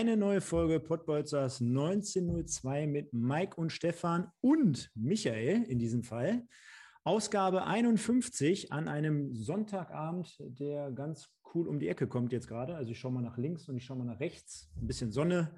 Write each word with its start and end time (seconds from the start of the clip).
Eine 0.00 0.16
neue 0.16 0.40
Folge 0.40 0.80
Pottbolzers 0.80 1.60
1902 1.60 2.86
mit 2.86 3.12
Mike 3.12 3.60
und 3.60 3.70
Stefan 3.70 4.32
und 4.40 4.90
Michael 4.94 5.64
in 5.64 5.78
diesem 5.78 6.04
Fall. 6.04 6.46
Ausgabe 7.04 7.66
51 7.66 8.72
an 8.72 8.88
einem 8.88 9.34
Sonntagabend, 9.34 10.38
der 10.40 10.90
ganz 10.90 11.28
cool 11.52 11.68
um 11.68 11.78
die 11.78 11.88
Ecke 11.88 12.06
kommt 12.06 12.32
jetzt 12.32 12.48
gerade. 12.48 12.76
Also 12.76 12.92
ich 12.92 12.98
schaue 12.98 13.12
mal 13.12 13.20
nach 13.20 13.36
links 13.36 13.68
und 13.68 13.76
ich 13.76 13.84
schaue 13.84 13.98
mal 13.98 14.06
nach 14.06 14.20
rechts. 14.20 14.70
Ein 14.80 14.86
bisschen 14.86 15.12
Sonne, 15.12 15.54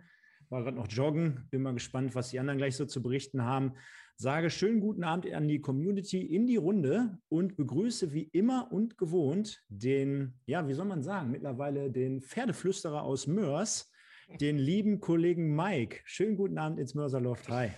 war 0.48 0.64
gerade 0.64 0.76
noch 0.76 0.88
joggen. 0.88 1.46
Bin 1.52 1.62
mal 1.62 1.74
gespannt, 1.74 2.16
was 2.16 2.30
die 2.30 2.40
anderen 2.40 2.58
gleich 2.58 2.74
so 2.74 2.84
zu 2.84 3.00
berichten 3.00 3.44
haben. 3.44 3.74
Sage 4.16 4.50
schönen 4.50 4.80
guten 4.80 5.04
Abend 5.04 5.32
an 5.32 5.46
die 5.46 5.60
Community 5.60 6.20
in 6.20 6.48
die 6.48 6.56
Runde 6.56 7.16
und 7.28 7.54
begrüße 7.54 8.12
wie 8.12 8.24
immer 8.32 8.72
und 8.72 8.98
gewohnt 8.98 9.62
den, 9.68 10.34
ja, 10.46 10.66
wie 10.66 10.74
soll 10.74 10.86
man 10.86 11.04
sagen, 11.04 11.30
mittlerweile 11.30 11.92
den 11.92 12.20
Pferdeflüsterer 12.20 13.04
aus 13.04 13.28
Mörs, 13.28 13.91
den 14.40 14.58
lieben 14.58 15.00
Kollegen 15.00 15.54
Mike. 15.54 16.00
Schönen 16.04 16.36
guten 16.36 16.58
Abend 16.58 16.78
ins 16.78 16.94
Mörserloft. 16.94 17.48
Hi. 17.48 17.70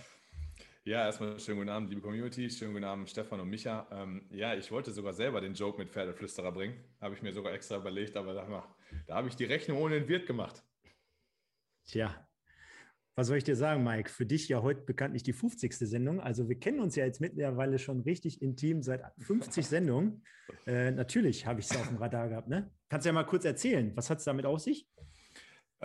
Ja, 0.83 1.05
erstmal 1.05 1.39
schönen 1.39 1.57
guten 1.57 1.69
Abend, 1.69 1.89
liebe 1.89 2.01
Community. 2.01 2.49
Schönen 2.49 2.73
guten 2.73 2.85
Abend, 2.85 3.09
Stefan 3.09 3.39
und 3.39 3.49
Micha. 3.49 3.87
Ähm, 3.91 4.27
ja, 4.29 4.53
ich 4.53 4.71
wollte 4.71 4.91
sogar 4.91 5.13
selber 5.13 5.41
den 5.41 5.55
Joke 5.55 5.79
mit 5.79 5.89
Pferdeflüsterer 5.89 6.51
bringen. 6.51 6.75
Habe 7.01 7.15
ich 7.15 7.23
mir 7.23 7.33
sogar 7.33 7.53
extra 7.53 7.77
überlegt, 7.77 8.15
aber 8.15 8.35
da, 8.35 8.75
da 9.07 9.15
habe 9.15 9.27
ich 9.27 9.35
die 9.35 9.45
Rechnung 9.45 9.79
ohne 9.79 9.99
den 9.99 10.07
Wirt 10.07 10.27
gemacht. 10.27 10.63
Tja, 11.87 12.27
was 13.15 13.27
soll 13.27 13.37
ich 13.37 13.45
dir 13.45 13.55
sagen, 13.55 13.83
Mike? 13.83 14.09
Für 14.09 14.25
dich 14.25 14.49
ja 14.49 14.61
heute 14.61 14.81
bekanntlich 14.81 15.23
die 15.23 15.31
50. 15.31 15.73
Sendung. 15.75 16.19
Also 16.19 16.49
wir 16.49 16.59
kennen 16.59 16.79
uns 16.81 16.95
ja 16.95 17.05
jetzt 17.05 17.21
mittlerweile 17.21 17.79
schon 17.79 18.01
richtig 18.01 18.41
intim 18.41 18.83
seit 18.83 19.01
50 19.19 19.65
Sendungen. 19.67 20.21
Äh, 20.67 20.91
natürlich 20.91 21.45
habe 21.45 21.61
ich 21.61 21.65
es 21.67 21.77
auf 21.77 21.87
dem 21.87 21.97
Radar 21.97 22.27
gehabt. 22.27 22.49
Ne? 22.49 22.69
Kannst 22.89 23.05
du 23.05 23.09
ja 23.09 23.13
mal 23.13 23.23
kurz 23.23 23.45
erzählen, 23.45 23.91
was 23.95 24.09
hat 24.09 24.19
es 24.19 24.25
damit 24.25 24.45
auf 24.45 24.59
sich? 24.59 24.87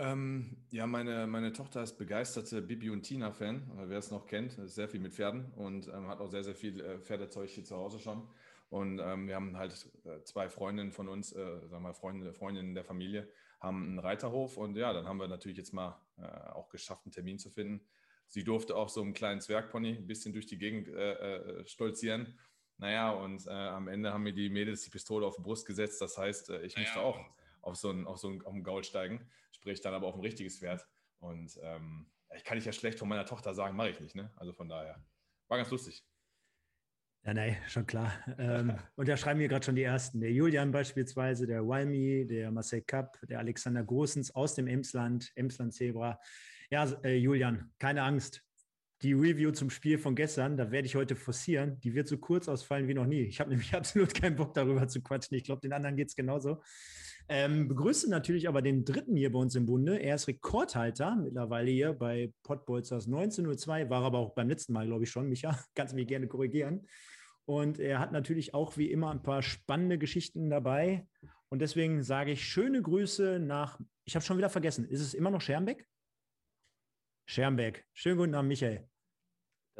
Ähm, 0.01 0.57
ja, 0.71 0.87
meine, 0.87 1.27
meine 1.27 1.53
Tochter 1.53 1.83
ist 1.83 1.99
begeisterte 1.99 2.63
Bibi 2.63 2.89
und 2.89 3.03
Tina-Fan. 3.03 3.71
Wer 3.85 3.99
es 3.99 4.09
noch 4.09 4.25
kennt, 4.25 4.57
ist 4.57 4.73
sehr 4.73 4.89
viel 4.89 4.99
mit 4.99 5.13
Pferden 5.13 5.53
und 5.53 5.87
ähm, 5.89 6.07
hat 6.07 6.21
auch 6.21 6.27
sehr, 6.27 6.43
sehr 6.43 6.55
viel 6.55 6.81
äh, 6.81 6.97
Pferdezeug 6.97 7.47
hier 7.51 7.63
zu 7.63 7.77
Hause 7.77 7.99
schon. 7.99 8.27
Und 8.71 8.97
ähm, 8.97 9.27
wir 9.27 9.35
haben 9.35 9.57
halt 9.57 9.73
äh, 10.05 10.23
zwei 10.23 10.49
Freundinnen 10.49 10.91
von 10.91 11.07
uns, 11.07 11.33
äh, 11.33 11.37
sagen 11.37 11.69
wir 11.69 11.79
mal 11.81 11.93
Freunde, 11.93 12.33
Freundinnen 12.33 12.73
der 12.73 12.83
Familie, 12.83 13.29
haben 13.59 13.83
einen 13.83 13.99
Reiterhof. 13.99 14.57
Und 14.57 14.75
ja, 14.75 14.91
dann 14.91 15.07
haben 15.07 15.19
wir 15.19 15.27
natürlich 15.27 15.57
jetzt 15.57 15.71
mal 15.71 16.01
äh, 16.17 16.23
auch 16.23 16.69
geschafft, 16.69 17.05
einen 17.05 17.11
Termin 17.11 17.37
zu 17.37 17.51
finden. 17.51 17.85
Sie 18.25 18.43
durfte 18.43 18.75
auch 18.75 18.89
so 18.89 19.03
einen 19.03 19.13
kleinen 19.13 19.39
Zwergpony 19.39 19.97
ein 19.97 20.07
bisschen 20.07 20.33
durch 20.33 20.47
die 20.47 20.57
Gegend 20.57 20.87
äh, 20.87 21.59
äh, 21.59 21.65
stolzieren. 21.67 22.39
Naja, 22.79 23.11
und 23.11 23.47
am 23.47 23.87
Ende 23.87 24.11
haben 24.11 24.23
mir 24.23 24.33
die 24.33 24.49
Mädels 24.49 24.81
die 24.81 24.89
Pistole 24.89 25.27
auf 25.27 25.35
die 25.35 25.43
Brust 25.43 25.67
gesetzt. 25.67 26.01
Das 26.01 26.17
heißt, 26.17 26.49
ich 26.49 26.75
naja, 26.75 26.87
musste 26.87 27.01
auch 27.01 27.19
auf 27.61 27.75
so 27.75 27.89
einen, 27.89 28.07
auf 28.07 28.17
so 28.17 28.29
einen, 28.29 28.41
auf 28.41 28.53
einen 28.53 28.63
Gaul 28.63 28.83
steigen, 28.83 29.29
sprich 29.61 29.79
dann 29.81 29.93
aber 29.93 30.07
auf 30.07 30.15
ein 30.15 30.21
richtiges 30.21 30.57
Pferd. 30.57 30.87
Und 31.19 31.57
ähm, 31.61 32.07
ich 32.35 32.43
kann 32.43 32.57
ich 32.57 32.65
ja 32.65 32.71
schlecht 32.71 32.97
von 32.97 33.07
meiner 33.07 33.25
Tochter 33.25 33.53
sagen, 33.53 33.77
mache 33.77 33.91
ich 33.91 33.99
nicht. 33.99 34.15
Ne? 34.15 34.31
Also 34.35 34.53
von 34.53 34.67
daher 34.67 35.03
war 35.47 35.57
ganz 35.57 35.69
lustig. 35.69 36.03
Ja, 37.23 37.35
nein, 37.35 37.57
schon 37.67 37.85
klar. 37.85 38.11
Ähm, 38.39 38.75
und 38.95 39.07
da 39.07 39.15
schreiben 39.15 39.39
wir 39.39 39.47
gerade 39.47 39.63
schon 39.63 39.75
die 39.75 39.83
ersten. 39.83 40.19
Der 40.19 40.31
Julian 40.31 40.71
beispielsweise, 40.71 41.45
der 41.45 41.67
Walmi, 41.67 42.25
der 42.27 42.49
Marcel 42.49 42.81
Kapp, 42.81 43.19
der 43.29 43.37
Alexander 43.37 43.83
Großens 43.83 44.33
aus 44.33 44.55
dem 44.55 44.65
Emsland, 44.65 45.31
Emsland 45.35 45.75
Zebra. 45.75 46.19
Ja, 46.71 46.85
äh, 47.03 47.17
Julian, 47.17 47.71
keine 47.77 48.01
Angst. 48.01 48.43
Die 49.03 49.13
Review 49.13 49.49
zum 49.51 49.71
Spiel 49.71 49.97
von 49.97 50.13
gestern, 50.13 50.57
da 50.57 50.69
werde 50.69 50.85
ich 50.85 50.95
heute 50.95 51.15
forcieren. 51.15 51.79
Die 51.79 51.95
wird 51.95 52.07
so 52.07 52.19
kurz 52.19 52.47
ausfallen 52.47 52.87
wie 52.87 52.93
noch 52.93 53.07
nie. 53.07 53.21
Ich 53.21 53.39
habe 53.39 53.49
nämlich 53.49 53.73
absolut 53.75 54.13
keinen 54.13 54.35
Bock 54.35 54.53
darüber 54.53 54.87
zu 54.87 55.01
quatschen. 55.01 55.35
Ich 55.35 55.43
glaube, 55.43 55.61
den 55.61 55.73
anderen 55.73 55.95
geht 55.95 56.09
es 56.09 56.15
genauso. 56.15 56.61
Ähm, 57.27 57.67
begrüße 57.67 58.09
natürlich 58.11 58.47
aber 58.47 58.61
den 58.61 58.85
dritten 58.85 59.15
hier 59.15 59.31
bei 59.31 59.39
uns 59.39 59.55
im 59.55 59.65
Bunde. 59.65 59.97
Er 59.97 60.15
ist 60.15 60.27
Rekordhalter 60.27 61.15
mittlerweile 61.15 61.71
hier 61.71 61.93
bei 61.93 62.31
Pottbolzers 62.43 63.07
1902, 63.07 63.89
war 63.89 64.03
aber 64.03 64.19
auch 64.19 64.35
beim 64.35 64.49
letzten 64.49 64.73
Mal, 64.73 64.85
glaube 64.85 65.05
ich, 65.05 65.09
schon. 65.09 65.29
Micha, 65.29 65.57
kannst 65.75 65.95
mich 65.95 66.07
gerne 66.07 66.27
korrigieren. 66.27 66.87
Und 67.45 67.79
er 67.79 67.97
hat 67.97 68.11
natürlich 68.11 68.53
auch 68.53 68.77
wie 68.77 68.91
immer 68.91 69.09
ein 69.09 69.23
paar 69.23 69.41
spannende 69.41 69.97
Geschichten 69.97 70.51
dabei. 70.51 71.07
Und 71.49 71.59
deswegen 71.59 72.03
sage 72.03 72.31
ich 72.31 72.43
schöne 72.43 72.81
Grüße 72.83 73.39
nach, 73.39 73.79
ich 74.05 74.15
habe 74.15 74.23
schon 74.23 74.37
wieder 74.37 74.49
vergessen, 74.49 74.85
ist 74.85 75.01
es 75.01 75.15
immer 75.15 75.31
noch 75.31 75.41
Schermbeck? 75.41 75.87
Schermbeck. 77.25 77.85
Schönen 77.93 78.17
guten 78.17 78.35
Abend, 78.35 78.49
Michael. 78.49 78.90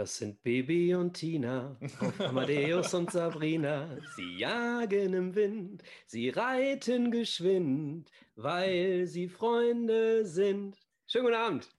Das 0.02 0.18
sind 0.18 0.42
Baby 0.42 0.96
und 0.96 1.14
Tina, 1.14 1.78
auf 2.00 2.20
Amadeus 2.22 2.92
und 2.96 3.12
Sabrina. 3.12 4.00
Sie 4.16 4.36
jagen 4.36 5.14
im 5.14 5.36
Wind, 5.36 5.84
sie 6.08 6.30
reiten 6.30 7.12
geschwind, 7.12 8.10
weil 8.36 9.06
sie 9.06 9.30
Freunde 9.30 10.26
sind. 10.26 10.76
Schönen 11.06 11.26
guten 11.26 11.38
Abend. 11.38 11.70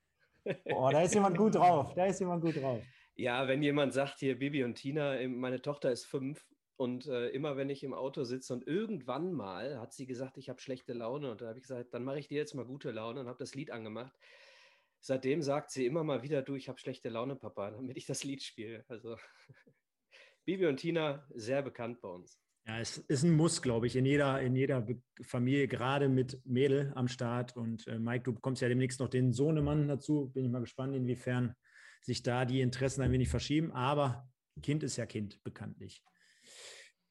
Boah, 0.67 0.93
da 0.93 1.03
ist 1.03 1.15
jemand 1.17 1.37
gut 1.37 1.57
drauf. 1.57 1.95
Da 1.95 2.07
ist 2.07 2.21
jemand 2.21 2.43
gut 2.43 2.63
drauf. 2.63 2.81
Ja, 3.17 3.49
wenn 3.49 3.61
jemand 3.61 3.93
sagt 3.93 4.21
hier 4.21 4.39
Baby 4.39 4.63
und 4.63 4.77
Tina, 4.77 5.17
meine 5.27 5.61
Tochter 5.61 5.91
ist 5.91 6.05
fünf 6.05 6.47
und 6.77 7.09
äh, 7.09 7.31
immer 7.31 7.57
wenn 7.57 7.71
ich 7.71 7.83
im 7.83 7.93
Auto 7.93 8.23
sitze 8.23 8.53
und 8.53 8.69
irgendwann 8.69 9.33
mal 9.33 9.81
hat 9.81 9.93
sie 9.93 10.07
gesagt, 10.07 10.39
ich 10.39 10.49
habe 10.49 10.61
schlechte 10.61 10.93
Laune 10.93 11.29
und 11.33 11.41
da 11.41 11.49
habe 11.49 11.59
ich 11.59 11.65
gesagt, 11.65 11.93
dann 11.93 12.05
mache 12.05 12.21
ich 12.21 12.29
dir 12.29 12.39
jetzt 12.39 12.55
mal 12.55 12.65
gute 12.65 12.93
Laune 12.93 13.19
und 13.19 13.27
habe 13.27 13.41
das 13.41 13.57
Lied 13.57 13.73
angemacht 13.73 14.17
seitdem 15.03 15.43
sagt 15.43 15.71
sie 15.71 15.85
immer 15.85 16.05
mal 16.05 16.23
wieder, 16.23 16.43
du, 16.43 16.55
ich 16.55 16.69
habe 16.69 16.79
schlechte 16.79 17.09
Laune, 17.09 17.37
Papa, 17.37 17.73
damit 17.73 17.97
ich 17.97 18.07
das 18.07 18.25
Lied 18.25 18.43
spiele. 18.43 18.85
Also 18.89 19.17
Bibi 20.45 20.67
und 20.67 20.79
Tina, 20.79 21.27
sehr 21.35 21.63
bekannt 21.63 22.01
bei 22.01 22.09
uns. 22.09 22.39
Ja, 22.67 22.79
es 22.79 22.99
ist 22.99 23.25
ein 23.25 23.33
Muss, 23.33 23.61
glaube 23.61 23.89
ich, 23.89 23.97
in 23.97 24.07
jeder, 24.07 24.41
in 24.41 24.55
jeder 24.55 24.87
Familie, 25.23 25.67
gerade 25.67 26.09
mit 26.09 26.41
Mädel 26.47 26.93
am 26.95 27.09
Start. 27.09 27.57
Und 27.57 27.87
äh, 27.89 27.99
Mike, 27.99 28.23
du 28.23 28.33
bekommst 28.33 28.63
ja 28.63 28.69
demnächst 28.69 29.01
noch 29.01 29.09
den 29.09 29.33
Sohnemann 29.33 29.89
dazu. 29.89 30.31
Bin 30.33 30.45
ich 30.45 30.51
mal 30.51 30.61
gespannt, 30.61 30.95
inwiefern 30.95 31.57
sich 32.03 32.23
da 32.23 32.45
die 32.45 32.61
Interessen 32.61 33.03
ein 33.03 33.11
wenig 33.11 33.29
verschieben. 33.29 33.73
Aber 33.73 34.29
Kind 34.63 34.85
ist 34.85 34.97
ja 34.97 35.07
Kind, 35.07 35.43
bekanntlich. 35.43 36.05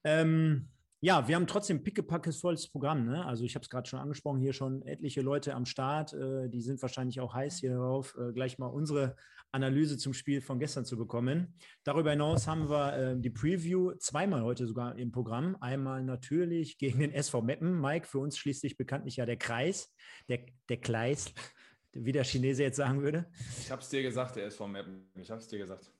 Ähm, 0.05 0.69
ja, 1.03 1.27
wir 1.27 1.35
haben 1.35 1.47
trotzdem 1.47 1.81
pickepackes 1.81 2.39
volles 2.39 2.69
Programm. 2.69 3.05
Ne? 3.05 3.25
Also 3.25 3.43
ich 3.43 3.55
habe 3.55 3.63
es 3.63 3.69
gerade 3.69 3.89
schon 3.89 3.99
angesprochen, 3.99 4.39
hier 4.39 4.53
schon 4.53 4.83
etliche 4.83 5.21
Leute 5.21 5.55
am 5.55 5.65
Start. 5.65 6.13
Äh, 6.13 6.47
die 6.47 6.61
sind 6.61 6.79
wahrscheinlich 6.83 7.19
auch 7.19 7.33
heiß 7.33 7.57
hier 7.57 7.75
drauf, 7.75 8.15
äh, 8.19 8.31
gleich 8.31 8.59
mal 8.59 8.67
unsere 8.67 9.15
Analyse 9.51 9.97
zum 9.97 10.13
Spiel 10.13 10.41
von 10.41 10.59
gestern 10.59 10.85
zu 10.85 10.97
bekommen. 10.97 11.55
Darüber 11.83 12.11
hinaus 12.11 12.47
haben 12.47 12.69
wir 12.69 12.93
äh, 12.93 13.19
die 13.19 13.31
Preview 13.31 13.93
zweimal 13.95 14.43
heute 14.43 14.67
sogar 14.67 14.95
im 14.95 15.11
Programm. 15.11 15.57
Einmal 15.59 16.03
natürlich 16.03 16.77
gegen 16.77 16.99
den 16.99 17.11
SV 17.11 17.41
Meppen. 17.41 17.81
Mike, 17.81 18.05
für 18.05 18.19
uns 18.19 18.37
schließlich 18.37 18.77
bekanntlich 18.77 19.15
ja 19.15 19.25
der 19.25 19.37
Kreis, 19.37 19.91
der, 20.29 20.45
der 20.69 20.77
Kleis, 20.77 21.33
wie 21.93 22.11
der 22.11 22.25
Chinese 22.25 22.61
jetzt 22.61 22.77
sagen 22.77 23.01
würde. 23.01 23.25
Ich 23.59 23.71
habe 23.71 23.81
es 23.81 23.89
dir 23.89 24.03
gesagt, 24.03 24.35
der 24.35 24.45
SV 24.45 24.67
Meppen. 24.67 25.09
Ich 25.15 25.31
habe 25.31 25.41
es 25.41 25.47
dir 25.47 25.57
gesagt. 25.57 25.91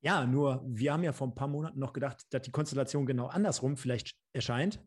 Ja, 0.00 0.26
nur 0.26 0.64
wir 0.66 0.92
haben 0.92 1.02
ja 1.02 1.12
vor 1.12 1.26
ein 1.26 1.34
paar 1.34 1.48
Monaten 1.48 1.78
noch 1.78 1.92
gedacht, 1.92 2.24
dass 2.30 2.42
die 2.42 2.52
Konstellation 2.52 3.04
genau 3.04 3.26
andersrum 3.26 3.76
vielleicht 3.76 4.14
erscheint, 4.32 4.80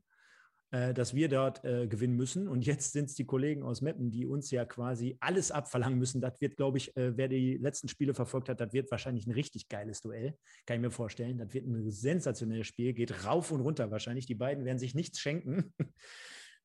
äh, 0.72 0.94
dass 0.94 1.14
wir 1.14 1.28
dort 1.28 1.66
äh, 1.66 1.86
gewinnen 1.88 2.16
müssen. 2.16 2.48
Und 2.48 2.66
jetzt 2.66 2.94
sind 2.94 3.10
es 3.10 3.16
die 3.16 3.26
Kollegen 3.26 3.64
aus 3.64 3.82
Meppen, 3.82 4.10
die 4.10 4.26
uns 4.26 4.52
ja 4.52 4.64
quasi 4.64 5.18
alles 5.20 5.52
abverlangen 5.52 6.00
müssen. 6.00 6.22
Das 6.22 6.40
wird, 6.40 6.56
glaube 6.56 6.78
ich, 6.78 6.96
äh, 6.96 7.18
wer 7.18 7.28
die 7.28 7.58
letzten 7.58 7.90
Spiele 7.90 8.14
verfolgt 8.14 8.48
hat, 8.48 8.62
das 8.62 8.72
wird 8.72 8.90
wahrscheinlich 8.90 9.28
ein 9.28 9.34
richtig 9.34 9.68
geiles 9.68 10.00
Duell. 10.00 10.38
Kann 10.66 10.78
ich 10.78 10.82
mir 10.82 10.92
vorstellen. 10.92 11.38
Das 11.38 11.54
wird 11.54 11.68
ein 11.68 11.92
sensationelles 11.92 12.68
Spiel, 12.68 12.94
geht 12.94 13.26
rauf 13.26 13.52
und 13.52 13.60
runter 13.60 13.92
wahrscheinlich. 13.92 14.28
Die 14.28 14.36
beiden 14.36 14.64
werden 14.64 14.80
sich 14.80 14.96
nichts 14.96 15.20
schenken. 15.20 15.74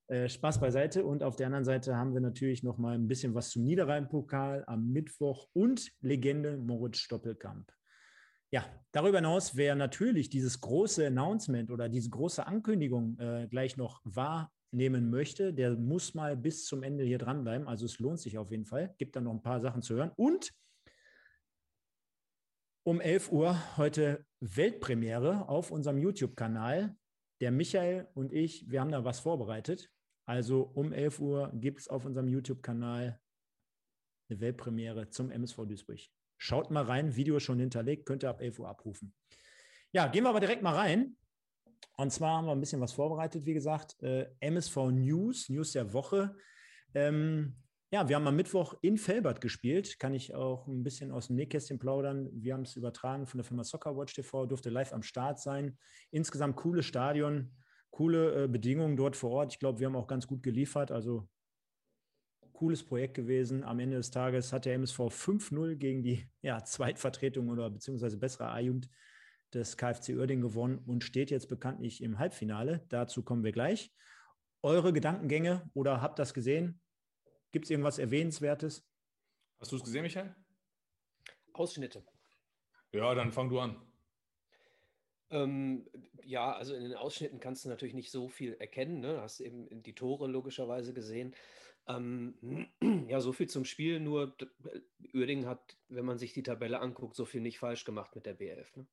Äh, 0.08 0.28
Spaß 0.28 0.60
beiseite. 0.60 1.04
Und 1.04 1.24
auf 1.24 1.34
der 1.34 1.46
anderen 1.46 1.64
Seite 1.64 1.96
haben 1.96 2.14
wir 2.14 2.20
natürlich 2.20 2.62
noch 2.62 2.78
mal 2.78 2.94
ein 2.94 3.08
bisschen 3.08 3.34
was 3.34 3.50
zum 3.50 3.64
Niederrhein-Pokal 3.64 4.62
am 4.68 4.92
Mittwoch 4.92 5.48
und 5.52 5.90
Legende 6.00 6.58
Moritz 6.58 6.98
Stoppelkamp. 6.98 7.72
Ja, 8.52 8.64
darüber 8.92 9.18
hinaus, 9.18 9.56
wer 9.56 9.74
natürlich 9.74 10.28
dieses 10.28 10.60
große 10.60 11.06
Announcement 11.06 11.70
oder 11.70 11.88
diese 11.88 12.10
große 12.10 12.46
Ankündigung 12.46 13.18
äh, 13.18 13.48
gleich 13.50 13.76
noch 13.76 14.00
wahrnehmen 14.04 15.10
möchte, 15.10 15.52
der 15.52 15.76
muss 15.76 16.14
mal 16.14 16.36
bis 16.36 16.64
zum 16.64 16.82
Ende 16.82 17.04
hier 17.04 17.18
dranbleiben. 17.18 17.66
Also 17.66 17.86
es 17.86 17.98
lohnt 17.98 18.20
sich 18.20 18.38
auf 18.38 18.50
jeden 18.50 18.64
Fall. 18.64 18.94
Gibt 18.98 19.16
dann 19.16 19.24
noch 19.24 19.32
ein 19.32 19.42
paar 19.42 19.60
Sachen 19.60 19.82
zu 19.82 19.96
hören. 19.96 20.12
Und 20.14 20.52
um 22.84 23.00
11 23.00 23.32
Uhr 23.32 23.76
heute 23.76 24.24
Weltpremiere 24.38 25.48
auf 25.48 25.72
unserem 25.72 25.98
YouTube-Kanal. 25.98 26.96
Der 27.40 27.50
Michael 27.50 28.08
und 28.14 28.32
ich, 28.32 28.70
wir 28.70 28.80
haben 28.80 28.92
da 28.92 29.04
was 29.04 29.18
vorbereitet. 29.18 29.90
Also 30.24 30.62
um 30.62 30.92
11 30.92 31.18
Uhr 31.18 31.52
gibt 31.54 31.80
es 31.80 31.88
auf 31.88 32.04
unserem 32.04 32.28
YouTube-Kanal 32.28 33.20
eine 34.28 34.40
Weltpremiere 34.40 35.10
zum 35.10 35.32
MSV 35.32 35.66
Duisburg. 35.66 35.98
Schaut 36.38 36.70
mal 36.70 36.84
rein, 36.84 37.16
Video 37.16 37.38
schon 37.40 37.58
hinterlegt, 37.58 38.06
könnt 38.06 38.24
ihr 38.24 38.30
ab 38.30 38.40
11 38.40 38.58
Uhr 38.58 38.68
abrufen. 38.68 39.14
Ja, 39.92 40.06
gehen 40.08 40.24
wir 40.24 40.30
aber 40.30 40.40
direkt 40.40 40.62
mal 40.62 40.74
rein. 40.74 41.16
Und 41.96 42.12
zwar 42.12 42.36
haben 42.36 42.46
wir 42.46 42.52
ein 42.52 42.60
bisschen 42.60 42.80
was 42.80 42.92
vorbereitet, 42.92 43.46
wie 43.46 43.54
gesagt. 43.54 44.00
Äh, 44.02 44.28
MSV 44.40 44.76
News, 44.90 45.48
News 45.48 45.72
der 45.72 45.92
Woche. 45.92 46.36
Ähm, 46.94 47.56
ja, 47.90 48.08
wir 48.08 48.16
haben 48.16 48.26
am 48.26 48.36
Mittwoch 48.36 48.74
in 48.82 48.98
Felbert 48.98 49.40
gespielt. 49.40 49.98
Kann 49.98 50.12
ich 50.12 50.34
auch 50.34 50.66
ein 50.66 50.82
bisschen 50.82 51.12
aus 51.12 51.28
dem 51.28 51.36
Nähkästchen 51.36 51.78
plaudern. 51.78 52.28
Wir 52.32 52.54
haben 52.54 52.62
es 52.62 52.76
übertragen 52.76 53.26
von 53.26 53.38
der 53.38 53.44
Firma 53.44 53.64
Soccerwatch 53.64 54.14
TV, 54.14 54.44
durfte 54.46 54.70
live 54.70 54.92
am 54.92 55.02
Start 55.02 55.40
sein. 55.40 55.78
Insgesamt 56.10 56.56
cooles 56.56 56.84
Stadion, 56.84 57.52
coole 57.90 58.44
äh, 58.44 58.48
Bedingungen 58.48 58.96
dort 58.96 59.16
vor 59.16 59.30
Ort. 59.30 59.52
Ich 59.52 59.58
glaube, 59.58 59.78
wir 59.78 59.86
haben 59.86 59.96
auch 59.96 60.08
ganz 60.08 60.26
gut 60.26 60.42
geliefert. 60.42 60.90
Also 60.90 61.28
cooles 62.56 62.84
Projekt 62.84 63.14
gewesen. 63.14 63.62
Am 63.64 63.78
Ende 63.78 63.98
des 63.98 64.10
Tages 64.10 64.52
hat 64.52 64.64
der 64.64 64.74
MSV 64.74 64.98
5-0 65.00 65.76
gegen 65.76 66.02
die 66.02 66.26
ja, 66.40 66.64
Zweitvertretung 66.64 67.48
oder 67.50 67.70
beziehungsweise 67.70 68.16
bessere 68.16 68.48
A-Jugend 68.48 68.88
des 69.52 69.76
KfC 69.76 70.14
Uerdingen 70.14 70.42
gewonnen 70.42 70.78
und 70.78 71.04
steht 71.04 71.30
jetzt 71.30 71.48
bekanntlich 71.48 72.02
im 72.02 72.18
Halbfinale. 72.18 72.84
Dazu 72.88 73.22
kommen 73.22 73.44
wir 73.44 73.52
gleich. 73.52 73.92
Eure 74.62 74.92
Gedankengänge 74.92 75.70
oder 75.74 76.00
habt 76.00 76.18
das 76.18 76.34
gesehen? 76.34 76.80
Gibt 77.52 77.66
es 77.66 77.70
irgendwas 77.70 77.98
Erwähnenswertes? 77.98 78.88
Hast 79.60 79.72
du 79.72 79.76
es 79.76 79.84
gesehen, 79.84 80.02
Michael? 80.02 80.34
Ausschnitte. 81.52 82.04
Ja, 82.92 83.14
dann 83.14 83.32
fang 83.32 83.48
du 83.50 83.60
an. 83.60 83.80
Ähm, 85.30 85.86
ja, 86.22 86.52
also 86.52 86.74
in 86.74 86.82
den 86.82 86.94
Ausschnitten 86.94 87.40
kannst 87.40 87.64
du 87.64 87.68
natürlich 87.68 87.94
nicht 87.94 88.10
so 88.10 88.28
viel 88.28 88.54
erkennen. 88.54 89.00
Ne? 89.00 89.20
Hast 89.20 89.40
eben 89.40 89.82
die 89.82 89.94
Tore 89.94 90.26
logischerweise 90.26 90.92
gesehen. 90.94 91.34
Ähm, 91.88 92.68
ja, 93.08 93.20
so 93.20 93.32
viel 93.32 93.48
zum 93.48 93.64
Spiel. 93.64 94.00
Nur 94.00 94.36
Uerdingen 95.14 95.46
hat, 95.46 95.76
wenn 95.88 96.04
man 96.04 96.18
sich 96.18 96.32
die 96.32 96.42
Tabelle 96.42 96.80
anguckt, 96.80 97.16
so 97.16 97.24
viel 97.24 97.40
nicht 97.40 97.58
falsch 97.58 97.84
gemacht 97.84 98.14
mit 98.14 98.26
der 98.26 98.38
B11. 98.38 98.78
Ne? 98.78 98.86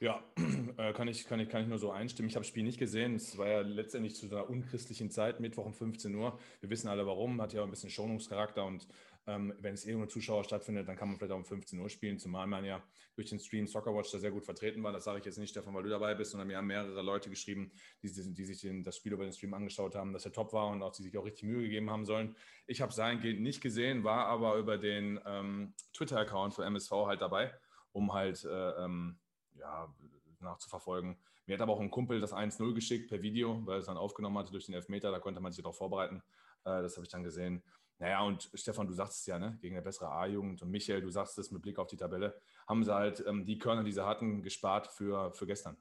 Ja, 0.00 0.20
äh, 0.78 0.92
kann, 0.92 1.06
ich, 1.06 1.26
kann, 1.26 1.38
ich, 1.38 1.48
kann 1.48 1.62
ich 1.62 1.68
nur 1.68 1.78
so 1.78 1.92
einstimmen. 1.92 2.28
Ich 2.28 2.34
habe 2.34 2.42
das 2.42 2.48
Spiel 2.48 2.64
nicht 2.64 2.78
gesehen. 2.78 3.14
Es 3.14 3.38
war 3.38 3.48
ja 3.48 3.60
letztendlich 3.60 4.16
zu 4.16 4.26
einer 4.26 4.50
unchristlichen 4.50 5.10
Zeit, 5.10 5.38
Mittwoch 5.38 5.64
um 5.64 5.74
15 5.74 6.12
Uhr. 6.14 6.38
Wir 6.60 6.70
wissen 6.70 6.88
alle 6.88 7.06
warum, 7.06 7.40
hat 7.40 7.52
ja 7.52 7.62
auch 7.62 7.66
ein 7.66 7.70
bisschen 7.70 7.88
Schonungscharakter 7.90 8.64
und 8.64 8.88
ähm, 9.26 9.54
wenn 9.60 9.74
es 9.74 9.84
irgendwo 9.84 10.06
Zuschauer 10.06 10.44
stattfindet, 10.44 10.88
dann 10.88 10.96
kann 10.96 11.08
man 11.08 11.16
vielleicht 11.16 11.32
auch 11.32 11.36
um 11.36 11.44
15 11.44 11.78
Uhr 11.78 11.88
spielen, 11.88 12.18
zumal 12.18 12.46
man 12.46 12.64
ja 12.64 12.82
durch 13.14 13.28
den 13.28 13.38
Stream 13.38 13.66
Soccerwatch 13.66 14.10
da 14.10 14.18
sehr 14.18 14.30
gut 14.30 14.44
vertreten 14.44 14.82
war. 14.82 14.92
Das 14.92 15.04
sage 15.04 15.20
ich 15.20 15.24
jetzt 15.24 15.38
nicht, 15.38 15.50
Stefan, 15.50 15.74
weil 15.74 15.84
du 15.84 15.90
dabei 15.90 16.14
bist, 16.14 16.32
sondern 16.32 16.48
mir 16.48 16.56
haben 16.56 16.66
mehrere 16.66 17.02
Leute 17.02 17.30
geschrieben, 17.30 17.70
die, 18.02 18.10
die 18.10 18.44
sich 18.44 18.60
den, 18.60 18.82
das 18.82 18.96
Spiel 18.96 19.12
über 19.12 19.24
den 19.24 19.32
Stream 19.32 19.54
angeschaut 19.54 19.94
haben, 19.94 20.12
dass 20.12 20.24
er 20.24 20.32
top 20.32 20.52
war 20.52 20.68
und 20.68 20.82
auch 20.82 20.92
die 20.92 21.02
sich 21.02 21.16
auch 21.16 21.24
richtig 21.24 21.44
Mühe 21.44 21.62
gegeben 21.62 21.90
haben 21.90 22.04
sollen. 22.04 22.34
Ich 22.66 22.80
habe 22.80 22.92
sein 22.92 23.20
Gehen 23.20 23.42
nicht 23.42 23.60
gesehen, 23.60 24.02
war 24.02 24.26
aber 24.26 24.56
über 24.56 24.78
den 24.78 25.20
ähm, 25.26 25.74
Twitter-Account 25.92 26.54
von 26.54 26.64
MSV 26.64 26.90
halt 27.06 27.20
dabei, 27.20 27.54
um 27.92 28.12
halt 28.12 28.44
äh, 28.44 28.70
ähm, 28.84 29.18
ja, 29.54 29.94
nachzuverfolgen. 30.40 31.16
Mir 31.46 31.54
hat 31.54 31.60
aber 31.60 31.72
auch 31.72 31.80
ein 31.80 31.90
Kumpel 31.90 32.20
das 32.20 32.32
1-0 32.32 32.74
geschickt 32.74 33.08
per 33.08 33.22
Video, 33.22 33.64
weil 33.66 33.80
es 33.80 33.86
dann 33.86 33.96
aufgenommen 33.96 34.38
hatte 34.38 34.52
durch 34.52 34.66
den 34.66 34.74
Elfmeter. 34.74 35.10
Da 35.10 35.18
konnte 35.18 35.40
man 35.40 35.52
sich 35.52 35.62
darauf 35.62 35.76
vorbereiten. 35.76 36.22
Äh, 36.64 36.82
das 36.82 36.96
habe 36.96 37.04
ich 37.04 37.10
dann 37.10 37.24
gesehen. 37.24 37.62
Naja, 38.02 38.22
und 38.22 38.50
Stefan, 38.54 38.88
du 38.88 38.94
sagst 38.94 39.20
es 39.20 39.26
ja, 39.26 39.38
ne? 39.38 39.56
gegen 39.60 39.76
eine 39.76 39.84
bessere 39.84 40.10
A-Jugend. 40.10 40.60
Und 40.60 40.72
Michael, 40.72 41.02
du 41.02 41.08
sagst 41.08 41.38
es 41.38 41.52
mit 41.52 41.62
Blick 41.62 41.78
auf 41.78 41.86
die 41.86 41.96
Tabelle, 41.96 42.36
haben 42.66 42.82
sie 42.82 42.92
halt 42.92 43.22
ähm, 43.28 43.46
die 43.46 43.58
Körner, 43.58 43.84
die 43.84 43.92
sie 43.92 44.04
hatten, 44.04 44.42
gespart 44.42 44.88
für, 44.88 45.32
für 45.32 45.46
gestern. 45.46 45.76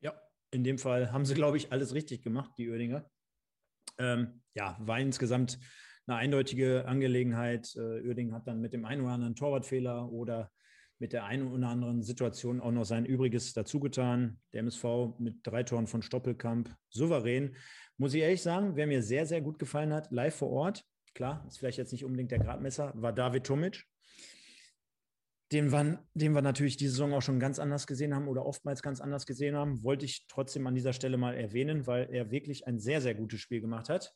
Ja, 0.00 0.14
in 0.52 0.62
dem 0.62 0.78
Fall 0.78 1.10
haben 1.10 1.24
sie, 1.24 1.34
glaube 1.34 1.56
ich, 1.56 1.72
alles 1.72 1.94
richtig 1.94 2.22
gemacht, 2.22 2.52
die 2.58 2.70
Oerdinger. 2.70 3.10
Ähm, 3.98 4.40
ja, 4.54 4.76
war 4.78 5.00
insgesamt 5.00 5.58
eine 6.06 6.18
eindeutige 6.18 6.86
Angelegenheit. 6.86 7.74
Äh, 7.74 8.06
Uerdingen 8.06 8.32
hat 8.32 8.46
dann 8.46 8.60
mit 8.60 8.72
dem 8.72 8.84
einen 8.84 9.02
oder 9.02 9.14
anderen 9.14 9.34
Torwartfehler 9.34 10.12
oder 10.12 10.52
mit 11.00 11.14
der 11.14 11.24
einen 11.24 11.50
oder 11.50 11.68
anderen 11.68 12.02
Situation 12.02 12.60
auch 12.60 12.70
noch 12.70 12.84
sein 12.84 13.06
Übriges 13.06 13.54
dazugetan. 13.54 14.38
Der 14.52 14.60
MSV 14.60 14.84
mit 15.18 15.38
drei 15.42 15.62
Toren 15.62 15.86
von 15.86 16.02
Stoppelkamp 16.02 16.72
souverän. 16.90 17.56
Muss 17.96 18.12
ich 18.14 18.20
ehrlich 18.20 18.42
sagen, 18.42 18.76
wer 18.76 18.86
mir 18.86 19.02
sehr, 19.02 19.24
sehr 19.26 19.40
gut 19.40 19.58
gefallen 19.58 19.94
hat, 19.94 20.12
live 20.12 20.34
vor 20.34 20.50
Ort, 20.50 20.84
klar, 21.14 21.44
ist 21.48 21.58
vielleicht 21.58 21.78
jetzt 21.78 21.92
nicht 21.92 22.04
unbedingt 22.04 22.30
der 22.30 22.38
Gradmesser, 22.38 22.92
war 22.94 23.14
David 23.14 23.44
Tomic. 23.44 23.84
Den 25.52 25.72
wir, 25.72 26.04
den 26.14 26.32
wir 26.32 26.42
natürlich 26.42 26.76
diese 26.76 26.92
Saison 26.92 27.14
auch 27.14 27.22
schon 27.22 27.40
ganz 27.40 27.58
anders 27.58 27.88
gesehen 27.88 28.14
haben 28.14 28.28
oder 28.28 28.46
oftmals 28.46 28.82
ganz 28.82 29.00
anders 29.00 29.26
gesehen 29.26 29.56
haben, 29.56 29.82
wollte 29.82 30.04
ich 30.04 30.26
trotzdem 30.28 30.66
an 30.66 30.76
dieser 30.76 30.92
Stelle 30.92 31.16
mal 31.16 31.34
erwähnen, 31.34 31.86
weil 31.88 32.08
er 32.12 32.30
wirklich 32.30 32.68
ein 32.68 32.78
sehr, 32.78 33.00
sehr 33.00 33.14
gutes 33.14 33.40
Spiel 33.40 33.60
gemacht 33.60 33.88
hat. 33.88 34.14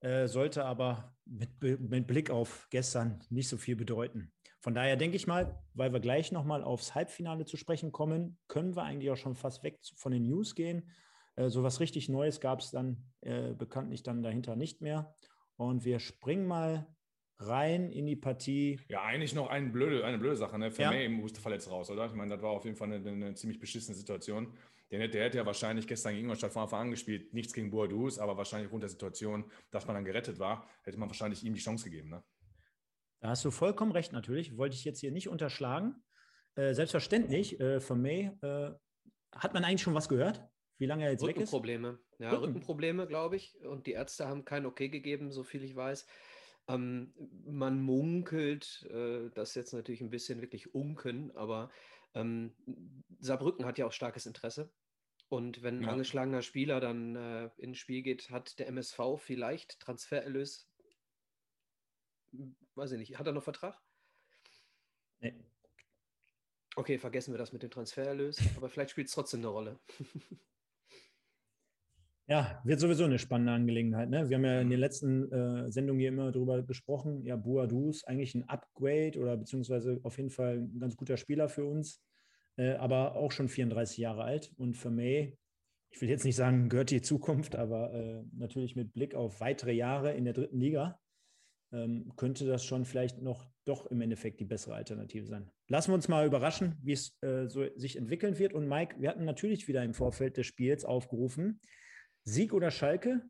Äh, 0.00 0.26
sollte 0.26 0.64
aber 0.64 1.16
mit, 1.24 1.50
mit 1.62 2.06
Blick 2.06 2.30
auf 2.30 2.66
gestern 2.70 3.24
nicht 3.30 3.48
so 3.48 3.56
viel 3.56 3.76
bedeuten. 3.76 4.32
Von 4.68 4.74
daher 4.74 4.98
denke 4.98 5.16
ich 5.16 5.26
mal, 5.26 5.58
weil 5.72 5.94
wir 5.94 6.00
gleich 6.00 6.30
nochmal 6.30 6.62
aufs 6.62 6.94
Halbfinale 6.94 7.46
zu 7.46 7.56
sprechen 7.56 7.90
kommen, 7.90 8.36
können 8.48 8.76
wir 8.76 8.82
eigentlich 8.82 9.10
auch 9.10 9.16
schon 9.16 9.34
fast 9.34 9.62
weg 9.62 9.78
von 9.96 10.12
den 10.12 10.24
News 10.24 10.54
gehen. 10.54 10.90
Äh, 11.36 11.48
so 11.48 11.62
was 11.62 11.80
richtig 11.80 12.10
Neues 12.10 12.38
gab 12.38 12.60
es 12.60 12.70
dann 12.70 12.98
äh, 13.22 13.54
bekanntlich 13.54 14.02
dann 14.02 14.22
dahinter 14.22 14.56
nicht 14.56 14.82
mehr. 14.82 15.14
Und 15.56 15.86
wir 15.86 16.00
springen 16.00 16.46
mal 16.46 16.86
rein 17.38 17.90
in 17.90 18.04
die 18.04 18.16
Partie. 18.16 18.78
Ja, 18.90 19.04
eigentlich 19.04 19.34
noch 19.34 19.48
eine 19.48 19.70
blöde, 19.70 20.04
eine 20.04 20.18
blöde 20.18 20.36
Sache. 20.36 20.58
Ne? 20.58 20.70
Vermey 20.70 21.04
ja. 21.04 21.08
musste 21.08 21.40
verletzt 21.40 21.70
raus, 21.70 21.90
oder? 21.90 22.04
Ich 22.04 22.12
meine, 22.12 22.34
das 22.34 22.42
war 22.42 22.50
auf 22.50 22.66
jeden 22.66 22.76
Fall 22.76 22.92
eine, 22.92 23.08
eine 23.08 23.32
ziemlich 23.32 23.58
beschissene 23.58 23.96
Situation. 23.96 24.52
Der, 24.90 25.08
der 25.08 25.24
hätte 25.24 25.38
ja 25.38 25.46
wahrscheinlich 25.46 25.86
gestern 25.86 26.12
gegen 26.12 26.24
Ingolstadt 26.24 26.52
von 26.52 26.64
Anfang 26.64 26.80
an 26.82 26.90
gespielt. 26.90 27.32
Nichts 27.32 27.54
gegen 27.54 27.70
Boadus, 27.70 28.18
aber 28.18 28.36
wahrscheinlich 28.36 28.66
aufgrund 28.66 28.82
der 28.82 28.90
Situation, 28.90 29.50
dass 29.70 29.86
man 29.86 29.94
dann 29.94 30.04
gerettet 30.04 30.38
war, 30.38 30.68
hätte 30.82 30.98
man 30.98 31.08
wahrscheinlich 31.08 31.42
ihm 31.42 31.54
die 31.54 31.60
Chance 31.60 31.84
gegeben. 31.84 32.10
Ne? 32.10 32.22
Da 33.20 33.30
hast 33.30 33.44
du 33.44 33.50
vollkommen 33.50 33.92
recht, 33.92 34.12
natürlich. 34.12 34.56
Wollte 34.56 34.76
ich 34.76 34.84
jetzt 34.84 35.00
hier 35.00 35.10
nicht 35.10 35.28
unterschlagen. 35.28 36.02
Äh, 36.54 36.74
selbstverständlich, 36.74 37.58
äh, 37.60 37.80
von 37.80 38.00
May 38.00 38.32
äh, 38.42 38.70
hat 39.32 39.54
man 39.54 39.64
eigentlich 39.64 39.82
schon 39.82 39.94
was 39.94 40.08
gehört, 40.08 40.42
wie 40.78 40.86
lange 40.86 41.04
er 41.04 41.12
jetzt 41.12 41.22
weg 41.22 41.36
ist? 41.36 41.52
Rückenprobleme. 41.52 41.98
Ja, 42.18 42.30
Rücken. 42.30 42.44
Rückenprobleme, 42.44 43.06
glaube 43.06 43.36
ich. 43.36 43.56
Und 43.64 43.86
die 43.86 43.92
Ärzte 43.92 44.28
haben 44.28 44.44
kein 44.44 44.66
Okay 44.66 44.88
gegeben, 44.88 45.30
so 45.30 45.44
viel 45.44 45.62
ich 45.62 45.74
weiß. 45.74 46.06
Ähm, 46.68 47.14
man 47.44 47.80
munkelt, 47.80 48.86
äh, 48.90 49.30
das 49.34 49.50
ist 49.50 49.54
jetzt 49.56 49.72
natürlich 49.72 50.00
ein 50.00 50.10
bisschen 50.10 50.40
wirklich 50.40 50.74
Unken, 50.74 51.30
aber 51.34 51.70
ähm, 52.14 52.54
Saarbrücken 53.20 53.64
hat 53.64 53.78
ja 53.78 53.86
auch 53.86 53.92
starkes 53.92 54.26
Interesse. 54.26 54.70
Und 55.28 55.62
wenn 55.62 55.78
ein 55.78 55.84
ja. 55.84 55.90
angeschlagener 55.90 56.42
Spieler 56.42 56.80
dann 56.80 57.16
äh, 57.16 57.50
ins 57.58 57.78
Spiel 57.78 58.02
geht, 58.02 58.30
hat 58.30 58.58
der 58.58 58.68
MSV 58.68 59.00
vielleicht 59.18 59.78
Transfererlös 59.80 60.70
weiß 62.74 62.92
ich 62.92 62.98
nicht, 62.98 63.18
hat 63.18 63.26
er 63.26 63.32
noch 63.32 63.42
Vertrag? 63.42 63.80
Nee. 65.20 65.34
Okay, 66.76 66.98
vergessen 66.98 67.32
wir 67.32 67.38
das 67.38 67.52
mit 67.52 67.62
dem 67.62 67.70
Transfererlös, 67.70 68.40
aber 68.56 68.68
vielleicht 68.68 68.90
spielt 68.90 69.08
es 69.08 69.14
trotzdem 69.14 69.40
eine 69.40 69.48
Rolle. 69.48 69.80
Ja, 72.30 72.60
wird 72.62 72.78
sowieso 72.78 73.04
eine 73.04 73.18
spannende 73.18 73.52
Angelegenheit. 73.52 74.10
Ne? 74.10 74.28
Wir 74.28 74.36
haben 74.36 74.44
ja 74.44 74.60
in 74.60 74.68
den 74.68 74.78
letzten 74.78 75.32
äh, 75.32 75.72
Sendungen 75.72 75.98
hier 75.98 76.10
immer 76.10 76.30
darüber 76.30 76.62
gesprochen. 76.62 77.24
Ja, 77.24 77.36
Boadu 77.36 77.88
ist 77.88 78.06
eigentlich 78.06 78.34
ein 78.34 78.46
Upgrade 78.50 79.18
oder 79.18 79.34
beziehungsweise 79.38 79.98
auf 80.02 80.18
jeden 80.18 80.28
Fall 80.28 80.58
ein 80.58 80.78
ganz 80.78 80.94
guter 80.94 81.16
Spieler 81.16 81.48
für 81.48 81.64
uns, 81.64 82.02
äh, 82.58 82.72
aber 82.74 83.16
auch 83.16 83.32
schon 83.32 83.48
34 83.48 83.96
Jahre 83.96 84.24
alt. 84.24 84.52
Und 84.58 84.76
für 84.76 84.90
May, 84.90 85.38
ich 85.88 86.02
will 86.02 86.10
jetzt 86.10 86.26
nicht 86.26 86.36
sagen, 86.36 86.68
gehört 86.68 86.90
die 86.90 87.00
Zukunft, 87.00 87.56
aber 87.56 87.94
äh, 87.94 88.22
natürlich 88.36 88.76
mit 88.76 88.92
Blick 88.92 89.14
auf 89.14 89.40
weitere 89.40 89.72
Jahre 89.72 90.12
in 90.12 90.24
der 90.24 90.34
dritten 90.34 90.60
Liga 90.60 91.00
ähm, 91.72 92.12
könnte 92.16 92.46
das 92.46 92.64
schon 92.64 92.84
vielleicht 92.84 93.20
noch 93.20 93.46
doch 93.64 93.86
im 93.86 94.00
Endeffekt 94.00 94.40
die 94.40 94.44
bessere 94.44 94.74
Alternative 94.74 95.26
sein. 95.26 95.50
Lassen 95.68 95.90
wir 95.90 95.94
uns 95.94 96.08
mal 96.08 96.26
überraschen, 96.26 96.76
wie 96.82 96.92
es 96.92 97.16
äh, 97.22 97.46
so 97.48 97.66
sich 97.76 97.96
entwickeln 97.96 98.38
wird. 98.38 98.54
Und 98.54 98.66
Mike, 98.66 98.96
wir 98.98 99.10
hatten 99.10 99.24
natürlich 99.24 99.68
wieder 99.68 99.84
im 99.84 99.94
Vorfeld 99.94 100.38
des 100.38 100.46
Spiels 100.46 100.84
aufgerufen, 100.84 101.60
Sieg 102.24 102.54
oder 102.54 102.70
Schalke, 102.70 103.22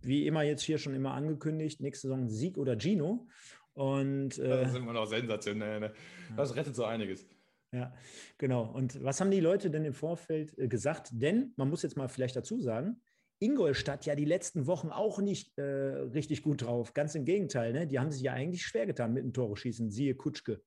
wie 0.00 0.26
immer 0.26 0.42
jetzt 0.42 0.62
hier 0.62 0.78
schon 0.78 0.94
immer 0.94 1.12
angekündigt, 1.12 1.80
nächste 1.80 2.08
Saison 2.08 2.28
Sieg 2.28 2.58
oder 2.58 2.76
Gino. 2.76 3.28
Und 3.74 4.38
äh, 4.38 4.48
das 4.48 4.70
ist 4.70 4.76
immer 4.76 4.92
noch 4.92 5.06
sensationell. 5.06 5.80
Ne? 5.80 5.92
Das 6.36 6.54
rettet 6.56 6.74
so 6.74 6.84
einiges. 6.84 7.26
Ja, 7.72 7.94
genau. 8.36 8.64
Und 8.64 9.02
was 9.02 9.20
haben 9.20 9.30
die 9.30 9.40
Leute 9.40 9.70
denn 9.70 9.84
im 9.84 9.94
Vorfeld 9.94 10.58
äh, 10.58 10.68
gesagt? 10.68 11.08
Denn 11.12 11.54
man 11.56 11.70
muss 11.70 11.82
jetzt 11.82 11.96
mal 11.96 12.08
vielleicht 12.08 12.36
dazu 12.36 12.60
sagen, 12.60 13.00
Ingolstadt 13.42 14.06
ja 14.06 14.14
die 14.14 14.24
letzten 14.24 14.66
Wochen 14.66 14.90
auch 14.90 15.18
nicht 15.18 15.58
äh, 15.58 15.62
richtig 15.62 16.42
gut 16.42 16.62
drauf. 16.62 16.94
Ganz 16.94 17.14
im 17.14 17.24
Gegenteil, 17.24 17.72
ne? 17.72 17.86
die 17.86 17.98
haben 17.98 18.10
sich 18.10 18.22
ja 18.22 18.32
eigentlich 18.32 18.62
schwer 18.62 18.86
getan 18.86 19.12
mit 19.12 19.24
dem 19.24 19.32
Tore 19.32 19.56
schießen. 19.56 19.90
Siehe 19.90 20.14
Kutschke. 20.14 20.62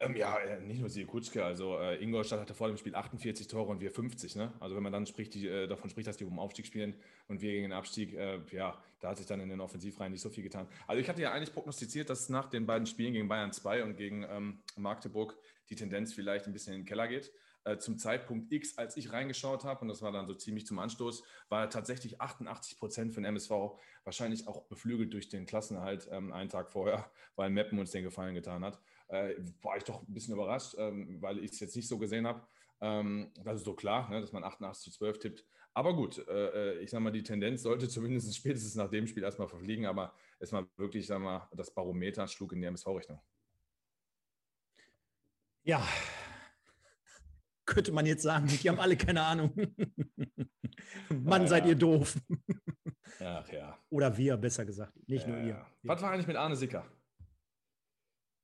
Ähm, 0.00 0.14
ja, 0.14 0.38
äh, 0.38 0.60
nicht 0.60 0.80
nur 0.80 0.88
Siehe 0.88 1.06
Kutschke, 1.06 1.44
also 1.44 1.76
äh, 1.78 2.00
Ingolstadt 2.00 2.38
hatte 2.38 2.54
vor 2.54 2.68
dem 2.68 2.76
Spiel 2.76 2.94
48 2.94 3.48
Tore 3.48 3.70
und 3.70 3.80
wir 3.80 3.90
50. 3.90 4.36
Ne? 4.36 4.52
Also 4.60 4.76
wenn 4.76 4.82
man 4.82 4.92
dann 4.92 5.06
spricht, 5.06 5.34
die, 5.34 5.48
äh, 5.48 5.66
davon 5.66 5.90
spricht, 5.90 6.06
dass 6.06 6.16
die 6.16 6.24
um 6.24 6.38
Aufstieg 6.38 6.66
spielen 6.66 6.94
und 7.26 7.40
wir 7.40 7.50
gegen 7.50 7.64
den 7.64 7.72
Abstieg, 7.72 8.14
äh, 8.14 8.38
ja, 8.52 8.80
da 9.00 9.08
hat 9.08 9.16
sich 9.16 9.26
dann 9.26 9.40
in 9.40 9.48
den 9.48 9.60
Offensivreihen 9.60 10.12
nicht 10.12 10.22
so 10.22 10.30
viel 10.30 10.44
getan. 10.44 10.68
Also 10.86 11.00
ich 11.00 11.08
hatte 11.08 11.22
ja 11.22 11.32
eigentlich 11.32 11.52
prognostiziert, 11.52 12.10
dass 12.10 12.28
nach 12.28 12.48
den 12.48 12.66
beiden 12.66 12.86
Spielen 12.86 13.12
gegen 13.12 13.26
Bayern 13.26 13.52
2 13.52 13.82
und 13.82 13.96
gegen 13.96 14.24
ähm, 14.30 14.62
Magdeburg 14.76 15.36
die 15.68 15.74
Tendenz 15.74 16.12
vielleicht 16.12 16.46
ein 16.46 16.52
bisschen 16.52 16.74
in 16.74 16.82
den 16.82 16.86
Keller 16.86 17.08
geht. 17.08 17.32
Äh, 17.68 17.78
zum 17.78 17.98
Zeitpunkt 17.98 18.50
X, 18.50 18.78
als 18.78 18.96
ich 18.96 19.12
reingeschaut 19.12 19.64
habe, 19.64 19.82
und 19.82 19.88
das 19.88 20.00
war 20.00 20.10
dann 20.10 20.26
so 20.26 20.32
ziemlich 20.32 20.66
zum 20.66 20.78
Anstoß, 20.78 21.22
war 21.50 21.68
tatsächlich 21.68 22.18
88 22.18 22.78
Prozent 22.78 23.12
für 23.12 23.20
den 23.20 23.26
MSV, 23.26 23.50
wahrscheinlich 24.04 24.48
auch 24.48 24.62
beflügelt 24.68 25.12
durch 25.12 25.28
den 25.28 25.44
Klassenerhalt 25.44 26.08
ähm, 26.10 26.32
einen 26.32 26.48
Tag 26.48 26.70
vorher, 26.70 27.10
weil 27.36 27.50
Meppen 27.50 27.78
uns 27.78 27.90
den 27.90 28.04
Gefallen 28.04 28.34
getan 28.34 28.64
hat. 28.64 28.80
Äh, 29.08 29.34
war 29.60 29.76
ich 29.76 29.84
doch 29.84 30.00
ein 30.00 30.14
bisschen 30.14 30.32
überrascht, 30.32 30.76
ähm, 30.78 31.20
weil 31.20 31.38
ich 31.44 31.52
es 31.52 31.60
jetzt 31.60 31.76
nicht 31.76 31.88
so 31.88 31.98
gesehen 31.98 32.26
habe. 32.26 32.46
Ähm, 32.80 33.32
das 33.44 33.56
ist 33.56 33.64
so 33.64 33.74
klar, 33.74 34.08
ne, 34.08 34.22
dass 34.22 34.32
man 34.32 34.44
88 34.44 34.84
zu 34.84 34.98
12 34.98 35.18
tippt. 35.18 35.44
Aber 35.74 35.94
gut, 35.94 36.26
äh, 36.26 36.78
äh 36.78 36.78
ich 36.78 36.90
sage 36.90 37.04
mal, 37.04 37.10
die 37.10 37.22
Tendenz 37.22 37.62
sollte 37.62 37.86
zumindest 37.86 38.34
spätestens 38.36 38.76
nach 38.76 38.88
dem 38.88 39.06
Spiel 39.06 39.24
erstmal 39.24 39.48
verfliegen, 39.48 39.84
aber 39.84 40.14
erstmal 40.40 40.66
wirklich, 40.76 41.06
sag 41.06 41.20
mal, 41.20 41.48
das 41.52 41.74
Barometer 41.74 42.26
schlug 42.28 42.52
in 42.54 42.62
die 42.62 42.66
MSV-Richtung. 42.66 43.20
Ja, 45.64 45.86
könnte 47.68 47.92
man 47.92 48.06
jetzt 48.06 48.22
sagen. 48.22 48.46
Die 48.46 48.68
haben 48.68 48.80
alle 48.80 48.96
keine 48.96 49.22
Ahnung. 49.22 49.52
Mann, 51.10 51.42
ja, 51.42 51.48
seid 51.48 51.66
ihr 51.66 51.74
doof. 51.74 52.16
Ach 53.20 53.48
ja. 53.52 53.78
Oder 53.90 54.16
wir, 54.16 54.36
besser 54.36 54.64
gesagt. 54.64 54.92
Nicht 55.06 55.26
ja, 55.26 55.32
nur 55.32 55.42
ihr. 55.42 55.66
Was 55.82 56.02
war 56.02 56.10
eigentlich 56.10 56.26
mit 56.26 56.36
Arne 56.36 56.56
Sicker? 56.56 56.84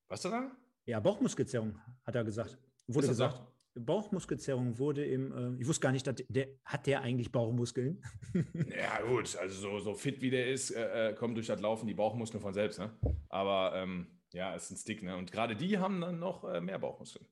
Was 0.08 0.22
du 0.22 0.28
da? 0.28 0.50
Ja, 0.86 1.00
Bauchmuskelzerrung, 1.00 1.80
hat 2.04 2.14
er 2.14 2.24
gesagt. 2.24 2.58
Wurde 2.86 3.08
gesagt. 3.08 3.38
Doch? 3.38 3.54
Bauchmuskelzerrung 3.76 4.78
wurde 4.78 5.04
im, 5.04 5.56
äh, 5.56 5.60
ich 5.60 5.66
wusste 5.66 5.80
gar 5.80 5.92
nicht, 5.92 6.06
dass 6.06 6.16
der, 6.28 6.48
hat 6.64 6.86
der 6.86 7.00
eigentlich 7.00 7.32
Bauchmuskeln? 7.32 8.04
ja, 8.68 9.00
gut, 9.02 9.36
also 9.36 9.60
so, 9.60 9.78
so 9.80 9.94
fit 9.94 10.20
wie 10.20 10.30
der 10.30 10.52
ist, 10.52 10.70
äh, 10.70 11.10
äh, 11.10 11.14
kommen 11.14 11.34
durch 11.34 11.48
das 11.48 11.60
Laufen 11.60 11.86
die 11.86 11.94
Bauchmuskeln 11.94 12.40
von 12.40 12.54
selbst. 12.54 12.78
Ne? 12.78 12.96
Aber 13.30 13.72
ähm, 13.74 14.20
ja, 14.32 14.54
ist 14.54 14.70
ein 14.70 14.76
Stick. 14.76 15.02
Ne? 15.02 15.16
Und 15.16 15.32
gerade 15.32 15.56
die 15.56 15.78
haben 15.78 16.00
dann 16.00 16.20
noch 16.20 16.44
äh, 16.44 16.60
mehr 16.60 16.78
Bauchmuskeln. 16.78 17.26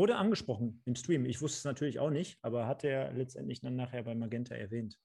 Wurde 0.00 0.16
angesprochen 0.16 0.80
im 0.86 0.94
Stream. 0.94 1.26
Ich 1.26 1.42
wusste 1.42 1.58
es 1.58 1.64
natürlich 1.64 1.98
auch 1.98 2.08
nicht, 2.08 2.38
aber 2.40 2.66
hat 2.66 2.84
er 2.84 3.12
letztendlich 3.12 3.60
dann 3.60 3.76
nachher 3.76 4.02
bei 4.02 4.14
Magenta 4.14 4.54
erwähnt. 4.54 4.98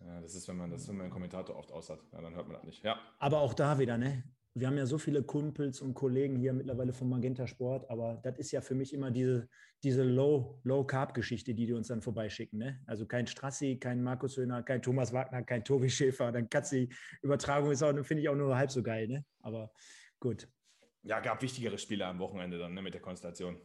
Ja, 0.00 0.20
das 0.20 0.34
ist, 0.34 0.48
wenn 0.48 0.56
man 0.56 0.68
das, 0.68 0.88
wenn 0.88 0.96
man 0.96 1.04
einen 1.04 1.12
Kommentator 1.12 1.54
oft 1.54 1.70
aus 1.70 1.88
hat, 1.88 2.00
ja, 2.10 2.20
dann 2.20 2.34
hört 2.34 2.48
man 2.48 2.56
das 2.56 2.64
nicht. 2.64 2.82
Ja. 2.82 2.98
Aber 3.20 3.38
auch 3.38 3.54
da 3.54 3.78
wieder, 3.78 3.96
ne? 3.96 4.24
Wir 4.54 4.66
haben 4.66 4.76
ja 4.76 4.84
so 4.84 4.98
viele 4.98 5.22
Kumpels 5.22 5.80
und 5.80 5.94
Kollegen 5.94 6.34
hier 6.34 6.52
mittlerweile 6.54 6.92
vom 6.92 7.08
Magenta 7.08 7.46
Sport, 7.46 7.88
aber 7.88 8.18
das 8.24 8.36
ist 8.36 8.50
ja 8.50 8.60
für 8.60 8.74
mich 8.74 8.92
immer 8.92 9.12
diese, 9.12 9.48
diese 9.84 10.02
Low, 10.02 10.58
Low-Carb-Geschichte, 10.64 11.54
die 11.54 11.66
die 11.66 11.72
uns 11.72 11.86
dann 11.86 12.02
vorbeischicken. 12.02 12.58
Ne? 12.58 12.82
Also 12.86 13.06
kein 13.06 13.28
Strassi, 13.28 13.78
kein 13.78 14.02
Markus 14.02 14.36
Höhner, 14.36 14.64
kein 14.64 14.82
Thomas 14.82 15.12
Wagner, 15.12 15.44
kein 15.44 15.62
Tobi 15.62 15.88
Schäfer. 15.88 16.32
Dann 16.32 16.50
kannst 16.50 16.72
die 16.72 16.92
Übertragung 17.22 17.70
ist 17.70 17.84
auch, 17.84 17.94
finde 18.04 18.22
ich 18.22 18.28
auch 18.28 18.34
nur 18.34 18.56
halb 18.56 18.72
so 18.72 18.82
geil, 18.82 19.06
ne? 19.06 19.24
Aber 19.40 19.70
gut. 20.18 20.48
Ja, 21.04 21.20
gab 21.20 21.42
wichtigere 21.42 21.78
Spiele 21.78 22.06
am 22.06 22.18
Wochenende 22.18 22.58
dann, 22.58 22.74
ne, 22.74 22.82
mit 22.82 22.94
der 22.94 23.00
Konstellation. 23.00 23.56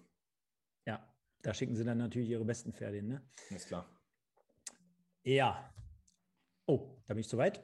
Da 1.41 1.53
schicken 1.53 1.75
sie 1.75 1.84
dann 1.84 1.98
natürlich 1.98 2.29
ihre 2.29 2.46
besten 2.46 2.74
Pferde 2.74 2.98
hin. 2.98 3.08
Ne? 3.08 3.22
Ist 3.50 3.67
klar. 3.67 3.89
Ja. 5.24 5.74
Oh, 6.65 6.98
da 7.06 7.13
bin 7.13 7.22
ich 7.22 7.29
zu 7.29 7.38
weit. 7.38 7.63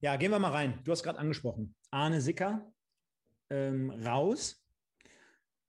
Ja, 0.00 0.16
gehen 0.16 0.30
wir 0.30 0.38
mal 0.38 0.50
rein. 0.50 0.80
Du 0.84 0.92
hast 0.92 1.02
gerade 1.02 1.18
angesprochen. 1.18 1.74
Arne 1.90 2.20
Sicker 2.20 2.72
ähm, 3.50 3.90
raus. 3.90 4.58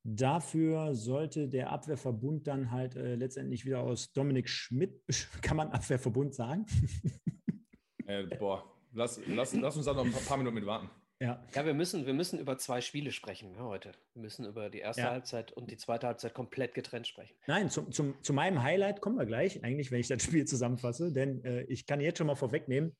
Dafür 0.05 0.95
sollte 0.95 1.48
der 1.48 1.72
Abwehrverbund 1.72 2.48
dann 2.48 2.72
halt 2.72 2.95
äh, 2.95 3.15
letztendlich 3.15 3.65
wieder 3.65 3.79
aus 3.81 4.12
Dominik 4.12 4.50
Schmidt, 4.50 5.01
kann 5.41 5.57
man 5.57 5.69
Abwehrverbund 5.69 6.33
sagen? 6.33 6.65
Äh, 8.05 8.25
boah, 8.38 8.69
lass, 8.91 9.22
lass, 9.27 9.53
lass 9.53 9.77
uns 9.77 9.86
da 9.86 9.93
noch 9.93 10.03
ein 10.03 10.12
paar 10.12 10.36
Minuten 10.36 10.55
mit 10.55 10.65
warten. 10.65 10.89
Ja, 11.23 11.41
ja 11.55 11.65
wir, 11.65 11.73
müssen, 11.73 12.05
wir 12.05 12.13
müssen 12.13 12.37
über 12.37 12.57
zwei 12.57 12.81
Spiele 12.81 13.13
sprechen 13.13 13.53
ja, 13.53 13.61
ne, 13.61 13.63
heute. 13.63 13.93
Wir 14.13 14.21
müssen 14.21 14.45
über 14.45 14.69
die 14.69 14.79
erste 14.79 15.03
ja. 15.03 15.11
Halbzeit 15.11 15.53
und 15.53 15.71
die 15.71 15.77
zweite 15.77 16.05
Halbzeit 16.05 16.33
komplett 16.33 16.73
getrennt 16.73 17.07
sprechen. 17.07 17.33
Nein, 17.47 17.69
zum, 17.69 17.93
zum, 17.93 18.21
zu 18.21 18.33
meinem 18.33 18.61
Highlight 18.61 18.99
kommen 18.99 19.17
wir 19.17 19.25
gleich, 19.25 19.63
eigentlich, 19.63 19.89
wenn 19.89 20.01
ich 20.01 20.09
das 20.09 20.21
Spiel 20.23 20.43
zusammenfasse. 20.43 21.13
Denn 21.13 21.41
äh, 21.45 21.61
ich 21.63 21.85
kann 21.85 22.01
jetzt 22.01 22.17
schon 22.17 22.27
mal 22.27 22.35
vorwegnehmen, 22.35 22.93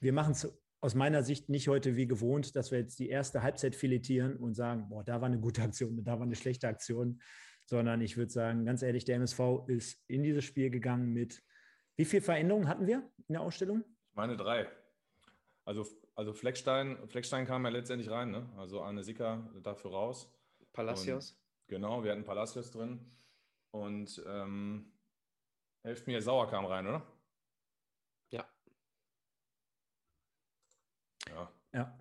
wir 0.00 0.12
machen 0.12 0.32
es 0.32 0.52
aus 0.80 0.96
meiner 0.96 1.22
Sicht 1.22 1.48
nicht 1.48 1.68
heute 1.68 1.94
wie 1.94 2.08
gewohnt, 2.08 2.56
dass 2.56 2.72
wir 2.72 2.80
jetzt 2.80 2.98
die 2.98 3.08
erste 3.08 3.40
Halbzeit 3.40 3.76
filetieren 3.76 4.36
und 4.36 4.54
sagen, 4.54 4.88
boah, 4.88 5.04
da 5.04 5.20
war 5.20 5.28
eine 5.28 5.38
gute 5.38 5.62
Aktion, 5.62 6.04
da 6.04 6.18
war 6.18 6.22
eine 6.22 6.34
schlechte 6.36 6.66
Aktion, 6.66 7.20
sondern 7.66 8.00
ich 8.00 8.16
würde 8.16 8.32
sagen, 8.32 8.64
ganz 8.64 8.82
ehrlich, 8.82 9.04
der 9.04 9.14
MSV 9.16 9.40
ist 9.68 10.02
in 10.08 10.24
dieses 10.24 10.44
Spiel 10.44 10.70
gegangen 10.70 11.12
mit, 11.12 11.40
wie 11.96 12.04
viele 12.04 12.22
Veränderungen 12.22 12.68
hatten 12.68 12.88
wir 12.88 13.08
in 13.28 13.34
der 13.34 13.42
Ausstellung? 13.42 13.84
Ich 14.10 14.16
meine 14.16 14.36
drei. 14.36 14.66
Also 15.68 15.84
also 16.18 16.32
Fleckstein, 16.32 16.98
Fleckstein 17.06 17.46
kam 17.46 17.64
ja 17.64 17.70
letztendlich 17.70 18.10
rein, 18.10 18.32
ne? 18.32 18.50
Also 18.56 18.82
Arne 18.82 19.04
Sicker 19.04 19.48
dafür 19.62 19.92
raus. 19.92 20.28
Palacios. 20.72 21.30
Und, 21.30 21.68
genau, 21.68 22.02
wir 22.02 22.10
hatten 22.10 22.24
Palacios 22.24 22.72
drin. 22.72 22.98
Und 23.70 24.20
ähm, 24.26 24.92
helft 25.84 26.08
mir, 26.08 26.20
Sauer 26.20 26.48
kam 26.48 26.64
rein, 26.64 26.88
oder? 26.88 27.06
Ja. 28.30 28.48
Ja. 31.28 31.52
Ja. 31.72 31.98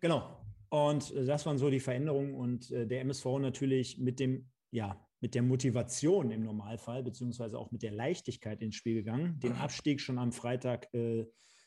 Genau. 0.00 0.44
Und 0.68 1.14
das 1.16 1.46
waren 1.46 1.56
so 1.56 1.70
die 1.70 1.80
Veränderungen 1.80 2.34
und 2.34 2.70
äh, 2.70 2.86
der 2.86 3.00
MSV 3.00 3.24
natürlich 3.38 3.96
mit 3.96 4.20
dem, 4.20 4.50
ja, 4.72 5.02
mit 5.20 5.34
der 5.34 5.42
Motivation 5.42 6.30
im 6.30 6.42
Normalfall, 6.42 7.02
beziehungsweise 7.02 7.58
auch 7.58 7.70
mit 7.70 7.82
der 7.82 7.92
Leichtigkeit 7.92 8.60
ins 8.60 8.74
Spiel 8.74 8.96
gegangen, 8.96 9.40
den 9.40 9.52
Abstieg 9.54 10.02
schon 10.02 10.18
am 10.18 10.32
Freitag 10.32 10.92
äh, 10.92 11.24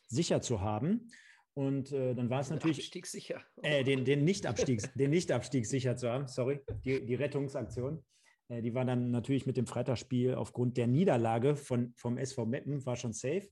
sicher 0.08 0.42
zu 0.42 0.62
haben. 0.62 1.10
Und 1.54 1.92
äh, 1.94 2.14
dann 2.14 2.30
war 2.30 2.42
es 2.42 2.50
natürlich. 2.50 2.80
Abstieg 2.80 3.08
sicher. 3.08 3.42
Äh, 3.62 3.84
den, 3.84 4.04
den 4.04 4.26
Nicht-Abstieg 4.26 4.94
den 4.96 5.10
nicht 5.10 5.30
sicher 5.68 5.96
zu 5.96 6.10
haben, 6.10 6.28
sorry, 6.28 6.60
die, 6.84 7.06
die 7.06 7.16
Rettungsaktion. 7.16 8.04
Äh, 8.50 8.62
die 8.62 8.74
war 8.74 8.86
dann 8.86 9.12
natürlich 9.12 9.46
mit 9.46 9.58
dem 9.58 9.66
Freitagsspiel 9.66 10.36
aufgrund 10.36 10.78
der 10.78 10.88
Niederlage 10.88 11.56
von, 11.56 11.94
vom 11.96 12.18
SV 12.18 12.46
Meppen, 12.46 12.86
war 12.86 12.96
schon 12.96 13.14
safe. 13.14 13.48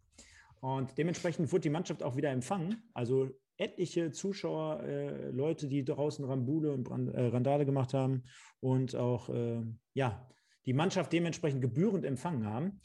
Und 0.59 0.97
dementsprechend 0.97 1.51
wurde 1.51 1.61
die 1.61 1.69
Mannschaft 1.69 2.03
auch 2.03 2.15
wieder 2.15 2.31
empfangen. 2.31 2.83
Also 2.93 3.29
etliche 3.57 4.11
Zuschauer, 4.11 4.83
äh, 4.83 5.29
Leute, 5.29 5.67
die 5.67 5.83
draußen 5.83 6.25
Rambule 6.25 6.71
und 6.71 6.83
Brand, 6.83 7.13
äh, 7.13 7.27
Randale 7.27 7.65
gemacht 7.65 7.93
haben 7.93 8.23
und 8.59 8.95
auch 8.95 9.29
äh, 9.29 9.61
ja, 9.93 10.29
die 10.65 10.73
Mannschaft 10.73 11.13
dementsprechend 11.13 11.61
gebührend 11.61 12.05
empfangen 12.05 12.45
haben. 12.45 12.81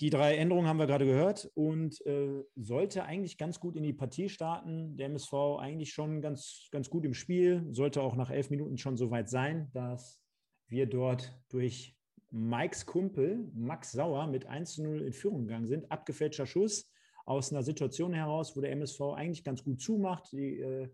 Die 0.00 0.10
drei 0.10 0.36
Änderungen 0.36 0.66
haben 0.66 0.78
wir 0.78 0.86
gerade 0.86 1.04
gehört 1.04 1.50
und 1.54 2.04
äh, 2.06 2.42
sollte 2.56 3.04
eigentlich 3.04 3.36
ganz 3.36 3.60
gut 3.60 3.76
in 3.76 3.82
die 3.82 3.92
Partie 3.92 4.28
starten. 4.28 4.96
Der 4.96 5.06
MSV 5.06 5.32
eigentlich 5.58 5.92
schon 5.92 6.22
ganz, 6.22 6.68
ganz 6.70 6.88
gut 6.88 7.04
im 7.04 7.14
Spiel, 7.14 7.66
sollte 7.70 8.00
auch 8.00 8.16
nach 8.16 8.30
elf 8.30 8.50
Minuten 8.50 8.78
schon 8.78 8.96
so 8.96 9.10
weit 9.10 9.28
sein, 9.28 9.70
dass 9.72 10.20
wir 10.68 10.86
dort 10.86 11.38
durch 11.50 11.96
Mikes 12.30 12.86
Kumpel 12.86 13.50
Max 13.54 13.92
Sauer 13.92 14.26
mit 14.26 14.46
1 14.46 14.74
zu 14.74 14.84
0 14.84 15.02
in 15.02 15.12
Führung 15.12 15.46
gegangen 15.46 15.66
sind. 15.66 15.90
Abgefälschter 15.90 16.46
Schuss 16.46 16.90
aus 17.26 17.52
einer 17.52 17.62
Situation 17.62 18.12
heraus, 18.12 18.56
wo 18.56 18.60
der 18.60 18.72
MSV 18.72 19.00
eigentlich 19.14 19.44
ganz 19.44 19.62
gut 19.62 19.80
zumacht. 19.80 20.32
Die, 20.32 20.60
äh, 20.60 20.88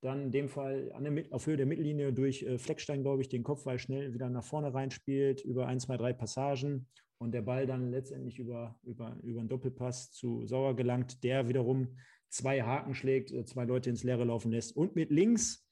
dann 0.00 0.24
in 0.24 0.30
dem 0.30 0.48
Fall 0.48 0.92
der, 1.00 1.24
auf 1.32 1.46
Höhe 1.46 1.56
der 1.56 1.66
Mittellinie 1.66 2.12
durch 2.12 2.42
äh, 2.42 2.58
Fleckstein, 2.58 3.02
glaube 3.02 3.22
ich, 3.22 3.28
den 3.28 3.42
Kopfball 3.42 3.78
schnell 3.78 4.14
wieder 4.14 4.28
nach 4.30 4.44
vorne 4.44 4.72
reinspielt, 4.72 5.44
über 5.44 5.66
ein, 5.66 5.80
zwei, 5.80 5.96
drei 5.96 6.12
Passagen 6.12 6.88
und 7.18 7.32
der 7.32 7.42
Ball 7.42 7.66
dann 7.66 7.90
letztendlich 7.90 8.38
über, 8.38 8.78
über, 8.84 9.16
über 9.22 9.40
einen 9.40 9.48
Doppelpass 9.48 10.12
zu 10.12 10.46
Sauer 10.46 10.76
gelangt, 10.76 11.22
der 11.24 11.48
wiederum 11.48 11.96
zwei 12.28 12.62
Haken 12.62 12.94
schlägt, 12.94 13.32
äh, 13.32 13.44
zwei 13.44 13.64
Leute 13.64 13.90
ins 13.90 14.04
Leere 14.04 14.24
laufen 14.24 14.50
lässt 14.50 14.76
und 14.76 14.94
mit 14.94 15.10
links 15.10 15.66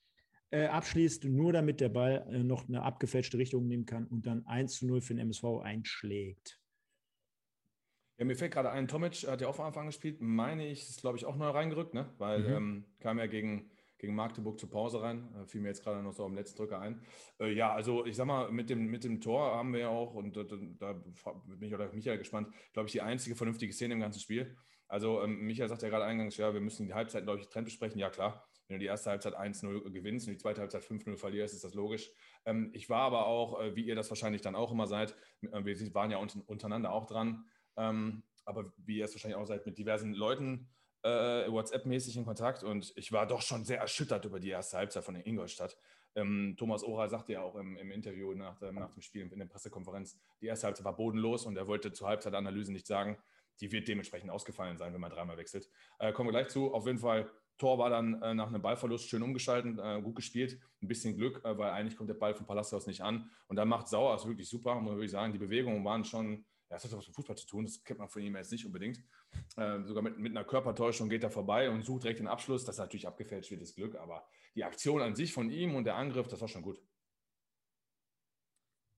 äh, 0.50 0.66
abschließt, 0.66 1.24
nur 1.24 1.52
damit 1.52 1.80
der 1.80 1.88
Ball 1.88 2.26
äh, 2.30 2.42
noch 2.42 2.68
eine 2.68 2.82
abgefälschte 2.82 3.38
Richtung 3.38 3.66
nehmen 3.66 3.86
kann 3.86 4.06
und 4.06 4.26
dann 4.26 4.46
1 4.46 4.74
zu 4.74 4.86
0 4.86 5.00
für 5.00 5.14
den 5.14 5.20
MSV 5.20 5.44
einschlägt. 5.62 6.60
Ja, 8.18 8.24
mir 8.24 8.36
fällt 8.36 8.52
gerade 8.52 8.70
ein, 8.70 8.88
Tomic 8.88 9.14
hat 9.26 9.40
ja 9.40 9.48
auch 9.48 9.56
von 9.56 9.66
Anfang 9.66 9.86
gespielt, 9.86 10.20
meine 10.20 10.66
ich, 10.66 10.88
ist 10.88 11.00
glaube 11.00 11.18
ich 11.18 11.26
auch 11.26 11.36
neu 11.36 11.48
reingerückt, 11.48 11.94
ne? 11.94 12.12
weil 12.18 12.40
mhm. 12.40 12.54
ähm, 12.54 12.84
kam 13.00 13.18
ja 13.18 13.26
gegen 13.26 13.70
gegen 13.98 14.14
Magdeburg 14.14 14.58
zur 14.58 14.70
Pause 14.70 15.02
rein. 15.02 15.34
Äh, 15.34 15.46
fiel 15.46 15.60
mir 15.60 15.68
jetzt 15.68 15.82
gerade 15.82 16.02
noch 16.02 16.12
so 16.12 16.24
am 16.24 16.34
letzten 16.34 16.58
Drücker 16.58 16.80
ein. 16.80 17.02
Äh, 17.40 17.52
ja, 17.52 17.72
also 17.72 18.04
ich 18.06 18.16
sag 18.16 18.26
mal, 18.26 18.50
mit 18.50 18.70
dem, 18.70 18.86
mit 18.86 19.04
dem 19.04 19.20
Tor 19.20 19.54
haben 19.56 19.72
wir 19.72 19.80
ja 19.80 19.88
auch, 19.88 20.14
und 20.14 20.36
da, 20.36 20.44
da 20.44 20.92
bin 20.92 21.68
ich 21.68 21.74
oder 21.74 21.92
Michael 21.92 22.18
gespannt, 22.18 22.54
glaube 22.72 22.86
ich, 22.86 22.92
die 22.92 23.02
einzige 23.02 23.36
vernünftige 23.36 23.72
Szene 23.72 23.94
im 23.94 24.00
ganzen 24.00 24.20
Spiel. 24.20 24.56
Also 24.88 25.22
ähm, 25.22 25.40
Michael 25.40 25.68
sagt 25.68 25.82
ja 25.82 25.88
gerade 25.88 26.04
eingangs, 26.04 26.36
ja, 26.36 26.52
wir 26.54 26.60
müssen 26.60 26.86
die 26.86 26.94
Halbzeit, 26.94 27.24
glaube 27.24 27.40
ich, 27.40 27.48
Trend 27.48 27.64
besprechen. 27.64 27.98
Ja, 27.98 28.10
klar. 28.10 28.46
Wenn 28.68 28.76
du 28.76 28.80
die 28.80 28.86
erste 28.86 29.10
Halbzeit 29.10 29.36
1-0 29.36 29.90
gewinnst 29.90 30.26
und 30.26 30.32
die 30.34 30.38
zweite 30.38 30.60
Halbzeit 30.60 30.82
5-0 30.82 31.16
verlierst, 31.16 31.54
ist 31.54 31.64
das 31.64 31.74
logisch. 31.74 32.10
Ähm, 32.44 32.70
ich 32.72 32.88
war 32.88 33.02
aber 33.02 33.26
auch, 33.26 33.60
äh, 33.60 33.76
wie 33.76 33.86
ihr 33.86 33.94
das 33.94 34.10
wahrscheinlich 34.10 34.42
dann 34.42 34.56
auch 34.56 34.72
immer 34.72 34.86
seid, 34.86 35.16
äh, 35.52 35.64
wir 35.64 35.94
waren 35.94 36.10
ja 36.10 36.18
untereinander 36.18 36.92
auch 36.92 37.06
dran, 37.06 37.44
ähm, 37.76 38.22
aber 38.44 38.72
wie 38.76 38.98
ihr 38.98 39.04
es 39.04 39.14
wahrscheinlich 39.14 39.36
auch 39.36 39.46
seid, 39.46 39.66
mit 39.66 39.78
diversen 39.78 40.14
Leuten 40.14 40.68
äh, 41.02 41.50
WhatsApp-mäßig 41.50 42.16
in 42.16 42.24
Kontakt 42.24 42.62
und 42.62 42.92
ich 42.96 43.12
war 43.12 43.26
doch 43.26 43.42
schon 43.42 43.64
sehr 43.64 43.78
erschüttert 43.78 44.24
über 44.24 44.40
die 44.40 44.50
erste 44.50 44.78
Halbzeit 44.78 45.04
von 45.04 45.16
Ingolstadt. 45.16 45.76
ähm, 46.14 46.54
Thomas 46.56 46.82
Ora 46.82 47.08
sagte 47.08 47.34
ja 47.34 47.42
auch 47.42 47.56
im, 47.56 47.76
im 47.76 47.90
Interview 47.90 48.32
nach, 48.34 48.60
nach, 48.72 48.90
dem 48.90 49.02
Spiel 49.02 49.22
in 49.30 49.38
der 49.38 49.46
Pressekonferenz, 49.46 50.18
die 50.40 50.46
erste 50.46 50.66
Halbzeit 50.66 50.84
war 50.84 50.96
bodenlos 50.96 51.44
und 51.46 51.56
er 51.56 51.66
wollte 51.66 51.92
zur 51.92 52.08
Halbzeitanalyse 52.08 52.72
nicht 52.72 52.86
sagen, 52.86 53.18
die 53.60 53.72
wird 53.72 53.88
dementsprechend 53.88 54.30
ausgefallen 54.30 54.76
sein, 54.76 54.92
wenn 54.92 55.00
man 55.00 55.10
dreimal 55.10 55.36
wechselt. 55.36 55.68
Äh, 55.98 56.12
kommen 56.12 56.28
wir 56.28 56.32
gleich 56.32 56.48
zu. 56.48 56.72
Auf 56.74 56.86
jeden 56.86 56.98
Fall, 56.98 57.30
Tor 57.58 57.78
war 57.78 57.90
dann 57.90 58.20
äh, 58.22 58.34
nach 58.34 58.48
einem 58.48 58.60
Ballverlust 58.60 59.08
schön 59.08 59.22
umgeschaltet, 59.22 59.78
äh, 59.78 60.02
gut 60.02 60.16
gespielt, 60.16 60.58
ein 60.82 60.88
bisschen 60.88 61.16
Glück, 61.16 61.42
äh, 61.44 61.56
weil 61.56 61.70
eigentlich 61.70 61.96
kommt 61.96 62.10
der 62.10 62.14
Ball 62.14 62.34
von 62.34 62.46
Palacios 62.46 62.86
nicht 62.86 63.00
an. 63.00 63.30
Und 63.46 63.56
dann 63.56 63.68
macht 63.68 63.88
Sauer 63.88 64.14
es 64.14 64.26
wirklich 64.26 64.48
super, 64.48 64.74
muss 64.80 64.92
wirklich 64.92 65.10
sagen. 65.10 65.32
Die 65.32 65.38
Bewegungen 65.38 65.84
waren 65.84 66.04
schon, 66.04 66.44
das 66.68 66.84
hat 66.84 66.92
was 66.92 67.06
mit 67.06 67.14
Fußball 67.14 67.36
zu 67.36 67.46
tun, 67.46 67.64
das 67.64 67.82
kennt 67.84 67.98
man 67.98 68.08
von 68.08 68.22
ihm 68.22 68.36
jetzt 68.36 68.52
nicht 68.52 68.66
unbedingt. 68.66 69.02
Äh, 69.56 69.82
sogar 69.84 70.02
mit, 70.02 70.18
mit 70.18 70.32
einer 70.32 70.44
Körpertäuschung 70.44 71.08
geht 71.08 71.22
er 71.22 71.30
vorbei 71.30 71.70
und 71.70 71.84
sucht 71.84 72.04
direkt 72.04 72.20
den 72.20 72.26
Abschluss. 72.26 72.64
Das 72.64 72.76
ist 72.76 72.80
natürlich 72.80 73.06
abgefälscht 73.06 73.50
wird 73.50 73.62
das 73.62 73.74
Glück, 73.74 73.94
aber 73.96 74.26
die 74.54 74.64
Aktion 74.64 75.00
an 75.00 75.14
sich 75.14 75.32
von 75.32 75.50
ihm 75.50 75.74
und 75.74 75.84
der 75.84 75.96
Angriff, 75.96 76.26
das 76.28 76.40
war 76.40 76.48
schon 76.48 76.62
gut. 76.62 76.80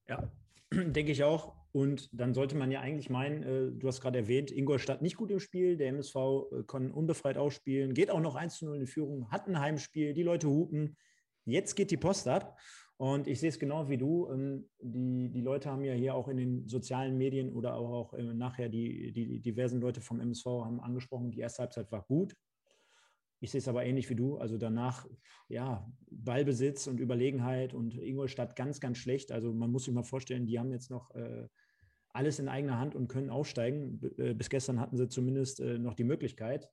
Ja, 0.09 0.31
denke 0.73 1.13
ich 1.13 1.23
auch. 1.25 1.57
Und 1.73 2.09
dann 2.19 2.33
sollte 2.33 2.57
man 2.57 2.71
ja 2.71 2.81
eigentlich 2.81 3.11
meinen, 3.11 3.43
äh, 3.43 3.71
du 3.79 3.87
hast 3.87 4.01
gerade 4.01 4.19
erwähnt, 4.19 4.51
Ingolstadt 4.51 5.03
nicht 5.03 5.17
gut 5.17 5.31
im 5.31 5.39
Spiel, 5.39 5.77
der 5.77 5.89
MSV 5.89 6.17
äh, 6.17 6.63
kann 6.67 6.91
unbefreit 6.91 7.37
ausspielen, 7.37 7.93
geht 7.93 8.11
auch 8.11 8.21
noch 8.21 8.37
1 8.37 8.57
zu 8.57 8.65
0 8.65 8.79
in 8.79 8.87
Führung, 8.87 9.31
hat 9.31 9.47
ein 9.47 9.61
Heimspiel, 9.61 10.15
die 10.15 10.23
Leute 10.23 10.49
hupen. 10.49 10.97
Jetzt 11.45 11.77
geht 11.77 11.91
die 11.91 11.97
Post 11.97 12.27
ab. 12.29 12.59
Und 12.99 13.29
ich 13.29 13.39
sehe 13.39 13.49
es 13.49 13.61
genau 13.61 13.89
wie 13.89 13.97
du. 13.97 14.29
Ähm, 14.29 14.69
die, 14.81 15.31
die 15.31 15.41
Leute 15.41 15.71
haben 15.71 15.85
ja 15.85 15.95
hier 15.95 16.15
auch 16.15 16.27
in 16.29 16.37
den 16.37 16.69
sozialen 16.69 17.17
Medien 17.17 17.53
oder 17.53 17.77
auch, 17.77 18.13
äh, 18.13 18.35
nachher 18.35 18.69
die, 18.69 19.13
die 19.13 19.41
diversen 19.41 19.81
Leute 19.81 20.01
vom 20.01 20.21
MSV 20.21 20.47
haben 20.47 20.81
angesprochen, 20.81 21.31
die 21.31 21.39
erste 21.39 21.63
Halbzeit 21.63 21.93
war 21.93 22.05
gut. 22.05 22.35
Ich 23.41 23.53
sehe 23.53 23.61
es 23.61 23.69
aber 23.69 23.85
ähnlich 23.85 24.11
wie 24.11 24.17
du. 24.17 24.39
Also 24.39 24.59
danach, 24.59 25.07
ja, 25.49 25.89
Ballbesitz 26.11 26.89
und 26.89 26.99
Überlegenheit 26.99 27.73
und 27.73 27.97
Ingolstadt 27.97 28.57
ganz, 28.57 28.81
ganz 28.81 28.99
schlecht. 28.99 29.31
Also 29.31 29.55
man 29.55 29.71
muss 29.71 29.85
sich 29.85 29.95
mal 29.95 30.03
vorstellen, 30.03 30.47
die 30.47 30.59
haben 30.59 30.73
jetzt 30.73 30.91
noch 30.91 31.15
äh, 31.15 31.47
alles 32.09 32.41
in 32.41 32.49
eigener 32.49 32.81
Hand 32.81 32.97
und 32.97 33.07
können 33.07 33.31
aufsteigen. 33.31 34.01
Äh, 34.19 34.35
bis 34.35 34.51
gestern 34.51 34.81
hatten 34.81 34.97
sie 34.97 35.09
zumindest 35.09 35.61
äh, 35.61 35.79
noch 35.79 35.95
die 35.95 36.03
Möglichkeit, 36.03 36.69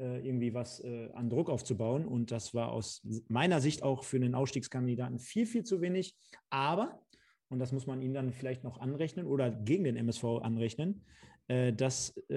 irgendwie 0.00 0.54
was 0.54 0.80
äh, 0.80 1.10
an 1.12 1.30
Druck 1.30 1.50
aufzubauen. 1.50 2.06
Und 2.06 2.30
das 2.30 2.54
war 2.54 2.72
aus 2.72 3.06
meiner 3.28 3.60
Sicht 3.60 3.82
auch 3.82 4.04
für 4.04 4.16
einen 4.16 4.34
Ausstiegskandidaten 4.34 5.18
viel, 5.18 5.46
viel 5.46 5.64
zu 5.64 5.80
wenig. 5.80 6.16
Aber, 6.50 7.00
und 7.48 7.58
das 7.58 7.72
muss 7.72 7.86
man 7.86 8.02
ihnen 8.02 8.14
dann 8.14 8.32
vielleicht 8.32 8.64
noch 8.64 8.78
anrechnen 8.78 9.26
oder 9.26 9.50
gegen 9.50 9.84
den 9.84 9.96
MSV 9.96 10.24
anrechnen, 10.42 11.04
äh, 11.48 11.72
dass 11.72 12.16
äh, 12.28 12.34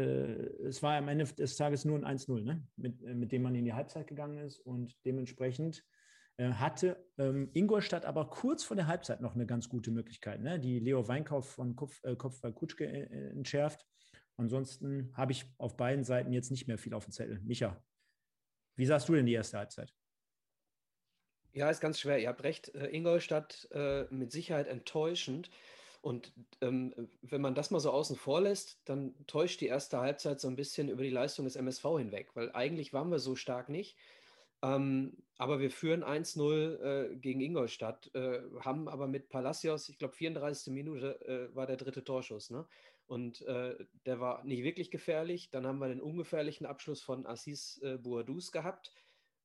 es 0.68 0.82
war 0.82 0.98
am 0.98 1.08
Ende 1.08 1.26
des 1.26 1.56
Tages 1.56 1.86
nur 1.86 2.04
ein 2.04 2.18
1-0, 2.18 2.44
ne? 2.44 2.64
mit, 2.78 3.04
äh, 3.04 3.14
mit 3.14 3.32
dem 3.32 3.44
man 3.44 3.54
in 3.54 3.66
die 3.66 3.74
Halbzeit 3.74 4.08
gegangen 4.08 4.40
ist 4.40 4.60
und 4.60 4.96
dementsprechend 5.06 5.84
äh, 6.38 6.50
hatte 6.54 6.98
ähm, 7.20 7.52
Ingolstadt 7.54 8.06
aber 8.06 8.28
kurz 8.32 8.64
vor 8.64 8.76
der 8.76 8.88
Halbzeit 8.88 9.22
noch 9.22 9.36
eine 9.36 9.46
ganz 9.46 9.70
gute 9.70 9.92
Möglichkeit, 9.92 10.42
ne? 10.42 10.60
die 10.60 10.80
Leo 10.80 11.08
Weinkauf 11.08 11.48
von 11.48 11.76
Kopf, 11.76 12.04
äh, 12.04 12.16
Kopfball 12.16 12.54
Kutschke 12.54 12.86
äh, 12.86 13.30
entschärft. 13.30 13.86
Ansonsten 14.38 15.12
habe 15.16 15.32
ich 15.32 15.46
auf 15.58 15.78
beiden 15.78 16.04
Seiten 16.04 16.32
jetzt 16.34 16.52
nicht 16.52 16.68
mehr 16.68 16.78
viel 16.78 16.94
auf 16.94 17.06
dem 17.06 17.12
Zettel. 17.12 17.40
Micha, 17.44 17.84
wie 18.76 18.86
sahst 18.86 19.08
du 19.10 19.14
denn 19.14 19.26
die 19.26 19.34
erste 19.34 19.58
Halbzeit? 19.58 19.94
Ja, 21.52 21.70
ist 21.70 21.82
ganz 21.82 22.00
schwer. 22.00 22.20
Ihr 22.20 22.30
habt 22.30 22.44
recht. 22.44 22.70
Ingolstadt 22.70 23.70
mit 24.10 24.32
Sicherheit 24.32 24.66
enttäuschend. 24.66 25.52
Und 26.04 26.34
ähm, 26.60 26.94
wenn 27.22 27.40
man 27.40 27.56
das 27.56 27.72
mal 27.72 27.80
so 27.80 27.90
außen 27.90 28.18
vor 28.18 28.42
lässt, 28.42 28.78
dann 28.84 29.16
täuscht 29.26 29.62
die 29.62 29.68
erste 29.68 30.00
Halbzeit 30.00 30.42
so 30.42 30.50
ein 30.50 30.58
bisschen 30.58 30.90
über 30.90 31.02
die 31.02 31.10
Leistung 31.10 31.46
des 31.46 31.56
MSV 31.56 31.84
hinweg, 31.98 32.32
weil 32.34 32.52
eigentlich 32.52 32.92
waren 32.92 33.10
wir 33.10 33.20
so 33.20 33.38
stark 33.38 33.70
nicht. 33.70 33.96
Ähm, 34.62 35.16
aber 35.38 35.62
wir 35.62 35.72
führen 35.72 36.04
1-0 36.04 36.82
äh, 36.82 37.16
gegen 37.16 37.40
Ingolstadt, 37.40 38.14
äh, 38.16 38.42
haben 38.60 38.90
aber 38.90 39.08
mit 39.08 39.30
Palacios, 39.30 39.88
ich 39.88 39.98
glaube 39.98 40.14
34. 40.14 40.74
Minute 40.74 41.22
äh, 41.26 41.56
war 41.56 41.68
der 41.68 41.78
dritte 41.78 42.04
Torschuss. 42.04 42.50
Ne? 42.50 42.66
Und 43.06 43.42
äh, 43.42 43.76
der 44.06 44.20
war 44.20 44.44
nicht 44.44 44.64
wirklich 44.64 44.92
gefährlich. 44.92 45.50
Dann 45.52 45.68
haben 45.68 45.80
wir 45.80 45.90
den 45.90 46.02
ungefährlichen 46.02 46.66
Abschluss 46.66 47.02
von 47.02 47.26
Assis 47.26 47.80
äh, 47.84 47.98
Boadus 47.98 48.52
gehabt. 48.52 48.92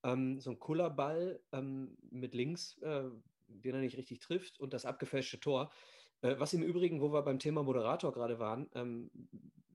Ähm, 0.05 0.41
so 0.41 0.51
ein 0.51 0.59
Kullerball 0.59 1.41
ähm, 1.53 1.97
mit 2.11 2.35
links, 2.35 2.79
äh, 2.83 3.11
den 3.49 3.75
er 3.75 3.81
nicht 3.81 3.97
richtig 3.97 4.21
trifft 4.21 4.61
und 4.61 4.73
das 4.73 4.85
abgefälschte 4.85 5.41
Tor. 5.41 5.71
Äh, 6.23 6.37
was 6.39 6.55
im 6.55 6.63
Übrigen, 6.63 7.01
wo 7.01 7.13
wir 7.13 7.23
beim 7.23 7.39
Thema 7.39 7.63
Moderator 7.63 8.13
gerade 8.13 8.39
waren, 8.39 8.71
ähm, 8.75 9.11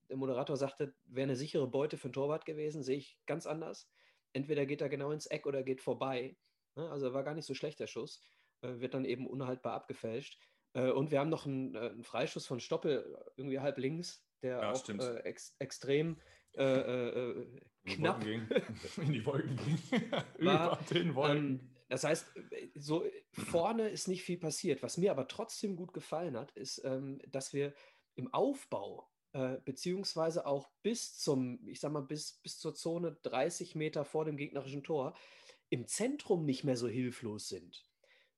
der 0.09 0.17
Moderator 0.17 0.57
sagte, 0.57 0.93
wäre 1.05 1.23
eine 1.23 1.35
sichere 1.35 1.67
Beute 1.67 1.97
für 1.97 2.05
einen 2.05 2.13
Torwart 2.13 2.45
gewesen, 2.45 2.83
sehe 2.83 2.97
ich 2.97 3.17
ganz 3.25 3.47
anders. 3.47 3.89
Entweder 4.31 4.65
geht 4.65 4.81
er 4.81 4.89
genau 4.89 5.11
ins 5.11 5.25
Eck 5.25 5.45
oder 5.45 5.63
geht 5.63 5.81
vorbei. 5.81 6.37
Ne? 6.75 6.89
Also 6.89 7.13
war 7.13 7.23
gar 7.23 7.33
nicht 7.33 7.45
so 7.45 7.53
schlecht 7.53 7.79
der 7.79 7.87
Schuss, 7.87 8.21
äh, 8.61 8.79
wird 8.79 8.93
dann 8.93 9.05
eben 9.05 9.27
unhaltbar 9.27 9.73
abgefälscht. 9.73 10.39
Äh, 10.73 10.91
und 10.91 11.11
wir 11.11 11.19
haben 11.19 11.29
noch 11.29 11.45
einen, 11.45 11.75
äh, 11.75 11.89
einen, 11.89 12.03
Freischuss 12.03 12.45
von 12.45 12.59
Stoppel, 12.59 13.17
irgendwie 13.37 13.59
halb 13.59 13.77
links, 13.77 14.25
der 14.41 14.59
ja, 14.59 14.71
auch 14.71 14.89
äh, 14.89 15.19
ex 15.23 15.55
extrem 15.59 16.19
äh, 16.53 17.45
knapp 17.85 18.25
in 18.97 19.13
die 19.13 19.25
Wolken 19.25 19.55
ging. 19.57 19.77
Über 20.37 20.79
den 20.91 21.15
Wolken. 21.15 21.37
Ähm, 21.37 21.69
das 21.89 22.03
heißt, 22.03 22.27
so 22.75 23.05
vorne 23.31 23.89
ist 23.89 24.07
nicht 24.07 24.23
viel 24.23 24.37
passiert. 24.37 24.81
Was 24.81 24.97
mir 24.97 25.11
aber 25.11 25.27
trotzdem 25.27 25.75
gut 25.75 25.93
gefallen 25.93 26.37
hat, 26.37 26.51
ist, 26.51 26.81
ähm, 26.83 27.19
dass 27.27 27.53
wir 27.53 27.73
im 28.15 28.33
Aufbau 28.33 29.09
äh, 29.33 29.57
beziehungsweise 29.65 30.45
auch 30.45 30.69
bis 30.81 31.17
zum, 31.17 31.67
ich 31.67 31.79
sag 31.79 31.91
mal, 31.91 32.01
bis, 32.01 32.33
bis 32.43 32.59
zur 32.59 32.75
Zone 32.75 33.17
30 33.23 33.75
Meter 33.75 34.05
vor 34.05 34.25
dem 34.25 34.37
gegnerischen 34.37 34.83
Tor 34.83 35.15
im 35.69 35.87
Zentrum 35.87 36.45
nicht 36.45 36.63
mehr 36.63 36.77
so 36.77 36.87
hilflos 36.87 37.47
sind. 37.47 37.83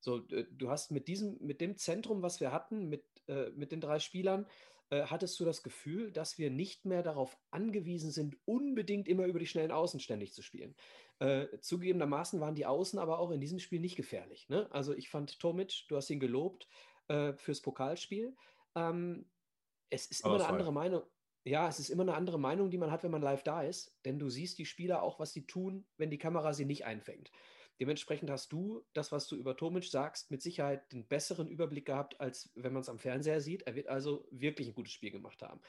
So, 0.05 0.19
äh, 0.29 0.45
du 0.51 0.69
hast 0.69 0.91
mit 0.91 1.07
diesem, 1.07 1.37
mit 1.41 1.59
dem 1.59 1.77
Zentrum, 1.77 2.21
was 2.21 2.39
wir 2.39 2.51
hatten, 2.51 2.87
mit, 2.87 3.03
äh, 3.27 3.49
mit 3.49 3.71
den 3.71 3.81
drei 3.81 3.97
Spielern, 3.97 4.45
äh, 4.91 5.01
hattest 5.01 5.39
du 5.39 5.45
das 5.45 5.63
Gefühl, 5.63 6.11
dass 6.11 6.37
wir 6.37 6.51
nicht 6.51 6.85
mehr 6.85 7.01
darauf 7.01 7.35
angewiesen 7.49 8.11
sind, 8.11 8.37
unbedingt 8.45 9.07
immer 9.07 9.25
über 9.25 9.39
die 9.39 9.47
schnellen 9.47 9.71
Außen 9.71 9.99
ständig 9.99 10.33
zu 10.33 10.43
spielen. 10.43 10.75
Äh, 11.17 11.47
zugegebenermaßen 11.59 12.39
waren 12.39 12.53
die 12.53 12.67
Außen 12.67 12.99
aber 12.99 13.17
auch 13.17 13.31
in 13.31 13.41
diesem 13.41 13.57
Spiel 13.57 13.79
nicht 13.79 13.95
gefährlich. 13.95 14.47
Ne? 14.47 14.71
Also 14.71 14.93
ich 14.93 15.09
fand 15.09 15.39
Tomic, 15.39 15.85
du 15.89 15.95
hast 15.95 16.11
ihn 16.11 16.19
gelobt 16.19 16.67
äh, 17.07 17.33
fürs 17.33 17.61
Pokalspiel. 17.61 18.35
Ähm, 18.75 19.25
es 19.89 20.05
ist 20.05 20.23
immer 20.23 20.35
eine 20.35 20.47
andere 20.47 20.71
Meinung. 20.71 21.01
Ja, 21.45 21.67
es 21.67 21.79
ist 21.79 21.89
immer 21.89 22.03
eine 22.03 22.13
andere 22.13 22.39
Meinung, 22.39 22.69
die 22.69 22.77
man 22.77 22.91
hat, 22.91 23.03
wenn 23.03 23.11
man 23.11 23.21
live 23.23 23.43
da 23.43 23.63
ist, 23.63 23.97
denn 24.05 24.19
du 24.19 24.29
siehst 24.29 24.59
die 24.59 24.65
Spieler 24.65 25.01
auch, 25.01 25.19
was 25.19 25.33
sie 25.33 25.47
tun, 25.47 25.87
wenn 25.97 26.11
die 26.11 26.17
Kamera 26.19 26.53
sie 26.53 26.65
nicht 26.65 26.85
einfängt. 26.85 27.31
Dementsprechend 27.79 28.29
hast 28.29 28.51
du 28.51 28.85
das, 28.93 29.11
was 29.11 29.27
du 29.27 29.35
über 29.35 29.57
Tomic 29.57 29.83
sagst, 29.85 30.31
mit 30.31 30.41
Sicherheit 30.41 30.91
den 30.93 31.07
besseren 31.07 31.47
Überblick 31.47 31.85
gehabt, 31.85 32.19
als 32.21 32.49
wenn 32.55 32.73
man 32.73 32.81
es 32.81 32.89
am 32.89 32.99
Fernseher 32.99 33.41
sieht. 33.41 33.63
Er 33.63 33.75
wird 33.75 33.87
also 33.87 34.25
wirklich 34.31 34.67
ein 34.67 34.73
gutes 34.73 34.93
Spiel 34.93 35.11
gemacht 35.11 35.41
haben. 35.41 35.61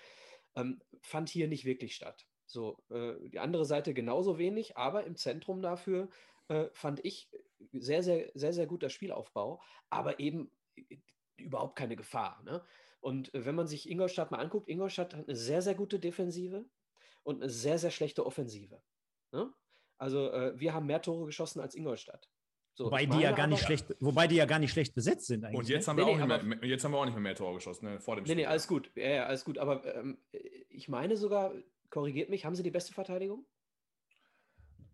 Ähm, 0.55 0.81
fand 1.03 1.29
hier 1.29 1.49
nicht 1.49 1.65
wirklich 1.65 1.95
statt. 1.95 2.27
So, 2.47 2.79
äh, 2.91 3.15
die 3.29 3.41
andere 3.41 3.65
Seite 3.65 3.93
genauso 3.93 4.39
wenig, 4.39 4.77
aber 4.77 5.05
im 5.05 5.17
Zentrum 5.17 5.63
dafür 5.63 6.09
äh, 6.49 6.67
fand 6.73 7.05
ich 7.05 7.29
sehr, 7.73 8.03
sehr, 8.03 8.31
sehr, 8.35 8.53
sehr 8.53 8.67
guter 8.67 8.89
Spielaufbau, 8.89 9.61
aber 9.91 10.21
eben 10.21 10.51
äh, 10.77 10.99
überhaupt 11.37 11.77
keine 11.77 11.97
Gefahr. 11.97 12.41
Ne? 12.45 12.65
Und 13.01 13.35
äh, 13.35 13.45
wenn 13.45 13.57
man 13.57 13.67
sich 13.67 13.91
Ingolstadt 13.91 14.31
mal 14.31 14.39
anguckt, 14.39 14.69
Ingolstadt 14.69 15.15
hat 15.15 15.29
eine 15.29 15.37
sehr, 15.37 15.63
sehr 15.63 15.75
gute 15.75 15.99
Defensive 15.99 16.65
und 17.25 17.43
eine 17.43 17.51
sehr, 17.51 17.79
sehr 17.79 17.91
schlechte 17.91 18.25
Offensive. 18.25 18.81
Ne? 19.33 19.53
Also 19.99 20.31
äh, 20.31 20.59
wir 20.59 20.75
haben 20.75 20.87
mehr 20.87 21.03
Tore 21.03 21.27
geschossen 21.27 21.61
als 21.61 21.75
Ingolstadt. 21.75 22.29
So, 22.75 22.87
wobei, 22.87 23.07
die 23.07 23.21
ja 23.21 23.33
gar 23.33 23.47
nicht 23.47 23.65
schlecht, 23.65 23.87
wobei 24.01 24.27
die 24.27 24.37
ja 24.37 24.45
gar 24.45 24.59
nicht 24.59 24.71
schlecht 24.71 24.95
besetzt 24.95 25.27
sind 25.29 25.45
eigentlich. 25.45 25.59
Und 25.59 25.69
jetzt, 25.69 25.87
ne? 25.87 25.91
haben, 25.91 25.97
wir 25.97 26.05
nee, 26.05 26.23
auch 26.23 26.43
nee, 26.43 26.57
mehr, 26.57 26.69
jetzt 26.69 26.85
haben 26.85 26.93
wir 26.93 26.99
auch 26.99 27.07
nicht 27.07 27.15
mehr, 27.15 27.23
mehr 27.23 27.35
Tore 27.35 27.55
geschossen, 27.55 27.87
ne, 27.87 28.01
vor 28.01 28.17
dem 28.17 28.25
nee, 28.25 28.33
Spiel. 28.33 28.37
Nee, 28.37 28.47
alles 28.47 28.69
gut. 28.69 28.91
Ja, 28.95 29.09
ja, 29.09 29.27
alles 29.27 29.47
gut. 29.47 29.57
Aber 29.57 29.83
ähm, 29.97 30.19
ich 30.69 30.89
meine 30.89 31.17
sogar, 31.17 31.55
korrigiert 31.89 32.29
mich, 32.29 32.45
haben 32.45 32.55
sie 32.55 32.63
die 32.63 32.71
beste 32.71 32.93
Verteidigung? 32.93 33.47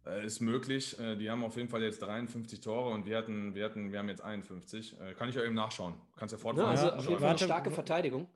Äh, 0.06 0.24
ist 0.24 0.40
möglich. 0.40 0.96
Äh, 1.00 1.16
die 1.16 1.28
haben 1.28 1.42
auf 1.42 1.56
jeden 1.56 1.68
Fall 1.68 1.82
jetzt 1.82 2.02
53 2.02 2.60
Tore 2.60 2.90
und 2.90 3.04
wir 3.04 3.16
hatten, 3.16 3.56
wir 3.56 3.64
hatten, 3.64 3.90
wir 3.90 3.98
haben 3.98 4.08
jetzt 4.08 4.22
51. 4.22 5.00
Äh, 5.00 5.14
kann 5.14 5.28
ich 5.28 5.34
ja 5.34 5.44
eben 5.44 5.54
nachschauen. 5.54 5.94
Kannst 6.16 6.32
ja 6.32 6.38
fortfahren. 6.38 6.76
Ja, 6.76 6.82
also 6.82 6.96
auf 6.96 7.08
jeden 7.08 7.20
Fall 7.20 7.30
eine 7.30 7.38
starke 7.38 7.70
Verteidigung. 7.72 8.28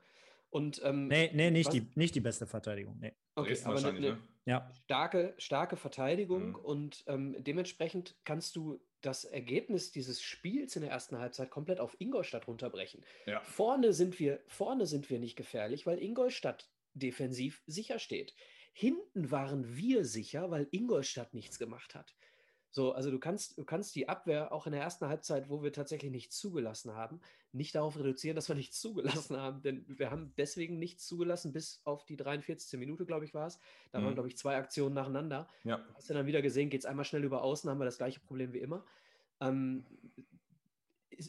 Und, 0.51 0.81
ähm, 0.85 1.09
nee, 1.09 1.31
nee 1.35 1.51
nicht, 1.51 1.73
die, 1.73 1.89
nicht 1.95 2.15
die 2.15 2.21
beste 2.21 2.47
Verteidigung. 2.47 2.99
Nee. 2.99 3.15
Okay, 3.35 3.57
aber 3.65 3.85
eine 3.85 4.01
ne? 4.01 4.19
Ja. 4.47 4.73
starke, 4.85 5.35
starke 5.37 5.77
Verteidigung 5.77 6.51
mhm. 6.51 6.55
und 6.55 7.05
ähm, 7.07 7.37
dementsprechend 7.39 8.17
kannst 8.25 8.57
du 8.57 8.81
das 9.03 9.25
Ergebnis 9.25 9.93
dieses 9.93 10.23
Spiels 10.23 10.75
in 10.75 10.83
der 10.83 10.91
ersten 10.91 11.19
Halbzeit 11.19 11.51
komplett 11.51 11.81
auf 11.81 11.95
Ingolstadt 12.01 12.49
runterbrechen. 12.49 13.05
Ja. 13.27 13.41
Vorne, 13.41 13.93
sind 13.93 14.19
wir, 14.19 14.41
vorne 14.47 14.87
sind 14.87 15.11
wir 15.11 15.19
nicht 15.19 15.37
gefährlich, 15.37 15.87
weil 15.87 16.03
Ingolstadt 16.03 16.71
defensiv 16.95 17.63
sicher 17.67 17.99
steht. 17.99 18.35
Hinten 18.73 19.31
waren 19.31 19.77
wir 19.77 20.05
sicher, 20.05 20.51
weil 20.51 20.69
Ingolstadt 20.71 21.35
nichts 21.35 21.59
gemacht 21.59 21.95
hat. 21.95 22.15
So, 22.71 22.93
also 22.93 23.11
du 23.11 23.19
kannst, 23.19 23.57
du 23.57 23.65
kannst 23.65 23.95
die 23.95 24.09
Abwehr 24.09 24.53
auch 24.53 24.67
in 24.67 24.73
der 24.73 24.83
ersten 24.83 25.07
Halbzeit, 25.07 25.49
wo 25.49 25.63
wir 25.63 25.73
tatsächlich 25.73 26.11
nichts 26.11 26.39
zugelassen 26.39 26.95
haben, 26.95 27.21
nicht 27.57 27.75
darauf 27.75 27.99
reduzieren, 27.99 28.37
dass 28.37 28.49
wir 28.49 28.55
nichts 28.55 28.81
zugelassen 28.81 29.37
haben. 29.37 29.63
Denn 29.63 29.85
wir 29.89 30.11
haben 30.11 30.33
deswegen 30.37 30.79
nichts 30.79 31.07
zugelassen, 31.07 31.53
bis 31.53 31.81
auf 31.85 32.05
die 32.05 32.17
43. 32.17 32.79
Minute, 32.79 33.07
glaube 33.07 33.25
ich, 33.25 33.35
war 33.35 33.47
es. 33.47 33.59
Da 33.93 34.01
mhm. 34.01 34.05
waren, 34.05 34.15
glaube 34.15 34.29
ich, 34.29 34.37
zwei 34.37 34.57
Aktionen 34.57 34.95
nacheinander. 34.95 35.49
Ja. 35.65 35.85
Hast 35.95 36.11
du 36.11 36.15
dann 36.15 36.27
wieder 36.27 36.43
gesehen, 36.43 36.71
geht 36.71 36.81
es 36.81 36.87
einmal 36.87 37.05
schnell 37.05 37.25
über 37.25 37.43
außen, 37.43 37.69
haben 37.69 37.79
wir 37.79 37.85
das 37.85 37.99
gleiche 37.99 38.21
Problem 38.21 38.53
wie 38.53 38.61
immer. 38.61 38.85
Ähm, 39.41 39.85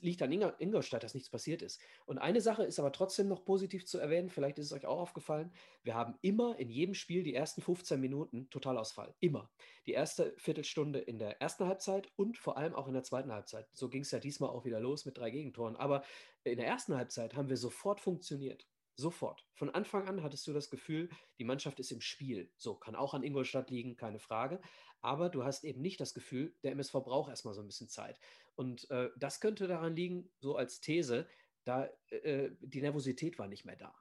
liegt 0.01 0.21
an 0.21 0.31
Ingolstadt, 0.31 1.03
dass 1.03 1.13
nichts 1.13 1.29
passiert 1.29 1.61
ist. 1.61 1.81
Und 2.05 2.17
eine 2.17 2.41
Sache 2.41 2.63
ist 2.63 2.79
aber 2.79 2.91
trotzdem 2.91 3.27
noch 3.27 3.45
positiv 3.45 3.85
zu 3.85 3.99
erwähnen, 3.99 4.29
vielleicht 4.29 4.59
ist 4.59 4.67
es 4.67 4.73
euch 4.73 4.85
auch 4.85 4.99
aufgefallen, 4.99 5.51
wir 5.83 5.95
haben 5.95 6.15
immer 6.21 6.57
in 6.59 6.69
jedem 6.69 6.93
Spiel 6.93 7.23
die 7.23 7.33
ersten 7.33 7.61
15 7.61 7.99
Minuten 7.99 8.49
Totalausfall. 8.49 9.15
Immer. 9.19 9.49
Die 9.85 9.93
erste 9.93 10.33
Viertelstunde 10.37 10.99
in 10.99 11.19
der 11.19 11.41
ersten 11.41 11.65
Halbzeit 11.65 12.11
und 12.15 12.37
vor 12.37 12.57
allem 12.57 12.75
auch 12.75 12.87
in 12.87 12.93
der 12.93 13.03
zweiten 13.03 13.31
Halbzeit. 13.31 13.67
So 13.73 13.89
ging 13.89 14.01
es 14.01 14.11
ja 14.11 14.19
diesmal 14.19 14.49
auch 14.49 14.65
wieder 14.65 14.79
los 14.79 15.05
mit 15.05 15.17
drei 15.17 15.29
Gegentoren. 15.29 15.75
Aber 15.75 16.03
in 16.43 16.57
der 16.57 16.67
ersten 16.67 16.95
Halbzeit 16.95 17.35
haben 17.35 17.49
wir 17.49 17.57
sofort 17.57 17.99
funktioniert. 17.99 18.67
Sofort. 18.99 19.45
Von 19.53 19.69
Anfang 19.69 20.07
an 20.07 20.23
hattest 20.23 20.47
du 20.47 20.53
das 20.53 20.71
Gefühl, 20.71 21.09
die 21.37 21.43
Mannschaft 21.43 21.79
ist 21.79 21.91
im 21.91 22.01
Spiel. 22.01 22.51
So, 22.57 22.73
kann 22.73 22.95
auch 22.95 23.13
an 23.13 23.21
Ingolstadt 23.21 23.69
liegen, 23.69 23.95
keine 23.95 24.17
Frage. 24.17 24.59
Aber 25.01 25.29
du 25.29 25.43
hast 25.43 25.63
eben 25.63 25.81
nicht 25.81 26.01
das 26.01 26.15
Gefühl, 26.15 26.55
der 26.63 26.71
MSV 26.71 26.93
braucht 26.93 27.29
erstmal 27.29 27.53
so 27.53 27.61
ein 27.61 27.67
bisschen 27.67 27.89
Zeit. 27.89 28.19
Und 28.55 28.89
äh, 28.89 29.09
das 29.17 29.39
könnte 29.39 29.67
daran 29.67 29.95
liegen, 29.95 30.31
so 30.39 30.55
als 30.55 30.81
These, 30.81 31.27
da 31.63 31.87
äh, 32.09 32.49
die 32.59 32.81
Nervosität 32.81 33.37
war 33.37 33.47
nicht 33.47 33.65
mehr 33.65 33.75
da. 33.75 33.93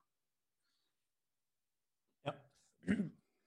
Ja, 2.25 2.43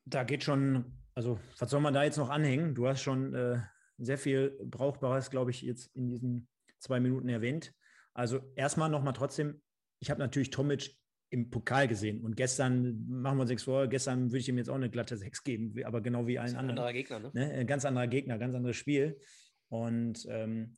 da 0.05 0.23
geht 0.23 0.43
schon, 0.43 0.99
also 1.15 1.39
was 1.57 1.71
soll 1.71 1.81
man 1.81 1.95
da 1.95 2.03
jetzt 2.03 2.17
noch 2.17 2.29
anhängen? 2.29 2.75
Du 2.75 2.87
hast 2.87 3.01
schon 3.01 3.33
äh, 3.33 3.59
sehr 3.97 4.19
viel 4.19 4.55
Brauchbares, 4.63 5.31
glaube 5.31 5.49
ich, 5.49 5.63
jetzt 5.63 5.87
in 5.95 6.07
diesen 6.07 6.47
zwei 6.77 6.99
Minuten 6.99 7.27
erwähnt. 7.27 7.73
Also 8.13 8.39
erstmal 8.55 8.89
nochmal 8.89 9.13
trotzdem, 9.13 9.63
ich 9.99 10.11
habe 10.11 10.19
natürlich 10.19 10.51
Tomic 10.51 10.99
im 11.29 11.49
Pokal 11.49 11.87
gesehen. 11.87 12.21
Und 12.21 12.35
gestern, 12.35 13.05
machen 13.07 13.37
wir 13.37 13.41
uns 13.41 13.49
nichts 13.49 13.63
vor, 13.63 13.87
gestern 13.87 14.31
würde 14.31 14.39
ich 14.39 14.49
ihm 14.49 14.57
jetzt 14.57 14.69
auch 14.69 14.75
eine 14.75 14.89
glatte 14.89 15.15
6 15.15 15.43
geben, 15.43 15.73
aber 15.83 16.01
genau 16.01 16.27
wie 16.27 16.39
allen 16.39 16.55
anderen. 16.55 16.77
Ein 16.77 16.85
anderer 16.85 16.93
Gegner, 16.93 17.19
ne? 17.19 17.31
ne? 17.33 17.51
Ein 17.51 17.67
ganz 17.67 17.85
anderer 17.85 18.07
Gegner, 18.07 18.37
ganz 18.37 18.55
anderes 18.55 18.75
Spiel. 18.75 19.19
Und 19.67 20.25
ähm, 20.29 20.77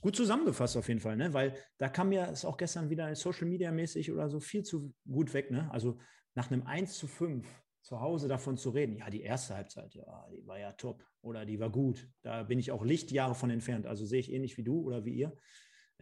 gut 0.00 0.16
zusammengefasst 0.16 0.76
auf 0.76 0.88
jeden 0.88 1.00
Fall, 1.00 1.16
ne? 1.16 1.32
Weil 1.32 1.54
da 1.78 1.88
kam 1.88 2.10
ja 2.12 2.28
es 2.30 2.44
auch 2.44 2.56
gestern 2.56 2.90
wieder 2.90 3.14
Social 3.14 3.46
Media 3.46 3.70
mäßig 3.70 4.10
oder 4.10 4.28
so 4.28 4.40
viel 4.40 4.64
zu 4.64 4.92
gut 5.08 5.32
weg, 5.32 5.50
ne? 5.50 5.70
Also 5.70 5.98
nach 6.34 6.50
einem 6.50 6.62
1 6.66 6.98
zu 6.98 7.06
5 7.06 7.46
zu 7.82 8.00
Hause 8.00 8.28
davon 8.28 8.56
zu 8.56 8.70
reden, 8.70 8.96
ja, 8.96 9.10
die 9.10 9.22
erste 9.22 9.54
Halbzeit, 9.54 9.94
ja, 9.94 10.28
die 10.32 10.46
war 10.46 10.58
ja 10.58 10.72
top 10.72 11.04
oder 11.20 11.44
die 11.44 11.58
war 11.58 11.70
gut. 11.70 12.08
Da 12.22 12.44
bin 12.44 12.58
ich 12.58 12.70
auch 12.70 12.84
Lichtjahre 12.84 13.34
von 13.34 13.50
entfernt. 13.50 13.86
Also 13.86 14.06
sehe 14.06 14.20
ich 14.20 14.32
ähnlich 14.32 14.56
wie 14.56 14.64
du 14.64 14.80
oder 14.80 15.04
wie 15.04 15.14
ihr. 15.14 15.36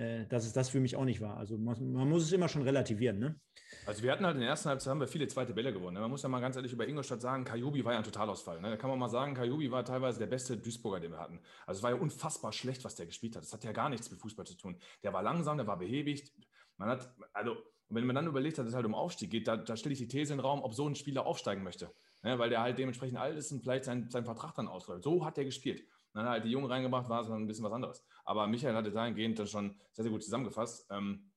Äh, 0.00 0.26
dass 0.28 0.46
es 0.46 0.54
das 0.54 0.70
für 0.70 0.80
mich 0.80 0.96
auch 0.96 1.04
nicht 1.04 1.20
war. 1.20 1.36
Also 1.36 1.58
man, 1.58 1.92
man, 1.92 2.08
muss 2.08 2.22
es 2.22 2.32
immer 2.32 2.48
schon 2.48 2.62
relativieren. 2.62 3.18
Ne? 3.18 3.38
Also 3.84 4.02
wir 4.02 4.10
hatten 4.12 4.24
halt 4.24 4.36
in 4.36 4.40
der 4.40 4.48
ersten 4.48 4.70
Halbzeit 4.70 4.90
haben 4.92 5.00
wir 5.00 5.06
viele 5.06 5.28
zweite 5.28 5.52
Bälle 5.52 5.74
gewonnen. 5.74 5.92
Ne? 5.92 6.00
Man 6.00 6.10
muss 6.10 6.22
ja 6.22 6.30
mal 6.30 6.40
ganz 6.40 6.56
ehrlich 6.56 6.72
über 6.72 6.88
Ingolstadt 6.88 7.20
sagen, 7.20 7.44
Kajubi 7.44 7.84
war 7.84 7.92
ja 7.92 7.98
ein 7.98 8.04
Totalausfall. 8.04 8.62
Ne? 8.62 8.70
Da 8.70 8.76
kann 8.78 8.88
man 8.88 8.98
mal 8.98 9.10
sagen, 9.10 9.34
Kajubi 9.34 9.70
war 9.70 9.84
teilweise 9.84 10.18
der 10.18 10.28
beste 10.28 10.56
Duisburger, 10.56 11.00
den 11.00 11.12
wir 11.12 11.18
hatten. 11.18 11.38
Also 11.66 11.80
es 11.80 11.82
war 11.82 11.90
ja 11.90 11.96
unfassbar 11.96 12.50
schlecht, 12.54 12.82
was 12.82 12.94
der 12.94 13.04
gespielt 13.04 13.36
hat. 13.36 13.42
Das 13.42 13.52
hat 13.52 13.62
ja 13.62 13.72
gar 13.72 13.90
nichts 13.90 14.10
mit 14.10 14.18
Fußball 14.18 14.46
zu 14.46 14.56
tun. 14.56 14.80
Der 15.02 15.12
war 15.12 15.22
langsam, 15.22 15.58
der 15.58 15.66
war 15.66 15.78
behäbig. 15.78 16.32
Man 16.78 16.88
hat, 16.88 17.14
also 17.34 17.58
wenn 17.90 18.06
man 18.06 18.16
dann 18.16 18.26
überlegt 18.26 18.56
dass 18.56 18.66
es 18.66 18.74
halt 18.74 18.86
um 18.86 18.94
Aufstieg 18.94 19.30
geht, 19.30 19.48
da, 19.48 19.58
da 19.58 19.76
stelle 19.76 19.92
ich 19.92 19.98
die 19.98 20.08
These 20.08 20.32
in 20.32 20.38
den 20.38 20.46
Raum, 20.46 20.62
ob 20.62 20.72
so 20.72 20.88
ein 20.88 20.94
Spieler 20.94 21.26
aufsteigen 21.26 21.62
möchte. 21.62 21.92
Ne? 22.22 22.38
Weil 22.38 22.48
der 22.48 22.62
halt 22.62 22.78
dementsprechend 22.78 23.18
alt 23.18 23.36
ist 23.36 23.52
und 23.52 23.60
vielleicht 23.60 23.84
sein, 23.84 24.08
sein 24.08 24.24
Vertrag 24.24 24.54
dann 24.54 24.66
ausläuft. 24.66 25.02
So 25.02 25.26
hat 25.26 25.36
er 25.36 25.44
gespielt. 25.44 25.84
Dann 26.12 26.28
halt 26.28 26.44
die 26.44 26.50
Jungen 26.50 26.66
reingebracht, 26.66 27.08
war 27.08 27.20
es 27.20 27.28
dann 27.28 27.42
ein 27.42 27.46
bisschen 27.46 27.64
was 27.64 27.72
anderes. 27.72 28.04
Aber 28.24 28.46
Michael 28.46 28.74
hatte 28.74 28.90
dahingehend 28.90 29.38
dann 29.38 29.46
schon 29.46 29.76
sehr, 29.92 30.02
sehr 30.02 30.12
gut 30.12 30.22
zusammengefasst. 30.22 30.86
Ähm, 30.90 31.30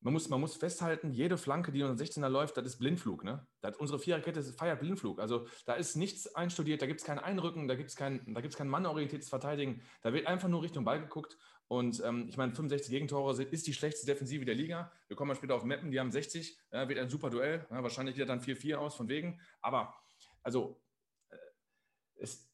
man 0.00 0.12
muss, 0.12 0.28
man 0.28 0.40
muss 0.40 0.54
festhalten, 0.54 1.10
jede 1.10 1.36
Flanke, 1.36 1.72
die 1.72 1.80
den 1.80 1.96
16er 1.96 2.28
läuft, 2.28 2.56
das 2.56 2.64
ist 2.64 2.78
Blindflug. 2.78 3.24
Ne? 3.24 3.44
Das, 3.60 3.76
unsere 3.76 3.98
Viererkette 3.98 4.40
feiert 4.42 4.78
Blindflug. 4.78 5.18
Also 5.18 5.48
da 5.64 5.74
ist 5.74 5.96
nichts 5.96 6.32
einstudiert, 6.34 6.80
da 6.80 6.86
gibt 6.86 7.00
es 7.00 7.06
kein 7.06 7.18
Einrücken, 7.18 7.66
da 7.66 7.74
gibt 7.74 7.90
es 7.90 7.96
kein, 7.96 8.32
kein 8.34 8.68
mannorientiertes 8.68 9.28
Verteidigen. 9.28 9.82
Da 10.02 10.12
wird 10.12 10.28
einfach 10.28 10.48
nur 10.48 10.62
Richtung 10.62 10.84
Ball 10.84 11.00
geguckt. 11.00 11.36
Und 11.68 12.00
ähm, 12.04 12.26
ich 12.28 12.36
meine, 12.36 12.54
65 12.54 12.90
Gegentore 12.90 13.42
ist 13.42 13.66
die 13.66 13.72
schlechteste 13.72 14.06
Defensive 14.06 14.44
der 14.44 14.54
Liga. 14.54 14.92
Wir 15.08 15.16
kommen 15.16 15.28
mal 15.28 15.34
später 15.34 15.56
auf 15.56 15.64
Meppen, 15.64 15.90
die 15.90 15.98
haben 15.98 16.12
60. 16.12 16.56
Ja, 16.70 16.88
wird 16.88 17.00
ein 17.00 17.10
super 17.10 17.28
Duell. 17.28 17.66
Ja, 17.70 17.82
wahrscheinlich 17.82 18.14
wieder 18.14 18.26
dann 18.26 18.40
4-4 18.40 18.76
aus, 18.76 18.94
von 18.94 19.08
wegen. 19.08 19.40
Aber 19.60 19.92
also, 20.44 20.80
äh, 21.30 21.36
es, 22.20 22.48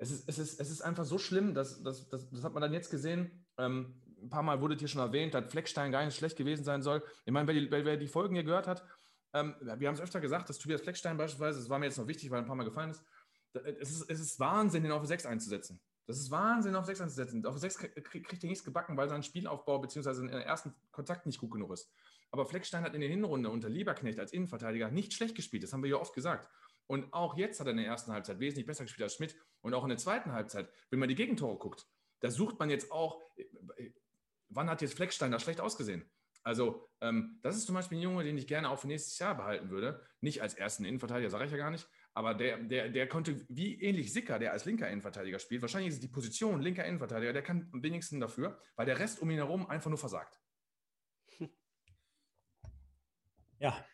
es 0.00 0.10
ist, 0.10 0.28
es 0.28 0.38
ist, 0.38 0.60
es 0.60 0.70
ist 0.70 0.80
einfach 0.80 1.04
so 1.04 1.18
schlimm, 1.18 1.52
dass, 1.52 1.82
dass, 1.82 2.08
dass, 2.08 2.28
das 2.30 2.42
hat 2.42 2.54
man 2.54 2.62
dann 2.62 2.72
jetzt 2.72 2.90
gesehen. 2.90 3.44
Ähm, 3.58 4.00
ein 4.22 4.30
paar 4.30 4.42
Mal 4.42 4.60
wurde 4.62 4.74
hier 4.74 4.88
schon 4.88 5.02
erwähnt, 5.02 5.34
dass 5.34 5.50
Fleckstein 5.50 5.92
gar 5.92 6.04
nicht 6.04 6.16
schlecht 6.16 6.36
gewesen 6.36 6.64
sein 6.64 6.82
soll. 6.82 7.02
Ich 7.26 7.32
meine, 7.32 7.46
wer 7.46 7.54
die, 7.54 7.70
wer 7.70 7.96
die 7.98 8.08
Folgen 8.08 8.34
hier 8.34 8.44
gehört 8.44 8.66
hat, 8.66 8.82
ähm, 9.34 9.54
wir 9.60 9.88
haben 9.88 9.94
es 9.94 10.00
öfter 10.00 10.20
gesagt, 10.20 10.48
dass 10.48 10.58
Tobias 10.58 10.80
Fleckstein 10.80 11.18
beispielsweise, 11.18 11.58
das 11.58 11.68
war 11.68 11.78
mir 11.78 11.84
jetzt 11.86 11.98
noch 11.98 12.06
wichtig, 12.06 12.30
weil 12.30 12.38
ein 12.38 12.46
paar 12.46 12.56
Mal 12.56 12.64
gefallen 12.64 12.90
ist, 12.90 13.04
es 13.52 13.90
ist, 13.90 14.10
es 14.10 14.20
ist 14.20 14.40
Wahnsinn, 14.40 14.82
den 14.82 14.92
auf 14.92 15.04
6 15.04 15.26
einzusetzen. 15.26 15.80
Das 16.06 16.18
ist 16.18 16.30
Wahnsinn, 16.30 16.74
auf 16.76 16.86
6 16.86 17.02
einzusetzen. 17.02 17.44
Auf 17.44 17.58
6 17.58 17.78
kriegt 17.78 18.42
er 18.42 18.48
nichts 18.48 18.64
gebacken, 18.64 18.96
weil 18.96 19.08
sein 19.08 19.22
Spielaufbau 19.22 19.80
bzw. 19.80 20.22
in 20.22 20.28
ersten 20.30 20.74
Kontakt 20.92 21.26
nicht 21.26 21.38
gut 21.38 21.50
genug 21.50 21.72
ist. 21.72 21.92
Aber 22.30 22.46
Fleckstein 22.46 22.84
hat 22.84 22.94
in 22.94 23.00
der 23.00 23.10
Hinrunde 23.10 23.50
unter 23.50 23.68
Lieberknecht 23.68 24.18
als 24.18 24.32
Innenverteidiger 24.32 24.90
nicht 24.90 25.12
schlecht 25.12 25.34
gespielt. 25.34 25.62
Das 25.62 25.72
haben 25.72 25.82
wir 25.82 25.90
ja 25.90 25.96
oft 25.96 26.14
gesagt. 26.14 26.48
Und 26.90 27.12
auch 27.12 27.36
jetzt 27.36 27.60
hat 27.60 27.68
er 27.68 27.70
in 27.70 27.76
der 27.76 27.86
ersten 27.86 28.10
Halbzeit 28.10 28.40
wesentlich 28.40 28.66
besser 28.66 28.82
gespielt 28.82 29.04
als 29.04 29.14
Schmidt. 29.14 29.36
Und 29.60 29.74
auch 29.74 29.84
in 29.84 29.90
der 29.90 29.98
zweiten 29.98 30.32
Halbzeit, 30.32 30.68
wenn 30.90 30.98
man 30.98 31.08
die 31.08 31.14
Gegentore 31.14 31.56
guckt, 31.56 31.86
da 32.18 32.32
sucht 32.32 32.58
man 32.58 32.68
jetzt 32.68 32.90
auch, 32.90 33.22
wann 34.48 34.68
hat 34.68 34.82
jetzt 34.82 34.94
Fleckstein 34.94 35.30
da 35.30 35.38
schlecht 35.38 35.60
ausgesehen? 35.60 36.10
Also, 36.42 36.90
ähm, 37.00 37.38
das 37.42 37.54
ist 37.54 37.66
zum 37.66 37.76
Beispiel 37.76 37.98
ein 37.98 38.02
Junge, 38.02 38.24
den 38.24 38.36
ich 38.36 38.48
gerne 38.48 38.68
auch 38.68 38.80
für 38.80 38.88
nächstes 38.88 39.16
Jahr 39.20 39.36
behalten 39.36 39.70
würde. 39.70 40.04
Nicht 40.20 40.42
als 40.42 40.54
ersten 40.54 40.84
Innenverteidiger, 40.84 41.30
sage 41.30 41.44
ich 41.44 41.52
ja 41.52 41.58
gar 41.58 41.70
nicht. 41.70 41.88
Aber 42.12 42.34
der, 42.34 42.58
der, 42.58 42.88
der 42.88 43.08
konnte, 43.08 43.46
wie 43.48 43.80
ähnlich 43.80 44.12
Sicker, 44.12 44.40
der 44.40 44.50
als 44.50 44.64
linker 44.64 44.88
Innenverteidiger 44.90 45.38
spielt, 45.38 45.62
wahrscheinlich 45.62 45.90
ist 45.90 45.94
es 45.94 46.00
die 46.00 46.08
Position 46.08 46.60
linker 46.60 46.84
Innenverteidiger, 46.84 47.32
der 47.32 47.42
kann 47.42 47.70
am 47.72 47.84
wenigsten 47.84 48.18
dafür, 48.18 48.60
weil 48.74 48.86
der 48.86 48.98
Rest 48.98 49.22
um 49.22 49.30
ihn 49.30 49.36
herum 49.36 49.68
einfach 49.68 49.90
nur 49.90 49.98
versagt. 49.98 50.40
Ja. 53.60 53.86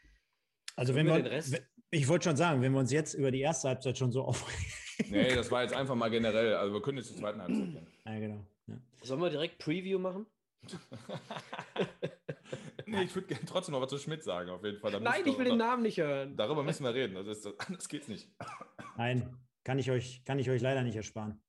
Also, 0.76 0.94
wenn 0.94 1.06
wir, 1.06 1.42
ich 1.90 2.08
wollte 2.08 2.24
schon 2.24 2.36
sagen, 2.36 2.62
wenn 2.62 2.72
wir 2.72 2.80
uns 2.80 2.92
jetzt 2.92 3.14
über 3.14 3.30
die 3.30 3.40
erste 3.40 3.68
Halbzeit 3.68 3.98
schon 3.98 4.12
so 4.12 4.24
aufregen. 4.24 4.64
Nee, 5.10 5.34
das 5.34 5.50
war 5.50 5.62
jetzt 5.62 5.74
einfach 5.74 5.94
mal 5.94 6.08
generell. 6.08 6.54
Also 6.54 6.74
wir 6.74 6.82
können 6.82 6.98
jetzt 6.98 7.08
zur 7.08 7.16
zweiten 7.16 7.40
Halbzeit 7.40 7.72
gehen. 7.72 7.86
Ja, 8.04 8.18
genau. 8.18 8.46
Ja. 8.66 8.74
Sollen 9.02 9.20
wir 9.20 9.30
direkt 9.30 9.58
Preview 9.58 9.98
machen? 9.98 10.26
nee, 12.86 13.02
ich 13.02 13.14
würde 13.14 13.28
gerne 13.28 13.44
trotzdem 13.46 13.72
noch 13.72 13.82
was 13.82 13.90
zu 13.90 13.98
Schmidt 13.98 14.24
sagen, 14.24 14.50
auf 14.50 14.64
jeden 14.64 14.78
Fall. 14.78 14.90
Da 14.90 15.00
Nein, 15.00 15.22
ich 15.24 15.38
will 15.38 15.44
den 15.44 15.58
Namen 15.58 15.82
nicht 15.82 15.98
hören. 15.98 16.36
Darüber 16.36 16.64
müssen 16.64 16.82
wir 16.82 16.94
reden. 16.94 17.14
Das 17.14 17.26
ist, 17.26 17.46
anders 17.58 17.88
geht's 17.88 18.08
nicht. 18.08 18.28
Nein, 18.96 19.36
kann 19.64 19.78
ich, 19.78 19.90
euch, 19.90 20.24
kann 20.24 20.38
ich 20.38 20.50
euch 20.50 20.62
leider 20.62 20.82
nicht 20.82 20.96
ersparen. 20.96 21.40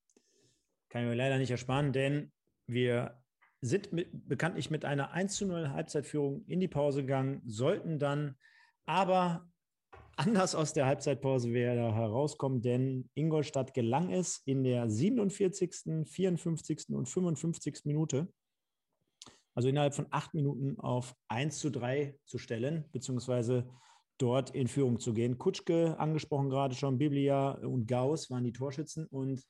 Kann 0.90 1.04
ich 1.04 1.10
euch 1.10 1.18
leider 1.18 1.38
nicht 1.38 1.52
ersparen, 1.52 1.94
denn 1.94 2.32
wir 2.68 3.24
sind 3.62 3.92
mit, 3.92 4.28
bekanntlich 4.28 4.70
mit 4.70 4.86
einer 4.86 5.12
1 5.12 5.36
zu 5.36 5.46
0 5.46 5.70
Halbzeitführung 5.70 6.46
in 6.46 6.60
die 6.60 6.68
Pause 6.68 7.02
gegangen, 7.02 7.42
sollten 7.46 7.98
dann 7.98 8.38
aber 8.86 9.50
anders 10.18 10.56
aus 10.56 10.74
der 10.74 10.86
Halbzeitpause 10.86 11.50
wieder 11.50 11.94
herauskommen, 11.94 12.62
denn 12.62 13.10
Ingolstadt 13.14 13.74
gelang 13.74 14.12
es 14.12 14.42
in 14.46 14.64
der 14.64 14.90
47., 14.90 16.06
54. 16.06 16.90
und 16.90 17.08
55. 17.08 17.86
Minute, 17.86 18.28
also 19.56 19.70
innerhalb 19.70 19.96
von 19.96 20.08
acht 20.10 20.34
Minuten 20.34 20.80
auf 20.80 21.16
1 21.30 21.60
zu 21.60 21.70
3 21.70 22.18
zu 22.26 22.38
stellen, 22.38 22.86
beziehungsweise 22.92 23.70
dort 24.18 24.50
in 24.52 24.68
Führung 24.68 25.00
zu 25.00 25.14
gehen. 25.14 25.38
Kutschke, 25.38 26.00
angesprochen 26.00 26.50
gerade 26.50 26.76
schon, 26.76 26.98
Biblia 26.98 27.52
und 27.52 27.88
Gauss 27.88 28.30
waren 28.30 28.44
die 28.44 28.54
Torschützen 28.54 29.06
und 29.06 29.44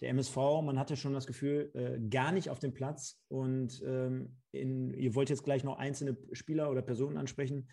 der 0.00 0.10
MSV, 0.10 0.36
man 0.62 0.78
hatte 0.78 0.96
schon 0.96 1.14
das 1.14 1.26
Gefühl, 1.26 1.70
äh, 1.74 1.98
gar 2.08 2.32
nicht 2.32 2.50
auf 2.50 2.58
dem 2.58 2.74
Platz. 2.74 3.18
Und 3.28 3.82
ähm, 3.86 4.36
in, 4.52 4.92
ihr 4.92 5.14
wollt 5.14 5.30
jetzt 5.30 5.42
gleich 5.42 5.64
noch 5.64 5.78
einzelne 5.78 6.16
Spieler 6.32 6.70
oder 6.70 6.82
Personen 6.82 7.16
ansprechen. 7.16 7.68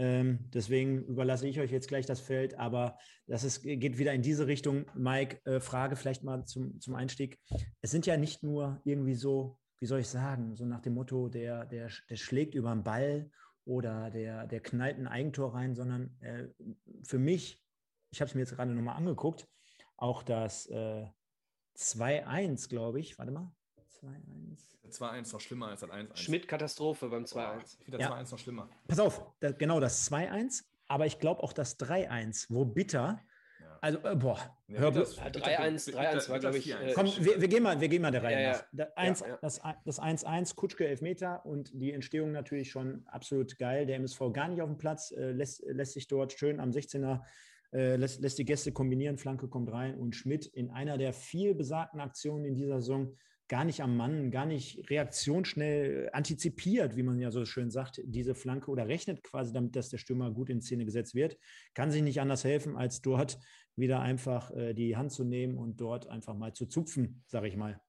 Ähm, 0.00 0.38
deswegen 0.54 1.04
überlasse 1.04 1.46
ich 1.46 1.60
euch 1.60 1.70
jetzt 1.70 1.88
gleich 1.88 2.06
das 2.06 2.20
Feld, 2.20 2.58
aber 2.58 2.96
das 3.26 3.44
ist, 3.44 3.62
geht 3.62 3.98
wieder 3.98 4.14
in 4.14 4.22
diese 4.22 4.46
Richtung. 4.46 4.86
Mike, 4.94 5.44
äh, 5.44 5.60
Frage 5.60 5.94
vielleicht 5.94 6.24
mal 6.24 6.46
zum, 6.46 6.80
zum 6.80 6.94
Einstieg. 6.94 7.38
Es 7.82 7.90
sind 7.90 8.06
ja 8.06 8.16
nicht 8.16 8.42
nur 8.42 8.80
irgendwie 8.84 9.14
so, 9.14 9.58
wie 9.78 9.84
soll 9.84 10.00
ich 10.00 10.08
sagen, 10.08 10.56
so 10.56 10.64
nach 10.64 10.80
dem 10.80 10.94
Motto, 10.94 11.28
der, 11.28 11.66
der, 11.66 11.90
der 12.08 12.16
schlägt 12.16 12.54
über 12.54 12.70
den 12.70 12.82
Ball 12.82 13.30
oder 13.66 14.10
der, 14.10 14.46
der 14.46 14.60
knallt 14.60 14.96
ein 14.96 15.06
Eigentor 15.06 15.52
rein, 15.52 15.74
sondern 15.74 16.16
äh, 16.20 16.48
für 17.02 17.18
mich, 17.18 17.62
ich 18.10 18.22
habe 18.22 18.30
es 18.30 18.34
mir 18.34 18.40
jetzt 18.40 18.56
gerade 18.56 18.72
nochmal 18.72 18.96
angeguckt, 18.96 19.46
auch 19.98 20.22
das 20.22 20.64
äh, 20.70 21.04
2-1, 21.76 22.70
glaube 22.70 23.00
ich, 23.00 23.18
warte 23.18 23.32
mal, 23.32 23.52
2-1. 24.02 24.70
2-1 24.90 25.32
noch 25.32 25.40
schlimmer 25.40 25.68
als 25.68 25.80
das 25.80 25.90
1-1. 25.90 26.16
Schmidt-Katastrophe 26.16 27.08
beim 27.08 27.24
2-1. 27.24 27.76
Ich 27.78 27.84
finde 27.84 27.98
das 27.98 28.08
ja. 28.08 28.16
2-1 28.16 28.30
noch 28.30 28.38
schlimmer. 28.38 28.68
Pass 28.88 28.98
auf, 28.98 29.22
da, 29.40 29.52
genau 29.52 29.80
das 29.80 30.10
2-1, 30.10 30.64
aber 30.88 31.06
ich 31.06 31.18
glaube 31.18 31.42
auch 31.42 31.52
das 31.52 31.78
3-1, 31.78 32.46
wo 32.48 32.64
Bitter. 32.64 33.20
Ja. 33.60 33.78
Also, 33.80 33.98
äh, 33.98 34.16
boah, 34.16 34.38
ja, 34.68 34.80
hör 34.80 34.90
bloß. 34.90 35.18
3-1 35.18 35.94
3-1 35.94 36.28
war, 36.28 36.38
glaube 36.40 36.58
ich. 36.58 36.70
Äh, 36.70 36.92
Komm, 36.94 37.06
wir, 37.06 37.40
wir, 37.40 37.48
gehen 37.48 37.62
mal, 37.62 37.80
wir 37.80 37.88
gehen 37.88 38.02
mal 38.02 38.10
der 38.10 38.22
Reihe 38.22 38.42
ja, 38.42 38.52
nach. 38.52 39.38
Das 39.84 40.00
1-1, 40.00 40.54
Kutschke 40.54 40.88
Elfmeter 40.88 41.46
und 41.46 41.70
die 41.74 41.92
Entstehung 41.92 42.32
natürlich 42.32 42.70
schon 42.70 43.04
absolut 43.06 43.58
geil. 43.58 43.86
Der 43.86 43.96
MSV 43.96 44.32
gar 44.32 44.48
nicht 44.48 44.60
auf 44.60 44.68
dem 44.68 44.78
Platz, 44.78 45.12
äh, 45.12 45.30
lässt, 45.30 45.62
lässt 45.66 45.92
sich 45.92 46.08
dort 46.08 46.32
schön 46.32 46.58
am 46.58 46.70
16er 46.70 47.20
äh, 47.72 47.94
lässt, 47.96 48.20
lässt, 48.20 48.38
die 48.38 48.44
Gäste 48.44 48.72
kombinieren, 48.72 49.16
Flanke 49.16 49.46
kommt 49.46 49.70
rein 49.70 49.94
und 49.94 50.16
Schmidt 50.16 50.46
in 50.46 50.70
einer 50.70 50.98
der 50.98 51.12
viel 51.12 51.54
besagten 51.54 52.00
Aktionen 52.00 52.44
in 52.44 52.56
dieser 52.56 52.80
Saison 52.80 53.14
gar 53.50 53.64
nicht 53.64 53.82
am 53.82 53.96
Mann, 53.96 54.30
gar 54.30 54.46
nicht 54.46 54.88
reaktionsschnell 54.88 56.08
antizipiert, 56.12 56.96
wie 56.96 57.02
man 57.02 57.18
ja 57.18 57.32
so 57.32 57.44
schön 57.44 57.68
sagt, 57.72 58.00
diese 58.04 58.36
Flanke 58.36 58.70
oder 58.70 58.86
rechnet 58.86 59.24
quasi 59.24 59.52
damit, 59.52 59.74
dass 59.74 59.88
der 59.88 59.98
Stürmer 59.98 60.30
gut 60.30 60.50
in 60.50 60.62
Szene 60.62 60.84
gesetzt 60.84 61.16
wird, 61.16 61.36
kann 61.74 61.90
sich 61.90 62.02
nicht 62.02 62.20
anders 62.20 62.44
helfen, 62.44 62.76
als 62.76 63.02
dort 63.02 63.38
wieder 63.74 64.00
einfach 64.00 64.52
äh, 64.52 64.72
die 64.72 64.96
Hand 64.96 65.10
zu 65.10 65.24
nehmen 65.24 65.58
und 65.58 65.80
dort 65.80 66.06
einfach 66.06 66.34
mal 66.34 66.52
zu 66.52 66.66
zupfen, 66.66 67.24
sage 67.26 67.48
ich 67.48 67.56
mal. 67.56 67.80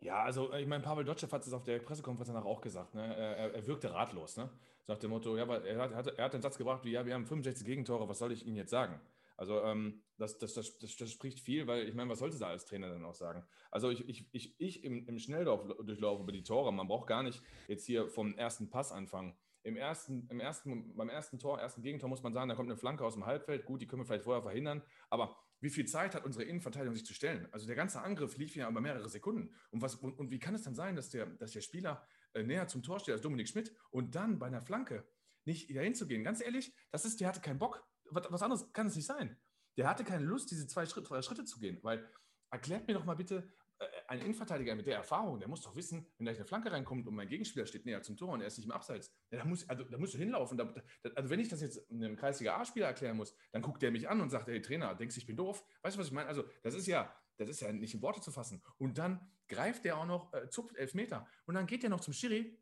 Ja, 0.00 0.22
also 0.22 0.52
ich 0.52 0.66
meine, 0.66 0.82
Pavel 0.82 1.04
Dotschew 1.06 1.32
hat 1.32 1.46
es 1.46 1.52
auf 1.54 1.62
der 1.62 1.78
Pressekonferenz 1.78 2.28
danach 2.28 2.44
auch 2.44 2.60
gesagt. 2.60 2.94
Ne? 2.94 3.02
Er, 3.16 3.54
er, 3.54 3.66
wirkte 3.66 3.94
ratlos. 3.94 4.36
Ne? 4.36 4.50
Sagt 4.82 5.02
dem 5.04 5.10
Motto, 5.10 5.38
ja, 5.38 5.44
aber 5.44 5.64
er 5.64 5.78
hat, 5.78 6.06
er 6.08 6.24
hat 6.24 6.34
den 6.34 6.42
Satz 6.42 6.58
gebracht, 6.58 6.84
wie, 6.84 6.90
ja, 6.90 7.06
wir 7.06 7.14
haben 7.14 7.24
65 7.24 7.64
Gegentore, 7.64 8.06
was 8.06 8.18
soll 8.18 8.32
ich 8.32 8.44
Ihnen 8.44 8.56
jetzt 8.56 8.70
sagen? 8.70 9.00
Also 9.36 9.62
ähm, 9.62 10.02
das, 10.18 10.38
das, 10.38 10.54
das, 10.54 10.78
das, 10.78 11.10
spricht 11.10 11.40
viel, 11.40 11.66
weil 11.66 11.88
ich 11.88 11.94
meine, 11.94 12.10
was 12.10 12.18
sollte 12.18 12.38
da 12.38 12.48
als 12.48 12.66
Trainer 12.66 12.90
dann 12.90 13.04
auch 13.04 13.14
sagen? 13.14 13.44
Also 13.70 13.90
ich, 13.90 14.08
ich, 14.08 14.28
ich, 14.32 14.54
ich 14.58 14.84
im, 14.84 15.06
im 15.06 15.18
Schnelldurchlauf 15.18 16.20
über 16.20 16.32
die 16.32 16.42
Tore, 16.42 16.72
man 16.72 16.88
braucht 16.88 17.08
gar 17.08 17.22
nicht 17.22 17.42
jetzt 17.68 17.86
hier 17.86 18.08
vom 18.08 18.36
ersten 18.36 18.70
Pass 18.70 18.92
anfangen. 18.92 19.36
Im 19.64 19.76
ersten, 19.76 20.26
im 20.28 20.40
ersten, 20.40 20.96
beim 20.96 21.08
ersten 21.08 21.38
Tor, 21.38 21.60
ersten 21.60 21.82
Gegentor 21.82 22.08
muss 22.08 22.22
man 22.22 22.32
sagen, 22.32 22.48
da 22.48 22.56
kommt 22.56 22.68
eine 22.68 22.76
Flanke 22.76 23.04
aus 23.04 23.14
dem 23.14 23.26
Halbfeld. 23.26 23.64
Gut, 23.64 23.80
die 23.80 23.86
können 23.86 24.02
wir 24.02 24.06
vielleicht 24.06 24.24
vorher 24.24 24.42
verhindern. 24.42 24.82
Aber 25.08 25.36
wie 25.60 25.70
viel 25.70 25.86
Zeit 25.86 26.16
hat 26.16 26.24
unsere 26.24 26.44
Innenverteidigung 26.44 26.96
sich 26.96 27.06
zu 27.06 27.14
stellen? 27.14 27.46
Also 27.52 27.66
der 27.66 27.76
ganze 27.76 28.02
Angriff 28.02 28.36
lief 28.36 28.56
ja 28.56 28.68
über 28.68 28.80
mehrere 28.80 29.08
Sekunden. 29.08 29.54
Und, 29.70 29.80
was, 29.80 29.94
und, 29.94 30.18
und 30.18 30.32
wie 30.32 30.40
kann 30.40 30.56
es 30.56 30.62
dann 30.62 30.74
sein, 30.74 30.96
dass 30.96 31.10
der, 31.10 31.26
dass 31.26 31.52
der 31.52 31.60
Spieler 31.60 32.04
äh, 32.34 32.42
näher 32.42 32.66
zum 32.66 32.82
Tor 32.82 32.98
steht 32.98 33.12
als 33.12 33.22
Dominik 33.22 33.48
Schmidt 33.48 33.72
und 33.90 34.16
dann 34.16 34.40
bei 34.40 34.46
einer 34.46 34.62
Flanke 34.62 35.06
nicht 35.44 35.74
dahin 35.74 35.94
zu 35.94 36.08
gehen? 36.08 36.24
Ganz 36.24 36.40
ehrlich, 36.40 36.74
das 36.90 37.04
ist, 37.04 37.20
der 37.20 37.28
hatte 37.28 37.40
keinen 37.40 37.60
Bock. 37.60 37.86
Was, 38.14 38.30
was 38.30 38.42
anderes 38.42 38.72
kann 38.72 38.86
es 38.86 38.96
nicht 38.96 39.06
sein. 39.06 39.36
Der 39.76 39.88
hatte 39.88 40.04
keine 40.04 40.24
Lust, 40.24 40.50
diese 40.50 40.66
zwei 40.66 40.86
Schritte, 40.86 41.08
zwei 41.08 41.22
Schritte 41.22 41.44
zu 41.44 41.58
gehen. 41.58 41.78
Weil 41.82 42.06
erklärt 42.50 42.86
mir 42.86 42.94
doch 42.94 43.04
mal 43.04 43.14
bitte, 43.14 43.48
äh, 43.78 43.86
ein 44.08 44.20
Innenverteidiger 44.20 44.74
mit 44.74 44.86
der 44.86 44.96
Erfahrung, 44.96 45.38
der 45.38 45.48
muss 45.48 45.62
doch 45.62 45.74
wissen, 45.74 46.06
wenn 46.18 46.26
gleich 46.26 46.36
eine 46.36 46.44
Flanke 46.44 46.70
reinkommt 46.70 47.06
und 47.08 47.14
mein 47.14 47.28
Gegenspieler 47.28 47.66
steht 47.66 47.86
näher 47.86 48.02
zum 48.02 48.16
Tor 48.16 48.28
und 48.28 48.40
er 48.40 48.46
ist 48.46 48.58
nicht 48.58 48.66
im 48.66 48.72
Abseits, 48.72 49.10
ja, 49.30 49.38
da, 49.38 49.44
muss, 49.44 49.68
also, 49.68 49.84
da 49.84 49.98
musst 49.98 50.14
du 50.14 50.18
hinlaufen. 50.18 50.58
Da, 50.58 50.74
da, 51.02 51.10
also 51.14 51.30
wenn 51.30 51.40
ich 51.40 51.48
das 51.48 51.60
jetzt 51.62 51.90
einem 51.90 52.16
kreisiger 52.16 52.58
A-Spieler 52.58 52.86
erklären 52.86 53.16
muss, 53.16 53.34
dann 53.52 53.62
guckt 53.62 53.82
der 53.82 53.90
mich 53.90 54.08
an 54.08 54.20
und 54.20 54.30
sagt, 54.30 54.48
hey 54.48 54.60
Trainer, 54.60 54.94
denkst 54.94 55.14
du, 55.14 55.20
ich 55.20 55.26
bin 55.26 55.36
doof? 55.36 55.64
Weißt 55.82 55.96
du, 55.96 56.00
was 56.00 56.06
ich 56.06 56.12
meine? 56.12 56.28
Also 56.28 56.44
das 56.62 56.74
ist 56.74 56.86
ja, 56.86 57.14
das 57.38 57.48
ist 57.48 57.60
ja 57.60 57.72
nicht 57.72 57.94
in 57.94 58.02
Worte 58.02 58.20
zu 58.20 58.30
fassen. 58.30 58.62
Und 58.78 58.98
dann 58.98 59.32
greift 59.48 59.84
der 59.84 59.96
auch 59.96 60.06
noch, 60.06 60.32
äh, 60.34 60.48
zupft 60.48 60.76
elf 60.76 60.94
Meter 60.94 61.26
und 61.46 61.54
dann 61.54 61.66
geht 61.66 61.82
der 61.82 61.90
noch 61.90 62.00
zum 62.00 62.12
Schiri. 62.12 62.58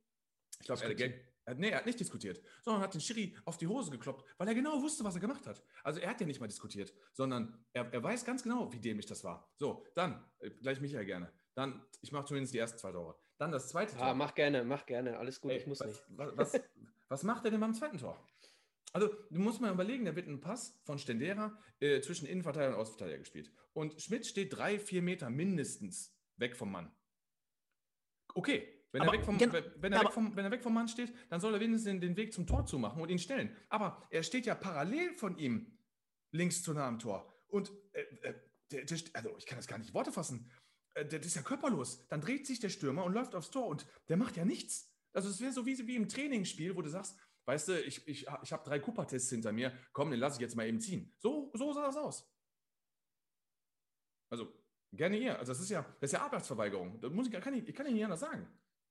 Ich 0.60 0.66
glaube, 0.66 0.82
er, 0.82 1.12
er, 1.50 1.54
nee, 1.56 1.70
er 1.70 1.78
hat 1.78 1.86
nicht 1.86 2.00
diskutiert, 2.00 2.40
sondern 2.62 2.82
hat 2.82 2.94
den 2.94 3.00
Schiri 3.00 3.36
auf 3.44 3.58
die 3.58 3.66
Hose 3.66 3.90
gekloppt, 3.90 4.24
weil 4.38 4.48
er 4.48 4.54
genau 4.54 4.80
wusste, 4.82 5.04
was 5.04 5.14
er 5.14 5.20
gemacht 5.20 5.46
hat. 5.46 5.62
Also 5.82 6.00
er 6.00 6.10
hat 6.10 6.20
ja 6.20 6.26
nicht 6.26 6.40
mal 6.40 6.46
diskutiert, 6.46 6.94
sondern 7.12 7.64
er, 7.72 7.92
er 7.92 8.02
weiß 8.02 8.24
ganz 8.24 8.42
genau, 8.42 8.72
wie 8.72 8.78
dämlich 8.78 9.06
das 9.06 9.24
war. 9.24 9.52
So, 9.56 9.84
dann, 9.94 10.24
äh, 10.38 10.50
gleich 10.50 10.80
Michael 10.80 11.04
gerne. 11.04 11.32
Dann, 11.54 11.82
ich 12.00 12.12
mache 12.12 12.26
zumindest 12.26 12.54
die 12.54 12.58
ersten 12.58 12.78
zwei 12.78 12.92
Tore. 12.92 13.16
Dann 13.36 13.52
das 13.52 13.68
zweite 13.68 13.96
Tor. 13.96 14.06
Ah, 14.06 14.14
mach 14.14 14.34
gerne, 14.34 14.64
mach 14.64 14.86
gerne. 14.86 15.18
Alles 15.18 15.40
gut, 15.40 15.50
Ey, 15.50 15.58
ich 15.58 15.66
muss 15.66 15.80
was, 15.80 15.88
nicht. 15.88 16.04
Was, 16.10 16.36
was, 16.36 16.60
was, 17.08 17.22
macht 17.22 17.44
er 17.44 17.50
denn 17.50 17.60
beim 17.60 17.74
zweiten 17.74 17.98
Tor? 17.98 18.18
Also, 18.92 19.08
du 19.30 19.40
musst 19.40 19.60
mal 19.60 19.72
überlegen, 19.72 20.04
da 20.04 20.16
wird 20.16 20.26
ein 20.26 20.40
Pass 20.40 20.80
von 20.84 20.98
Stendera 20.98 21.56
äh, 21.80 22.00
zwischen 22.00 22.26
Innenverteidiger 22.26 22.74
und 22.74 22.80
Außenverteidiger 22.80 23.18
gespielt. 23.18 23.52
Und 23.72 24.00
Schmidt 24.00 24.26
steht 24.26 24.56
drei, 24.56 24.78
vier 24.78 25.02
Meter 25.02 25.30
mindestens 25.30 26.14
weg 26.36 26.56
vom 26.56 26.72
Mann. 26.72 26.92
Okay, 28.34 28.79
wenn, 28.92 29.02
er 29.02 29.12
weg, 29.12 29.24
vom, 29.24 29.38
wenn, 29.38 29.92
er 29.92 30.00
weg 30.00 30.12
vom, 30.12 30.36
wenn 30.36 30.44
er 30.44 30.50
weg 30.50 30.62
vom 30.62 30.74
Mann 30.74 30.88
steht, 30.88 31.14
dann 31.28 31.40
soll 31.40 31.54
er 31.54 31.60
wenigstens 31.60 31.84
den, 31.84 32.00
den 32.00 32.16
Weg 32.16 32.32
zum 32.32 32.46
Tor 32.46 32.66
zumachen 32.66 33.00
und 33.00 33.08
ihn 33.08 33.18
stellen. 33.18 33.56
Aber 33.68 34.06
er 34.10 34.22
steht 34.22 34.46
ja 34.46 34.54
parallel 34.54 35.14
von 35.14 35.38
ihm 35.38 35.78
links 36.32 36.62
zu 36.62 36.72
nah 36.72 36.88
am 36.88 36.98
Tor. 36.98 37.32
Und 37.48 37.72
äh, 37.92 38.00
äh 38.22 38.34
der, 38.70 38.84
der, 38.84 38.98
also 39.14 39.36
ich 39.36 39.46
kann 39.46 39.58
das 39.58 39.66
gar 39.66 39.78
nicht 39.78 39.94
Worte 39.94 40.12
fassen. 40.12 40.48
Äh, 40.94 41.04
das 41.04 41.26
ist 41.26 41.36
ja 41.36 41.42
körperlos. 41.42 42.06
Dann 42.08 42.20
dreht 42.20 42.46
sich 42.46 42.60
der 42.60 42.68
Stürmer 42.68 43.04
und 43.04 43.12
läuft 43.12 43.34
aufs 43.34 43.50
Tor 43.50 43.66
und 43.66 43.86
der 44.08 44.16
macht 44.16 44.36
ja 44.36 44.44
nichts. 44.44 44.92
Also 45.12 45.28
es 45.28 45.40
wäre 45.40 45.52
so 45.52 45.66
wie, 45.66 45.86
wie 45.86 45.96
im 45.96 46.08
Trainingsspiel, 46.08 46.76
wo 46.76 46.82
du 46.82 46.88
sagst, 46.88 47.16
weißt 47.46 47.68
du, 47.68 47.80
ich, 47.82 48.06
ich, 48.06 48.26
ich 48.42 48.52
habe 48.52 48.64
drei 48.64 48.78
Cooper-Tests 48.78 49.30
hinter 49.30 49.52
mir, 49.52 49.76
komm, 49.92 50.10
den 50.10 50.20
lasse 50.20 50.36
ich 50.36 50.40
jetzt 50.40 50.56
mal 50.56 50.66
eben 50.66 50.80
ziehen. 50.80 51.12
So, 51.18 51.50
so 51.54 51.72
sah 51.72 51.86
das 51.86 51.96
aus. 51.96 52.32
Also 54.30 54.52
gerne 54.92 55.16
hier. 55.16 55.38
Also 55.38 55.52
das 55.52 55.60
ist 55.60 55.70
ja, 55.70 55.82
das 56.00 56.12
ist 56.12 56.12
ja 56.12 56.24
Arbeitsverweigerung. 56.24 57.00
Das 57.00 57.10
muss 57.10 57.26
ich, 57.26 57.32
kann 57.32 57.54
ich, 57.54 57.68
ich 57.68 57.74
kann 57.74 57.86
Ihnen 57.86 57.96
nicht 57.96 58.04
anders 58.04 58.20
sagen. 58.20 58.46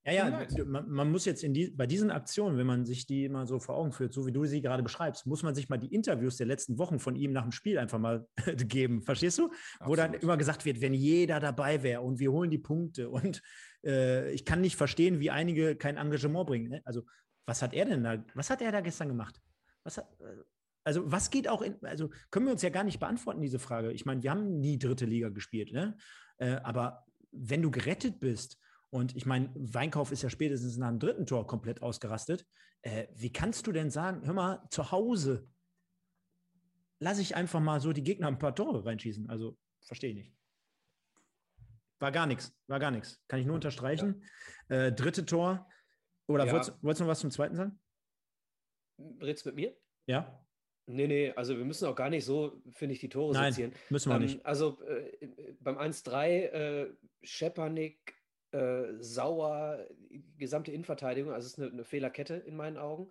Ja, 0.06 0.14
ja, 0.14 0.48
man, 0.66 0.90
man, 0.90 1.12
muss 1.12 1.26
jetzt 1.26 1.44
in 1.44 1.54
die, 1.54 1.72
bei 1.72 1.86
diesen 1.86 2.10
Aktionen, 2.10 2.58
wenn 2.58 2.66
man 2.66 2.86
sich 2.86 3.06
die 3.06 3.28
mal 3.28 3.46
so 3.46 3.60
vor 3.60 3.76
Augen 3.76 3.92
führt, 3.92 4.14
so 4.14 4.26
wie 4.26 4.32
du 4.32 4.46
sie 4.46 4.62
gerade 4.62 4.82
beschreibst, 4.82 5.26
muss 5.28 5.44
man 5.44 5.54
sich 5.54 5.68
mal 5.68 5.78
die 5.78 5.94
Interviews 5.94 6.38
der 6.38 6.48
letzten 6.48 6.78
Wochen 6.78 7.00
von 7.00 7.16
ihm 7.16 7.34
nach 7.34 7.44
dem 7.44 7.52
Spiel 7.52 7.78
einfach 7.78 8.00
mal 8.00 8.28
geben. 8.56 9.02
Verstehst 9.02 9.38
du? 9.38 9.46
Absolut. 9.46 9.88
Wo 9.88 9.96
dann 9.96 10.14
immer 10.14 10.38
gesagt 10.38 10.64
wird, 10.64 10.80
wenn 10.82 10.94
jeder 10.94 11.40
dabei 11.40 11.84
wäre 11.84 12.02
und 12.02 12.20
wir 12.20 12.32
holen 12.32 12.50
die 12.50 12.58
Punkte 12.58 13.10
und 13.10 13.42
äh, 13.86 14.32
ich 14.32 14.46
kann 14.46 14.62
nicht 14.62 14.78
verstehen, 14.78 15.20
wie 15.20 15.32
einige 15.32 15.76
kein 15.76 15.98
Engagement 15.98 16.48
bringen. 16.48 16.70
Ne? 16.70 16.82
Also, 16.86 17.04
was 17.46 17.62
hat 17.62 17.74
er 17.74 17.86
denn 17.86 18.04
da, 18.04 18.24
was 18.36 18.50
hat 18.50 18.62
er 18.62 18.72
da 18.72 18.80
gestern 18.80 19.10
gemacht? 19.10 19.42
Was 19.84 19.98
hat, 19.98 20.08
äh, 20.22 20.44
also, 20.86 21.12
was 21.12 21.30
geht 21.30 21.50
auch 21.50 21.62
in, 21.62 21.76
also 21.84 22.10
können 22.32 22.46
wir 22.46 22.54
uns 22.54 22.62
ja 22.62 22.70
gar 22.70 22.86
nicht 22.86 23.00
beantworten, 23.00 23.42
diese 23.42 23.60
Frage. 23.60 23.92
Ich 23.92 24.06
meine, 24.06 24.24
wir 24.24 24.32
haben 24.32 24.60
nie 24.60 24.80
dritte 24.80 25.06
Liga 25.06 25.30
gespielt, 25.30 25.74
ne? 25.74 25.98
Äh, 26.38 26.56
aber 26.64 27.06
wenn 27.32 27.62
du 27.62 27.70
gerettet 27.70 28.20
bist, 28.20 28.58
und 28.92 29.16
ich 29.16 29.26
meine, 29.26 29.52
Weinkauf 29.56 30.12
ist 30.12 30.24
ja 30.24 30.30
spätestens 30.30 30.78
nach 30.78 30.90
dem 30.90 31.00
dritten 31.00 31.26
Tor 31.26 31.46
komplett 31.46 31.82
ausgerastet. 31.82 32.46
Äh, 32.82 33.08
wie 33.14 33.32
kannst 33.32 33.68
du 33.68 33.72
denn 33.72 33.90
sagen, 33.90 34.26
hör 34.26 34.34
mal, 34.34 34.68
zu 34.70 34.92
Hause 34.92 35.48
lasse 37.00 37.22
ich 37.22 37.36
einfach 37.36 37.60
mal 37.60 37.80
so 37.80 37.94
die 37.94 38.04
Gegner 38.04 38.28
ein 38.28 38.40
paar 38.40 38.56
Tore 38.56 38.86
reinschießen? 38.86 39.30
Also, 39.30 39.58
verstehe 39.82 40.12
ich 40.12 40.16
nicht. 40.16 40.34
War 42.00 42.12
gar 42.12 42.26
nichts, 42.26 42.56
war 42.68 42.80
gar 42.80 42.92
nichts. 42.92 43.22
Kann 43.28 43.40
ich 43.40 43.46
nur 43.46 43.56
unterstreichen. 43.56 44.24
Ja. 44.70 44.88
Äh, 44.88 44.94
dritte 44.94 45.26
Tor. 45.26 45.68
Oder 46.28 46.46
ja. 46.46 46.54
wolltest, 46.54 46.82
wolltest, 46.82 47.02
du 47.02 47.04
noch 47.04 47.12
was 47.12 47.20
zum 47.20 47.32
zweiten 47.32 47.56
sagen? 47.56 47.80
Redst 49.22 49.46
mit 49.46 49.56
mir? 49.56 49.76
Ja. 50.06 50.46
Nee, 50.86 51.08
nee, 51.08 51.32
also 51.32 51.58
wir 51.58 51.66
müssen 51.66 51.88
auch 51.88 51.96
gar 51.96 52.10
nicht 52.10 52.26
so, 52.26 52.64
finde 52.72 52.94
ich, 52.94 53.00
die 53.00 53.10
Tore 53.10 53.34
Nein, 53.34 53.54
sezieren. 53.54 53.74
müssen 53.90 54.10
wir 54.10 54.16
ähm, 54.16 54.22
nicht. 54.24 54.46
Also 54.46 54.82
äh, 54.84 55.28
beim 55.60 55.78
1-3 55.78 56.28
äh, 56.28 56.94
Schepanik 57.22 58.16
äh, 58.52 58.94
sauer, 59.00 59.86
gesamte 60.38 60.72
Innenverteidigung, 60.72 61.32
also 61.34 61.46
es 61.46 61.54
ist 61.54 61.60
eine, 61.60 61.72
eine 61.72 61.84
Fehlerkette 61.84 62.36
in 62.36 62.56
meinen 62.56 62.78
Augen. 62.78 63.10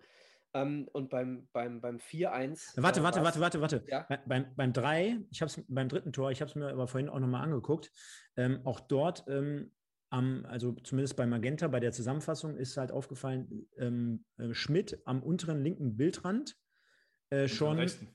Ähm, 0.53 0.87
und 0.93 1.09
beim, 1.09 1.47
beim, 1.53 1.79
beim 1.79 1.97
4-1. 1.97 2.81
Warte, 2.81 3.03
warte, 3.03 3.23
warte, 3.23 3.39
warte, 3.39 3.61
warte. 3.61 3.83
Ja? 3.87 4.07
Beim, 4.25 4.47
beim 4.55 4.73
3, 4.73 5.19
ich 5.29 5.41
habe 5.41 5.49
es 5.49 5.63
beim 5.67 5.89
dritten 5.89 6.11
Tor, 6.11 6.31
ich 6.31 6.41
habe 6.41 6.49
es 6.49 6.55
mir 6.55 6.69
aber 6.69 6.87
vorhin 6.87 7.09
auch 7.09 7.19
nochmal 7.19 7.43
angeguckt. 7.43 7.91
Ähm, 8.35 8.61
auch 8.65 8.79
dort, 8.79 9.25
ähm, 9.27 9.71
am, 10.09 10.45
also 10.47 10.71
zumindest 10.83 11.15
bei 11.15 11.27
Magenta, 11.27 11.67
bei 11.67 11.79
der 11.79 11.91
Zusammenfassung, 11.91 12.57
ist 12.57 12.77
halt 12.77 12.91
aufgefallen, 12.91 13.67
ähm, 13.77 14.25
äh, 14.37 14.53
Schmidt 14.53 14.99
am 15.05 15.21
unteren 15.21 15.63
linken 15.63 15.97
Bildrand 15.97 16.57
äh, 17.29 17.47
schon. 17.47 17.77
Rechten. 17.77 18.07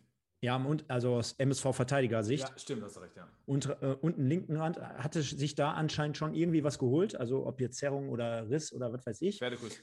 Ja, 0.44 0.62
also 0.88 1.14
aus 1.14 1.32
MSV-Verteidiger-Sicht. 1.38 2.46
Ja, 2.46 2.58
stimmt, 2.58 2.82
hast 2.82 2.96
du 2.96 3.00
recht, 3.00 3.16
ja. 3.16 3.26
Und 3.46 3.64
äh, 3.80 3.96
unten 4.02 4.26
linken 4.26 4.58
Rand 4.58 4.78
hatte 4.78 5.22
sich 5.22 5.54
da 5.54 5.72
anscheinend 5.72 6.18
schon 6.18 6.34
irgendwie 6.34 6.62
was 6.62 6.78
geholt, 6.78 7.16
also 7.16 7.46
ob 7.46 7.62
jetzt 7.62 7.78
Zerrung 7.78 8.10
oder 8.10 8.50
Riss 8.50 8.70
oder 8.70 8.92
was 8.92 9.06
weiß 9.06 9.22
ich. 9.22 9.38
Pferdekuss. 9.38 9.80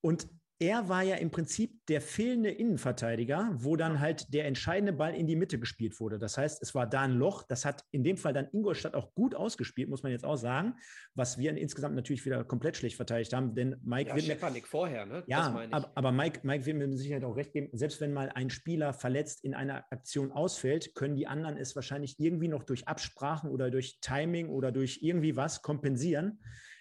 Und 0.00 0.28
er 0.60 0.88
war 0.88 1.02
ja 1.02 1.14
im 1.16 1.30
Prinzip 1.30 1.86
der 1.86 2.00
fehlende 2.00 2.50
Innenverteidiger, 2.50 3.50
wo 3.54 3.76
dann 3.76 4.00
halt 4.00 4.34
der 4.34 4.46
entscheidende 4.46 4.92
Ball 4.92 5.14
in 5.14 5.28
die 5.28 5.36
Mitte 5.36 5.58
gespielt 5.58 6.00
wurde. 6.00 6.18
Das 6.18 6.36
heißt, 6.36 6.60
es 6.62 6.74
war 6.74 6.86
da 6.86 7.02
ein 7.02 7.12
Loch. 7.12 7.44
Das 7.44 7.64
hat 7.64 7.84
in 7.92 8.02
dem 8.02 8.16
Fall 8.16 8.32
dann 8.32 8.48
Ingolstadt 8.52 8.94
auch 8.94 9.14
gut 9.14 9.36
ausgespielt, 9.36 9.88
muss 9.88 10.02
man 10.02 10.10
jetzt 10.10 10.24
auch 10.24 10.36
sagen, 10.36 10.74
was 11.14 11.38
wir 11.38 11.56
insgesamt 11.56 11.94
natürlich 11.94 12.24
wieder 12.26 12.42
komplett 12.42 12.76
schlecht 12.76 12.96
verteidigt 12.96 13.32
haben. 13.32 13.54
Denn 13.54 13.76
Mike 13.84 14.10
ja, 14.10 14.16
wird 14.16 14.24
Stefanik 14.24 14.66
vorher, 14.66 15.06
ne? 15.06 15.22
Ja, 15.28 15.68
aber, 15.70 15.92
aber, 15.94 16.12
Mike, 16.12 16.40
Mike 16.42 16.66
wird 16.66 16.76
mir 16.76 16.88
mit 16.88 16.98
Sicherheit 16.98 17.24
auch 17.24 17.36
recht 17.36 17.52
geben. 17.52 17.68
Selbst 17.72 18.00
wenn 18.00 18.12
mal 18.12 18.30
ein 18.34 18.50
Spieler 18.50 18.92
verletzt 18.92 19.44
in 19.44 19.54
einer 19.54 19.84
Aktion 19.90 20.32
ausfällt, 20.32 20.94
können 20.96 21.14
die 21.14 21.28
anderen 21.28 21.56
es 21.56 21.76
wahrscheinlich 21.76 22.18
irgendwie 22.18 22.48
noch 22.48 22.64
durch 22.64 22.88
Absprachen 22.88 23.50
oder 23.50 23.70
durch 23.70 24.00
Timing 24.00 24.48
oder 24.48 24.72
durch 24.72 24.98
irgendwie 25.02 25.36
was 25.36 25.62
kompensieren 25.62 26.40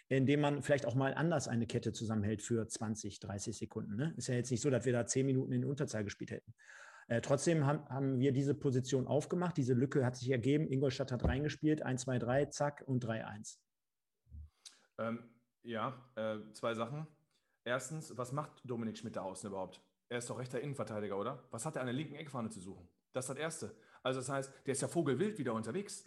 indem 0.10 0.42
man 0.42 0.62
vielleicht 0.62 0.86
auch 0.86 0.96
mal 0.96 1.14
anders 1.14 1.48
eine 1.48 1.68
Kette 1.68 1.92
zusammenhält 1.92 2.42
für 2.42 2.68
20, 2.68 3.20
30 3.20 3.58
Sekunden. 3.58 3.96
Ne? 3.96 4.14
Ist 4.18 4.28
ja 4.28 4.36
jetzt 4.36 4.52
nicht 4.52 4.62
so, 4.62 4.70
dass 4.70 4.86
wir 4.86 4.94
da 4.94 5.06
zehn 5.06 5.26
Minuten 5.26 5.52
in 5.52 5.66
Unterzahl 5.66 6.04
gespielt 6.04 6.32
hätten. 6.32 6.54
Äh, 7.08 7.22
trotzdem 7.22 7.66
haben, 7.66 7.88
haben 7.90 8.20
wir 8.20 8.32
diese 8.32 8.54
Position 8.54 9.08
aufgemacht. 9.08 9.58
Diese 9.58 9.74
Lücke 9.74 10.06
hat 10.06 10.16
sich 10.16 10.30
ergeben. 10.30 10.68
Ingolstadt 10.68 11.12
hat 11.12 11.24
reingespielt. 11.24 11.82
1, 11.82 12.02
2, 12.02 12.20
3, 12.20 12.46
zack 12.46 12.84
und 12.86 13.02
3, 13.02 13.26
1. 13.26 13.62
Ähm, 15.00 15.24
ja, 15.64 16.10
äh, 16.16 16.38
zwei 16.54 16.74
Sachen. 16.74 17.08
Erstens, 17.64 18.18
was 18.18 18.32
macht 18.32 18.62
Dominik 18.64 18.98
Schmidt 18.98 19.16
da 19.16 19.22
außen 19.22 19.50
überhaupt? 19.50 19.82
Er 20.10 20.20
ist 20.20 20.30
doch 20.30 20.40
rechter 20.40 20.62
Innenverteidiger, 20.62 21.18
oder? 21.18 21.44
Was 21.52 21.66
hat 21.66 21.76
er 21.76 21.82
an 21.82 21.88
der 21.88 21.94
linken 21.94 22.16
Eckfahne 22.16 22.50
zu 22.50 22.62
suchen? 22.62 22.88
Das 23.12 23.26
ist 23.26 23.30
das 23.30 23.38
Erste. 23.38 23.76
Also 24.08 24.22
das 24.22 24.30
heißt, 24.30 24.54
der 24.66 24.72
ist 24.72 24.82
ja 24.82 24.88
vogelwild 24.88 25.38
wieder 25.38 25.54
unterwegs. 25.54 26.06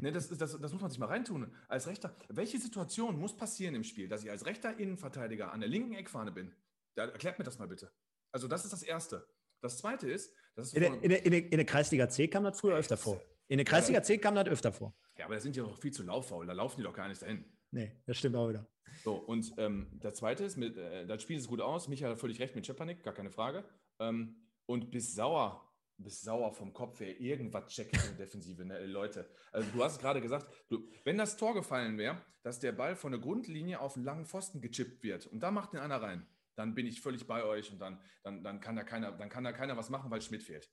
ne, 0.00 0.12
das, 0.12 0.28
das, 0.28 0.38
das, 0.38 0.72
muss 0.72 0.80
man 0.80 0.88
sich 0.88 1.00
mal 1.00 1.06
reintun. 1.06 1.52
Als 1.66 1.88
Rechter, 1.88 2.14
welche 2.28 2.60
Situation 2.60 3.18
muss 3.18 3.36
passieren 3.36 3.74
im 3.74 3.82
Spiel, 3.82 4.06
dass 4.06 4.22
ich 4.22 4.30
als 4.30 4.46
rechter 4.46 4.78
Innenverteidiger 4.78 5.52
an 5.52 5.58
der 5.58 5.68
linken 5.68 5.94
Eckfahne 5.94 6.30
bin? 6.30 6.54
Da, 6.94 7.06
erklärt 7.06 7.40
mir 7.40 7.44
das 7.44 7.58
mal 7.58 7.66
bitte. 7.66 7.90
Also 8.30 8.46
das 8.46 8.62
ist 8.62 8.72
das 8.72 8.84
Erste. 8.84 9.26
Das 9.60 9.78
Zweite 9.78 10.08
ist, 10.08 10.32
das 10.54 10.68
ist 10.68 10.74
in, 10.74 10.82
der, 10.82 11.02
in, 11.02 11.08
der, 11.08 11.24
in, 11.24 11.30
der, 11.32 11.44
in 11.44 11.56
der 11.56 11.64
Kreisliga 11.64 12.08
C 12.08 12.28
kam 12.28 12.44
das 12.44 12.60
früher 12.60 12.76
öfter 12.76 12.96
vor. 12.96 13.20
In 13.48 13.58
der 13.58 13.64
Kreisliga 13.64 14.00
C 14.04 14.18
kam 14.18 14.36
das 14.36 14.46
öfter 14.46 14.72
vor. 14.72 14.94
Ja, 15.18 15.24
aber 15.24 15.34
da 15.34 15.40
sind 15.40 15.56
die 15.56 15.60
doch 15.60 15.76
viel 15.80 15.90
zu 15.90 16.04
lauffaul. 16.04 16.46
Da 16.46 16.52
laufen 16.52 16.76
die 16.76 16.84
doch 16.84 16.94
gar 16.94 17.08
nicht 17.08 17.20
dahin. 17.20 17.44
Nee, 17.72 18.00
das 18.06 18.16
stimmt 18.16 18.36
auch 18.36 18.48
wieder. 18.48 18.64
So, 19.02 19.14
und 19.14 19.52
ähm, 19.56 19.88
der 19.94 20.14
zweite 20.14 20.44
ist, 20.44 20.56
mit, 20.56 20.76
äh, 20.76 21.04
das 21.04 21.20
Spiel 21.20 21.36
ist 21.36 21.48
gut 21.48 21.60
aus. 21.60 21.88
Michael 21.88 22.12
hat 22.12 22.20
völlig 22.20 22.38
recht 22.38 22.54
mit 22.54 22.64
Czepanik, 22.64 23.02
gar 23.02 23.12
keine 23.12 23.32
Frage. 23.32 23.64
Ähm, 23.98 24.36
und 24.66 24.92
bis 24.92 25.16
sauer, 25.16 25.71
bis 26.02 26.22
sauer 26.22 26.52
vom 26.52 26.72
Kopf 26.72 27.00
her, 27.00 27.18
irgendwas 27.20 27.66
checkt 27.72 27.94
in 27.94 28.16
der 28.16 28.26
Defensive, 28.26 28.64
ne, 28.64 28.84
Leute. 28.86 29.28
Also 29.52 29.70
du 29.70 29.82
hast 29.82 30.00
gerade 30.00 30.20
gesagt, 30.20 30.46
du, 30.68 30.88
wenn 31.04 31.18
das 31.18 31.36
Tor 31.36 31.54
gefallen 31.54 31.98
wäre, 31.98 32.24
dass 32.42 32.60
der 32.60 32.72
Ball 32.72 32.96
von 32.96 33.12
der 33.12 33.20
Grundlinie 33.20 33.80
auf 33.80 33.96
einen 33.96 34.04
langen 34.04 34.26
Pfosten 34.26 34.60
gechippt 34.60 35.02
wird 35.02 35.26
und 35.26 35.40
da 35.40 35.50
macht 35.50 35.72
den 35.72 35.80
einer 35.80 36.02
rein, 36.02 36.26
dann 36.54 36.74
bin 36.74 36.86
ich 36.86 37.00
völlig 37.00 37.26
bei 37.26 37.44
euch 37.44 37.70
und 37.72 37.78
dann, 37.78 38.00
dann, 38.22 38.42
dann, 38.42 38.60
kann 38.60 38.76
da 38.76 38.84
keiner, 38.84 39.12
dann 39.12 39.28
kann 39.28 39.44
da 39.44 39.52
keiner 39.52 39.76
was 39.76 39.90
machen, 39.90 40.10
weil 40.10 40.20
Schmidt 40.20 40.42
fehlt. 40.42 40.70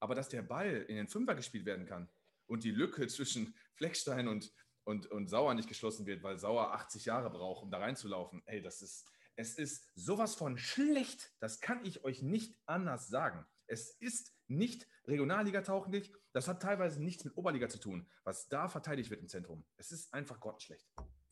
Aber 0.00 0.14
dass 0.14 0.28
der 0.28 0.42
Ball 0.42 0.84
in 0.88 0.96
den 0.96 1.08
Fünfer 1.08 1.34
gespielt 1.34 1.66
werden 1.66 1.86
kann 1.86 2.08
und 2.46 2.64
die 2.64 2.70
Lücke 2.70 3.06
zwischen 3.08 3.54
Fleckstein 3.74 4.28
und, 4.28 4.52
und, 4.84 5.06
und 5.06 5.28
Sauer 5.28 5.54
nicht 5.54 5.68
geschlossen 5.68 6.06
wird, 6.06 6.22
weil 6.22 6.38
Sauer 6.38 6.72
80 6.74 7.04
Jahre 7.04 7.30
braucht, 7.30 7.62
um 7.62 7.70
da 7.70 7.78
reinzulaufen, 7.78 8.42
ey, 8.46 8.60
das 8.60 8.82
ist, 8.82 9.10
es 9.36 9.54
ist 9.54 9.90
sowas 9.94 10.34
von 10.34 10.58
schlecht. 10.58 11.32
Das 11.40 11.60
kann 11.60 11.84
ich 11.84 12.04
euch 12.04 12.22
nicht 12.22 12.56
anders 12.66 13.08
sagen. 13.08 13.44
Es 13.66 13.90
ist 13.90 14.33
nicht 14.48 14.86
Regionalliga 15.06 15.62
tauglich. 15.62 16.12
Das 16.32 16.48
hat 16.48 16.62
teilweise 16.62 17.02
nichts 17.02 17.24
mit 17.24 17.36
Oberliga 17.36 17.68
zu 17.68 17.78
tun, 17.78 18.08
was 18.24 18.48
da 18.48 18.68
verteidigt 18.68 19.10
wird 19.10 19.20
im 19.20 19.28
Zentrum. 19.28 19.64
Es 19.76 19.92
ist 19.92 20.12
einfach 20.12 20.40
grottenschlecht. 20.40 20.86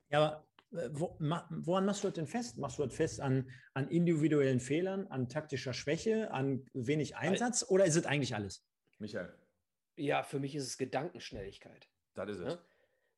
Ja, 0.08 0.18
aber 0.18 0.46
äh, 0.72 0.90
wo, 0.92 1.16
ma, 1.18 1.48
woran 1.50 1.84
machst 1.84 2.04
du 2.04 2.08
das 2.08 2.14
denn 2.14 2.26
fest? 2.26 2.58
Machst 2.58 2.78
du 2.78 2.84
das 2.84 2.94
fest 2.94 3.20
an, 3.20 3.50
an 3.74 3.88
individuellen 3.88 4.60
Fehlern, 4.60 5.06
an 5.08 5.28
taktischer 5.28 5.72
Schwäche, 5.72 6.30
an 6.32 6.66
wenig 6.72 7.16
Einsatz 7.16 7.64
oder 7.68 7.84
ist 7.84 7.96
es 7.96 8.06
eigentlich 8.06 8.34
alles? 8.34 8.64
Michael. 8.98 9.34
Ja, 9.96 10.22
für 10.22 10.40
mich 10.40 10.54
ist 10.54 10.66
es 10.66 10.78
Gedankenschnelligkeit. 10.78 11.88
Das 12.14 12.28
ist 12.30 12.38
es. 12.38 12.54
Ja? 12.54 12.64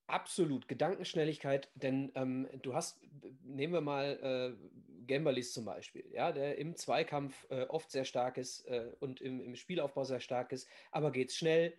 Absolut, 0.06 0.68
Gedankenschnelligkeit, 0.68 1.70
denn 1.74 2.12
ähm, 2.14 2.48
du 2.62 2.74
hast, 2.74 3.00
nehmen 3.42 3.72
wir 3.72 3.80
mal 3.80 4.56
äh, 4.60 4.84
Gemberlis 5.06 5.52
zum 5.52 5.64
Beispiel, 5.64 6.04
ja, 6.12 6.30
der 6.32 6.58
im 6.58 6.76
Zweikampf 6.76 7.46
äh, 7.50 7.62
oft 7.64 7.90
sehr 7.90 8.04
stark 8.04 8.36
ist 8.36 8.66
äh, 8.66 8.92
und 9.00 9.20
im, 9.20 9.40
im, 9.40 9.56
Spielaufbau 9.56 10.04
sehr 10.04 10.20
stark 10.20 10.52
ist, 10.52 10.68
aber 10.90 11.10
geht's 11.10 11.36
schnell, 11.36 11.74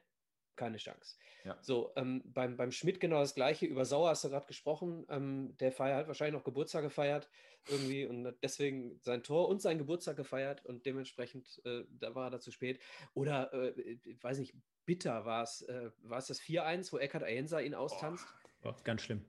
keine 0.56 0.78
Chance. 0.78 1.18
Ja. 1.44 1.58
So, 1.62 1.92
ähm, 1.96 2.24
beim, 2.26 2.58
beim 2.58 2.72
Schmidt 2.72 3.00
genau 3.00 3.20
das 3.20 3.36
gleiche, 3.36 3.66
über 3.66 3.86
Sauer 3.86 4.10
hast 4.10 4.24
du 4.24 4.30
gerade 4.30 4.48
gesprochen, 4.48 5.06
ähm, 5.10 5.56
der 5.58 5.72
Feier 5.72 5.98
hat 5.98 6.08
wahrscheinlich 6.08 6.34
noch 6.34 6.44
Geburtstag 6.44 6.84
gefeiert 6.84 7.30
irgendwie 7.68 8.06
und 8.06 8.26
hat 8.26 8.36
deswegen 8.44 9.00
sein 9.02 9.24
Tor 9.24 9.48
und 9.48 9.62
seinen 9.62 9.78
Geburtstag 9.78 10.18
gefeiert 10.18 10.66
und 10.66 10.86
dementsprechend, 10.86 11.62
äh, 11.66 11.84
da 11.90 12.16
war 12.16 12.32
er 12.32 12.40
zu 12.40 12.52
spät. 12.52 12.80
Oder, 13.14 13.54
äh, 13.54 13.98
ich 14.04 14.24
weiß 14.24 14.40
nicht, 14.40 14.56
bitter 14.86 15.26
war 15.26 15.44
es, 15.44 15.62
äh, 15.64 15.92
war 16.04 16.20
es 16.20 16.28
das 16.28 16.40
4-1, 16.40 16.92
wo 16.94 16.98
Eckhard 16.98 17.24
Ayensa 17.24 17.60
ihn 17.60 17.76
austanzt? 17.76 18.26
Oh, 18.64 18.74
ganz 18.84 19.02
schlimm. 19.02 19.26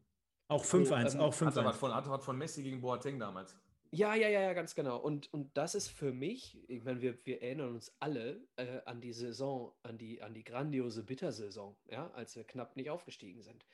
Auch 0.48 0.64
5-1, 0.64 1.14
ähm, 1.14 1.20
auch 1.20 1.34
5-1. 1.34 1.64
Hat, 1.64 1.76
von, 1.76 1.94
hat 1.94 2.24
von 2.24 2.38
Messi 2.38 2.62
gegen 2.62 2.80
Boateng 2.80 3.18
damals. 3.18 3.56
Ja, 3.96 4.14
ja, 4.14 4.28
ja, 4.28 4.42
ja, 4.42 4.52
ganz 4.52 4.74
genau. 4.74 4.98
Und, 4.98 5.32
und 5.32 5.56
das 5.56 5.74
ist 5.74 5.88
für 5.88 6.12
mich, 6.12 6.62
ich 6.68 6.85
meine, 6.85 7.00
wir, 7.00 7.24
wir 7.24 7.40
erinnern 7.40 7.74
uns 7.74 7.96
alle 7.98 8.46
äh, 8.56 8.82
an 8.85 9.00
die 9.00 9.14
Saison, 9.14 9.72
an 9.82 9.96
die, 9.96 10.20
an 10.20 10.35
die 10.35 10.44
grandiose 10.44 11.02
Bittersaison, 11.02 11.74
ja, 11.87 12.11
als 12.11 12.37
wir 12.37 12.44
knapp 12.44 12.76
nicht 12.76 12.90
aufgestiegen 12.90 13.40
sind. 13.40 13.64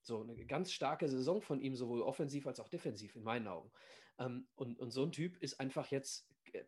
So 0.00 0.20
eine 0.20 0.36
ganz 0.46 0.70
starke 0.70 1.08
Saison 1.08 1.42
von 1.42 1.60
ihm, 1.60 1.74
sowohl 1.74 2.02
offensiv 2.02 2.46
als 2.46 2.60
auch 2.60 2.68
defensiv, 2.68 3.16
in 3.16 3.24
meinen 3.24 3.48
Augen. 3.48 3.72
Ähm, 4.18 4.46
und, 4.54 4.78
und 4.78 4.92
so 4.92 5.02
ein 5.02 5.10
Typ 5.10 5.36
ist 5.38 5.58
einfach 5.58 5.90
jetzt. 5.90 6.28
Äh, 6.52 6.62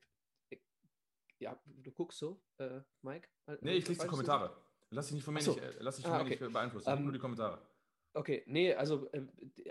ja, 1.38 1.60
du 1.64 1.92
guckst 1.92 2.18
so, 2.18 2.42
äh, 2.58 2.80
Mike? 3.02 3.28
Nee, 3.60 3.76
ich 3.76 3.86
lese 3.86 4.00
die 4.02 4.08
Kommentare. 4.08 4.56
Lass 4.90 5.06
dich 5.06 5.16
nicht 5.16 5.24
von 5.24 5.34
mir, 5.34 5.42
so. 5.42 5.52
nicht, 5.52 5.62
äh, 5.62 5.76
lass 5.78 5.96
dich 5.96 6.04
von 6.04 6.14
ah, 6.14 6.22
okay. 6.22 6.30
nicht 6.40 6.52
beeinflussen. 6.52 6.90
Ähm, 6.90 7.04
nur 7.04 7.12
die 7.12 7.20
Kommentare. 7.20 7.60
Okay, 8.16 8.42
nee, 8.46 8.72
also 8.72 9.10
äh, 9.12 9.26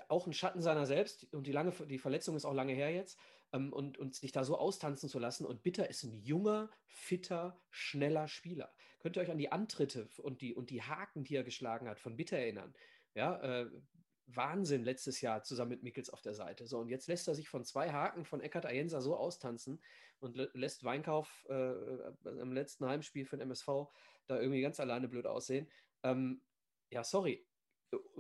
auch 0.08 0.28
ein 0.28 0.34
Schatten 0.34 0.62
seiner 0.62 0.86
selbst 0.86 1.34
und 1.34 1.48
die, 1.48 1.52
lange, 1.52 1.72
die 1.72 1.98
Verletzung 1.98 2.36
ist 2.36 2.46
auch 2.46 2.54
lange 2.54 2.74
her 2.74 2.92
jetzt 2.92 3.18
ähm, 3.54 3.74
und, 3.74 3.98
und 3.98 4.14
sich 4.14 4.32
da 4.32 4.44
so 4.44 4.56
austanzen 4.56 5.10
zu 5.10 5.18
lassen. 5.18 5.48
Und 5.48 5.64
Bitter 5.64 5.90
ist 5.90 6.04
ein 6.04 6.14
junger, 6.14 6.70
fitter, 6.86 7.60
schneller 7.72 8.28
Spieler. 8.28 8.72
Könnt 9.00 9.18
ihr 9.18 9.24
euch 9.24 9.32
an 9.32 9.40
die 9.40 9.52
Antritte 9.52 10.10
und 10.20 10.42
die, 10.42 10.54
und 10.54 10.70
die 10.70 10.84
Haken, 10.84 11.24
die 11.24 11.36
er 11.36 11.44
geschlagen 11.44 11.90
hat, 11.90 12.00
von 12.00 12.16
Bitter 12.18 12.38
erinnern? 12.38 12.76
Ja, 13.16 13.42
äh, 13.42 13.70
Wahnsinn 14.28 14.84
letztes 14.84 15.22
Jahr 15.22 15.42
zusammen 15.42 15.72
mit 15.72 15.82
Mickels 15.84 16.12
auf 16.12 16.22
der 16.22 16.36
Seite. 16.36 16.68
So, 16.68 16.78
und 16.78 16.90
jetzt 16.90 17.08
lässt 17.08 17.28
er 17.28 17.34
sich 17.34 17.50
von 17.50 17.66
zwei 17.66 17.92
Haken 17.92 18.26
von 18.26 18.42
Eckhard 18.42 18.68
Ayensa 18.68 19.02
so 19.02 19.16
austanzen 19.16 19.82
und 20.20 20.36
lässt 20.54 20.84
Weinkauf 20.84 21.48
äh, 21.50 21.72
im 22.40 22.52
letzten 22.52 22.86
Heimspiel 22.86 23.26
für 23.26 23.38
den 23.38 23.50
MSV 23.50 23.88
da 24.28 24.40
irgendwie 24.40 24.62
ganz 24.62 24.80
alleine 24.80 25.08
blöd 25.08 25.26
aussehen. 25.26 25.68
Ähm, 26.04 26.42
ja, 26.92 27.04
sorry. 27.04 27.44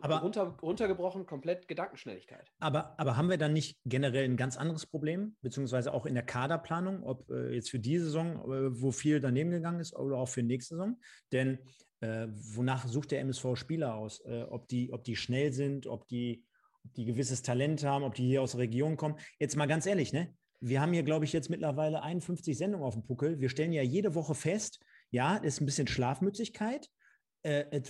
Aber, 0.01 0.19
Runter, 0.19 0.57
runtergebrochen, 0.61 1.25
komplett 1.25 1.67
Gedankenschnelligkeit. 1.67 2.51
Aber, 2.59 2.99
aber 2.99 3.17
haben 3.17 3.29
wir 3.29 3.37
dann 3.37 3.53
nicht 3.53 3.79
generell 3.85 4.25
ein 4.25 4.37
ganz 4.37 4.57
anderes 4.57 4.85
Problem, 4.85 5.35
beziehungsweise 5.41 5.93
auch 5.93 6.05
in 6.05 6.13
der 6.13 6.23
Kaderplanung, 6.23 7.03
ob 7.03 7.29
äh, 7.29 7.53
jetzt 7.53 7.71
für 7.71 7.79
die 7.79 7.97
Saison, 7.97 8.35
äh, 8.51 8.81
wo 8.81 8.91
viel 8.91 9.19
daneben 9.19 9.51
gegangen 9.51 9.79
ist, 9.79 9.95
oder 9.95 10.17
auch 10.17 10.29
für 10.29 10.43
nächste 10.43 10.75
Saison? 10.75 10.99
Denn 11.31 11.59
äh, 12.01 12.27
wonach 12.29 12.87
sucht 12.87 13.11
der 13.11 13.21
MSV 13.21 13.55
Spieler 13.55 13.95
aus? 13.95 14.21
Äh, 14.25 14.43
ob, 14.43 14.67
die, 14.67 14.93
ob 14.93 15.03
die 15.03 15.15
schnell 15.15 15.53
sind, 15.53 15.87
ob 15.87 16.07
die, 16.07 16.45
ob 16.83 16.93
die 16.93 17.05
gewisses 17.05 17.41
Talent 17.41 17.83
haben, 17.83 18.03
ob 18.03 18.15
die 18.15 18.27
hier 18.27 18.41
aus 18.41 18.51
der 18.51 18.61
Region 18.61 18.97
kommen. 18.97 19.15
Jetzt 19.39 19.55
mal 19.55 19.65
ganz 19.65 19.85
ehrlich, 19.85 20.13
ne? 20.13 20.33
Wir 20.61 20.81
haben 20.81 20.93
hier, 20.93 21.03
glaube 21.03 21.25
ich, 21.25 21.33
jetzt 21.33 21.49
mittlerweile 21.49 22.01
51 22.01 22.57
Sendungen 22.57 22.85
auf 22.85 22.95
dem 22.95 23.05
Puckel. 23.05 23.39
Wir 23.39 23.49
stellen 23.49 23.73
ja 23.73 23.83
jede 23.83 24.15
Woche 24.15 24.33
fest, 24.33 24.79
ja, 25.11 25.35
ist 25.37 25.61
ein 25.61 25.65
bisschen 25.65 25.87
Schlafmützigkeit. 25.87 26.89
Äh, 27.45 27.81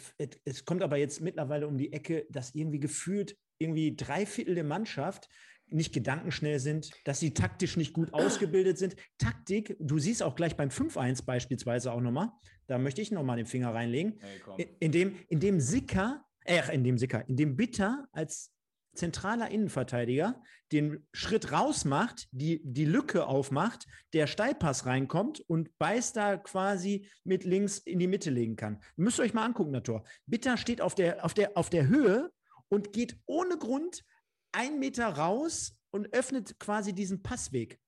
es, 0.44 0.66
kommt 0.66 0.84
aber 0.84 0.98
jetzt 0.98 1.22
mittlerweile 1.22 1.68
um 1.68 1.78
die 1.78 1.94
Ecke, 1.94 2.26
dass 2.30 2.54
irgendwie 2.54 2.80
gefühlt 2.82 3.38
irgendwie 3.58 3.96
drei 3.96 4.26
Viertel 4.26 4.54
der 4.54 4.66
Mannschaft 4.66 5.30
nicht 5.68 5.94
gedankenschnell 5.94 6.60
sind, 6.60 6.92
dass 7.06 7.22
sie 7.22 7.34
taktisch 7.34 7.78
nicht 7.78 7.94
gut 7.94 8.14
ausgebildet 8.14 8.78
sind. 8.78 8.98
Taktik, 9.18 9.78
du 9.80 9.98
siehst 9.98 10.22
auch 10.24 10.36
gleich 10.36 10.58
beim 10.58 10.68
5-1 10.70 11.24
beispielsweise 11.26 11.94
auch 11.94 12.02
nochmal, 12.02 12.32
da 12.68 12.78
möchte 12.78 13.02
ich 13.02 13.12
nochmal 13.12 13.38
den 13.38 13.46
Finger 13.46 13.74
reinlegen, 13.74 14.20
hey, 14.58 14.76
in, 14.82 14.92
dem, 14.92 15.16
in 15.30 15.40
dem 15.40 15.62
Sicker, 15.62 16.26
äh, 16.44 16.76
in 16.76 16.84
dem 16.84 16.98
Sicker, 16.98 17.28
in 17.30 17.38
dem 17.38 17.56
Bitter 17.56 18.10
als 18.12 18.52
zentraler 18.96 19.50
Innenverteidiger 19.52 20.42
den 20.72 21.08
Schritt 21.12 21.52
raus 21.52 21.86
macht, 21.86 22.28
die, 22.32 22.62
die 22.64 22.86
Lücke 22.86 23.28
aufmacht, 23.28 23.86
der 24.14 24.28
Steilpass 24.28 24.86
reinkommt 24.86 25.42
und 25.42 25.78
Beiß 25.78 26.14
da 26.14 26.38
quasi 26.38 27.08
mit 27.24 27.44
links 27.44 27.78
in 27.78 28.00
die 28.00 28.08
Mitte 28.08 28.30
legen 28.30 28.56
kann. 28.56 28.82
Müsst 28.96 29.20
ihr 29.20 29.24
euch 29.24 29.34
mal 29.34 29.46
angucken, 29.46 29.74
das 29.74 29.84
Tor. 29.84 30.04
Bitter 30.26 30.58
steht 30.58 30.82
auf 30.82 30.96
der, 30.96 31.24
auf 31.24 31.34
der, 31.34 31.58
auf 31.58 31.70
der 31.70 31.88
Höhe 31.88 32.32
und 32.70 32.94
geht 32.94 33.18
ohne 33.26 33.58
Grund 33.58 34.04
einen 34.52 34.80
Meter 34.80 35.08
raus 35.08 35.78
und 35.92 36.14
öffnet 36.14 36.60
quasi 36.60 36.94
diesen 36.94 37.22
Passweg. 37.22 37.80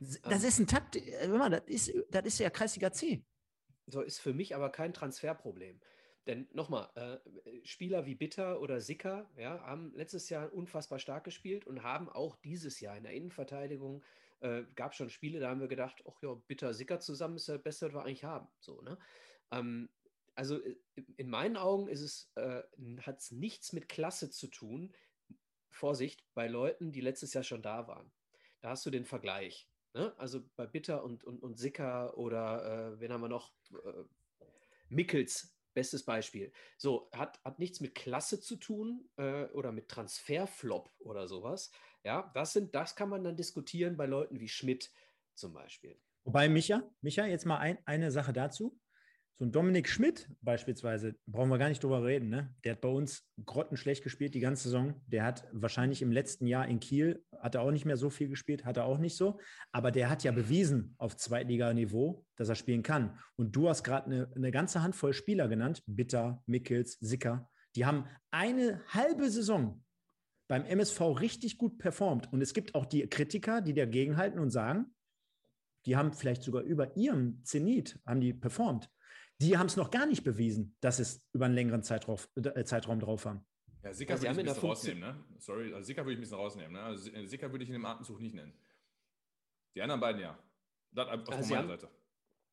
Das 0.00 0.42
ähm. 0.42 0.48
ist 0.48 0.58
ein 0.58 0.66
Takt, 0.66 0.96
äh, 0.96 1.28
das 1.28 1.62
ist, 1.66 1.92
das 2.10 2.24
ist 2.24 2.38
ja 2.38 2.50
Kreisliga 2.50 2.92
C. 2.92 3.24
So 3.86 4.00
ist 4.00 4.18
für 4.18 4.32
mich 4.32 4.54
aber 4.54 4.70
kein 4.70 4.92
Transferproblem. 4.92 5.80
Denn 6.26 6.48
nochmal, 6.52 6.88
äh, 6.94 7.18
Spieler 7.64 8.06
wie 8.06 8.14
Bitter 8.14 8.60
oder 8.60 8.80
Sicker 8.80 9.30
ja, 9.36 9.60
haben 9.60 9.92
letztes 9.94 10.30
Jahr 10.30 10.52
unfassbar 10.52 10.98
stark 10.98 11.24
gespielt 11.24 11.66
und 11.66 11.82
haben 11.82 12.08
auch 12.08 12.36
dieses 12.36 12.80
Jahr 12.80 12.96
in 12.96 13.04
der 13.04 13.12
Innenverteidigung, 13.12 14.02
äh, 14.40 14.64
gab 14.74 14.94
schon 14.94 15.10
Spiele, 15.10 15.38
da 15.38 15.50
haben 15.50 15.60
wir 15.60 15.68
gedacht, 15.68 16.02
ach 16.08 16.22
ja, 16.22 16.34
Bitter, 16.34 16.72
Sicker 16.72 17.00
zusammen 17.00 17.36
ist 17.36 17.48
das 17.48 17.62
Beste, 17.62 17.86
was 17.86 17.94
wir 17.94 18.04
eigentlich 18.04 18.24
haben. 18.24 18.48
So, 18.58 18.80
ne? 18.80 18.98
Ähm, 19.50 19.90
also 20.34 20.62
äh, 20.62 20.76
in 21.16 21.28
meinen 21.28 21.56
Augen 21.56 21.88
ist 21.88 22.00
es, 22.00 22.32
äh, 22.36 22.62
hat 23.02 23.20
es 23.20 23.30
nichts 23.30 23.72
mit 23.72 23.88
Klasse 23.88 24.30
zu 24.30 24.48
tun, 24.48 24.94
Vorsicht, 25.70 26.24
bei 26.34 26.46
Leuten, 26.46 26.92
die 26.92 27.00
letztes 27.00 27.34
Jahr 27.34 27.44
schon 27.44 27.62
da 27.62 27.86
waren. 27.86 28.12
Da 28.60 28.70
hast 28.70 28.86
du 28.86 28.90
den 28.90 29.04
Vergleich. 29.04 29.68
Ne? 29.92 30.14
Also 30.18 30.42
bei 30.56 30.66
Bitter 30.66 31.04
und, 31.04 31.24
und, 31.24 31.42
und 31.42 31.58
Sicker 31.58 32.16
oder 32.16 32.94
äh, 32.94 33.00
wen 33.00 33.12
haben 33.12 33.20
wir 33.20 33.28
noch? 33.28 33.52
Äh, 33.72 34.04
Mickels, 34.88 35.53
bestes 35.74 36.04
Beispiel. 36.04 36.52
So, 36.78 37.10
hat, 37.12 37.40
hat 37.44 37.58
nichts 37.58 37.80
mit 37.80 37.94
Klasse 37.94 38.40
zu 38.40 38.56
tun 38.56 39.08
äh, 39.16 39.44
oder 39.46 39.72
mit 39.72 39.88
Transferflop 39.88 40.90
oder 40.98 41.28
sowas. 41.28 41.70
Ja, 42.04 42.30
das, 42.34 42.52
sind, 42.52 42.74
das 42.74 42.96
kann 42.96 43.08
man 43.08 43.24
dann 43.24 43.36
diskutieren 43.36 43.96
bei 43.96 44.06
Leuten 44.06 44.40
wie 44.40 44.48
Schmidt 44.48 44.90
zum 45.34 45.52
Beispiel. 45.52 45.98
Wobei, 46.24 46.48
Micha, 46.48 46.82
Micha, 47.00 47.26
jetzt 47.26 47.44
mal 47.44 47.58
ein, 47.58 47.78
eine 47.84 48.10
Sache 48.10 48.32
dazu 48.32 48.80
so 49.36 49.44
ein 49.44 49.50
Dominik 49.50 49.88
Schmidt 49.88 50.28
beispielsweise, 50.42 51.16
brauchen 51.26 51.50
wir 51.50 51.58
gar 51.58 51.68
nicht 51.68 51.82
drüber 51.82 52.04
reden, 52.04 52.28
ne? 52.28 52.54
Der 52.62 52.72
hat 52.72 52.80
bei 52.80 52.88
uns 52.88 53.24
grottenschlecht 53.44 54.04
gespielt 54.04 54.34
die 54.34 54.40
ganze 54.40 54.64
Saison. 54.64 54.94
Der 55.08 55.24
hat 55.24 55.48
wahrscheinlich 55.52 56.02
im 56.02 56.12
letzten 56.12 56.46
Jahr 56.46 56.68
in 56.68 56.78
Kiel, 56.78 57.24
hat 57.40 57.56
er 57.56 57.62
auch 57.62 57.72
nicht 57.72 57.84
mehr 57.84 57.96
so 57.96 58.10
viel 58.10 58.28
gespielt, 58.28 58.64
hat 58.64 58.76
er 58.76 58.84
auch 58.84 58.98
nicht 58.98 59.16
so. 59.16 59.40
Aber 59.72 59.90
der 59.90 60.08
hat 60.08 60.22
ja 60.22 60.30
bewiesen 60.30 60.94
auf 60.98 61.16
Zweitliganiveau, 61.16 62.24
dass 62.36 62.48
er 62.48 62.54
spielen 62.54 62.84
kann. 62.84 63.18
Und 63.34 63.56
du 63.56 63.68
hast 63.68 63.82
gerade 63.82 64.06
eine, 64.06 64.32
eine 64.36 64.52
ganze 64.52 64.82
Handvoll 64.82 65.12
Spieler 65.12 65.48
genannt, 65.48 65.82
Bitter, 65.86 66.40
Mickels, 66.46 66.98
Sicker. 67.00 67.50
Die 67.74 67.84
haben 67.84 68.06
eine 68.30 68.82
halbe 68.86 69.28
Saison 69.30 69.82
beim 70.46 70.64
MSV 70.64 71.00
richtig 71.20 71.58
gut 71.58 71.78
performt. 71.78 72.32
Und 72.32 72.40
es 72.40 72.54
gibt 72.54 72.76
auch 72.76 72.86
die 72.86 73.04
Kritiker, 73.08 73.60
die 73.60 73.74
dagegenhalten 73.74 74.38
und 74.38 74.50
sagen, 74.50 74.94
die 75.86 75.96
haben 75.96 76.12
vielleicht 76.12 76.44
sogar 76.44 76.62
über 76.62 76.96
ihrem 76.96 77.42
Zenit, 77.44 77.98
haben 78.06 78.20
die 78.20 78.32
performt. 78.32 78.88
Die 79.40 79.58
haben 79.58 79.66
es 79.66 79.76
noch 79.76 79.90
gar 79.90 80.06
nicht 80.06 80.24
bewiesen, 80.24 80.76
dass 80.80 80.98
es 80.98 81.26
über 81.32 81.46
einen 81.46 81.54
längeren 81.54 81.82
Zeitraum, 81.82 82.18
äh, 82.36 82.64
Zeitraum 82.64 83.00
drauf 83.00 83.26
haben. 83.26 83.44
Ja, 83.82 83.92
Sicker 83.92 84.14
würde 84.14 84.26
ich 84.26 84.38
ein 84.38 84.44
bisschen 84.46 84.68
rausnehmen, 84.68 85.00
ne? 85.00 85.24
Sorry, 85.38 85.74
also 85.74 85.86
Sicker 85.86 86.02
würde 86.02 86.12
ich 86.12 86.18
ein 86.18 86.20
bisschen 86.22 86.38
rausnehmen. 86.38 86.72
Ne? 86.72 86.82
Also 86.82 87.10
Sicker 87.26 87.50
würde 87.50 87.64
ich 87.64 87.68
in 87.68 87.74
dem 87.74 87.84
Atemzug 87.84 88.20
nicht 88.20 88.34
nennen. 88.34 88.54
Die 89.74 89.82
anderen 89.82 90.00
beiden 90.00 90.20
ja. 90.22 90.38
Das 90.92 91.08
also 91.08 91.24
von 91.24 91.40
meiner 91.40 91.56
haben, 91.56 91.68
Seite. 91.68 91.90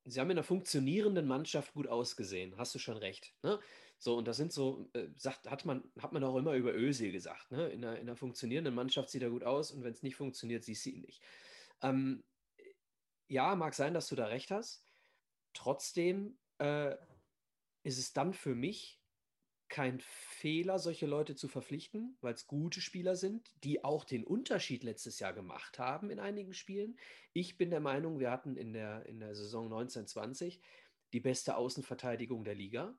Sie 0.04 0.20
haben 0.20 0.30
in 0.32 0.38
einer 0.38 0.44
funktionierenden 0.44 1.28
Mannschaft 1.28 1.74
gut 1.74 1.88
ausgesehen, 1.88 2.58
hast 2.58 2.74
du 2.74 2.80
schon 2.80 2.98
recht. 2.98 3.34
Ne? 3.44 3.60
So, 4.00 4.18
und 4.18 4.28
das 4.28 4.38
sind 4.38 4.52
so, 4.52 4.90
äh, 4.94 5.08
sagt, 5.16 5.50
hat, 5.50 5.64
man, 5.64 5.84
hat 6.00 6.12
man 6.12 6.24
auch 6.24 6.36
immer 6.36 6.56
über 6.56 6.74
Ösil 6.74 7.12
gesagt. 7.12 7.52
Ne? 7.52 7.70
In, 7.70 7.86
einer, 7.86 8.00
in 8.00 8.10
einer 8.10 8.16
funktionierenden 8.16 8.74
Mannschaft 8.74 9.10
sieht 9.10 9.22
er 9.22 9.30
gut 9.30 9.44
aus 9.44 9.72
und 9.72 9.84
wenn 9.84 9.94
es 9.94 10.02
nicht 10.02 10.16
funktioniert, 10.16 10.64
siehst 10.64 10.86
du 10.86 10.90
ihn 10.90 11.02
nicht. 11.02 11.22
Ähm, 11.84 12.24
ja, 13.28 13.56
mag 13.56 13.76
sein, 13.76 13.94
dass 13.94 14.08
du 14.08 14.16
da 14.16 14.26
recht 14.26 14.50
hast. 14.50 14.84
Trotzdem 15.54 16.38
äh, 16.62 16.96
ist 17.84 17.98
es 17.98 18.14
dann 18.14 18.34
für 18.34 18.56
mich 18.56 19.00
kein 19.68 20.02
Fehler, 20.02 20.80
solche 20.80 21.06
Leute 21.06 21.36
zu 21.36 21.48
verpflichten, 21.48 22.18
weil 22.20 22.34
es 22.34 22.46
gute 22.46 22.82
Spieler 22.82 23.16
sind, 23.16 23.50
die 23.64 23.86
auch 23.86 24.04
den 24.04 24.26
Unterschied 24.26 24.84
letztes 24.84 25.20
Jahr 25.20 25.34
gemacht 25.34 25.80
haben 25.80 26.10
in 26.10 26.20
einigen 26.20 26.54
Spielen. 26.54 27.00
Ich 27.32 27.58
bin 27.58 27.70
der 27.70 27.80
Meinung, 27.80 28.20
wir 28.20 28.32
hatten 28.32 28.58
in 28.58 28.74
der, 28.74 29.06
in 29.06 29.20
der 29.20 29.34
Saison 29.34 29.66
1920 29.66 30.62
die 31.14 31.22
beste 31.22 31.56
Außenverteidigung 31.56 32.44
der 32.44 32.56
Liga 32.56 32.98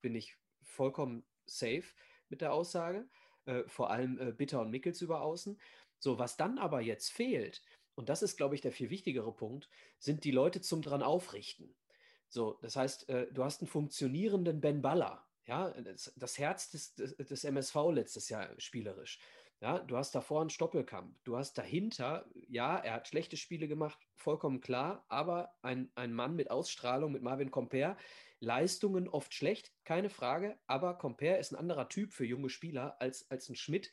bin 0.00 0.14
ich 0.14 0.36
vollkommen 0.62 1.24
safe 1.46 1.84
mit 2.28 2.40
der 2.40 2.52
Aussage. 2.52 3.08
Äh, 3.46 3.64
vor 3.66 3.90
allem 3.90 4.18
äh, 4.18 4.32
Bitter 4.32 4.60
und 4.60 4.70
Mickels 4.70 5.00
über 5.00 5.22
außen. 5.22 5.58
So, 5.98 6.18
was 6.18 6.36
dann 6.36 6.58
aber 6.58 6.80
jetzt 6.80 7.10
fehlt, 7.10 7.62
und 7.94 8.08
das 8.08 8.22
ist, 8.22 8.36
glaube 8.36 8.54
ich, 8.54 8.60
der 8.60 8.72
viel 8.72 8.90
wichtigere 8.90 9.32
Punkt, 9.34 9.68
sind 9.98 10.24
die 10.24 10.30
Leute 10.30 10.60
zum 10.60 10.82
dran 10.82 11.02
aufrichten. 11.02 11.74
So, 12.28 12.58
das 12.62 12.76
heißt, 12.76 13.08
äh, 13.08 13.32
du 13.32 13.44
hast 13.44 13.60
einen 13.60 13.68
funktionierenden 13.68 14.60
Ben 14.60 14.82
Baller, 14.82 15.26
ja, 15.46 15.70
das, 15.70 16.12
das 16.16 16.38
Herz 16.38 16.70
des, 16.70 16.94
des, 16.94 17.16
des, 17.16 17.44
MSV 17.44 17.74
letztes 17.92 18.28
Jahr 18.28 18.48
spielerisch. 18.58 19.18
Ja, 19.60 19.78
du 19.80 19.96
hast 19.96 20.14
davor 20.14 20.42
einen 20.42 20.50
Stoppelkamp, 20.50 21.16
du 21.24 21.36
hast 21.36 21.58
dahinter, 21.58 22.26
ja, 22.48 22.76
er 22.76 22.94
hat 22.94 23.08
schlechte 23.08 23.36
Spiele 23.36 23.66
gemacht, 23.66 23.98
vollkommen 24.14 24.60
klar, 24.60 25.04
aber 25.08 25.52
ein, 25.62 25.90
ein 25.96 26.12
Mann 26.12 26.36
mit 26.36 26.50
Ausstrahlung, 26.50 27.10
mit 27.10 27.22
Marvin 27.22 27.50
Comper, 27.50 27.96
Leistungen 28.40 29.08
oft 29.08 29.34
schlecht, 29.34 29.72
keine 29.84 30.10
Frage, 30.10 30.58
aber 30.66 30.96
Compare 30.96 31.38
ist 31.38 31.52
ein 31.52 31.56
anderer 31.56 31.88
Typ 31.88 32.12
für 32.12 32.24
junge 32.24 32.50
Spieler 32.50 33.00
als, 33.00 33.28
als 33.30 33.48
ein 33.48 33.56
Schmidt 33.56 33.90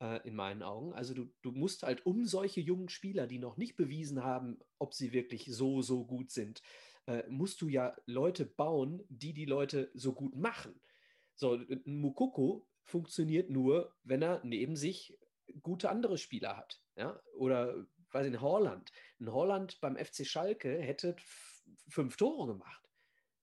äh, 0.00 0.26
in 0.26 0.34
meinen 0.34 0.62
Augen. 0.62 0.94
Also 0.94 1.14
du, 1.14 1.32
du 1.42 1.52
musst 1.52 1.84
halt 1.84 2.04
um 2.06 2.26
solche 2.26 2.60
jungen 2.60 2.88
Spieler, 2.88 3.26
die 3.26 3.38
noch 3.38 3.56
nicht 3.56 3.76
bewiesen 3.76 4.24
haben, 4.24 4.58
ob 4.78 4.94
sie 4.94 5.12
wirklich 5.12 5.46
so, 5.46 5.80
so 5.82 6.04
gut 6.04 6.30
sind, 6.32 6.60
äh, 6.60 6.64
musst 7.28 7.60
du 7.60 7.68
ja 7.68 7.96
Leute 8.06 8.46
bauen, 8.46 9.02
die 9.08 9.32
die 9.32 9.44
Leute 9.44 9.90
so 9.94 10.12
gut 10.12 10.34
machen. 10.36 10.80
So, 11.34 11.54
ein 11.54 11.82
Mukoko 12.00 12.66
funktioniert 12.82 13.50
nur, 13.50 13.94
wenn 14.04 14.22
er 14.22 14.40
neben 14.44 14.76
sich 14.76 15.18
gute 15.62 15.90
andere 15.90 16.18
Spieler 16.18 16.56
hat. 16.56 16.80
Ja? 16.96 17.20
Oder, 17.36 17.86
weiß 18.12 18.26
ich, 18.26 18.32
in 18.32 18.40
Holland. 18.40 18.92
Ein 19.20 19.32
Holland 19.32 19.80
beim 19.80 19.96
FC 19.96 20.26
Schalke 20.26 20.80
hätte 20.80 21.16
fünf 21.88 22.16
Tore 22.16 22.46
gemacht 22.46 22.84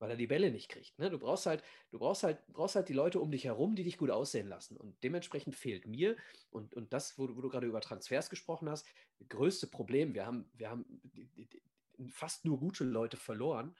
weil 0.01 0.09
er 0.09 0.17
die 0.17 0.27
Bälle 0.27 0.49
nicht 0.49 0.67
kriegt. 0.69 0.97
Ne? 0.97 1.11
Du 1.11 1.19
brauchst 1.19 1.45
halt, 1.45 1.63
du 1.91 1.99
brauchst 1.99 2.23
halt, 2.23 2.39
brauchst 2.47 2.75
halt 2.75 2.89
die 2.89 2.93
Leute 2.93 3.19
um 3.19 3.29
dich 3.29 3.45
herum, 3.45 3.75
die 3.75 3.83
dich 3.83 3.99
gut 3.99 4.09
aussehen 4.09 4.47
lassen. 4.47 4.75
Und 4.75 4.95
dementsprechend 5.03 5.55
fehlt 5.55 5.85
mir, 5.85 6.17
und, 6.49 6.73
und 6.73 6.91
das, 6.91 7.19
wo, 7.19 7.29
wo 7.35 7.39
du 7.39 7.49
gerade 7.49 7.67
über 7.67 7.81
Transfers 7.81 8.31
gesprochen 8.31 8.67
hast, 8.67 8.87
das 9.19 9.29
größte 9.29 9.67
Problem. 9.67 10.15
Wir 10.15 10.25
haben, 10.25 10.49
wir 10.53 10.71
haben 10.71 10.85
die, 11.03 11.27
die, 11.27 11.61
fast 12.09 12.45
nur 12.45 12.59
gute 12.59 12.83
Leute 12.83 13.17
verloren. 13.17 13.75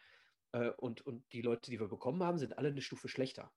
Äh, 0.51 0.69
und, 0.71 1.01
und 1.01 1.23
die 1.33 1.41
Leute, 1.41 1.71
die 1.71 1.79
wir 1.79 1.87
bekommen 1.87 2.23
haben, 2.23 2.37
sind 2.37 2.57
alle 2.57 2.69
eine 2.69 2.81
Stufe 2.81 3.07
schlechter. 3.07 3.51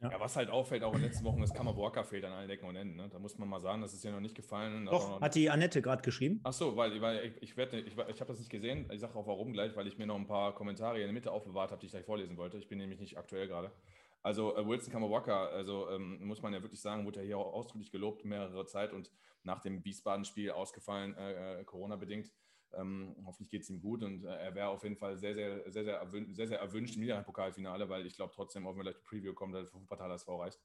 Ja. 0.00 0.10
ja. 0.10 0.20
was 0.20 0.36
halt 0.36 0.50
auffällt, 0.50 0.82
auch 0.82 0.92
in 0.94 1.00
den 1.00 1.08
letzten 1.08 1.24
Wochen, 1.24 1.42
ist 1.42 1.54
Kammerwalker 1.54 2.04
fehlt 2.04 2.24
an 2.24 2.32
allen 2.32 2.50
Ecken 2.50 2.68
und 2.68 2.76
Enden. 2.76 2.96
Ne? 2.96 3.08
Da 3.08 3.18
muss 3.18 3.38
man 3.38 3.48
mal 3.48 3.60
sagen, 3.60 3.80
das 3.80 3.94
ist 3.94 4.04
ja 4.04 4.10
noch 4.10 4.20
nicht 4.20 4.34
gefallen. 4.34 4.86
Doch, 4.86 5.20
hat 5.20 5.34
die 5.34 5.48
Annette 5.48 5.80
gerade 5.80 6.02
geschrieben. 6.02 6.40
Ach 6.44 6.52
so, 6.52 6.76
weil, 6.76 7.00
weil 7.00 7.24
ich, 7.24 7.42
ich, 7.42 7.56
werde, 7.56 7.80
ich, 7.80 7.96
ich 7.96 8.20
habe 8.20 8.26
das 8.26 8.38
nicht 8.38 8.50
gesehen. 8.50 8.88
Ich 8.92 9.00
sage 9.00 9.16
auch 9.16 9.26
warum 9.26 9.52
gleich, 9.52 9.74
weil 9.74 9.86
ich 9.86 9.96
mir 9.96 10.06
noch 10.06 10.16
ein 10.16 10.26
paar 10.26 10.54
Kommentare 10.54 10.98
in 10.98 11.04
der 11.04 11.12
Mitte 11.12 11.32
aufbewahrt 11.32 11.70
habe, 11.70 11.80
die 11.80 11.86
ich 11.86 11.92
gleich 11.92 12.04
vorlesen 12.04 12.36
wollte. 12.36 12.58
Ich 12.58 12.68
bin 12.68 12.78
nämlich 12.78 13.00
nicht 13.00 13.16
aktuell 13.16 13.48
gerade. 13.48 13.72
Also 14.22 14.56
äh, 14.56 14.66
Wilson 14.66 14.92
Kammerwalker, 14.92 15.50
also 15.50 15.88
ähm, 15.90 16.18
muss 16.26 16.42
man 16.42 16.52
ja 16.52 16.60
wirklich 16.60 16.80
sagen, 16.80 17.06
wurde 17.06 17.20
ja 17.20 17.26
hier 17.26 17.38
auch 17.38 17.54
ausdrücklich 17.54 17.90
gelobt 17.90 18.24
mehrere 18.24 18.66
Zeit 18.66 18.92
und 18.92 19.10
nach 19.44 19.60
dem 19.60 19.84
Wiesbaden-Spiel 19.84 20.50
ausgefallen, 20.50 21.16
äh, 21.16 21.60
äh 21.60 21.64
Corona-bedingt. 21.64 22.32
Ähm, 22.74 23.16
hoffentlich 23.24 23.50
geht 23.50 23.62
es 23.62 23.70
ihm 23.70 23.80
gut 23.80 24.02
und 24.02 24.24
äh, 24.24 24.28
er 24.28 24.54
wäre 24.54 24.68
auf 24.68 24.82
jeden 24.82 24.96
Fall 24.96 25.16
sehr, 25.16 25.34
sehr, 25.34 25.70
sehr, 25.70 25.84
sehr, 25.84 25.96
erwün 25.96 26.34
sehr, 26.34 26.48
sehr 26.48 26.58
erwünscht 26.58 26.96
im 26.96 27.02
Niederrhein-Pokalfinale, 27.02 27.88
weil 27.88 28.06
ich 28.06 28.16
glaube 28.16 28.32
trotzdem, 28.34 28.66
auch 28.66 28.70
wenn 28.70 28.78
wir 28.78 28.92
gleich 28.92 28.96
die 28.96 29.08
Preview 29.08 29.34
kommen, 29.34 29.52
dass 29.52 29.70
für 29.70 29.80
Wuppertal 29.80 30.08
das 30.08 30.28
reicht. 30.28 30.60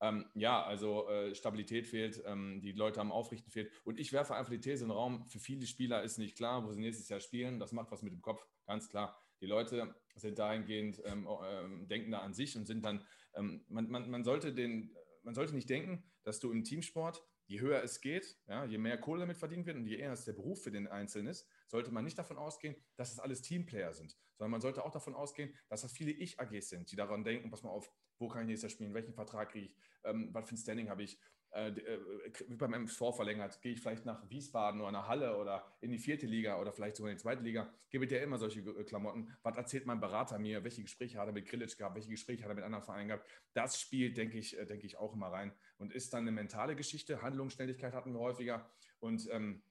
Ähm, 0.00 0.26
ja, 0.34 0.62
also 0.62 1.08
äh, 1.08 1.34
Stabilität 1.34 1.86
fehlt, 1.86 2.22
ähm, 2.26 2.60
die 2.60 2.72
Leute 2.72 3.00
haben 3.00 3.12
Aufrichten 3.12 3.50
fehlt. 3.50 3.70
Und 3.84 3.98
ich 3.98 4.12
werfe 4.12 4.34
einfach 4.34 4.50
die 4.50 4.60
These 4.60 4.84
in 4.84 4.90
den 4.90 4.96
Raum, 4.96 5.26
für 5.26 5.38
viele 5.38 5.66
Spieler 5.66 6.02
ist 6.02 6.18
nicht 6.18 6.36
klar, 6.36 6.64
wo 6.66 6.72
sie 6.72 6.80
nächstes 6.80 7.08
Jahr 7.08 7.20
spielen. 7.20 7.60
Das 7.60 7.72
macht 7.72 7.90
was 7.90 8.02
mit 8.02 8.12
dem 8.12 8.20
Kopf, 8.20 8.44
ganz 8.66 8.88
klar. 8.88 9.16
Die 9.40 9.46
Leute 9.46 9.94
sind 10.16 10.38
dahingehend, 10.38 11.00
ähm, 11.04 11.28
ähm, 11.44 11.88
denken 11.88 12.10
da 12.10 12.20
an 12.20 12.34
sich 12.34 12.56
und 12.56 12.66
sind 12.66 12.84
dann, 12.84 13.04
ähm, 13.34 13.64
man, 13.68 13.88
man, 13.88 14.10
man, 14.10 14.24
sollte 14.24 14.52
den, 14.52 14.94
man 15.22 15.34
sollte 15.34 15.54
nicht 15.54 15.70
denken, 15.70 16.04
dass 16.22 16.40
du 16.40 16.50
im 16.50 16.64
Teamsport 16.64 17.24
je 17.46 17.60
höher 17.60 17.82
es 17.82 18.00
geht, 18.00 18.38
ja, 18.46 18.64
je 18.64 18.78
mehr 18.78 18.98
Kohle 18.98 19.20
damit 19.20 19.36
verdient 19.36 19.66
wird 19.66 19.76
und 19.76 19.86
je 19.86 19.96
eher 19.96 20.12
es 20.12 20.24
der 20.24 20.32
Beruf 20.32 20.62
für 20.62 20.70
den 20.70 20.86
Einzelnen 20.86 21.28
ist, 21.28 21.48
sollte 21.66 21.90
man 21.90 22.04
nicht 22.04 22.18
davon 22.18 22.38
ausgehen, 22.38 22.76
dass 22.96 23.12
es 23.12 23.18
alles 23.18 23.42
Teamplayer 23.42 23.92
sind, 23.92 24.16
sondern 24.36 24.50
man 24.52 24.60
sollte 24.60 24.84
auch 24.84 24.90
davon 24.90 25.14
ausgehen, 25.14 25.54
dass 25.68 25.82
das 25.82 25.92
viele 25.92 26.12
Ich-AGs 26.12 26.68
sind, 26.68 26.90
die 26.90 26.96
daran 26.96 27.24
denken, 27.24 27.50
pass 27.50 27.62
mal 27.62 27.70
auf, 27.70 27.90
wo 28.18 28.28
kann 28.28 28.42
ich 28.42 28.48
nächstes 28.48 28.70
Jahr 28.70 28.76
spielen, 28.76 28.94
welchen 28.94 29.14
Vertrag 29.14 29.50
kriege 29.50 29.66
ich, 29.66 29.76
ähm, 30.04 30.30
was 30.32 30.48
für 30.48 30.54
ein 30.54 30.58
Standing 30.58 30.88
habe 30.88 31.02
ich, 31.02 31.18
äh, 31.54 31.68
äh, 31.68 31.98
beim 32.48 32.74
MSV 32.74 33.14
verlängert, 33.14 33.60
gehe 33.62 33.74
ich 33.74 33.80
vielleicht 33.80 34.04
nach 34.04 34.28
Wiesbaden 34.28 34.80
oder 34.80 34.90
nach 34.90 35.06
Halle 35.06 35.36
oder 35.36 35.64
in 35.80 35.92
die 35.92 35.98
vierte 35.98 36.26
Liga 36.26 36.60
oder 36.60 36.72
vielleicht 36.72 36.96
sogar 36.96 37.12
in 37.12 37.16
die 37.16 37.22
zweite 37.22 37.42
Liga, 37.42 37.72
gebe 37.90 38.08
dir 38.08 38.20
immer 38.22 38.38
solche 38.38 38.60
äh, 38.60 38.82
Klamotten. 38.82 39.32
Was 39.44 39.56
erzählt 39.56 39.86
mein 39.86 40.00
Berater 40.00 40.40
mir? 40.40 40.64
Welche 40.64 40.82
Gespräche 40.82 41.16
hat 41.18 41.28
er 41.28 41.32
mit 41.32 41.46
Grilic 41.46 41.78
gehabt? 41.78 41.94
Welche 41.94 42.10
Gespräche 42.10 42.42
hat 42.42 42.50
er 42.50 42.56
mit 42.56 42.64
anderen 42.64 42.84
Vereinen 42.84 43.06
gehabt? 43.06 43.28
Das 43.52 43.80
spielt, 43.80 44.16
denke 44.16 44.36
ich, 44.36 44.58
äh, 44.58 44.66
denke 44.66 44.84
ich, 44.84 44.96
auch 44.96 45.14
immer 45.14 45.28
rein 45.28 45.52
und 45.78 45.92
ist 45.92 46.12
dann 46.12 46.22
eine 46.22 46.32
mentale 46.32 46.74
Geschichte. 46.74 47.22
Handlungsschnelligkeit 47.22 47.94
hatten 47.94 48.12
wir 48.12 48.20
häufiger 48.20 48.68
und 48.98 49.28
ähm, 49.30 49.62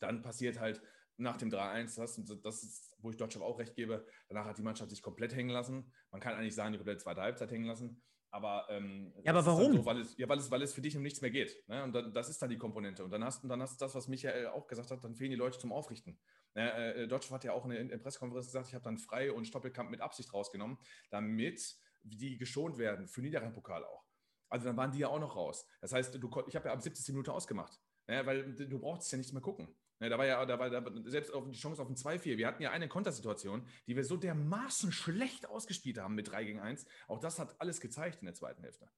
dann 0.00 0.22
passiert 0.22 0.58
halt 0.58 0.82
nach 1.16 1.36
dem 1.36 1.50
3-1, 1.50 1.96
das, 1.96 2.40
das 2.42 2.62
ist, 2.64 2.96
wo 2.98 3.10
ich 3.10 3.16
Deutschland 3.16 3.44
auch 3.44 3.58
recht 3.60 3.74
gebe, 3.74 4.04
danach 4.28 4.46
hat 4.46 4.58
die 4.58 4.62
Mannschaft 4.62 4.90
sich 4.90 5.02
komplett 5.02 5.34
hängen 5.34 5.50
lassen. 5.50 5.92
Man 6.10 6.20
kann 6.20 6.34
eigentlich 6.34 6.54
sagen, 6.54 6.72
die 6.72 6.78
komplette 6.78 7.02
zweite 7.02 7.20
Halbzeit 7.20 7.52
hängen 7.52 7.66
lassen. 7.66 8.02
Aber, 8.32 8.66
ähm, 8.70 9.12
ja, 9.24 9.32
aber 9.32 9.44
warum? 9.44 9.76
So, 9.76 9.84
weil, 9.84 9.98
es, 10.00 10.16
ja, 10.16 10.28
weil, 10.28 10.38
es, 10.38 10.50
weil 10.50 10.62
es 10.62 10.72
für 10.72 10.80
dich 10.80 10.96
um 10.96 11.02
nichts 11.02 11.20
mehr 11.20 11.30
geht. 11.30 11.64
Ne? 11.68 11.82
Und 11.82 11.92
dann, 11.92 12.12
das 12.12 12.28
ist 12.28 12.40
dann 12.40 12.48
die 12.48 12.58
Komponente. 12.58 13.04
Und 13.04 13.10
dann 13.10 13.24
hast 13.24 13.42
du 13.42 13.48
dann 13.48 13.60
hast 13.60 13.80
das, 13.82 13.94
was 13.94 14.06
Michael 14.06 14.46
auch 14.48 14.68
gesagt 14.68 14.90
hat, 14.90 15.02
dann 15.02 15.16
fehlen 15.16 15.30
die 15.30 15.36
Leute 15.36 15.58
zum 15.58 15.72
Aufrichten. 15.72 16.18
Äh, 16.54 17.08
Deutschland 17.08 17.34
hat 17.34 17.44
ja 17.44 17.52
auch 17.52 17.66
in 17.66 17.88
der 17.88 17.98
Pressekonferenz 17.98 18.46
gesagt, 18.46 18.68
ich 18.68 18.74
habe 18.74 18.84
dann 18.84 18.98
Frei 18.98 19.32
und 19.32 19.46
Stoppelkamp 19.46 19.90
mit 19.90 20.00
Absicht 20.00 20.32
rausgenommen, 20.32 20.78
damit 21.10 21.76
die 22.02 22.38
geschont 22.38 22.78
werden, 22.78 23.08
für 23.08 23.20
Niederrhein-Pokal 23.20 23.84
auch. 23.84 24.06
Also 24.48 24.66
dann 24.66 24.76
waren 24.76 24.92
die 24.92 24.98
ja 24.98 25.08
auch 25.08 25.20
noch 25.20 25.36
raus. 25.36 25.66
Das 25.80 25.92
heißt, 25.92 26.14
du, 26.14 26.44
ich 26.46 26.56
habe 26.56 26.68
ja 26.68 26.74
ab 26.74 26.82
70. 26.82 27.08
Minute 27.14 27.32
ausgemacht, 27.32 27.80
ne? 28.06 28.24
weil 28.26 28.54
du 28.54 28.78
brauchst 28.78 29.10
ja 29.10 29.18
nichts 29.18 29.32
mehr 29.32 29.42
gucken. 29.42 29.74
Ne, 30.00 30.08
da 30.08 30.16
war 30.16 30.24
ja, 30.24 30.44
da 30.46 30.58
war 30.58 30.70
da, 30.70 30.82
selbst 31.04 31.32
auf 31.32 31.46
die 31.48 31.58
Chance 31.58 31.82
auf 31.82 31.88
ein 31.88 31.94
2-4. 31.94 32.38
Wir 32.38 32.46
hatten 32.46 32.62
ja 32.62 32.70
eine 32.70 32.88
Kontersituation, 32.88 33.66
die 33.86 33.96
wir 33.96 34.04
so 34.04 34.16
dermaßen 34.16 34.92
schlecht 34.92 35.46
ausgespielt 35.46 35.98
haben 35.98 36.14
mit 36.14 36.30
3 36.30 36.44
gegen 36.44 36.60
1. 36.60 36.86
Auch 37.06 37.20
das 37.20 37.38
hat 37.38 37.60
alles 37.60 37.80
gezeigt 37.80 38.20
in 38.20 38.24
der 38.24 38.34
zweiten 38.34 38.62
Hälfte. 38.62 38.88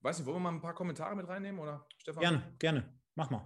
Weiß 0.00 0.18
nicht, 0.18 0.26
wollen 0.26 0.36
wir 0.36 0.40
mal 0.40 0.52
ein 0.52 0.60
paar 0.60 0.74
Kommentare 0.74 1.16
mit 1.16 1.26
reinnehmen 1.26 1.60
oder 1.60 1.86
Stefan? 1.98 2.20
Gerne, 2.20 2.54
gerne. 2.58 3.00
Mach 3.16 3.30
mal. 3.30 3.44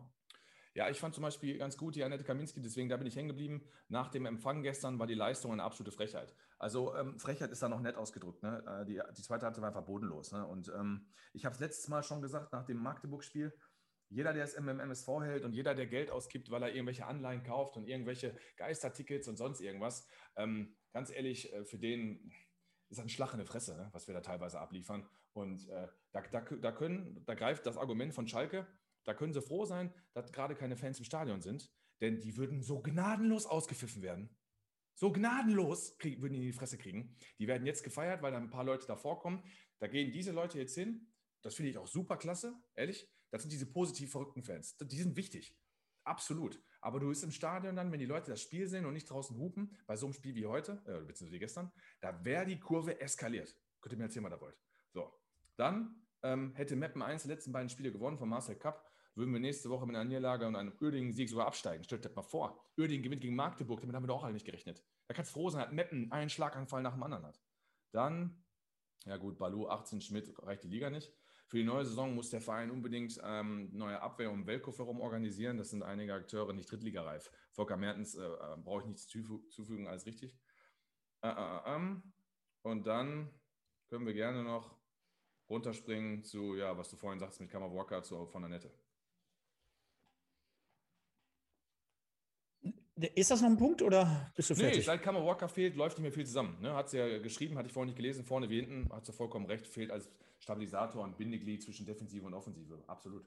Ja, 0.75 0.89
ich 0.89 1.01
fand 1.01 1.15
zum 1.15 1.23
Beispiel 1.23 1.59
ganz 1.59 1.77
gut 1.77 1.97
die 1.97 2.05
Annette 2.05 2.25
Kaminski, 2.25 2.61
deswegen 2.61 2.89
da 2.89 2.97
bin 2.97 3.07
ich 3.07 3.17
hängen 3.17 3.29
geblieben. 3.29 3.65
Nach 3.89 4.11
dem 4.11 4.27
Empfang 4.27 4.63
gestern 4.63 4.99
war 4.99 5.07
die 5.07 5.15
Leistung 5.15 5.51
eine 5.51 5.63
absolute 5.63 5.91
Frechheit. 5.91 6.35
Also 6.59 6.95
ähm, 6.95 7.19
Frechheit 7.19 7.51
ist 7.51 7.63
da 7.63 7.69
noch 7.69 7.81
nett 7.81 7.97
ausgedrückt. 7.97 8.43
Ne? 8.43 8.63
Äh, 8.65 8.85
die, 8.85 9.01
die 9.17 9.23
zweite 9.23 9.47
Halbzeit 9.47 9.63
war 9.63 9.71
einfach 9.71 9.87
bodenlos. 9.87 10.31
Ne? 10.31 10.47
Und 10.47 10.69
ähm, 10.69 11.09
ich 11.33 11.45
habe 11.45 11.55
es 11.55 11.61
letztes 11.61 11.89
Mal 11.89 12.03
schon 12.03 12.21
gesagt, 12.21 12.53
nach 12.53 12.65
dem 12.65 12.77
Magdeburg-Spiel, 12.77 13.53
jeder, 14.11 14.33
der 14.33 14.45
es 14.45 14.55
im 14.55 14.69
MSV 14.69 15.09
hält 15.23 15.45
und 15.45 15.53
jeder, 15.53 15.75
der 15.75 15.87
Geld 15.87 16.11
ausgibt, 16.11 16.51
weil 16.51 16.63
er 16.63 16.75
irgendwelche 16.75 17.07
Anleihen 17.07 17.43
kauft 17.43 17.77
und 17.77 17.87
irgendwelche 17.87 18.37
Geistertickets 18.57 19.29
und 19.29 19.37
sonst 19.37 19.61
irgendwas, 19.61 20.07
ähm, 20.37 20.77
ganz 20.93 21.11
ehrlich, 21.11 21.53
äh, 21.53 21.65
für 21.65 21.79
den 21.79 22.33
ist 22.91 23.01
ein 23.01 23.09
Schlag 23.09 23.33
in 23.33 23.39
der 23.39 23.47
Fresse, 23.47 23.77
ne, 23.77 23.89
was 23.93 24.07
wir 24.07 24.15
da 24.15 24.21
teilweise 24.21 24.61
abliefern. 24.61 25.07
Und 25.35 25.69
äh, 25.69 25.89
da, 26.13 26.23
da, 26.23 26.41
da, 26.41 26.73
können, 26.73 27.23
da 27.27 27.35
greift 27.35 27.67
das 27.67 27.77
Argument 27.77 28.15
von 28.15 28.27
Schalke, 28.27 28.67
da 29.05 29.15
können 29.15 29.33
sie 29.33 29.43
froh 29.43 29.65
sein, 29.65 29.93
dass 30.15 30.33
gerade 30.33 30.55
keine 30.55 30.77
Fans 30.77 30.99
im 30.99 31.05
Stadion 31.05 31.41
sind, 31.41 31.71
denn 32.01 32.21
die 32.21 32.37
würden 32.37 32.63
so 32.63 32.81
gnadenlos 32.81 33.47
ausgepfiffen 33.47 34.03
werden. 34.03 34.37
So 34.95 35.13
gnadenlos 35.13 35.97
krieg, 35.99 36.21
würden 36.21 36.35
die 36.35 36.41
in 36.41 36.47
die 36.47 36.53
Fresse 36.53 36.77
kriegen. 36.77 37.17
Die 37.39 37.47
werden 37.47 37.67
jetzt 37.67 37.85
gefeiert, 37.85 38.21
weil 38.21 38.33
da 38.33 38.39
ein 38.39 38.51
paar 38.51 38.65
Leute 38.65 38.87
davor 38.87 39.21
kommen. 39.21 39.45
Da 39.79 39.87
gehen 39.87 40.11
diese 40.11 40.33
Leute 40.33 40.59
jetzt 40.59 40.75
hin. 40.75 41.13
Das 41.43 41.55
finde 41.55 41.71
ich 41.71 41.79
auch 41.79 41.87
super 41.87 42.17
klasse, 42.17 42.61
ehrlich. 42.75 43.09
Das 43.31 43.43
sind 43.43 43.53
diese 43.53 43.67
positiv 43.67 44.11
verrückten 44.11 44.43
Fans. 44.43 44.77
Die 44.79 44.97
sind 44.97 45.17
wichtig. 45.17 45.57
Absolut. 46.05 46.61
Aber 46.81 47.01
du 47.01 47.09
bist 47.09 47.23
im 47.25 47.31
Stadion 47.31 47.77
dann, 47.77 47.93
wenn 47.93 47.99
die 47.99 48.07
Leute 48.07 48.31
das 48.31 48.41
Spiel 48.41 48.67
sehen 48.67 48.87
und 48.87 48.95
nicht 48.95 49.11
draußen 49.11 49.37
hupen, 49.37 49.77
bei 49.87 49.97
so 49.97 50.07
einem 50.07 50.15
Spiel 50.15 50.35
wie 50.35 50.47
heute, 50.47 50.83
äh, 50.87 51.05
beziehungsweise 51.05 51.39
gestern, 51.39 51.73
da 52.01 52.25
wäre 52.25 52.47
die 52.47 52.59
Kurve 52.59 53.01
eskaliert. 53.01 53.55
Könnt 53.81 53.93
ihr 53.93 53.99
mir 53.99 54.05
erzählen, 54.05 54.25
was 54.25 54.33
ihr 54.33 54.41
wollt. 54.41 54.59
So, 54.93 55.13
dann 55.57 56.07
ähm, 56.23 56.55
hätte 56.55 56.77
Meppen 56.77 57.03
1 57.03 57.23
die 57.23 57.29
letzten 57.29 57.53
beiden 57.53 57.69
Spiele 57.69 57.93
gewonnen 57.93 58.17
vom 58.17 58.29
Marcel 58.29 58.57
Cup, 58.57 58.91
würden 59.15 59.33
wir 59.33 59.41
nächste 59.41 59.69
Woche 59.69 59.87
mit 59.87 59.97
einer 59.97 60.05
Niederlage 60.05 60.47
und 60.47 60.57
einem 60.57 60.73
Uerdingen-Sieg 60.81 61.29
sogar 61.29 61.47
absteigen. 61.47 61.85
Stellt 61.85 62.07
euch 62.07 62.15
mal 62.15 62.23
vor, 62.23 62.59
Uerdingen 62.77 63.03
gewinnt 63.03 63.21
gegen 63.21 63.35
Magdeburg, 63.35 63.81
damit 63.81 63.95
haben 63.97 64.05
wir 64.05 64.09
doch 64.09 64.19
auch 64.19 64.25
alle 64.25 64.33
nicht 64.33 64.47
gerechnet. 64.47 64.83
Da 65.09 65.15
kann 65.15 65.25
es 65.25 65.31
froh 65.31 65.51
sein, 65.51 65.63
dass 65.65 65.73
Meppen 65.73 66.13
einen 66.13 66.31
Schlaganfall 66.31 66.83
nach 66.83 66.95
dem 66.95 67.03
anderen 67.03 67.27
hat. 67.27 67.41
Dann, 67.91 68.45
ja 69.05 69.17
gut, 69.17 69.39
Balu, 69.39 69.69
18 69.69 70.01
Schmidt, 70.01 70.33
reicht 70.43 70.63
die 70.63 70.69
Liga 70.69 70.91
nicht. 70.91 71.13
Für 71.49 71.57
die 71.57 71.65
neue 71.65 71.87
Saison 71.87 72.15
muss 72.15 72.29
der 72.29 72.43
Verein 72.43 72.71
unbedingt 72.71 73.19
ähm, 73.25 73.71
neue 73.73 74.01
Abwehr 74.03 74.31
um 74.31 74.47
Weltkofer 74.47 74.85
herum 74.85 75.01
organisieren. 75.01 75.57
Das 75.57 75.71
sind 75.71 75.83
einige 75.83 76.13
Akteure 76.13 76.53
nicht 76.53 76.71
drittligareif. 76.71 77.33
Volker 77.53 77.79
Mertens 77.79 78.15
äh, 78.15 78.21
äh, 78.23 78.57
brauche 78.63 78.83
ich 78.83 78.87
nichts 78.89 79.09
zufügen, 79.09 79.87
alles 79.87 80.05
richtig. 80.05 80.37
Äh, 81.23 81.29
äh, 81.29 81.33
äh 81.33 81.75
ähm. 81.75 82.03
und 82.63 82.87
dann 82.87 83.31
können 83.89 84.05
wir 84.05 84.13
gerne 84.13 84.45
noch 84.45 84.77
runterspringen 85.49 86.23
zu, 86.23 86.55
ja, 86.55 86.77
was 86.77 86.91
du 86.91 86.97
vorhin 86.97 87.19
sagst 87.19 87.41
mit 87.41 87.51
Kammerwalker 87.51 88.03
zu 88.03 88.27
von 88.27 88.43
der 88.43 88.51
Nette. 88.51 88.71
Ist 93.15 93.31
das 93.31 93.41
noch 93.41 93.49
ein 93.49 93.57
Punkt 93.57 93.81
oder 93.81 94.31
bist 94.35 94.51
du 94.51 94.55
fertig? 94.55 94.79
Nee, 94.79 94.85
seit 94.85 95.03
Kammer 95.03 95.25
Walker 95.25 95.49
fehlt, 95.49 95.77
läuft 95.77 95.97
nicht 95.97 96.03
mehr 96.03 96.13
viel 96.13 96.27
zusammen. 96.27 96.61
Ne? 96.61 96.75
Hat 96.75 96.91
sie 96.91 96.99
ja 96.99 97.19
geschrieben, 97.19 97.57
hatte 97.57 97.69
ich 97.69 97.73
vorhin 97.73 97.87
nicht 97.87 97.97
gelesen, 97.97 98.25
vorne 98.25 98.51
wie 98.51 98.61
hinten, 98.61 98.93
hat 98.93 99.07
sie 99.07 99.13
vollkommen 99.13 99.47
recht, 99.47 99.67
fehlt 99.67 99.91
als 99.91 100.11
Stabilisator 100.39 101.03
und 101.03 101.17
Bindeglied 101.17 101.63
zwischen 101.63 101.87
Defensive 101.87 102.25
und 102.27 102.35
Offensive. 102.35 102.83
Absolut. 102.87 103.25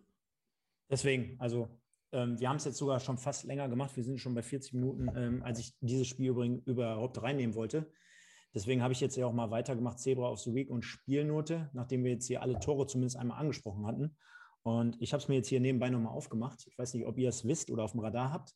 Deswegen, 0.89 1.39
also 1.39 1.69
ähm, 2.11 2.39
wir 2.39 2.49
haben 2.49 2.57
es 2.57 2.65
jetzt 2.65 2.77
sogar 2.77 2.99
schon 2.99 3.17
fast 3.17 3.45
länger 3.45 3.69
gemacht. 3.69 3.95
Wir 3.95 4.03
sind 4.03 4.19
schon 4.19 4.35
bei 4.35 4.41
40 4.41 4.73
Minuten, 4.73 5.09
ähm, 5.15 5.43
als 5.43 5.59
ich 5.59 5.75
dieses 5.79 6.07
Spiel 6.07 6.29
übrigens 6.29 6.65
überhaupt 6.65 7.21
reinnehmen 7.21 7.55
wollte. 7.55 7.91
Deswegen 8.53 8.83
habe 8.83 8.91
ich 8.91 8.99
jetzt 8.99 9.15
ja 9.15 9.25
auch 9.25 9.33
mal 9.33 9.49
weitergemacht, 9.49 9.99
Zebra 9.99 10.29
of 10.29 10.39
the 10.39 10.53
Week 10.53 10.69
und 10.69 10.83
Spielnote, 10.83 11.69
nachdem 11.73 12.03
wir 12.03 12.11
jetzt 12.11 12.27
hier 12.27 12.41
alle 12.41 12.59
Tore 12.59 12.85
zumindest 12.85 13.15
einmal 13.15 13.39
angesprochen 13.39 13.85
hatten. 13.85 14.17
Und 14.63 15.01
ich 15.01 15.13
habe 15.13 15.21
es 15.21 15.29
mir 15.29 15.35
jetzt 15.35 15.47
hier 15.47 15.61
nebenbei 15.61 15.89
nochmal 15.89 16.13
aufgemacht. 16.13 16.65
Ich 16.67 16.77
weiß 16.77 16.93
nicht, 16.93 17.05
ob 17.05 17.17
ihr 17.17 17.29
es 17.29 17.45
wisst 17.45 17.71
oder 17.71 17.83
auf 17.83 17.91
dem 17.91 18.01
Radar 18.01 18.31
habt. 18.31 18.53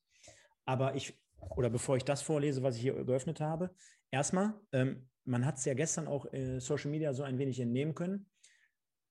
Aber 0.65 0.95
ich, 0.95 1.17
oder 1.55 1.69
bevor 1.69 1.95
ich 1.95 2.03
das 2.03 2.21
vorlese, 2.21 2.61
was 2.61 2.75
ich 2.75 2.81
hier 2.81 3.05
geöffnet 3.05 3.39
habe, 3.39 3.73
erstmal, 4.11 4.53
ähm, 4.73 5.07
man 5.23 5.45
hat 5.45 5.57
es 5.57 5.65
ja 5.65 5.73
gestern 5.73 6.07
auch 6.07 6.31
äh, 6.33 6.59
Social 6.59 6.91
Media 6.91 7.13
so 7.13 7.23
ein 7.23 7.37
wenig 7.37 7.59
entnehmen 7.59 7.95
können. 7.95 8.27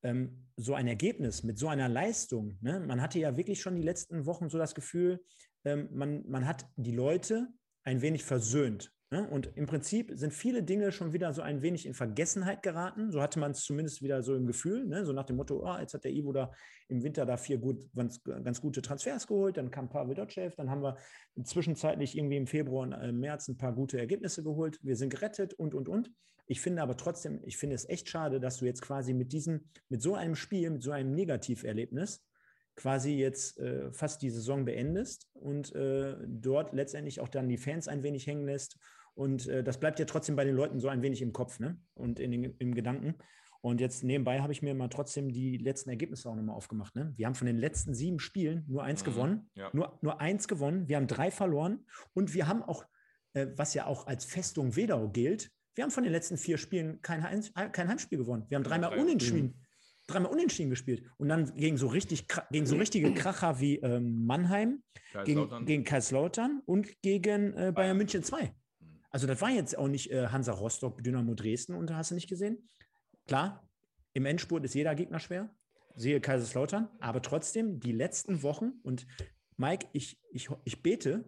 Ähm, 0.05 0.47
so 0.57 0.75
ein 0.75 0.87
Ergebnis 0.87 1.43
mit 1.43 1.59
so 1.59 1.67
einer 1.67 1.89
Leistung, 1.89 2.57
ne? 2.61 2.79
man 2.79 3.03
hatte 3.03 3.19
ja 3.19 3.37
wirklich 3.37 3.61
schon 3.61 3.75
die 3.75 3.83
letzten 3.83 4.25
Wochen 4.25 4.49
so 4.49 4.57
das 4.57 4.77
Gefühl, 4.77 5.21
ähm, 5.65 5.89
man, 5.93 6.25
man 6.29 6.47
hat 6.47 6.67
die 6.77 6.93
Leute 6.93 7.49
ein 7.83 8.03
wenig 8.03 8.23
versöhnt. 8.23 8.95
Ne? 9.15 9.29
Und 9.29 9.57
im 9.57 9.67
Prinzip 9.67 10.11
sind 10.15 10.33
viele 10.33 10.63
Dinge 10.63 10.91
schon 10.91 11.13
wieder 11.13 11.33
so 11.33 11.41
ein 11.43 11.63
wenig 11.63 11.87
in 11.87 11.95
Vergessenheit 11.95 12.63
geraten. 12.63 13.13
So 13.13 13.23
hatte 13.23 13.39
man 13.39 13.53
es 13.53 13.63
zumindest 13.63 14.03
wieder 14.03 14.23
so 14.23 14.35
im 14.35 14.47
Gefühl. 14.47 14.85
Ne? 14.87 15.05
So 15.05 15.13
nach 15.13 15.25
dem 15.25 15.37
Motto, 15.37 15.63
oh, 15.65 15.79
jetzt 15.79 15.95
hat 15.95 16.05
der 16.05 16.11
Ivo 16.11 16.33
da 16.33 16.51
im 16.89 17.03
Winter 17.03 17.25
da 17.25 17.37
vier 17.37 17.59
gut, 17.59 17.89
ganz, 17.95 18.23
ganz 18.25 18.61
gute 18.61 18.83
Transfers 18.83 19.27
geholt. 19.27 19.57
Dann 19.57 19.71
kam 19.71 19.89
Pavel 19.89 20.17
Dotschew. 20.17 20.51
Dann 20.57 20.69
haben 20.69 20.83
wir 20.83 20.97
zwischenzeitlich 21.45 22.17
irgendwie 22.17 22.39
im 22.39 22.47
Februar 22.47 22.83
und 22.83 22.93
im 22.93 23.21
März 23.21 23.47
ein 23.47 23.57
paar 23.57 23.73
gute 23.73 23.99
Ergebnisse 23.99 24.43
geholt. 24.43 24.81
Wir 24.83 24.97
sind 24.97 25.11
gerettet 25.11 25.55
und, 25.55 25.75
und, 25.75 25.89
und. 25.89 26.11
Ich 26.47 26.61
finde 26.61 26.83
aber 26.83 26.97
trotzdem, 26.97 27.41
ich 27.45 27.57
finde 27.57 27.75
es 27.75 27.89
echt 27.89 28.09
schade, 28.09 28.41
dass 28.41 28.59
du 28.59 28.67
jetzt 28.67 28.83
quasi 28.83 29.15
mit 29.15 29.33
diesem, 29.33 29.69
mit 29.89 30.03
so 30.03 30.15
einem 30.15 30.35
Spiel, 30.35 30.71
mit 30.71 30.83
so 30.83 30.91
einem 30.91 31.15
Negativerlebnis 31.15 32.25
quasi 32.77 33.13
jetzt 33.15 33.59
äh, 33.59 33.93
fast 33.93 34.21
die 34.23 34.31
Saison 34.31 34.65
beendest 34.65 35.29
und 35.33 35.75
äh, 35.75 36.17
dort 36.27 36.75
letztendlich 36.75 37.21
auch 37.21 37.29
dann 37.29 37.49
die 37.49 37.57
Fans 37.57 37.87
ein 37.87 38.03
wenig 38.03 38.27
hängen 38.27 38.47
lässt 38.47 38.79
und 39.15 39.47
äh, 39.47 39.63
das 39.63 39.79
bleibt 39.79 39.99
ja 39.99 40.05
trotzdem 40.05 40.37
bei 40.37 40.45
den 40.45 40.57
Leuten 40.57 40.81
so 40.81 40.89
ein 40.89 41.03
wenig 41.03 41.23
im 41.23 41.33
Kopf 41.33 41.61
ne? 41.61 41.79
und 41.95 42.19
in 42.19 42.31
den, 42.31 42.57
im 42.59 42.75
Gedanken. 42.75 43.15
Und 43.61 43.81
jetzt 43.81 44.05
nebenbei 44.05 44.41
habe 44.41 44.53
ich 44.53 44.61
mir 44.61 44.75
mal 44.75 44.89
trotzdem 44.89 45.33
die 45.33 45.57
letzten 45.57 45.89
Ergebnisse 45.89 46.29
auch 46.29 46.35
nochmal 46.35 46.57
aufgemacht. 46.57 46.95
Ne? 46.97 47.15
Wir 47.17 47.27
haben 47.27 47.35
von 47.35 47.47
den 47.47 47.57
letzten 47.57 47.95
sieben 47.95 48.19
Spielen 48.19 48.65
nur 48.69 48.83
eins 48.83 49.03
mhm, 49.03 49.07
gewonnen. 49.07 49.51
Ja. 49.55 49.71
Nur, 49.73 49.99
nur 50.03 50.21
eins 50.21 50.49
gewonnen. 50.49 50.87
Wir 50.89 50.97
haben 50.97 51.07
drei 51.07 51.31
verloren. 51.31 51.87
Und 52.13 52.35
wir 52.35 52.47
haben 52.47 52.63
auch, 52.63 52.85
äh, 53.33 53.47
was 53.57 53.73
ja 53.73 53.87
auch 53.87 54.07
als 54.07 54.27
Festung 54.27 54.77
Wedau 54.77 55.09
gilt, 55.09 55.51
wir 55.75 55.85
haben 55.85 55.91
von 55.91 56.05
den 56.05 56.13
letzten 56.13 56.37
vier 56.37 56.59
Spielen 56.59 57.01
kein, 57.03 57.23
kein 57.73 57.89
Heimspiel 57.89 58.19
gewonnen. 58.19 58.45
Wir 58.49 58.57
haben 58.57 58.65
dreimal 58.65 58.91
drei 58.91 59.01
unentschieden. 59.01 59.61
Dreimal 60.07 60.33
unentschieden 60.33 60.69
gespielt. 60.69 61.03
Und 61.17 61.29
dann 61.31 61.55
gegen 61.57 61.79
so, 61.79 61.87
richtig, 61.87 62.27
gegen 62.51 62.67
so 62.67 62.77
richtige 62.77 63.15
Kracher 63.15 63.59
wie 63.61 63.77
ähm, 63.77 64.27
Mannheim, 64.27 64.83
gegen, 65.25 65.65
gegen 65.65 65.85
Kaiserslautern 65.85 66.61
und 66.67 67.01
gegen 67.01 67.55
äh, 67.55 67.73
Bayern 67.75 67.97
München 67.97 68.23
2. 68.23 68.55
Also 69.11 69.27
das 69.27 69.41
war 69.41 69.51
jetzt 69.51 69.79
auch 69.79 69.89
nicht 69.89 70.11
äh, 70.11 70.27
Hansa 70.27 70.53
Rostock, 70.53 71.03
Dynamo 71.03 71.35
Dresden 71.35 71.75
und 71.75 71.89
da 71.89 71.97
hast 71.97 72.11
du 72.11 72.17
nicht 72.17 72.29
gesehen. 72.29 72.69
Klar, 73.27 73.67
im 74.13 74.27
Endspurt 74.27 74.65
ist 74.65 74.75
jeder 74.75 74.95
Gegner 74.95 75.21
schwer, 75.21 75.55
siehe 75.97 76.21
Kaiserslautern, 76.21 76.89
aber 77.01 77.23
trotzdem 77.23 77.81
die 77.81 77.93
letzten 77.93 78.43
Wochen 78.43 78.73
und 78.83 79.07
Mike, 79.57 79.87
ich, 79.93 80.21
ich, 80.33 80.49
ich 80.65 80.83
bete, 80.83 81.25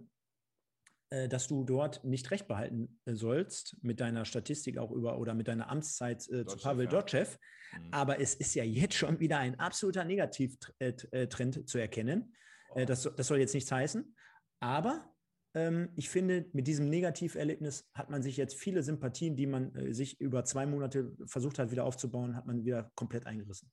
dass 1.28 1.46
du 1.46 1.64
dort 1.64 2.04
nicht 2.04 2.30
recht 2.30 2.48
behalten 2.48 2.98
äh, 3.04 3.14
sollst 3.14 3.76
mit 3.82 4.00
deiner 4.00 4.24
Statistik 4.24 4.78
auch 4.78 4.90
über 4.90 5.18
oder 5.18 5.34
mit 5.34 5.48
deiner 5.48 5.70
Amtszeit 5.70 6.28
äh, 6.30 6.44
zu 6.44 6.56
Pavel 6.56 6.86
ja. 6.86 6.90
Dotschew. 6.90 7.26
Mhm. 7.72 7.88
Aber 7.92 8.20
es 8.20 8.34
ist 8.34 8.54
ja 8.54 8.64
jetzt 8.64 8.94
schon 8.94 9.20
wieder 9.20 9.38
ein 9.38 9.58
absoluter 9.58 10.04
Negativtrend 10.04 11.56
äh, 11.56 11.64
zu 11.64 11.78
erkennen. 11.78 12.34
Oh. 12.70 12.84
Das, 12.84 13.08
das 13.16 13.26
soll 13.26 13.38
jetzt 13.38 13.54
nichts 13.54 13.70
heißen. 13.70 14.16
Aber 14.60 15.12
ähm, 15.54 15.90
ich 15.96 16.08
finde, 16.08 16.46
mit 16.52 16.66
diesem 16.66 16.88
Negativerlebnis 16.88 17.88
hat 17.94 18.10
man 18.10 18.22
sich 18.22 18.36
jetzt 18.36 18.54
viele 18.54 18.82
Sympathien, 18.82 19.36
die 19.36 19.46
man 19.46 19.74
äh, 19.74 19.94
sich 19.94 20.20
über 20.20 20.44
zwei 20.44 20.66
Monate 20.66 21.16
versucht 21.26 21.58
hat, 21.58 21.70
wieder 21.70 21.84
aufzubauen, 21.84 22.36
hat 22.36 22.46
man 22.46 22.64
wieder 22.64 22.90
komplett 22.94 23.26
eingerissen. 23.26 23.70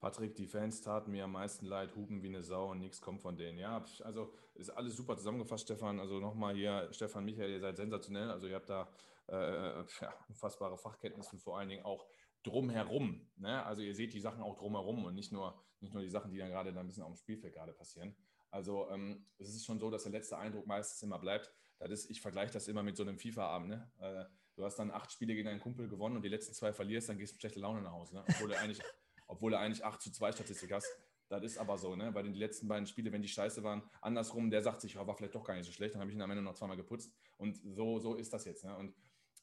Patrick, 0.00 0.34
die 0.34 0.46
Fans 0.46 0.80
taten 0.80 1.10
mir 1.10 1.24
am 1.24 1.32
meisten 1.32 1.66
leid, 1.66 1.94
hupen 1.94 2.22
wie 2.22 2.28
eine 2.28 2.42
Sau 2.42 2.70
und 2.70 2.78
nichts 2.78 3.00
kommt 3.02 3.20
von 3.20 3.36
denen. 3.36 3.58
Ja, 3.58 3.84
also 4.02 4.32
ist 4.54 4.70
alles 4.70 4.96
super 4.96 5.16
zusammengefasst, 5.16 5.64
Stefan. 5.64 6.00
Also 6.00 6.20
nochmal 6.20 6.54
hier, 6.54 6.88
Stefan, 6.92 7.24
Michael, 7.24 7.50
ihr 7.50 7.60
seid 7.60 7.76
sensationell. 7.76 8.30
Also 8.30 8.46
ihr 8.46 8.54
habt 8.54 8.70
da 8.70 8.88
äh, 9.26 9.84
ja, 10.00 10.14
unfassbare 10.28 10.78
Fachkenntnisse 10.78 11.32
und 11.32 11.40
vor 11.40 11.58
allen 11.58 11.68
Dingen 11.68 11.84
auch 11.84 12.06
drumherum. 12.42 13.28
Ne? 13.36 13.64
Also 13.64 13.82
ihr 13.82 13.94
seht 13.94 14.14
die 14.14 14.20
Sachen 14.20 14.42
auch 14.42 14.56
drumherum 14.56 15.04
und 15.04 15.14
nicht 15.14 15.32
nur, 15.32 15.62
nicht 15.80 15.92
nur 15.92 16.02
die 16.02 16.08
Sachen, 16.08 16.30
die 16.30 16.38
dann 16.38 16.50
gerade 16.50 16.70
ein 16.70 16.86
bisschen 16.86 17.02
auf 17.02 17.12
dem 17.12 17.16
Spielfeld 17.16 17.54
gerade 17.54 17.72
passieren. 17.72 18.16
Also 18.50 18.88
ähm, 18.90 19.26
es 19.38 19.54
ist 19.54 19.64
schon 19.64 19.78
so, 19.78 19.90
dass 19.90 20.04
der 20.04 20.12
letzte 20.12 20.38
Eindruck 20.38 20.66
meistens 20.66 21.02
immer 21.02 21.18
bleibt. 21.18 21.52
Das 21.78 21.90
ist, 21.90 22.10
ich 22.10 22.20
vergleiche 22.20 22.52
das 22.52 22.68
immer 22.68 22.82
mit 22.82 22.96
so 22.96 23.02
einem 23.02 23.18
FIFA-Abend. 23.18 23.68
Ne? 23.68 23.90
Äh, 23.98 24.24
du 24.56 24.64
hast 24.64 24.76
dann 24.76 24.90
acht 24.90 25.12
Spiele 25.12 25.34
gegen 25.34 25.46
deinen 25.46 25.60
Kumpel 25.60 25.88
gewonnen 25.88 26.16
und 26.16 26.22
die 26.22 26.28
letzten 26.28 26.52
zwei 26.54 26.72
verlierst, 26.72 27.08
dann 27.08 27.18
gehst 27.18 27.32
du 27.32 27.34
mit 27.36 27.42
schlechter 27.42 27.60
Laune 27.60 27.82
nach 27.82 27.92
Hause. 27.92 28.14
Ne? 28.14 28.24
Obwohl, 28.28 28.48
du 28.48 28.58
eigentlich, 28.58 28.80
obwohl 29.30 29.52
du 29.52 29.58
eigentlich 29.58 29.84
8 29.84 30.00
zu 30.00 30.12
2 30.12 30.32
Statistik 30.32 30.72
hast. 30.72 30.88
Das 31.28 31.42
ist 31.44 31.58
aber 31.58 31.78
so, 31.78 31.94
ne? 31.94 32.12
Weil 32.12 32.24
die 32.24 32.38
letzten 32.38 32.66
beiden 32.66 32.86
Spiele, 32.86 33.12
wenn 33.12 33.22
die 33.22 33.28
scheiße 33.28 33.62
waren, 33.62 33.82
andersrum, 34.00 34.50
der 34.50 34.62
sagt 34.62 34.80
sich, 34.80 34.94
ja, 34.94 35.06
war 35.06 35.14
vielleicht 35.14 35.34
doch 35.34 35.44
gar 35.44 35.54
nicht 35.54 35.66
so 35.66 35.72
schlecht, 35.72 35.94
dann 35.94 36.00
habe 36.00 36.10
ich 36.10 36.16
ihn 36.16 36.22
am 36.22 36.30
Ende 36.30 36.42
noch 36.42 36.54
zweimal 36.54 36.76
geputzt. 36.76 37.14
Und 37.36 37.60
so, 37.64 38.00
so 38.00 38.16
ist 38.16 38.32
das 38.32 38.44
jetzt. 38.44 38.64
Ne? 38.64 38.76
Und 38.76 38.94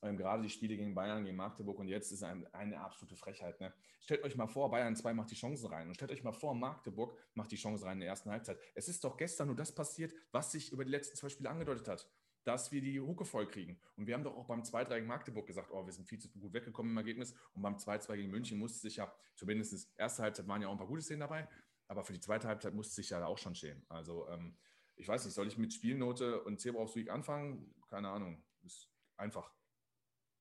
ähm, 0.02 0.18
gerade 0.18 0.44
die 0.44 0.50
Spiele 0.50 0.76
gegen 0.76 0.94
Bayern, 0.94 1.24
gegen 1.24 1.38
Magdeburg 1.38 1.80
und 1.80 1.88
jetzt 1.88 2.12
ist 2.12 2.24
ein, 2.24 2.46
eine 2.54 2.80
absolute 2.80 3.16
Frechheit. 3.16 3.60
Ne? 3.60 3.74
Stellt 4.00 4.24
euch 4.24 4.36
mal 4.36 4.48
vor, 4.48 4.70
Bayern 4.70 4.96
2 4.96 5.14
macht 5.14 5.32
die 5.32 5.36
Chancen 5.36 5.68
rein 5.68 5.88
und 5.88 5.96
stellt 5.96 6.12
euch 6.12 6.24
mal 6.24 6.34
vor, 6.34 6.54
Magdeburg 6.54 7.18
macht 7.34 7.52
die 7.52 7.56
Chancen 7.56 7.86
rein 7.86 7.94
in 7.94 8.02
der 8.02 8.10
ersten 8.10 8.30
Halbzeit. 8.30 8.60
Es 8.76 8.88
ist 8.90 9.04
doch 9.04 9.18
gestern 9.18 9.48
nur 9.48 9.56
das 9.56 9.74
passiert, 9.74 10.14
was 10.32 10.52
sich 10.52 10.72
über 10.72 10.86
die 10.86 10.92
letzten 10.92 11.16
zwei 11.16 11.30
Spiele 11.30 11.50
angedeutet 11.50 11.88
hat, 11.88 12.08
dass 12.48 12.72
wir 12.72 12.80
die 12.82 13.00
Hucke 13.02 13.26
voll 13.26 13.46
kriegen. 13.46 13.78
Und 13.98 14.08
wir 14.08 14.14
haben 14.14 14.24
doch 14.24 14.36
auch 14.38 14.46
beim 14.46 14.62
2-3 14.62 14.96
gegen 14.96 15.08
Magdeburg 15.08 15.46
gesagt, 15.46 15.70
oh, 15.72 15.86
wir 15.86 15.92
sind 15.92 16.08
viel 16.08 16.18
zu 16.18 16.30
gut 16.30 16.54
weggekommen 16.54 16.92
im 16.92 16.98
Ergebnis. 16.98 17.36
Und 17.54 17.62
beim 17.62 17.76
2-2 17.76 18.16
gegen 18.16 18.32
München 18.32 18.58
musste 18.58 18.80
sich 18.80 18.96
ja, 18.96 19.14
zumindest 19.36 19.94
erste 19.98 20.24
Halbzeit 20.24 20.48
waren 20.48 20.62
ja 20.62 20.70
auch 20.70 20.72
ein 20.72 20.78
paar 20.78 20.88
gute 20.88 21.02
Szenen 21.02 21.20
dabei, 21.20 21.48
aber 21.88 22.06
für 22.06 22.14
die 22.14 22.22
zweite 22.22 22.48
Halbzeit 22.48 22.74
musste 22.74 22.96
sich 22.96 23.10
ja 23.10 23.26
auch 23.26 23.38
schon 23.38 23.54
schämen. 23.54 23.86
Also 23.90 24.30
ähm, 24.30 24.58
ich 24.96 25.08
weiß 25.08 25.26
nicht, 25.26 25.34
soll 25.34 25.48
ich 25.48 25.58
mit 25.58 25.74
Spielnote 25.74 26.42
und 26.44 26.62
Zebra 26.62 26.82
aufs 26.82 26.96
Week 26.96 27.10
anfangen? 27.10 27.76
Keine 27.90 28.10
Ahnung. 28.10 28.42
Ist 28.64 28.90
einfach. 29.18 29.52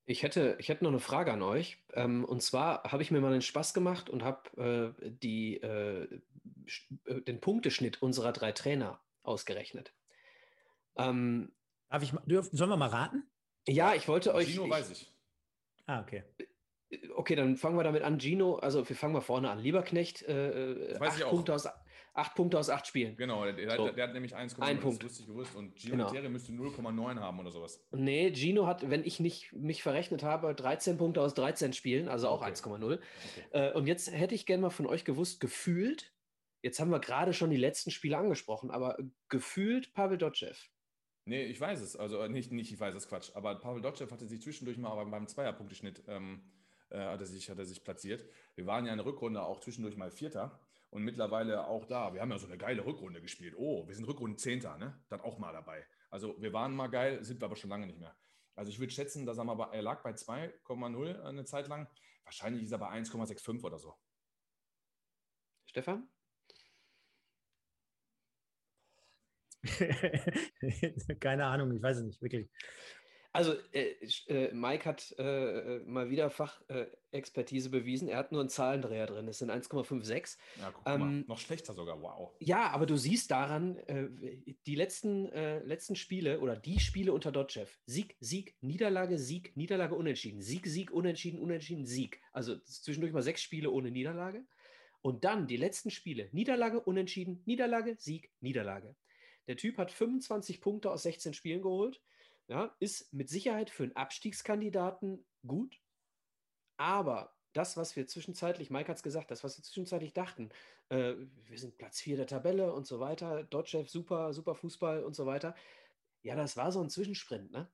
Ich 0.05 0.23
hätte, 0.23 0.57
ich 0.61 0.69
hätte 0.69 0.85
noch 0.85 0.93
eine 0.93 1.01
Frage 1.01 1.33
an 1.33 1.43
euch. 1.43 1.83
Ähm, 1.93 2.25
und 2.25 2.41
zwar 2.41 2.85
habe 2.85 3.03
ich 3.03 3.11
mir 3.11 3.21
mal 3.21 3.33
den 3.33 3.43
Spaß 3.43 3.75
gemacht 3.75 4.09
und 4.09 4.23
habe 4.23 4.95
äh, 5.03 5.11
die, 5.11 5.57
äh, 5.61 6.21
äh, 7.05 7.21
den 7.23 7.41
Punkteschnitt 7.41 8.01
unserer 8.01 8.33
drei 8.33 8.53
Trainer 8.53 9.01
ausgerechnet. 9.25 9.93
Ähm, 10.97 11.53
Darf 11.89 12.03
ich, 12.03 12.13
dürf, 12.27 12.49
sollen 12.53 12.71
wir 12.71 12.77
mal 12.77 12.89
raten? 12.89 13.25
Ja, 13.69 13.95
ich 13.95 14.09
wollte 14.09 14.35
euch. 14.35 14.49
Gino 14.49 14.65
ich, 14.65 14.71
weiß 14.71 14.91
ich. 14.91 15.13
Ah, 15.87 16.01
okay. 16.01 16.25
Okay, 17.15 17.35
dann 17.35 17.57
fangen 17.57 17.77
wir 17.77 17.85
damit 17.85 18.03
an. 18.03 18.19
Gino, 18.19 18.57
also 18.57 18.89
wir 18.89 18.97
fangen 18.97 19.13
mal 19.13 19.21
vorne 19.21 19.51
an. 19.51 19.59
Lieberknecht, 19.59 20.23
äh, 20.23 20.93
äh 20.93 21.01
acht, 21.01 21.21
Punkte 21.29 21.55
aus, 21.55 21.69
acht 22.15 22.35
Punkte 22.35 22.59
aus 22.59 22.71
acht 22.71 22.87
Spielen. 22.87 23.17
Genau, 23.17 23.45
der, 23.45 23.77
so. 23.77 23.89
der 23.89 24.05
hat 24.05 24.15
nämlich 24.15 24.37
1,9 24.37 24.61
Ein 24.61 24.81
Punkt. 24.81 25.03
lustig 25.03 25.27
gewusst. 25.27 25.55
Und 25.57 25.79
Gino 25.79 25.97
genau. 25.97 26.11
Terry 26.11 26.29
müsste 26.29 26.53
0,9 26.53 27.19
haben 27.19 27.41
oder 27.41 27.51
sowas. 27.51 27.85
Nee, 27.91 28.33
Gino 28.35 28.67
hat, 28.67 28.89
wenn 28.89 29.05
ich 29.05 29.19
nicht 29.19 29.53
mich 29.53 29.83
verrechnet 29.83 30.23
habe, 30.23 30.55
13 30.55 30.97
Punkte 30.97 31.21
aus 31.21 31.35
13 31.35 31.73
Spielen, 31.73 32.09
also 32.09 32.29
auch 32.29 32.43
okay. 32.43 32.53
1,0. 32.53 32.85
Okay. 32.85 33.01
Äh, 33.51 33.73
und 33.73 33.87
jetzt 33.87 34.13
hätte 34.13 34.35
ich 34.35 34.47
gerne 34.47 34.63
mal 34.63 34.71
von 34.71 34.87
euch 34.87 35.05
gewusst, 35.05 35.41
gefühlt, 35.41 36.13
Jetzt 36.63 36.81
haben 36.81 36.91
wir 36.91 36.99
gerade 36.99 37.33
schon 37.33 37.51
die 37.51 37.57
letzten 37.57 37.93
Spiele 37.93 38.19
angesprochen, 38.19 38.73
aber 38.73 38.99
gefühlt 39.29 39.95
Pavel 39.95 40.19
Dotschew. 40.19 40.57
Nee, 41.29 41.45
ich 41.45 41.61
weiß 41.61 41.81
es. 41.81 41.97
Also 41.97 42.21
äh, 42.21 42.29
nicht, 42.29 42.53
nicht 42.53 42.73
ich 42.73 42.79
weiß 42.79 42.95
es, 42.95 43.09
Quatsch. 43.09 43.33
Aber 43.35 43.57
Pavel 43.57 43.83
Dotschew 43.83 44.09
hatte 44.11 44.27
sich 44.27 44.41
zwischendurch 44.41 44.79
mal 44.79 45.05
beim 45.07 45.27
Zweierpunkteschnitt 45.27 46.05
ähm, 46.07 46.41
äh, 46.91 47.01
hat, 47.01 47.21
er 47.21 47.27
sich, 47.27 47.51
hat 47.51 47.59
er 47.59 47.67
sich 47.67 47.83
platziert. 47.83 48.25
Wir 48.55 48.67
waren 48.67 48.87
ja 48.87 48.93
in 48.93 48.99
der 48.99 49.07
Rückrunde 49.07 49.43
auch 49.43 49.61
zwischendurch 49.61 49.97
mal 49.97 50.13
Vierter 50.13 50.61
und 50.91 51.03
mittlerweile 51.03 51.67
auch 51.67 51.85
da. 51.85 52.15
Wir 52.15 52.21
haben 52.21 52.31
ja 52.31 52.39
so 52.39 52.47
eine 52.47 52.57
geile 52.57 52.87
Rückrunde 52.87 53.21
gespielt. 53.21 53.55
Oh, 53.57 53.89
wir 53.89 53.95
sind 53.97 54.07
Rückrunde 54.07 54.37
Zehnter, 54.37 54.79
ne? 54.79 55.03
Dann 55.09 55.21
auch 55.21 55.39
mal 55.39 55.53
dabei. 55.53 55.85
Also 56.11 56.41
wir 56.41 56.53
waren 56.53 56.77
mal 56.77 56.87
geil, 56.87 57.25
sind 57.25 57.41
wir 57.41 57.47
aber 57.47 57.57
schon 57.57 57.71
lange 57.71 57.87
nicht 57.87 57.99
mehr. 57.99 58.17
Also 58.55 58.71
ich 58.71 58.79
würde 58.79 58.93
schätzen, 58.93 59.27
dass 59.27 59.39
er, 59.39 59.45
mal 59.45 59.55
bei, 59.55 59.75
er 59.75 59.83
lag 59.83 60.05
bei 60.05 60.13
2,0 60.13 61.23
eine 61.23 61.45
Zeit 61.45 61.67
lang. 61.67 61.89
Wahrscheinlich 62.23 62.63
ist 62.63 62.73
er 62.73 62.79
bei 62.79 62.89
1,65 62.89 63.65
oder 63.65 63.79
so. 63.79 63.95
Stefan? 65.67 66.09
Keine 71.21 71.47
Ahnung, 71.47 71.73
ich 71.75 71.83
weiß 71.83 71.99
es 71.99 72.05
nicht, 72.05 72.23
wirklich. 72.23 72.49
Also 73.37 73.53
äh, 73.73 73.93
äh, 74.29 74.55
Mike 74.55 74.87
hat 74.87 75.15
äh, 75.19 75.81
mal 75.81 76.09
wieder 76.09 76.31
Fachexpertise 76.31 77.69
bewiesen. 77.69 78.09
Er 78.09 78.17
hat 78.17 78.33
nur 78.33 78.41
einen 78.41 78.49
Zahlendreher 78.49 79.05
drin. 79.05 79.29
Es 79.29 79.41
sind 79.41 79.51
1,56. 79.51 80.39
Ja, 80.59 80.71
guck 80.73 80.83
ähm, 80.87 81.01
mal. 81.01 81.25
Noch 81.29 81.39
schlechter 81.39 81.75
sogar. 81.75 82.01
Wow. 82.01 82.35
Ja, 82.41 82.71
aber 82.71 82.87
du 82.87 82.97
siehst 82.97 83.31
daran, 83.31 83.77
äh, 83.89 84.09
die 84.67 84.75
letzten, 84.75 85.29
äh, 85.33 85.59
letzten 85.59 85.97
Spiele 85.97 86.41
oder 86.41 86.57
die 86.57 86.81
Spiele 86.81 87.13
unter 87.13 87.31
Dotchev. 87.31 87.71
Sieg, 87.85 88.17
Sieg, 88.21 88.57
Niederlage, 88.63 89.19
Sieg, 89.19 89.55
Niederlage, 89.55 89.97
Unentschieden. 89.97 90.41
Sieg, 90.41 90.67
Sieg, 90.67 90.91
Unentschieden, 90.91 91.39
Unentschieden, 91.39 91.85
Sieg. 91.85 92.23
Also 92.33 92.57
zwischendurch 92.61 93.13
mal 93.13 93.21
sechs 93.21 93.43
Spiele 93.43 93.71
ohne 93.71 93.91
Niederlage. 93.91 94.47
Und 95.03 95.27
dann 95.27 95.47
die 95.47 95.59
letzten 95.59 95.91
Spiele. 95.91 96.31
Niederlage, 96.33 96.81
Unentschieden, 96.81 97.43
Niederlage, 97.45 97.97
Sieg, 97.99 98.31
Niederlage. 98.41 98.97
Der 99.49 99.57
Typ 99.57 99.79
hat 99.79 99.93
25 99.93 100.61
Punkte 100.61 100.91
aus 100.91 101.03
16 101.03 101.35
Spielen 101.35 101.63
geholt 101.63 102.01
ja, 102.49 102.75
ist 102.79 103.13
mit 103.13 103.29
Sicherheit 103.29 103.71
für 103.71 103.85
einen 103.85 103.97
Abstiegskandidaten 103.97 105.25
gut, 105.47 105.81
aber 106.77 107.35
das, 107.53 107.77
was 107.77 107.97
wir 107.97 108.07
zwischenzeitlich, 108.07 108.71
Mike 108.71 108.89
hat 108.89 108.99
es 108.99 109.03
gesagt, 109.03 109.31
das, 109.31 109.43
was 109.43 109.57
wir 109.57 109.65
zwischenzeitlich 109.65 110.13
dachten, 110.13 110.51
äh, 110.91 111.15
wir 111.45 111.59
sind 111.59 111.79
Platz 111.79 112.01
4 112.01 112.17
der 112.17 112.27
Tabelle 112.27 112.73
und 112.73 112.87
so 112.87 113.01
weiter, 113.01 113.45
Dodgev, 113.45 113.89
super, 113.89 114.33
super 114.33 114.55
Fußball 114.55 115.03
und 115.03 115.17
so 115.17 115.27
weiter. 115.27 115.55
Ja, 116.23 116.37
das 116.37 116.57
war 116.57 116.71
so 116.71 116.83
ein 116.83 116.91
Zwischensprint, 116.91 117.51
ne? 117.51 117.71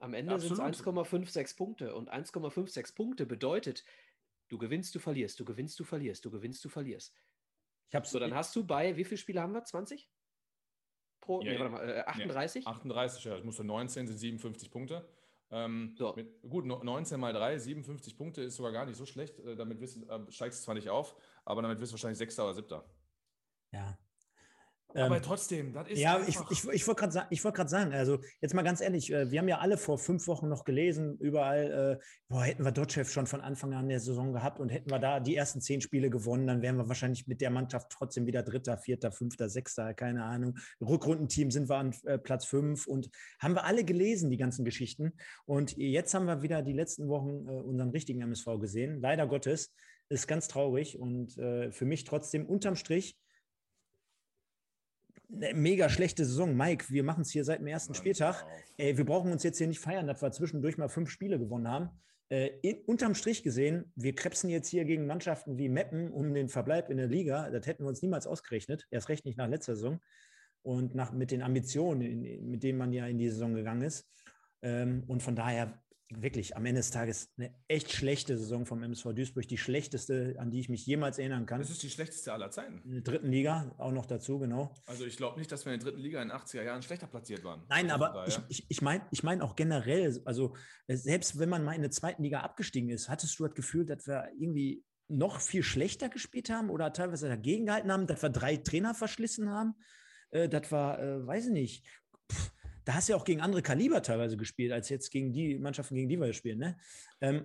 Am 0.00 0.14
Ende 0.14 0.38
sind 0.38 0.52
es 0.52 0.60
1,56 0.60 1.56
Punkte 1.56 1.94
und 1.96 2.12
1,56 2.12 2.94
Punkte 2.94 3.26
bedeutet, 3.26 3.84
du 4.46 4.56
gewinnst, 4.56 4.94
du 4.94 5.00
verlierst, 5.00 5.40
du 5.40 5.44
gewinnst, 5.44 5.80
du 5.80 5.84
verlierst, 5.84 6.24
du 6.24 6.30
gewinnst, 6.30 6.64
du 6.64 6.68
verlierst. 6.68 7.16
Ich 7.88 7.96
hab's 7.96 8.12
so, 8.12 8.20
dann 8.20 8.34
hast 8.34 8.54
du 8.54 8.64
bei, 8.64 8.96
wie 8.96 9.04
viele 9.04 9.18
Spiele 9.18 9.40
haben 9.40 9.54
wir? 9.54 9.64
20? 9.64 10.08
Pro, 11.28 11.42
ja, 11.42 11.52
nee, 11.52 11.58
warte 11.58 11.72
mal, 11.72 11.88
äh, 11.90 12.00
38? 12.06 12.64
Ja, 12.64 12.70
38, 12.70 13.24
ja, 13.24 13.36
ich 13.36 13.44
musste 13.44 13.62
19 13.62 14.06
sind 14.06 14.16
57 14.16 14.70
Punkte. 14.70 15.06
Ähm, 15.50 15.94
so. 15.98 16.14
mit, 16.16 16.40
gut, 16.42 16.64
19 16.64 17.20
mal 17.20 17.32
3, 17.34 17.58
57 17.58 18.16
Punkte 18.16 18.42
ist 18.42 18.56
sogar 18.56 18.72
gar 18.72 18.86
nicht 18.86 18.96
so 18.96 19.04
schlecht. 19.04 19.38
Äh, 19.40 19.54
damit 19.54 19.80
wissen, 19.80 20.08
äh, 20.08 20.20
steigst 20.30 20.60
du 20.60 20.64
zwar 20.64 20.74
nicht 20.74 20.88
auf, 20.88 21.14
aber 21.44 21.60
damit 21.60 21.80
wirst 21.80 21.92
du 21.92 21.94
wahrscheinlich 21.94 22.18
Sechster 22.18 22.44
oder 22.44 22.54
Siebter. 22.54 22.84
Ja, 23.72 23.98
aber 24.94 25.16
ähm, 25.16 25.22
trotzdem, 25.22 25.72
das 25.74 25.88
ist. 25.88 25.98
Ja, 25.98 26.18
ich, 26.26 26.38
ich, 26.50 26.66
ich 26.68 26.86
wollte 26.86 27.00
gerade 27.02 27.26
wollt 27.30 27.68
sagen, 27.68 27.92
also 27.92 28.20
jetzt 28.40 28.54
mal 28.54 28.62
ganz 28.62 28.80
ehrlich, 28.80 29.12
äh, 29.12 29.30
wir 29.30 29.38
haben 29.38 29.48
ja 29.48 29.58
alle 29.58 29.76
vor 29.76 29.98
fünf 29.98 30.26
Wochen 30.26 30.48
noch 30.48 30.64
gelesen, 30.64 31.18
überall, 31.18 31.98
äh, 32.00 32.04
boah, 32.28 32.42
hätten 32.42 32.64
wir 32.64 32.72
Dotchev 32.72 33.10
schon 33.10 33.26
von 33.26 33.42
Anfang 33.42 33.74
an 33.74 33.88
der 33.88 34.00
Saison 34.00 34.32
gehabt 34.32 34.60
und 34.60 34.70
hätten 34.70 34.90
wir 34.90 34.98
da 34.98 35.20
die 35.20 35.36
ersten 35.36 35.60
zehn 35.60 35.82
Spiele 35.82 36.08
gewonnen, 36.08 36.46
dann 36.46 36.62
wären 36.62 36.76
wir 36.76 36.88
wahrscheinlich 36.88 37.26
mit 37.26 37.42
der 37.42 37.50
Mannschaft 37.50 37.90
trotzdem 37.90 38.26
wieder 38.26 38.42
Dritter, 38.42 38.78
Vierter, 38.78 39.12
Fünfter, 39.12 39.50
Sechster, 39.50 39.92
keine 39.92 40.24
Ahnung. 40.24 40.56
Rückrundenteam 40.80 41.50
sind 41.50 41.68
wir 41.68 41.76
an 41.76 41.94
äh, 42.04 42.18
Platz 42.18 42.46
fünf 42.46 42.86
und 42.86 43.10
haben 43.40 43.54
wir 43.54 43.64
alle 43.64 43.84
gelesen, 43.84 44.30
die 44.30 44.38
ganzen 44.38 44.64
Geschichten. 44.64 45.12
Und 45.44 45.76
jetzt 45.76 46.14
haben 46.14 46.24
wir 46.24 46.40
wieder 46.40 46.62
die 46.62 46.72
letzten 46.72 47.08
Wochen 47.08 47.46
äh, 47.46 47.50
unseren 47.50 47.90
richtigen 47.90 48.22
MSV 48.22 48.58
gesehen. 48.58 49.00
Leider 49.00 49.26
Gottes. 49.26 49.74
Ist 50.10 50.26
ganz 50.26 50.48
traurig 50.48 50.98
und 50.98 51.36
äh, 51.36 51.70
für 51.70 51.84
mich 51.84 52.04
trotzdem 52.04 52.46
unterm 52.46 52.76
Strich 52.76 53.18
eine 55.32 55.54
mega 55.54 55.88
schlechte 55.88 56.24
Saison. 56.24 56.56
Mike, 56.56 56.86
wir 56.88 57.04
machen 57.04 57.22
es 57.22 57.30
hier 57.30 57.44
seit 57.44 57.60
dem 57.60 57.66
ersten 57.66 57.94
Spieltag. 57.94 58.44
Ey, 58.76 58.96
wir 58.96 59.04
brauchen 59.04 59.30
uns 59.30 59.42
jetzt 59.42 59.58
hier 59.58 59.66
nicht 59.66 59.80
feiern, 59.80 60.06
dass 60.06 60.22
wir 60.22 60.30
zwischendurch 60.32 60.78
mal 60.78 60.88
fünf 60.88 61.10
Spiele 61.10 61.38
gewonnen 61.38 61.68
haben. 61.68 61.90
Äh, 62.30 62.50
in, 62.62 62.78
unterm 62.86 63.14
Strich 63.14 63.42
gesehen, 63.42 63.92
wir 63.94 64.14
krebsen 64.14 64.50
jetzt 64.50 64.68
hier 64.68 64.84
gegen 64.84 65.06
Mannschaften 65.06 65.58
wie 65.58 65.68
Meppen 65.68 66.10
um 66.10 66.34
den 66.34 66.48
Verbleib 66.48 66.90
in 66.90 66.96
der 66.98 67.06
Liga. 67.06 67.50
Das 67.50 67.66
hätten 67.66 67.84
wir 67.84 67.88
uns 67.88 68.02
niemals 68.02 68.26
ausgerechnet. 68.26 68.86
Erst 68.90 69.08
recht 69.08 69.24
nicht 69.24 69.38
nach 69.38 69.48
letzter 69.48 69.74
Saison. 69.74 70.00
Und 70.62 70.94
nach, 70.94 71.12
mit 71.12 71.30
den 71.30 71.42
Ambitionen, 71.42 72.20
mit 72.50 72.62
denen 72.62 72.78
man 72.78 72.92
ja 72.92 73.06
in 73.06 73.18
die 73.18 73.28
Saison 73.30 73.54
gegangen 73.54 73.82
ist. 73.82 74.06
Ähm, 74.62 75.04
und 75.06 75.22
von 75.22 75.36
daher 75.36 75.80
wirklich 76.10 76.56
am 76.56 76.64
Ende 76.64 76.80
des 76.80 76.90
Tages 76.90 77.30
eine 77.36 77.54
echt 77.68 77.92
schlechte 77.92 78.38
Saison 78.38 78.64
vom 78.64 78.82
MSV 78.82 79.12
Duisburg, 79.14 79.46
die 79.46 79.58
schlechteste, 79.58 80.36
an 80.38 80.50
die 80.50 80.60
ich 80.60 80.68
mich 80.68 80.86
jemals 80.86 81.18
erinnern 81.18 81.44
kann. 81.44 81.60
Das 81.60 81.70
ist 81.70 81.82
die 81.82 81.90
schlechteste 81.90 82.32
aller 82.32 82.50
Zeiten. 82.50 82.80
In 82.84 82.92
der 82.92 83.02
dritten 83.02 83.30
Liga 83.30 83.74
auch 83.78 83.92
noch 83.92 84.06
dazu, 84.06 84.38
genau. 84.38 84.74
Also 84.86 85.04
ich 85.04 85.16
glaube 85.16 85.38
nicht, 85.38 85.52
dass 85.52 85.66
wir 85.66 85.74
in 85.74 85.80
der 85.80 85.90
dritten 85.90 86.02
Liga 86.02 86.22
in 86.22 86.28
den 86.28 86.36
80er 86.36 86.62
Jahren 86.62 86.82
schlechter 86.82 87.06
platziert 87.06 87.44
waren. 87.44 87.62
Nein, 87.68 87.90
also 87.90 88.04
aber 88.04 88.26
ich, 88.26 88.38
ich, 88.48 88.66
ich 88.68 88.82
meine 88.82 89.06
ich 89.10 89.22
mein 89.22 89.42
auch 89.42 89.54
generell, 89.54 90.20
also 90.24 90.54
äh, 90.86 90.96
selbst 90.96 91.38
wenn 91.38 91.48
man 91.48 91.64
mal 91.64 91.74
in 91.74 91.82
der 91.82 91.90
zweiten 91.90 92.22
Liga 92.22 92.40
abgestiegen 92.40 92.88
ist, 92.90 93.08
hattest 93.08 93.38
du 93.38 93.46
das 93.46 93.54
Gefühl, 93.54 93.84
dass 93.84 94.06
wir 94.06 94.30
irgendwie 94.38 94.84
noch 95.08 95.40
viel 95.40 95.62
schlechter 95.62 96.08
gespielt 96.08 96.50
haben 96.50 96.70
oder 96.70 96.92
teilweise 96.92 97.28
dagegen 97.28 97.66
gehalten 97.66 97.90
haben, 97.92 98.06
dass 98.06 98.22
wir 98.22 98.30
drei 98.30 98.56
Trainer 98.56 98.94
verschlissen 98.94 99.50
haben, 99.50 99.74
äh, 100.30 100.48
das 100.48 100.70
war, 100.72 101.00
äh, 101.02 101.26
weiß 101.26 101.46
ich 101.46 101.52
nicht, 101.52 101.86
Pff, 102.30 102.52
da 102.88 102.94
hast 102.94 103.06
du 103.06 103.12
ja 103.12 103.18
auch 103.18 103.24
gegen 103.26 103.42
andere 103.42 103.60
Kaliber 103.60 104.00
teilweise 104.00 104.38
gespielt, 104.38 104.72
als 104.72 104.88
jetzt 104.88 105.10
gegen 105.10 105.30
die 105.30 105.58
Mannschaften, 105.58 105.94
gegen 105.94 106.08
die 106.08 106.18
wir 106.18 106.32
spielen. 106.32 106.58
Ne? 106.58 106.78
Ähm, 107.20 107.44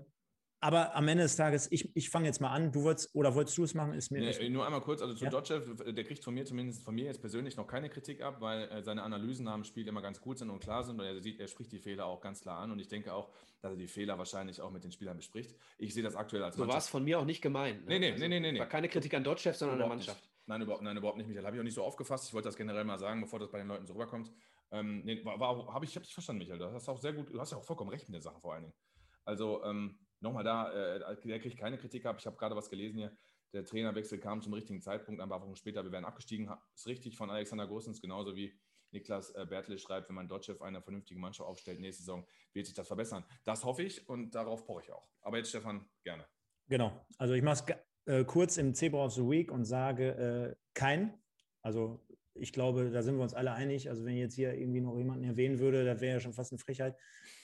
aber 0.61 0.95
am 0.95 1.05
Ende 1.09 1.23
des 1.23 1.35
Tages, 1.35 1.69
ich, 1.69 1.93
ich 1.97 2.09
fange 2.09 2.27
jetzt 2.27 2.39
mal 2.39 2.49
an. 2.49 2.71
Du 2.71 2.83
wolltest 2.83 3.13
oder 3.13 3.35
wolltest 3.35 3.57
du 3.57 3.65
es 3.65 3.73
machen? 3.73 3.93
Ist 3.93 4.09
mir 4.09 4.21
nee, 4.21 4.49
nur 4.49 4.65
einmal 4.65 4.79
kurz, 4.79 5.01
also 5.01 5.13
zu 5.13 5.25
ja? 5.25 5.29
Dotchev, 5.29 5.83
der 5.83 6.03
kriegt 6.05 6.23
von 6.23 6.33
mir 6.33 6.45
zumindest 6.45 6.81
von 6.81 6.95
mir 6.95 7.03
jetzt 7.03 7.19
persönlich 7.19 7.57
noch 7.57 7.67
keine 7.67 7.89
Kritik 7.89 8.21
ab, 8.21 8.37
weil 8.39 8.69
äh, 8.69 8.81
seine 8.83 9.03
Analysen 9.03 9.43
nach 9.43 9.55
dem 9.55 9.65
Spiel 9.65 9.85
immer 9.85 10.01
ganz 10.01 10.21
gut 10.21 10.37
sind 10.37 10.49
und 10.49 10.61
klar 10.61 10.85
sind 10.85 10.97
und 10.97 11.05
er 11.05 11.21
sieht, 11.21 11.41
er 11.41 11.49
spricht 11.49 11.73
die 11.73 11.79
Fehler 11.79 12.05
auch 12.05 12.21
ganz 12.21 12.39
klar 12.39 12.59
an 12.59 12.71
und 12.71 12.79
ich 12.79 12.87
denke 12.87 13.13
auch, 13.13 13.29
dass 13.61 13.73
er 13.73 13.77
die 13.77 13.89
Fehler 13.89 14.17
wahrscheinlich 14.17 14.61
auch 14.61 14.71
mit 14.71 14.85
den 14.85 14.93
Spielern 14.93 15.17
bespricht. 15.17 15.57
Ich 15.77 15.93
sehe 15.93 16.03
das 16.03 16.15
aktuell 16.15 16.43
als 16.43 16.55
So 16.55 16.65
war 16.65 16.77
es 16.77 16.87
von 16.87 17.03
mir 17.03 17.19
auch 17.19 17.25
nicht 17.25 17.41
gemeint. 17.41 17.81
Ne? 17.81 17.89
Nee, 17.89 17.99
nee, 17.99 18.11
also, 18.13 18.27
nee, 18.29 18.39
nee, 18.39 18.51
nee. 18.53 18.59
War 18.59 18.67
keine 18.67 18.87
Kritik 18.87 19.13
an 19.13 19.25
Dotchev, 19.25 19.57
sondern 19.57 19.73
an 19.73 19.79
der 19.79 19.89
Mannschaft. 19.89 20.21
Nicht. 20.21 20.33
Nein, 20.45 20.61
überhaupt, 20.61 20.83
nein, 20.83 20.95
überhaupt 20.95 21.17
nicht, 21.17 21.27
Michael. 21.27 21.45
Habe 21.45 21.57
ich 21.57 21.59
auch 21.59 21.65
nicht 21.65 21.73
so 21.73 21.83
aufgefasst. 21.83 22.27
Ich 22.27 22.33
wollte 22.33 22.47
das 22.47 22.55
generell 22.55 22.83
mal 22.85 22.99
sagen, 22.99 23.19
bevor 23.19 23.39
das 23.39 23.49
bei 23.49 23.57
den 23.57 23.67
Leuten 23.67 23.85
so 23.85 23.93
rüberkommt. 23.93 24.31
Ähm, 24.73 25.03
nee, 25.05 25.23
war, 25.23 25.39
war, 25.39 25.73
habe 25.73 25.85
ich, 25.85 25.95
hab 25.95 26.03
ich 26.03 26.13
verstanden, 26.13 26.39
Michael. 26.39 26.57
Du 26.57 26.65
hast 26.65 26.89
auch 26.89 26.99
sehr 26.99 27.13
gut, 27.13 27.31
du 27.31 27.39
hast 27.39 27.51
ja 27.51 27.57
auch 27.57 27.63
vollkommen 27.63 27.91
recht 27.91 28.07
in 28.07 28.13
der 28.13 28.21
Sache 28.21 28.39
vor 28.41 28.53
allen 28.53 28.63
Dingen. 28.63 28.75
Also 29.23 29.63
ähm, 29.63 29.99
nochmal 30.19 30.43
da, 30.43 30.71
äh, 30.71 31.17
der 31.23 31.39
kriegt 31.39 31.57
keine 31.57 31.77
Kritik 31.77 32.05
ab. 32.05 32.17
Ich 32.19 32.25
habe 32.25 32.35
gerade 32.37 32.55
was 32.55 32.69
gelesen 32.69 32.97
hier. 32.97 33.15
Der 33.53 33.63
Trainerwechsel 33.63 34.19
kam 34.19 34.41
zum 34.41 34.53
richtigen 34.53 34.81
Zeitpunkt, 34.81 35.21
ein 35.21 35.29
paar 35.29 35.41
Wochen 35.41 35.55
später, 35.55 35.83
wir 35.83 35.91
werden 35.91 36.05
abgestiegen. 36.05 36.49
Ist 36.73 36.87
richtig 36.87 37.15
von 37.15 37.29
Alexander 37.29 37.67
Gosens, 37.67 38.01
genauso 38.01 38.35
wie 38.35 38.59
Niklas 38.91 39.29
äh, 39.31 39.45
Bertle 39.47 39.77
schreibt, 39.77 40.09
wenn 40.09 40.15
man 40.15 40.27
Dotchev 40.27 40.63
eine 40.63 40.81
vernünftige 40.81 41.19
Mannschaft 41.19 41.47
aufstellt, 41.47 41.79
nächste 41.79 42.03
Saison 42.03 42.25
wird 42.53 42.65
sich 42.65 42.75
das 42.75 42.87
verbessern. 42.87 43.23
Das 43.43 43.63
hoffe 43.63 43.83
ich 43.83 44.07
und 44.09 44.33
darauf 44.33 44.65
poche 44.65 44.81
ich 44.83 44.91
auch. 44.91 45.07
Aber 45.21 45.37
jetzt, 45.37 45.49
Stefan, 45.49 45.87
gerne. 46.03 46.25
Genau. 46.67 47.05
Also 47.17 47.33
ich 47.33 47.43
mache 47.43 47.75
es 48.05 48.11
äh, 48.13 48.25
kurz 48.25 48.57
im 48.57 48.73
Zebra 48.73 49.05
of 49.05 49.13
the 49.13 49.21
Week 49.21 49.51
und 49.51 49.65
sage 49.65 50.55
äh, 50.55 50.55
kein. 50.73 51.22
Also 51.63 52.05
ich 52.35 52.53
glaube, 52.53 52.91
da 52.91 53.01
sind 53.01 53.15
wir 53.15 53.23
uns 53.23 53.33
alle 53.33 53.53
einig. 53.53 53.89
Also 53.89 54.05
wenn 54.05 54.13
ich 54.13 54.19
jetzt 54.19 54.35
hier 54.35 54.53
irgendwie 54.53 54.81
noch 54.81 54.97
jemanden 54.97 55.23
erwähnen 55.23 55.59
würde, 55.59 55.85
das 55.85 56.01
wäre 56.01 56.15
ja 56.15 56.19
schon 56.19 56.33
fast 56.33 56.51
eine 56.51 56.59
Frechheit. 56.59 56.95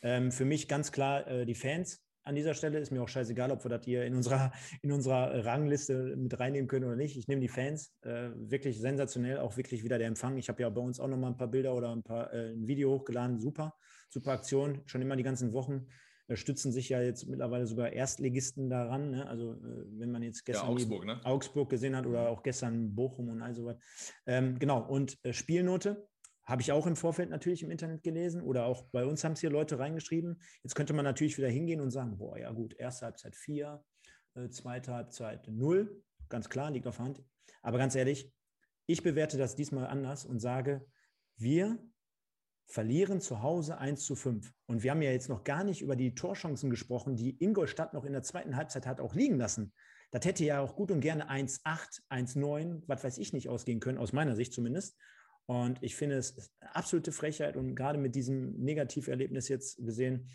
Ähm, 0.01 0.31
für 0.31 0.45
mich 0.45 0.67
ganz 0.67 0.91
klar 0.91 1.27
äh, 1.27 1.45
die 1.45 1.55
Fans 1.55 2.03
an 2.23 2.35
dieser 2.35 2.53
Stelle. 2.53 2.79
Ist 2.79 2.91
mir 2.91 3.01
auch 3.01 3.07
scheißegal, 3.07 3.51
ob 3.51 3.63
wir 3.63 3.69
das 3.69 3.85
hier 3.85 4.05
in 4.05 4.15
unserer, 4.15 4.51
in 4.81 4.91
unserer 4.91 5.45
Rangliste 5.45 6.15
mit 6.15 6.39
reinnehmen 6.39 6.67
können 6.67 6.85
oder 6.85 6.95
nicht. 6.95 7.17
Ich 7.17 7.27
nehme 7.27 7.41
die 7.41 7.47
Fans. 7.47 7.93
Äh, 8.01 8.29
wirklich 8.35 8.79
sensationell, 8.79 9.39
auch 9.39 9.57
wirklich 9.57 9.83
wieder 9.83 9.97
der 9.97 10.07
Empfang. 10.07 10.37
Ich 10.37 10.49
habe 10.49 10.61
ja 10.61 10.69
bei 10.69 10.81
uns 10.81 10.99
auch 10.99 11.07
noch 11.07 11.17
mal 11.17 11.27
ein 11.27 11.37
paar 11.37 11.49
Bilder 11.49 11.75
oder 11.75 11.91
ein, 11.91 12.03
paar, 12.03 12.33
äh, 12.33 12.51
ein 12.53 12.67
Video 12.67 12.91
hochgeladen. 12.91 13.39
Super, 13.39 13.75
super 14.09 14.31
Aktion. 14.31 14.81
Schon 14.85 15.01
immer 15.01 15.15
die 15.15 15.23
ganzen 15.23 15.53
Wochen 15.53 15.87
stützen 16.35 16.71
sich 16.71 16.89
ja 16.89 17.01
jetzt 17.01 17.27
mittlerweile 17.27 17.65
sogar 17.65 17.91
Erstligisten 17.91 18.69
daran. 18.69 19.11
Ne? 19.11 19.27
Also 19.27 19.53
äh, 19.53 19.85
wenn 19.99 20.11
man 20.11 20.23
jetzt 20.23 20.45
gestern 20.45 20.67
ja, 20.67 20.73
Augsburg, 20.73 21.05
ne? 21.05 21.19
Augsburg, 21.25 21.69
gesehen 21.69 21.95
hat 21.95 22.05
oder 22.05 22.29
auch 22.29 22.43
gestern 22.43 22.93
Bochum 22.93 23.29
und 23.29 23.41
all 23.41 23.55
sowas. 23.55 23.77
Ähm, 24.25 24.59
genau, 24.59 24.87
und 24.87 25.17
äh, 25.23 25.33
Spielnote 25.33 26.07
habe 26.43 26.61
ich 26.61 26.71
auch 26.71 26.87
im 26.87 26.95
Vorfeld 26.95 27.29
natürlich 27.29 27.61
im 27.61 27.69
Internet 27.69 28.03
gelesen 28.03 28.41
oder 28.41 28.65
auch 28.65 28.83
bei 28.91 29.05
uns 29.05 29.23
haben 29.23 29.33
es 29.33 29.39
hier 29.39 29.51
Leute 29.51 29.77
reingeschrieben. 29.77 30.41
Jetzt 30.63 30.73
könnte 30.75 30.93
man 30.93 31.05
natürlich 31.05 31.37
wieder 31.37 31.49
hingehen 31.49 31.79
und 31.79 31.91
sagen, 31.91 32.17
boah, 32.17 32.37
ja 32.39 32.51
gut, 32.51 32.73
erste 32.73 33.05
Halbzeit 33.05 33.35
4, 33.35 33.83
äh, 34.35 34.49
zweite 34.49 34.93
Halbzeit 34.93 35.47
0. 35.47 36.03
Ganz 36.27 36.49
klar, 36.49 36.71
liegt 36.71 36.87
auf 36.87 36.97
der 36.97 37.05
Hand. 37.05 37.23
Aber 37.61 37.77
ganz 37.77 37.95
ehrlich, 37.95 38.31
ich 38.87 39.03
bewerte 39.03 39.37
das 39.37 39.55
diesmal 39.55 39.87
anders 39.87 40.25
und 40.25 40.39
sage, 40.39 40.85
wir 41.37 41.77
verlieren 42.69 43.19
zu 43.19 43.41
Hause 43.41 43.79
1 43.79 44.05
zu 44.05 44.15
5. 44.15 44.53
Und 44.67 44.83
wir 44.83 44.91
haben 44.91 45.01
ja 45.01 45.11
jetzt 45.11 45.27
noch 45.27 45.43
gar 45.43 45.63
nicht 45.63 45.81
über 45.81 45.95
die 45.95 46.13
Torchancen 46.13 46.69
gesprochen, 46.69 47.15
die 47.15 47.43
Ingolstadt 47.43 47.93
noch 47.93 48.05
in 48.05 48.13
der 48.13 48.21
zweiten 48.21 48.55
Halbzeit 48.55 48.85
hat 48.85 49.01
auch 49.01 49.15
liegen 49.15 49.37
lassen. 49.37 49.73
Das 50.11 50.23
hätte 50.25 50.45
ja 50.45 50.61
auch 50.61 50.75
gut 50.75 50.91
und 50.91 51.01
gerne 51.01 51.29
1,8, 51.29 52.01
1,9, 52.09 52.83
was 52.85 53.03
weiß 53.03 53.17
ich 53.17 53.33
nicht 53.33 53.49
ausgehen 53.49 53.79
können, 53.79 53.97
aus 53.97 54.13
meiner 54.13 54.35
Sicht 54.35 54.53
zumindest. 54.53 54.95
Und 55.47 55.81
ich 55.81 55.95
finde 55.95 56.17
es 56.17 56.51
absolute 56.59 57.11
Frechheit 57.11 57.57
und 57.57 57.73
gerade 57.73 57.97
mit 57.97 58.13
diesem 58.13 58.53
Negativerlebnis 58.59 59.47
jetzt 59.47 59.83
gesehen, 59.83 60.29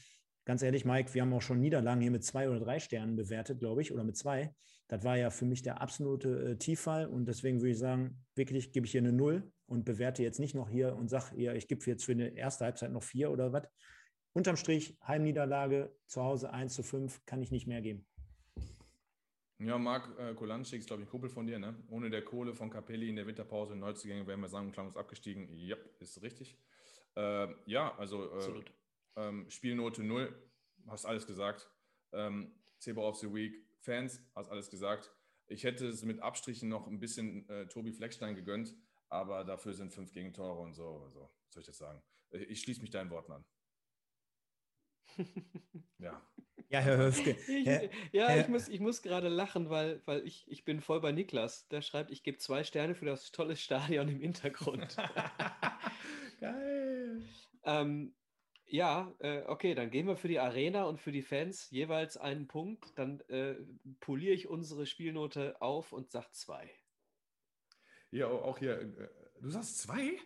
ganz 0.44 0.62
ehrlich, 0.62 0.84
Mike, 0.84 1.14
wir 1.14 1.22
haben 1.22 1.32
auch 1.32 1.42
schon 1.42 1.60
Niederlagen 1.60 2.00
hier 2.00 2.10
mit 2.10 2.24
zwei 2.24 2.48
oder 2.48 2.58
drei 2.58 2.80
Sternen 2.80 3.14
bewertet, 3.14 3.60
glaube 3.60 3.80
ich, 3.80 3.92
oder 3.92 4.02
mit 4.02 4.16
zwei. 4.16 4.52
Das 4.88 5.04
war 5.04 5.16
ja 5.16 5.30
für 5.30 5.44
mich 5.44 5.62
der 5.62 5.80
absolute 5.80 6.50
äh, 6.50 6.56
Tieffall 6.56 7.06
und 7.06 7.26
deswegen 7.26 7.60
würde 7.60 7.70
ich 7.70 7.78
sagen, 7.78 8.24
wirklich 8.34 8.72
gebe 8.72 8.86
ich 8.86 8.92
hier 8.92 9.02
eine 9.02 9.12
Null 9.12 9.52
und 9.66 9.84
bewerte 9.84 10.22
jetzt 10.22 10.40
nicht 10.40 10.54
noch 10.54 10.68
hier 10.68 10.94
und 10.94 11.08
sage, 11.08 11.40
ja, 11.40 11.54
ich 11.54 11.68
gebe 11.68 11.84
jetzt 11.84 12.04
für 12.04 12.12
eine 12.12 12.28
erste 12.36 12.64
Halbzeit 12.64 12.92
noch 12.92 13.02
vier 13.02 13.30
oder 13.30 13.52
was. 13.52 13.66
Unterm 14.32 14.56
Strich, 14.56 14.98
Heimniederlage, 15.06 15.94
zu 16.06 16.22
Hause 16.22 16.52
1 16.52 16.74
zu 16.74 16.82
5, 16.82 17.24
kann 17.24 17.40
ich 17.40 17.50
nicht 17.50 17.66
mehr 17.66 17.80
geben. 17.80 18.06
Ja, 19.58 19.78
Marc 19.78 20.18
äh, 20.18 20.34
Kolanschik 20.34 20.80
ist, 20.80 20.88
glaube 20.88 21.02
ich, 21.02 21.08
ein 21.08 21.10
Kumpel 21.10 21.30
von 21.30 21.46
dir. 21.46 21.58
Ne? 21.58 21.76
Ohne 21.88 22.10
der 22.10 22.24
Kohle 22.24 22.54
von 22.54 22.70
Capelli 22.70 23.08
in 23.08 23.16
der 23.16 23.26
Winterpause 23.26 23.74
in 23.74 23.80
Neuzugänge 23.80 24.26
wären 24.26 24.40
wir 24.40 24.48
sagen, 24.48 24.72
klanglos 24.72 24.96
abgestiegen. 24.96 25.48
Ja, 25.56 25.76
ist 26.00 26.20
richtig. 26.22 26.58
Äh, 27.16 27.46
ja, 27.66 27.96
also 27.96 28.30
äh, 28.36 28.64
ähm, 29.16 29.48
Spielnote 29.48 30.02
0, 30.02 30.34
hast 30.88 31.06
alles 31.06 31.26
gesagt. 31.26 31.70
Ähm, 32.12 32.52
Zebra 32.78 33.02
of 33.02 33.16
the 33.16 33.32
Week, 33.32 33.64
Fans, 33.80 34.20
hast 34.34 34.50
alles 34.50 34.68
gesagt. 34.68 35.12
Ich 35.46 35.62
hätte 35.62 35.86
es 35.86 36.02
mit 36.02 36.20
Abstrichen 36.20 36.68
noch 36.68 36.86
ein 36.88 36.98
bisschen 36.98 37.48
äh, 37.48 37.66
Tobi 37.66 37.92
Fleckstein 37.92 38.34
gegönnt, 38.34 38.74
aber 39.08 39.44
dafür 39.44 39.74
sind 39.74 39.92
fünf 39.92 40.12
Gegentore 40.12 40.60
und 40.60 40.74
so. 40.74 41.02
Also, 41.04 41.30
was 41.46 41.54
soll 41.54 41.60
ich 41.60 41.66
das 41.66 41.78
sagen? 41.78 42.02
Äh, 42.30 42.44
ich 42.44 42.60
schließe 42.60 42.80
mich 42.80 42.90
deinen 42.90 43.10
Worten 43.10 43.32
an. 43.32 43.44
ja. 45.98 46.20
Ja, 46.70 46.80
Herr 46.80 46.96
Höfke. 46.96 47.36
Herr, 47.64 47.84
ja, 48.12 48.28
Herr, 48.28 48.40
ich 48.40 48.48
muss, 48.48 48.68
ich 48.68 48.80
muss 48.80 49.02
gerade 49.02 49.28
lachen, 49.28 49.70
weil, 49.70 50.02
weil 50.06 50.26
ich, 50.26 50.44
ich 50.48 50.64
bin 50.64 50.80
voll 50.80 51.00
bei 51.00 51.12
Niklas. 51.12 51.68
Der 51.68 51.82
schreibt, 51.82 52.10
ich 52.10 52.22
gebe 52.22 52.38
zwei 52.38 52.64
Sterne 52.64 52.94
für 52.94 53.04
das 53.04 53.30
tolle 53.30 53.56
Stadion 53.56 54.08
im 54.08 54.20
Hintergrund. 54.20 54.96
Geil. 56.40 57.22
Ähm, 57.64 58.14
ja, 58.66 59.14
äh, 59.20 59.42
okay, 59.46 59.74
dann 59.74 59.90
gehen 59.90 60.06
wir 60.06 60.16
für 60.16 60.28
die 60.28 60.40
Arena 60.40 60.84
und 60.84 61.00
für 61.00 61.12
die 61.12 61.22
Fans 61.22 61.70
jeweils 61.70 62.16
einen 62.16 62.48
Punkt. 62.48 62.98
Dann 62.98 63.20
äh, 63.28 63.54
poliere 64.00 64.34
ich 64.34 64.48
unsere 64.48 64.86
Spielnote 64.86 65.60
auf 65.60 65.92
und 65.92 66.10
sage 66.10 66.30
zwei. 66.32 66.70
Ja, 68.14 68.28
auch 68.28 68.58
hier. 68.58 68.80
Äh, 68.80 69.08
du 69.40 69.50
sagst 69.50 69.78
zwei? 69.78 70.16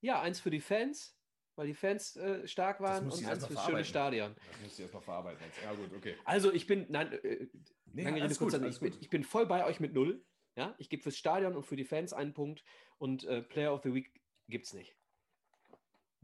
Ja, 0.00 0.22
eins 0.22 0.38
für 0.38 0.50
die 0.50 0.60
Fans, 0.60 1.18
weil 1.56 1.66
die 1.66 1.74
Fans 1.74 2.14
äh, 2.14 2.46
stark 2.46 2.80
waren 2.80 3.10
und 3.10 3.26
eins 3.26 3.46
fürs 3.46 3.64
schöne 3.64 3.84
Stadion. 3.84 4.36
Das 4.36 4.60
muss 4.62 4.74
ich 4.74 4.80
erstmal 4.80 5.02
verarbeiten. 5.02 5.44
Ja, 5.64 5.72
gut, 5.72 5.92
okay. 5.96 6.14
Also 6.24 6.52
ich 6.52 6.68
bin, 6.68 6.86
nein, 6.88 7.12
äh, 7.12 7.48
nee, 7.86 8.04
lange 8.04 8.22
Rede, 8.22 8.34
kurz 8.36 8.54
ich, 8.54 8.78
bin, 8.78 8.96
ich 9.00 9.10
bin 9.10 9.24
voll 9.24 9.46
bei 9.46 9.66
euch 9.66 9.80
mit 9.80 9.92
null. 9.92 10.24
Ja, 10.54 10.76
ich 10.78 10.88
gebe 10.88 11.02
fürs 11.02 11.18
Stadion 11.18 11.56
und 11.56 11.64
für 11.64 11.74
die 11.74 11.84
Fans 11.84 12.12
einen 12.12 12.32
Punkt 12.32 12.62
und 12.98 13.24
äh, 13.24 13.42
Player 13.42 13.74
of 13.74 13.82
the 13.82 13.92
Week 13.92 14.20
gibt 14.48 14.66
es 14.66 14.72
nicht. 14.72 14.96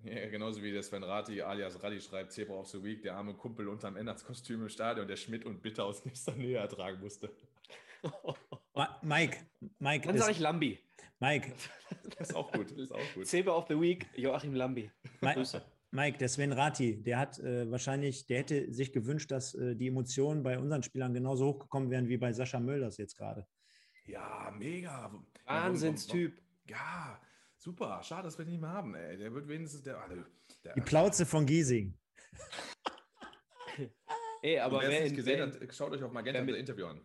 Ja, 0.05 0.29
genauso 0.29 0.63
wie 0.63 0.71
der 0.71 0.85
Sven 0.85 1.03
Rati 1.03 1.43
alias 1.43 1.83
Radi 1.83 2.01
schreibt, 2.01 2.33
Zebra 2.33 2.55
of 2.55 2.69
the 2.69 2.83
Week, 2.83 3.03
der 3.03 3.17
arme 3.17 3.35
Kumpel 3.35 3.67
unterm 3.67 3.97
Ennertskostüm 3.97 4.63
im 4.63 4.69
Stadion, 4.69 5.09
der 5.09 5.17
Schmidt 5.17 5.45
und 5.45 5.63
Bitter 5.63 5.85
aus 5.85 6.05
nächster 6.05 6.33
Nähe 6.35 6.59
ertragen 6.59 7.01
musste. 7.01 7.35
Mike, 9.03 9.39
Mike. 9.79 10.07
Dann 10.07 10.19
sage 10.19 10.33
ich 10.33 10.39
Lambi. 10.39 10.79
Mike. 11.23 11.53
Das 12.19 12.31
ist 12.31 12.35
auch 12.35 12.51
gut. 12.51 12.71
Das 12.71 12.79
ist 12.79 12.93
auch 12.93 13.15
gut. 13.15 13.27
Zebra 13.27 13.57
of 13.57 13.67
the 13.69 13.79
Week, 13.79 14.07
Joachim 14.17 14.55
Lambi. 14.55 14.91
Mike, 15.21 15.43
Mike, 15.91 16.19
der 16.19 16.29
Sven 16.29 16.53
Rati, 16.53 17.03
der 17.03 17.19
hat 17.19 17.39
äh, 17.39 17.71
wahrscheinlich, 17.71 18.27
der 18.27 18.39
hätte 18.39 18.73
sich 18.73 18.93
gewünscht, 18.93 19.31
dass 19.31 19.55
äh, 19.55 19.77
die 19.77 19.89
Emotionen 19.89 20.43
bei 20.43 20.59
unseren 20.59 20.83
Spielern 20.83 21.13
genauso 21.13 21.49
hochgekommen 21.49 21.91
wären 21.91 22.09
wie 22.09 22.17
bei 22.17 22.33
Sascha 22.33 22.59
Mölders 22.61 22.97
jetzt 22.97 23.17
gerade. 23.17 23.47
Ja, 24.07 24.53
mega. 24.57 25.13
Wahnsinnstyp. 25.45 26.41
Ja, 26.69 27.21
super. 27.59 28.03
Schade, 28.03 28.25
dass 28.25 28.39
wir 28.39 28.47
den 28.47 28.53
nicht 28.53 28.63
mehr 28.63 28.71
haben. 28.71 28.95
Ey. 28.95 29.19
Der 29.19 29.35
wird 29.35 29.47
wenigstens 29.49 29.83
der. 29.83 30.01
Also, 30.01 30.23
der 30.65 30.75
die 30.75 30.81
Plauze 30.81 31.27
von 31.27 31.45
Giesing. 31.45 31.95
Ey, 34.43 34.59
aber 34.59 34.81
wer 34.81 34.91
es 34.91 35.05
nicht 35.05 35.17
gesehen 35.17 35.41
hat, 35.43 35.75
schaut 35.75 35.93
euch 35.93 36.03
auch 36.03 36.11
mal 36.11 36.23
gerne 36.23 36.45
das 36.47 36.57
Interview 36.57 36.87
an. 36.87 37.01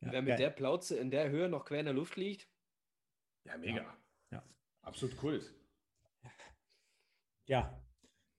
Ja, 0.00 0.12
wer 0.12 0.22
mit 0.22 0.28
geil. 0.28 0.38
der 0.38 0.50
Plauze 0.50 0.96
in 0.96 1.10
der 1.10 1.30
Höhe 1.30 1.48
noch 1.48 1.64
quer 1.64 1.80
in 1.80 1.86
der 1.86 1.94
Luft 1.94 2.16
liegt. 2.16 2.46
Ja, 3.48 3.56
mega. 3.58 3.98
Ja. 4.30 4.42
Absolut 4.82 5.16
Kult. 5.16 5.54
Ja, 7.46 7.82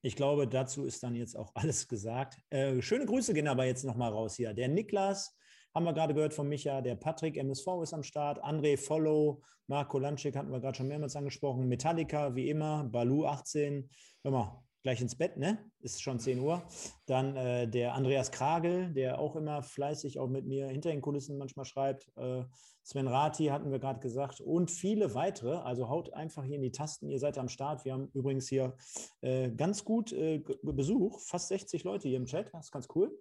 ich 0.01 0.15
glaube, 0.15 0.47
dazu 0.47 0.85
ist 0.85 1.01
dann 1.03 1.15
jetzt 1.15 1.35
auch 1.35 1.51
alles 1.55 1.87
gesagt. 1.87 2.39
Äh, 2.49 2.81
schöne 2.81 3.05
Grüße 3.05 3.33
gehen 3.33 3.47
aber 3.47 3.65
jetzt 3.65 3.83
nochmal 3.83 4.11
raus 4.11 4.35
hier. 4.35 4.53
Der 4.53 4.67
Niklas, 4.67 5.35
haben 5.73 5.85
wir 5.85 5.93
gerade 5.93 6.13
gehört 6.13 6.33
von 6.33 6.47
Micha, 6.47 6.81
der 6.81 6.95
Patrick 6.95 7.37
MSV 7.37 7.67
ist 7.83 7.93
am 7.93 8.03
Start, 8.03 8.43
André 8.43 8.77
Follow, 8.77 9.41
Marco 9.67 9.99
Lanschik 9.99 10.35
hatten 10.35 10.51
wir 10.51 10.59
gerade 10.59 10.77
schon 10.77 10.87
mehrmals 10.87 11.15
angesprochen, 11.15 11.67
Metallica 11.67 12.35
wie 12.35 12.49
immer, 12.49 12.83
Balu 12.85 13.25
18, 13.25 13.89
hör 14.23 14.31
mal, 14.31 14.63
gleich 14.83 15.01
ins 15.01 15.15
Bett, 15.15 15.37
ne? 15.37 15.57
Ist 15.81 16.01
schon 16.01 16.19
10 16.19 16.39
Uhr. 16.39 16.63
Dann 17.05 17.35
äh, 17.35 17.67
der 17.67 17.93
Andreas 17.93 18.31
Kragel, 18.31 18.93
der 18.93 19.19
auch 19.19 19.35
immer 19.35 19.61
fleißig 19.63 20.19
auch 20.19 20.27
mit 20.27 20.45
mir 20.45 20.67
hinter 20.67 20.89
den 20.89 21.01
Kulissen 21.01 21.37
manchmal 21.37 21.65
schreibt. 21.65 22.11
Äh, 22.17 22.43
Sven 22.83 23.07
Rati 23.07 23.47
hatten 23.47 23.71
wir 23.71 23.79
gerade 23.79 23.99
gesagt 23.99 24.41
und 24.41 24.71
viele 24.71 25.13
weitere. 25.13 25.57
Also 25.57 25.89
haut 25.89 26.13
einfach 26.13 26.43
hier 26.43 26.55
in 26.55 26.61
die 26.61 26.71
Tasten. 26.71 27.09
Ihr 27.09 27.19
seid 27.19 27.37
am 27.37 27.49
Start. 27.49 27.85
Wir 27.85 27.93
haben 27.93 28.09
übrigens 28.13 28.47
hier 28.47 28.75
äh, 29.21 29.51
ganz 29.51 29.83
gut 29.83 30.11
äh, 30.11 30.41
Besuch, 30.63 31.19
fast 31.19 31.49
60 31.49 31.83
Leute 31.83 32.07
hier 32.07 32.17
im 32.17 32.25
Chat. 32.25 32.53
Das 32.53 32.65
ist 32.65 32.71
ganz 32.71 32.87
cool. 32.95 33.11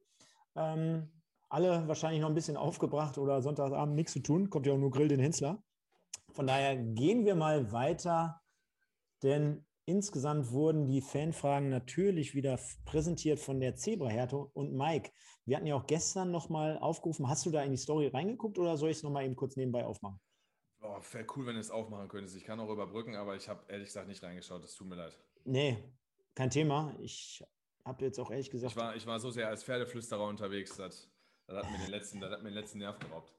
Ähm, 0.57 1.11
alle 1.51 1.87
wahrscheinlich 1.89 2.21
noch 2.21 2.29
ein 2.29 2.35
bisschen 2.35 2.57
aufgebracht 2.57 3.19
oder 3.19 3.43
Sonntagabend 3.43 3.95
nichts 3.95 4.13
zu 4.13 4.21
tun. 4.21 4.49
Kommt 4.49 4.67
ja 4.67 4.73
auch 4.73 4.79
nur 4.79 4.91
Grill 4.91 5.09
den 5.09 5.21
Hensler. 5.21 5.63
Von 6.33 6.47
daher 6.47 6.77
gehen 6.77 7.25
wir 7.25 7.35
mal 7.35 7.73
weiter, 7.73 8.41
denn 9.23 9.67
Insgesamt 9.89 10.51
wurden 10.51 10.85
die 10.85 11.01
Fanfragen 11.01 11.71
natürlich 11.71 12.35
wieder 12.35 12.61
präsentiert 12.85 13.39
von 13.39 13.59
der 13.59 13.75
Zebra-Härte. 13.75 14.37
Und 14.37 14.75
Mike, 14.75 15.13
wir 15.47 15.57
hatten 15.57 15.67
ja 15.67 15.77
auch 15.77 15.87
gestern 15.87 16.31
nochmal 16.31 16.77
aufgerufen. 16.77 17.27
Hast 17.27 17.47
du 17.47 17.51
da 17.51 17.63
in 17.63 17.71
die 17.71 17.79
Story 17.79 18.09
reingeguckt 18.09 18.59
oder 18.59 18.77
soll 18.77 18.91
ich 18.91 18.99
es 18.99 19.03
nochmal 19.03 19.25
eben 19.25 19.35
kurz 19.35 19.57
nebenbei 19.57 19.87
aufmachen? 19.87 20.21
Oh, 20.83 20.99
wäre 21.13 21.27
cool, 21.35 21.47
wenn 21.47 21.55
du 21.55 21.61
es 21.61 21.71
aufmachen 21.71 22.07
könntest. 22.07 22.37
Ich 22.37 22.45
kann 22.45 22.61
auch 22.61 22.69
überbrücken, 22.69 23.17
aber 23.17 23.35
ich 23.35 23.49
habe 23.49 23.65
ehrlich 23.69 23.87
gesagt 23.87 24.09
nicht 24.09 24.23
reingeschaut. 24.23 24.63
Das 24.63 24.75
tut 24.75 24.89
mir 24.89 24.97
leid. 24.97 25.17
Nee, 25.45 25.83
kein 26.35 26.51
Thema. 26.51 26.95
Ich 27.01 27.43
habe 27.83 28.05
jetzt 28.05 28.19
auch 28.19 28.31
ehrlich 28.31 28.51
gesagt. 28.51 28.73
Ich 28.73 28.77
war, 28.77 28.95
ich 28.95 29.07
war 29.07 29.19
so 29.19 29.31
sehr 29.31 29.49
als 29.49 29.65
Pferdeflüsterer 29.65 30.29
unterwegs, 30.29 30.77
das, 30.77 31.11
das, 31.47 31.65
hat, 31.65 31.73
mir 31.73 31.79
den 31.79 31.91
letzten, 31.91 32.21
das 32.21 32.31
hat 32.31 32.43
mir 32.43 32.51
den 32.51 32.59
letzten 32.59 32.77
Nerv 32.77 32.99
geraubt. 32.99 33.33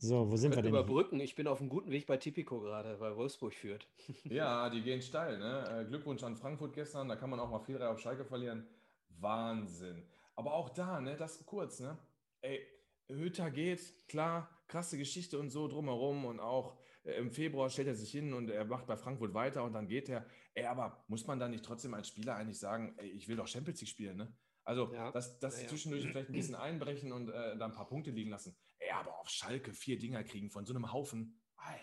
So, 0.00 0.30
wo 0.30 0.36
sind 0.36 0.54
wir 0.54 0.62
denn? 0.62 0.70
Überbrücken. 0.70 1.18
Ich 1.18 1.34
bin 1.34 1.48
auf 1.48 1.60
einem 1.60 1.68
guten 1.68 1.90
Weg 1.90 2.06
bei 2.06 2.16
Tipico 2.16 2.60
gerade, 2.60 3.00
weil 3.00 3.16
Wolfsburg 3.16 3.52
führt. 3.52 3.88
Ja, 4.24 4.70
die 4.70 4.82
gehen 4.82 5.02
steil. 5.02 5.38
Ne? 5.38 5.80
Äh, 5.80 5.84
Glückwunsch 5.86 6.22
an 6.22 6.36
Frankfurt 6.36 6.72
gestern. 6.74 7.08
Da 7.08 7.16
kann 7.16 7.30
man 7.30 7.40
auch 7.40 7.50
mal 7.50 7.60
viel 7.60 7.82
auf 7.82 7.98
Schalke 7.98 8.24
verlieren. 8.24 8.66
Wahnsinn. 9.08 10.04
Aber 10.36 10.54
auch 10.54 10.70
da, 10.70 11.00
ne, 11.00 11.16
das 11.16 11.44
kurz, 11.44 11.80
ne? 11.80 11.98
Ey, 12.42 12.60
Hütter 13.08 13.50
geht, 13.50 14.06
klar, 14.06 14.48
krasse 14.68 14.98
Geschichte 14.98 15.38
und 15.38 15.50
so 15.50 15.66
drumherum 15.66 16.26
und 16.26 16.38
auch 16.38 16.78
äh, 17.02 17.14
im 17.14 17.32
Februar 17.32 17.70
stellt 17.70 17.88
er 17.88 17.94
sich 17.94 18.12
hin 18.12 18.32
und 18.32 18.48
er 18.50 18.64
macht 18.64 18.86
bei 18.86 18.96
Frankfurt 18.96 19.34
weiter 19.34 19.64
und 19.64 19.72
dann 19.72 19.88
geht 19.88 20.08
er. 20.08 20.26
Ey, 20.54 20.66
aber 20.66 21.04
muss 21.08 21.26
man 21.26 21.40
da 21.40 21.48
nicht 21.48 21.64
trotzdem 21.64 21.94
als 21.94 22.08
Spieler 22.08 22.36
eigentlich 22.36 22.60
sagen, 22.60 22.94
ey, 22.98 23.08
ich 23.08 23.26
will 23.26 23.36
doch 23.36 23.48
Champions 23.48 23.80
League 23.80 23.90
spielen, 23.90 24.16
ne? 24.16 24.32
Also, 24.62 24.92
ja. 24.92 25.10
das, 25.12 25.38
das 25.38 25.62
ja, 25.62 25.68
zwischendurch 25.68 26.04
ja. 26.04 26.10
vielleicht 26.10 26.28
ein 26.28 26.34
bisschen 26.34 26.54
einbrechen 26.54 27.10
und 27.10 27.30
äh, 27.30 27.56
da 27.56 27.64
ein 27.64 27.72
paar 27.72 27.88
Punkte 27.88 28.10
liegen 28.10 28.30
lassen. 28.30 28.54
Aber 28.98 29.18
auf 29.18 29.28
Schalke 29.28 29.72
vier 29.72 29.98
Dinger 29.98 30.24
kriegen 30.24 30.50
von 30.50 30.66
so 30.66 30.74
einem 30.74 30.92
Haufen. 30.92 31.40
Alter. 31.56 31.82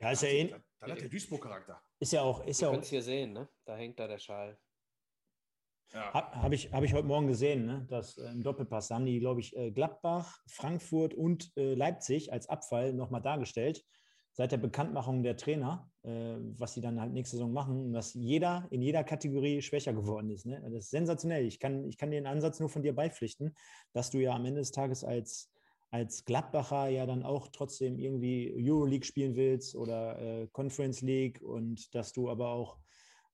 Ja, 0.00 0.10
ist 0.10 0.22
ja 0.22 0.28
ähnlich. 0.28 0.56
Da, 0.80 0.86
da 0.86 0.92
hat 0.92 1.00
der 1.00 1.08
Duisburg-Charakter. 1.08 1.80
Ist 2.00 2.12
ja 2.12 2.22
auch. 2.22 2.44
Ist 2.44 2.60
ja 2.60 2.68
auch. 2.68 2.78
es 2.78 2.88
hier 2.88 3.02
sehen, 3.02 3.32
ne? 3.32 3.48
Da 3.64 3.76
hängt 3.76 3.98
da 3.98 4.08
der 4.08 4.18
Schal. 4.18 4.58
Ja. 5.92 6.12
Habe 6.12 6.42
hab 6.42 6.52
ich, 6.52 6.72
hab 6.72 6.82
ich 6.84 6.94
heute 6.94 7.06
Morgen 7.06 7.26
gesehen, 7.26 7.66
ne? 7.66 7.86
dass 7.88 8.16
äh, 8.16 8.30
im 8.30 8.42
Doppelpass 8.42 8.88
da 8.88 8.94
haben 8.94 9.04
die, 9.04 9.20
glaube 9.20 9.40
ich, 9.40 9.54
äh, 9.56 9.70
Gladbach, 9.70 10.38
Frankfurt 10.48 11.12
und 11.12 11.52
äh, 11.56 11.74
Leipzig 11.74 12.32
als 12.32 12.48
Abfall 12.48 12.94
nochmal 12.94 13.20
dargestellt, 13.20 13.84
seit 14.32 14.52
der 14.52 14.56
Bekanntmachung 14.56 15.22
der 15.22 15.36
Trainer, 15.36 15.90
äh, 16.02 16.36
was 16.58 16.72
sie 16.72 16.80
dann 16.80 16.98
halt 16.98 17.12
nächste 17.12 17.36
Saison 17.36 17.52
machen, 17.52 17.92
dass 17.92 18.14
jeder 18.14 18.66
in 18.70 18.80
jeder 18.80 19.04
Kategorie 19.04 19.60
schwächer 19.60 19.92
geworden 19.92 20.30
ist. 20.30 20.46
Ne? 20.46 20.62
Das 20.62 20.84
ist 20.84 20.90
sensationell. 20.90 21.44
Ich 21.44 21.60
kann, 21.60 21.84
ich 21.84 21.98
kann 21.98 22.10
den 22.10 22.26
Ansatz 22.26 22.58
nur 22.58 22.70
von 22.70 22.82
dir 22.82 22.94
beipflichten, 22.94 23.54
dass 23.92 24.10
du 24.10 24.18
ja 24.18 24.34
am 24.34 24.46
Ende 24.46 24.60
des 24.60 24.72
Tages 24.72 25.04
als 25.04 25.51
als 25.92 26.24
Gladbacher 26.24 26.88
ja 26.88 27.04
dann 27.04 27.22
auch 27.22 27.48
trotzdem 27.48 27.98
irgendwie 27.98 28.50
Euroleague 28.56 29.04
spielen 29.04 29.36
willst 29.36 29.76
oder 29.76 30.18
äh, 30.18 30.48
Conference 30.50 31.02
League 31.02 31.42
und 31.42 31.94
dass 31.94 32.14
du 32.14 32.30
aber 32.30 32.48
auch 32.48 32.78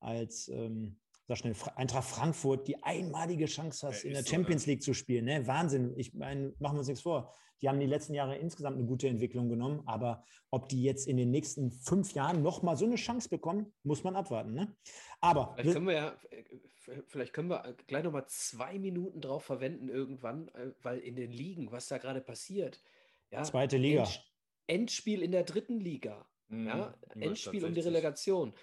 als 0.01 0.49
ähm, 0.49 0.99
sag 1.29 1.37
schnell, 1.37 1.55
Eintracht 1.77 2.09
Frankfurt 2.09 2.67
die 2.67 2.83
einmalige 2.83 3.47
Chance 3.47 3.87
hast, 3.87 4.03
ja, 4.03 4.09
in 4.09 4.15
der 4.15 4.25
Champions 4.25 4.65
so, 4.65 4.71
League 4.71 4.83
zu 4.83 4.95
spielen. 4.95 5.27
Ne? 5.27 5.47
Wahnsinn. 5.47 5.93
Ich 5.97 6.15
meine, 6.15 6.55
machen 6.59 6.77
wir 6.77 6.79
uns 6.79 6.89
nichts 6.89 7.03
vor. 7.03 7.33
Die 7.61 7.69
haben 7.69 7.81
die 7.81 7.87
letzten 7.87 8.15
Jahre 8.15 8.37
insgesamt 8.37 8.77
eine 8.77 8.87
gute 8.87 9.09
Entwicklung 9.09 9.49
genommen, 9.49 9.83
aber 9.85 10.25
ob 10.51 10.69
die 10.69 10.83
jetzt 10.83 11.07
in 11.07 11.17
den 11.17 11.31
nächsten 11.31 11.71
fünf 11.71 12.15
Jahren 12.15 12.43
nochmal 12.43 12.77
so 12.77 12.87
eine 12.87 12.95
Chance 12.95 13.29
bekommen, 13.29 13.73
muss 13.83 14.05
man 14.05 14.17
abwarten. 14.17 14.55
Ne? 14.55 14.77
Aber 15.21 15.55
vielleicht 15.57 15.75
können 15.75 15.87
wir 15.87 15.95
ja, 15.95 16.17
vielleicht 17.09 17.33
können 17.33 17.49
wir 17.49 17.77
gleich 17.87 18.05
nochmal 18.05 18.27
zwei 18.29 18.79
Minuten 18.79 19.21
drauf 19.21 19.45
verwenden 19.45 19.89
irgendwann, 19.89 20.49
äh, 20.49 20.71
weil 20.83 20.99
in 21.01 21.17
den 21.17 21.33
Ligen, 21.33 21.71
was 21.71 21.89
da 21.89 21.99
gerade 21.99 22.21
passiert, 22.21 22.81
Ja, 23.31 23.43
Zweite 23.43 23.77
Liga. 23.77 24.05
End, 24.05 24.25
Endspiel 24.69 25.23
in 25.23 25.33
der 25.33 25.43
dritten 25.43 25.81
Liga. 25.81 26.27
Mhm, 26.49 26.67
ja, 26.67 26.95
Endspiel 27.19 27.65
um 27.65 27.75
die 27.75 27.81
Relegation. 27.81 28.55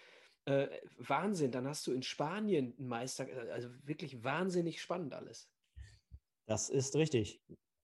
Äh, 0.45 0.67
Wahnsinn, 0.97 1.51
dann 1.51 1.67
hast 1.67 1.87
du 1.87 1.91
in 1.91 2.03
Spanien 2.03 2.75
einen 2.77 2.87
Meister, 2.87 3.27
also 3.51 3.69
wirklich 3.83 4.23
wahnsinnig 4.23 4.81
spannend 4.81 5.13
alles. 5.13 5.49
Das 6.45 6.69
ist 6.69 6.95
richtig. 6.95 7.41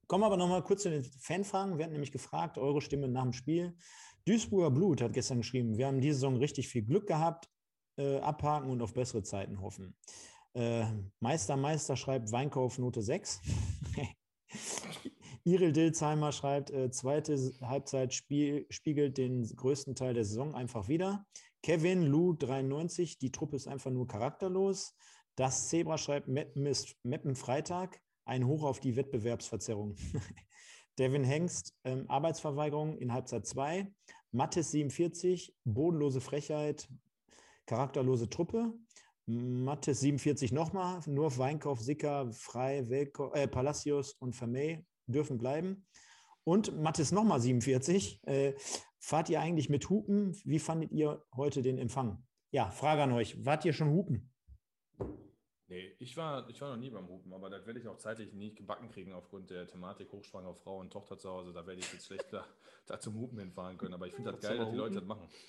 Kommen 0.08 0.22
wir 0.24 0.28
aber 0.28 0.38
nochmal 0.38 0.64
kurz 0.64 0.84
zu 0.84 0.90
den 0.90 1.04
Fanfragen. 1.04 1.78
Wir 1.78 1.86
hatten 1.86 1.94
nämlich 1.94 2.12
gefragt, 2.12 2.58
eure 2.58 2.82
Stimme 2.82 3.08
nach 3.08 3.24
dem 3.24 3.34
Spiel. 3.34 3.76
Duisburger 4.26 4.70
Blut 4.70 5.02
hat 5.02 5.14
gestern 5.14 5.40
geschrieben, 5.40 5.78
wir 5.78 5.88
haben 5.88 6.02
diese 6.02 6.16
Saison 6.16 6.38
richtig 6.38 6.68
viel 6.68 6.84
Glück 6.84 7.08
gehabt, 7.08 7.50
äh, 7.98 8.20
abhaken 8.20 8.70
und 8.70 8.82
auf 8.82 8.94
bessere 8.94 9.24
Zeiten 9.24 9.62
hoffen. 9.62 9.96
Äh, 10.54 10.86
Meister 11.20 11.58
Meister 11.58 11.96
schreibt 11.96 12.32
Weinkauf 12.32 12.78
Note 12.78 13.02
6. 13.02 13.42
Irel 15.44 15.72
Dilzheimer 15.72 16.32
schreibt, 16.32 16.70
äh, 16.70 16.92
zweite 16.92 17.36
Halbzeit 17.62 18.14
spiegelt 18.14 19.18
den 19.18 19.44
größten 19.44 19.96
Teil 19.96 20.14
der 20.14 20.26
Saison 20.26 20.54
einfach 20.54 20.88
wieder. 20.88 21.26
Kevin 21.64 22.08
Lou 22.08 22.34
93, 22.34 23.20
die 23.20 23.32
Truppe 23.32 23.56
ist 23.56 23.68
einfach 23.68 23.92
nur 23.92 24.08
charakterlos. 24.08 24.96
Das 25.36 25.70
Zebra 25.70 25.98
schreibt 25.98 26.28
Meppen 26.28 27.36
Freitag, 27.36 28.02
ein 28.26 28.48
Hoch 28.48 28.64
auf 28.64 28.80
die 28.80 28.96
Wettbewerbsverzerrung. 28.96 29.96
Devin 31.00 31.24
Hengst, 31.24 31.76
ähm, 31.84 32.06
Arbeitsverweigerung 32.10 32.98
in 32.98 33.14
Halbzeit 33.14 33.46
2. 33.46 33.92
Mattes 34.32 34.72
47, 34.72 35.56
bodenlose 35.64 36.22
Frechheit, 36.22 36.90
charakterlose 37.66 38.30
Truppe. 38.30 38.74
Mattes 39.26 40.00
47 40.02 40.52
nochmal, 40.52 41.00
nur 41.06 41.38
Weinkauf, 41.38 41.80
Sicker, 41.80 42.32
Frei, 42.34 42.90
Welko, 42.90 43.32
äh, 43.34 43.48
Palacios 43.48 44.14
und 44.14 44.36
Vermey 44.36 44.84
dürfen 45.06 45.38
bleiben. 45.38 45.86
Und 46.44 46.82
Mattes 46.82 47.12
nochmal 47.12 47.40
47. 47.40 48.22
Äh, 48.28 48.54
fahrt 49.00 49.30
ihr 49.30 49.40
eigentlich 49.40 49.70
mit 49.70 49.90
Hupen? 49.90 50.36
Wie 50.44 50.60
fandet 50.60 50.92
ihr 50.92 51.24
heute 51.36 51.62
den 51.62 51.78
Empfang? 51.78 52.24
Ja, 52.52 52.70
Frage 52.72 53.04
an 53.04 53.12
euch. 53.12 53.46
Wart 53.46 53.64
ihr 53.66 53.74
schon 53.74 53.90
Hupen? 53.90 54.32
Nee, 55.72 55.96
ich 56.00 56.18
war, 56.18 56.50
ich 56.50 56.60
war 56.60 56.72
noch 56.72 56.82
nie 56.82 56.90
beim 56.90 57.08
Hupen, 57.08 57.32
aber 57.32 57.50
das 57.50 57.66
werde 57.66 57.80
ich 57.80 57.88
auch 57.88 57.98
zeitlich 57.98 58.34
nicht 58.34 58.58
gebacken 58.58 58.90
kriegen 58.90 59.14
aufgrund 59.14 59.52
der 59.52 59.68
Thematik 59.68 60.12
hochschwanger 60.12 60.54
Frau 60.54 60.80
und 60.80 60.92
Tochter 60.92 61.18
zu 61.18 61.30
Hause. 61.30 61.54
Da 61.54 61.66
werde 61.66 61.80
ich 61.80 61.94
jetzt 61.94 62.08
schlecht 62.08 62.26
da, 62.32 62.46
da 62.88 63.00
zum 63.00 63.16
Hupen 63.16 63.40
hinfahren 63.40 63.78
können. 63.78 63.94
Aber 63.94 64.06
ich 64.06 64.14
finde 64.14 64.34
das 64.34 64.42
geil, 64.42 64.58
dass 64.58 64.70
die 64.70 64.76
Leute 64.76 64.96
das 64.96 65.06
machen. 65.06 65.30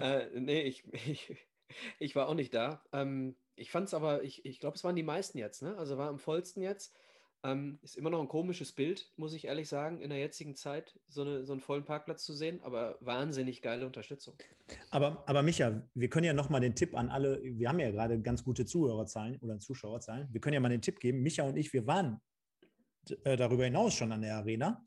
Äh, 0.00 0.28
nee, 0.38 0.62
ich, 0.62 0.84
ich, 0.92 1.36
ich, 1.98 2.14
war 2.14 2.28
auch 2.28 2.34
nicht 2.34 2.54
da. 2.54 2.84
Ähm, 2.92 3.34
ich 3.56 3.72
fand 3.72 3.88
es 3.88 3.94
aber, 3.94 4.22
ich, 4.22 4.44
ich 4.44 4.60
glaube, 4.60 4.76
es 4.76 4.84
waren 4.84 4.94
die 4.94 5.02
meisten 5.02 5.38
jetzt, 5.38 5.60
ne? 5.60 5.76
Also 5.76 5.98
war 5.98 6.08
am 6.08 6.20
vollsten 6.20 6.62
jetzt. 6.62 6.96
Ähm, 7.44 7.78
ist 7.82 7.96
immer 7.96 8.10
noch 8.10 8.20
ein 8.20 8.26
komisches 8.26 8.72
Bild, 8.72 9.12
muss 9.16 9.32
ich 9.32 9.44
ehrlich 9.44 9.68
sagen, 9.68 10.00
in 10.00 10.10
der 10.10 10.18
jetzigen 10.18 10.56
Zeit 10.56 10.98
so, 11.06 11.22
eine, 11.22 11.44
so 11.44 11.52
einen 11.52 11.60
vollen 11.60 11.84
Parkplatz 11.84 12.24
zu 12.24 12.32
sehen, 12.34 12.60
aber 12.62 12.98
wahnsinnig 13.00 13.62
geile 13.62 13.86
Unterstützung. 13.86 14.34
Aber, 14.90 15.22
aber 15.28 15.42
Micha, 15.42 15.82
wir 15.94 16.10
können 16.10 16.26
ja 16.26 16.32
nochmal 16.32 16.60
den 16.60 16.74
Tipp 16.74 16.96
an 16.96 17.10
alle, 17.10 17.40
wir 17.42 17.68
haben 17.68 17.78
ja 17.78 17.92
gerade 17.92 18.20
ganz 18.20 18.42
gute 18.42 18.66
Zuhörerzahlen 18.66 19.36
oder 19.36 19.60
Zuschauerzahlen, 19.60 20.28
wir 20.32 20.40
können 20.40 20.54
ja 20.54 20.60
mal 20.60 20.68
den 20.68 20.82
Tipp 20.82 20.98
geben, 20.98 21.22
Micha 21.22 21.44
und 21.44 21.56
ich, 21.56 21.72
wir 21.72 21.86
waren 21.86 22.20
äh, 23.22 23.36
darüber 23.36 23.64
hinaus 23.64 23.94
schon 23.94 24.10
an 24.10 24.22
der 24.22 24.36
Arena. 24.36 24.84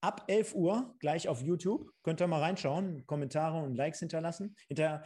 Ab 0.00 0.24
11 0.26 0.56
Uhr 0.56 0.96
gleich 0.98 1.28
auf 1.28 1.40
YouTube, 1.40 1.88
könnt 2.02 2.20
ihr 2.20 2.26
mal 2.26 2.40
reinschauen, 2.40 3.06
Kommentare 3.06 3.62
und 3.62 3.76
Likes 3.76 4.00
hinterlassen, 4.00 4.56
hinter, 4.66 5.04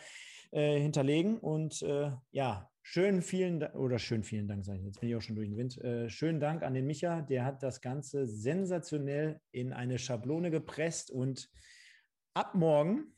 äh, 0.53 0.80
hinterlegen 0.80 1.38
und 1.38 1.82
äh, 1.82 2.12
ja, 2.30 2.70
Schön 2.89 3.20
vielen 3.20 3.59
Dank, 3.59 3.74
oder 3.74 3.99
schön 3.99 4.22
vielen 4.22 4.47
Dank, 4.47 4.64
sage 4.64 4.78
ich 4.78 4.84
jetzt, 4.84 5.01
bin 5.01 5.09
ich 5.09 5.16
auch 5.16 5.20
schon 5.20 5.34
durch 5.34 5.49
den 5.49 5.57
Wind. 5.57 5.76
Äh, 5.78 6.09
schönen 6.09 6.39
Dank 6.39 6.62
an 6.62 6.72
den 6.72 6.87
Micha, 6.87 7.20
der 7.20 7.45
hat 7.45 7.61
das 7.64 7.80
Ganze 7.80 8.28
sensationell 8.28 9.41
in 9.51 9.72
eine 9.72 9.99
Schablone 9.99 10.53
gepresst 10.53 11.11
und 11.11 11.51
ab 12.32 12.55
morgen 12.55 13.12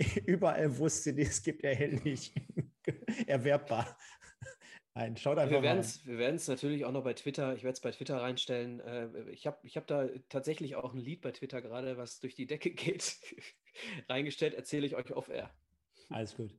überall, 0.24 0.78
wo 0.78 0.86
es 0.86 1.02
CDs 1.02 1.42
gibt, 1.42 1.64
erhältlich, 1.64 2.34
erwerbbar. 3.26 3.98
Nein, 4.94 5.18
schaut 5.18 5.36
einfach 5.36 5.60
wir 5.60 5.74
mal. 5.74 5.84
Wir 6.04 6.18
werden 6.18 6.36
es 6.36 6.48
natürlich 6.48 6.86
auch 6.86 6.92
noch 6.92 7.04
bei 7.04 7.12
Twitter, 7.12 7.54
ich 7.54 7.62
werde 7.62 7.74
es 7.74 7.82
bei 7.82 7.90
Twitter 7.90 8.22
reinstellen. 8.22 8.80
Äh, 8.80 9.30
ich 9.32 9.46
habe 9.46 9.58
ich 9.64 9.76
hab 9.76 9.86
da 9.86 10.08
tatsächlich 10.30 10.76
auch 10.76 10.94
ein 10.94 10.98
Lied 10.98 11.20
bei 11.20 11.32
Twitter 11.32 11.60
gerade, 11.60 11.98
was 11.98 12.20
durch 12.20 12.36
die 12.36 12.46
Decke 12.46 12.70
geht, 12.74 13.18
reingestellt, 14.08 14.54
erzähle 14.54 14.86
ich 14.86 14.96
euch 14.96 15.12
off-air. 15.12 15.54
Alles 16.08 16.34
gut. 16.34 16.58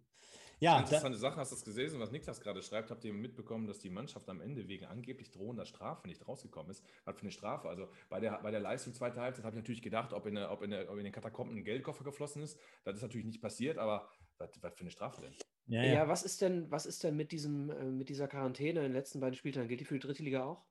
Ja, 0.62 0.80
interessante 0.80 1.18
Sache, 1.18 1.38
hast 1.38 1.52
du 1.52 1.56
das 1.56 1.66
gesehen, 1.66 2.00
was 2.00 2.12
Niklas 2.12 2.40
gerade 2.40 2.62
schreibt? 2.62 2.92
Habt 2.92 3.04
ihr 3.04 3.14
mitbekommen, 3.14 3.66
dass 3.66 3.80
die 3.80 3.90
Mannschaft 3.90 4.30
am 4.30 4.42
Ende 4.42 4.68
wegen 4.68 4.86
angeblich 4.86 5.32
drohender 5.32 5.66
Strafe 5.66 6.08
nicht 6.08 6.28
rausgekommen 6.28 6.70
ist? 6.70 6.86
Was 7.04 7.16
für 7.16 7.24
eine 7.24 7.32
Strafe? 7.32 7.68
Also 7.68 7.90
bei 8.10 8.20
der, 8.20 8.40
bei 8.44 8.52
der 8.52 8.60
Leistung 8.60 8.94
zweiter 8.94 9.22
Halbzeit 9.22 9.44
habe 9.44 9.56
ich 9.56 9.62
natürlich 9.64 9.82
gedacht, 9.82 10.14
ob 10.14 10.28
in, 10.28 10.36
der, 10.36 10.52
ob, 10.52 10.62
in 10.62 10.70
der, 10.70 10.92
ob 10.92 11.00
in 11.00 11.04
den 11.04 11.12
Katakomben 11.12 11.58
ein 11.58 11.64
Geldkoffer 11.64 12.04
geflossen 12.04 12.44
ist. 12.44 12.60
Das 12.84 12.96
ist 12.96 13.02
natürlich 13.02 13.26
nicht 13.26 13.42
passiert, 13.42 13.80
aber 13.80 14.08
was, 14.38 14.52
was 14.62 14.76
für 14.76 14.82
eine 14.82 14.92
Strafe 14.92 15.22
denn? 15.22 15.34
Ja, 15.66 15.84
ja. 15.84 15.94
ja, 15.94 16.08
was 16.08 16.22
ist 16.22 16.44
denn, 16.44 16.70
was 16.70 16.86
ist 16.86 17.04
denn 17.04 17.16
mit, 17.16 17.32
diesem, 17.32 17.72
äh, 17.72 17.84
mit 17.86 18.10
dieser 18.10 18.28
Quarantäne 18.28 18.82
in 18.82 18.86
den 18.86 18.94
letzten 18.94 19.20
beiden 19.20 19.36
Spieltagen? 19.36 19.68
Gilt 19.68 19.80
die 19.80 19.86
für 19.86 19.96
die 19.96 20.06
dritte 20.06 20.22
Liga 20.22 20.44
auch? 20.44 20.64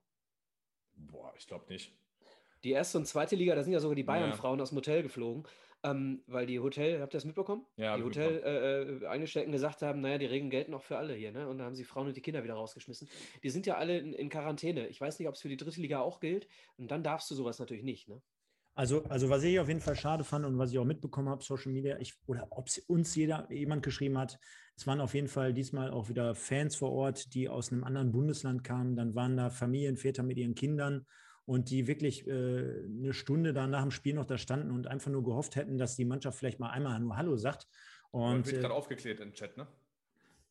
Boah, 0.95 1.35
ich 1.37 1.49
glaube 1.49 1.65
nicht. 1.69 1.93
Die 2.63 2.71
erste 2.71 2.99
und 2.99 3.07
zweite 3.07 3.35
Liga, 3.35 3.57
da 3.57 3.65
sind 3.65 3.73
ja 3.73 3.81
sogar 3.81 3.97
die 3.97 4.05
Bayern-Frauen 4.05 4.59
ja. 4.59 4.63
aus 4.63 4.69
dem 4.69 4.77
Hotel 4.77 5.03
geflogen. 5.03 5.49
Ähm, 5.83 6.23
weil 6.27 6.47
die 6.47 6.61
Hotel, 6.61 7.01
habt 7.01 7.15
ihr 7.15 7.19
das 7.19 7.25
mitbekommen? 7.25 7.65
Ja, 7.77 7.97
die 7.97 8.03
Hotel-Angestellten 8.03 9.51
äh, 9.51 9.55
äh 9.55 9.57
gesagt 9.57 9.81
haben, 9.81 10.01
naja, 10.01 10.19
die 10.19 10.27
Regeln 10.27 10.51
gelten 10.51 10.75
auch 10.75 10.83
für 10.83 10.99
alle 10.99 11.15
hier, 11.15 11.33
ne? 11.33 11.49
Und 11.49 11.59
da 11.59 11.65
haben 11.65 11.75
sie 11.75 11.85
Frauen 11.85 12.09
und 12.09 12.17
die 12.17 12.21
Kinder 12.21 12.45
wieder 12.45 12.55
rausgeschmissen. 12.55 13.09
Die 13.43 13.51
sind 13.51 13.67
ja 13.67 13.77
alle 13.77 13.99
in, 13.99 14.13
in 14.13 14.29
Quarantäne. 14.29 14.89
Ich 14.89 15.01
weiß 15.01 15.19
nicht, 15.19 15.29
ob 15.29 15.37
es 15.37 15.41
für 15.41 15.49
die 15.49 15.57
dritte 15.57 15.81
Liga 15.81 16.01
auch 16.01 16.21
gilt. 16.21 16.49
Und 16.77 16.91
dann 16.91 17.03
darfst 17.03 17.31
du 17.31 17.35
sowas 17.35 17.59
natürlich 17.59 17.83
nicht, 17.83 18.09
ne? 18.09 18.21
Also, 18.75 19.05
also 19.05 19.29
was 19.29 19.43
ich 19.43 19.59
auf 19.59 19.69
jeden 19.69 19.81
Fall 19.81 19.97
schade 19.97 20.23
fand 20.23 20.45
und 20.47 20.59
was 20.59 20.71
ich 20.71 20.79
auch 20.79 20.85
mitbekommen 20.85 21.29
habe, 21.29 21.43
Social 21.43 21.73
Media, 21.73 21.99
ich, 21.99 22.15
oder 22.27 22.47
ob 22.51 22.69
es 22.69 22.79
uns 22.79 23.15
jeder, 23.15 23.51
jemand 23.51 23.83
geschrieben 23.83 24.17
hat, 24.17 24.39
es 24.77 24.87
waren 24.87 25.01
auf 25.01 25.15
jeden 25.15 25.29
Fall 25.29 25.53
diesmal 25.53 25.91
auch 25.91 26.09
wieder 26.09 26.35
Fans 26.35 26.77
vor 26.77 26.93
Ort, 26.93 27.35
die 27.35 27.49
aus 27.49 27.73
einem 27.73 27.85
anderen 27.85 28.13
Bundesland 28.13 28.65
kamen. 28.65 28.97
Dann 28.97 29.15
waren 29.15 29.37
da 29.37 29.51
Familienväter 29.51 30.23
mit 30.23 30.39
ihren 30.39 30.55
Kindern 30.55 31.05
und 31.51 31.69
die 31.69 31.89
wirklich 31.89 32.29
äh, 32.29 32.31
eine 32.31 33.13
Stunde 33.13 33.53
da 33.53 33.67
nach 33.67 33.83
dem 33.83 33.91
Spiel 33.91 34.15
noch 34.15 34.25
da 34.25 34.39
standen 34.39 34.71
und 34.71 34.87
einfach 34.87 35.11
nur 35.11 35.25
gehofft 35.25 35.57
hätten, 35.57 35.79
dass 35.79 35.97
die 35.97 36.05
Mannschaft 36.05 36.39
vielleicht 36.39 36.61
mal 36.61 36.71
einmal 36.71 37.01
nur 37.01 37.17
Hallo 37.17 37.37
sagt. 37.37 37.67
Und 38.13 38.47
wird 38.47 38.59
äh, 38.59 38.61
gerade 38.61 38.75
aufgeklärt 38.75 39.19
im 39.19 39.33
Chat, 39.33 39.57
ne? 39.57 39.67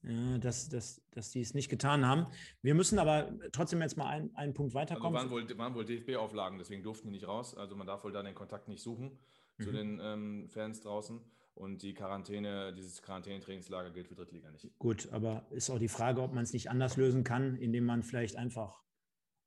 Ja, 0.04 0.38
dass, 0.39 0.68
dass, 0.68 1.02
dass 1.12 1.32
die 1.32 1.39
es 1.39 1.54
nicht 1.54 1.70
getan 1.70 2.06
haben. 2.06 2.26
Wir 2.62 2.76
müssen 2.76 3.00
aber 3.00 3.32
trotzdem 3.54 3.82
jetzt 3.82 3.95
mal 3.95 4.08
ein, 4.08 4.36
einen 4.36 4.54
Punkt 4.54 4.76
also 4.76 4.80
weiterkommen. 4.80 5.16
Also 5.18 5.34
waren 5.34 5.47
wohl, 5.47 5.58
waren 5.58 5.74
wohl 5.74 5.86
DFB-Auflagen, 5.86 6.58
deswegen 6.60 6.84
durften 6.84 7.08
die 7.08 7.14
nicht 7.14 7.28
raus. 7.30 7.56
Also 7.56 7.78
man 7.78 7.88
darf 7.88 8.04
wohl 8.04 8.12
da 8.12 8.22
den 8.22 8.36
Kontakt 8.36 8.68
nicht 8.68 8.84
suchen 8.84 9.18
mhm. 9.58 9.64
zu 9.64 9.72
den 9.72 10.02
ähm, 10.04 10.50
Fans 10.50 10.82
draußen. 10.82 11.22
Und 11.56 11.82
die 11.82 11.93
Quarantäne, 11.93 12.74
dieses 12.74 13.02
Quarantänetrainingslager 13.02 13.91
gilt 13.91 14.10
für 14.10 14.16
Drittliga 14.16 14.52
nicht. 14.52 14.70
Gut, 14.80 15.08
aber 15.14 15.47
ist 15.52 15.70
auch 15.70 15.80
die 15.80 15.88
Frage, 15.88 16.22
ob 16.22 16.34
man 16.34 16.43
es 16.43 16.52
nicht 16.52 16.70
anders 16.70 16.97
lösen 16.97 17.24
kann, 17.24 17.56
indem 17.56 17.86
man 17.86 18.04
vielleicht 18.04 18.36
einfach 18.36 18.84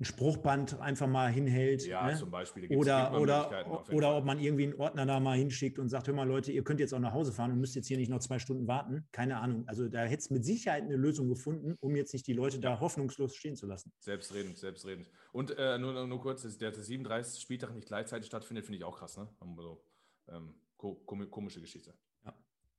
ein 0.00 0.04
Spruchband 0.04 0.80
einfach 0.80 1.06
mal 1.06 1.30
hinhält. 1.30 1.86
Ja, 1.86 2.06
ne? 2.06 2.16
zum 2.16 2.30
Beispiel. 2.30 2.76
Oder, 2.76 3.20
oder, 3.20 3.86
oder 3.92 4.16
ob 4.16 4.24
man 4.24 4.40
irgendwie 4.40 4.64
einen 4.64 4.74
Ordner 4.74 5.06
da 5.06 5.20
mal 5.20 5.36
hinschickt 5.36 5.78
und 5.78 5.88
sagt, 5.88 6.08
hör 6.08 6.14
mal 6.14 6.26
Leute, 6.26 6.50
ihr 6.50 6.64
könnt 6.64 6.80
jetzt 6.80 6.92
auch 6.92 6.98
nach 6.98 7.12
Hause 7.12 7.32
fahren 7.32 7.52
und 7.52 7.60
müsst 7.60 7.76
jetzt 7.76 7.86
hier 7.86 7.98
nicht 7.98 8.08
noch 8.08 8.18
zwei 8.18 8.38
Stunden 8.38 8.66
warten. 8.66 9.06
Keine 9.12 9.38
Ahnung. 9.38 9.64
Also 9.68 9.88
da 9.88 10.00
hätte 10.02 10.18
es 10.18 10.30
mit 10.30 10.44
Sicherheit 10.44 10.82
eine 10.82 10.96
Lösung 10.96 11.28
gefunden, 11.28 11.76
um 11.80 11.94
jetzt 11.94 12.12
nicht 12.12 12.26
die 12.26 12.32
Leute 12.32 12.58
da 12.58 12.80
hoffnungslos 12.80 13.36
stehen 13.36 13.54
zu 13.54 13.66
lassen. 13.66 13.92
Selbstredend, 14.00 14.58
selbstredend. 14.58 15.08
Und 15.32 15.56
äh, 15.56 15.78
nur, 15.78 16.06
nur 16.06 16.20
kurz, 16.20 16.42
dass 16.42 16.58
der 16.58 16.74
37. 16.74 17.40
Spieltag 17.40 17.74
nicht 17.74 17.86
gleichzeitig 17.86 18.26
stattfindet, 18.26 18.64
finde 18.64 18.78
ich 18.78 18.84
auch 18.84 18.98
krass. 18.98 19.16
Ne? 19.16 19.28
So, 19.56 19.84
ähm, 20.28 20.54
komische 20.76 21.60
Geschichte. 21.60 21.94
Ja, 22.24 22.34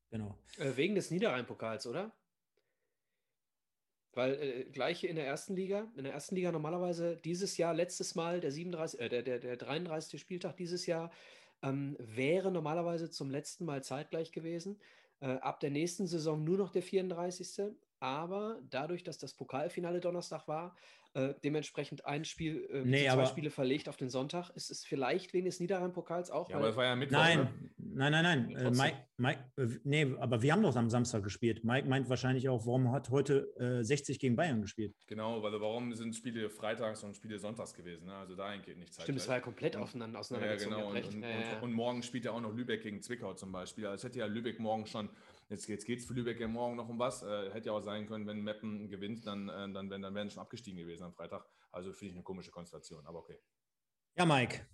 genau. 0.09 0.38
Äh, 0.57 0.76
wegen 0.76 0.95
des 0.95 1.09
Niederrhein-Pokals, 1.09 1.88
oder? 1.88 2.11
Weil 4.14 4.34
äh, 4.36 4.64
gleiche 4.66 5.07
in 5.07 5.16
der 5.16 5.26
ersten 5.26 5.55
Liga. 5.55 5.88
In 5.97 6.03
der 6.03 6.14
ersten 6.14 6.36
Liga 6.36 6.51
normalerweise 6.51 7.18
dieses 7.18 7.57
Jahr, 7.57 7.74
letztes 7.74 8.16
Mal, 8.16 8.39
der, 8.39 8.51
37, 8.51 8.99
äh, 8.99 9.09
der, 9.09 9.24
der, 9.24 9.39
der 9.39 9.57
33. 9.57 10.20
Spieltag 10.20 10.55
dieses 10.57 10.86
Jahr, 10.86 11.11
ähm, 11.64 11.95
wäre 11.99 12.51
normalerweise 12.51 13.09
zum 13.09 13.32
letzten 13.32 13.66
Mal 13.66 13.84
zeitgleich 13.84 14.32
gewesen. 14.32 14.80
Äh, 15.20 15.38
ab 15.38 15.59
der 15.59 15.72
nächsten 15.72 16.05
Saison 16.05 16.43
nur 16.43 16.57
noch 16.57 16.72
der 16.72 16.84
34. 16.84 17.74
Aber 18.04 18.60
dadurch, 18.70 19.06
dass 19.06 19.18
das 19.18 19.34
Pokalfinale 19.34 20.01
Donnerstag 20.01 20.45
war, 20.49 20.76
äh, 21.14 21.36
dementsprechend 21.41 22.06
ein 22.06 22.26
Spiel, 22.26 22.68
äh, 22.70 22.84
nee, 22.84 23.08
zwei 23.08 23.26
Spiele 23.28 23.49
verlegt 23.49 23.88
auf 23.88 23.95
den 23.95 24.10
Sonntag. 24.10 24.49
Ist 24.58 24.72
es 24.72 24.84
vielleicht 24.84 25.32
wegen 25.32 25.45
des 25.45 25.62
Niederrhein-Pokals 25.62 26.30
auch? 26.30 26.49
Ja, 26.49 26.58
aber 26.58 26.68
das 26.68 26.76
war 26.76 26.84
ja 26.84 26.97
Mittwoch. 26.97 27.18
Nein, 27.18 27.38
ne? 27.38 27.49
nein, 27.78 28.12
nein, 28.12 28.24
nein. 28.24 28.56
Äh, 28.58 28.72
Mike, 28.72 28.97
Mike, 29.16 29.39
äh, 29.56 29.68
nee, 29.86 30.16
aber 30.20 30.41
wir 30.41 30.51
haben 30.51 30.64
doch 30.64 30.76
am 30.76 30.89
Samstag 30.89 31.24
gespielt. 31.24 31.64
Mike 31.64 31.88
meint 31.88 32.10
wahrscheinlich 32.10 32.49
auch, 32.49 32.66
warum 32.66 32.91
hat 32.91 33.10
heute 33.10 33.56
äh, 33.58 33.86
60 33.86 34.20
gegen 34.20 34.36
Bayern 34.36 34.62
gespielt? 34.62 34.95
Genau, 35.08 35.41
weil 35.41 35.54
warum 35.62 35.93
sind 35.93 36.14
Spiele 36.14 36.49
freitags 36.49 37.06
und 37.06 37.16
Spiele 37.16 37.39
sonntags 37.39 37.74
gewesen? 37.74 38.08
Ne? 38.08 38.16
Also 38.16 38.36
da 38.36 38.47
eigentlich 38.47 38.76
nicht 38.76 38.93
Zeit. 38.93 39.04
Stimmt, 39.04 39.20
es 39.20 39.28
war 39.30 39.36
ja 39.36 39.41
komplett 39.41 39.78
auseinander, 39.78 40.20
auseinandergezogen. 40.20 40.78
Ja, 40.78 40.84
genau. 40.84 40.89
Und, 40.89 41.16
und, 41.16 41.22
ja, 41.22 41.30
ja. 41.30 41.58
Und, 41.58 41.64
und, 41.64 41.74
morgen 41.74 42.04
spielt 42.04 42.26
ja 42.26 42.32
auch 42.32 42.41
noch 42.41 42.54
Lübeck 42.54 42.82
gegen 42.84 43.01
Zwickau 43.01 43.34
zum 43.34 43.54
Beispiel. 43.54 43.86
Also 43.86 43.95
es 43.95 44.04
hätte 44.04 44.20
ja 44.20 44.26
Lübeck 44.26 44.60
morgen 44.60 44.88
schon 44.88 45.10
Jetzt, 45.49 45.67
jetzt 45.67 45.85
geht 45.85 45.99
es 45.99 46.05
für 46.05 46.13
Lübeck 46.13 46.39
ja 46.39 46.47
morgen 46.47 46.75
noch 46.75 46.89
um 46.89 46.99
was. 46.99 47.23
Äh, 47.23 47.51
hätte 47.51 47.67
ja 47.67 47.73
auch 47.73 47.81
sein 47.81 48.07
können, 48.07 48.25
wenn 48.27 48.41
Meppen 48.41 48.89
gewinnt, 48.89 49.25
dann, 49.25 49.49
äh, 49.49 49.71
dann, 49.71 49.89
dann, 49.89 50.01
dann 50.01 50.15
wären 50.15 50.29
sie 50.29 50.35
schon 50.35 50.43
abgestiegen 50.43 50.79
gewesen 50.79 51.03
am 51.03 51.13
Freitag. 51.13 51.45
Also 51.71 51.91
finde 51.93 52.11
ich 52.11 52.15
eine 52.15 52.23
komische 52.23 52.51
Konstellation, 52.51 53.05
aber 53.05 53.19
okay. 53.19 53.39
Ja, 54.15 54.25
Mike, 54.25 54.65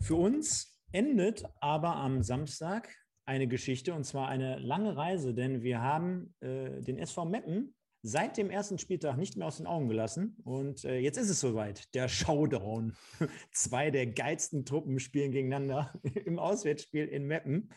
für 0.00 0.16
uns 0.16 0.78
endet 0.92 1.44
aber 1.60 1.96
am 1.96 2.22
Samstag 2.22 2.88
eine 3.24 3.48
Geschichte 3.48 3.94
und 3.94 4.04
zwar 4.04 4.28
eine 4.28 4.58
lange 4.58 4.96
Reise, 4.96 5.34
denn 5.34 5.62
wir 5.62 5.80
haben 5.80 6.34
äh, 6.40 6.80
den 6.80 6.98
SV 6.98 7.24
Meppen 7.24 7.74
seit 8.06 8.36
dem 8.36 8.50
ersten 8.50 8.78
Spieltag 8.78 9.16
nicht 9.16 9.36
mehr 9.36 9.46
aus 9.46 9.56
den 9.56 9.66
Augen 9.66 9.88
gelassen. 9.88 10.36
Und 10.44 10.84
äh, 10.84 10.98
jetzt 10.98 11.16
ist 11.16 11.30
es 11.30 11.40
soweit, 11.40 11.94
der 11.94 12.08
Showdown. 12.08 12.94
Zwei 13.50 13.90
der 13.90 14.06
geilsten 14.06 14.66
Truppen 14.66 15.00
spielen 15.00 15.32
gegeneinander 15.32 15.92
im 16.26 16.38
Auswärtsspiel 16.38 17.06
in 17.06 17.26
Meppen. 17.26 17.70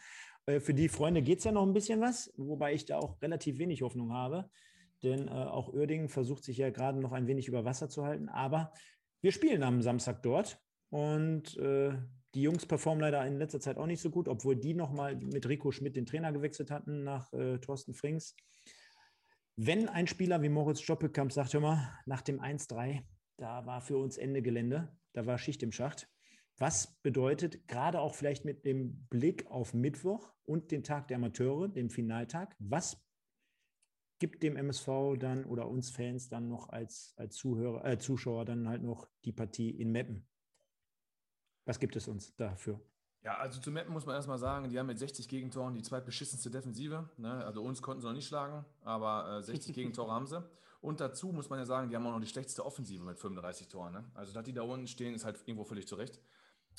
Äh, 0.48 0.60
für 0.60 0.74
die 0.74 0.90
Freunde 0.90 1.22
geht 1.22 1.40
es 1.40 1.44
ja 1.46 1.52
noch 1.52 1.64
ein 1.64 1.74
bisschen 1.74 2.02
was, 2.02 2.34
wobei 2.38 2.74
ich 2.74 2.86
da 2.86 2.98
auch 2.98 3.22
relativ 3.22 3.60
wenig 3.60 3.84
Hoffnung 3.84 4.14
habe. 4.14 4.50
Denn 5.04 5.28
äh, 5.28 5.32
auch 5.32 5.72
Uerdingen 5.72 6.10
versucht 6.10 6.44
sich 6.44 6.58
ja 6.58 6.72
gerade 6.72 7.00
noch 7.00 7.12
ein 7.12 7.28
wenig 7.28 7.48
über 7.48 7.66
Wasser 7.66 7.88
zu 7.88 8.04
halten. 8.04 8.30
Aber 8.30 8.74
wir 9.22 9.32
spielen 9.32 9.62
am 9.62 9.82
Samstag 9.82 10.24
dort. 10.24 10.60
Und 10.90 11.56
äh, 11.58 11.94
die 12.34 12.42
Jungs 12.42 12.66
performen 12.66 13.02
leider 13.02 13.26
in 13.26 13.38
letzter 13.38 13.60
Zeit 13.60 13.78
auch 13.78 13.86
nicht 13.86 14.02
so 14.02 14.10
gut, 14.10 14.28
obwohl 14.28 14.56
die 14.56 14.74
nochmal 14.74 15.16
mit 15.16 15.48
Rico 15.48 15.72
Schmidt 15.72 15.96
den 15.96 16.06
Trainer 16.06 16.32
gewechselt 16.32 16.72
hatten 16.72 17.04
nach 17.04 17.32
äh, 17.34 17.60
Thorsten 17.60 17.94
Frings. 17.94 18.36
Wenn 19.56 19.90
ein 19.90 20.08
Spieler 20.08 20.42
wie 20.42 20.50
Moritz 20.50 20.82
Stoppelkamp 20.82 21.32
sagt, 21.32 21.54
hör 21.54 21.62
mal, 21.62 22.00
nach 22.06 22.22
dem 22.22 22.40
1-3, 22.40 23.02
da 23.38 23.66
war 23.66 23.82
für 23.82 23.98
uns 23.98 24.18
Ende 24.18 24.42
Gelände, 24.42 24.96
da 25.14 25.26
war 25.26 25.38
Schicht 25.38 25.64
im 25.64 25.72
Schacht. 25.72 26.08
Was 26.58 27.00
bedeutet, 27.02 27.68
gerade 27.68 28.00
auch 28.00 28.16
vielleicht 28.16 28.44
mit 28.44 28.66
dem 28.66 29.06
Blick 29.10 29.46
auf 29.48 29.74
Mittwoch 29.74 30.34
und 30.44 30.72
den 30.72 30.84
Tag 30.84 31.08
der 31.08 31.18
Amateure, 31.18 31.68
dem 31.68 31.90
Finaltag, 31.90 32.56
was 32.60 32.98
gibt 34.20 34.42
dem 34.42 34.56
MSV 34.56 35.18
dann 35.20 35.46
oder 35.46 35.68
uns 35.68 35.92
Fans 35.92 36.30
dann 36.30 36.50
noch 36.50 36.70
als, 36.70 37.14
als 37.18 37.36
Zuhörer, 37.36 37.86
äh, 37.86 38.00
Zuschauer 38.00 38.46
dann 38.46 38.68
halt 38.68 38.82
noch 38.82 39.08
die 39.24 39.32
Partie 39.32 39.70
in 39.70 39.92
Meppen? 39.92 40.28
Was 41.66 41.80
gibt 41.80 41.96
es 41.96 42.08
uns 42.08 42.36
dafür? 42.36 42.82
Ja, 43.22 43.38
also 43.38 43.60
zu 43.60 43.72
Meppen 43.72 43.94
muss 43.94 44.06
man 44.06 44.16
erstmal 44.16 44.38
sagen, 44.40 44.70
die 44.70 44.80
haben 44.80 44.88
mit 44.88 44.98
60 44.98 45.28
Gegentoren 45.28 45.76
die 45.76 45.82
zweitbeschissenste 45.82 46.50
Defensive. 46.50 47.10
Ne? 47.18 47.46
Also 47.46 47.62
uns 47.62 47.82
konnten 47.82 48.02
sie 48.02 48.08
noch 48.08 48.14
nicht 48.14 48.28
schlagen, 48.28 48.66
aber 48.82 49.40
äh, 49.40 49.44
60 49.44 49.76
Gegentore 49.76 50.12
haben 50.12 50.28
sie. 50.28 50.44
Und 50.80 51.02
dazu 51.02 51.32
muss 51.32 51.50
man 51.50 51.60
ja 51.60 51.66
sagen, 51.66 51.90
die 51.90 51.96
haben 51.96 52.06
auch 52.08 52.14
noch 52.14 52.22
die 52.22 52.28
schlechteste 52.28 52.66
Offensive 52.66 53.04
mit 53.04 53.20
35 53.20 53.68
Toren. 53.68 53.94
Ne? 53.94 54.06
Also, 54.14 54.32
dass 54.32 54.44
die 54.44 54.54
da 54.54 54.62
unten 54.62 54.88
stehen, 54.88 55.14
ist 55.14 55.26
halt 55.26 55.40
irgendwo 55.46 55.66
völlig 55.66 55.88
zurecht. 55.88 56.22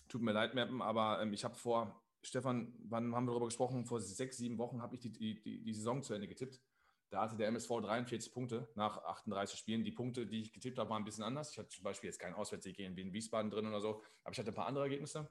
Tut 0.09 0.23
mir 0.23 0.33
leid, 0.33 0.55
Meppen, 0.55 0.83
aber 0.83 1.21
ähm, 1.21 1.33
ich 1.33 1.45
habe 1.45 1.55
vor, 1.55 2.03
Stefan, 2.23 2.75
wann 2.85 3.15
haben 3.15 3.25
wir 3.27 3.33
darüber 3.33 3.47
gesprochen? 3.47 3.85
Vor 3.85 4.01
sechs, 4.01 4.39
sieben 4.39 4.59
Wochen 4.59 4.83
habe 4.83 4.95
ich 4.95 5.01
die, 5.01 5.13
die, 5.13 5.41
die, 5.41 5.63
die 5.63 5.75
Saison 5.75 6.03
zu 6.03 6.15
Ende 6.15 6.27
getippt. 6.29 6.61
Da 7.11 7.23
hatte 7.23 7.37
der 7.37 7.49
MSV 7.49 7.69
43 7.69 8.33
Punkte 8.33 8.69
nach 8.75 8.99
38 9.05 9.59
Spielen. 9.59 9.85
Die 9.85 9.93
Punkte, 9.93 10.27
die 10.27 10.43
ich 10.43 10.53
getippt 10.53 10.79
habe, 10.79 10.91
waren 10.91 11.03
ein 11.03 11.05
bisschen 11.05 11.25
anders. 11.25 11.53
Ich 11.53 11.59
hatte 11.59 11.69
zum 11.69 11.85
Beispiel 11.85 12.09
jetzt 12.09 12.19
keinen 12.19 12.35
Auswärtssieg 12.35 12.79
in 12.79 12.97
Wiesbaden 13.13 13.51
drin 13.51 13.67
oder 13.67 13.81
so, 13.81 14.03
aber 14.25 14.33
ich 14.33 14.39
hatte 14.39 14.51
ein 14.51 14.55
paar 14.55 14.67
andere 14.67 14.85
Ergebnisse. 14.85 15.29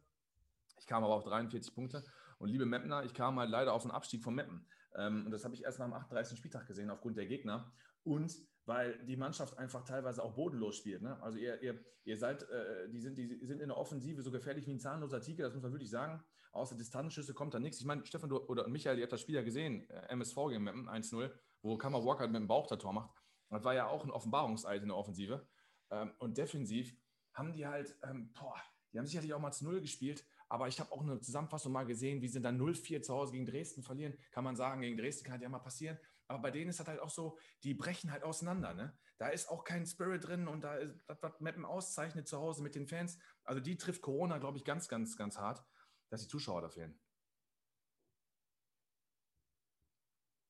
Ich 0.80 0.88
kam 0.88 1.04
aber 1.04 1.14
auf 1.14 1.24
43 1.24 1.74
Punkte. 1.74 2.04
Und 2.40 2.50
liebe 2.50 2.66
Meppner, 2.66 3.04
ich 3.04 3.14
kam 3.14 3.40
halt 3.40 3.50
leider 3.50 3.74
auf 3.74 3.84
einen 3.84 3.92
Abstieg 3.92 4.24
von 4.24 4.36
Meppen. 4.36 4.66
Ähm, 4.96 5.26
und 5.26 5.32
das 5.32 5.44
habe 5.44 5.54
ich 5.54 5.64
erst 5.64 5.80
nach 5.80 5.86
dem 5.86 5.94
38. 5.94 6.38
Spieltag 6.38 6.66
gesehen, 6.68 6.90
aufgrund 6.90 7.18
der 7.18 7.28
Gegner. 7.28 7.72
Und 8.04 8.36
weil 8.68 9.04
die 9.06 9.16
Mannschaft 9.16 9.58
einfach 9.58 9.84
teilweise 9.86 10.22
auch 10.24 10.34
bodenlos 10.34 10.76
spielt. 10.76 11.02
Ne? 11.02 11.18
Also 11.24 11.40
ihr, 11.40 11.62
ihr, 11.64 11.80
ihr 12.04 12.18
seid, 12.18 12.44
äh, 12.50 12.90
die, 12.90 13.00
sind, 13.00 13.18
die 13.18 13.46
sind 13.46 13.62
in 13.62 13.70
der 13.70 13.78
Offensive 13.78 14.22
so 14.22 14.30
gefährlich 14.30 14.68
wie 14.68 14.74
ein 14.74 14.80
zahnloser 14.80 15.22
Tiger, 15.22 15.46
das 15.46 15.54
muss 15.54 15.64
man 15.64 15.72
wirklich 15.72 15.90
sagen. 15.90 16.22
Außer 16.52 16.76
Distanzschüsse 16.76 17.34
kommt 17.34 17.54
da 17.54 17.60
nichts. 17.60 17.80
Ich 17.80 17.86
meine, 17.86 18.06
Stefan 18.06 18.30
du, 18.30 18.38
oder 18.38 18.68
Michael, 18.68 18.98
ihr 18.98 19.04
habt 19.04 19.14
das 19.14 19.22
Spiel 19.22 19.36
ja 19.36 19.42
gesehen, 19.42 19.90
äh, 19.90 20.08
MSV 20.10 20.36
gegen 20.50 20.64
Meppen 20.64 20.90
1-0, 20.90 21.32
wo 21.62 21.78
Kammer 21.78 22.04
Walker 22.04 22.28
mit 22.28 22.36
dem 22.36 22.48
Bauch 22.48 22.68
das 22.68 22.80
Tor 22.80 22.92
macht. 22.92 23.10
Das 23.50 23.64
war 23.64 23.74
ja 23.74 23.88
auch 23.88 24.04
ein 24.04 24.12
Offenbarungseid 24.12 24.82
in 24.82 24.90
der 24.90 24.98
Offensive. 24.98 25.48
Ähm, 25.90 26.12
und 26.20 26.38
defensiv 26.38 26.94
haben 27.34 27.54
die 27.54 27.66
halt, 27.66 27.96
ähm, 28.04 28.34
boah, 28.34 28.56
die 28.92 29.00
haben 29.00 29.06
sicherlich 29.06 29.34
auch 29.34 29.40
mal 29.40 29.54
zu 29.54 29.64
Null 29.64 29.80
gespielt, 29.80 30.26
aber 30.50 30.68
ich 30.68 30.80
habe 30.82 30.92
auch 30.92 31.02
eine 31.02 31.22
Zusammenfassung 31.22 31.72
mal 31.72 31.86
gesehen, 31.86 32.22
wie 32.22 32.28
sie 32.28 32.42
dann 32.42 32.60
0-4 32.60 33.02
zu 33.02 33.14
Hause 33.14 33.32
gegen 33.32 33.46
Dresden 33.46 33.82
verlieren. 33.82 34.18
Kann 34.32 34.44
man 34.44 34.58
sagen, 34.58 34.82
gegen 34.82 34.98
Dresden 34.98 35.26
kann 35.26 35.42
ja 35.42 35.48
mal 35.48 35.60
passieren. 35.60 35.98
Aber 36.28 36.42
bei 36.42 36.52
denen 36.52 36.70
ist 36.70 36.80
das 36.80 36.88
halt 36.88 37.00
auch 37.00 37.10
so, 37.10 37.38
die 37.64 37.74
brechen 37.74 38.12
halt 38.12 38.24
auseinander. 38.24 38.74
Ne? 38.74 38.98
Da 39.18 39.30
ist 39.30 39.50
auch 39.50 39.64
kein 39.64 39.86
Spirit 39.86 40.28
drin 40.28 40.48
und 40.48 40.62
da 40.62 40.76
ist 40.76 40.94
das, 41.08 41.22
was 41.22 41.40
Mappen 41.40 41.66
auszeichnet 41.66 42.28
zu 42.28 42.38
Hause 42.38 42.62
mit 42.62 42.76
den 42.76 42.88
Fans. 42.88 43.18
Also 43.44 43.62
die 43.62 43.78
trifft 43.78 44.02
Corona, 44.02 44.38
glaube 44.38 44.58
ich, 44.58 44.66
ganz, 44.66 44.88
ganz, 44.88 45.16
ganz 45.16 45.38
hart, 45.38 45.64
dass 46.10 46.22
die 46.22 46.28
Zuschauer 46.28 46.62
da 46.62 46.70
fehlen. 46.70 47.00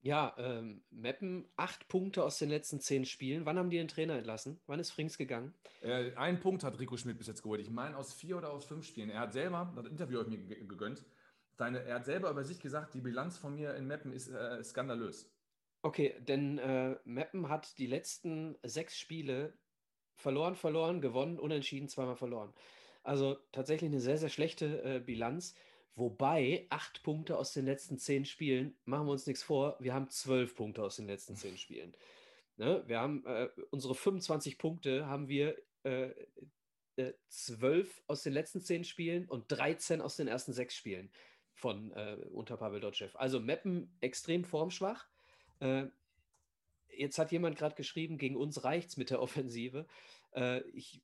Ja, 0.02 0.36
ähm, 0.38 0.86
Meppen, 0.90 1.52
acht 1.58 1.88
Punkte 1.90 2.24
aus 2.24 2.38
den 2.38 2.50
letzten 2.50 2.80
zehn 2.80 3.04
Spielen. 3.04 3.46
Wann 3.46 3.58
haben 3.58 3.70
die 3.70 3.78
den 3.78 3.88
Trainer 3.88 4.16
entlassen? 4.16 4.62
Wann 4.66 4.80
ist 4.80 4.92
Frings 4.92 5.18
gegangen? 5.18 5.54
Äh, 5.82 6.16
einen 6.16 6.40
Punkt 6.40 6.64
hat 6.64 6.80
Rico 6.80 6.96
Schmidt 6.98 7.18
bis 7.18 7.28
jetzt 7.28 7.42
geholt. 7.42 7.60
Ich 7.60 7.70
meine 7.70 7.98
aus 7.98 8.14
vier 8.14 8.38
oder 8.38 8.52
aus 8.52 8.66
fünf 8.66 8.86
Spielen. 8.86 9.10
Er 9.10 9.20
hat 9.20 9.34
selber, 9.34 9.74
das 9.76 9.86
Interview 9.86 10.20
habe 10.20 10.34
ich 10.34 10.40
mir 10.40 10.66
gegönnt, 10.66 11.04
seine, 11.58 11.84
er 11.84 11.96
hat 11.96 12.06
selber 12.06 12.30
über 12.30 12.44
sich 12.44 12.60
gesagt, 12.60 12.94
die 12.94 13.02
Bilanz 13.02 13.38
von 13.38 13.56
mir 13.56 13.76
in 13.76 13.88
Meppen 13.88 14.14
ist 14.14 14.30
äh, 14.30 14.64
skandalös. 14.64 15.30
Okay, 15.82 16.16
denn 16.20 16.58
äh, 16.58 16.98
Meppen 17.06 17.50
hat 17.50 17.78
die 17.78 17.88
letzten 17.88 18.58
sechs 18.64 18.98
Spiele 18.98 19.58
verloren, 20.16 20.56
verloren, 20.56 21.02
gewonnen, 21.02 21.40
unentschieden, 21.40 21.88
zweimal 21.88 22.16
verloren. 22.16 22.54
Also 23.04 23.38
tatsächlich 23.52 23.90
eine 23.90 24.02
sehr, 24.02 24.18
sehr 24.18 24.30
schlechte 24.30 24.84
äh, 24.84 25.00
Bilanz. 25.00 25.56
Wobei 25.96 26.68
acht 26.70 27.02
Punkte 27.04 27.38
aus 27.38 27.54
den 27.54 27.66
letzten 27.66 27.98
zehn 27.98 28.26
Spielen, 28.26 28.78
machen 28.86 29.08
wir 29.08 29.14
uns 29.14 29.26
nichts 29.26 29.42
vor, 29.42 29.78
wir 29.80 29.94
haben 29.94 30.10
zwölf 30.10 30.56
Punkte 30.56 30.84
aus 30.84 30.98
den 30.98 31.08
letzten 31.08 31.36
zehn 31.36 31.58
Spielen. 31.58 31.96
Ne? 32.58 32.84
Wir 32.86 33.00
haben 33.00 33.26
äh, 33.26 33.50
unsere 33.72 33.96
25 33.96 34.58
Punkte 34.58 35.08
haben 35.08 35.28
wir 35.28 35.56
äh, 35.84 36.12
äh, 36.98 37.14
zwölf 37.30 38.04
aus 38.08 38.24
den 38.24 38.34
letzten 38.34 38.62
zehn 38.62 38.84
Spielen 38.84 39.28
und 39.30 39.46
13 39.52 40.02
aus 40.02 40.18
den 40.18 40.28
ersten 40.28 40.54
sechs 40.54 40.76
Spielen 40.76 41.12
von 41.54 41.92
äh, 41.94 42.18
unter 42.32 42.58
Pavel 42.58 42.80
Dotschew. 42.80 43.10
Also 43.14 43.40
Meppen 43.40 43.96
extrem 44.02 44.44
formschwach. 44.44 45.08
Äh, 45.60 45.86
jetzt 46.90 47.20
hat 47.20 47.32
jemand 47.32 47.58
gerade 47.58 47.76
geschrieben, 47.76 48.18
gegen 48.18 48.36
uns 48.36 48.64
reicht 48.64 48.90
es 48.90 48.98
mit 48.98 49.10
der 49.10 49.22
Offensive. 49.22 49.86
Äh, 50.34 50.62
ich 50.70 51.02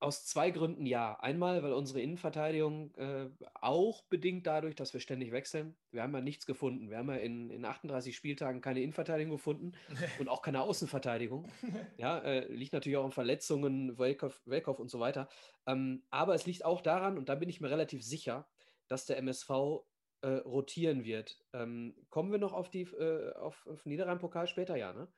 aus 0.00 0.24
zwei 0.24 0.50
Gründen 0.50 0.86
ja. 0.86 1.18
Einmal, 1.20 1.62
weil 1.62 1.74
unsere 1.74 2.00
Innenverteidigung 2.00 2.94
äh, 2.96 3.28
auch 3.54 4.02
bedingt 4.04 4.46
dadurch, 4.46 4.74
dass 4.74 4.94
wir 4.94 5.00
ständig 5.00 5.30
wechseln. 5.30 5.76
Wir 5.90 6.02
haben 6.02 6.14
ja 6.14 6.22
nichts 6.22 6.46
gefunden. 6.46 6.88
Wir 6.88 6.98
haben 6.98 7.10
ja 7.10 7.16
in, 7.16 7.50
in 7.50 7.66
38 7.66 8.16
Spieltagen 8.16 8.62
keine 8.62 8.80
Innenverteidigung 8.80 9.32
gefunden 9.32 9.72
und 10.18 10.28
auch 10.28 10.40
keine 10.40 10.62
Außenverteidigung. 10.62 11.46
Ja, 11.98 12.18
äh, 12.20 12.50
liegt 12.50 12.72
natürlich 12.72 12.96
auch 12.96 13.04
an 13.04 13.12
Verletzungen, 13.12 13.98
Welkow, 13.98 14.40
Welkow 14.46 14.78
und 14.78 14.90
so 14.90 15.00
weiter. 15.00 15.28
Ähm, 15.66 16.02
aber 16.08 16.34
es 16.34 16.46
liegt 16.46 16.64
auch 16.64 16.80
daran, 16.80 17.18
und 17.18 17.28
da 17.28 17.34
bin 17.34 17.50
ich 17.50 17.60
mir 17.60 17.70
relativ 17.70 18.02
sicher, 18.02 18.48
dass 18.88 19.04
der 19.04 19.18
MSV 19.18 19.50
äh, 20.22 20.28
rotieren 20.28 21.04
wird. 21.04 21.42
Ähm, 21.52 21.94
kommen 22.10 22.32
wir 22.32 22.38
noch 22.38 22.52
auf 22.52 22.70
die 22.70 22.82
äh, 22.82 23.32
auf, 23.34 23.66
auf 23.66 23.86
Niederrhein-Pokal 23.86 24.46
später, 24.46 24.76
ja, 24.76 24.92
ne? 24.92 25.08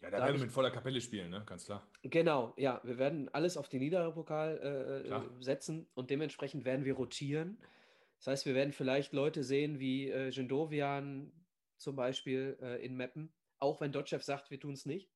Ja, 0.00 0.10
da, 0.10 0.16
da 0.16 0.24
werden 0.24 0.36
wir 0.36 0.44
mit 0.44 0.52
voller 0.52 0.70
Kapelle 0.70 1.00
spielen, 1.00 1.30
ne? 1.30 1.42
ganz 1.44 1.66
klar. 1.66 1.86
Genau, 2.02 2.54
ja, 2.56 2.80
wir 2.84 2.96
werden 2.96 3.28
alles 3.34 3.58
auf 3.58 3.68
den 3.68 3.80
Niederpokal 3.80 5.04
äh, 5.06 5.08
äh 5.08 5.42
setzen 5.42 5.86
und 5.94 6.08
dementsprechend 6.10 6.64
werden 6.64 6.86
wir 6.86 6.94
rotieren. 6.94 7.58
Das 8.18 8.28
heißt, 8.28 8.46
wir 8.46 8.54
werden 8.54 8.72
vielleicht 8.72 9.12
Leute 9.12 9.42
sehen 9.44 9.78
wie 9.78 10.08
äh, 10.08 10.30
Jendovian 10.30 11.32
zum 11.76 11.96
Beispiel 11.96 12.58
äh, 12.62 12.84
in 12.84 12.96
Meppen, 12.96 13.32
auch 13.58 13.80
wenn 13.80 13.92
Dotchev 13.92 14.22
sagt, 14.22 14.50
wir 14.50 14.60
tun 14.60 14.72
es 14.72 14.86
nicht. 14.86 15.10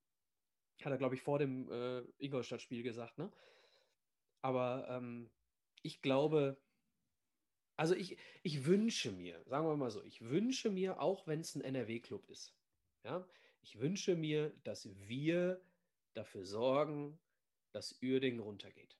Hat 0.82 0.92
er, 0.92 0.98
glaube 0.98 1.14
ich, 1.14 1.22
vor 1.22 1.38
dem 1.38 1.70
äh, 1.70 2.02
Ingolstadt-Spiel 2.18 2.82
gesagt, 2.82 3.16
ne? 3.16 3.30
Aber 4.42 4.86
ähm, 4.90 5.30
ich 5.82 6.02
glaube, 6.02 6.58
also 7.76 7.94
ich, 7.94 8.16
ich 8.42 8.66
wünsche 8.66 9.12
mir, 9.12 9.42
sagen 9.46 9.66
wir 9.66 9.76
mal 9.76 9.90
so, 9.90 10.02
ich 10.04 10.20
wünsche 10.22 10.70
mir, 10.70 11.00
auch 11.00 11.26
wenn 11.26 11.40
es 11.40 11.54
ein 11.54 11.62
NRW-Club 11.62 12.28
ist, 12.28 12.54
ja, 13.04 13.26
ich 13.62 13.78
wünsche 13.80 14.14
mir, 14.14 14.52
dass 14.64 14.88
wir 15.08 15.60
dafür 16.14 16.44
sorgen, 16.44 17.18
dass 17.72 17.98
Uerdingen 18.02 18.40
runtergeht. 18.40 18.96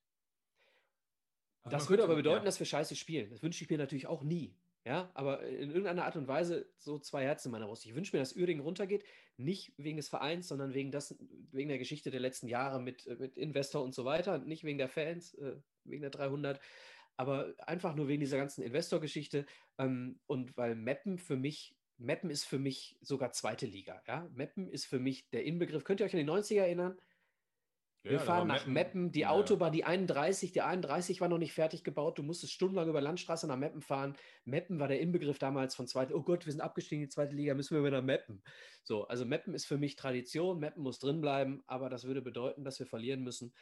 Also 1.62 1.76
das 1.76 1.88
würde 1.88 2.04
aber 2.04 2.16
bedeuten, 2.16 2.40
ja. 2.40 2.44
dass 2.44 2.58
wir 2.58 2.66
scheiße 2.66 2.96
spielen. 2.96 3.30
Das 3.30 3.42
wünsche 3.42 3.64
ich 3.64 3.70
mir 3.70 3.78
natürlich 3.78 4.06
auch 4.06 4.22
nie. 4.22 4.54
Ja, 4.86 5.10
aber 5.14 5.42
in 5.44 5.70
irgendeiner 5.70 6.04
Art 6.04 6.16
und 6.16 6.28
Weise 6.28 6.68
so 6.76 6.98
zwei 6.98 7.24
Herzen 7.24 7.48
in 7.48 7.52
meiner 7.52 7.66
Brust. 7.66 7.86
Ich 7.86 7.94
wünsche 7.94 8.14
mir, 8.14 8.20
dass 8.20 8.36
Uerdingen 8.36 8.62
runtergeht, 8.62 9.02
nicht 9.38 9.72
wegen 9.78 9.96
des 9.96 10.10
Vereins, 10.10 10.46
sondern 10.46 10.74
wegen, 10.74 10.92
das, 10.92 11.16
wegen 11.52 11.70
der 11.70 11.78
Geschichte 11.78 12.10
der 12.10 12.20
letzten 12.20 12.48
Jahre 12.48 12.82
mit, 12.82 13.06
mit 13.18 13.38
Investor 13.38 13.82
und 13.82 13.94
so 13.94 14.04
weiter. 14.04 14.38
Nicht 14.38 14.62
wegen 14.62 14.76
der 14.76 14.90
Fans, 14.90 15.32
äh, 15.34 15.56
wegen 15.84 16.02
der 16.02 16.10
300, 16.10 16.60
aber 17.16 17.54
einfach 17.58 17.94
nur 17.94 18.08
wegen 18.08 18.20
dieser 18.20 18.38
ganzen 18.38 18.62
Investor-Geschichte. 18.62 19.46
Ähm, 19.78 20.18
und 20.26 20.56
weil 20.56 20.74
Mappen 20.74 21.18
für 21.18 21.36
mich 21.36 21.76
Meppen 21.96 22.30
ist 22.30 22.44
für 22.44 22.58
mich 22.58 22.96
sogar 23.00 23.32
zweite 23.32 23.66
Liga. 23.66 24.02
Ja? 24.06 24.28
Meppen 24.32 24.68
ist 24.68 24.86
für 24.86 24.98
mich 24.98 25.28
der 25.30 25.44
Inbegriff. 25.44 25.84
Könnt 25.84 26.00
ihr 26.00 26.06
euch 26.06 26.14
an 26.14 26.20
die 26.20 26.30
90er 26.30 26.62
erinnern? 26.62 26.98
Wir 28.02 28.14
ja, 28.14 28.18
fahren 28.18 28.48
nach 28.48 28.66
Meppen, 28.66 28.72
Meppen 28.74 29.12
die 29.12 29.20
ja. 29.20 29.30
Autobahn, 29.30 29.72
die 29.72 29.84
31, 29.84 30.52
die 30.52 30.60
31 30.60 31.22
war 31.22 31.28
noch 31.28 31.38
nicht 31.38 31.54
fertig 31.54 31.84
gebaut. 31.84 32.18
Du 32.18 32.22
musstest 32.22 32.52
stundenlang 32.52 32.90
über 32.90 33.00
Landstraße 33.00 33.46
nach 33.46 33.56
Meppen 33.56 33.80
fahren. 33.80 34.14
Meppen 34.44 34.78
war 34.78 34.88
der 34.88 35.00
Inbegriff 35.00 35.38
damals 35.38 35.74
von 35.74 35.86
zweite. 35.86 36.14
Oh 36.14 36.22
Gott, 36.22 36.44
wir 36.44 36.52
sind 36.52 36.60
abgestiegen 36.60 37.02
in 37.02 37.08
die 37.08 37.14
zweite 37.14 37.34
Liga, 37.34 37.54
müssen 37.54 37.74
wir 37.74 37.82
wieder 37.82 38.02
nach 38.02 38.06
Meppen. 38.06 38.42
So, 38.82 39.06
also 39.08 39.24
Meppen 39.24 39.54
ist 39.54 39.64
für 39.64 39.78
mich 39.78 39.96
Tradition. 39.96 40.58
Meppen 40.58 40.82
muss 40.82 40.98
drin 40.98 41.22
bleiben, 41.22 41.62
aber 41.66 41.88
das 41.88 42.04
würde 42.04 42.20
bedeuten, 42.20 42.62
dass 42.62 42.78
wir 42.78 42.86
verlieren 42.86 43.22
müssen. 43.22 43.54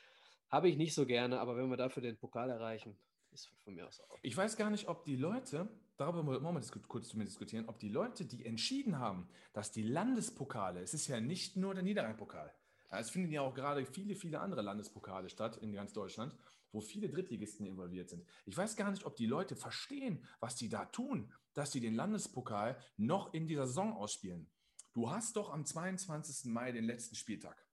habe 0.48 0.68
ich 0.68 0.76
nicht 0.76 0.94
so 0.94 1.06
gerne, 1.06 1.38
aber 1.38 1.56
wenn 1.56 1.70
wir 1.70 1.76
dafür 1.76 2.02
den 2.02 2.18
Pokal 2.18 2.50
erreichen, 2.50 2.98
ist 3.32 3.50
von 3.64 3.74
mir 3.74 3.86
aus 3.86 4.00
auch. 4.00 4.18
Ich 4.22 4.36
weiß 4.36 4.56
gar 4.56 4.70
nicht, 4.70 4.88
ob 4.88 5.04
die 5.04 5.16
Leute, 5.16 5.68
darüber 5.96 6.26
wollen 6.26 6.42
wir 6.42 6.80
kurz 6.88 7.08
zu 7.08 7.18
mir 7.18 7.24
diskutieren, 7.24 7.68
ob 7.68 7.78
die 7.78 7.88
Leute, 7.88 8.24
die 8.24 8.44
entschieden 8.44 8.98
haben, 8.98 9.28
dass 9.52 9.72
die 9.72 9.82
Landespokale, 9.82 10.80
es 10.80 10.94
ist 10.94 11.06
ja 11.08 11.20
nicht 11.20 11.56
nur 11.56 11.74
der 11.74 11.82
Niederrhein-Pokal, 11.82 12.52
es 12.90 13.10
finden 13.10 13.32
ja 13.32 13.40
auch 13.40 13.54
gerade 13.54 13.86
viele, 13.86 14.14
viele 14.14 14.40
andere 14.40 14.60
Landespokale 14.60 15.30
statt 15.30 15.56
in 15.56 15.72
ganz 15.72 15.92
Deutschland, 15.92 16.36
wo 16.72 16.80
viele 16.80 17.08
Drittligisten 17.08 17.66
involviert 17.66 18.10
sind. 18.10 18.24
Ich 18.44 18.56
weiß 18.56 18.76
gar 18.76 18.90
nicht, 18.90 19.04
ob 19.04 19.16
die 19.16 19.26
Leute 19.26 19.56
verstehen, 19.56 20.26
was 20.40 20.56
die 20.56 20.68
da 20.68 20.84
tun, 20.86 21.32
dass 21.54 21.72
sie 21.72 21.80
den 21.80 21.94
Landespokal 21.94 22.78
noch 22.96 23.32
in 23.32 23.46
dieser 23.46 23.66
Saison 23.66 23.94
ausspielen. 23.94 24.50
Du 24.92 25.10
hast 25.10 25.36
doch 25.36 25.50
am 25.50 25.64
22. 25.64 26.50
Mai 26.52 26.72
den 26.72 26.84
letzten 26.84 27.14
Spieltag. 27.14 27.66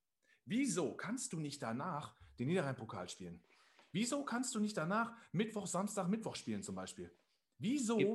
Wieso 0.45 0.95
kannst 0.95 1.33
du 1.33 1.39
nicht 1.39 1.61
danach 1.61 2.15
den 2.39 2.47
Niederrhein-Pokal 2.47 3.09
spielen? 3.09 3.41
Wieso 3.91 4.23
kannst 4.23 4.53
du 4.55 4.59
nicht 4.59 4.77
danach 4.77 5.13
Mittwoch, 5.31 5.67
Samstag, 5.67 6.07
Mittwoch 6.07 6.35
spielen 6.35 6.61
zum 6.63 6.75
Beispiel? 6.75 7.11
Wieso 7.57 8.13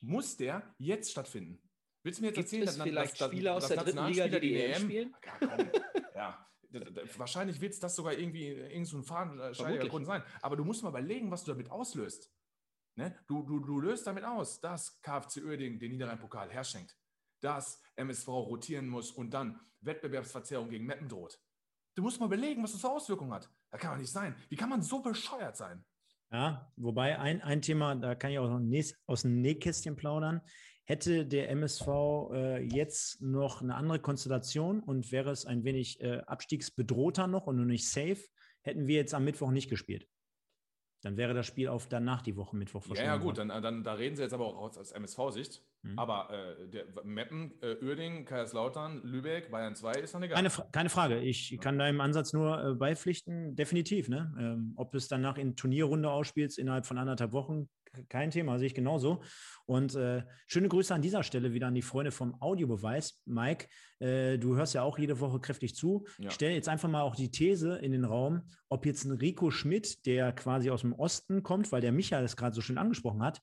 muss 0.00 0.36
der 0.36 0.74
jetzt 0.78 1.10
stattfinden? 1.10 1.60
Willst 2.02 2.20
du 2.20 2.22
mir 2.22 2.28
jetzt 2.28 2.36
Gibt 2.36 2.46
erzählen, 2.46 2.66
dass 2.66 2.76
vielleicht 2.76 3.20
dass, 3.20 3.28
Spieler 3.28 3.54
aus 3.54 3.68
der 3.68 3.76
dritten 3.78 4.06
Liga, 4.06 4.28
die 4.28 4.40
die 4.40 4.54
EM 4.54 4.82
spielen? 4.82 5.16
Ja, 6.14 6.46
wahrscheinlich 7.16 7.60
wird 7.60 7.72
es 7.72 7.80
das 7.80 7.96
sogar 7.96 8.12
irgendwie 8.12 8.48
irgend 8.48 8.86
so 8.86 8.98
ein 8.98 9.04
fadenscheiniger 9.04 9.88
Grund 9.88 10.06
sein. 10.06 10.22
Aber 10.42 10.56
du 10.56 10.64
musst 10.64 10.82
mal 10.82 10.90
überlegen, 10.90 11.30
was 11.30 11.44
du 11.44 11.52
damit 11.52 11.70
auslöst. 11.70 12.32
Ne? 12.96 13.16
Du, 13.26 13.42
du, 13.42 13.60
du 13.60 13.80
löst 13.80 14.06
damit 14.06 14.24
aus, 14.24 14.60
dass 14.60 15.00
KfC 15.02 15.44
Oerding 15.44 15.78
den 15.78 15.92
Niederrhein-Pokal 15.92 16.50
herschenkt, 16.50 16.96
dass 17.40 17.80
MSV 17.96 18.28
rotieren 18.28 18.88
muss 18.88 19.12
und 19.12 19.30
dann 19.30 19.60
Wettbewerbsverzerrung 19.80 20.68
gegen 20.68 20.84
Meppen 20.84 21.08
droht. 21.08 21.40
Du 21.94 22.02
musst 22.02 22.20
mal 22.20 22.26
überlegen, 22.26 22.62
was 22.62 22.72
das 22.72 22.80
für 22.80 22.90
Auswirkungen 22.90 23.32
hat. 23.32 23.50
Das 23.70 23.80
kann 23.80 23.92
doch 23.92 23.98
nicht 23.98 24.12
sein. 24.12 24.34
Wie 24.48 24.56
kann 24.56 24.68
man 24.68 24.82
so 24.82 25.02
bescheuert 25.02 25.56
sein? 25.56 25.84
Ja, 26.30 26.70
wobei 26.76 27.18
ein, 27.18 27.40
ein 27.42 27.62
Thema, 27.62 27.94
da 27.94 28.14
kann 28.14 28.30
ich 28.30 28.38
auch 28.38 28.50
noch 28.50 28.84
aus 29.06 29.22
dem 29.22 29.40
Nähkästchen 29.40 29.96
plaudern. 29.96 30.42
Hätte 30.84 31.26
der 31.26 31.50
MSV 31.50 31.86
äh, 32.32 32.62
jetzt 32.62 33.20
noch 33.20 33.62
eine 33.62 33.74
andere 33.74 33.98
Konstellation 33.98 34.80
und 34.80 35.12
wäre 35.12 35.30
es 35.30 35.44
ein 35.44 35.64
wenig 35.64 36.00
äh, 36.00 36.20
abstiegsbedrohter 36.26 37.26
noch 37.26 37.46
und 37.46 37.56
nur 37.56 37.66
nicht 37.66 37.88
safe, 37.88 38.22
hätten 38.62 38.86
wir 38.86 38.96
jetzt 38.96 39.14
am 39.14 39.24
Mittwoch 39.24 39.50
nicht 39.50 39.68
gespielt. 39.68 40.06
Dann 41.02 41.16
wäre 41.16 41.32
das 41.32 41.46
Spiel 41.46 41.68
auf 41.68 41.86
danach 41.86 42.22
die 42.22 42.36
Woche 42.36 42.56
Mittwoch 42.56 42.82
verschoben. 42.82 43.06
Ja, 43.06 43.14
ja, 43.14 43.16
gut, 43.16 43.38
dann, 43.38 43.48
dann, 43.48 43.84
da 43.84 43.92
reden 43.92 44.16
Sie 44.16 44.22
jetzt 44.22 44.32
aber 44.32 44.46
auch 44.46 44.56
aus, 44.56 44.76
aus 44.76 44.90
MSV-Sicht. 44.92 45.62
Mhm. 45.82 45.98
Aber 45.98 46.28
äh, 46.30 46.68
der, 46.68 46.84
Meppen, 47.04 47.54
äh, 47.62 47.76
Uerdingen, 47.80 48.24
Kaiserslautern, 48.24 49.02
Lübeck, 49.04 49.50
Bayern 49.50 49.76
2 49.76 49.92
ist 49.92 50.14
dann 50.14 50.24
egal. 50.24 50.36
Keine, 50.36 50.50
keine 50.72 50.90
Frage. 50.90 51.20
Ich 51.20 51.50
ja. 51.50 51.58
kann 51.58 51.78
deinem 51.78 52.00
Ansatz 52.00 52.32
nur 52.32 52.62
äh, 52.64 52.74
beipflichten, 52.74 53.54
definitiv. 53.54 54.08
Ne? 54.08 54.34
Ähm, 54.38 54.72
ob 54.76 54.94
es 54.96 55.06
danach 55.06 55.38
in 55.38 55.54
Turnierrunde 55.54 56.10
ausspielst 56.10 56.58
innerhalb 56.58 56.84
von 56.84 56.98
anderthalb 56.98 57.32
Wochen, 57.32 57.68
kein 58.08 58.30
Thema, 58.30 58.58
sehe 58.58 58.66
ich 58.66 58.74
genauso. 58.74 59.22
Und 59.66 59.94
äh, 59.94 60.22
schöne 60.46 60.68
Grüße 60.68 60.94
an 60.94 61.02
dieser 61.02 61.22
Stelle 61.22 61.52
wieder 61.52 61.66
an 61.66 61.74
die 61.74 61.82
Freunde 61.82 62.10
vom 62.10 62.40
Audiobeweis. 62.40 63.22
Mike, 63.26 63.68
äh, 63.98 64.38
du 64.38 64.56
hörst 64.56 64.74
ja 64.74 64.82
auch 64.82 64.98
jede 64.98 65.20
Woche 65.20 65.40
kräftig 65.40 65.74
zu. 65.74 66.06
Ja. 66.18 66.28
Ich 66.28 66.34
stelle 66.34 66.54
jetzt 66.54 66.68
einfach 66.68 66.88
mal 66.88 67.02
auch 67.02 67.16
die 67.16 67.30
These 67.30 67.76
in 67.76 67.92
den 67.92 68.04
Raum, 68.04 68.42
ob 68.68 68.86
jetzt 68.86 69.04
ein 69.04 69.12
Rico 69.12 69.50
Schmidt, 69.50 70.06
der 70.06 70.32
quasi 70.32 70.70
aus 70.70 70.82
dem 70.82 70.92
Osten 70.92 71.42
kommt, 71.42 71.72
weil 71.72 71.80
der 71.80 71.92
Michael 71.92 72.24
es 72.24 72.36
gerade 72.36 72.54
so 72.54 72.60
schön 72.60 72.78
angesprochen 72.78 73.22
hat, 73.22 73.40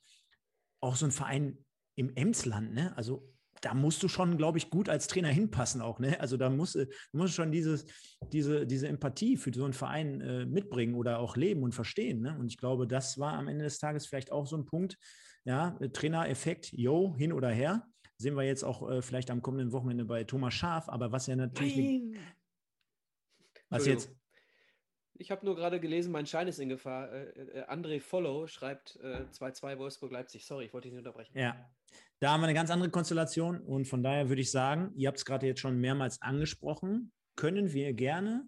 auch 0.81 0.95
so 0.95 1.05
ein 1.05 1.11
Verein 1.11 1.57
im 1.95 2.15
Emsland, 2.15 2.73
ne? 2.73 2.95
Also 2.97 3.34
da 3.61 3.73
musst 3.73 4.03
du 4.03 4.07
schon, 4.07 4.37
glaube 4.37 4.57
ich, 4.57 4.69
gut 4.69 4.89
als 4.89 5.07
Trainer 5.07 5.29
hinpassen 5.29 5.81
auch. 5.81 5.99
Ne? 5.99 6.19
Also 6.19 6.37
da 6.37 6.49
musst 6.49 6.75
du 6.75 6.87
musst 7.13 7.33
schon 7.33 7.51
dieses, 7.51 7.85
diese, 8.31 8.65
diese 8.65 8.87
Empathie 8.87 9.37
für 9.37 9.53
so 9.53 9.63
einen 9.63 9.73
Verein 9.73 10.21
äh, 10.21 10.45
mitbringen 10.45 10.95
oder 10.95 11.19
auch 11.19 11.35
leben 11.35 11.63
und 11.63 11.73
verstehen. 11.73 12.21
Ne? 12.21 12.37
Und 12.37 12.47
ich 12.47 12.57
glaube, 12.57 12.87
das 12.87 13.17
war 13.17 13.33
am 13.33 13.47
Ende 13.47 13.63
des 13.63 13.79
Tages 13.79 14.05
vielleicht 14.07 14.31
auch 14.31 14.45
so 14.45 14.57
ein 14.57 14.65
Punkt. 14.65 14.97
Ja, 15.45 15.77
Trainereffekt, 15.93 16.71
yo, 16.73 17.15
hin 17.17 17.31
oder 17.31 17.49
her. 17.49 17.87
Sehen 18.17 18.35
wir 18.35 18.43
jetzt 18.43 18.63
auch 18.63 18.89
äh, 18.89 19.01
vielleicht 19.01 19.29
am 19.29 19.41
kommenden 19.41 19.71
Wochenende 19.73 20.05
bei 20.05 20.23
Thomas 20.23 20.53
Schaf, 20.53 20.89
aber 20.89 21.11
was 21.11 21.27
ja 21.27 21.35
natürlich. 21.35 22.01
Nein. 22.01 22.17
Was 23.69 23.85
jetzt? 23.85 24.15
Ich 25.17 25.31
habe 25.31 25.45
nur 25.45 25.55
gerade 25.55 25.79
gelesen, 25.79 26.11
mein 26.11 26.25
Schein 26.25 26.47
ist 26.47 26.59
in 26.59 26.69
Gefahr. 26.69 27.11
Äh, 27.11 27.59
äh, 27.59 27.63
André 27.67 28.01
Follow 28.01 28.47
schreibt 28.47 28.99
2-2 29.01 29.71
äh, 29.71 29.79
Wolfsburg-Leipzig. 29.79 30.45
Sorry, 30.45 30.65
ich 30.65 30.73
wollte 30.73 30.87
dich 30.87 30.93
nicht 30.93 31.05
unterbrechen. 31.05 31.37
Ja, 31.37 31.69
da 32.19 32.31
haben 32.31 32.41
wir 32.41 32.47
eine 32.47 32.53
ganz 32.53 32.69
andere 32.69 32.89
Konstellation 32.89 33.59
und 33.59 33.87
von 33.87 34.03
daher 34.03 34.29
würde 34.29 34.41
ich 34.41 34.51
sagen, 34.51 34.91
ihr 34.95 35.07
habt 35.07 35.17
es 35.17 35.25
gerade 35.25 35.45
jetzt 35.47 35.59
schon 35.59 35.79
mehrmals 35.79 36.21
angesprochen, 36.21 37.11
können 37.35 37.73
wir 37.73 37.93
gerne 37.93 38.47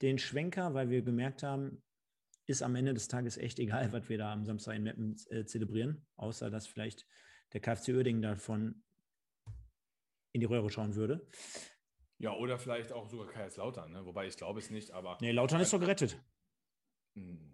den 0.00 0.18
Schwenker, 0.18 0.74
weil 0.74 0.90
wir 0.90 1.02
gemerkt 1.02 1.42
haben, 1.42 1.82
ist 2.46 2.62
am 2.62 2.74
Ende 2.74 2.94
des 2.94 3.08
Tages 3.08 3.36
echt 3.36 3.58
egal, 3.58 3.92
was 3.92 4.08
wir 4.08 4.18
da 4.18 4.32
am 4.32 4.44
Samstag 4.44 4.76
in 4.76 4.82
Meppen 4.84 5.16
äh, 5.30 5.44
zelebrieren, 5.44 6.06
außer 6.16 6.50
dass 6.50 6.66
vielleicht 6.66 7.06
der 7.52 7.60
KfC 7.60 7.92
Uerdingen 7.92 8.22
davon 8.22 8.82
in 10.32 10.40
die 10.40 10.46
Röhre 10.46 10.70
schauen 10.70 10.94
würde. 10.94 11.26
Ja, 12.18 12.32
oder 12.34 12.58
vielleicht 12.58 12.92
auch 12.92 13.08
sogar 13.08 13.26
Kaiserslautern, 13.26 13.92
ne? 13.92 14.06
wobei 14.06 14.26
ich 14.26 14.36
glaube 14.36 14.60
es 14.60 14.70
nicht, 14.70 14.92
aber. 14.92 15.18
Nee, 15.20 15.32
Lautern 15.32 15.60
ist 15.60 15.72
doch 15.72 15.80
gerettet. 15.80 16.22
Hm, 17.14 17.52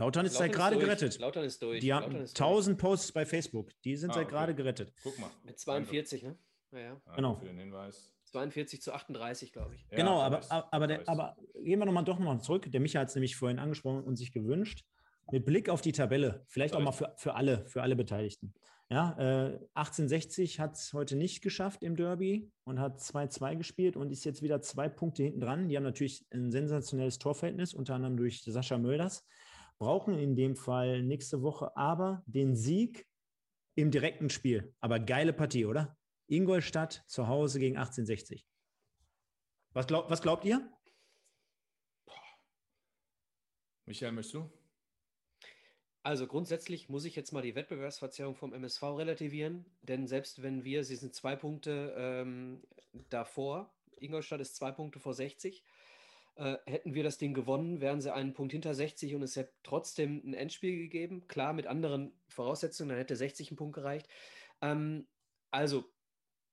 Lautern 0.00 0.24
ist 0.24 0.34
seit 0.34 0.52
gerade 0.52 0.78
gerettet. 0.78 1.18
Lautern 1.18 1.44
ist 1.44 1.60
durch. 1.62 1.80
Die 1.80 1.92
haben 1.92 2.16
1000 2.16 2.78
Posts 2.78 3.12
bei 3.12 3.26
Facebook. 3.26 3.68
Die 3.84 3.96
sind 3.96 4.10
ah, 4.10 4.14
seit 4.14 4.24
okay. 4.24 4.32
gerade 4.32 4.54
gerettet. 4.54 4.94
Guck 5.02 5.18
mal. 5.18 5.30
Mit 5.44 5.58
42, 5.58 6.22
ne? 6.22 6.38
Ja, 6.72 6.78
ja. 6.78 7.02
Genau. 7.16 7.34
Für 7.36 7.44
den 7.44 7.58
Hinweis. 7.58 8.10
42 8.24 8.80
zu 8.80 8.94
38, 8.94 9.52
glaube 9.52 9.74
ich. 9.74 9.86
Ja, 9.90 9.98
genau, 9.98 10.22
aber, 10.22 10.40
aber, 10.50 10.72
aber, 10.72 10.86
der, 10.86 11.06
aber, 11.06 11.36
gehen 11.62 11.78
wir 11.78 11.84
nochmal 11.84 12.04
doch 12.04 12.18
nochmal 12.18 12.40
zurück. 12.40 12.70
Der 12.70 12.80
Micha 12.80 13.00
hat 13.00 13.08
es 13.08 13.14
nämlich 13.14 13.36
vorhin 13.36 13.58
angesprochen 13.58 14.02
und 14.04 14.16
sich 14.16 14.32
gewünscht. 14.32 14.84
Mit 15.32 15.44
Blick 15.44 15.68
auf 15.68 15.82
die 15.82 15.92
Tabelle, 15.92 16.44
vielleicht 16.48 16.74
auch 16.74 16.80
mal 16.80 16.92
für, 16.92 17.12
für 17.16 17.34
alle, 17.34 17.66
für 17.66 17.82
alle 17.82 17.94
Beteiligten. 17.94 18.54
Ja, 18.88 19.16
äh, 19.18 19.58
1860 19.74 20.60
hat 20.60 20.76
es 20.76 20.92
heute 20.94 21.14
nicht 21.14 21.42
geschafft 21.42 21.82
im 21.82 21.94
Derby 21.94 22.50
und 22.64 22.80
hat 22.80 22.98
2-2 22.98 23.56
gespielt 23.56 23.96
und 23.96 24.10
ist 24.10 24.24
jetzt 24.24 24.42
wieder 24.42 24.62
zwei 24.62 24.88
Punkte 24.88 25.24
hinten 25.24 25.40
dran. 25.40 25.68
Die 25.68 25.76
haben 25.76 25.84
natürlich 25.84 26.24
ein 26.32 26.50
sensationelles 26.50 27.18
Torverhältnis, 27.18 27.74
unter 27.74 27.94
anderem 27.94 28.16
durch 28.16 28.42
Sascha 28.42 28.78
Mölders 28.78 29.24
brauchen 29.80 30.18
in 30.18 30.36
dem 30.36 30.56
Fall 30.56 31.02
nächste 31.02 31.42
Woche 31.42 31.74
aber 31.76 32.22
den 32.26 32.54
Sieg 32.54 33.08
im 33.74 33.90
direkten 33.90 34.28
Spiel. 34.28 34.74
Aber 34.78 35.00
geile 35.00 35.32
Partie, 35.32 35.64
oder? 35.64 35.96
Ingolstadt 36.28 37.02
zu 37.08 37.26
Hause 37.26 37.58
gegen 37.58 37.76
1860. 37.76 38.46
Was, 39.72 39.86
glaub, 39.86 40.10
was 40.10 40.20
glaubt 40.22 40.44
ihr? 40.44 40.70
Michael, 43.86 44.12
möchtest 44.12 44.34
du? 44.34 44.50
Also 46.02 46.26
grundsätzlich 46.26 46.88
muss 46.88 47.04
ich 47.04 47.16
jetzt 47.16 47.32
mal 47.32 47.42
die 47.42 47.54
Wettbewerbsverzerrung 47.54 48.34
vom 48.34 48.52
MSV 48.52 48.82
relativieren, 48.82 49.64
denn 49.82 50.06
selbst 50.06 50.42
wenn 50.42 50.64
wir, 50.64 50.84
sie 50.84 50.96
sind 50.96 51.14
zwei 51.14 51.36
Punkte 51.36 51.94
ähm, 51.96 52.62
davor, 53.08 53.74
Ingolstadt 53.98 54.40
ist 54.40 54.56
zwei 54.56 54.72
Punkte 54.72 55.00
vor 55.00 55.14
60, 55.14 55.62
äh, 56.36 56.56
hätten 56.66 56.94
wir 56.94 57.02
das 57.02 57.18
Ding 57.18 57.34
gewonnen, 57.34 57.80
wären 57.80 58.00
sie 58.00 58.12
einen 58.12 58.32
Punkt 58.32 58.52
hinter 58.52 58.74
60 58.74 59.14
und 59.14 59.22
es 59.22 59.36
hätte 59.36 59.52
trotzdem 59.62 60.22
ein 60.24 60.34
Endspiel 60.34 60.76
gegeben. 60.76 61.26
Klar, 61.28 61.52
mit 61.52 61.66
anderen 61.66 62.12
Voraussetzungen, 62.28 62.90
dann 62.90 62.98
hätte 62.98 63.16
60 63.16 63.50
einen 63.50 63.56
Punkt 63.56 63.74
gereicht. 63.74 64.08
Ähm, 64.62 65.06
also 65.50 65.84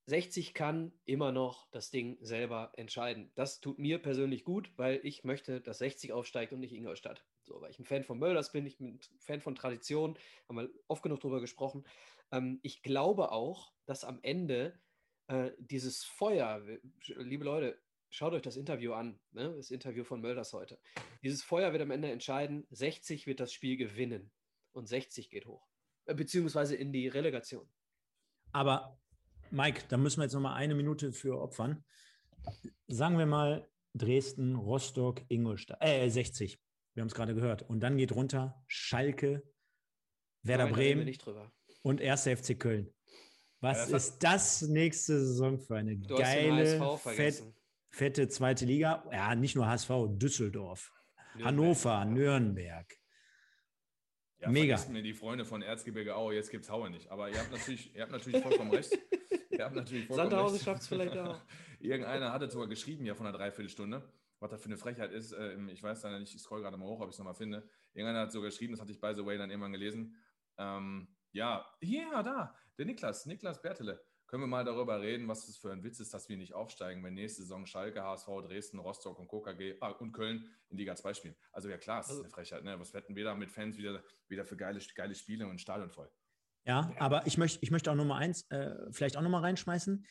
60 0.08 0.54
kann 0.54 0.94
immer 1.06 1.32
noch 1.32 1.70
das 1.72 1.92
Ding 1.92 2.18
selber 2.22 2.72
entscheiden. 2.78 3.32
Das 3.36 3.60
tut 3.60 3.78
mir 3.78 4.02
persönlich 4.02 4.46
gut, 4.46 4.72
weil 4.78 5.02
ich 5.04 5.26
möchte, 5.26 5.60
dass 5.60 5.80
60 5.80 6.14
aufsteigt 6.14 6.54
und 6.54 6.62
nicht 6.62 6.74
Ingolstadt. 6.74 7.26
So, 7.44 7.62
weil 7.62 7.72
ich 7.72 7.80
ein 7.80 7.86
Fan 7.86 8.04
von 8.04 8.18
Mölders 8.18 8.52
bin, 8.52 8.66
ich 8.66 8.78
bin 8.78 8.96
ein 8.96 9.20
Fan 9.20 9.42
von 9.42 9.56
Tradition, 9.56 10.18
haben 10.48 10.58
wir 10.58 10.70
oft 10.88 11.04
genug 11.04 11.20
darüber 11.20 11.42
gesprochen. 11.42 11.86
Ähm, 12.32 12.60
ich 12.64 12.82
glaube 12.82 13.32
auch, 13.32 13.74
dass 13.86 14.06
am 14.06 14.20
Ende 14.22 14.80
äh, 15.28 15.52
dieses 15.60 16.04
Feuer, 16.04 16.62
liebe 17.06 17.44
Leute, 17.44 17.78
schaut 18.18 18.34
euch 18.34 18.42
das 18.42 18.58
Interview 18.58 18.94
an, 18.94 19.20
ne? 19.32 19.54
das 19.56 19.70
Interview 19.70 20.04
von 20.04 20.22
Mölders 20.22 20.52
heute. 20.52 20.80
Dieses 21.22 21.44
Feuer 21.44 21.72
wird 21.72 21.84
am 21.84 21.92
Ende 21.92 22.12
entscheiden, 22.12 22.66
60 22.72 23.28
wird 23.28 23.40
das 23.40 23.54
Spiel 23.54 23.78
gewinnen 23.78 24.32
und 24.72 24.88
60 24.88 25.30
geht 25.30 25.46
hoch, 25.46 25.68
äh, 26.06 26.16
beziehungsweise 26.16 26.76
in 26.76 26.92
die 26.92 27.08
Relegation. 27.08 27.70
Aber 28.54 29.00
Mike, 29.52 29.84
da 29.90 29.98
müssen 29.98 30.20
wir 30.20 30.24
jetzt 30.24 30.34
nochmal 30.34 30.56
eine 30.56 30.74
Minute 30.74 31.14
für 31.14 31.40
opfern. 31.40 31.86
Sagen 32.88 33.18
wir 33.20 33.28
mal 33.28 33.70
Dresden, 33.94 34.56
Rostock, 34.56 35.22
Ingolstadt, 35.30 35.78
äh, 35.82 36.10
60. 36.10 36.60
Wir 36.94 37.02
haben 37.02 37.08
es 37.08 37.16
gerade 37.16 37.36
gehört. 37.36 37.64
Und 37.64 37.82
dann 37.82 37.98
geht 37.98 38.12
runter 38.14 38.64
Schalke, 38.68 39.44
Werder 40.42 40.68
Bremen 40.68 41.16
und 41.84 42.02
1. 42.02 42.28
FC 42.28 42.60
Köln. 42.60 42.92
Was 43.60 43.90
ja, 43.90 43.98
ist 43.98 44.20
das 44.20 44.62
nächste 44.64 45.20
Saison 45.20 45.60
für 45.60 45.78
eine 45.78 45.98
geile, 45.98 46.98
fett, 46.98 47.44
fette 47.90 48.28
zweite 48.28 48.66
Liga. 48.66 49.04
Ja, 49.12 49.36
nicht 49.36 49.56
nur 49.56 49.68
HSV, 49.68 49.90
Düsseldorf, 50.10 50.92
Nürnberg, 51.36 51.46
Hannover, 51.46 51.90
ja. 51.90 52.06
Nürnberg. 52.06 52.98
Ja, 54.40 54.50
Mega. 54.50 54.80
mir 54.90 55.02
die 55.02 55.14
Freunde 55.14 55.46
von 55.46 55.62
Erzgebirge 55.62 56.16
Aue, 56.16 56.36
jetzt 56.36 56.52
gibt 56.52 56.64
es 56.64 56.70
Haue 56.70 56.90
nicht. 56.92 57.10
Aber 57.10 57.30
ihr 57.30 57.40
habt 57.40 57.52
natürlich, 57.52 57.96
ihr 57.96 58.04
habt 58.04 58.12
natürlich 58.12 58.42
vollkommen 58.42 58.72
recht. 58.72 58.92
Ihr 59.50 59.66
habt 59.66 59.76
natürlich 59.76 60.06
vollkommen 60.06 60.30
Sandhausen 60.30 60.60
schafft 60.60 60.82
es 60.84 60.88
vielleicht 60.88 61.18
auch. 61.18 61.42
Irgendeiner 61.80 62.32
hatte 62.32 62.48
sogar 62.50 62.68
geschrieben 62.68 63.06
ja 63.06 63.16
von 63.16 63.26
einer 63.26 63.36
Dreiviertelstunde. 63.36 64.04
was 64.40 64.52
das 64.52 64.62
für 64.62 64.68
eine 64.68 64.78
Frechheit 64.78 65.12
ist. 65.12 65.32
Äh, 65.32 65.58
ich 65.72 65.82
weiß 65.82 66.02
dann 66.02 66.20
nicht, 66.20 66.36
ich 66.36 66.42
scroll 66.42 66.62
gerade 66.62 66.78
mal 66.78 66.86
hoch, 66.86 67.00
ob 67.00 67.10
ich 67.10 67.14
es 67.14 67.18
nochmal 67.18 67.34
finde. 67.34 67.68
Irgendeiner 67.94 68.22
hat 68.22 68.32
so 68.32 68.42
geschrieben, 68.42 68.74
das 68.74 68.82
hatte 68.82 68.92
ich 68.92 69.02
by 69.02 69.14
the 69.16 69.26
way 69.26 69.38
dann 69.38 69.50
irgendwann 69.50 69.72
gelesen. 69.72 70.16
Ähm, 70.60 71.08
ja, 71.32 71.66
ja, 71.82 72.22
da, 72.22 72.56
der 72.78 72.86
Niklas, 72.86 73.26
Niklas 73.26 73.62
Bertele. 73.62 74.04
Können 74.28 74.44
wir 74.44 74.48
mal 74.48 74.66
darüber 74.66 75.02
reden, 75.02 75.28
was 75.30 75.46
das 75.46 75.58
für 75.58 75.72
ein 75.72 75.84
Witz 75.84 76.02
ist, 76.02 76.14
dass 76.14 76.28
wir 76.28 76.36
nicht 76.36 76.54
aufsteigen, 76.54 77.02
wenn 77.04 77.14
nächste 77.14 77.44
Saison 77.44 77.66
Schalke, 77.66 78.04
HSV, 78.04 78.28
Dresden, 78.46 78.78
Rostock 78.78 79.18
und 79.20 79.30
KKG 79.30 79.78
ah, 79.80 79.92
und 79.92 80.12
Köln 80.12 80.50
in 80.70 80.78
Liga 80.78 80.96
2 80.96 81.14
spielen? 81.14 81.36
Also 81.54 81.70
ja 81.70 81.78
klar, 81.78 82.02
es 82.02 82.08
ist 82.08 82.12
also 82.12 82.24
eine 82.24 82.30
Frechheit. 82.30 82.64
Ne? 82.66 82.78
Was 82.78 82.94
wetten 82.94 83.16
wir 83.16 83.24
da 83.24 83.36
mit 83.36 83.50
Fans 83.50 83.78
wieder, 83.78 84.04
wieder 84.28 84.44
für 84.44 84.58
geile, 84.58 84.82
geile 84.96 85.16
Spiele 85.16 85.48
und 85.48 85.62
Stadion 85.62 85.90
voll? 85.90 86.12
Ja, 86.66 86.92
aber 87.00 87.26
ich 87.26 87.38
möchte, 87.38 87.60
ich 87.62 87.72
möchte 87.72 87.90
auch 87.90 87.96
Nummer 87.96 88.18
eins 88.18 88.46
äh, 88.50 88.76
vielleicht 88.92 89.16
auch 89.16 89.22
nochmal 89.22 89.42
reinschmeißen. 89.42 90.06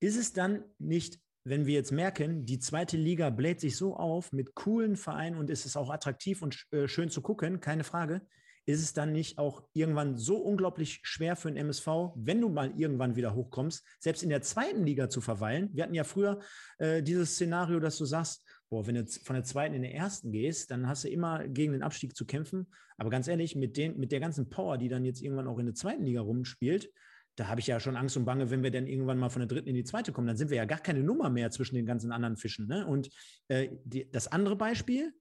Ist 0.00 0.16
es 0.16 0.34
dann 0.34 0.64
nicht, 0.78 1.18
wenn 1.44 1.64
wir 1.64 1.74
jetzt 1.74 1.92
merken, 1.92 2.44
die 2.44 2.58
zweite 2.58 2.98
Liga 2.98 3.30
bläht 3.30 3.60
sich 3.60 3.78
so 3.78 3.96
auf 3.96 4.32
mit 4.32 4.54
coolen 4.54 4.96
Vereinen 4.96 5.38
und 5.38 5.48
es 5.48 5.64
ist 5.64 5.76
auch 5.76 5.88
attraktiv 5.88 6.42
und 6.42 6.66
äh, 6.72 6.88
schön 6.88 7.08
zu 7.08 7.22
gucken, 7.22 7.60
keine 7.60 7.84
Frage, 7.84 8.20
ist 8.66 8.82
es 8.82 8.92
dann 8.92 9.12
nicht 9.12 9.38
auch 9.38 9.62
irgendwann 9.72 10.16
so 10.16 10.36
unglaublich 10.36 11.00
schwer 11.02 11.36
für 11.36 11.48
den 11.50 11.56
MSV, 11.56 11.86
wenn 12.14 12.40
du 12.40 12.48
mal 12.48 12.72
irgendwann 12.78 13.16
wieder 13.16 13.34
hochkommst, 13.34 13.84
selbst 13.98 14.22
in 14.22 14.30
der 14.30 14.42
zweiten 14.42 14.84
Liga 14.84 15.08
zu 15.08 15.20
verweilen? 15.20 15.70
Wir 15.72 15.84
hatten 15.84 15.94
ja 15.94 16.04
früher 16.04 16.40
äh, 16.78 17.02
dieses 17.02 17.34
Szenario, 17.34 17.80
dass 17.80 17.98
du 17.98 18.04
sagst, 18.04 18.44
boah, 18.70 18.86
wenn 18.86 18.94
du 18.94 19.06
von 19.06 19.34
der 19.34 19.44
zweiten 19.44 19.74
in 19.74 19.82
der 19.82 19.94
ersten 19.94 20.32
gehst, 20.32 20.70
dann 20.70 20.86
hast 20.88 21.04
du 21.04 21.08
immer 21.08 21.46
gegen 21.48 21.72
den 21.72 21.82
Abstieg 21.82 22.16
zu 22.16 22.24
kämpfen. 22.24 22.68
Aber 22.96 23.10
ganz 23.10 23.28
ehrlich, 23.28 23.56
mit, 23.56 23.76
den, 23.76 23.98
mit 23.98 24.12
der 24.12 24.20
ganzen 24.20 24.48
Power, 24.48 24.78
die 24.78 24.88
dann 24.88 25.04
jetzt 25.04 25.20
irgendwann 25.20 25.48
auch 25.48 25.58
in 25.58 25.66
der 25.66 25.74
zweiten 25.74 26.04
Liga 26.04 26.20
rumspielt, 26.20 26.90
da 27.36 27.48
habe 27.48 27.60
ich 27.60 27.66
ja 27.66 27.80
schon 27.80 27.96
Angst 27.96 28.16
und 28.16 28.24
Bange, 28.24 28.50
wenn 28.50 28.62
wir 28.62 28.70
dann 28.70 28.86
irgendwann 28.86 29.18
mal 29.18 29.30
von 29.30 29.40
der 29.40 29.48
dritten 29.48 29.68
in 29.68 29.74
die 29.74 29.84
zweite 29.84 30.12
kommen, 30.12 30.26
dann 30.26 30.36
sind 30.36 30.50
wir 30.50 30.56
ja 30.56 30.66
gar 30.66 30.80
keine 30.80 31.02
Nummer 31.02 31.30
mehr 31.30 31.50
zwischen 31.50 31.76
den 31.76 31.86
ganzen 31.86 32.12
anderen 32.12 32.36
Fischen. 32.36 32.66
Ne? 32.66 32.86
Und 32.86 33.08
äh, 33.48 33.70
die, 33.84 34.10
das 34.10 34.28
andere 34.28 34.56
Beispiel, 34.56 35.12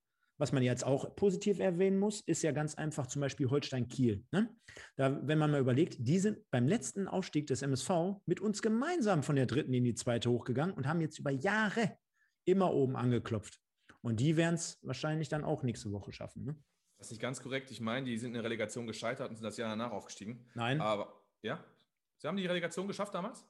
was 0.42 0.52
man 0.52 0.64
jetzt 0.64 0.84
auch 0.84 1.16
positiv 1.16 1.60
erwähnen 1.60 2.00
muss, 2.00 2.22
ist 2.22 2.42
ja 2.42 2.52
ganz 2.52 2.74
einfach 2.74 3.06
zum 3.06 3.22
Beispiel 3.22 3.48
Holstein-Kiel. 3.48 4.26
Ne? 4.32 4.50
Da, 4.96 5.22
wenn 5.28 5.38
man 5.38 5.52
mal 5.52 5.60
überlegt, 5.60 5.98
die 6.00 6.18
sind 6.18 6.40
beim 6.50 6.68
letzten 6.68 7.08
Aufstieg 7.08 7.46
des 7.46 7.62
MSV 7.62 7.92
mit 8.26 8.42
uns 8.42 8.64
gemeinsam 8.64 9.22
von 9.22 9.36
der 9.36 9.46
dritten 9.46 9.72
in 9.72 9.84
die 9.84 9.94
zweite 9.94 10.32
hochgegangen 10.32 10.76
und 10.76 10.88
haben 10.88 11.00
jetzt 11.00 11.20
über 11.20 11.30
Jahre 11.30 11.96
immer 12.46 12.74
oben 12.74 12.96
angeklopft. 12.96 13.60
Und 14.02 14.20
die 14.20 14.36
werden 14.36 14.56
es 14.56 14.80
wahrscheinlich 14.82 15.30
dann 15.30 15.44
auch 15.44 15.62
nächste 15.62 15.92
Woche 15.92 16.12
schaffen. 16.12 16.44
Ne? 16.44 16.56
Das 16.98 17.08
ist 17.08 17.12
nicht 17.12 17.22
ganz 17.22 17.40
korrekt. 17.40 17.70
Ich 17.70 17.80
meine, 17.80 18.08
die 18.08 18.18
sind 18.18 18.30
in 18.30 18.34
der 18.34 18.44
Relegation 18.44 18.88
gescheitert 18.88 19.30
und 19.30 19.36
sind 19.36 19.46
das 19.46 19.58
Jahr 19.58 19.70
danach 19.70 19.92
aufgestiegen. 19.92 20.50
Nein. 20.56 20.82
Aber, 20.82 21.22
ja? 21.44 21.64
Sie 22.18 22.28
haben 22.28 22.38
die 22.38 22.48
Relegation 22.48 22.88
geschafft 22.88 23.14
damals? 23.14 23.46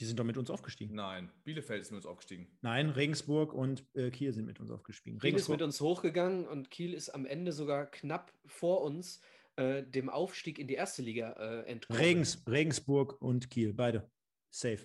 Die 0.00 0.06
sind 0.06 0.18
doch 0.18 0.24
mit 0.24 0.38
uns 0.38 0.50
aufgestiegen. 0.50 0.94
Nein, 0.94 1.30
Bielefeld 1.44 1.82
ist 1.82 1.90
mit 1.90 1.98
uns 1.98 2.06
aufgestiegen. 2.06 2.48
Nein, 2.62 2.88
Regensburg 2.88 3.52
und 3.52 3.84
äh, 3.94 4.10
Kiel 4.10 4.32
sind 4.32 4.46
mit 4.46 4.58
uns 4.58 4.70
aufgestiegen. 4.70 5.18
Kiel 5.18 5.34
ist 5.34 5.50
mit 5.50 5.60
uns 5.60 5.78
hochgegangen 5.78 6.48
und 6.48 6.70
Kiel 6.70 6.94
ist 6.94 7.10
am 7.10 7.26
Ende 7.26 7.52
sogar 7.52 7.84
knapp 7.84 8.32
vor 8.46 8.80
uns 8.80 9.20
äh, 9.56 9.82
dem 9.82 10.08
Aufstieg 10.08 10.58
in 10.58 10.68
die 10.68 10.74
erste 10.74 11.02
Liga 11.02 11.32
äh, 11.32 11.66
entkommen. 11.70 12.00
Regens, 12.00 12.42
Regensburg 12.48 13.20
und 13.20 13.50
Kiel, 13.50 13.74
beide. 13.74 14.10
Safe. 14.48 14.80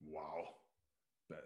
Wow. 0.00 0.46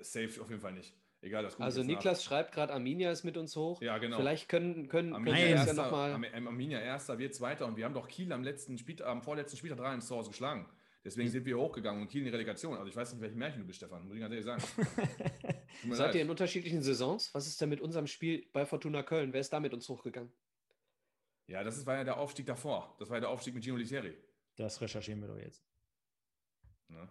Safe 0.01 0.41
auf 0.41 0.51
jeden 0.51 0.61
Fall 0.61 0.73
nicht. 0.73 0.97
Egal, 1.21 1.45
das 1.45 1.61
Also 1.61 1.85
Niklas 1.85 2.19
nach. 2.19 2.25
schreibt 2.25 2.53
gerade, 2.53 2.73
Arminia 2.73 3.13
ist 3.13 3.23
mit 3.23 3.37
uns 3.37 3.55
hoch. 3.55 3.81
Ja, 3.81 3.99
genau. 3.99 4.17
Vielleicht 4.17 4.49
können, 4.49 4.89
können, 4.89 5.13
Arminia, 5.13 5.39
können 5.39 5.51
erster, 5.53 5.75
ja 5.77 5.83
noch 5.85 5.91
mal 5.93 6.13
Arminia 6.47 6.81
erster, 6.81 7.19
wir 7.19 7.31
zweiter 7.31 7.67
und 7.67 7.77
wir 7.77 7.85
haben 7.85 7.95
doch 7.95 8.09
Kiel 8.09 8.33
am 8.33 8.43
letzten 8.43 8.77
Spiel, 8.77 9.01
am 9.05 9.23
vorletzten 9.23 9.57
Spieltag 9.57 9.79
3 9.79 9.95
ins 9.95 10.09
Tor 10.09 10.25
geschlagen. 10.27 10.69
Deswegen 11.05 11.31
sind 11.31 11.45
wir 11.45 11.57
hochgegangen 11.57 12.03
und 12.03 12.09
Kiel 12.09 12.21
in 12.21 12.27
die 12.27 12.31
Relegation. 12.33 12.77
Also 12.77 12.89
ich 12.89 12.97
weiß 12.97 13.13
nicht, 13.13 13.21
welches 13.21 13.37
Märchen 13.37 13.61
du 13.61 13.67
bist, 13.67 13.79
Stefan, 13.79 14.05
muss 14.07 14.15
ich 14.15 14.21
ganz 14.21 14.33
ehrlich 14.33 14.45
sagen. 14.45 14.63
Seid 15.91 15.99
leid. 15.99 16.15
ihr 16.17 16.23
in 16.23 16.31
unterschiedlichen 16.31 16.83
Saisons? 16.83 17.33
Was 17.35 17.47
ist 17.47 17.61
denn 17.61 17.69
mit 17.69 17.81
unserem 17.81 18.07
Spiel 18.07 18.47
bei 18.53 18.67
Fortuna 18.67 19.03
Köln? 19.03 19.33
Wer 19.33 19.41
ist 19.41 19.53
da 19.53 19.61
mit 19.61 19.73
uns 19.73 19.89
hochgegangen? 19.89 20.33
Ja, 21.47 21.65
das 21.65 21.87
war 21.87 21.97
ja 21.97 22.05
der 22.05 22.19
Aufstieg 22.19 22.47
davor. 22.47 22.95
Das 22.99 23.09
war 23.09 23.17
ja 23.17 23.21
der 23.21 23.31
Aufstieg 23.31 23.55
mit 23.55 23.65
Gino 23.65 23.77
Literi. 23.77 24.17
Das 24.57 24.81
recherchieren 24.81 25.21
wir 25.21 25.29
doch 25.29 25.39
jetzt. 25.39 25.65
Ne? 26.89 27.09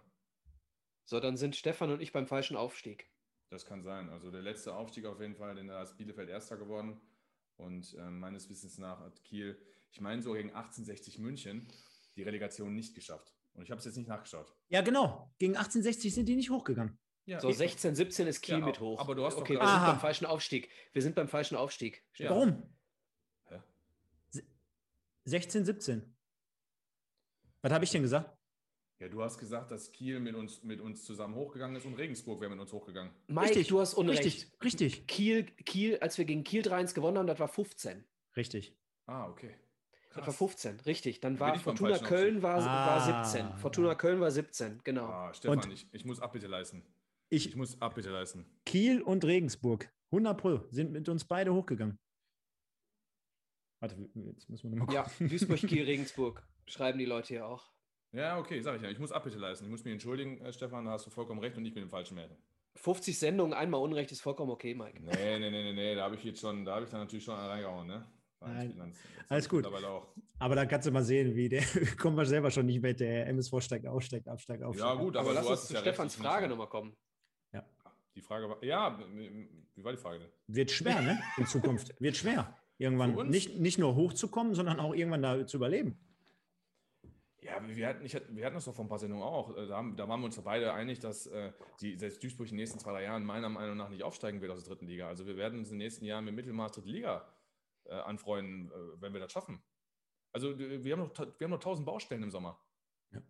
So, 1.04 1.18
dann 1.18 1.36
sind 1.36 1.56
Stefan 1.56 1.90
und 1.90 2.02
ich 2.02 2.12
beim 2.12 2.26
falschen 2.26 2.56
Aufstieg. 2.56 3.10
Das 3.48 3.64
kann 3.64 3.82
sein. 3.82 4.10
Also 4.10 4.30
der 4.30 4.42
letzte 4.42 4.74
Aufstieg 4.74 5.06
auf 5.06 5.20
jeden 5.20 5.34
Fall, 5.34 5.54
denn 5.54 5.68
da 5.68 5.82
ist 5.82 5.96
Bielefeld 5.96 6.28
Erster 6.28 6.56
geworden. 6.56 7.00
Und 7.56 7.94
äh, 7.94 8.10
meines 8.10 8.48
Wissens 8.50 8.78
nach 8.78 9.00
hat 9.00 9.24
Kiel, 9.24 9.58
ich 9.90 10.00
meine 10.00 10.22
so 10.22 10.34
gegen 10.34 10.50
1860 10.50 11.18
München, 11.18 11.66
die 12.14 12.22
Relegation 12.22 12.74
nicht 12.74 12.94
geschafft. 12.94 13.37
Und 13.58 13.64
ich 13.64 13.72
habe 13.72 13.80
es 13.80 13.84
jetzt 13.86 13.96
nicht 13.96 14.06
nachgeschaut. 14.06 14.54
Ja, 14.68 14.82
genau. 14.82 15.34
Gegen 15.38 15.56
1860 15.56 16.14
sind 16.14 16.26
die 16.26 16.36
nicht 16.36 16.48
hochgegangen. 16.48 16.96
Ja. 17.26 17.40
So, 17.40 17.50
16, 17.50 17.96
17 17.96 18.28
ist 18.28 18.40
Kiel 18.40 18.60
ja, 18.60 18.64
mit 18.64 18.78
hoch. 18.78 19.00
Aber 19.00 19.16
du 19.16 19.24
hast 19.24 19.36
okay, 19.36 19.54
doch 19.54 19.62
wir 19.62 19.68
sind 19.68 19.84
beim 19.84 19.98
falschen 19.98 20.26
Aufstieg. 20.26 20.70
Wir 20.92 21.02
sind 21.02 21.16
beim 21.16 21.28
falschen 21.28 21.56
Aufstieg. 21.56 22.06
Ja. 22.18 22.30
Warum? 22.30 22.62
Hä? 23.48 23.58
16, 25.24 25.64
17. 25.64 26.16
Was 27.62 27.72
habe 27.72 27.82
ich 27.82 27.90
denn 27.90 28.02
gesagt? 28.02 28.32
Ja, 29.00 29.08
du 29.08 29.24
hast 29.24 29.38
gesagt, 29.38 29.72
dass 29.72 29.90
Kiel 29.90 30.20
mit 30.20 30.36
uns, 30.36 30.62
mit 30.62 30.80
uns 30.80 31.04
zusammen 31.04 31.34
hochgegangen 31.34 31.74
ist 31.74 31.84
und 31.84 31.94
Regensburg 31.94 32.40
wäre 32.40 32.52
mit 32.52 32.60
uns 32.60 32.72
hochgegangen. 32.72 33.12
Mike, 33.26 33.48
richtig, 33.48 33.66
du 33.66 33.80
hast 33.80 33.94
Unrecht. 33.94 34.24
Richtig, 34.24 34.52
richtig. 34.62 35.06
Kiel, 35.08 35.46
Kiel, 35.64 35.98
als 35.98 36.16
wir 36.16 36.26
gegen 36.26 36.44
Kiel 36.44 36.62
3-1 36.62 36.94
gewonnen 36.94 37.18
haben, 37.18 37.26
das 37.26 37.40
war 37.40 37.48
15. 37.48 38.04
Richtig. 38.36 38.76
Ah, 39.06 39.28
okay. 39.28 39.56
Das 40.14 40.26
war 40.26 40.32
15, 40.32 40.80
richtig. 40.80 41.20
Dann 41.20 41.38
war 41.38 41.58
Fortuna 41.58 41.98
Köln 41.98 42.42
war, 42.42 42.60
ah. 42.60 43.06
war 43.06 43.24
17. 43.24 43.58
Fortuna 43.58 43.94
Köln 43.94 44.20
war 44.20 44.30
17, 44.30 44.80
genau. 44.84 45.06
Ah, 45.06 45.34
Stefan, 45.34 45.70
ich, 45.70 45.86
ich 45.92 46.04
muss 46.04 46.20
Abbitte 46.20 46.46
leisten. 46.46 46.82
Ich, 47.28 47.48
ich 47.48 47.56
muss 47.56 47.80
Abbitte 47.80 48.10
leisten. 48.10 48.46
Kiel 48.64 49.02
und 49.02 49.24
Regensburg, 49.24 49.92
100 50.10 50.40
Pro, 50.40 50.60
sind 50.70 50.92
mit 50.92 51.08
uns 51.08 51.24
beide 51.24 51.52
hochgegangen. 51.52 51.98
Warte, 53.80 53.96
jetzt 54.14 54.48
müssen 54.48 54.70
wir 54.70 54.78
nochmal 54.78 54.94
Ja, 54.94 55.06
Duisburg, 55.20 55.58
Kiel, 55.58 55.84
Regensburg. 55.84 56.42
Schreiben 56.66 56.98
die 56.98 57.04
Leute 57.04 57.28
hier 57.28 57.46
auch. 57.46 57.70
Ja, 58.12 58.38
okay, 58.38 58.60
sag 58.60 58.76
ich 58.76 58.82
ja. 58.82 58.90
Ich 58.90 58.98
muss 58.98 59.12
Abbitte 59.12 59.38
leisten. 59.38 59.64
Ich 59.66 59.70
muss 59.70 59.84
mich 59.84 59.92
entschuldigen, 59.92 60.40
äh, 60.40 60.52
Stefan, 60.52 60.86
da 60.86 60.92
hast 60.92 61.06
du 61.06 61.10
vollkommen 61.10 61.40
recht 61.40 61.56
und 61.56 61.64
ich 61.66 61.74
bin 61.74 61.82
im 61.82 61.90
falschen 61.90 62.14
Märchen. 62.14 62.36
50 62.76 63.18
Sendungen, 63.18 63.52
einmal 63.52 63.80
Unrecht 63.80 64.10
ist 64.12 64.20
vollkommen 64.20 64.50
okay, 64.50 64.74
Mike. 64.74 65.02
Nee, 65.02 65.38
nee, 65.38 65.50
nee, 65.50 65.62
nee, 65.62 65.72
nee. 65.72 65.94
da 65.94 66.04
habe 66.04 66.14
ich 66.14 66.24
jetzt 66.24 66.40
schon, 66.40 66.64
da 66.64 66.76
habe 66.76 66.84
ich 66.84 66.90
dann 66.90 67.00
natürlich 67.00 67.24
schon 67.24 67.34
reingehauen, 67.34 67.86
ne? 67.86 68.06
Nein, 68.40 68.94
alles 69.28 69.48
gut. 69.48 69.66
Aber 70.38 70.54
da 70.54 70.66
kannst 70.66 70.86
du 70.86 70.92
mal 70.92 71.02
sehen, 71.02 71.34
wie 71.34 71.48
der 71.48 71.62
kommt 72.00 72.16
man 72.16 72.26
selber 72.26 72.50
schon 72.50 72.66
nicht 72.66 72.80
mit. 72.80 73.00
Der 73.00 73.26
MSV 73.28 73.60
steigt 73.60 73.86
auf, 73.86 74.02
steigt 74.02 74.28
auf, 74.28 74.40
steigt 74.40 74.62
auf. 74.62 74.76
Ja, 74.76 74.94
gut, 74.94 75.16
aber, 75.16 75.30
aber 75.30 75.40
lass 75.40 75.46
uns 75.46 75.66
zu 75.66 75.74
ja 75.74 75.80
Stefans 75.80 76.14
Frage 76.14 76.48
nochmal 76.48 76.68
kommen. 76.68 76.96
Ja. 77.52 77.64
Die 78.14 78.22
Frage 78.22 78.48
war, 78.48 78.62
ja, 78.64 78.98
wie 79.74 79.84
war 79.84 79.92
die 79.92 79.98
Frage 79.98 80.20
denn? 80.20 80.30
Wird 80.46 80.70
schwer, 80.70 81.02
ne? 81.02 81.20
In 81.36 81.46
Zukunft. 81.46 81.94
Wird 82.00 82.16
schwer. 82.16 82.56
Irgendwann 82.78 83.14
nicht, 83.28 83.58
nicht 83.58 83.78
nur 83.78 83.96
hochzukommen, 83.96 84.54
sondern 84.54 84.78
auch 84.78 84.94
irgendwann 84.94 85.22
da 85.22 85.46
zu 85.46 85.56
überleben. 85.56 85.98
Ja, 87.40 87.60
wir 87.66 87.88
hatten, 87.88 88.04
ich, 88.04 88.14
wir 88.14 88.44
hatten 88.44 88.56
das 88.56 88.66
doch 88.66 88.74
vor 88.74 88.84
ein 88.84 88.88
paar 88.88 88.98
Sendungen 88.98 89.24
auch. 89.24 89.54
Da, 89.54 89.82
da 89.96 90.08
waren 90.08 90.20
wir 90.20 90.26
uns 90.26 90.40
beide 90.40 90.72
einig, 90.72 91.00
dass 91.00 91.26
äh, 91.26 91.52
die, 91.80 91.96
selbst 91.96 92.22
Duisburg 92.22 92.46
in 92.46 92.52
den 92.52 92.58
nächsten 92.58 92.78
zwei, 92.78 92.92
drei 92.92 93.04
Jahren 93.04 93.24
meiner 93.24 93.48
Meinung 93.48 93.76
nach 93.76 93.88
nicht 93.88 94.02
aufsteigen 94.02 94.40
wird 94.40 94.52
aus 94.52 94.62
der 94.62 94.68
dritten 94.68 94.86
Liga. 94.86 95.08
Also 95.08 95.26
wir 95.26 95.36
werden 95.36 95.58
uns 95.58 95.68
in 95.70 95.78
den 95.78 95.86
nächsten 95.86 96.04
Jahren 96.04 96.24
mit 96.24 96.34
Mittelmaß 96.34 96.72
dritte 96.72 96.88
Liga 96.88 97.26
äh, 97.88 97.94
anfreunden, 97.94 98.70
äh, 98.70 99.00
wenn 99.00 99.12
wir 99.12 99.20
das 99.20 99.32
schaffen. 99.32 99.62
Also 100.32 100.58
wir 100.58 100.92
haben, 100.92 101.00
noch, 101.00 101.16
wir 101.16 101.44
haben 101.44 101.50
noch 101.50 101.60
tausend 101.60 101.86
Baustellen 101.86 102.22
im 102.22 102.30
Sommer. 102.30 102.60
Ja. 103.12 103.22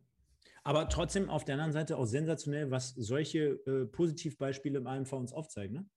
Aber 0.64 0.88
trotzdem 0.88 1.30
auf 1.30 1.44
der 1.44 1.54
anderen 1.54 1.72
Seite 1.72 1.96
auch 1.96 2.06
sensationell, 2.06 2.70
was 2.70 2.90
solche 2.90 3.60
äh, 3.66 3.86
Positivbeispiele 3.86 4.78
im 4.78 4.86
AMV 4.86 5.12
uns 5.12 5.32
aufzeigen. 5.32 5.74
Ne? 5.74 5.88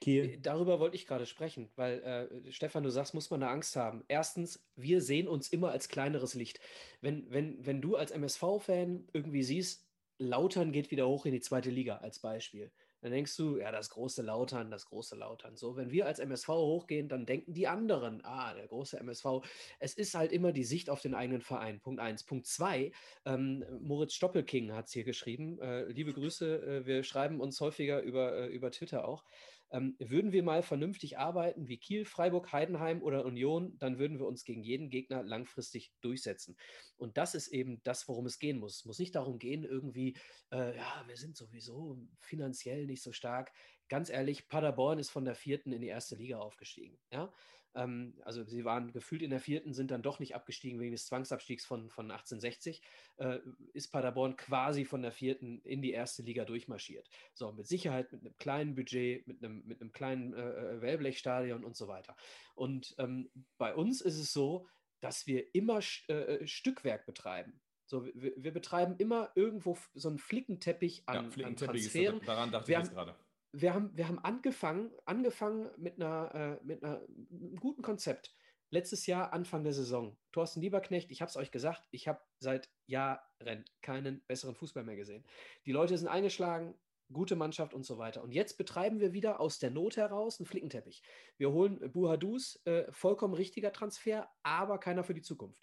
Kiel. 0.00 0.24
Äh, 0.24 0.38
darüber 0.38 0.80
wollte 0.80 0.96
ich 0.96 1.06
gerade 1.06 1.26
sprechen, 1.26 1.70
weil 1.76 2.02
äh, 2.02 2.52
Stefan, 2.52 2.84
du 2.84 2.90
sagst, 2.90 3.14
muss 3.14 3.30
man 3.30 3.40
da 3.40 3.50
Angst 3.50 3.76
haben. 3.76 4.04
Erstens, 4.08 4.64
wir 4.76 5.00
sehen 5.00 5.28
uns 5.28 5.48
immer 5.48 5.70
als 5.70 5.88
kleineres 5.88 6.34
Licht. 6.34 6.60
Wenn, 7.00 7.30
wenn, 7.30 7.64
wenn 7.64 7.80
du 7.80 7.96
als 7.96 8.10
MSV-Fan 8.10 9.08
irgendwie 9.12 9.42
siehst, 9.42 9.86
Lautern 10.18 10.72
geht 10.72 10.90
wieder 10.90 11.06
hoch 11.06 11.26
in 11.26 11.32
die 11.32 11.40
zweite 11.40 11.70
Liga 11.70 11.98
als 11.98 12.20
Beispiel, 12.20 12.72
dann 13.00 13.12
denkst 13.12 13.36
du, 13.36 13.58
ja, 13.58 13.70
das 13.70 13.90
große 13.90 14.22
Lautern, 14.22 14.70
das 14.70 14.86
große 14.86 15.16
Lautern. 15.16 15.56
So, 15.56 15.76
wenn 15.76 15.90
wir 15.90 16.06
als 16.06 16.18
MSV 16.18 16.48
hochgehen, 16.48 17.08
dann 17.08 17.26
denken 17.26 17.52
die 17.52 17.68
anderen, 17.68 18.24
ah, 18.24 18.54
der 18.54 18.66
große 18.66 18.98
MSV. 18.98 19.42
Es 19.78 19.94
ist 19.94 20.14
halt 20.14 20.32
immer 20.32 20.52
die 20.52 20.64
Sicht 20.64 20.90
auf 20.90 21.00
den 21.00 21.14
eigenen 21.14 21.40
Verein. 21.40 21.80
Punkt 21.80 22.00
eins. 22.00 22.24
Punkt 22.24 22.46
zwei, 22.46 22.92
ähm, 23.24 23.64
Moritz 23.80 24.14
Stoppelking 24.14 24.72
hat 24.72 24.86
es 24.86 24.92
hier 24.92 25.04
geschrieben. 25.04 25.58
Äh, 25.60 25.84
liebe 25.84 26.12
Grüße, 26.12 26.62
äh, 26.62 26.86
wir 26.86 27.02
schreiben 27.02 27.40
uns 27.40 27.60
häufiger 27.60 28.00
über, 28.02 28.34
äh, 28.36 28.46
über 28.46 28.70
Twitter 28.70 29.06
auch. 29.06 29.24
Ähm, 29.70 29.96
würden 29.98 30.32
wir 30.32 30.42
mal 30.42 30.62
vernünftig 30.62 31.18
arbeiten 31.18 31.68
wie 31.68 31.78
Kiel, 31.78 32.04
Freiburg, 32.04 32.52
Heidenheim 32.52 33.02
oder 33.02 33.24
Union, 33.24 33.76
dann 33.78 33.98
würden 33.98 34.18
wir 34.18 34.26
uns 34.26 34.44
gegen 34.44 34.62
jeden 34.62 34.90
Gegner 34.90 35.22
langfristig 35.22 35.92
durchsetzen. 36.00 36.56
Und 36.96 37.16
das 37.16 37.34
ist 37.34 37.48
eben 37.48 37.82
das, 37.82 38.06
worum 38.08 38.26
es 38.26 38.38
gehen 38.38 38.58
muss. 38.58 38.76
Es 38.76 38.84
muss 38.84 38.98
nicht 38.98 39.14
darum 39.14 39.38
gehen, 39.38 39.64
irgendwie, 39.64 40.16
äh, 40.52 40.76
ja, 40.76 41.04
wir 41.06 41.16
sind 41.16 41.36
sowieso 41.36 41.98
finanziell 42.20 42.86
nicht 42.86 43.02
so 43.02 43.12
stark. 43.12 43.52
Ganz 43.88 44.10
ehrlich, 44.10 44.48
Paderborn 44.48 44.98
ist 44.98 45.10
von 45.10 45.24
der 45.24 45.34
vierten 45.34 45.72
in 45.72 45.80
die 45.80 45.88
erste 45.88 46.16
Liga 46.16 46.38
aufgestiegen. 46.38 46.98
Ja? 47.12 47.32
Ähm, 47.76 48.14
also 48.24 48.42
sie 48.44 48.64
waren 48.64 48.92
gefühlt 48.92 49.22
in 49.22 49.30
der 49.30 49.40
vierten, 49.40 49.74
sind 49.74 49.90
dann 49.90 50.02
doch 50.02 50.18
nicht 50.18 50.34
abgestiegen 50.34 50.80
wegen 50.80 50.92
des 50.92 51.06
Zwangsabstiegs 51.06 51.64
von, 51.64 51.90
von 51.90 52.10
1860. 52.10 52.82
Äh, 53.18 53.38
ist 53.74 53.92
Paderborn 53.92 54.36
quasi 54.36 54.84
von 54.84 55.02
der 55.02 55.12
vierten 55.12 55.60
in 55.62 55.82
die 55.82 55.92
erste 55.92 56.22
Liga 56.22 56.44
durchmarschiert. 56.44 57.08
So, 57.34 57.52
mit 57.52 57.66
Sicherheit 57.66 58.10
mit 58.12 58.22
einem 58.22 58.36
kleinen 58.38 58.74
Budget, 58.74 59.26
mit 59.28 59.44
einem, 59.44 59.62
mit 59.66 59.80
einem 59.80 59.92
kleinen 59.92 60.34
äh, 60.34 60.40
äh 60.40 60.80
Wellblechstadion 60.80 61.64
und 61.64 61.76
so 61.76 61.86
weiter. 61.86 62.16
Und 62.54 62.94
ähm, 62.98 63.30
bei 63.58 63.74
uns 63.74 64.00
ist 64.00 64.18
es 64.18 64.32
so, 64.32 64.66
dass 65.00 65.26
wir 65.26 65.54
immer 65.54 65.80
äh, 66.08 66.12
äh, 66.12 66.46
Stückwerk 66.46 67.06
betreiben. 67.06 67.60
So, 67.84 68.04
wir, 68.04 68.32
wir, 68.36 68.52
betreiben 68.52 68.96
immer 68.98 69.30
irgendwo 69.36 69.78
so 69.94 70.08
einen 70.08 70.18
Flickenteppich 70.18 71.04
an, 71.06 71.26
ja, 71.26 71.30
Flickenteppich 71.30 71.68
an 71.68 71.74
Transferen. 71.74 72.18
Ist, 72.18 72.28
daran 72.28 72.50
dachte 72.50 72.68
wir 72.68 72.78
ich 72.78 72.84
jetzt 72.84 72.92
gerade. 72.92 73.14
Wir 73.58 73.72
haben, 73.72 73.90
wir 73.96 74.06
haben 74.06 74.18
angefangen, 74.18 74.90
angefangen 75.06 75.70
mit, 75.78 75.96
einer, 75.96 76.34
äh, 76.34 76.64
mit 76.64 76.84
einer, 76.84 77.00
einem 77.30 77.56
guten 77.56 77.80
Konzept. 77.80 78.34
Letztes 78.68 79.06
Jahr, 79.06 79.32
Anfang 79.32 79.64
der 79.64 79.72
Saison. 79.72 80.18
Thorsten 80.32 80.60
Lieberknecht, 80.60 81.10
ich 81.10 81.22
habe 81.22 81.30
es 81.30 81.36
euch 81.36 81.50
gesagt, 81.50 81.88
ich 81.90 82.06
habe 82.06 82.20
seit 82.38 82.68
Jahren 82.86 83.64
keinen 83.80 84.22
besseren 84.26 84.54
Fußball 84.54 84.84
mehr 84.84 84.96
gesehen. 84.96 85.24
Die 85.64 85.72
Leute 85.72 85.96
sind 85.96 86.08
eingeschlagen, 86.08 86.74
gute 87.10 87.34
Mannschaft 87.34 87.72
und 87.72 87.86
so 87.86 87.96
weiter. 87.96 88.22
Und 88.22 88.34
jetzt 88.34 88.58
betreiben 88.58 89.00
wir 89.00 89.14
wieder 89.14 89.40
aus 89.40 89.58
der 89.58 89.70
Not 89.70 89.96
heraus 89.96 90.38
einen 90.38 90.46
Flickenteppich. 90.46 91.02
Wir 91.38 91.50
holen 91.50 91.90
Buhadus, 91.92 92.60
äh, 92.66 92.92
vollkommen 92.92 93.32
richtiger 93.32 93.72
Transfer, 93.72 94.28
aber 94.42 94.78
keiner 94.78 95.02
für 95.02 95.14
die 95.14 95.22
Zukunft. 95.22 95.62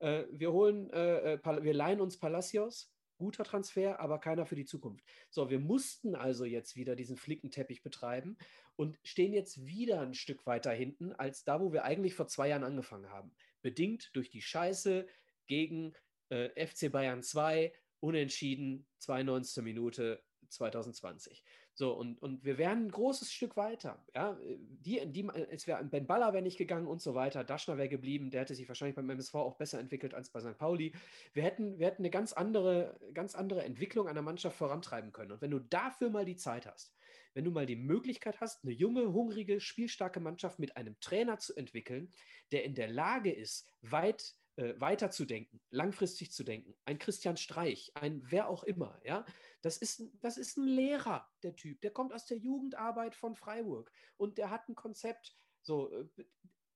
Äh, 0.00 0.24
wir 0.32 0.52
holen, 0.52 0.90
äh, 0.90 1.34
äh 1.34 1.62
wir 1.62 1.72
leihen 1.72 2.02
uns 2.02 2.18
Palacios, 2.18 2.91
guter 3.22 3.44
Transfer, 3.44 4.00
aber 4.00 4.18
keiner 4.18 4.46
für 4.46 4.56
die 4.56 4.64
Zukunft. 4.64 5.04
So, 5.30 5.48
wir 5.48 5.60
mussten 5.60 6.16
also 6.16 6.44
jetzt 6.44 6.74
wieder 6.74 6.96
diesen 6.96 7.16
Flickenteppich 7.16 7.80
betreiben 7.80 8.36
und 8.74 8.98
stehen 9.04 9.32
jetzt 9.32 9.64
wieder 9.64 10.00
ein 10.00 10.14
Stück 10.14 10.44
weiter 10.44 10.72
hinten 10.72 11.12
als 11.12 11.44
da, 11.44 11.60
wo 11.60 11.72
wir 11.72 11.84
eigentlich 11.84 12.14
vor 12.14 12.26
zwei 12.26 12.48
Jahren 12.48 12.64
angefangen 12.64 13.10
haben. 13.10 13.30
Bedingt 13.60 14.10
durch 14.14 14.28
die 14.28 14.42
Scheiße 14.42 15.06
gegen 15.46 15.92
äh, 16.30 16.66
FC 16.66 16.90
Bayern 16.90 17.22
2, 17.22 17.72
unentschieden, 18.00 18.86
92. 18.98 19.62
Minute 19.62 20.24
2020. 20.48 21.44
So, 21.74 21.92
und, 21.92 22.20
und 22.20 22.44
wir 22.44 22.58
wären 22.58 22.86
ein 22.86 22.90
großes 22.90 23.32
Stück 23.32 23.56
weiter. 23.56 24.04
Ja, 24.14 24.38
die, 24.40 25.00
die, 25.06 25.28
es 25.50 25.66
wäre 25.66 25.82
Ben 25.84 26.06
Baller 26.06 26.32
wäre 26.34 26.42
nicht 26.42 26.58
gegangen 26.58 26.86
und 26.86 27.00
so 27.00 27.14
weiter. 27.14 27.44
Daschner 27.44 27.78
wäre 27.78 27.88
geblieben, 27.88 28.30
der 28.30 28.42
hätte 28.42 28.54
sich 28.54 28.68
wahrscheinlich 28.68 28.94
beim 28.94 29.08
MSV 29.08 29.34
auch 29.36 29.56
besser 29.56 29.80
entwickelt 29.80 30.12
als 30.12 30.30
bei 30.30 30.40
St. 30.40 30.58
Pauli. 30.58 30.92
Wir 31.32 31.42
hätten, 31.42 31.78
wir 31.78 31.86
hätten 31.86 32.02
eine 32.02 32.10
ganz 32.10 32.34
andere, 32.34 32.98
ganz 33.14 33.34
andere 33.34 33.64
Entwicklung 33.64 34.06
einer 34.06 34.22
Mannschaft 34.22 34.56
vorantreiben 34.56 35.12
können. 35.12 35.32
Und 35.32 35.40
wenn 35.40 35.50
du 35.50 35.60
dafür 35.60 36.10
mal 36.10 36.26
die 36.26 36.36
Zeit 36.36 36.66
hast, 36.66 36.94
wenn 37.34 37.44
du 37.44 37.50
mal 37.50 37.64
die 37.64 37.76
Möglichkeit 37.76 38.40
hast, 38.40 38.62
eine 38.64 38.72
junge, 38.72 39.10
hungrige, 39.12 39.58
spielstarke 39.58 40.20
Mannschaft 40.20 40.58
mit 40.58 40.76
einem 40.76 41.00
Trainer 41.00 41.38
zu 41.38 41.56
entwickeln, 41.56 42.12
der 42.50 42.64
in 42.64 42.74
der 42.74 42.88
Lage 42.88 43.32
ist, 43.32 43.66
weit 43.80 44.34
äh, 44.56 44.74
weiterzudenken, 44.78 45.62
langfristig 45.70 46.30
zu 46.30 46.44
denken. 46.44 46.74
Ein 46.84 46.98
Christian 46.98 47.38
Streich, 47.38 47.90
ein 47.94 48.22
wer 48.26 48.50
auch 48.50 48.64
immer, 48.64 49.00
ja, 49.02 49.24
das 49.62 49.78
ist, 49.78 50.02
das 50.20 50.36
ist 50.36 50.56
ein 50.56 50.66
Lehrer, 50.66 51.28
der 51.42 51.56
Typ. 51.56 51.80
Der 51.80 51.92
kommt 51.92 52.12
aus 52.12 52.26
der 52.26 52.36
Jugendarbeit 52.36 53.14
von 53.14 53.36
Freiburg 53.36 53.90
und 54.16 54.38
der 54.38 54.50
hat 54.50 54.68
ein 54.68 54.74
Konzept. 54.74 55.36
So, 55.62 55.90
äh, 55.90 56.06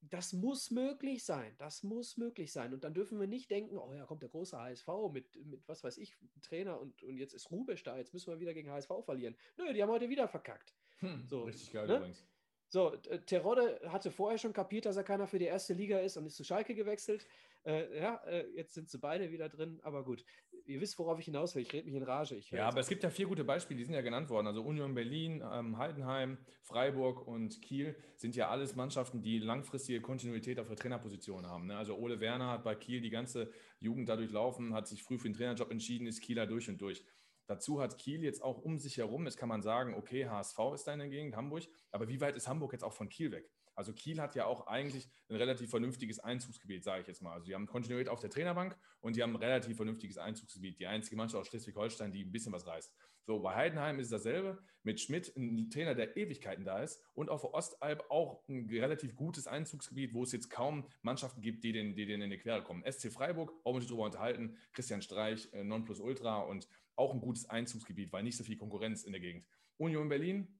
das 0.01 0.33
muss 0.33 0.71
möglich 0.71 1.25
sein. 1.25 1.53
Das 1.57 1.83
muss 1.83 2.17
möglich 2.17 2.51
sein. 2.51 2.73
Und 2.73 2.83
dann 2.83 2.93
dürfen 2.93 3.19
wir 3.19 3.27
nicht 3.27 3.51
denken, 3.51 3.77
oh 3.77 3.93
ja, 3.93 4.05
kommt 4.05 4.21
der 4.21 4.29
große 4.29 4.57
HSV 4.57 4.87
mit, 5.11 5.35
mit 5.45 5.67
was 5.67 5.83
weiß 5.83 5.97
ich, 5.97 6.15
Trainer 6.41 6.79
und, 6.79 7.03
und 7.03 7.17
jetzt 7.17 7.33
ist 7.33 7.51
Rubesch 7.51 7.83
da, 7.83 7.97
jetzt 7.97 8.13
müssen 8.13 8.31
wir 8.31 8.39
wieder 8.39 8.53
gegen 8.53 8.71
HSV 8.71 8.91
verlieren. 9.03 9.35
Nö, 9.57 9.73
die 9.73 9.83
haben 9.83 9.91
heute 9.91 10.09
wieder 10.09 10.27
verkackt. 10.27 10.75
Hm, 10.99 11.25
so, 11.27 11.43
richtig 11.43 11.71
geil 11.71 11.87
ne? 11.87 11.97
übrigens. 11.97 12.25
So, 12.69 12.89
Terodde 13.25 13.79
hatte 13.85 14.11
vorher 14.11 14.37
schon 14.37 14.51
kapiert, 14.51 14.85
dass 14.85 14.97
er 14.97 15.03
keiner 15.03 15.25
für 15.25 15.39
die 15.39 15.45
erste 15.45 15.73
Liga 15.73 15.99
ist 15.99 16.17
und 16.17 16.25
ist 16.25 16.35
zu 16.35 16.43
Schalke 16.43 16.75
gewechselt. 16.75 17.25
Äh, 17.67 17.99
ja, 17.99 18.15
äh, 18.25 18.45
jetzt 18.55 18.73
sind 18.75 18.89
sie 18.89 18.97
beide 18.97 19.29
wieder 19.29 19.49
drin, 19.49 19.81
aber 19.83 20.05
gut. 20.05 20.23
Ihr 20.65 20.79
wisst, 20.79 20.97
worauf 20.99 21.19
ich 21.19 21.25
hinaus 21.25 21.53
will. 21.53 21.63
Ich 21.63 21.73
rede 21.73 21.85
mich 21.85 21.95
in 21.95 22.03
Rage. 22.03 22.35
Ich 22.35 22.49
ja, 22.49 22.65
aber 22.67 22.79
es 22.79 22.87
gibt 22.87 23.03
ja 23.03 23.09
vier 23.09 23.27
gute 23.27 23.43
Beispiele, 23.43 23.77
die 23.77 23.83
sind 23.83 23.93
ja 23.93 24.01
genannt 24.01 24.29
worden. 24.29 24.47
Also 24.47 24.61
Union 24.61 24.93
Berlin, 24.93 25.43
ähm, 25.51 25.77
Heidenheim, 25.77 26.37
Freiburg 26.61 27.27
und 27.27 27.61
Kiel 27.61 27.97
sind 28.15 28.37
ja 28.37 28.49
alles 28.49 28.75
Mannschaften, 28.77 29.21
die 29.21 29.39
langfristige 29.39 29.99
Kontinuität 29.99 30.59
auf 30.59 30.67
der 30.67 30.77
Trainerposition 30.77 31.45
haben. 31.45 31.67
Ne? 31.67 31.75
Also 31.75 31.97
Ole 31.97 32.21
Werner 32.21 32.51
hat 32.51 32.63
bei 32.63 32.75
Kiel 32.75 33.01
die 33.01 33.09
ganze 33.09 33.51
Jugend 33.79 34.07
dadurch 34.07 34.31
laufen, 34.31 34.73
hat 34.73 34.87
sich 34.87 35.03
früh 35.03 35.17
für 35.17 35.27
den 35.27 35.35
Trainerjob 35.35 35.69
entschieden, 35.69 36.07
ist 36.07 36.21
Kieler 36.21 36.47
durch 36.47 36.69
und 36.69 36.81
durch. 36.81 37.03
Dazu 37.47 37.81
hat 37.81 37.97
Kiel 37.97 38.23
jetzt 38.23 38.43
auch 38.43 38.59
um 38.59 38.77
sich 38.77 38.97
herum, 38.97 39.25
jetzt 39.25 39.37
kann 39.37 39.49
man 39.49 39.61
sagen, 39.61 39.95
okay, 39.95 40.27
HSV 40.27 40.59
ist 40.75 40.83
da 40.83 40.93
in 40.93 40.99
der 40.99 41.09
Gegend, 41.09 41.35
Hamburg, 41.35 41.63
aber 41.91 42.07
wie 42.07 42.21
weit 42.21 42.35
ist 42.35 42.47
Hamburg 42.47 42.73
jetzt 42.73 42.83
auch 42.83 42.93
von 42.93 43.09
Kiel 43.09 43.31
weg? 43.31 43.49
Also 43.77 43.93
Kiel 43.93 44.19
hat 44.19 44.33
ja 44.35 44.45
auch 44.45 44.65
eigentlich 44.65 45.07
ein 45.29 45.35
relativ 45.35 45.69
vernünftiges 45.69 46.19
Einzugsgebiet, 46.19 46.83
sage 46.83 47.01
ich 47.01 47.07
jetzt 47.07 47.21
mal. 47.21 47.33
Also 47.33 47.45
die 47.45 47.53
haben 47.53 47.67
Kontinuität 47.67 48.09
auf 48.09 48.19
der 48.19 48.31
Trainerbank 48.31 48.75
und 49.01 49.15
die 49.15 49.21
haben 49.21 49.35
ein 49.35 49.41
relativ 49.41 49.77
vernünftiges 49.77 50.17
Einzugsgebiet. 50.17 50.79
Die 50.79 50.87
einzige 50.87 51.15
Mannschaft 51.15 51.41
aus 51.41 51.47
Schleswig-Holstein, 51.47 52.11
die 52.11 52.25
ein 52.25 52.31
bisschen 52.31 52.51
was 52.51 52.65
reißt. 52.65 52.91
So, 53.27 53.39
bei 53.39 53.53
Heidenheim 53.55 53.99
ist 53.99 54.07
es 54.07 54.11
dasselbe. 54.23 54.57
Mit 54.81 54.99
Schmidt, 54.99 55.35
ein 55.35 55.69
Trainer, 55.69 55.93
der 55.93 56.17
Ewigkeiten 56.17 56.65
da 56.65 56.79
ist. 56.81 57.03
Und 57.13 57.29
auf 57.29 57.41
der 57.41 57.53
Ostalb 57.53 58.05
auch 58.09 58.41
ein 58.47 58.67
relativ 58.69 59.15
gutes 59.15 59.45
Einzugsgebiet, 59.45 60.13
wo 60.13 60.23
es 60.23 60.31
jetzt 60.31 60.49
kaum 60.49 60.87
Mannschaften 61.03 61.41
gibt, 61.41 61.63
die 61.63 61.73
denen, 61.73 61.93
die 61.93 62.05
denen 62.07 62.23
in 62.23 62.29
die 62.31 62.37
Quere 62.39 62.63
kommen. 62.63 62.83
SC 62.89 63.11
Freiburg, 63.11 63.51
brauchen 63.61 63.75
wir 63.75 63.81
uns 63.81 63.87
darüber 63.87 64.05
unterhalten. 64.05 64.57
Christian 64.73 65.03
Streich, 65.03 65.53
äh, 65.53 65.63
Nonplusultra 65.63 66.39
und 66.39 66.67
auch 66.97 67.13
ein 67.13 67.21
gutes 67.21 67.49
Einzugsgebiet, 67.49 68.11
weil 68.11 68.23
nicht 68.23 68.37
so 68.37 68.43
viel 68.43 68.57
Konkurrenz 68.57 69.03
in 69.03 69.11
der 69.11 69.21
Gegend. 69.21 69.45
Union 69.77 70.09
Berlin, 70.09 70.59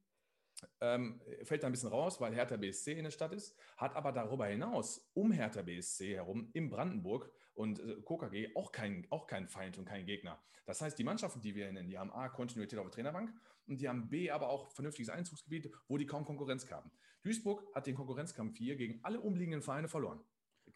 ähm, 0.81 1.21
fällt 1.43 1.63
da 1.63 1.67
ein 1.67 1.71
bisschen 1.71 1.89
raus, 1.89 2.19
weil 2.19 2.33
Hertha 2.33 2.57
BSC 2.57 2.93
in 2.93 3.03
der 3.03 3.11
Stadt 3.11 3.33
ist, 3.33 3.55
hat 3.77 3.95
aber 3.95 4.11
darüber 4.11 4.47
hinaus 4.47 5.09
um 5.13 5.31
Hertha 5.31 5.61
BSC 5.61 6.15
herum 6.15 6.49
in 6.53 6.69
Brandenburg 6.69 7.31
und 7.53 7.79
äh, 7.79 8.01
KKG 8.01 8.55
auch 8.55 8.71
keinen 8.71 9.05
auch 9.11 9.27
kein 9.27 9.47
Feind 9.47 9.77
und 9.77 9.85
keinen 9.85 10.05
Gegner. 10.05 10.41
Das 10.65 10.81
heißt, 10.81 10.97
die 10.97 11.03
Mannschaften, 11.03 11.41
die 11.41 11.55
wir 11.55 11.71
nennen, 11.71 11.89
die 11.89 11.97
haben 11.97 12.11
A, 12.11 12.29
Kontinuität 12.29 12.79
auf 12.79 12.85
der 12.85 12.91
Trainerbank 12.91 13.33
und 13.67 13.79
die 13.79 13.87
haben 13.87 14.09
B, 14.09 14.31
aber 14.31 14.49
auch 14.49 14.71
vernünftiges 14.71 15.09
Einzugsgebiet, 15.09 15.71
wo 15.87 15.97
die 15.97 16.05
kaum 16.05 16.25
Konkurrenz 16.25 16.69
haben. 16.71 16.91
Duisburg 17.23 17.63
hat 17.73 17.87
den 17.87 17.95
Konkurrenzkampf 17.95 18.57
hier 18.57 18.75
gegen 18.75 18.99
alle 19.03 19.21
umliegenden 19.21 19.61
Vereine 19.61 19.87
verloren. 19.87 20.19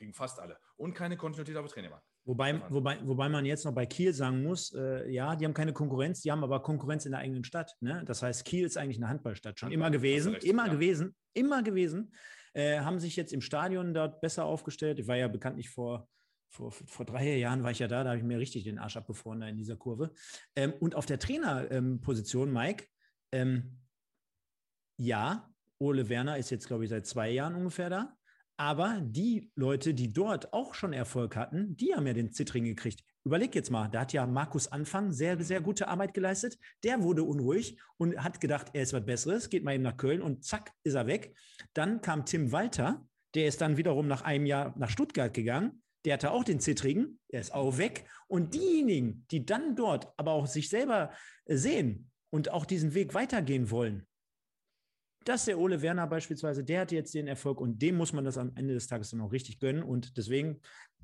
Gegen 0.02 0.16
fast 0.16 0.40
alle. 0.40 0.58
Und 0.78 0.96
keine 0.96 1.16
Kontinuität 1.16 1.56
auf 1.58 1.66
der 1.68 1.74
Trainerbank. 1.76 2.02
Wobei, 2.26 2.60
wobei, 2.72 2.98
wobei 3.06 3.30
man 3.30 3.46
jetzt 3.46 3.66
noch 3.66 3.72
bei 3.72 3.86
Kiel 3.86 4.14
sagen 4.14 4.42
muss, 4.42 4.74
äh, 4.74 5.08
ja, 5.12 5.36
die 5.36 5.46
haben 5.46 5.54
keine 5.54 5.74
Konkurrenz, 5.74 6.22
die 6.22 6.32
haben 6.32 6.44
aber 6.44 6.64
Konkurrenz 6.64 7.06
in 7.06 7.12
der 7.12 7.20
eigenen 7.20 7.44
Stadt. 7.44 7.76
Ne? 7.82 8.02
Das 8.08 8.24
heißt, 8.24 8.44
Kiel 8.44 8.66
ist 8.66 8.78
eigentlich 8.78 8.98
eine 8.98 9.10
Handballstadt, 9.10 9.60
schon 9.60 9.72
immer 9.72 9.92
gewesen, 9.92 10.34
recht, 10.34 10.44
immer 10.44 10.66
ja. 10.66 10.74
gewesen, 10.74 11.16
immer 11.36 11.62
gewesen. 11.62 12.16
Äh, 12.54 12.80
haben 12.80 13.00
sich 13.00 13.16
jetzt 13.16 13.32
im 13.32 13.42
Stadion 13.42 13.94
dort 13.94 14.22
besser 14.22 14.46
aufgestellt. 14.46 14.98
Ich 14.98 15.08
war 15.08 15.18
ja 15.18 15.28
bekanntlich 15.28 15.70
vor, 15.70 16.10
vor, 16.50 16.72
vor 16.72 17.06
drei 17.06 17.38
Jahren 17.38 17.62
war 17.62 17.70
ich 17.70 17.78
ja 17.78 17.88
da, 17.88 18.04
da 18.04 18.10
habe 18.10 18.18
ich 18.18 18.26
mir 18.26 18.40
richtig 18.40 18.64
den 18.64 18.80
Arsch 18.80 18.98
abgefroren 18.98 19.42
da 19.42 19.48
in 19.48 19.58
dieser 19.58 19.78
Kurve. 19.78 20.12
Ähm, 20.56 20.74
und 20.80 20.96
auf 20.96 21.06
der 21.06 21.20
Trainerposition, 21.20 22.48
ähm, 22.48 22.54
Mike, 22.56 22.88
ähm, 23.32 23.78
ja, 24.98 25.48
Ole 25.78 26.10
Werner 26.10 26.40
ist 26.40 26.50
jetzt, 26.50 26.66
glaube 26.66 26.86
ich, 26.86 26.90
seit 26.90 27.06
zwei 27.06 27.30
Jahren 27.30 27.54
ungefähr 27.54 27.92
da. 27.92 28.18
Aber 28.58 29.00
die 29.02 29.52
Leute, 29.56 29.94
die 29.94 30.14
dort 30.14 30.54
auch 30.54 30.74
schon 30.74 30.94
Erfolg 30.94 31.36
hatten, 31.36 31.76
die 31.78 31.96
haben 31.96 32.06
ja 32.06 32.14
den 32.14 32.32
Zittring 32.32 32.64
gekriegt. 32.64 33.04
Überleg 33.24 33.54
jetzt 33.54 33.70
mal, 33.70 33.88
da 33.88 34.02
hat 34.02 34.14
ja 34.14 34.26
Markus 34.26 34.72
Anfang 34.72 35.12
sehr, 35.12 35.42
sehr 35.44 35.62
gute 35.62 35.88
Arbeit 35.88 36.14
geleistet. 36.14 36.58
Der 36.84 37.04
wurde 37.04 37.24
unruhig 37.24 37.80
und 37.98 38.18
hat 38.24 38.42
gedacht, 38.42 38.68
er 38.74 38.84
ist 38.84 38.94
was 38.94 39.06
Besseres, 39.06 39.50
geht 39.50 39.64
mal 39.64 39.76
eben 39.76 39.84
nach 39.84 39.98
Köln 39.98 40.22
und 40.22 40.44
zack, 40.44 40.72
ist 40.84 40.96
er 40.96 41.08
weg. 41.08 41.36
Dann 41.74 42.02
kam 42.02 42.26
Tim 42.26 42.52
Walter, 42.52 43.06
der 43.36 43.48
ist 43.48 43.62
dann 43.62 43.78
wiederum 43.78 44.08
nach 44.08 44.24
einem 44.24 44.46
Jahr 44.46 44.74
nach 44.78 44.90
Stuttgart 44.90 45.34
gegangen. 45.34 45.84
Der 46.06 46.14
hatte 46.14 46.32
auch 46.32 46.44
den 46.44 46.60
Zittrigen, 46.60 47.20
der 47.32 47.42
ist 47.42 47.54
auch 47.54 47.78
weg. 47.78 48.06
Und 48.28 48.56
diejenigen, 48.56 49.26
die 49.30 49.46
dann 49.46 49.76
dort 49.76 50.12
aber 50.18 50.32
auch 50.32 50.48
sich 50.48 50.70
selber 50.70 51.12
sehen 51.46 52.10
und 52.32 52.50
auch 52.50 52.66
diesen 52.66 52.96
Weg 52.96 53.14
weitergehen 53.14 53.70
wollen, 53.70 54.08
dass 55.24 55.46
der 55.46 55.60
Ole 55.60 55.82
Werner 55.82 56.08
beispielsweise, 56.08 56.64
der 56.64 56.82
hat 56.82 56.92
jetzt 56.92 57.14
den 57.14 57.28
Erfolg 57.28 57.62
und 57.62 57.82
dem 57.82 57.96
muss 57.96 58.14
man 58.14 58.26
das 58.26 58.38
am 58.38 58.52
Ende 58.56 58.74
des 58.74 58.88
Tages 58.88 59.12
dann 59.12 59.22
auch 59.22 59.32
richtig 59.32 59.60
gönnen. 59.60 59.84
Und 59.84 60.18
deswegen 60.18 60.60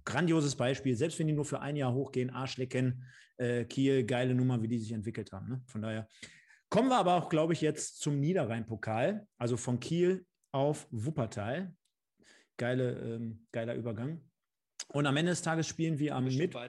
grandioses 0.06 0.56
Beispiel, 0.56 0.96
selbst 0.96 1.20
wenn 1.20 1.28
die 1.28 1.34
nur 1.34 1.46
für 1.46 1.60
ein 1.60 1.76
Jahr 1.76 1.94
hochgehen, 1.94 2.30
Arschlecken, 2.30 3.04
äh, 3.38 3.66
Kiel, 3.66 4.06
geile 4.06 4.34
Nummer, 4.34 4.62
wie 4.62 4.68
die 4.68 4.80
sich 4.80 4.92
entwickelt 4.92 5.32
haben. 5.32 5.50
Ne? 5.50 5.62
Von 5.68 5.82
daher 5.82 6.08
kommen 6.70 6.90
wir 6.90 6.98
aber 6.98 7.16
auch, 7.16 7.30
glaube 7.30 7.54
ich, 7.54 7.62
jetzt 7.62 8.00
zum 8.00 8.20
Niederrhein-Pokal, 8.20 9.28
also 9.38 9.58
von 9.58 9.80
Kiel 9.80 10.26
auf 10.52 10.88
Wuppertal. 10.92 11.74
Geile, 12.58 12.94
ähm, 13.00 13.46
geiler 13.52 13.76
Übergang. 13.76 14.22
Und 14.88 15.06
am 15.06 15.16
Ende 15.18 15.32
des 15.32 15.44
Tages 15.44 15.68
spielen 15.68 16.00
wir 16.00 16.16
am 16.16 16.26
Mittwoch. 16.26 16.62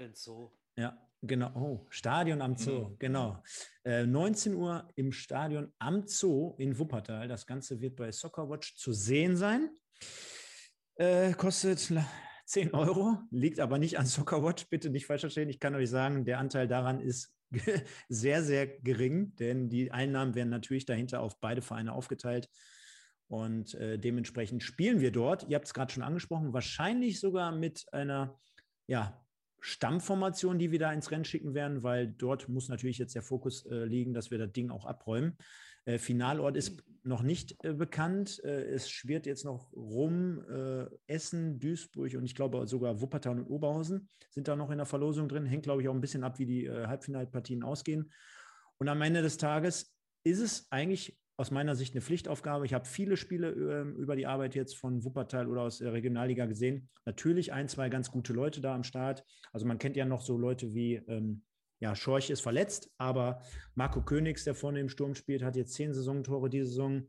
Ja, 0.77 1.08
Genau, 1.23 1.51
oh, 1.55 1.87
Stadion 1.91 2.41
am 2.41 2.57
Zoo, 2.57 2.91
mhm. 2.91 2.99
genau. 2.99 3.43
Äh, 3.85 4.07
19 4.07 4.55
Uhr 4.55 4.89
im 4.95 5.11
Stadion 5.11 5.73
am 5.79 6.07
Zoo 6.07 6.55
in 6.59 6.79
Wuppertal. 6.79 7.27
Das 7.27 7.45
Ganze 7.45 7.81
wird 7.81 7.97
bei 7.97 8.13
Soccerwatch 8.13 8.77
zu 8.77 8.93
sehen 8.93 9.37
sein. 9.37 9.71
Äh, 10.95 11.33
kostet 11.33 11.93
10 12.47 12.73
Euro, 12.73 13.19
liegt 13.31 13.59
aber 13.59 13.79
nicht 13.79 13.99
an 13.99 14.07
Soccerwatch, 14.07 14.69
bitte 14.69 14.91
nicht 14.91 15.07
falsch 15.07 15.23
verstehen. 15.23 15.49
Ich 15.49 15.59
kann 15.59 15.75
euch 15.75 15.91
sagen, 15.91 16.25
der 16.25 16.39
Anteil 16.39 16.69
daran 16.69 17.01
ist 17.01 17.35
sehr, 18.09 18.45
sehr 18.45 18.67
gering, 18.67 19.35
denn 19.37 19.69
die 19.69 19.91
Einnahmen 19.91 20.37
werden 20.37 20.51
natürlich 20.51 20.87
dahinter 20.87 21.21
auf 21.21 21.41
beide 21.41 21.63
Vereine 21.63 21.95
aufgeteilt. 21.95 22.49
Und 23.27 23.75
äh, 23.75 23.99
dementsprechend 23.99 24.63
spielen 24.63 25.01
wir 25.01 25.11
dort. 25.11 25.49
Ihr 25.49 25.57
habt 25.57 25.67
es 25.67 25.75
gerade 25.75 25.93
schon 25.93 26.03
angesprochen, 26.03 26.53
wahrscheinlich 26.53 27.19
sogar 27.19 27.53
mit 27.53 27.87
einer 27.93 28.39
ja, 28.87 29.21
Stammformation, 29.61 30.59
die 30.59 30.71
wir 30.71 30.79
da 30.79 30.93
ins 30.93 31.11
Rennen 31.11 31.25
schicken 31.25 31.55
werden, 31.55 31.83
weil 31.83 32.07
dort 32.07 32.49
muss 32.49 32.69
natürlich 32.69 32.99
jetzt 32.99 33.15
der 33.15 33.23
Fokus 33.23 33.67
äh, 33.67 33.85
liegen, 33.85 34.15
dass 34.15 34.31
wir 34.31 34.39
das 34.39 34.53
Ding 34.53 34.71
auch 34.71 34.87
abräumen. 34.87 35.37
Äh, 35.85 35.99
Finalort 35.99 36.57
ist 36.57 36.83
noch 37.03 37.23
nicht 37.23 37.57
äh, 37.65 37.73
bekannt. 37.73 38.43
Äh, 38.45 38.65
es 38.65 38.91
schwirrt 38.91 39.27
jetzt 39.27 39.45
noch 39.45 39.73
rum. 39.73 40.45
Äh, 40.49 40.87
Essen, 41.07 41.59
Duisburg 41.59 42.15
und 42.15 42.25
ich 42.25 42.35
glaube 42.35 42.67
sogar 42.67 43.01
Wuppertal 43.01 43.39
und 43.39 43.47
Oberhausen 43.47 44.09
sind 44.31 44.49
da 44.49 44.57
noch 44.57 44.71
in 44.71 44.79
der 44.79 44.87
Verlosung 44.87 45.29
drin. 45.29 45.47
Hängt, 45.47 45.65
glaube 45.65 45.83
ich, 45.83 45.89
auch 45.89 45.95
ein 45.95 46.01
bisschen 46.01 46.25
ab, 46.25 46.39
wie 46.39 46.47
die 46.47 46.67
äh, 46.67 46.87
Halbfinalpartien 46.87 47.63
ausgehen. 47.63 48.13
Und 48.79 48.89
am 48.89 49.03
Ende 49.03 49.23
des 49.23 49.39
Tages 49.39 49.93
ist 50.25 50.41
es 50.41 50.67
eigentlich 50.71 51.19
aus 51.39 51.53
meiner 51.53 51.77
Sicht 51.77 51.95
eine 51.95 52.03
Pflichtaufgabe. 52.03 52.67
Ich 52.67 52.75
habe 52.75 52.85
viele 52.85 53.17
Spiele 53.17 53.51
äh, 53.53 54.01
über 54.01 54.17
die 54.17 54.27
Arbeit 54.27 54.57
jetzt 54.57 54.77
von 54.77 55.05
Wuppertal 55.05 55.47
oder 55.47 55.63
aus 55.63 55.79
der 55.79 55.93
Regionalliga 55.93 56.47
gesehen. 56.47 56.91
Natürlich 57.07 57.53
ein, 57.53 57.69
zwei 57.69 57.89
ganz 57.89 58.11
gute 58.11 58.33
Leute 58.33 58.61
da 58.61 58.75
am 58.75 58.83
Start. 58.83 59.25
Also 59.53 59.65
man 59.65 59.79
kennt 59.79 59.97
ja 59.97 60.05
noch 60.05 60.21
so 60.21 60.37
Leute 60.37 60.75
wie, 60.75 60.97
ähm, 60.97 61.45
ja, 61.79 61.95
Schorch 61.95 62.29
ist 62.31 62.41
verletzt, 62.41 62.91
aber 62.99 63.41
Marco 63.77 64.03
Königs, 64.03 64.43
der 64.43 64.57
vorne 64.57 64.81
im 64.81 64.89
Sturm 64.89 65.15
spielt, 65.15 65.45
hat 65.45 65.55
jetzt 65.55 65.75
zehn 65.75 65.95
Saisontore 65.95 66.51
diese 66.51 66.67
Saison. 66.67 67.09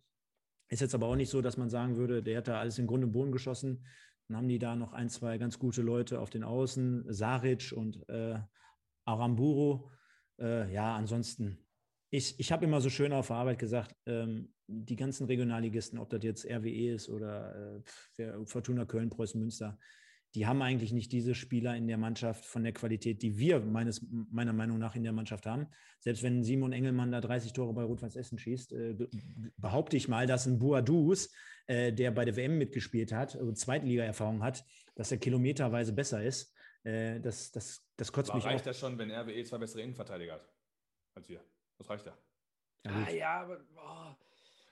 Ist 0.70 0.82
jetzt 0.82 0.94
aber 0.94 1.08
auch 1.08 1.16
nicht 1.16 1.32
so, 1.32 1.42
dass 1.42 1.58
man 1.58 1.72
sagen 1.72 1.98
würde, 1.98 2.22
der 2.22 2.38
hat 2.38 2.48
da 2.48 2.60
alles 2.60 2.78
in 2.78 2.86
Grund 2.86 3.04
und 3.04 3.12
Boden 3.12 3.32
geschossen. 3.32 3.84
Dann 4.28 4.38
haben 4.38 4.48
die 4.48 4.60
da 4.60 4.76
noch 4.76 4.94
ein, 4.94 5.10
zwei 5.10 5.40
ganz 5.40 5.58
gute 5.58 5.82
Leute 5.82 6.20
auf 6.20 6.30
den 6.30 6.44
Außen, 6.44 7.12
Saric 7.12 7.74
und 7.76 8.08
äh, 8.10 8.38
Aramburu. 9.06 9.90
Äh, 10.40 10.72
ja, 10.72 10.96
ansonsten 10.96 11.58
ich, 12.10 12.40
ich 12.40 12.52
habe 12.52 12.66
immer 12.66 12.82
so 12.82 12.90
schön 12.90 13.14
auf 13.14 13.28
der 13.28 13.36
Arbeit 13.38 13.60
gesagt, 13.60 13.96
ähm, 14.06 14.54
die 14.68 14.96
ganzen 14.96 15.26
Regionalligisten, 15.26 16.00
ob 16.00 16.10
das 16.10 16.24
jetzt 16.24 16.46
RWE 16.46 16.94
ist 16.94 17.10
oder 17.10 17.82
äh, 18.18 18.46
Fortuna 18.46 18.86
Köln, 18.86 19.10
Preußen 19.10 19.40
Münster, 19.40 19.78
die 20.36 20.46
haben 20.46 20.62
eigentlich 20.62 20.92
nicht 20.92 21.12
diese 21.12 21.34
Spieler 21.34 21.76
in 21.76 21.88
der 21.88 21.98
Mannschaft 21.98 22.46
von 22.46 22.64
der 22.64 22.72
Qualität, 22.72 23.24
die 23.24 23.40
wir 23.40 23.62
meines, 23.62 24.06
meiner 24.12 24.54
Meinung 24.54 24.78
nach 24.78 24.96
in 24.96 25.04
der 25.04 25.12
Mannschaft 25.12 25.48
haben. 25.48 25.68
Selbst 26.00 26.22
wenn 26.22 26.44
Simon 26.44 26.72
Engelmann 26.72 27.12
da 27.12 27.20
30 27.20 27.54
Tore 27.54 27.74
bei 27.74 27.84
Rot-Weiß 27.84 28.16
Essen 28.16 28.38
schießt, 28.38 28.74
äh, 28.74 28.96
behaupte 29.58 29.98
ich 29.98 30.08
mal, 30.08 30.28
dass 30.28 30.46
ein 30.46 30.60
Boadus, 30.60 31.34
äh, 31.66 31.92
der 31.92 32.12
bei 32.12 32.26
der 32.26 32.36
WM 32.36 32.60
mitgespielt 32.60 33.12
hat, 33.12 33.36
also 33.36 33.52
Zweitliga-Erfahrung 33.52 34.44
hat, 34.44 34.64
dass 34.94 35.12
er 35.12 35.18
kilometerweise 35.18 35.94
besser 35.94 36.24
ist. 36.24 36.56
Äh, 36.84 37.20
das, 37.22 37.52
das, 37.52 37.84
das 37.98 38.12
kotzt 38.12 38.30
Aber 38.30 38.38
mich 38.38 38.46
reicht 38.46 38.62
auch. 38.62 38.66
das 38.66 38.80
schon, 38.80 39.00
wenn 39.00 39.12
RWE 39.12 39.44
zwei 39.46 39.58
bessere 39.58 39.82
Innenverteidiger 39.82 40.34
hat 40.34 40.48
als 41.16 41.28
wir? 41.28 41.44
Das 41.80 41.90
reicht 41.90 42.06
ja. 42.06 42.14
ah, 42.86 43.10
ja, 43.10 43.42
aber 43.42 43.58
boah. 43.74 44.18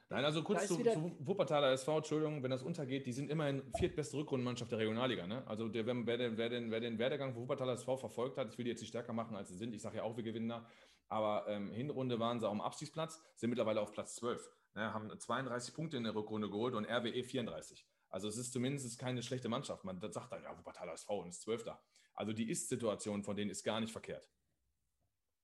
Nein, 0.09 0.23
also 0.23 0.41
kurz 0.43 0.67
zu, 0.67 0.77
wieder- 0.79 0.93
zu 0.93 1.15
Wuppertaler 1.19 1.71
SV, 1.71 1.97
Entschuldigung, 1.97 2.41
wenn 2.43 2.51
das 2.51 2.63
untergeht, 2.63 3.05
die 3.05 3.11
sind 3.11 3.29
immerhin 3.29 3.61
viertbeste 3.77 4.15
Rückrundenmannschaft 4.17 4.71
der 4.71 4.79
Regionalliga. 4.79 5.27
Ne? 5.27 5.45
Also 5.47 5.67
der, 5.67 5.85
wer, 5.85 5.95
wer, 6.05 6.17
den, 6.17 6.37
wer, 6.37 6.49
den, 6.49 6.71
wer 6.71 6.79
den 6.79 6.97
Werdegang 6.99 7.33
von 7.33 7.41
Wuppertaler 7.41 7.73
SV 7.73 7.97
verfolgt 7.97 8.37
hat, 8.37 8.49
ich 8.49 8.57
will 8.57 8.63
die 8.65 8.71
jetzt 8.71 8.79
nicht 8.79 8.89
stärker 8.89 9.11
machen, 9.11 9.35
als 9.35 9.49
sie 9.49 9.57
sind. 9.57 9.73
Ich 9.73 9.81
sage 9.81 9.97
ja 9.97 10.03
auch, 10.03 10.15
wir 10.15 10.23
gewinnen 10.23 10.47
da. 10.47 10.65
Aber 11.09 11.45
ähm, 11.49 11.71
Hinrunde 11.71 12.19
waren 12.19 12.39
sie 12.39 12.47
auch 12.47 12.53
im 12.53 12.61
Abstiegsplatz, 12.61 13.21
sind 13.35 13.49
mittlerweile 13.49 13.81
auf 13.81 13.91
Platz 13.91 14.15
12. 14.15 14.49
Ne? 14.75 14.93
Haben 14.93 15.09
32 15.17 15.73
Punkte 15.73 15.97
in 15.97 16.03
der 16.03 16.15
Rückrunde 16.15 16.49
geholt 16.49 16.73
und 16.75 16.85
RWE 16.85 17.23
34. 17.23 17.85
Also 18.09 18.29
es 18.29 18.37
ist 18.37 18.53
zumindest 18.53 18.97
keine 18.99 19.21
schlechte 19.23 19.49
Mannschaft. 19.49 19.83
Man 19.83 19.99
sagt 19.99 20.31
dann, 20.31 20.43
ja, 20.43 20.57
Wuppertaler 20.57 20.93
SV 20.93 21.19
und 21.21 21.29
ist 21.29 21.41
Zwölfter. 21.41 21.81
Also 22.13 22.31
die 22.31 22.49
Ist-Situation 22.49 23.23
von 23.23 23.35
denen 23.35 23.51
ist 23.51 23.63
gar 23.63 23.79
nicht 23.81 23.91
verkehrt. 23.91 24.29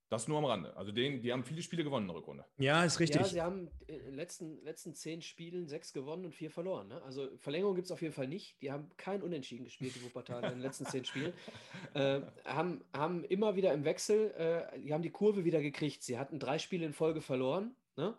Das 0.09 0.27
nur 0.27 0.38
am 0.38 0.45
Rande. 0.45 0.75
Also 0.77 0.91
den, 0.91 1.21
die 1.21 1.34
haben 1.34 1.43
viele 1.43 1.61
Spiele 1.63 1.84
gewonnen 1.84 2.03
in 2.03 2.09
der 2.09 2.17
Rückrunde. 2.17 2.45
Ja, 2.57 2.84
ist 2.84 2.99
richtig. 2.99 3.21
Ja, 3.21 3.27
sie 3.27 3.41
haben 3.41 3.69
in 3.88 3.97
den 3.99 4.13
letzten, 4.13 4.61
letzten 4.63 4.93
zehn 4.93 5.21
Spielen 5.23 5.67
sechs 5.67 5.91
gewonnen 5.91 6.25
und 6.25 6.35
vier 6.35 6.51
verloren. 6.51 6.88
Ne? 6.89 7.01
Also 7.01 7.30
Verlängerung 7.38 7.73
gibt 7.75 7.85
es 7.85 7.91
auf 7.91 8.01
jeden 8.01 8.13
Fall 8.13 8.27
nicht. 8.27 8.61
Die 8.61 8.71
haben 8.71 8.91
kein 8.97 9.23
Unentschieden 9.23 9.63
gespielt, 9.63 9.95
die 9.95 10.03
Wuppertaler, 10.03 10.49
in 10.49 10.59
den 10.59 10.61
letzten 10.61 10.85
zehn 10.85 11.05
Spielen. 11.05 11.34
Äh, 11.95 12.21
haben, 12.45 12.84
haben 12.95 13.23
immer 13.23 13.55
wieder 13.55 13.71
im 13.71 13.85
Wechsel, 13.85 14.31
äh, 14.31 14.80
die 14.80 14.93
haben 14.93 15.03
die 15.03 15.11
Kurve 15.11 15.45
wieder 15.45 15.61
gekriegt. 15.61 16.01
Sie 16.01 16.17
hatten 16.17 16.39
drei 16.39 16.57
Spiele 16.57 16.85
in 16.88 16.93
Folge 16.93 17.21
verloren. 17.21 17.75
Ne? 17.97 18.17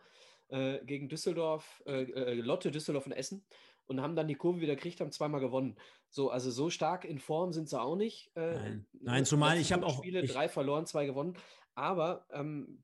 Äh, 0.48 0.78
gegen 0.85 1.09
Düsseldorf, 1.09 1.82
äh, 1.86 2.02
äh, 2.02 2.35
Lotte, 2.35 2.70
Düsseldorf 2.70 3.06
und 3.06 3.12
Essen. 3.12 3.44
Und 3.86 4.01
haben 4.01 4.15
dann 4.15 4.28
die 4.28 4.36
Kurve 4.36 4.61
wieder 4.61 4.77
gekriegt, 4.77 5.01
haben 5.01 5.11
zweimal 5.11 5.40
gewonnen. 5.40 5.77
So, 6.09 6.31
also 6.31 6.51
so 6.52 6.70
stark 6.70 7.05
in 7.05 7.19
Form 7.19 7.52
sind 7.52 7.69
sie 7.69 7.81
auch 7.81 7.97
nicht. 7.97 8.31
Äh, 8.36 8.55
Nein. 8.55 8.86
ne? 8.93 9.01
Nein, 9.02 9.24
zumal 9.27 9.59
ich 9.59 9.73
habe 9.73 9.85
auch- 9.85 9.98
Spiele, 9.98 10.23
ich- 10.23 10.32
drei 10.32 10.48
verloren, 10.48 10.86
zwei 10.86 11.05
gewonnen. 11.06 11.35
Aber, 11.75 12.27
ähm, 12.31 12.83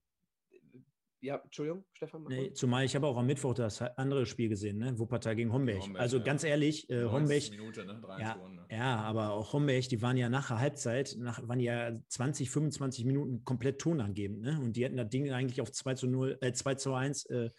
ja, 1.22 1.36
Entschuldigung, 1.36 1.84
Stefan. 1.92 2.24
Nee, 2.28 2.46
mal. 2.48 2.52
zumal 2.54 2.84
ich 2.84 2.96
habe 2.96 3.06
auch 3.06 3.16
am 3.16 3.26
Mittwoch 3.26 3.52
das 3.52 3.82
andere 3.82 4.24
Spiel 4.24 4.48
gesehen, 4.48 4.78
ne? 4.78 4.98
Wuppertal 4.98 5.36
gegen 5.36 5.52
Homberg. 5.52 5.82
Homberg, 5.82 6.00
also 6.00 6.16
ja. 6.16 6.24
ganz 6.24 6.44
ehrlich, 6.44 6.88
äh, 6.88 7.02
90. 7.02 7.12
Homberg, 7.12 7.50
Minute, 7.50 7.84
ne? 7.84 8.00
3 8.00 8.20
Ja, 8.20 8.34
gewonnen, 8.34 8.54
ne? 8.56 8.66
ja, 8.70 8.96
aber 8.96 9.32
auch 9.32 9.52
Homberg, 9.52 9.88
die 9.88 10.00
waren 10.00 10.16
ja 10.16 10.30
nach 10.30 10.48
der 10.48 10.60
Halbzeit, 10.60 11.16
nach, 11.18 11.46
waren 11.46 11.60
ja 11.60 11.92
20, 12.08 12.50
25 12.50 13.04
Minuten 13.04 13.44
komplett 13.44 13.80
tonangebend, 13.80 14.40
ne? 14.40 14.58
Und 14.60 14.76
die 14.76 14.84
hätten 14.84 14.96
das 14.96 15.10
Ding 15.10 15.30
eigentlich 15.30 15.60
auf 15.60 15.70
2 15.70 15.94
zu 15.94 16.06
0, 16.06 16.38
äh, 16.40 16.52
2 16.52 16.74
zu 16.76 16.94
1 16.94 17.26
äh, 17.26 17.50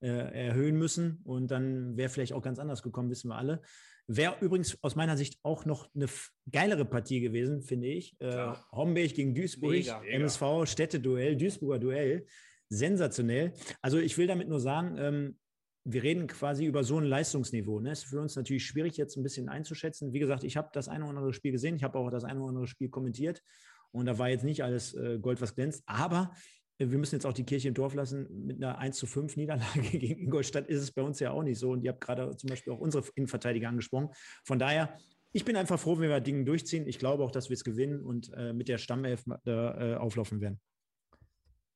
äh, 0.00 0.46
erhöhen 0.46 0.76
müssen 0.76 1.20
und 1.24 1.50
dann 1.50 1.96
wäre 1.96 2.08
vielleicht 2.08 2.32
auch 2.32 2.42
ganz 2.42 2.60
anders 2.60 2.84
gekommen, 2.84 3.10
wissen 3.10 3.30
wir 3.30 3.36
alle. 3.36 3.62
Wäre 4.10 4.36
übrigens 4.40 4.82
aus 4.82 4.96
meiner 4.96 5.18
Sicht 5.18 5.38
auch 5.42 5.66
noch 5.66 5.88
eine 5.94 6.06
geilere 6.50 6.86
Partie 6.86 7.20
gewesen, 7.20 7.60
finde 7.60 7.88
ich. 7.88 8.18
Äh. 8.20 8.54
Homberg 8.72 9.14
gegen 9.14 9.34
Duisburg, 9.34 9.72
Mega. 9.72 10.00
Mega. 10.00 10.16
MSV, 10.16 10.42
Städteduell, 10.64 11.36
Duisburger 11.36 11.78
Duell. 11.78 12.26
Sensationell. 12.70 13.52
Also 13.82 13.98
ich 13.98 14.16
will 14.16 14.26
damit 14.26 14.48
nur 14.48 14.60
sagen, 14.60 14.96
ähm, 14.98 15.38
wir 15.84 16.02
reden 16.02 16.26
quasi 16.26 16.64
über 16.64 16.84
so 16.84 16.98
ein 16.98 17.04
Leistungsniveau. 17.04 17.80
Ne? 17.80 17.92
Ist 17.92 18.04
für 18.04 18.20
uns 18.20 18.34
natürlich 18.34 18.66
schwierig, 18.66 18.96
jetzt 18.96 19.16
ein 19.16 19.22
bisschen 19.22 19.48
einzuschätzen. 19.48 20.12
Wie 20.12 20.18
gesagt, 20.18 20.42
ich 20.42 20.56
habe 20.56 20.68
das 20.72 20.88
eine 20.88 21.04
oder 21.04 21.18
andere 21.18 21.32
Spiel 21.32 21.52
gesehen, 21.52 21.76
ich 21.76 21.84
habe 21.84 21.98
auch 21.98 22.10
das 22.10 22.24
eine 22.24 22.40
oder 22.40 22.50
andere 22.50 22.66
Spiel 22.66 22.88
kommentiert 22.88 23.42
und 23.90 24.06
da 24.06 24.18
war 24.18 24.28
jetzt 24.28 24.44
nicht 24.44 24.62
alles 24.62 24.94
äh, 24.94 25.18
Gold, 25.18 25.40
was 25.40 25.54
glänzt, 25.54 25.82
aber 25.86 26.32
wir 26.78 26.98
müssen 26.98 27.16
jetzt 27.16 27.26
auch 27.26 27.32
die 27.32 27.44
Kirche 27.44 27.68
im 27.68 27.74
Dorf 27.74 27.94
lassen. 27.94 28.46
Mit 28.46 28.56
einer 28.56 28.78
1 28.78 28.96
zu 28.96 29.06
5 29.06 29.36
Niederlage 29.36 29.80
gegen 29.98 30.20
Ingolstadt 30.20 30.68
ist 30.68 30.80
es 30.80 30.92
bei 30.92 31.02
uns 31.02 31.18
ja 31.18 31.32
auch 31.32 31.42
nicht 31.42 31.58
so. 31.58 31.70
Und 31.70 31.82
ihr 31.82 31.90
habt 31.90 32.00
gerade 32.00 32.36
zum 32.36 32.48
Beispiel 32.48 32.72
auch 32.72 32.78
unsere 32.78 33.04
Innenverteidiger 33.16 33.68
angesprochen. 33.68 34.10
Von 34.44 34.58
daher, 34.58 34.96
ich 35.32 35.44
bin 35.44 35.56
einfach 35.56 35.78
froh, 35.78 35.98
wenn 35.98 36.08
wir 36.08 36.20
Dinge 36.20 36.44
durchziehen. 36.44 36.86
Ich 36.86 36.98
glaube 36.98 37.24
auch, 37.24 37.32
dass 37.32 37.50
wir 37.50 37.54
es 37.54 37.64
gewinnen 37.64 38.02
und 38.02 38.32
äh, 38.34 38.52
mit 38.52 38.68
der 38.68 38.78
Stammelf 38.78 39.24
äh, 39.44 39.94
auflaufen 39.94 40.40
werden. 40.40 40.60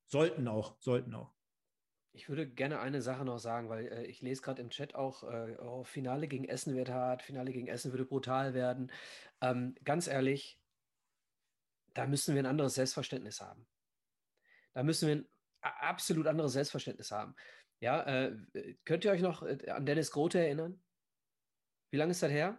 Sollten 0.06 0.46
auch, 0.46 0.76
sollten 0.78 1.14
auch. 1.14 1.32
Ich 2.14 2.28
würde 2.28 2.46
gerne 2.46 2.78
eine 2.80 3.00
Sache 3.00 3.24
noch 3.24 3.38
sagen, 3.38 3.70
weil 3.70 3.86
äh, 3.86 4.04
ich 4.04 4.20
lese 4.20 4.42
gerade 4.42 4.62
im 4.62 4.70
Chat 4.70 4.94
auch, 4.94 5.24
äh, 5.24 5.56
oh, 5.58 5.82
Finale 5.82 6.28
gegen 6.28 6.44
Essen 6.44 6.76
wird 6.76 6.90
hart, 6.90 7.22
Finale 7.22 7.52
gegen 7.52 7.66
Essen 7.66 7.92
würde 7.92 8.04
brutal 8.04 8.54
werden. 8.54 8.92
Ähm, 9.40 9.74
ganz 9.84 10.06
ehrlich, 10.06 10.60
da 11.94 12.06
müssen 12.06 12.34
wir 12.34 12.42
ein 12.42 12.46
anderes 12.46 12.74
Selbstverständnis 12.74 13.40
haben. 13.40 13.66
Da 14.74 14.82
müssen 14.82 15.08
wir 15.08 15.16
ein 15.16 15.28
absolut 15.60 16.26
anderes 16.26 16.52
Selbstverständnis 16.52 17.10
haben. 17.10 17.34
Ja, 17.80 18.02
äh, 18.02 18.36
könnt 18.84 19.04
ihr 19.04 19.10
euch 19.10 19.22
noch 19.22 19.42
äh, 19.42 19.70
an 19.70 19.86
Dennis 19.86 20.10
Grote 20.10 20.38
erinnern? 20.38 20.80
Wie 21.90 21.96
lange 21.96 22.12
ist 22.12 22.22
das 22.22 22.30
her? 22.30 22.58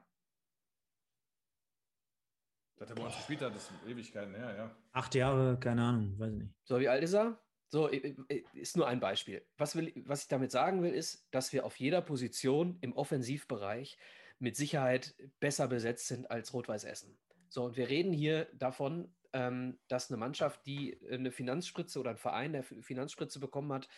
Dass 2.78 2.90
er 2.90 2.96
bei 2.96 3.04
uns 3.04 3.16
gespielt 3.16 3.42
hat, 3.42 3.56
ist 3.56 3.72
Ewigkeiten 3.88 4.36
her, 4.36 4.56
ja. 4.56 4.76
Acht 4.92 5.16
Jahre, 5.16 5.58
keine 5.60 5.84
Ahnung, 5.84 6.20
weiß 6.20 6.34
ich 6.34 6.40
nicht. 6.40 6.54
So, 6.64 6.80
wie 6.80 6.90
alt 6.90 7.04
ist 7.04 7.14
er? 7.14 7.40
So, 7.70 7.88
ist 7.88 8.78
nur 8.78 8.88
ein 8.88 9.00
Beispiel. 9.00 9.48
Was, 9.58 9.76
will, 9.76 9.92
was 10.06 10.24
ich 10.24 10.28
damit 10.28 10.52
sagen 10.52 10.84
will, 10.84 10.94
ist, 10.94 11.28
dass 11.32 11.54
wir 11.54 11.66
auf 11.66 11.80
jeder 11.80 12.02
Position 12.02 12.78
im 12.82 12.94
Offensivbereich 12.94 13.98
mit 14.38 14.56
Sicherheit 14.56 15.16
besser 15.40 15.68
besetzt 15.68 16.08
sind 16.08 16.30
als 16.30 16.54
Rot-Weiß 16.54 16.84
Essen. 16.84 17.18
So, 17.48 17.64
und 17.64 17.78
wir 17.78 17.90
reden 17.90 18.14
hier 18.14 18.46
davon, 18.54 19.16
dass 19.34 20.12
eine 20.12 20.18
Mannschaft, 20.18 20.66
die 20.66 20.98
eine 21.10 21.32
Finanzspritze 21.32 22.00
oder 22.00 22.12
ein 22.12 22.18
Verein, 22.18 22.54
der 22.54 22.64
Finanzspritze 22.64 23.40
bekommen 23.40 23.74
hat, 23.74 23.90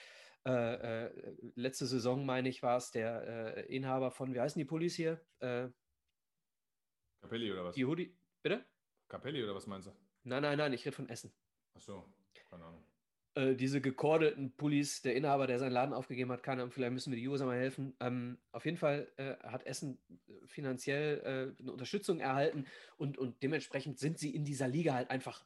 äh, 0.46 1.06
äh, 1.06 1.36
letzte 1.56 1.88
Saison, 1.88 2.26
meine 2.26 2.50
ich, 2.50 2.62
war 2.62 2.78
es 2.78 2.92
der 2.92 3.58
äh, 3.58 3.76
Inhaber 3.76 4.12
von, 4.12 4.34
wie 4.34 4.40
heißen 4.40 4.60
die 4.60 4.66
Pullis 4.66 4.96
hier? 4.96 5.20
Äh, 5.40 5.70
Capelli 7.22 7.52
oder 7.52 7.66
was? 7.66 7.76
die 7.76 7.86
Hoodie, 7.86 8.16
bitte? 8.44 8.64
Capelli 9.08 9.44
oder 9.44 9.56
was 9.56 9.66
meinst 9.66 9.88
du? 9.88 9.92
Nein, 10.24 10.44
nein, 10.44 10.58
nein, 10.58 10.74
ich 10.74 10.86
rede 10.86 10.96
von 10.96 11.10
Essen. 11.10 11.34
Ach 11.74 11.82
so, 11.82 12.14
keine 12.50 12.64
Ahnung. 12.64 12.86
Äh, 13.36 13.56
diese 13.56 13.82
gekordeten 13.82 14.52
Pullis, 14.56 15.02
der 15.02 15.16
Inhaber, 15.16 15.48
der 15.48 15.60
seinen 15.60 15.74
Laden 15.74 15.94
aufgegeben 15.94 16.32
hat, 16.32 16.48
Ahnung, 16.48 16.72
vielleicht 16.72 16.94
müssen 16.94 17.12
wir 17.12 17.20
die 17.20 17.28
User 17.28 17.46
mal 17.46 17.58
helfen. 17.58 17.96
Ähm, 18.00 18.38
auf 18.52 18.66
jeden 18.66 18.78
Fall 18.78 19.12
äh, 19.18 19.36
hat 19.48 19.66
Essen 19.66 20.00
äh, 20.10 20.48
finanziell 20.48 21.20
äh, 21.58 21.62
eine 21.62 21.72
Unterstützung 21.72 22.20
erhalten 22.20 22.66
und, 22.98 23.18
und 23.18 23.44
dementsprechend 23.44 24.00
sind 24.00 24.18
sie 24.20 24.34
in 24.34 24.46
dieser 24.46 24.68
Liga 24.68 24.94
halt 24.94 25.10
einfach 25.10 25.46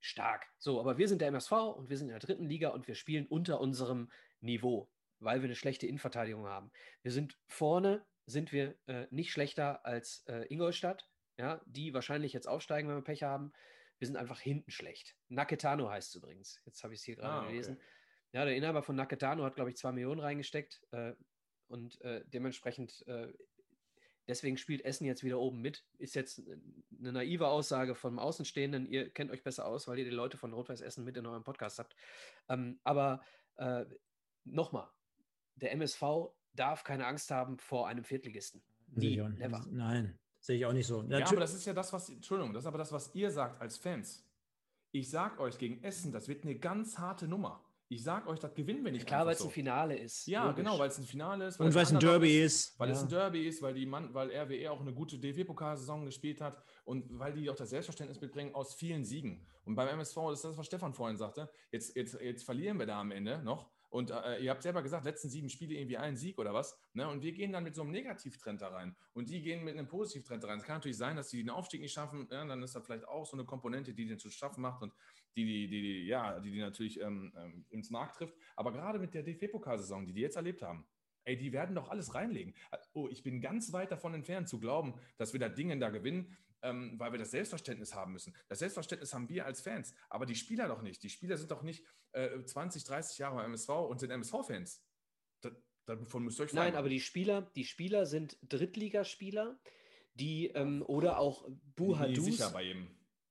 stark. 0.00 0.46
So, 0.58 0.80
aber 0.80 0.98
wir 0.98 1.08
sind 1.08 1.20
der 1.20 1.28
MSV 1.28 1.52
und 1.52 1.90
wir 1.90 1.96
sind 1.96 2.08
in 2.08 2.12
der 2.12 2.20
dritten 2.20 2.46
Liga 2.46 2.70
und 2.70 2.88
wir 2.88 2.94
spielen 2.94 3.26
unter 3.26 3.60
unserem 3.60 4.10
Niveau, 4.40 4.88
weil 5.18 5.42
wir 5.42 5.46
eine 5.46 5.56
schlechte 5.56 5.86
Innenverteidigung 5.86 6.46
haben. 6.46 6.70
Wir 7.02 7.12
sind 7.12 7.38
vorne, 7.46 8.04
sind 8.24 8.52
wir 8.52 8.74
äh, 8.86 9.06
nicht 9.10 9.30
schlechter 9.30 9.84
als 9.84 10.24
äh, 10.26 10.46
Ingolstadt, 10.48 11.08
ja, 11.38 11.60
die 11.66 11.92
wahrscheinlich 11.92 12.32
jetzt 12.32 12.48
aufsteigen, 12.48 12.88
wenn 12.88 12.96
wir 12.96 13.04
Pech 13.04 13.22
haben. 13.22 13.52
Wir 13.98 14.06
sind 14.06 14.16
einfach 14.16 14.40
hinten 14.40 14.70
schlecht. 14.70 15.16
Naketano 15.28 15.88
heißt 15.90 16.10
es 16.10 16.14
übrigens. 16.16 16.60
Jetzt 16.64 16.82
habe 16.84 16.94
ich 16.94 17.00
es 17.00 17.04
hier 17.04 17.16
gerade 17.16 17.32
Ah, 17.32 17.38
okay. 17.42 17.52
gelesen. 17.52 17.80
Ja, 18.32 18.44
der 18.44 18.56
Inhaber 18.56 18.82
von 18.82 18.96
Naketano 18.96 19.44
hat, 19.44 19.54
glaube 19.54 19.70
ich, 19.70 19.76
zwei 19.76 19.92
Millionen 19.92 20.20
reingesteckt. 20.20 20.82
Äh, 20.90 21.14
Und 21.68 22.00
äh, 22.02 22.22
dementsprechend, 22.26 23.04
äh, 23.08 23.32
deswegen 24.28 24.56
spielt 24.56 24.84
Essen 24.84 25.04
jetzt 25.06 25.24
wieder 25.24 25.38
oben 25.40 25.60
mit. 25.60 25.84
Ist 25.98 26.14
jetzt 26.14 26.42
eine 26.98 27.12
naive 27.12 27.48
Aussage 27.48 27.94
vom 27.94 28.18
Außenstehenden. 28.18 28.86
Ihr 28.86 29.10
kennt 29.10 29.30
euch 29.30 29.42
besser 29.42 29.66
aus, 29.66 29.88
weil 29.88 29.98
ihr 29.98 30.04
die 30.04 30.10
Leute 30.10 30.36
von 30.36 30.52
Rot-Weiß 30.52 30.80
Essen 30.82 31.04
mit 31.04 31.16
in 31.16 31.26
eurem 31.26 31.42
Podcast 31.44 31.78
habt. 31.78 31.96
Ähm, 32.48 32.78
aber 32.84 33.22
äh, 33.56 33.84
nochmal, 34.44 34.88
der 35.56 35.72
MSV 35.72 36.02
darf 36.52 36.84
keine 36.84 37.06
Angst 37.06 37.30
haben 37.30 37.58
vor 37.58 37.88
einem 37.88 38.04
Viertligisten. 38.04 38.62
Nie, 38.88 39.16
never. 39.16 39.64
Nein, 39.70 40.18
sehe 40.46 40.58
ich 40.58 40.66
auch 40.66 40.72
nicht 40.72 40.86
so. 40.86 41.02
Ja, 41.08 41.26
aber 41.26 41.40
das 41.40 41.54
ist 41.54 41.66
ja 41.66 41.72
das, 41.72 41.92
was, 41.92 42.08
Entschuldigung, 42.08 42.54
das 42.54 42.62
ist 42.62 42.68
aber 42.68 42.78
das, 42.78 42.92
was 42.92 43.12
ihr 43.14 43.30
sagt 43.30 43.60
als 43.60 43.76
Fans. 43.76 44.24
Ich 44.92 45.10
sag 45.10 45.40
euch 45.40 45.58
gegen 45.58 45.82
Essen, 45.82 46.12
das 46.12 46.28
wird 46.28 46.44
eine 46.44 46.54
ganz 46.54 46.98
harte 46.98 47.26
Nummer. 47.26 47.62
Ich 47.88 48.02
sag 48.02 48.26
euch, 48.26 48.38
das 48.38 48.54
gewinnen 48.54 48.84
wir 48.84 48.90
nicht. 48.90 49.06
Klar, 49.06 49.26
weil 49.26 49.34
es 49.34 49.40
so. 49.40 49.46
ein 49.46 49.50
Finale 49.50 49.96
ist. 49.96 50.26
Ja, 50.26 50.44
logisch. 50.44 50.56
genau, 50.56 50.78
weil 50.78 50.88
es 50.88 50.98
ein 50.98 51.04
Finale 51.04 51.46
ist. 51.46 51.60
Und 51.60 51.74
weil 51.74 51.82
es 51.82 51.92
ein 51.92 52.00
Derby 52.00 52.40
ist. 52.40 52.70
ist. 52.70 52.80
Weil 52.80 52.88
ja. 52.88 52.94
es 52.94 53.02
ein 53.02 53.08
Derby 53.08 53.46
ist, 53.46 53.62
weil, 53.62 53.74
die 53.74 53.86
Mann, 53.86 54.12
weil 54.14 54.30
RWE 54.30 54.70
auch 54.70 54.80
eine 54.80 54.92
gute 54.92 55.18
DFB-Pokalsaison 55.18 56.04
gespielt 56.04 56.40
hat 56.40 56.60
und 56.84 57.06
weil 57.18 57.32
die 57.32 57.48
auch 57.50 57.54
das 57.54 57.70
Selbstverständnis 57.70 58.20
mitbringen 58.20 58.54
aus 58.54 58.74
vielen 58.74 59.04
Siegen. 59.04 59.46
Und 59.64 59.74
beim 59.76 59.88
MSV, 59.88 60.16
das 60.30 60.38
ist 60.38 60.44
das, 60.44 60.56
was 60.56 60.66
Stefan 60.66 60.94
vorhin 60.94 61.16
sagte, 61.16 61.50
jetzt, 61.70 61.94
jetzt, 61.96 62.20
jetzt 62.20 62.44
verlieren 62.44 62.78
wir 62.78 62.86
da 62.86 63.00
am 63.00 63.12
Ende 63.12 63.42
noch. 63.42 63.70
Und 63.88 64.10
äh, 64.10 64.38
ihr 64.38 64.50
habt 64.50 64.62
selber 64.62 64.82
gesagt, 64.82 65.04
letzten 65.04 65.28
sieben 65.28 65.48
Spiele 65.48 65.74
irgendwie 65.74 65.96
einen 65.96 66.16
Sieg 66.16 66.38
oder 66.38 66.52
was. 66.52 66.78
Ne? 66.92 67.08
Und 67.08 67.22
wir 67.22 67.32
gehen 67.32 67.52
dann 67.52 67.64
mit 67.64 67.74
so 67.74 67.82
einem 67.82 67.92
Negativtrend 67.92 68.60
da 68.60 68.68
rein. 68.68 68.96
Und 69.12 69.30
die 69.30 69.40
gehen 69.42 69.64
mit 69.64 69.74
einem 69.74 69.88
Positivtrend 69.88 70.42
da 70.42 70.48
rein. 70.48 70.58
Es 70.58 70.64
kann 70.64 70.76
natürlich 70.76 70.96
sein, 70.96 71.16
dass 71.16 71.28
die 71.28 71.38
den 71.38 71.50
Aufstieg 71.50 71.80
nicht 71.80 71.92
schaffen. 71.92 72.28
Ja? 72.30 72.44
Dann 72.44 72.62
ist 72.62 72.74
da 72.74 72.80
vielleicht 72.80 73.06
auch 73.06 73.26
so 73.26 73.36
eine 73.36 73.44
Komponente, 73.44 73.94
die 73.94 74.06
den 74.06 74.18
zu 74.18 74.30
schaffen 74.30 74.60
macht 74.60 74.82
und 74.82 74.92
die, 75.36 75.44
die, 75.44 75.68
die, 75.68 76.06
ja, 76.06 76.40
die, 76.40 76.50
die 76.50 76.60
natürlich 76.60 77.00
ähm, 77.00 77.32
ähm, 77.36 77.64
ins 77.70 77.90
Markt 77.90 78.16
trifft. 78.16 78.34
Aber 78.56 78.72
gerade 78.72 78.98
mit 78.98 79.14
der 79.14 79.22
DFB-Pokalsaison, 79.22 80.06
die 80.06 80.12
die 80.12 80.20
jetzt 80.20 80.36
erlebt 80.36 80.62
haben, 80.62 80.86
ey, 81.26 81.36
die 81.36 81.52
werden 81.52 81.74
doch 81.74 81.90
alles 81.90 82.14
reinlegen. 82.14 82.54
Oh, 82.94 83.08
ich 83.10 83.22
bin 83.22 83.40
ganz 83.40 83.72
weit 83.72 83.92
davon 83.92 84.14
entfernt 84.14 84.48
zu 84.48 84.58
glauben, 84.58 84.94
dass 85.16 85.32
wir 85.32 85.40
da 85.40 85.48
Dinge 85.48 85.78
da 85.78 85.90
gewinnen, 85.90 86.36
ähm, 86.66 86.98
weil 86.98 87.12
wir 87.12 87.18
das 87.18 87.30
Selbstverständnis 87.30 87.94
haben 87.94 88.12
müssen. 88.12 88.34
Das 88.48 88.58
Selbstverständnis 88.58 89.14
haben 89.14 89.28
wir 89.28 89.46
als 89.46 89.60
Fans, 89.60 89.94
aber 90.08 90.26
die 90.26 90.34
Spieler 90.34 90.68
doch 90.68 90.82
nicht. 90.82 91.02
Die 91.02 91.10
Spieler 91.10 91.36
sind 91.36 91.50
doch 91.50 91.62
nicht 91.62 91.84
äh, 92.12 92.42
20, 92.44 92.84
30 92.84 93.18
Jahre 93.18 93.36
beim 93.36 93.46
MSV 93.46 93.68
und 93.68 94.00
sind 94.00 94.10
MSV-Fans. 94.10 94.82
Davon 95.86 96.24
müsst 96.24 96.40
ihr 96.40 96.44
euch 96.44 96.52
Nein, 96.52 96.74
aber 96.74 96.88
die 96.88 96.98
Spieler, 96.98 97.42
die 97.54 97.64
Spieler 97.64 98.06
sind 98.06 98.38
Drittligaspieler, 98.42 99.56
die 100.14 100.48
ähm, 100.48 100.82
oder 100.84 101.20
auch 101.20 101.48
Buhadus. 101.76 102.24
sicher 102.24 102.50
bei 102.50 102.64
ihm. 102.64 102.88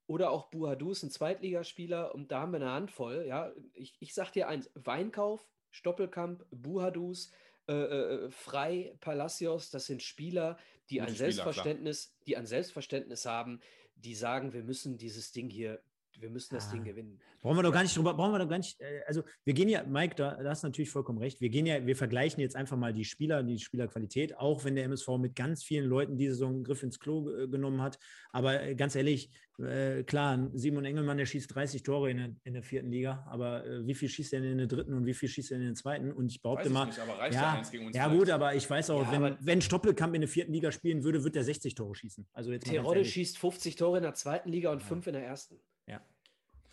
Oder 0.07 0.31
auch 0.31 0.49
Buhadus, 0.51 1.03
ein 1.03 1.09
Zweitligaspieler, 1.09 2.13
und 2.15 2.31
da 2.31 2.41
haben 2.41 2.53
wir 2.53 2.61
eine 2.61 2.71
Handvoll. 2.71 3.25
Ja, 3.27 3.51
ich, 3.73 3.97
ich 3.99 4.13
sag 4.13 4.31
dir 4.31 4.47
eins: 4.47 4.71
Weinkauf, 4.75 5.45
Stoppelkamp, 5.71 6.45
Buhadus, 6.51 7.33
äh, 7.67 7.73
äh, 7.73 8.31
Frei, 8.31 8.95
Palacios, 9.01 9.71
das 9.71 9.87
sind 9.87 10.01
Spieler, 10.01 10.57
die 10.89 11.01
ein 11.01 11.07
Spieler, 11.07 11.17
Selbstverständnis, 11.17 12.07
klar. 12.07 12.23
die 12.27 12.37
ein 12.37 12.45
Selbstverständnis 12.45 13.25
haben, 13.25 13.61
die 13.95 14.15
sagen, 14.15 14.53
wir 14.53 14.63
müssen 14.63 14.97
dieses 14.97 15.31
Ding 15.31 15.49
hier, 15.49 15.81
wir 16.21 16.29
müssen 16.29 16.55
das 16.55 16.69
ah. 16.69 16.71
Ding 16.73 16.83
gewinnen. 16.83 17.19
Brauchen 17.41 17.57
wir 17.57 17.63
doch 17.63 17.71
gar 17.71 17.83
nicht 17.83 17.95
drüber, 17.95 18.13
brauchen 18.13 18.33
wir 18.33 18.39
doch 18.39 18.49
gar 18.49 18.57
nicht, 18.57 18.79
äh, 18.81 19.01
also 19.07 19.23
wir 19.43 19.53
gehen 19.53 19.69
ja, 19.69 19.83
Mike, 19.83 20.15
da, 20.15 20.41
da 20.41 20.49
hast 20.49 20.63
du 20.63 20.67
natürlich 20.67 20.89
vollkommen 20.89 21.19
recht, 21.19 21.41
wir 21.41 21.49
gehen 21.49 21.65
ja, 21.65 21.85
wir 21.85 21.95
vergleichen 21.95 22.41
jetzt 22.41 22.55
einfach 22.55 22.77
mal 22.77 22.93
die 22.93 23.05
Spieler, 23.05 23.43
die 23.43 23.59
Spielerqualität, 23.59 24.37
auch 24.37 24.63
wenn 24.63 24.75
der 24.75 24.85
MSV 24.85 25.17
mit 25.19 25.35
ganz 25.35 25.63
vielen 25.63 25.85
Leuten 25.85 26.17
diese 26.17 26.33
Saison 26.33 26.55
einen 26.55 26.63
Griff 26.63 26.83
ins 26.83 26.99
Klo 26.99 27.29
äh, 27.29 27.47
genommen 27.47 27.81
hat, 27.81 27.99
aber 28.31 28.63
äh, 28.63 28.75
ganz 28.75 28.95
ehrlich, 28.95 29.29
äh, 29.59 30.03
klar, 30.03 30.49
Simon 30.53 30.83
Engelmann, 30.83 31.17
der 31.17 31.25
schießt 31.25 31.53
30 31.53 31.83
Tore 31.83 32.11
in 32.11 32.17
der, 32.17 32.29
in 32.43 32.53
der 32.53 32.63
vierten 32.63 32.91
Liga, 32.91 33.25
aber 33.29 33.65
äh, 33.65 33.87
wie 33.87 33.93
viel 33.93 34.09
schießt 34.09 34.33
er 34.33 34.41
denn 34.41 34.53
in 34.53 34.57
der 34.57 34.67
dritten 34.67 34.93
und 34.93 35.05
wie 35.05 35.13
viel 35.13 35.29
schießt 35.29 35.51
er 35.51 35.57
in 35.57 35.65
der 35.65 35.75
zweiten? 35.75 36.11
Und 36.11 36.31
ich 36.31 36.41
behaupte 36.41 36.69
mal, 36.69 36.87
nicht, 36.87 36.97
ja, 37.31 37.61
ja 37.93 38.07
gut, 38.07 38.29
aber 38.29 38.55
ich 38.55 38.69
weiß 38.69 38.89
auch, 38.89 39.11
ja, 39.11 39.21
wenn, 39.21 39.37
wenn 39.39 39.61
Stoppelkamp 39.61 40.13
in 40.13 40.21
der 40.21 40.27
vierten 40.27 40.51
Liga 40.51 40.71
spielen 40.71 41.03
würde, 41.03 41.23
wird 41.23 41.35
er 41.35 41.43
60 41.43 41.73
Tore 41.73 41.95
schießen. 41.95 42.27
Also 42.33 42.51
jetzt 42.51 42.67
Terodde 42.67 43.05
schießt 43.05 43.37
50 43.37 43.75
Tore 43.77 43.97
in 43.97 44.03
der 44.03 44.13
zweiten 44.13 44.49
Liga 44.49 44.71
und 44.71 44.81
ja. 44.81 44.87
fünf 44.87 45.07
in 45.07 45.13
der 45.13 45.25
ersten. 45.25 45.59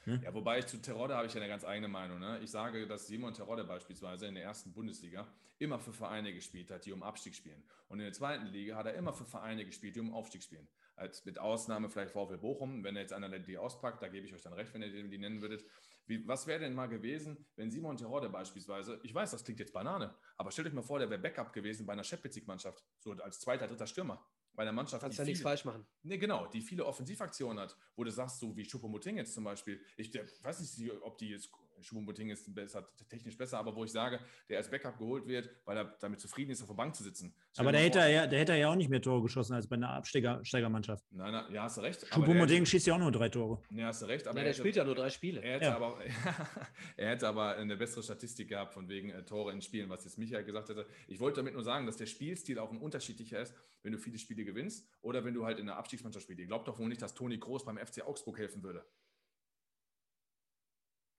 Ja. 0.06 0.12
Hm? 0.12 0.22
Ja, 0.22 0.34
wobei 0.34 0.58
ich 0.58 0.66
zu 0.66 0.78
Terodde 0.80 1.14
habe 1.16 1.26
ich 1.26 1.34
ja 1.34 1.40
eine 1.40 1.48
ganz 1.48 1.64
eigene 1.64 1.88
Meinung. 1.88 2.18
Ne? 2.18 2.40
Ich 2.42 2.50
sage, 2.50 2.86
dass 2.86 3.06
Simon 3.06 3.34
Terodde 3.34 3.64
beispielsweise 3.64 4.26
in 4.26 4.34
der 4.34 4.44
ersten 4.44 4.72
Bundesliga 4.72 5.26
immer 5.58 5.78
für 5.78 5.92
Vereine 5.92 6.32
gespielt 6.32 6.70
hat, 6.70 6.84
die 6.86 6.92
um 6.92 7.02
Abstieg 7.02 7.34
spielen. 7.34 7.62
Und 7.88 8.00
in 8.00 8.04
der 8.04 8.12
zweiten 8.12 8.46
Liga 8.46 8.76
hat 8.76 8.86
er 8.86 8.94
immer 8.94 9.12
für 9.12 9.24
Vereine 9.24 9.64
gespielt, 9.64 9.96
die 9.96 10.00
um 10.00 10.12
Aufstieg 10.12 10.42
spielen 10.42 10.68
als 10.96 11.24
mit 11.24 11.38
Ausnahme 11.38 11.88
vielleicht 11.88 12.12
VfL 12.12 12.38
Bochum, 12.38 12.84
wenn 12.84 12.96
er 12.96 13.02
jetzt 13.02 13.12
einer 13.12 13.28
die 13.38 13.58
auspackt, 13.58 14.02
da 14.02 14.08
gebe 14.08 14.26
ich 14.26 14.34
euch 14.34 14.42
dann 14.42 14.52
recht, 14.52 14.72
wenn 14.74 14.82
ihr 14.82 15.08
die 15.08 15.18
nennen 15.18 15.40
würdet. 15.40 15.64
Wie, 16.06 16.26
was 16.26 16.46
wäre 16.46 16.60
denn 16.60 16.74
mal 16.74 16.88
gewesen, 16.88 17.46
wenn 17.56 17.70
Simon 17.70 17.96
Terode 17.96 18.28
beispielsweise, 18.28 19.00
ich 19.02 19.14
weiß, 19.14 19.30
das 19.30 19.44
klingt 19.44 19.60
jetzt 19.60 19.72
Banane, 19.72 20.14
aber 20.36 20.50
stellt 20.50 20.68
euch 20.68 20.74
mal 20.74 20.82
vor, 20.82 20.98
der 20.98 21.10
wäre 21.10 21.20
Backup 21.20 21.52
gewesen 21.52 21.86
bei 21.86 21.92
einer 21.92 22.04
Champions-Mannschaft, 22.04 22.84
so 22.98 23.12
als 23.12 23.40
zweiter, 23.40 23.66
dritter 23.66 23.86
Stürmer. 23.86 24.24
Bei 24.54 24.62
einer 24.62 24.72
Mannschaft, 24.72 25.02
Kannst 25.02 25.18
ja 25.18 25.24
nichts 25.24 25.42
falsch 25.42 25.64
machen. 25.64 25.86
Nee, 26.02 26.18
genau, 26.18 26.46
die 26.46 26.60
viele 26.60 26.84
Offensivaktionen 26.84 27.58
hat, 27.58 27.76
wo 27.96 28.04
du 28.04 28.10
sagst, 28.10 28.38
so 28.38 28.54
wie 28.56 28.64
Choupo-Moting 28.64 29.16
jetzt 29.16 29.32
zum 29.32 29.44
Beispiel, 29.44 29.80
ich 29.96 30.10
der, 30.10 30.26
weiß 30.42 30.60
nicht, 30.60 30.92
ob 31.02 31.16
die 31.18 31.30
jetzt 31.30 31.50
Schwumboting 31.82 32.30
ist 32.30 32.52
besser, 32.54 32.88
technisch 33.08 33.36
besser, 33.36 33.58
aber 33.58 33.74
wo 33.74 33.84
ich 33.84 33.92
sage, 33.92 34.20
der 34.48 34.58
als 34.58 34.70
Backup 34.70 34.98
geholt 34.98 35.26
wird, 35.26 35.50
weil 35.64 35.76
er 35.76 35.96
damit 36.00 36.20
zufrieden 36.20 36.50
ist, 36.50 36.62
auf 36.62 36.68
der 36.68 36.74
Bank 36.74 36.94
zu 36.94 37.02
sitzen. 37.02 37.34
aber 37.56 37.72
der 37.72 37.80
hätte, 37.82 37.98
ja, 37.98 38.26
der 38.26 38.40
hätte 38.40 38.54
ja 38.54 38.70
auch 38.70 38.74
nicht 38.74 38.90
mehr 38.90 39.00
Tore 39.00 39.22
geschossen 39.22 39.54
als 39.54 39.66
bei 39.66 39.76
einer 39.76 39.90
Absteigermannschaft. 39.90 41.04
Nein, 41.10 41.32
nein, 41.32 41.52
ja, 41.52 41.64
hast 41.64 41.76
du 41.76 41.80
recht. 41.82 42.06
Schwumboting 42.12 42.66
schießt 42.66 42.86
ja 42.86 42.94
auch 42.94 42.98
nur 42.98 43.12
drei 43.12 43.28
Tore. 43.28 43.62
Ja, 43.70 43.86
hast 43.86 44.02
du 44.02 44.06
recht. 44.06 44.26
Aber 44.26 44.38
ja, 44.38 44.44
der 44.44 44.52
hätte, 44.52 44.60
spielt 44.60 44.76
ja 44.76 44.84
nur 44.84 44.94
drei 44.94 45.10
Spiele. 45.10 45.42
Er 45.42 45.54
hätte, 45.54 45.64
ja. 45.66 45.76
aber, 45.76 45.98
er 46.96 47.10
hätte 47.10 47.28
aber 47.28 47.56
eine 47.56 47.76
bessere 47.76 48.02
Statistik 48.02 48.48
gehabt 48.48 48.74
von 48.74 48.88
wegen 48.88 49.10
äh, 49.10 49.24
Tore 49.24 49.52
in 49.52 49.60
Spielen, 49.60 49.88
was 49.90 50.04
jetzt 50.04 50.18
Michael 50.18 50.44
gesagt 50.44 50.68
hätte. 50.68 50.86
Ich 51.08 51.20
wollte 51.20 51.36
damit 51.36 51.54
nur 51.54 51.62
sagen, 51.62 51.86
dass 51.86 51.96
der 51.96 52.06
Spielstil 52.06 52.58
auch 52.58 52.70
ein 52.70 52.78
unterschiedlicher 52.78 53.40
ist, 53.40 53.54
wenn 53.82 53.92
du 53.92 53.98
viele 53.98 54.18
Spiele 54.18 54.44
gewinnst 54.44 54.88
oder 55.00 55.24
wenn 55.24 55.34
du 55.34 55.44
halt 55.44 55.58
in 55.58 55.66
der 55.66 55.76
Abstiegsmannschaft 55.76 56.24
spielst. 56.24 56.40
Ihr 56.40 56.46
glaubt 56.46 56.68
doch 56.68 56.78
wohl 56.78 56.88
nicht, 56.88 57.02
dass 57.02 57.14
Toni 57.14 57.38
Groß 57.38 57.64
beim 57.64 57.78
FC 57.78 58.02
Augsburg 58.02 58.38
helfen 58.38 58.62
würde. 58.62 58.84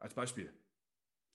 Als 0.03 0.13
Beispiel. 0.13 0.51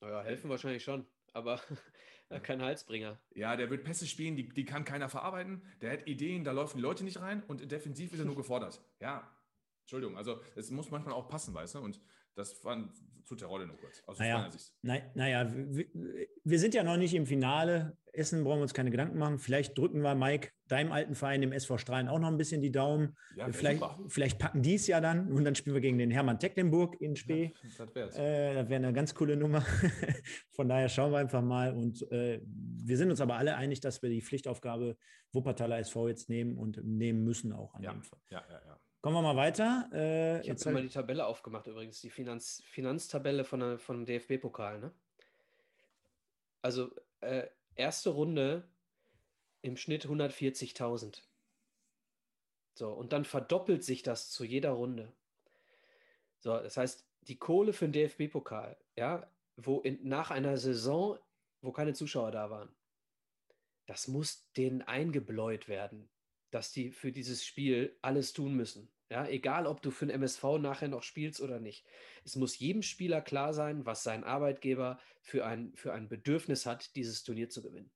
Naja, 0.02 0.20
helfen 0.20 0.50
wahrscheinlich 0.50 0.84
schon, 0.84 1.06
aber 1.32 1.58
kein 2.42 2.60
Halsbringer. 2.60 3.18
Ja, 3.34 3.56
der 3.56 3.70
wird 3.70 3.82
Pässe 3.82 4.06
spielen, 4.06 4.36
die, 4.36 4.46
die 4.46 4.66
kann 4.66 4.84
keiner 4.84 5.08
verarbeiten. 5.08 5.62
Der 5.80 5.90
hat 5.92 6.06
Ideen, 6.06 6.44
da 6.44 6.52
laufen 6.52 6.76
die 6.76 6.82
Leute 6.82 7.02
nicht 7.02 7.18
rein 7.18 7.42
und 7.44 7.72
defensiv 7.72 8.12
ist 8.12 8.18
er 8.18 8.26
nur 8.26 8.36
gefordert. 8.36 8.82
Ja, 9.00 9.34
Entschuldigung, 9.84 10.18
also 10.18 10.42
es 10.54 10.70
muss 10.70 10.90
manchmal 10.90 11.14
auch 11.14 11.30
passen, 11.30 11.54
weißt 11.54 11.76
du? 11.76 11.78
Und 11.78 11.98
das 12.38 12.64
war 12.64 12.88
zu 13.24 13.34
der 13.34 13.48
Rolle 13.48 13.66
nur 13.66 13.76
kurz, 13.76 14.02
aus 14.06 14.18
naja, 14.18 14.38
meiner 14.38 14.50
Sicht. 14.50 14.72
naja, 14.82 15.52
wir, 15.52 15.86
wir, 16.44 16.58
sind 16.58 16.72
ja 16.72 16.82
noch 16.82 16.96
nicht 16.96 17.12
im 17.12 17.26
Finale. 17.26 17.98
Essen 18.12 18.42
brauchen 18.42 18.58
wir 18.58 18.62
uns 18.62 18.72
keine 18.72 18.90
Gedanken 18.90 19.18
machen. 19.18 19.38
Vielleicht 19.38 19.76
drücken 19.76 20.00
wir 20.00 20.14
Mike, 20.14 20.48
deinem 20.66 20.92
alten 20.92 21.14
Verein, 21.14 21.42
dem 21.42 21.52
SV 21.52 21.76
Strahlen, 21.76 22.08
auch 22.08 22.18
noch 22.18 22.28
ein 22.28 22.38
bisschen 22.38 22.62
die 22.62 22.72
Daumen. 22.72 23.16
Ja, 23.36 23.52
vielleicht, 23.52 23.84
vielleicht, 24.08 24.38
packen 24.38 24.62
die 24.62 24.76
es 24.76 24.86
ja 24.86 25.00
dann 25.00 25.30
und 25.30 25.44
dann 25.44 25.54
spielen 25.54 25.74
wir 25.74 25.82
gegen 25.82 25.98
den 25.98 26.10
Hermann 26.10 26.38
Tecklenburg 26.38 26.98
in 27.00 27.16
Spee. 27.16 27.52
Ja, 27.62 27.84
das 27.84 27.94
wäre 27.94 28.50
äh, 28.50 28.54
das 28.54 28.68
wär 28.70 28.76
eine 28.76 28.92
ganz 28.94 29.14
coole 29.14 29.36
Nummer. 29.36 29.60
Von 30.52 30.68
daher 30.68 30.88
schauen 30.88 31.12
wir 31.12 31.18
einfach 31.18 31.42
mal. 31.42 31.74
Und 31.74 32.10
äh, 32.10 32.40
wir 32.44 32.96
sind 32.96 33.10
uns 33.10 33.20
aber 33.20 33.36
alle 33.36 33.56
einig, 33.56 33.80
dass 33.80 34.00
wir 34.00 34.08
die 34.08 34.22
Pflichtaufgabe 34.22 34.96
Wuppertaler 35.32 35.78
SV 35.78 36.08
jetzt 36.08 36.30
nehmen 36.30 36.56
und 36.56 36.82
nehmen 36.82 37.24
müssen 37.24 37.52
auch 37.52 37.74
an 37.74 37.82
ja, 37.82 37.92
dem 37.92 38.02
Fall. 38.02 38.20
Ja, 38.30 38.42
ja. 38.48 38.60
Kommen 39.08 39.24
wir 39.24 39.34
mal 39.34 39.36
weiter. 39.36 39.88
Äh, 39.90 40.42
ich 40.42 40.50
habe 40.50 40.70
mal 40.70 40.82
die 40.82 40.90
Tabelle 40.90 41.24
aufgemacht 41.24 41.66
übrigens, 41.66 41.98
die 42.02 42.10
Finanz 42.10 42.62
Finanztabelle 42.66 43.42
von, 43.42 43.60
der, 43.60 43.78
von 43.78 44.04
dem 44.04 44.04
DFB-Pokal. 44.04 44.80
Ne? 44.80 44.92
Also 46.60 46.90
äh, 47.20 47.46
erste 47.74 48.10
Runde 48.10 48.68
im 49.62 49.78
Schnitt 49.78 50.04
140.000. 50.04 51.22
So, 52.74 52.92
und 52.92 53.14
dann 53.14 53.24
verdoppelt 53.24 53.82
sich 53.82 54.02
das 54.02 54.30
zu 54.30 54.44
jeder 54.44 54.72
Runde. 54.72 55.10
So, 56.40 56.58
das 56.58 56.76
heißt, 56.76 57.08
die 57.22 57.38
Kohle 57.38 57.72
für 57.72 57.88
den 57.88 57.92
DFB-Pokal, 57.92 58.76
ja, 58.94 59.26
wo 59.56 59.80
in, 59.80 60.06
nach 60.06 60.30
einer 60.30 60.58
Saison, 60.58 61.18
wo 61.62 61.72
keine 61.72 61.94
Zuschauer 61.94 62.30
da 62.30 62.50
waren, 62.50 62.68
das 63.86 64.06
muss 64.06 64.52
denen 64.52 64.82
eingebläut 64.82 65.66
werden 65.66 66.10
dass 66.50 66.72
die 66.72 66.90
für 66.90 67.12
dieses 67.12 67.44
Spiel 67.44 67.96
alles 68.02 68.32
tun 68.32 68.54
müssen. 68.54 68.88
Ja, 69.10 69.26
egal, 69.26 69.66
ob 69.66 69.80
du 69.80 69.90
für 69.90 70.06
den 70.06 70.14
MSV 70.14 70.58
nachher 70.58 70.88
noch 70.88 71.02
spielst 71.02 71.40
oder 71.40 71.60
nicht. 71.60 71.86
Es 72.24 72.36
muss 72.36 72.58
jedem 72.58 72.82
Spieler 72.82 73.22
klar 73.22 73.54
sein, 73.54 73.86
was 73.86 74.02
sein 74.02 74.22
Arbeitgeber 74.22 74.98
für 75.22 75.46
ein, 75.46 75.74
für 75.74 75.94
ein 75.94 76.08
Bedürfnis 76.08 76.66
hat, 76.66 76.94
dieses 76.94 77.22
Turnier 77.22 77.48
zu 77.48 77.62
gewinnen. 77.62 77.90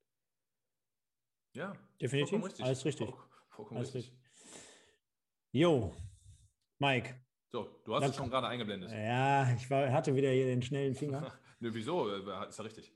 Ja, 1.53 1.77
definitiv. 2.01 2.43
Richtig. 2.43 2.65
Alles 2.65 2.85
richtig. 2.87 3.11
Vollkommen 3.51 3.79
Alles 3.79 3.95
richtig. 3.95 4.17
Jo, 5.51 5.95
Mike. 6.79 7.15
So, 7.51 7.83
du 7.85 7.95
hast 7.95 8.09
es 8.09 8.17
schon 8.17 8.31
gerade 8.31 8.49
eingeblendet. 8.49 8.91
Ja, 8.91 9.53
ich 9.55 9.69
war, 9.69 9.93
hatte 9.93 10.15
wieder 10.15 10.31
hier 10.31 10.47
den 10.47 10.63
schnellen 10.63 10.95
Finger. 10.95 11.39
Nö, 11.61 11.69
wieso? 11.75 12.09
Ist 12.09 12.59
ja 12.59 12.65
richtig. 12.65 12.91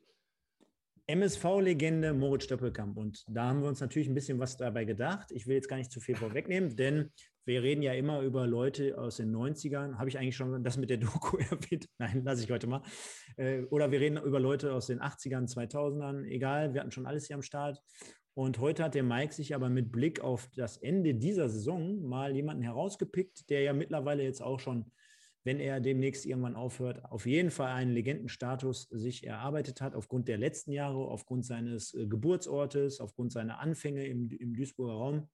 MSV-Legende 1.09 2.13
Moritz 2.13 2.45
Stöppelkamp. 2.45 2.97
Und 2.97 3.25
da 3.29 3.45
haben 3.49 3.63
wir 3.63 3.69
uns 3.69 3.81
natürlich 3.81 4.09
ein 4.09 4.15
bisschen 4.15 4.39
was 4.41 4.57
dabei 4.57 4.85
gedacht. 4.85 5.31
Ich 5.31 5.47
will 5.47 5.55
jetzt 5.55 5.69
gar 5.69 5.77
nicht 5.77 5.93
zu 5.93 6.01
viel 6.01 6.17
vorwegnehmen, 6.17 6.75
denn 6.75 7.13
wir 7.45 7.63
reden 7.63 7.83
ja 7.83 7.93
immer 7.93 8.23
über 8.23 8.47
Leute 8.47 8.99
aus 8.99 9.19
den 9.19 9.35
90ern. 9.35 9.99
Habe 9.99 10.09
ich 10.09 10.19
eigentlich 10.19 10.37
schon 10.37 10.65
das 10.65 10.77
mit 10.77 10.91
der 10.91 10.97
Doku 10.97 11.37
erwähnt? 11.51 11.89
Nein, 11.99 12.25
lasse 12.25 12.43
ich 12.43 12.51
heute 12.51 12.67
mal. 12.67 12.83
Äh, 13.37 13.63
oder 13.65 13.93
wir 13.93 14.01
reden 14.01 14.17
über 14.17 14.41
Leute 14.41 14.75
aus 14.75 14.89
den 14.89 15.01
80ern, 15.01 15.49
2000ern. 15.49 16.25
Egal, 16.25 16.75
wir 16.75 16.81
hatten 16.81 16.91
schon 16.91 17.07
alles 17.07 17.29
hier 17.29 17.37
am 17.37 17.43
Start. 17.43 17.81
Und 18.35 18.59
heute 18.59 18.83
hat 18.83 18.95
der 18.95 19.05
Mike 19.05 19.33
sich 19.33 19.55
aber 19.55 19.69
mit 19.69 19.93
Blick 19.93 20.21
auf 20.21 20.49
das 20.57 20.77
Ende 20.77 21.15
dieser 21.15 21.49
Saison 21.49 22.03
mal 22.03 22.35
jemanden 22.35 22.65
herausgepickt, 22.65 23.49
der 23.49 23.63
ja 23.63 23.73
mittlerweile 23.73 24.25
jetzt 24.25 24.43
auch 24.43 24.59
schon 24.59 24.91
wenn 25.47 25.61
er 25.61 25.79
demnächst 25.79 26.27
irgendwann 26.27 26.57
aufhört, 26.57 27.05
auf 27.05 27.25
jeden 27.25 27.53
Fall 27.53 27.69
einen 27.69 27.93
Legendenstatus 27.93 28.89
sich 28.91 29.25
erarbeitet 29.25 29.81
hat, 29.81 29.95
aufgrund 29.95 30.27
der 30.27 30.39
letzten 30.39 30.73
Jahre, 30.73 31.07
aufgrund 31.07 31.47
seines 31.47 31.95
äh, 31.95 32.09
Geburtsortes, 32.09 33.01
aufgrund 33.01 33.31
seiner 33.31 33.61
Anfänge 33.61 34.05
im, 34.07 34.29
im 34.29 34.55
Duisburger 34.55 34.95
Raum, 34.95 35.29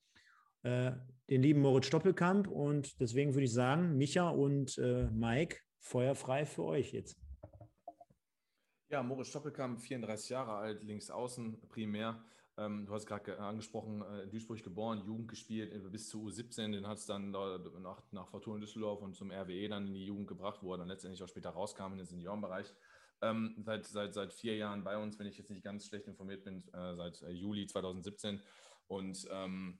äh, 0.65 0.93
den 1.31 1.43
lieben 1.43 1.63
Moritz 1.63 1.87
Stoppelkamp. 1.87 2.47
Und 2.47 3.01
deswegen 3.01 3.33
würde 3.33 3.45
ich 3.45 3.55
sagen, 3.55 3.97
Micha 3.97 4.29
und 4.29 4.77
äh, 4.77 5.09
Mike, 5.11 5.57
feuerfrei 5.81 6.45
für 6.45 6.65
euch 6.65 6.93
jetzt. 6.93 7.19
Ja, 8.91 9.03
Moritz 9.03 9.29
Stoppelkamp, 9.29 9.81
34 9.81 10.29
Jahre 10.29 10.53
alt, 10.53 10.83
links 10.85 11.09
außen 11.09 11.59
primär. 11.71 12.23
Ähm, 12.59 12.85
du 12.85 12.93
hast 12.93 13.07
gerade 13.07 13.39
angesprochen, 13.39 14.03
äh, 14.03 14.25
in 14.25 14.31
Duisburg 14.31 14.63
geboren, 14.63 15.03
Jugend 15.07 15.29
gespielt, 15.29 15.73
äh, 15.73 15.79
bis 15.89 16.09
zu 16.09 16.27
U17, 16.27 16.73
den 16.73 16.87
hat 16.87 16.99
es 16.99 17.07
dann 17.07 17.31
nach, 17.31 18.03
nach 18.11 18.29
Fortuna 18.29 18.61
Düsseldorf 18.61 19.01
und 19.01 19.15
zum 19.15 19.31
RWE 19.31 19.69
dann 19.69 19.87
in 19.87 19.95
die 19.95 20.05
Jugend 20.05 20.29
gebracht, 20.29 20.59
wo 20.63 20.75
er 20.75 20.79
dann 20.79 20.89
letztendlich 20.89 21.23
auch 21.23 21.29
später 21.29 21.51
rauskam 21.51 21.93
in 21.93 21.99
den 21.99 22.07
Seniorenbereich. 22.07 22.75
Ähm, 23.23 23.55
seit, 23.65 23.87
seit, 23.87 24.13
seit 24.13 24.33
vier 24.33 24.57
Jahren 24.57 24.85
bei 24.85 24.99
uns, 24.99 25.19
wenn 25.19 25.27
ich 25.27 25.39
jetzt 25.39 25.51
nicht 25.51 25.63
ganz 25.63 25.87
schlecht 25.87 26.09
informiert 26.09 26.45
bin, 26.45 26.63
äh, 26.75 26.95
seit 26.97 27.23
äh, 27.23 27.31
Juli 27.31 27.67
2017. 27.67 28.43
Und 28.89 29.27
ähm, 29.31 29.79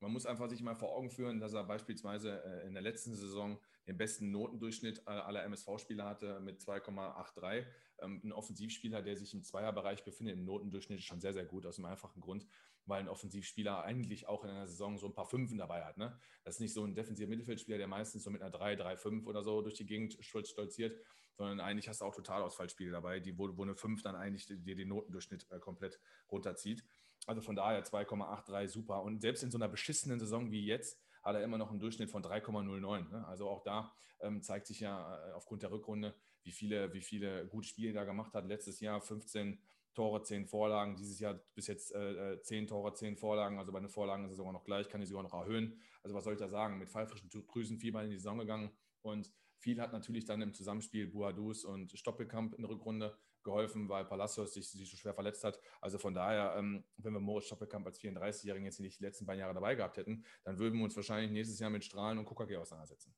man 0.00 0.12
muss 0.12 0.26
einfach 0.26 0.48
sich 0.50 0.62
mal 0.62 0.74
vor 0.74 0.94
Augen 0.94 1.10
führen, 1.10 1.40
dass 1.40 1.54
er 1.54 1.64
beispielsweise 1.64 2.44
äh, 2.44 2.66
in 2.66 2.74
der 2.74 2.82
letzten 2.82 3.14
Saison 3.14 3.58
den 3.86 3.96
besten 3.96 4.30
Notendurchschnitt 4.30 5.06
aller 5.08 5.44
MSV-Spieler 5.44 6.04
hatte 6.04 6.40
mit 6.40 6.60
2,83. 6.60 7.64
Ähm, 8.04 8.20
ein 8.24 8.32
Offensivspieler, 8.32 9.02
der 9.02 9.16
sich 9.16 9.34
im 9.34 9.42
Zweierbereich 9.42 10.04
befindet, 10.04 10.36
im 10.36 10.44
Notendurchschnitt 10.44 10.98
ist 10.98 11.04
schon 11.04 11.20
sehr, 11.20 11.32
sehr 11.32 11.44
gut, 11.44 11.66
aus 11.66 11.76
dem 11.76 11.84
einfachen 11.84 12.20
Grund, 12.20 12.46
weil 12.86 13.00
ein 13.00 13.08
Offensivspieler 13.08 13.82
eigentlich 13.82 14.28
auch 14.28 14.44
in 14.44 14.50
einer 14.50 14.66
Saison 14.66 14.98
so 14.98 15.06
ein 15.06 15.14
paar 15.14 15.26
Fünfen 15.26 15.58
dabei 15.58 15.84
hat. 15.84 15.96
Ne? 15.96 16.18
Das 16.44 16.56
ist 16.56 16.60
nicht 16.60 16.74
so 16.74 16.84
ein 16.84 16.94
defensiver 16.94 17.28
Mittelfeldspieler, 17.28 17.78
der 17.78 17.88
meistens 17.88 18.24
so 18.24 18.30
mit 18.30 18.42
einer 18.42 18.50
3, 18.50 18.76
3, 18.76 18.96
5 18.96 19.26
oder 19.26 19.42
so 19.42 19.62
durch 19.62 19.74
die 19.74 19.86
Gegend 19.86 20.16
stolziert, 20.20 20.98
sondern 21.36 21.60
eigentlich 21.60 21.88
hast 21.88 22.00
du 22.00 22.04
auch 22.04 22.14
Totalausfallspiele 22.14 22.90
dabei, 22.90 23.20
die, 23.20 23.36
wo, 23.38 23.56
wo 23.56 23.62
eine 23.62 23.74
5 23.74 24.02
dann 24.02 24.14
eigentlich 24.14 24.46
dir 24.46 24.76
den 24.76 24.88
Notendurchschnitt 24.88 25.46
äh, 25.50 25.58
komplett 25.58 25.98
runterzieht. 26.30 26.84
Also 27.26 27.40
von 27.40 27.56
daher 27.56 27.84
2,83 27.84 28.68
super. 28.68 29.02
Und 29.02 29.20
selbst 29.20 29.42
in 29.42 29.50
so 29.50 29.58
einer 29.58 29.68
beschissenen 29.68 30.20
Saison 30.20 30.50
wie 30.50 30.64
jetzt 30.64 31.00
hat 31.22 31.34
er 31.34 31.42
immer 31.42 31.58
noch 31.58 31.70
einen 31.70 31.80
Durchschnitt 31.80 32.10
von 32.10 32.22
3,09. 32.22 33.10
Ne? 33.10 33.26
Also 33.26 33.48
auch 33.48 33.62
da 33.62 33.94
ähm, 34.20 34.42
zeigt 34.42 34.66
sich 34.66 34.80
ja 34.80 35.28
äh, 35.28 35.32
aufgrund 35.32 35.62
der 35.62 35.70
Rückrunde, 35.70 36.14
wie 36.44 36.52
viele, 36.52 36.92
wie 36.92 37.00
viele 37.00 37.46
gute 37.46 37.66
Spiele 37.66 37.92
da 37.92 38.04
gemacht 38.04 38.34
hat. 38.34 38.46
Letztes 38.46 38.80
Jahr 38.80 39.00
15 39.00 39.58
Tore, 39.94 40.22
10 40.22 40.46
Vorlagen. 40.46 40.96
Dieses 40.96 41.18
Jahr 41.20 41.34
bis 41.54 41.66
jetzt 41.68 41.94
äh, 41.94 42.40
10 42.40 42.64
äh, 42.64 42.66
Tore, 42.66 42.92
10 42.92 43.16
Vorlagen. 43.16 43.58
Also 43.58 43.72
bei 43.72 43.80
den 43.80 43.88
Vorlagen 43.88 44.24
ist 44.24 44.32
es 44.32 44.36
sogar 44.36 44.52
noch 44.52 44.64
gleich, 44.64 44.88
kann 44.88 45.00
ich 45.00 45.08
sogar 45.08 45.22
noch 45.22 45.34
erhöhen. 45.34 45.80
Also 46.02 46.14
was 46.14 46.24
soll 46.24 46.34
ich 46.34 46.38
da 46.38 46.48
sagen? 46.48 46.78
Mit 46.78 46.90
pfeifrischen 46.90 47.30
Drüsenfieber 47.30 48.02
in 48.02 48.10
die 48.10 48.16
Saison 48.16 48.38
gegangen. 48.38 48.70
Und 49.02 49.30
viel 49.58 49.80
hat 49.80 49.92
natürlich 49.92 50.24
dann 50.24 50.42
im 50.42 50.52
Zusammenspiel 50.52 51.06
Buadus 51.06 51.64
und 51.64 51.96
Stoppelkamp 51.96 52.54
in 52.54 52.62
der 52.62 52.70
Rückrunde 52.70 53.16
geholfen, 53.44 53.88
weil 53.88 54.04
Palacios 54.04 54.54
sich, 54.54 54.68
sich 54.68 54.90
so 54.90 54.96
schwer 54.96 55.14
verletzt 55.14 55.44
hat. 55.44 55.60
Also 55.80 55.98
von 55.98 56.14
daher, 56.14 56.56
ähm, 56.58 56.84
wenn 56.96 57.12
wir 57.12 57.20
Moritz 57.20 57.46
Stoppelkamp 57.46 57.86
als 57.86 58.00
34-Jährigen 58.00 58.64
jetzt 58.64 58.80
nicht 58.80 58.98
die 58.98 59.04
letzten 59.04 59.26
beiden 59.26 59.40
Jahre 59.40 59.54
dabei 59.54 59.74
gehabt 59.74 59.96
hätten, 59.98 60.24
dann 60.44 60.58
würden 60.58 60.78
wir 60.78 60.84
uns 60.84 60.96
wahrscheinlich 60.96 61.30
nächstes 61.30 61.58
Jahr 61.60 61.70
mit 61.70 61.84
Strahlen 61.84 62.18
und 62.18 62.24
KKG 62.24 62.56
auseinandersetzen. 62.56 63.14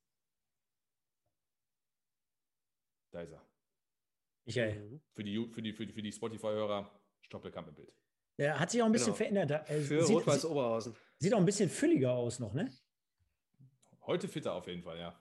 Da 3.16 3.22
ist 3.22 3.32
er. 3.32 3.42
Michael. 4.44 4.78
Mhm. 4.78 5.00
Für 5.14 5.24
die, 5.24 5.48
für 5.48 5.62
die, 5.62 5.72
für 5.72 5.86
die, 5.86 5.92
für 5.94 6.02
die 6.02 6.12
Spotify-Hörer 6.12 6.90
Stoppelkamp 7.22 7.68
im 7.68 7.74
Bild. 7.74 7.92
Der 8.36 8.60
hat 8.60 8.70
sich 8.70 8.82
auch 8.82 8.86
ein 8.86 8.92
bisschen 8.92 9.14
genau. 9.14 9.16
verändert. 9.16 9.70
Äh, 9.70 9.80
für 9.80 10.04
Rot-Weiß 10.04 10.44
Oberhausen. 10.44 10.94
Sieht 11.18 11.32
auch 11.32 11.38
ein 11.38 11.46
bisschen 11.46 11.70
fülliger 11.70 12.12
aus 12.12 12.40
noch, 12.40 12.52
ne? 12.52 12.70
Heute 14.06 14.28
fitter 14.28 14.52
auf 14.52 14.66
jeden 14.66 14.82
Fall, 14.82 14.98
ja. 14.98 15.18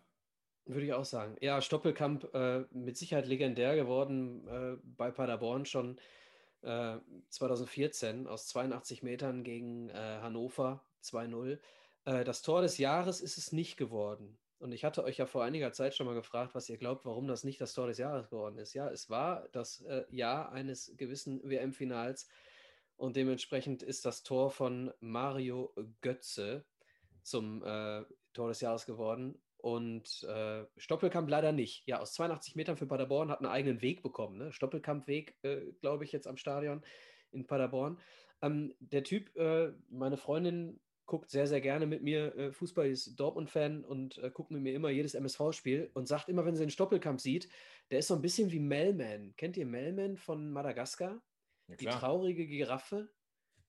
Würde 0.65 0.85
ich 0.85 0.91
auch 0.91 1.05
sagen. 1.05 1.37
Ja, 1.39 1.61
Stoppelkamp 1.61 2.33
äh, 2.33 2.65
mit 2.71 2.97
Sicherheit 2.97 3.27
legendär 3.27 3.77
geworden 3.77 4.45
äh, 4.49 4.77
bei 4.83 5.09
Paderborn 5.09 5.65
schon 5.65 5.97
äh, 6.63 6.97
2014 7.29 8.27
aus 8.27 8.47
82 8.47 9.03
Metern 9.03 9.45
gegen 9.45 9.89
äh, 9.89 9.93
Hannover 9.93 10.85
2-0. 11.01 11.59
Äh, 12.03 12.25
das 12.25 12.41
Tor 12.41 12.61
des 12.61 12.77
Jahres 12.77 13.21
ist 13.21 13.37
es 13.37 13.53
nicht 13.53 13.77
geworden. 13.77 14.37
Und 14.59 14.71
ich 14.71 14.83
hatte 14.85 15.03
euch 15.03 15.17
ja 15.17 15.25
vor 15.25 15.43
einiger 15.43 15.71
Zeit 15.73 15.95
schon 15.95 16.05
mal 16.05 16.15
gefragt, 16.15 16.55
was 16.55 16.69
ihr 16.69 16.77
glaubt, 16.77 17.05
warum 17.05 17.27
das 17.27 17.43
nicht 17.43 17.59
das 17.59 17.73
Tor 17.73 17.87
des 17.87 17.97
Jahres 17.97 18.29
geworden 18.29 18.57
ist. 18.57 18.73
Ja, 18.73 18.89
es 18.89 19.09
war 19.09 19.47
das 19.51 19.81
äh, 19.81 20.03
Jahr 20.09 20.51
eines 20.51 20.93
gewissen 20.97 21.41
WM-Finals 21.43 22.27
und 22.95 23.15
dementsprechend 23.15 23.83
ist 23.83 24.05
das 24.05 24.23
Tor 24.23 24.51
von 24.51 24.93
Mario 25.01 25.73
Götze 26.01 26.65
zum 27.21 27.61
Tor 28.35 28.49
des 28.49 28.61
Jahres 28.61 28.85
geworden. 28.85 29.41
Und 29.57 30.21
äh, 30.25 30.63
Stoppelkamp 30.77 31.27
leider 31.27 31.51
nicht. 31.51 31.87
Ja, 31.87 31.99
aus 31.99 32.13
82 32.13 32.55
Metern 32.55 32.77
für 32.77 32.85
Paderborn 32.85 33.31
hat 33.31 33.39
einen 33.39 33.49
eigenen 33.49 33.81
Weg 33.81 34.03
bekommen. 34.03 34.37
Ne? 34.37 34.51
Stoppelkamp-Weg, 34.51 35.39
äh, 35.41 35.71
glaube 35.81 36.03
ich, 36.03 36.11
jetzt 36.11 36.27
am 36.27 36.37
Stadion 36.37 36.83
in 37.31 37.47
Paderborn. 37.47 37.99
Ähm, 38.43 38.75
der 38.79 39.03
Typ, 39.03 39.35
äh, 39.35 39.71
meine 39.89 40.17
Freundin 40.17 40.79
guckt 41.05 41.29
sehr, 41.29 41.47
sehr 41.47 41.61
gerne 41.61 41.85
mit 41.85 42.01
mir 42.01 42.35
äh, 42.35 42.51
Fußball, 42.51 42.87
ist 42.87 43.15
Dortmund-Fan 43.19 43.83
und 43.83 44.17
äh, 44.17 44.31
guckt 44.31 44.51
mit 44.51 44.61
mir 44.61 44.73
immer 44.73 44.89
jedes 44.89 45.13
MSV-Spiel 45.13 45.91
und 45.93 46.07
sagt 46.07 46.29
immer, 46.29 46.45
wenn 46.45 46.55
sie 46.55 46.63
den 46.63 46.71
Stoppelkamp 46.71 47.21
sieht, 47.21 47.47
der 47.91 47.99
ist 47.99 48.07
so 48.07 48.15
ein 48.15 48.21
bisschen 48.21 48.51
wie 48.51 48.59
Melman. 48.59 49.35
Kennt 49.35 49.57
ihr 49.57 49.65
Melman 49.65 50.17
von 50.17 50.49
Madagaskar? 50.51 51.21
Ja, 51.67 51.75
die 51.75 51.85
traurige 51.85 52.47
Giraffe, 52.47 53.09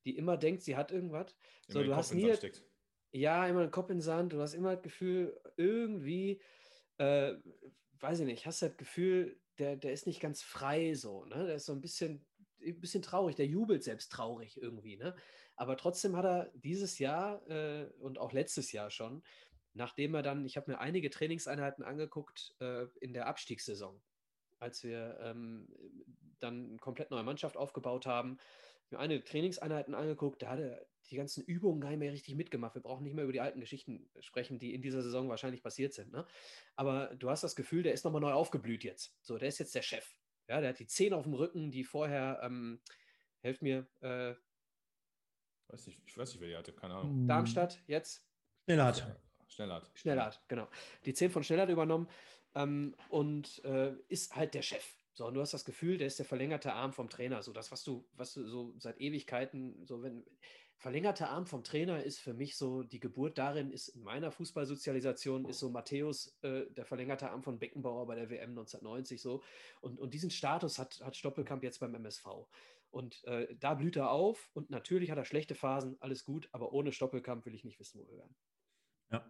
die 0.04 0.16
immer 0.16 0.36
denkt, 0.36 0.62
sie 0.62 0.76
hat 0.76 0.92
irgendwas. 0.92 1.34
So, 1.68 1.82
du 1.82 1.94
hast 1.94 2.14
nie, 2.14 2.32
ja, 3.12 3.46
immer 3.46 3.62
den 3.62 3.70
Kopf 3.70 3.90
in 3.90 3.96
den 3.96 4.02
Sand. 4.02 4.32
Du 4.32 4.40
hast 4.40 4.54
immer 4.54 4.74
das 4.74 4.82
Gefühl, 4.82 5.38
irgendwie, 5.56 6.40
äh, 6.98 7.34
weiß 8.00 8.20
ich 8.20 8.26
nicht, 8.26 8.46
hast 8.46 8.62
das 8.62 8.76
Gefühl, 8.76 9.40
der, 9.58 9.76
der 9.76 9.92
ist 9.92 10.06
nicht 10.06 10.20
ganz 10.20 10.42
frei 10.42 10.94
so. 10.94 11.24
Ne? 11.24 11.46
Der 11.46 11.56
ist 11.56 11.66
so 11.66 11.72
ein 11.72 11.80
bisschen, 11.80 12.26
ein 12.62 12.80
bisschen 12.80 13.02
traurig. 13.02 13.36
Der 13.36 13.46
jubelt 13.46 13.82
selbst 13.82 14.12
traurig 14.12 14.60
irgendwie. 14.60 14.96
Ne? 14.96 15.16
Aber 15.56 15.76
trotzdem 15.76 16.16
hat 16.16 16.24
er 16.24 16.50
dieses 16.54 16.98
Jahr 16.98 17.48
äh, 17.50 17.86
und 17.98 18.18
auch 18.18 18.32
letztes 18.32 18.72
Jahr 18.72 18.90
schon, 18.90 19.22
nachdem 19.72 20.14
er 20.14 20.22
dann, 20.22 20.44
ich 20.44 20.56
habe 20.56 20.70
mir 20.70 20.78
einige 20.78 21.10
Trainingseinheiten 21.10 21.84
angeguckt 21.84 22.54
äh, 22.60 22.86
in 23.00 23.12
der 23.12 23.26
Abstiegssaison, 23.26 24.00
als 24.58 24.84
wir 24.84 25.18
ähm, 25.20 25.68
dann 26.38 26.68
eine 26.68 26.78
komplett 26.78 27.10
neue 27.10 27.22
Mannschaft 27.22 27.56
aufgebaut 27.56 28.06
haben, 28.06 28.38
mir 28.90 28.98
einige 28.98 29.24
Trainingseinheiten 29.24 29.94
angeguckt, 29.94 30.42
da 30.42 30.50
hat 30.50 30.60
er 30.60 30.86
die 31.10 31.16
ganzen 31.16 31.44
Übungen 31.44 31.80
gar 31.80 31.90
nicht 31.90 31.98
mehr 31.98 32.12
richtig 32.12 32.34
mitgemacht. 32.34 32.74
Wir 32.74 32.82
brauchen 32.82 33.04
nicht 33.04 33.14
mehr 33.14 33.24
über 33.24 33.32
die 33.32 33.40
alten 33.40 33.60
Geschichten 33.60 34.08
sprechen, 34.20 34.58
die 34.58 34.74
in 34.74 34.82
dieser 34.82 35.02
Saison 35.02 35.28
wahrscheinlich 35.28 35.62
passiert 35.62 35.92
sind. 35.92 36.12
Ne? 36.12 36.26
Aber 36.74 37.14
du 37.16 37.30
hast 37.30 37.44
das 37.44 37.56
Gefühl, 37.56 37.82
der 37.82 37.92
ist 37.92 38.04
nochmal 38.04 38.20
neu 38.20 38.32
aufgeblüht 38.32 38.84
jetzt. 38.84 39.16
So, 39.22 39.38
der 39.38 39.48
ist 39.48 39.58
jetzt 39.58 39.74
der 39.74 39.82
Chef. 39.82 40.16
Ja, 40.48 40.60
der 40.60 40.70
hat 40.70 40.78
die 40.78 40.86
Zehen 40.86 41.14
auf 41.14 41.24
dem 41.24 41.34
Rücken, 41.34 41.70
die 41.70 41.84
vorher, 41.84 42.40
ähm, 42.42 42.80
helft 43.40 43.62
mir, 43.62 43.88
äh, 44.00 44.34
weiß 45.68 45.86
nicht, 45.86 46.00
ich 46.06 46.16
weiß 46.16 46.32
nicht, 46.32 46.40
wer 46.40 46.48
die 46.48 46.56
hatte, 46.56 46.72
keine 46.72 46.94
Ahnung. 46.94 47.26
Darmstadt, 47.26 47.82
jetzt? 47.86 48.24
Schnellhardt. 48.64 49.06
Schnellhardt. 49.48 49.90
Schnellhardt, 49.94 50.40
genau. 50.48 50.68
Die 51.04 51.14
Zehn 51.14 51.30
von 51.30 51.44
Schnellhardt 51.44 51.70
übernommen 51.70 52.08
ähm, 52.54 52.94
und 53.08 53.64
äh, 53.64 53.92
ist 54.08 54.34
halt 54.34 54.54
der 54.54 54.62
Chef. 54.62 54.84
So, 55.14 55.26
und 55.26 55.34
du 55.34 55.40
hast 55.40 55.54
das 55.54 55.64
Gefühl, 55.64 55.96
der 55.96 56.08
ist 56.08 56.18
der 56.18 56.26
verlängerte 56.26 56.74
Arm 56.74 56.92
vom 56.92 57.08
Trainer. 57.08 57.42
So 57.42 57.52
das, 57.52 57.72
was 57.72 57.82
du, 57.84 58.06
was 58.12 58.34
du 58.34 58.46
so 58.46 58.74
seit 58.78 59.00
Ewigkeiten, 59.00 59.86
so 59.86 60.02
wenn, 60.02 60.24
verlängerter 60.76 61.30
Arm 61.30 61.46
vom 61.46 61.64
Trainer 61.64 62.02
ist 62.02 62.18
für 62.18 62.34
mich 62.34 62.56
so, 62.56 62.82
die 62.82 63.00
Geburt 63.00 63.38
darin 63.38 63.70
ist 63.70 63.88
in 63.88 64.02
meiner 64.02 64.30
Fußballsozialisation, 64.30 65.46
ist 65.46 65.58
so 65.58 65.70
Matthäus, 65.70 66.36
äh, 66.42 66.66
der 66.70 66.84
verlängerte 66.84 67.30
Arm 67.30 67.42
von 67.42 67.58
Beckenbauer 67.58 68.06
bei 68.06 68.14
der 68.14 68.28
WM 68.28 68.50
1990 68.50 69.20
so. 69.20 69.42
Und, 69.80 69.98
und 69.98 70.12
diesen 70.12 70.30
Status 70.30 70.78
hat, 70.78 71.00
hat 71.02 71.16
Stoppelkamp 71.16 71.62
jetzt 71.62 71.80
beim 71.80 71.94
MSV. 71.94 72.26
Und 72.90 73.22
äh, 73.24 73.54
da 73.58 73.74
blüht 73.74 73.96
er 73.96 74.10
auf 74.10 74.50
und 74.54 74.70
natürlich 74.70 75.10
hat 75.10 75.18
er 75.18 75.24
schlechte 75.24 75.54
Phasen, 75.54 75.96
alles 76.00 76.24
gut, 76.24 76.48
aber 76.52 76.72
ohne 76.72 76.92
Stoppelkamp 76.92 77.44
will 77.44 77.54
ich 77.54 77.64
nicht 77.64 77.78
wissen, 77.78 78.00
wo 78.00 78.06
wir 78.08 78.18
wären. 78.18 78.34
Ja, 79.10 79.24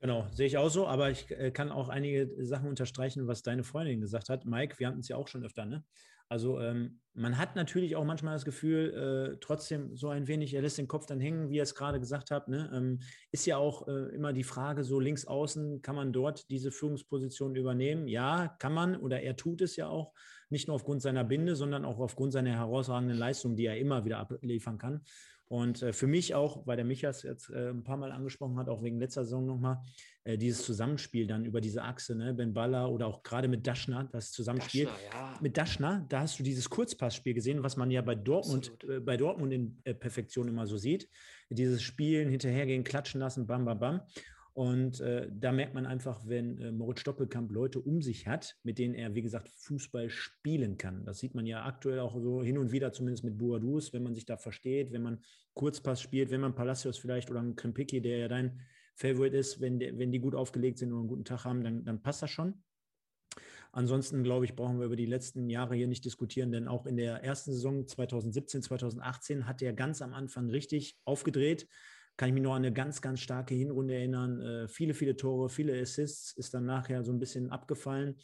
Genau, 0.00 0.26
sehe 0.32 0.46
ich 0.46 0.58
auch 0.58 0.68
so, 0.68 0.86
aber 0.86 1.10
ich 1.10 1.30
äh, 1.30 1.50
kann 1.50 1.72
auch 1.72 1.88
einige 1.88 2.44
Sachen 2.44 2.68
unterstreichen, 2.68 3.26
was 3.26 3.42
deine 3.42 3.64
Freundin 3.64 4.02
gesagt 4.02 4.28
hat. 4.28 4.44
Mike, 4.44 4.78
wir 4.78 4.88
hatten 4.88 5.00
es 5.00 5.08
ja 5.08 5.16
auch 5.16 5.28
schon 5.28 5.44
öfter, 5.44 5.64
ne? 5.64 5.82
Also 6.28 6.60
ähm, 6.60 7.00
man 7.12 7.38
hat 7.38 7.54
natürlich 7.54 7.96
auch 7.96 8.04
manchmal 8.04 8.34
das 8.34 8.44
Gefühl, 8.44 9.34
äh, 9.34 9.38
trotzdem 9.40 9.94
so 9.94 10.08
ein 10.08 10.26
wenig, 10.26 10.52
er 10.52 10.62
lässt 10.62 10.78
den 10.78 10.88
Kopf 10.88 11.06
dann 11.06 11.20
hängen, 11.20 11.48
wie 11.48 11.58
er 11.58 11.62
es 11.62 11.74
gerade 11.74 12.00
gesagt 12.00 12.30
hat. 12.30 12.48
Ne? 12.48 12.70
Ähm, 12.74 13.00
ist 13.30 13.46
ja 13.46 13.58
auch 13.58 13.86
äh, 13.88 14.14
immer 14.14 14.32
die 14.32 14.42
Frage, 14.42 14.84
so 14.84 15.00
links 15.00 15.26
außen, 15.26 15.82
kann 15.82 15.94
man 15.94 16.12
dort 16.12 16.50
diese 16.50 16.72
Führungsposition 16.72 17.54
übernehmen? 17.56 18.08
Ja, 18.08 18.56
kann 18.58 18.72
man 18.72 18.96
oder 18.96 19.20
er 19.22 19.36
tut 19.36 19.60
es 19.60 19.76
ja 19.76 19.88
auch, 19.88 20.12
nicht 20.54 20.68
nur 20.68 20.76
aufgrund 20.76 21.02
seiner 21.02 21.24
Binde, 21.24 21.56
sondern 21.56 21.84
auch 21.84 21.98
aufgrund 21.98 22.32
seiner 22.32 22.50
herausragenden 22.50 23.18
Leistung, 23.18 23.56
die 23.56 23.66
er 23.66 23.76
immer 23.76 24.06
wieder 24.06 24.18
abliefern 24.18 24.78
kann. 24.78 25.02
Und 25.48 25.82
äh, 25.82 25.92
für 25.92 26.06
mich 26.06 26.34
auch, 26.34 26.66
weil 26.66 26.76
der 26.76 26.86
Michas 26.86 27.22
jetzt 27.22 27.50
äh, 27.50 27.70
ein 27.70 27.84
paar 27.84 27.98
Mal 27.98 28.12
angesprochen 28.12 28.58
hat, 28.58 28.68
auch 28.68 28.82
wegen 28.82 28.98
letzter 28.98 29.24
Saison 29.24 29.44
nochmal, 29.44 29.82
äh, 30.24 30.38
dieses 30.38 30.64
Zusammenspiel 30.64 31.26
dann 31.26 31.44
über 31.44 31.60
diese 31.60 31.82
Achse, 31.82 32.14
ne, 32.14 32.32
Ben 32.32 32.54
Baller 32.54 32.90
oder 32.90 33.06
auch 33.06 33.22
gerade 33.22 33.46
mit 33.46 33.66
Daschner, 33.66 34.08
das 34.10 34.32
Zusammenspiel. 34.32 34.86
Daschner, 34.86 35.12
ja. 35.12 35.38
Mit 35.42 35.56
Daschner, 35.56 36.06
da 36.08 36.20
hast 36.20 36.38
du 36.38 36.42
dieses 36.42 36.70
Kurzpassspiel 36.70 37.34
gesehen, 37.34 37.62
was 37.62 37.76
man 37.76 37.90
ja 37.90 38.00
bei 38.00 38.14
Dortmund, 38.14 38.72
äh, 38.88 39.00
bei 39.00 39.18
Dortmund 39.18 39.52
in 39.52 39.78
äh, 39.84 39.92
Perfektion 39.92 40.48
immer 40.48 40.66
so 40.66 40.78
sieht. 40.78 41.08
Dieses 41.50 41.82
Spielen, 41.82 42.30
hinterhergehen, 42.30 42.82
klatschen 42.82 43.20
lassen, 43.20 43.46
bam, 43.46 43.64
bam, 43.66 43.78
bam. 43.78 44.00
Und 44.54 45.00
äh, 45.00 45.28
da 45.32 45.50
merkt 45.50 45.74
man 45.74 45.84
einfach, 45.84 46.28
wenn 46.28 46.58
äh, 46.60 46.70
Moritz 46.70 47.00
Stoppelkamp 47.00 47.50
Leute 47.50 47.80
um 47.80 48.00
sich 48.02 48.28
hat, 48.28 48.56
mit 48.62 48.78
denen 48.78 48.94
er, 48.94 49.16
wie 49.16 49.22
gesagt, 49.22 49.48
Fußball 49.48 50.08
spielen 50.08 50.78
kann. 50.78 51.04
Das 51.04 51.18
sieht 51.18 51.34
man 51.34 51.44
ja 51.44 51.64
aktuell 51.64 51.98
auch 51.98 52.14
so 52.14 52.40
hin 52.40 52.56
und 52.56 52.70
wieder, 52.70 52.92
zumindest 52.92 53.24
mit 53.24 53.36
Boadus, 53.36 53.92
wenn 53.92 54.04
man 54.04 54.14
sich 54.14 54.26
da 54.26 54.36
versteht, 54.36 54.92
wenn 54.92 55.02
man 55.02 55.24
Kurzpass 55.54 56.00
spielt, 56.00 56.30
wenn 56.30 56.40
man 56.40 56.54
Palacios 56.54 56.98
vielleicht 56.98 57.32
oder 57.32 57.40
einen 57.40 57.56
Krempicki, 57.56 58.00
der 58.00 58.18
ja 58.18 58.28
dein 58.28 58.60
Favorite 58.94 59.36
ist, 59.36 59.60
wenn, 59.60 59.80
wenn 59.80 60.12
die 60.12 60.20
gut 60.20 60.36
aufgelegt 60.36 60.78
sind 60.78 60.92
und 60.92 61.00
einen 61.00 61.08
guten 61.08 61.24
Tag 61.24 61.44
haben, 61.44 61.64
dann, 61.64 61.84
dann 61.84 62.00
passt 62.00 62.22
das 62.22 62.30
schon. 62.30 62.62
Ansonsten, 63.72 64.22
glaube 64.22 64.44
ich, 64.44 64.54
brauchen 64.54 64.78
wir 64.78 64.86
über 64.86 64.94
die 64.94 65.04
letzten 65.04 65.50
Jahre 65.50 65.74
hier 65.74 65.88
nicht 65.88 66.04
diskutieren, 66.04 66.52
denn 66.52 66.68
auch 66.68 66.86
in 66.86 66.96
der 66.96 67.24
ersten 67.24 67.50
Saison 67.50 67.88
2017, 67.88 68.62
2018 68.62 69.48
hat 69.48 69.62
er 69.62 69.72
ganz 69.72 70.00
am 70.00 70.14
Anfang 70.14 70.48
richtig 70.48 70.96
aufgedreht 71.04 71.66
kann 72.16 72.28
ich 72.28 72.34
mich 72.34 72.42
noch 72.42 72.54
an 72.54 72.64
eine 72.64 72.72
ganz, 72.72 73.00
ganz 73.00 73.20
starke 73.20 73.54
Hinrunde 73.54 73.94
erinnern. 73.94 74.40
Äh, 74.40 74.68
viele, 74.68 74.94
viele 74.94 75.16
Tore, 75.16 75.48
viele 75.48 75.80
Assists, 75.80 76.36
ist 76.36 76.54
dann 76.54 76.64
nachher 76.64 77.02
so 77.02 77.12
ein 77.12 77.18
bisschen 77.18 77.50
abgefallen. 77.50 78.16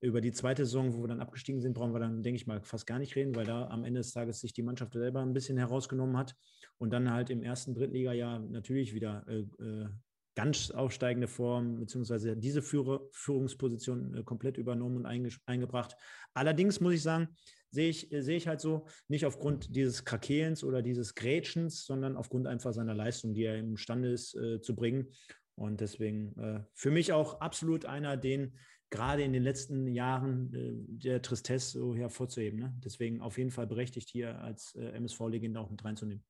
Über 0.00 0.20
die 0.20 0.32
zweite 0.32 0.66
Saison, 0.66 0.94
wo 0.94 1.02
wir 1.02 1.08
dann 1.08 1.20
abgestiegen 1.20 1.60
sind, 1.60 1.74
brauchen 1.74 1.94
wir 1.94 2.00
dann, 2.00 2.22
denke 2.22 2.36
ich 2.36 2.46
mal, 2.46 2.60
fast 2.62 2.86
gar 2.86 2.98
nicht 2.98 3.16
reden, 3.16 3.34
weil 3.34 3.46
da 3.46 3.68
am 3.68 3.84
Ende 3.84 4.00
des 4.00 4.12
Tages 4.12 4.40
sich 4.40 4.52
die 4.52 4.62
Mannschaft 4.62 4.92
selber 4.92 5.20
ein 5.20 5.32
bisschen 5.32 5.56
herausgenommen 5.56 6.16
hat 6.16 6.34
und 6.78 6.92
dann 6.92 7.10
halt 7.10 7.30
im 7.30 7.42
ersten 7.42 7.74
Drittliga-Jahr 7.74 8.40
natürlich 8.40 8.94
wieder 8.94 9.24
äh, 9.28 9.46
äh 9.62 9.88
ganz 10.34 10.70
aufsteigende 10.70 11.28
Form, 11.28 11.78
beziehungsweise 11.78 12.36
diese 12.36 12.60
Führer, 12.62 13.02
Führungsposition 13.12 14.14
äh, 14.14 14.22
komplett 14.24 14.58
übernommen 14.58 14.96
und 14.96 15.06
einge, 15.06 15.30
eingebracht. 15.46 15.96
Allerdings 16.34 16.80
muss 16.80 16.94
ich 16.94 17.02
sagen, 17.02 17.28
sehe 17.74 17.90
ich, 17.90 18.08
sehe 18.10 18.36
ich 18.36 18.46
halt 18.46 18.60
so, 18.60 18.86
nicht 19.08 19.26
aufgrund 19.26 19.74
dieses 19.74 20.04
Krakelens 20.04 20.64
oder 20.64 20.80
dieses 20.80 21.14
Grätschens, 21.14 21.84
sondern 21.84 22.16
aufgrund 22.16 22.46
einfach 22.46 22.72
seiner 22.72 22.94
Leistung, 22.94 23.34
die 23.34 23.44
er 23.44 23.58
imstande 23.58 24.10
ist 24.10 24.34
äh, 24.36 24.60
zu 24.60 24.74
bringen. 24.74 25.08
Und 25.56 25.80
deswegen 25.80 26.36
äh, 26.38 26.64
für 26.74 26.90
mich 26.90 27.12
auch 27.12 27.40
absolut 27.40 27.84
einer, 27.84 28.16
den 28.16 28.56
gerade 28.90 29.22
in 29.22 29.32
den 29.32 29.42
letzten 29.42 29.88
Jahren 29.88 30.54
äh, 30.54 30.72
der 30.98 31.22
Tristesse 31.22 31.78
so 31.78 31.94
hervorzuheben. 31.94 32.60
Ne? 32.60 32.74
Deswegen 32.84 33.20
auf 33.20 33.38
jeden 33.38 33.50
Fall 33.50 33.66
berechtigt 33.66 34.08
hier 34.08 34.40
als 34.40 34.74
äh, 34.76 34.86
MSV-Legende 34.92 35.60
auch 35.60 35.70
mit 35.70 35.84
reinzunehmen. 35.84 36.24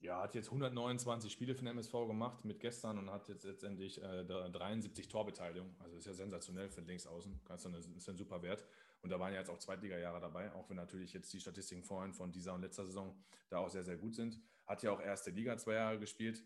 Ja, 0.00 0.22
hat 0.22 0.34
jetzt 0.34 0.46
129 0.46 1.30
Spiele 1.30 1.54
für 1.54 1.64
den 1.64 1.68
MSV 1.68 1.92
gemacht 2.06 2.44
mit 2.44 2.60
gestern 2.60 2.98
und 2.98 3.10
hat 3.10 3.28
jetzt 3.28 3.44
letztendlich 3.44 4.00
äh, 4.00 4.24
73 4.24 5.08
Torbeteiligung. 5.08 5.74
Also 5.80 5.96
ist 5.96 6.06
ja 6.06 6.14
sensationell 6.14 6.70
für 6.70 6.82
den 6.82 6.88
Linksaußen. 6.88 7.40
Das 7.48 7.64
ist 7.64 8.08
ein 8.08 8.16
super 8.16 8.40
Wert. 8.42 8.64
Und 9.02 9.10
da 9.10 9.20
waren 9.20 9.32
ja 9.32 9.38
jetzt 9.38 9.50
auch 9.50 9.58
Zweitliga-Jahre 9.58 10.20
dabei, 10.20 10.52
auch 10.52 10.68
wenn 10.68 10.76
natürlich 10.76 11.12
jetzt 11.12 11.32
die 11.32 11.40
Statistiken 11.40 11.84
vorhin 11.84 12.12
von 12.12 12.32
dieser 12.32 12.54
und 12.54 12.62
letzter 12.62 12.84
Saison 12.84 13.16
da 13.48 13.58
auch 13.58 13.68
sehr, 13.68 13.84
sehr 13.84 13.96
gut 13.96 14.14
sind. 14.14 14.40
Hat 14.66 14.82
ja 14.82 14.90
auch 14.90 15.00
erste 15.00 15.30
Liga 15.30 15.56
zwei 15.56 15.74
Jahre 15.74 15.98
gespielt 15.98 16.44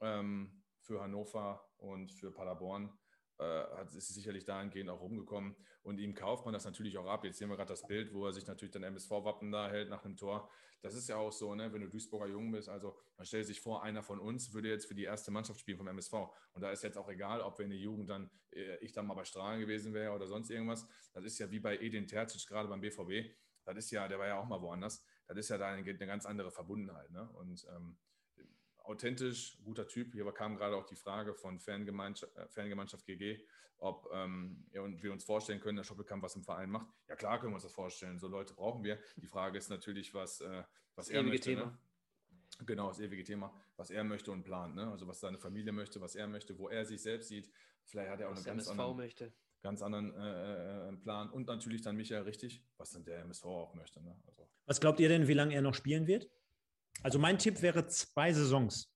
ähm, 0.00 0.62
für 0.80 1.00
Hannover 1.00 1.64
und 1.78 2.10
für 2.12 2.32
Paderborn. 2.32 2.92
Äh, 3.38 3.86
ist 3.96 4.08
sicherlich 4.08 4.44
dahingehend 4.44 4.90
auch 4.90 5.00
rumgekommen. 5.00 5.56
Und 5.82 5.98
ihm 5.98 6.14
kauft 6.14 6.44
man 6.44 6.54
das 6.54 6.64
natürlich 6.64 6.98
auch 6.98 7.06
ab. 7.06 7.24
Jetzt 7.24 7.38
sehen 7.38 7.48
wir 7.48 7.56
gerade 7.56 7.72
das 7.72 7.86
Bild, 7.86 8.12
wo 8.12 8.26
er 8.26 8.32
sich 8.32 8.46
natürlich 8.46 8.72
dann 8.72 8.82
MSV-Wappen 8.82 9.50
da 9.50 9.68
hält 9.68 9.88
nach 9.88 10.04
einem 10.04 10.16
Tor. 10.16 10.50
Das 10.82 10.94
ist 10.94 11.08
ja 11.08 11.16
auch 11.16 11.30
so, 11.30 11.54
ne, 11.54 11.72
wenn 11.72 11.80
du 11.80 11.88
Duisburger 11.88 12.26
Jung 12.26 12.50
bist. 12.50 12.68
Also 12.68 12.98
man 13.16 13.24
stellt 13.24 13.46
sich 13.46 13.60
vor, 13.60 13.84
einer 13.84 14.02
von 14.02 14.18
uns 14.18 14.52
würde 14.52 14.68
jetzt 14.68 14.86
für 14.86 14.96
die 14.96 15.04
erste 15.04 15.30
Mannschaft 15.30 15.60
spielen 15.60 15.78
vom 15.78 15.86
MSV. 15.86 16.12
Und 16.52 16.60
da 16.60 16.72
ist 16.72 16.82
jetzt 16.82 16.98
auch 16.98 17.08
egal, 17.08 17.40
ob 17.40 17.58
wir 17.58 17.64
in 17.64 17.70
der 17.70 17.78
Jugend 17.78 18.10
dann, 18.10 18.30
äh, 18.50 18.76
ich 18.78 18.92
dann 18.92 19.06
mal 19.06 19.14
bei 19.14 19.24
Strahlen 19.24 19.60
gewesen 19.60 19.94
wäre 19.94 20.12
oder 20.12 20.26
sonst 20.26 20.50
irgendwas. 20.50 20.86
Das 21.12 21.24
ist 21.24 21.38
ja 21.38 21.50
wie 21.50 21.60
bei 21.60 21.78
Edin 21.78 22.08
Terzic 22.08 22.46
gerade 22.48 22.68
beim 22.68 22.80
BVB. 22.80 23.32
Das 23.64 23.76
ist 23.76 23.92
ja, 23.92 24.08
der 24.08 24.18
war 24.18 24.26
ja 24.26 24.40
auch 24.40 24.46
mal 24.46 24.60
woanders. 24.60 25.04
Das 25.28 25.38
ist 25.38 25.50
ja 25.50 25.56
da 25.56 25.68
eine, 25.68 25.88
eine 25.88 26.06
ganz 26.06 26.26
andere 26.26 26.50
Verbundenheit. 26.50 27.10
Ne? 27.12 27.30
Und 27.34 27.64
ähm, 27.74 27.96
authentisch, 28.84 29.58
guter 29.64 29.86
Typ. 29.88 30.12
Hier 30.12 30.30
kam 30.32 30.56
gerade 30.56 30.76
auch 30.76 30.86
die 30.86 30.96
Frage 30.96 31.34
von 31.34 31.58
Fangemeinschaft, 31.58 32.36
äh, 32.36 32.48
Fangemeinschaft 32.48 33.06
GG, 33.06 33.44
ob 33.78 34.08
ähm, 34.12 34.64
wir 34.70 35.12
uns 35.12 35.24
vorstellen 35.24 35.60
können, 35.60 35.76
dass 35.76 35.86
Schoppelkamp 35.86 36.22
was 36.22 36.36
im 36.36 36.44
Verein 36.44 36.70
macht. 36.70 36.86
Ja, 37.08 37.16
klar 37.16 37.40
können 37.40 37.52
wir 37.52 37.56
uns 37.56 37.64
das 37.64 37.72
vorstellen. 37.72 38.18
So 38.18 38.28
Leute 38.28 38.54
brauchen 38.54 38.84
wir. 38.84 38.98
Die 39.16 39.26
Frage 39.26 39.58
ist 39.58 39.70
natürlich, 39.70 40.14
was, 40.14 40.40
äh, 40.40 40.62
was 40.94 41.08
er 41.08 41.22
möchte. 41.22 41.54
Ne? 41.54 41.76
Genau, 42.66 42.88
das 42.88 43.00
ewige 43.00 43.24
Thema, 43.24 43.52
was 43.76 43.90
er 43.90 44.04
möchte 44.04 44.30
und 44.30 44.44
plant. 44.44 44.74
Ne? 44.74 44.90
Also 44.90 45.06
was 45.06 45.20
seine 45.20 45.38
Familie 45.38 45.72
möchte, 45.72 46.00
was 46.00 46.14
er 46.14 46.28
möchte, 46.28 46.58
wo 46.58 46.68
er 46.68 46.84
sich 46.84 47.02
selbst 47.02 47.28
sieht. 47.28 47.50
Vielleicht 47.84 48.10
hat 48.10 48.20
er 48.20 48.28
auch 48.28 48.32
was 48.32 48.46
einen 48.46 48.58
ganz 48.58 48.68
anderen, 48.68 48.96
möchte. 48.96 49.32
ganz 49.62 49.82
anderen 49.82 50.14
äh, 50.14 50.88
äh, 50.88 50.96
Plan. 50.98 51.30
Und 51.30 51.48
natürlich 51.48 51.82
dann 51.82 51.96
Michael 51.96 52.22
richtig, 52.22 52.64
was 52.76 52.90
dann 52.90 53.04
der 53.04 53.20
MSV 53.20 53.44
auch 53.46 53.74
möchte. 53.74 54.02
Ne? 54.02 54.16
Also. 54.26 54.48
Was 54.66 54.80
glaubt 54.80 55.00
ihr 55.00 55.08
denn, 55.08 55.26
wie 55.28 55.34
lange 55.34 55.54
er 55.54 55.62
noch 55.62 55.74
spielen 55.74 56.06
wird? 56.06 56.30
Also 57.02 57.18
mein 57.18 57.38
Tipp 57.38 57.62
wäre 57.62 57.86
zwei 57.86 58.32
Saisons. 58.32 58.92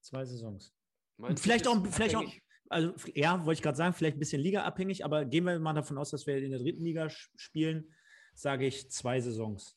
Zwei 0.00 0.24
Saisons. 0.24 0.74
Mein 1.18 1.36
vielleicht 1.36 1.68
auch, 1.68 1.86
vielleicht 1.86 2.16
auch, 2.16 2.24
also 2.70 2.94
ja, 3.14 3.44
wollte 3.44 3.58
ich 3.58 3.62
gerade 3.62 3.76
sagen, 3.76 3.94
vielleicht 3.94 4.16
ein 4.16 4.20
bisschen 4.20 4.40
ligaabhängig, 4.40 5.04
aber 5.04 5.24
gehen 5.24 5.44
wir 5.44 5.58
mal 5.58 5.74
davon 5.74 5.98
aus, 5.98 6.10
dass 6.10 6.26
wir 6.26 6.38
in 6.38 6.50
der 6.50 6.60
dritten 6.60 6.82
Liga 6.82 7.10
spielen, 7.10 7.94
sage 8.34 8.66
ich 8.66 8.90
zwei 8.90 9.20
Saisons. 9.20 9.76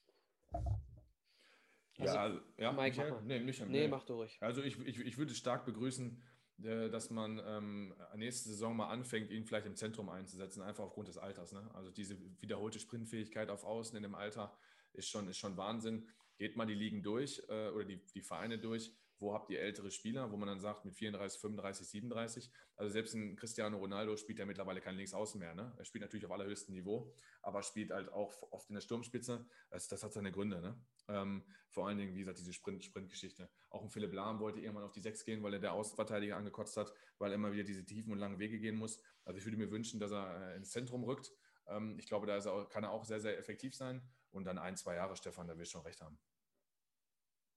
Ja, 1.98 2.16
also, 2.16 2.40
ja, 2.58 2.72
Mike, 2.72 2.98
Michael? 2.98 3.22
Nee, 3.24 3.40
Michael, 3.40 3.70
nee, 3.70 3.82
nee, 3.82 3.88
mach 3.88 4.04
du 4.04 4.14
ruhig. 4.16 4.38
Also 4.42 4.64
ich, 4.64 4.80
ich, 4.80 5.00
ich 5.00 5.18
würde 5.18 5.34
stark 5.34 5.66
begrüßen, 5.66 6.22
äh, 6.64 6.90
dass 6.90 7.10
man 7.10 7.42
ähm, 7.46 7.94
nächste 8.16 8.50
Saison 8.50 8.76
mal 8.76 8.88
anfängt, 8.88 9.30
ihn 9.30 9.46
vielleicht 9.46 9.68
im 9.68 9.76
Zentrum 9.76 10.10
einzusetzen, 10.10 10.62
einfach 10.62 10.86
aufgrund 10.86 11.08
des 11.08 11.18
Alters. 11.18 11.52
Ne? 11.52 11.70
Also 11.74 11.92
diese 11.92 12.18
wiederholte 12.40 12.80
Sprintfähigkeit 12.80 13.50
auf 13.50 13.64
Außen 13.64 13.96
in 13.98 14.04
dem 14.04 14.16
Alter 14.16 14.58
ist 14.94 15.10
schon, 15.10 15.28
ist 15.28 15.38
schon 15.38 15.58
Wahnsinn 15.58 16.08
geht 16.38 16.56
mal 16.56 16.66
die 16.66 16.74
Ligen 16.74 17.04
durch 17.04 17.42
äh, 17.50 17.70
oder 17.70 17.86
die, 17.86 18.04
die 18.14 18.22
Vereine 18.22 18.60
durch. 18.60 18.92
Wo 19.20 19.34
habt 19.34 19.50
ihr 19.50 19.62
ältere 19.62 19.90
Spieler, 19.90 20.32
wo 20.32 20.38
man 20.38 20.50
dann 20.50 20.60
sagt, 20.60 20.84
mit 20.84 20.96
34, 20.96 21.40
35, 21.40 21.88
37? 21.88 22.52
Also 22.76 22.92
selbst 22.92 23.14
ein 23.14 23.38
Cristiano 23.38 23.78
Ronaldo 23.78 24.18
spielt 24.18 24.40
ja 24.40 24.46
mittlerweile 24.46 24.82
kein 24.82 24.96
Linksaußen 24.96 25.40
mehr. 25.40 25.56
Ne? 25.56 25.74
Er 25.78 25.86
spielt 25.86 26.02
natürlich 26.02 26.26
auf 26.26 26.32
allerhöchstem 26.32 26.74
Niveau, 26.76 27.14
aber 27.42 27.64
spielt 27.64 27.92
halt 27.92 28.12
auch 28.12 28.34
oft 28.52 28.70
in 28.70 28.76
der 28.76 28.82
Sturmspitze. 28.82 29.46
Das, 29.70 29.88
das 29.88 30.04
hat 30.04 30.12
seine 30.12 30.34
Gründe. 30.34 30.60
Ne? 30.60 30.78
Ähm, 31.08 31.46
vor 31.70 31.88
allen 31.88 31.98
Dingen, 31.98 32.14
wie 32.16 32.20
gesagt, 32.20 32.40
diese 32.40 32.52
Sprint, 32.52 32.84
Sprintgeschichte. 32.84 33.50
Auch 33.70 33.84
ein 33.84 33.90
Philipp 33.90 34.12
Lahm 34.12 34.40
wollte 34.40 34.60
irgendwann 34.60 34.84
auf 34.84 34.92
die 34.92 35.00
6 35.00 35.24
gehen, 35.24 35.42
weil 35.42 35.54
er 35.54 35.60
der 35.60 35.74
Außenverteidiger 35.74 36.36
angekotzt 36.36 36.76
hat, 36.76 36.94
weil 37.18 37.32
er 37.32 37.36
immer 37.36 37.54
wieder 37.54 37.64
diese 37.64 37.86
tiefen 37.86 38.12
und 38.12 38.20
langen 38.20 38.40
Wege 38.40 38.60
gehen 38.60 38.76
muss. 38.76 39.02
Also 39.24 39.38
ich 39.38 39.46
würde 39.46 39.58
mir 39.58 39.72
wünschen, 39.72 40.02
dass 40.02 40.12
er 40.12 40.52
äh, 40.52 40.58
ins 40.58 40.72
Zentrum 40.72 41.06
rückt. 41.06 41.32
Ähm, 41.68 41.98
ich 41.98 42.08
glaube, 42.08 42.28
da 42.28 42.38
er, 42.38 42.66
kann 42.66 42.84
er 42.84 42.92
auch 42.92 43.06
sehr, 43.06 43.22
sehr 43.22 43.38
effektiv 43.38 43.74
sein. 43.74 44.02
Und 44.34 44.46
dann 44.46 44.58
ein, 44.58 44.76
zwei 44.76 44.96
Jahre, 44.96 45.16
Stefan, 45.16 45.48
da 45.48 45.56
will 45.56 45.64
ich 45.64 45.70
schon 45.70 45.82
recht 45.82 46.02
haben. 46.02 46.20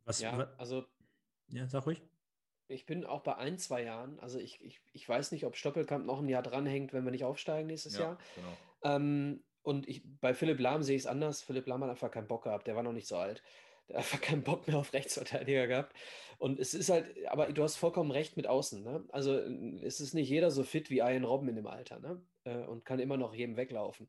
Was, 0.04 0.20
ja, 0.20 0.52
also. 0.56 0.86
Ja, 1.48 1.66
sag 1.68 1.86
ruhig. 1.86 2.02
Ich 2.68 2.86
bin 2.86 3.04
auch 3.04 3.22
bei 3.22 3.36
ein, 3.36 3.58
zwei 3.58 3.82
Jahren. 3.82 4.18
Also 4.20 4.38
ich, 4.38 4.60
ich, 4.62 4.80
ich 4.92 5.08
weiß 5.08 5.32
nicht, 5.32 5.44
ob 5.46 5.56
Stoppelkamp 5.56 6.04
noch 6.04 6.20
ein 6.20 6.28
Jahr 6.28 6.42
dranhängt, 6.42 6.92
wenn 6.92 7.04
wir 7.04 7.12
nicht 7.12 7.24
aufsteigen 7.24 7.68
nächstes 7.68 7.94
ja, 7.94 8.00
Jahr. 8.00 8.18
Genau. 8.34 8.56
Ähm, 8.82 9.44
und 9.62 9.88
ich, 9.88 10.02
bei 10.20 10.34
Philipp 10.34 10.60
Lahm 10.60 10.82
sehe 10.82 10.96
ich 10.96 11.02
es 11.02 11.06
anders. 11.06 11.42
Philipp 11.42 11.66
Lahm 11.66 11.82
hat 11.82 11.90
einfach 11.90 12.10
keinen 12.10 12.28
Bock 12.28 12.44
gehabt. 12.44 12.66
Der 12.66 12.76
war 12.76 12.82
noch 12.82 12.92
nicht 12.92 13.08
so 13.08 13.16
alt. 13.16 13.42
Der 13.88 13.96
hat 13.96 14.04
einfach 14.04 14.20
keinen 14.20 14.42
Bock 14.42 14.66
mehr 14.66 14.76
auf 14.76 14.92
Rechtsverteidiger 14.92 15.66
gehabt. 15.66 15.96
Und 16.38 16.58
es 16.58 16.74
ist 16.74 16.90
halt, 16.90 17.06
aber 17.28 17.52
du 17.52 17.62
hast 17.62 17.76
vollkommen 17.76 18.10
recht 18.10 18.36
mit 18.36 18.46
außen. 18.46 18.82
Ne? 18.82 19.04
Also 19.10 19.38
es 19.82 20.00
ist 20.00 20.14
nicht 20.14 20.28
jeder 20.28 20.50
so 20.50 20.64
fit 20.64 20.90
wie 20.90 20.98
Ian 20.98 21.24
Robben 21.24 21.48
in 21.48 21.56
dem 21.56 21.66
Alter 21.66 22.00
ne? 22.00 22.20
Äh, 22.44 22.64
und 22.64 22.84
kann 22.84 22.98
immer 22.98 23.16
noch 23.16 23.34
jedem 23.34 23.56
weglaufen. 23.56 24.08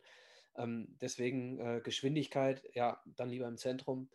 Ähm, 0.58 0.98
deswegen 1.02 1.60
äh, 1.60 1.82
Geschwindigkeit, 1.82 2.64
ja, 2.74 3.02
dann 3.06 3.30
lieber 3.30 3.48
im 3.48 3.58
Zentrum. 3.58 4.10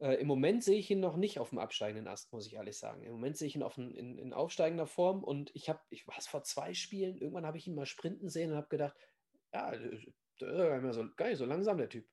Äh, 0.00 0.14
Im 0.14 0.28
Moment 0.28 0.62
sehe 0.62 0.78
ich 0.78 0.90
ihn 0.90 1.00
noch 1.00 1.16
nicht 1.16 1.38
auf 1.38 1.50
dem 1.50 1.58
absteigenden 1.58 2.06
Ast, 2.06 2.32
muss 2.32 2.46
ich 2.46 2.54
ehrlich 2.54 2.78
sagen. 2.78 3.02
Im 3.02 3.12
Moment 3.12 3.36
sehe 3.36 3.48
ich 3.48 3.56
ihn 3.56 3.62
auf 3.62 3.76
ein, 3.76 3.94
in, 3.94 4.16
in, 4.18 4.32
aufsteigender 4.32 4.86
Form 4.86 5.24
und 5.24 5.50
ich 5.54 5.68
habe, 5.68 5.80
ich 5.90 6.06
war 6.06 6.16
es 6.18 6.28
vor 6.28 6.44
zwei 6.44 6.72
Spielen, 6.74 7.16
irgendwann 7.16 7.46
habe 7.46 7.58
ich 7.58 7.66
ihn 7.66 7.74
mal 7.74 7.86
sprinten 7.86 8.28
sehen 8.28 8.52
und 8.52 8.56
habe 8.56 8.68
gedacht, 8.68 8.96
ja, 9.52 9.72
der 10.40 10.84
ist 10.84 10.94
so, 10.94 11.08
gar 11.16 11.28
nicht 11.28 11.38
so 11.38 11.46
langsam, 11.46 11.78
der 11.78 11.88
Typ. 11.88 12.06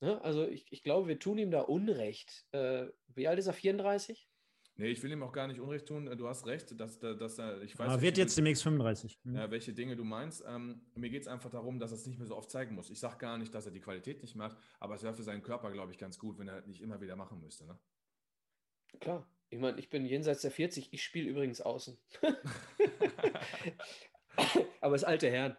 Ne? 0.00 0.22
Also 0.22 0.46
ich, 0.46 0.66
ich 0.70 0.82
glaube, 0.82 1.08
wir 1.08 1.18
tun 1.18 1.38
ihm 1.38 1.50
da 1.50 1.60
Unrecht. 1.60 2.46
Äh, 2.52 2.86
wie 3.08 3.28
alt 3.28 3.38
ist 3.38 3.48
er? 3.48 3.52
34? 3.52 4.28
Nee, 4.80 4.90
ich 4.90 5.02
will 5.02 5.10
ihm 5.10 5.24
auch 5.24 5.32
gar 5.32 5.48
nicht 5.48 5.58
Unrecht 5.58 5.86
tun. 5.86 6.06
Du 6.16 6.28
hast 6.28 6.46
recht, 6.46 6.78
dass, 6.80 7.00
dass, 7.00 7.38
er, 7.38 7.60
ich 7.62 7.76
weiß. 7.76 7.88
Aber 7.88 8.00
wird 8.00 8.16
jetzt 8.16 8.36
demnächst 8.38 8.62
35. 8.62 9.18
Mhm. 9.24 9.34
Ja, 9.34 9.50
welche 9.50 9.72
Dinge 9.72 9.96
du 9.96 10.04
meinst. 10.04 10.44
Ähm, 10.46 10.80
mir 10.94 11.10
geht 11.10 11.22
es 11.22 11.28
einfach 11.28 11.50
darum, 11.50 11.80
dass 11.80 11.90
er 11.90 11.96
es 11.96 12.06
nicht 12.06 12.18
mehr 12.18 12.28
so 12.28 12.36
oft 12.36 12.48
zeigen 12.48 12.76
muss. 12.76 12.88
Ich 12.88 13.00
sage 13.00 13.18
gar 13.18 13.38
nicht, 13.38 13.52
dass 13.52 13.66
er 13.66 13.72
die 13.72 13.80
Qualität 13.80 14.22
nicht 14.22 14.36
macht, 14.36 14.56
aber 14.78 14.94
es 14.94 15.02
wäre 15.02 15.14
für 15.14 15.24
seinen 15.24 15.42
Körper, 15.42 15.72
glaube 15.72 15.90
ich, 15.90 15.98
ganz 15.98 16.16
gut, 16.16 16.38
wenn 16.38 16.46
er 16.46 16.64
nicht 16.64 16.80
immer 16.80 17.00
wieder 17.00 17.16
machen 17.16 17.40
müsste. 17.40 17.66
Ne? 17.66 17.76
Klar. 19.00 19.28
Ich 19.50 19.58
meine, 19.58 19.80
ich 19.80 19.90
bin 19.90 20.06
jenseits 20.06 20.42
der 20.42 20.52
40, 20.52 20.92
ich 20.92 21.02
spiele 21.02 21.28
übrigens 21.28 21.60
außen. 21.60 21.98
aber 24.80 24.94
es 24.94 25.02
alte 25.02 25.28
Herren. 25.28 25.56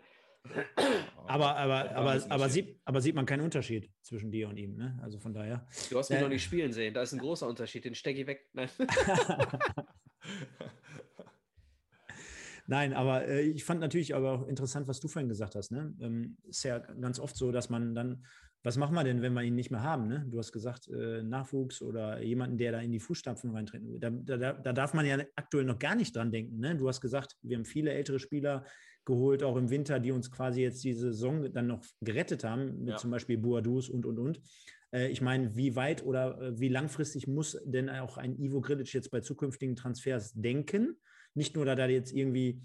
Aber, 1.27 1.55
aber, 1.57 1.91
aber, 1.95 2.25
aber, 2.29 2.49
sieht, 2.49 2.79
aber 2.85 3.01
sieht 3.01 3.13
man 3.15 3.25
keinen 3.25 3.41
Unterschied 3.41 3.91
zwischen 4.01 4.31
dir 4.31 4.49
und 4.49 4.57
ihm, 4.57 4.75
ne? 4.75 4.99
Also 5.03 5.19
von 5.19 5.33
daher. 5.33 5.67
Du 5.89 5.99
hast 5.99 6.09
mich 6.09 6.17
äh, 6.17 6.21
noch 6.21 6.29
nicht 6.29 6.43
spielen 6.43 6.73
sehen, 6.73 6.93
da 6.93 7.03
ist 7.03 7.13
ein 7.13 7.19
großer 7.19 7.47
Unterschied, 7.47 7.85
den 7.85 7.93
stecke 7.93 8.21
ich 8.21 8.27
weg. 8.27 8.47
Nein. 8.53 8.69
Nein, 12.69 12.93
aber 12.93 13.27
äh, 13.27 13.41
ich 13.41 13.63
fand 13.63 13.79
natürlich 13.79 14.13
aber 14.13 14.31
auch 14.31 14.47
interessant, 14.47 14.87
was 14.87 14.99
du 14.99 15.07
vorhin 15.07 15.27
gesagt 15.27 15.55
hast. 15.55 15.71
Ne? 15.71 15.91
Ähm, 16.01 16.37
ist 16.47 16.63
ja 16.63 16.77
ganz 16.77 17.19
oft 17.19 17.35
so, 17.35 17.51
dass 17.51 17.71
man 17.71 17.95
dann, 17.95 18.23
was 18.61 18.77
machen 18.77 18.93
wir 18.93 19.03
denn, 19.03 19.23
wenn 19.23 19.33
wir 19.33 19.41
ihn 19.41 19.55
nicht 19.55 19.71
mehr 19.71 19.81
haben? 19.81 20.07
Ne? 20.07 20.27
Du 20.29 20.37
hast 20.37 20.51
gesagt, 20.51 20.87
äh, 20.87 21.23
Nachwuchs 21.23 21.81
oder 21.81 22.21
jemanden, 22.21 22.59
der 22.59 22.73
da 22.73 22.79
in 22.79 22.91
die 22.91 22.99
Fußstapfen 22.99 23.49
reintreten. 23.49 23.99
Da, 23.99 24.11
da, 24.11 24.53
da 24.53 24.73
darf 24.73 24.93
man 24.93 25.07
ja 25.07 25.17
aktuell 25.35 25.65
noch 25.65 25.79
gar 25.79 25.95
nicht 25.95 26.15
dran 26.15 26.31
denken. 26.31 26.59
Ne? 26.59 26.75
Du 26.75 26.87
hast 26.87 27.01
gesagt, 27.01 27.37
wir 27.41 27.57
haben 27.57 27.65
viele 27.65 27.91
ältere 27.91 28.19
Spieler, 28.19 28.63
geholt, 29.09 29.43
auch 29.43 29.57
im 29.57 29.69
Winter, 29.69 29.99
die 29.99 30.11
uns 30.11 30.31
quasi 30.31 30.61
jetzt 30.61 30.83
diese 30.83 31.11
Saison 31.11 31.51
dann 31.51 31.67
noch 31.67 31.81
gerettet 31.99 32.43
haben, 32.43 32.79
mit 32.79 32.89
ja. 32.89 32.97
zum 32.97 33.11
Beispiel 33.11 33.37
Boadus 33.37 33.89
und, 33.89 34.05
und, 34.05 34.19
und. 34.19 34.39
Äh, 34.93 35.09
ich 35.09 35.21
meine, 35.21 35.55
wie 35.55 35.75
weit 35.75 36.05
oder 36.05 36.39
äh, 36.39 36.59
wie 36.59 36.69
langfristig 36.69 37.27
muss 37.27 37.57
denn 37.65 37.89
auch 37.89 38.17
ein 38.17 38.39
Ivo 38.39 38.61
Grilic 38.61 38.93
jetzt 38.93 39.11
bei 39.11 39.19
zukünftigen 39.19 39.75
Transfers 39.75 40.33
denken? 40.33 40.95
Nicht 41.33 41.55
nur, 41.55 41.65
da 41.65 41.73
er 41.73 41.89
jetzt 41.89 42.13
irgendwie 42.13 42.61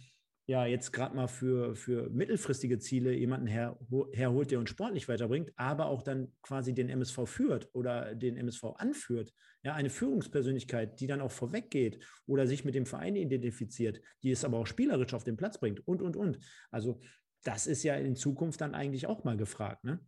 ja 0.46 0.66
jetzt 0.66 0.92
gerade 0.92 1.16
mal 1.16 1.26
für, 1.26 1.74
für 1.74 2.10
mittelfristige 2.10 2.78
Ziele 2.78 3.14
jemanden 3.14 3.46
her, 3.46 3.78
herholt, 4.12 4.50
der 4.50 4.58
uns 4.58 4.70
sportlich 4.70 5.08
weiterbringt, 5.08 5.52
aber 5.56 5.86
auch 5.86 6.02
dann 6.02 6.32
quasi 6.42 6.74
den 6.74 6.88
MSV 6.88 7.20
führt 7.26 7.70
oder 7.72 8.14
den 8.14 8.36
MSV 8.36 8.64
anführt. 8.76 9.32
Ja, 9.62 9.74
eine 9.74 9.88
Führungspersönlichkeit, 9.88 11.00
die 11.00 11.06
dann 11.06 11.22
auch 11.22 11.30
vorweggeht 11.30 12.04
oder 12.26 12.46
sich 12.46 12.64
mit 12.64 12.74
dem 12.74 12.84
Verein 12.84 13.16
identifiziert, 13.16 14.00
die 14.22 14.30
es 14.30 14.44
aber 14.44 14.58
auch 14.58 14.66
spielerisch 14.66 15.14
auf 15.14 15.24
den 15.24 15.36
Platz 15.38 15.58
bringt 15.58 15.86
und, 15.88 16.02
und, 16.02 16.16
und. 16.16 16.38
Also 16.70 17.00
das 17.42 17.66
ist 17.66 17.82
ja 17.82 17.94
in 17.94 18.16
Zukunft 18.16 18.60
dann 18.60 18.74
eigentlich 18.74 19.06
auch 19.06 19.24
mal 19.24 19.36
gefragt, 19.36 19.84
ne? 19.84 20.00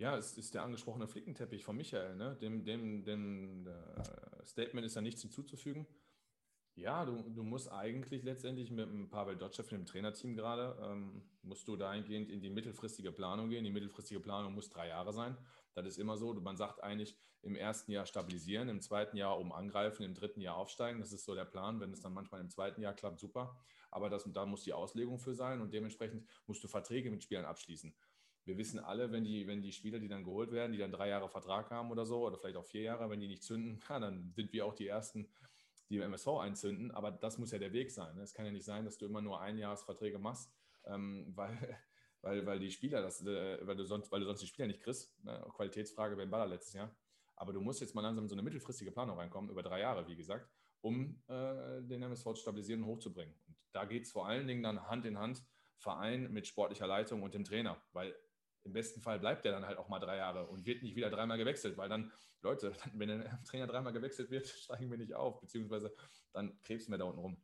Ja, 0.00 0.16
es 0.16 0.38
ist 0.38 0.54
der 0.54 0.62
angesprochene 0.62 1.08
Flickenteppich 1.08 1.64
von 1.64 1.76
Michael. 1.76 2.14
Ne? 2.14 2.36
Dem, 2.40 2.62
dem, 2.64 3.02
dem 3.02 3.66
äh, 3.66 4.44
Statement 4.44 4.86
ist 4.86 4.94
ja 4.94 5.02
nichts 5.02 5.22
hinzuzufügen. 5.22 5.88
Ja, 6.78 7.04
du, 7.04 7.28
du 7.28 7.42
musst 7.42 7.72
eigentlich 7.72 8.22
letztendlich 8.22 8.70
mit 8.70 8.86
dem 8.86 9.10
Pavel 9.10 9.36
Dotschew, 9.36 9.64
dem 9.64 9.84
Trainerteam 9.84 10.36
gerade, 10.36 10.78
ähm, 10.80 11.22
musst 11.42 11.66
du 11.66 11.74
dahingehend 11.74 12.30
in 12.30 12.40
die 12.40 12.50
mittelfristige 12.50 13.10
Planung 13.10 13.50
gehen. 13.50 13.64
Die 13.64 13.72
mittelfristige 13.72 14.20
Planung 14.20 14.54
muss 14.54 14.70
drei 14.70 14.86
Jahre 14.86 15.12
sein. 15.12 15.36
Das 15.74 15.86
ist 15.86 15.98
immer 15.98 16.16
so. 16.16 16.32
Man 16.34 16.56
sagt 16.56 16.80
eigentlich 16.84 17.16
im 17.42 17.56
ersten 17.56 17.90
Jahr 17.90 18.06
stabilisieren, 18.06 18.68
im 18.68 18.80
zweiten 18.80 19.16
Jahr 19.16 19.40
oben 19.40 19.52
angreifen, 19.52 20.04
im 20.04 20.14
dritten 20.14 20.40
Jahr 20.40 20.56
aufsteigen. 20.56 21.00
Das 21.00 21.12
ist 21.12 21.24
so 21.24 21.34
der 21.34 21.46
Plan. 21.46 21.80
Wenn 21.80 21.92
es 21.92 22.00
dann 22.00 22.12
manchmal 22.12 22.40
im 22.40 22.48
zweiten 22.48 22.80
Jahr 22.80 22.94
klappt, 22.94 23.18
super. 23.18 23.56
Aber 23.90 24.08
das, 24.08 24.30
da 24.32 24.46
muss 24.46 24.62
die 24.62 24.72
Auslegung 24.72 25.18
für 25.18 25.34
sein 25.34 25.60
und 25.60 25.74
dementsprechend 25.74 26.28
musst 26.46 26.62
du 26.62 26.68
Verträge 26.68 27.10
mit 27.10 27.24
Spielern 27.24 27.44
abschließen. 27.44 27.92
Wir 28.44 28.56
wissen 28.56 28.78
alle, 28.78 29.10
wenn 29.10 29.24
die, 29.24 29.48
wenn 29.48 29.62
die 29.62 29.72
Spieler, 29.72 29.98
die 29.98 30.08
dann 30.08 30.22
geholt 30.22 30.52
werden, 30.52 30.72
die 30.72 30.78
dann 30.78 30.92
drei 30.92 31.08
Jahre 31.08 31.28
Vertrag 31.28 31.70
haben 31.70 31.90
oder 31.90 32.06
so, 32.06 32.24
oder 32.24 32.38
vielleicht 32.38 32.56
auch 32.56 32.64
vier 32.64 32.82
Jahre, 32.82 33.10
wenn 33.10 33.20
die 33.20 33.28
nicht 33.28 33.42
zünden, 33.42 33.80
ja, 33.88 33.98
dann 33.98 34.32
sind 34.36 34.52
wir 34.52 34.64
auch 34.64 34.74
die 34.74 34.86
Ersten, 34.86 35.28
die 35.88 35.98
MSV 35.98 36.28
einzünden. 36.28 36.90
Aber 36.90 37.10
das 37.10 37.38
muss 37.38 37.50
ja 37.50 37.58
der 37.58 37.72
Weg 37.72 37.90
sein. 37.90 38.14
Ne? 38.16 38.22
Es 38.22 38.34
kann 38.34 38.46
ja 38.46 38.52
nicht 38.52 38.64
sein, 38.64 38.84
dass 38.84 38.98
du 38.98 39.06
immer 39.06 39.20
nur 39.20 39.40
Einjahresverträge 39.40 40.18
machst, 40.18 40.52
ähm, 40.84 41.26
weil, 41.34 41.78
weil, 42.22 42.46
weil 42.46 42.58
die 42.58 42.70
Spieler, 42.70 43.02
das, 43.02 43.24
äh, 43.24 43.66
weil, 43.66 43.76
du 43.76 43.84
sonst, 43.84 44.10
weil 44.12 44.20
du 44.20 44.26
sonst 44.26 44.42
die 44.42 44.46
Spieler 44.46 44.68
nicht 44.68 44.82
kriegst. 44.82 45.16
Ne? 45.24 45.44
Qualitätsfrage 45.54 46.16
beim 46.16 46.30
Baller 46.30 46.46
letztes 46.46 46.74
Jahr. 46.74 46.94
Aber 47.36 47.52
du 47.52 47.60
musst 47.60 47.80
jetzt 47.80 47.94
mal 47.94 48.00
langsam 48.00 48.24
in 48.24 48.28
so 48.28 48.34
eine 48.34 48.42
mittelfristige 48.42 48.90
Planung 48.90 49.16
reinkommen, 49.16 49.50
über 49.50 49.62
drei 49.62 49.80
Jahre, 49.80 50.06
wie 50.08 50.16
gesagt, 50.16 50.50
um 50.80 51.22
äh, 51.28 51.82
den 51.82 52.02
MSV 52.02 52.24
zu 52.24 52.36
stabilisieren 52.36 52.82
und 52.82 52.88
hochzubringen. 52.88 53.34
Und 53.46 53.56
da 53.72 53.84
geht 53.84 54.04
es 54.04 54.12
vor 54.12 54.26
allen 54.26 54.48
Dingen 54.48 54.62
dann 54.62 54.88
Hand 54.88 55.04
in 55.04 55.18
Hand, 55.18 55.44
Verein 55.76 56.32
mit 56.32 56.48
sportlicher 56.48 56.88
Leitung 56.88 57.22
und 57.22 57.34
dem 57.34 57.44
Trainer, 57.44 57.80
weil 57.92 58.16
im 58.68 58.74
besten 58.74 59.00
Fall 59.00 59.18
bleibt 59.18 59.44
der 59.44 59.52
dann 59.52 59.66
halt 59.66 59.78
auch 59.78 59.88
mal 59.88 59.98
drei 59.98 60.18
Jahre 60.18 60.46
und 60.46 60.66
wird 60.66 60.82
nicht 60.82 60.94
wieder 60.94 61.10
dreimal 61.10 61.38
gewechselt, 61.38 61.76
weil 61.76 61.88
dann, 61.88 62.12
Leute, 62.42 62.72
wenn 62.92 63.08
der 63.08 63.42
Trainer 63.44 63.66
dreimal 63.66 63.92
gewechselt 63.92 64.30
wird, 64.30 64.46
steigen 64.64 64.90
wir 64.90 64.98
nicht 64.98 65.14
auf, 65.14 65.40
beziehungsweise 65.40 65.94
dann 66.32 66.60
krebsen 66.62 66.92
wir 66.92 66.98
da 66.98 67.04
unten 67.04 67.20
rum. 67.20 67.42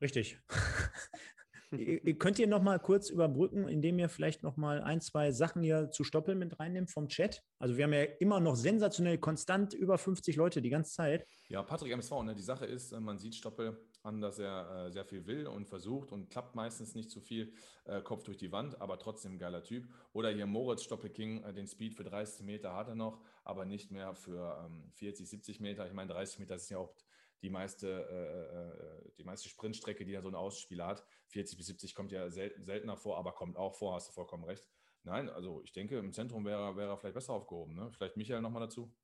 Richtig. 0.00 0.38
könnt 2.18 2.38
ihr 2.38 2.46
noch 2.46 2.62
mal 2.62 2.78
kurz 2.78 3.10
überbrücken, 3.10 3.68
indem 3.68 3.98
ihr 3.98 4.08
vielleicht 4.08 4.42
noch 4.42 4.56
mal 4.56 4.82
ein, 4.82 5.00
zwei 5.00 5.32
Sachen 5.32 5.62
hier 5.62 5.90
zu 5.90 6.04
Stoppeln 6.04 6.38
mit 6.38 6.58
reinnimmt 6.60 6.90
vom 6.90 7.08
Chat. 7.08 7.42
Also 7.58 7.76
wir 7.76 7.84
haben 7.84 7.92
ja 7.92 8.04
immer 8.20 8.38
noch 8.38 8.54
sensationell 8.54 9.18
konstant 9.18 9.74
über 9.74 9.98
50 9.98 10.36
Leute 10.36 10.62
die 10.62 10.70
ganze 10.70 10.92
Zeit. 10.92 11.26
Ja, 11.48 11.62
Patrick 11.62 11.92
MSV, 11.92 12.22
ne? 12.22 12.34
die 12.34 12.42
Sache 12.42 12.66
ist, 12.66 12.92
äh, 12.92 13.00
man 13.00 13.18
sieht 13.18 13.34
Stoppel 13.34 13.80
an, 14.04 14.20
dass 14.20 14.38
er 14.38 14.86
äh, 14.86 14.90
sehr 14.92 15.04
viel 15.04 15.26
will 15.26 15.46
und 15.46 15.66
versucht 15.66 16.12
und 16.12 16.30
klappt 16.30 16.54
meistens 16.54 16.94
nicht 16.94 17.10
zu 17.10 17.20
so 17.20 17.24
viel, 17.24 17.52
äh, 17.84 18.02
Kopf 18.02 18.22
durch 18.22 18.36
die 18.36 18.52
Wand, 18.52 18.80
aber 18.80 18.98
trotzdem 18.98 19.38
geiler 19.38 19.62
Typ. 19.62 19.88
Oder 20.12 20.30
hier 20.30 20.46
Moritz 20.46 20.82
Stoppelking, 20.82 21.42
äh, 21.42 21.54
den 21.54 21.66
Speed 21.66 21.94
für 21.94 22.04
30 22.04 22.44
Meter 22.44 22.74
hat 22.74 22.88
er 22.88 22.94
noch, 22.94 23.20
aber 23.44 23.64
nicht 23.64 23.90
mehr 23.90 24.14
für 24.14 24.62
ähm, 24.64 24.90
40, 24.92 25.28
70 25.28 25.60
Meter. 25.60 25.86
Ich 25.86 25.94
meine, 25.94 26.12
30 26.12 26.38
Meter 26.38 26.54
ist 26.56 26.68
ja 26.68 26.78
auch 26.78 26.94
die 27.40 27.50
meiste, 27.50 27.88
äh, 27.88 29.08
äh, 29.08 29.12
die 29.16 29.24
meiste 29.24 29.48
Sprintstrecke, 29.48 30.04
die 30.04 30.12
ja 30.12 30.20
so 30.20 30.28
ein 30.28 30.34
Ausspieler 30.34 30.86
hat. 30.86 31.04
40 31.28 31.56
bis 31.56 31.66
70 31.66 31.94
kommt 31.94 32.12
ja 32.12 32.30
selten, 32.30 32.62
seltener 32.64 32.96
vor, 32.96 33.18
aber 33.18 33.32
kommt 33.32 33.56
auch 33.56 33.74
vor, 33.74 33.94
hast 33.94 34.08
du 34.08 34.12
vollkommen 34.12 34.44
recht. 34.44 34.66
Nein, 35.02 35.28
also 35.30 35.62
ich 35.62 35.72
denke, 35.72 35.98
im 35.98 36.12
Zentrum 36.12 36.44
wäre, 36.44 36.76
wäre 36.76 36.90
er 36.90 36.96
vielleicht 36.98 37.14
besser 37.14 37.32
aufgehoben. 37.32 37.74
Ne? 37.74 37.90
Vielleicht 37.90 38.16
Michael 38.16 38.40
nochmal 38.40 38.62
dazu. 38.62 38.94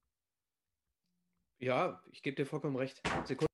Ja, 1.58 2.02
ich 2.10 2.22
gebe 2.22 2.36
dir 2.36 2.46
vollkommen 2.46 2.76
recht. 2.76 3.02
Sekunde. 3.24 3.49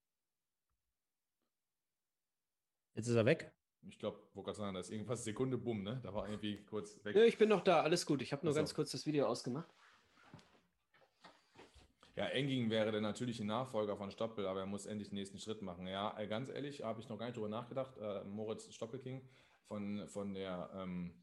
Jetzt 2.97 3.07
ist 3.07 3.15
er 3.15 3.25
weg. 3.25 3.51
Ich 3.87 3.99
glaube, 3.99 4.17
wo 4.33 4.41
gerade 4.41 4.57
sagen, 4.57 4.73
da 4.73 4.79
ist 4.79 4.89
irgendwas 4.89 5.23
Sekunde, 5.23 5.57
bumm, 5.57 5.83
ne? 5.83 5.99
Da 6.01 6.13
war 6.15 6.27
irgendwie 6.27 6.57
kurz 6.63 6.99
weg. 7.05 7.15
Ja, 7.15 7.23
ich 7.23 7.37
bin 7.37 7.47
noch 7.47 7.63
da, 7.63 7.81
alles 7.81 8.07
gut. 8.07 8.23
Ich 8.23 8.33
habe 8.33 8.43
nur 8.43 8.49
also. 8.49 8.59
ganz 8.59 8.73
kurz 8.73 8.91
das 8.91 9.05
Video 9.05 9.27
ausgemacht. 9.27 9.71
Ja, 12.15 12.25
Enging 12.25 12.71
wäre 12.71 12.91
der 12.91 13.01
natürliche 13.01 13.45
Nachfolger 13.45 13.95
von 13.95 14.09
Stoppel, 14.09 14.47
aber 14.47 14.61
er 14.61 14.65
muss 14.65 14.87
endlich 14.87 15.09
den 15.09 15.15
nächsten 15.19 15.37
Schritt 15.37 15.61
machen. 15.61 15.85
Ja, 15.85 16.17
äh, 16.17 16.25
ganz 16.25 16.49
ehrlich, 16.49 16.81
habe 16.81 16.99
ich 16.99 17.07
noch 17.07 17.19
gar 17.19 17.27
nicht 17.27 17.37
drüber 17.37 17.49
nachgedacht. 17.49 17.95
Äh, 17.99 18.23
Moritz 18.23 18.73
Stoppelking 18.73 19.21
von, 19.67 20.07
von 20.07 20.33
der 20.33 20.71
ähm, 20.75 21.13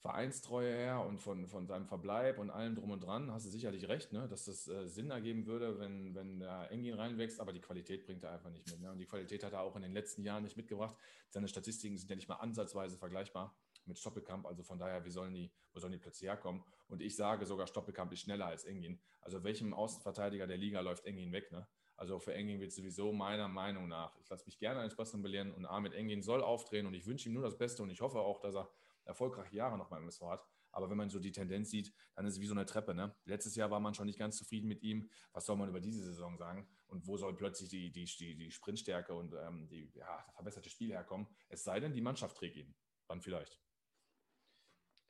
Vereinstreue 0.00 0.72
her 0.72 1.04
und 1.04 1.18
von, 1.18 1.48
von 1.48 1.66
seinem 1.66 1.84
Verbleib 1.84 2.38
und 2.38 2.50
allem 2.50 2.76
drum 2.76 2.92
und 2.92 3.00
dran, 3.00 3.32
hast 3.32 3.46
du 3.46 3.50
sicherlich 3.50 3.88
recht, 3.88 4.12
ne? 4.12 4.28
dass 4.28 4.44
das 4.44 4.68
äh, 4.68 4.86
Sinn 4.86 5.10
ergeben 5.10 5.46
würde, 5.46 5.80
wenn, 5.80 6.14
wenn 6.14 6.38
der 6.38 6.70
Engin 6.70 6.94
reinwächst, 6.94 7.40
aber 7.40 7.52
die 7.52 7.60
Qualität 7.60 8.06
bringt 8.06 8.22
er 8.22 8.30
einfach 8.30 8.50
nicht 8.50 8.70
mit. 8.70 8.80
Ne? 8.80 8.92
Und 8.92 8.98
die 8.98 9.06
Qualität 9.06 9.42
hat 9.42 9.54
er 9.54 9.62
auch 9.62 9.74
in 9.74 9.82
den 9.82 9.92
letzten 9.92 10.22
Jahren 10.22 10.44
nicht 10.44 10.56
mitgebracht. 10.56 10.96
Seine 11.30 11.48
Statistiken 11.48 11.98
sind 11.98 12.08
ja 12.10 12.16
nicht 12.16 12.28
mal 12.28 12.36
ansatzweise 12.36 12.96
vergleichbar 12.96 13.56
mit 13.86 13.98
Stoppelkamp. 13.98 14.46
Also 14.46 14.62
von 14.62 14.78
daher, 14.78 15.04
wie 15.04 15.10
sollen 15.10 15.34
die, 15.34 15.50
wo 15.72 15.80
sollen 15.80 15.92
die 15.92 15.98
Plätze 15.98 16.26
herkommen? 16.26 16.62
Und 16.86 17.02
ich 17.02 17.16
sage 17.16 17.44
sogar, 17.44 17.66
Stoppelkamp 17.66 18.12
ist 18.12 18.20
schneller 18.20 18.46
als 18.46 18.64
Engin. 18.64 19.00
Also 19.20 19.42
welchem 19.42 19.74
Außenverteidiger 19.74 20.46
der 20.46 20.58
Liga 20.58 20.80
läuft 20.80 21.06
Engin 21.06 21.32
weg? 21.32 21.50
Ne? 21.50 21.66
Also 21.96 22.20
für 22.20 22.32
Engin 22.32 22.60
wird 22.60 22.70
sowieso 22.70 23.12
meiner 23.12 23.48
Meinung 23.48 23.88
nach, 23.88 24.16
ich 24.20 24.28
lasse 24.28 24.44
mich 24.46 24.58
gerne 24.60 24.78
eines 24.78 24.94
Besseren 24.94 25.22
belehren 25.22 25.52
und 25.52 25.66
Ahmed 25.66 25.94
Engin 25.94 26.22
soll 26.22 26.44
aufdrehen 26.44 26.86
und 26.86 26.94
ich 26.94 27.06
wünsche 27.06 27.28
ihm 27.28 27.32
nur 27.32 27.42
das 27.42 27.58
Beste 27.58 27.82
und 27.82 27.90
ich 27.90 28.00
hoffe 28.00 28.20
auch, 28.20 28.38
dass 28.38 28.54
er 28.54 28.70
erfolgreiche 29.08 29.56
Jahre 29.56 29.76
noch 29.76 29.88
beim 29.88 30.02
MSV 30.02 30.22
hat. 30.22 30.46
Aber 30.70 30.90
wenn 30.90 30.98
man 30.98 31.08
so 31.08 31.18
die 31.18 31.32
Tendenz 31.32 31.70
sieht, 31.70 31.92
dann 32.14 32.26
ist 32.26 32.34
es 32.34 32.40
wie 32.40 32.46
so 32.46 32.54
eine 32.54 32.66
Treppe. 32.66 32.94
Ne? 32.94 33.14
Letztes 33.24 33.56
Jahr 33.56 33.70
war 33.70 33.80
man 33.80 33.94
schon 33.94 34.06
nicht 34.06 34.18
ganz 34.18 34.36
zufrieden 34.36 34.68
mit 34.68 34.82
ihm. 34.82 35.10
Was 35.32 35.46
soll 35.46 35.56
man 35.56 35.68
über 35.68 35.80
diese 35.80 36.04
Saison 36.04 36.36
sagen? 36.36 36.68
Und 36.86 37.06
wo 37.06 37.16
soll 37.16 37.34
plötzlich 37.34 37.70
die, 37.70 37.90
die, 37.90 38.04
die, 38.04 38.36
die 38.36 38.50
Sprintstärke 38.50 39.14
und 39.14 39.34
ähm, 39.34 39.66
die 39.68 39.90
ja, 39.94 40.24
verbesserte 40.34 40.68
Spiel 40.68 40.90
herkommen? 40.90 41.26
Es 41.48 41.64
sei 41.64 41.80
denn, 41.80 41.94
die 41.94 42.02
Mannschaft 42.02 42.36
trägt 42.36 42.56
ihn. 42.56 42.74
Dann 43.08 43.22
vielleicht. 43.22 43.58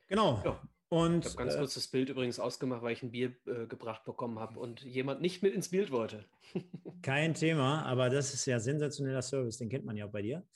Genau. 0.07 0.41
Ja. 0.43 0.61
Und, 0.87 1.23
ich 1.23 1.33
habe 1.33 1.43
ganz 1.43 1.53
äh, 1.53 1.57
kurz 1.59 1.73
das 1.75 1.87
Bild 1.87 2.09
übrigens 2.09 2.39
ausgemacht, 2.39 2.81
weil 2.81 2.93
ich 2.93 3.03
ein 3.03 3.11
Bier 3.11 3.35
äh, 3.45 3.67
gebracht 3.67 4.05
bekommen 4.05 4.39
habe 4.39 4.59
und 4.59 4.81
jemand 4.81 5.21
nicht 5.21 5.43
mit 5.43 5.53
ins 5.53 5.69
Bild 5.69 5.91
wollte. 5.91 6.25
Kein 7.03 7.35
Thema, 7.35 7.85
aber 7.85 8.09
das 8.09 8.33
ist 8.33 8.47
ja 8.47 8.59
sensationeller 8.59 9.21
Service, 9.21 9.57
den 9.57 9.69
kennt 9.69 9.85
man 9.85 9.97
ja 9.97 10.07
auch 10.07 10.11
bei 10.11 10.23
dir. 10.23 10.47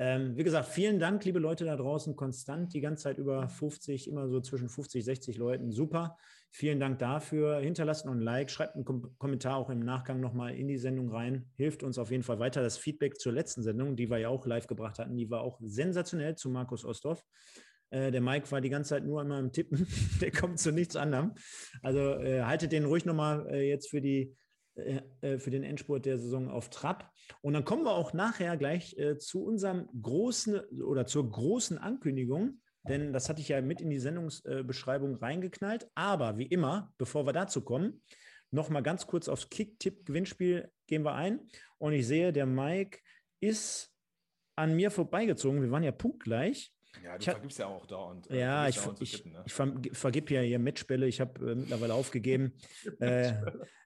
Ähm, 0.00 0.36
wie 0.36 0.42
gesagt, 0.42 0.68
vielen 0.68 0.98
Dank, 0.98 1.24
liebe 1.24 1.38
Leute 1.38 1.64
da 1.64 1.76
draußen, 1.76 2.16
konstant 2.16 2.74
die 2.74 2.80
ganze 2.80 3.04
Zeit 3.04 3.18
über 3.18 3.48
50, 3.48 4.08
immer 4.08 4.28
so 4.28 4.40
zwischen 4.40 4.68
50, 4.68 5.04
60 5.04 5.36
Leuten. 5.38 5.70
Super. 5.70 6.16
Vielen 6.50 6.80
Dank 6.80 6.98
dafür. 6.98 7.58
Hinterlasst 7.60 8.04
noch 8.06 8.12
ein 8.12 8.20
Like, 8.20 8.50
schreibt 8.50 8.74
einen 8.74 8.84
Kom 8.84 9.16
Kommentar 9.18 9.56
auch 9.56 9.70
im 9.70 9.80
Nachgang 9.80 10.20
nochmal 10.20 10.54
in 10.54 10.68
die 10.68 10.78
Sendung 10.78 11.10
rein. 11.10 11.46
Hilft 11.56 11.82
uns 11.82 11.98
auf 11.98 12.10
jeden 12.10 12.22
Fall 12.22 12.38
weiter. 12.38 12.62
Das 12.62 12.76
Feedback 12.76 13.18
zur 13.18 13.32
letzten 13.32 13.62
Sendung, 13.62 13.96
die 13.96 14.10
wir 14.10 14.18
ja 14.18 14.28
auch 14.28 14.46
live 14.46 14.66
gebracht 14.66 14.98
hatten, 14.98 15.16
die 15.16 15.30
war 15.30 15.42
auch 15.42 15.58
sensationell 15.62 16.36
zu 16.36 16.50
Markus 16.50 16.84
Osthoff. 16.84 17.24
Äh, 17.90 18.10
der 18.10 18.20
Mike 18.20 18.50
war 18.50 18.60
die 18.60 18.70
ganze 18.70 18.90
Zeit 18.90 19.04
nur 19.04 19.20
einmal 19.20 19.40
im 19.40 19.52
Tippen. 19.52 19.86
der 20.20 20.32
kommt 20.32 20.58
zu 20.58 20.72
nichts 20.72 20.96
anderem. 20.96 21.34
Also 21.82 22.00
äh, 22.00 22.42
haltet 22.42 22.72
den 22.72 22.84
ruhig 22.84 23.04
nochmal 23.04 23.48
äh, 23.50 23.68
jetzt 23.68 23.90
für 23.90 24.00
die 24.00 24.36
für 24.74 25.50
den 25.50 25.62
Endspurt 25.62 26.04
der 26.04 26.18
Saison 26.18 26.50
auf 26.50 26.68
Trab. 26.68 27.12
Und 27.42 27.54
dann 27.54 27.64
kommen 27.64 27.84
wir 27.84 27.92
auch 27.92 28.12
nachher 28.12 28.56
gleich 28.56 28.98
äh, 28.98 29.18
zu 29.18 29.44
unserem 29.44 29.88
großen 30.02 30.58
oder 30.82 31.06
zur 31.06 31.30
großen 31.30 31.78
Ankündigung, 31.78 32.60
denn 32.86 33.12
das 33.12 33.28
hatte 33.28 33.40
ich 33.40 33.48
ja 33.48 33.60
mit 33.62 33.80
in 33.80 33.90
die 33.90 33.98
Sendungsbeschreibung 33.98 35.16
reingeknallt. 35.16 35.88
Aber 35.94 36.36
wie 36.36 36.46
immer, 36.46 36.92
bevor 36.98 37.26
wir 37.26 37.32
dazu 37.32 37.62
kommen, 37.62 38.02
noch 38.50 38.68
mal 38.68 38.82
ganz 38.82 39.06
kurz 39.06 39.28
aufs 39.28 39.48
Kick-Tipp-Gewinnspiel 39.48 40.70
gehen 40.86 41.04
wir 41.04 41.14
ein. 41.14 41.40
Und 41.78 41.92
ich 41.92 42.06
sehe, 42.06 42.32
der 42.32 42.46
Mike 42.46 42.98
ist 43.40 43.90
an 44.54 44.76
mir 44.76 44.90
vorbeigezogen. 44.90 45.62
Wir 45.62 45.70
waren 45.70 45.82
ja 45.82 45.92
punktgleich. 45.92 46.72
Ja, 47.02 47.14
du 47.14 47.18
ich 47.18 47.30
vergibst 47.30 47.58
ja 47.58 47.66
auch 47.66 47.86
dauernd. 47.86 48.30
Äh, 48.30 48.40
ja, 48.40 48.68
ich, 48.68 48.78
ich, 49.00 49.12
tippen, 49.12 49.32
ne? 49.32 49.42
ich 49.46 49.98
vergib 49.98 50.30
ja 50.30 50.40
hier 50.42 50.58
Matchbälle. 50.58 51.06
Ich 51.08 51.20
habe 51.20 51.52
äh, 51.52 51.54
mittlerweile 51.54 51.94
aufgegeben. 51.94 52.52
äh, 53.00 53.32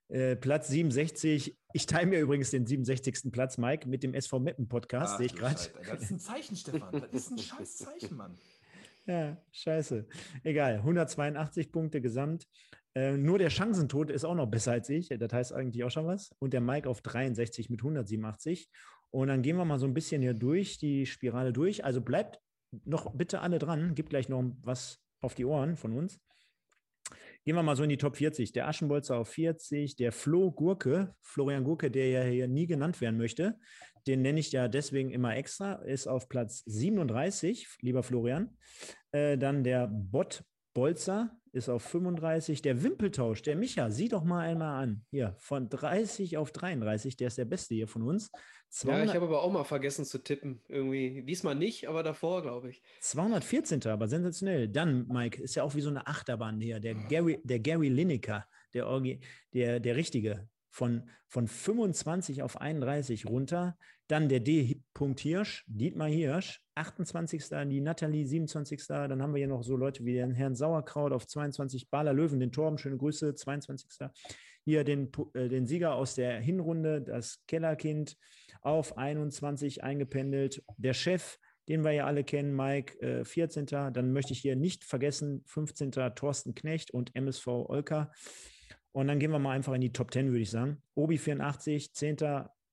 äh, 0.09 0.37
Platz 0.37 0.69
67. 0.69 1.57
Ich 1.73 1.87
teile 1.87 2.07
mir 2.07 2.21
übrigens 2.21 2.51
den 2.51 2.67
67. 2.67 3.31
Platz, 3.31 3.59
Mike, 3.59 3.89
mit 3.89 4.03
dem 4.03 4.15
SV 4.15 4.41
Meppen 4.41 4.69
Podcast, 4.69 5.19
sehe 5.19 5.27
ich 5.27 5.35
gerade. 5.35 5.59
Das 5.87 6.03
ist 6.03 6.11
ein 6.11 6.19
Zeichen, 6.19 6.57
Stefan. 6.57 6.93
Das 6.93 7.13
ist 7.13 7.31
ein 7.31 7.39
scheiß 7.39 7.77
Zeichen, 7.77 8.17
Mann. 8.17 8.35
Ja, 9.07 9.39
scheiße. 9.53 10.07
Egal, 10.45 10.75
182 10.75 11.73
Punkte 11.73 12.03
gesamt. 12.03 12.47
Äh, 12.95 13.17
nur 13.17 13.39
der 13.39 13.49
Chancentod 13.49 14.11
ist 14.11 14.27
auch 14.27 14.35
noch 14.35 14.51
besser 14.51 14.73
als 14.73 14.91
ich. 14.91 15.09
Das 15.09 15.33
heißt 15.33 15.55
eigentlich 15.55 15.83
auch 15.83 15.91
schon 15.91 16.05
was. 16.05 16.31
Und 16.41 16.53
der 16.53 16.61
Mike 16.61 16.87
auf 16.87 17.01
63 17.01 17.71
mit 17.71 17.81
187. 17.81 18.69
Und 19.11 19.29
dann 19.29 19.41
gehen 19.41 19.57
wir 19.57 19.65
mal 19.65 19.79
so 19.79 19.87
ein 19.87 19.95
bisschen 19.95 20.21
hier 20.21 20.35
durch, 20.35 20.77
die 20.77 21.07
Spirale 21.07 21.55
durch. 21.55 21.87
Also 21.87 22.03
bleibt 22.03 22.39
noch 22.85 23.15
bitte 23.15 23.41
alle 23.41 23.59
dran. 23.59 23.95
Gibt 23.95 24.11
gleich 24.11 24.29
noch 24.29 24.45
was 24.61 25.01
auf 25.23 25.35
die 25.35 25.47
Ohren 25.47 25.77
von 25.77 25.97
uns. 25.97 26.21
Gehen 27.49 27.57
wir 27.57 27.62
mal 27.62 27.77
so 27.77 27.83
in 27.83 27.89
die 27.89 27.97
Top 27.97 28.19
40. 28.19 28.53
Der 28.53 28.69
Aschenbolzer 28.69 29.16
auf 29.16 29.31
40, 29.31 29.97
der 29.97 30.12
Flo 30.12 30.53
Gurke, 30.53 31.15
Florian 31.23 31.65
Gurke, 31.65 31.91
der 31.91 32.11
ja 32.11 32.23
hier 32.23 32.47
nie 32.47 32.66
genannt 32.66 33.01
werden 33.01 33.16
möchte, 33.16 33.59
den 34.07 34.20
nenne 34.20 34.41
ich 34.41 34.53
ja 34.53 34.69
deswegen 34.69 35.11
immer 35.12 35.35
extra, 35.35 35.77
ist 35.77 36.09
auf 36.09 36.29
Platz 36.29 36.62
37, 36.66 37.66
lieber 37.81 38.03
Florian. 38.03 38.55
Äh, 39.12 39.39
dann 39.39 39.65
der 39.65 39.87
Bot 39.87 40.45
Bolzer 40.75 41.39
ist 41.59 41.69
auf 41.69 41.83
35. 41.83 42.63
Der 42.63 42.83
Wimpeltausch, 42.83 43.43
der 43.43 43.57
Micha, 43.57 43.91
sieh 43.91 44.09
doch 44.09 44.25
mal 44.25 44.41
einmal 44.41 44.83
an. 44.83 45.05
Hier, 45.11 45.37
von 45.39 45.69
30 45.69 46.37
auf 46.37 46.53
33, 46.53 47.17
der 47.17 47.29
ist 47.29 47.39
der 47.39 47.45
Beste 47.45 47.75
hier 47.75 47.89
von 47.89 48.03
uns. 48.03 48.31
200, 48.71 48.99
ja, 48.99 49.11
ich 49.11 49.15
habe 49.17 49.27
aber 49.27 49.43
auch 49.43 49.53
mal 49.53 49.65
vergessen 49.65 50.05
zu 50.05 50.19
tippen. 50.19 50.61
Irgendwie. 50.69 51.23
Diesmal 51.25 51.55
nicht, 51.55 51.89
aber 51.89 52.03
davor, 52.03 52.43
glaube 52.43 52.71
ich. 52.71 52.83
214. 53.01 53.87
aber 53.87 54.09
sensationell. 54.09 54.69
Dann, 54.69 55.07
Mike, 55.09 55.43
ist 55.43 55.55
ja 55.55 55.63
auch 55.63 55.75
wie 55.75 55.81
so 55.81 55.91
eine 55.91 56.07
Achterbahn 56.07 56.61
hier. 56.61 56.81
Der 56.81 56.95
Gary, 56.95 57.41
der 57.43 57.61
Gary 57.61 57.89
Lineker, 57.89 58.47
der, 58.75 58.87
der, 59.53 59.81
der 59.81 59.97
Richtige. 59.97 60.49
Von, 60.79 61.11
von 61.27 61.49
25 61.49 62.45
auf 62.45 62.61
31 62.61 63.27
runter. 63.27 63.77
Dann 64.07 64.29
der 64.29 64.39
D. 64.39 64.79
Hirsch, 64.97 65.65
Dietmar 65.67 66.07
Hirsch, 66.07 66.63
28. 66.77 67.49
Die 67.67 67.81
Nathalie, 67.81 68.25
27. 68.25 68.87
Dann 68.87 69.21
haben 69.21 69.35
wir 69.35 69.39
hier 69.39 69.49
noch 69.49 69.65
so 69.65 69.77
Leute 69.77 70.05
wie 70.05 70.13
den 70.13 70.35
Herrn 70.35 70.55
Sauerkraut 70.55 71.13
auf 71.13 71.27
22. 71.27 71.91
Baler 71.91 72.13
Löwen, 72.13 72.39
den 72.39 72.53
Torben, 72.53 72.79
schöne 72.79 72.97
Grüße, 72.97 73.35
22. 73.35 74.09
Hier 74.65 74.85
den, 74.85 75.11
äh, 75.35 75.49
den 75.49 75.67
Sieger 75.67 75.97
aus 75.97 76.15
der 76.15 76.39
Hinrunde, 76.39 77.03
das 77.03 77.43
Kellerkind, 77.49 78.17
auf 78.61 78.97
21 78.97 79.83
eingependelt. 79.83 80.63
Der 80.77 80.95
Chef, 80.95 81.39
den 81.69 81.83
wir 81.83 81.91
ja 81.91 82.07
alle 82.07 82.23
kennen, 82.23 82.55
Mike, 82.55 83.01
äh, 83.01 83.25
14. 83.25 83.67
Dann 83.67 84.13
möchte 84.13 84.33
ich 84.33 84.39
hier 84.39 84.55
nicht 84.55 84.85
vergessen, 84.85 85.43
15. 85.47 85.91
Thorsten 86.15 86.55
Knecht 86.55 86.93
und 86.93 87.17
MSV 87.17 87.49
Olka. 87.49 88.13
Und 88.93 89.09
dann 89.09 89.19
gehen 89.19 89.31
wir 89.31 89.39
mal 89.39 89.52
einfach 89.52 89.74
in 89.74 89.81
die 89.81 89.93
Top 89.93 90.12
10, 90.12 90.28
würde 90.28 90.40
ich 90.40 90.51
sagen. 90.51 90.82
Obi 90.94 91.19
84, 91.19 91.93
10. 91.94 92.16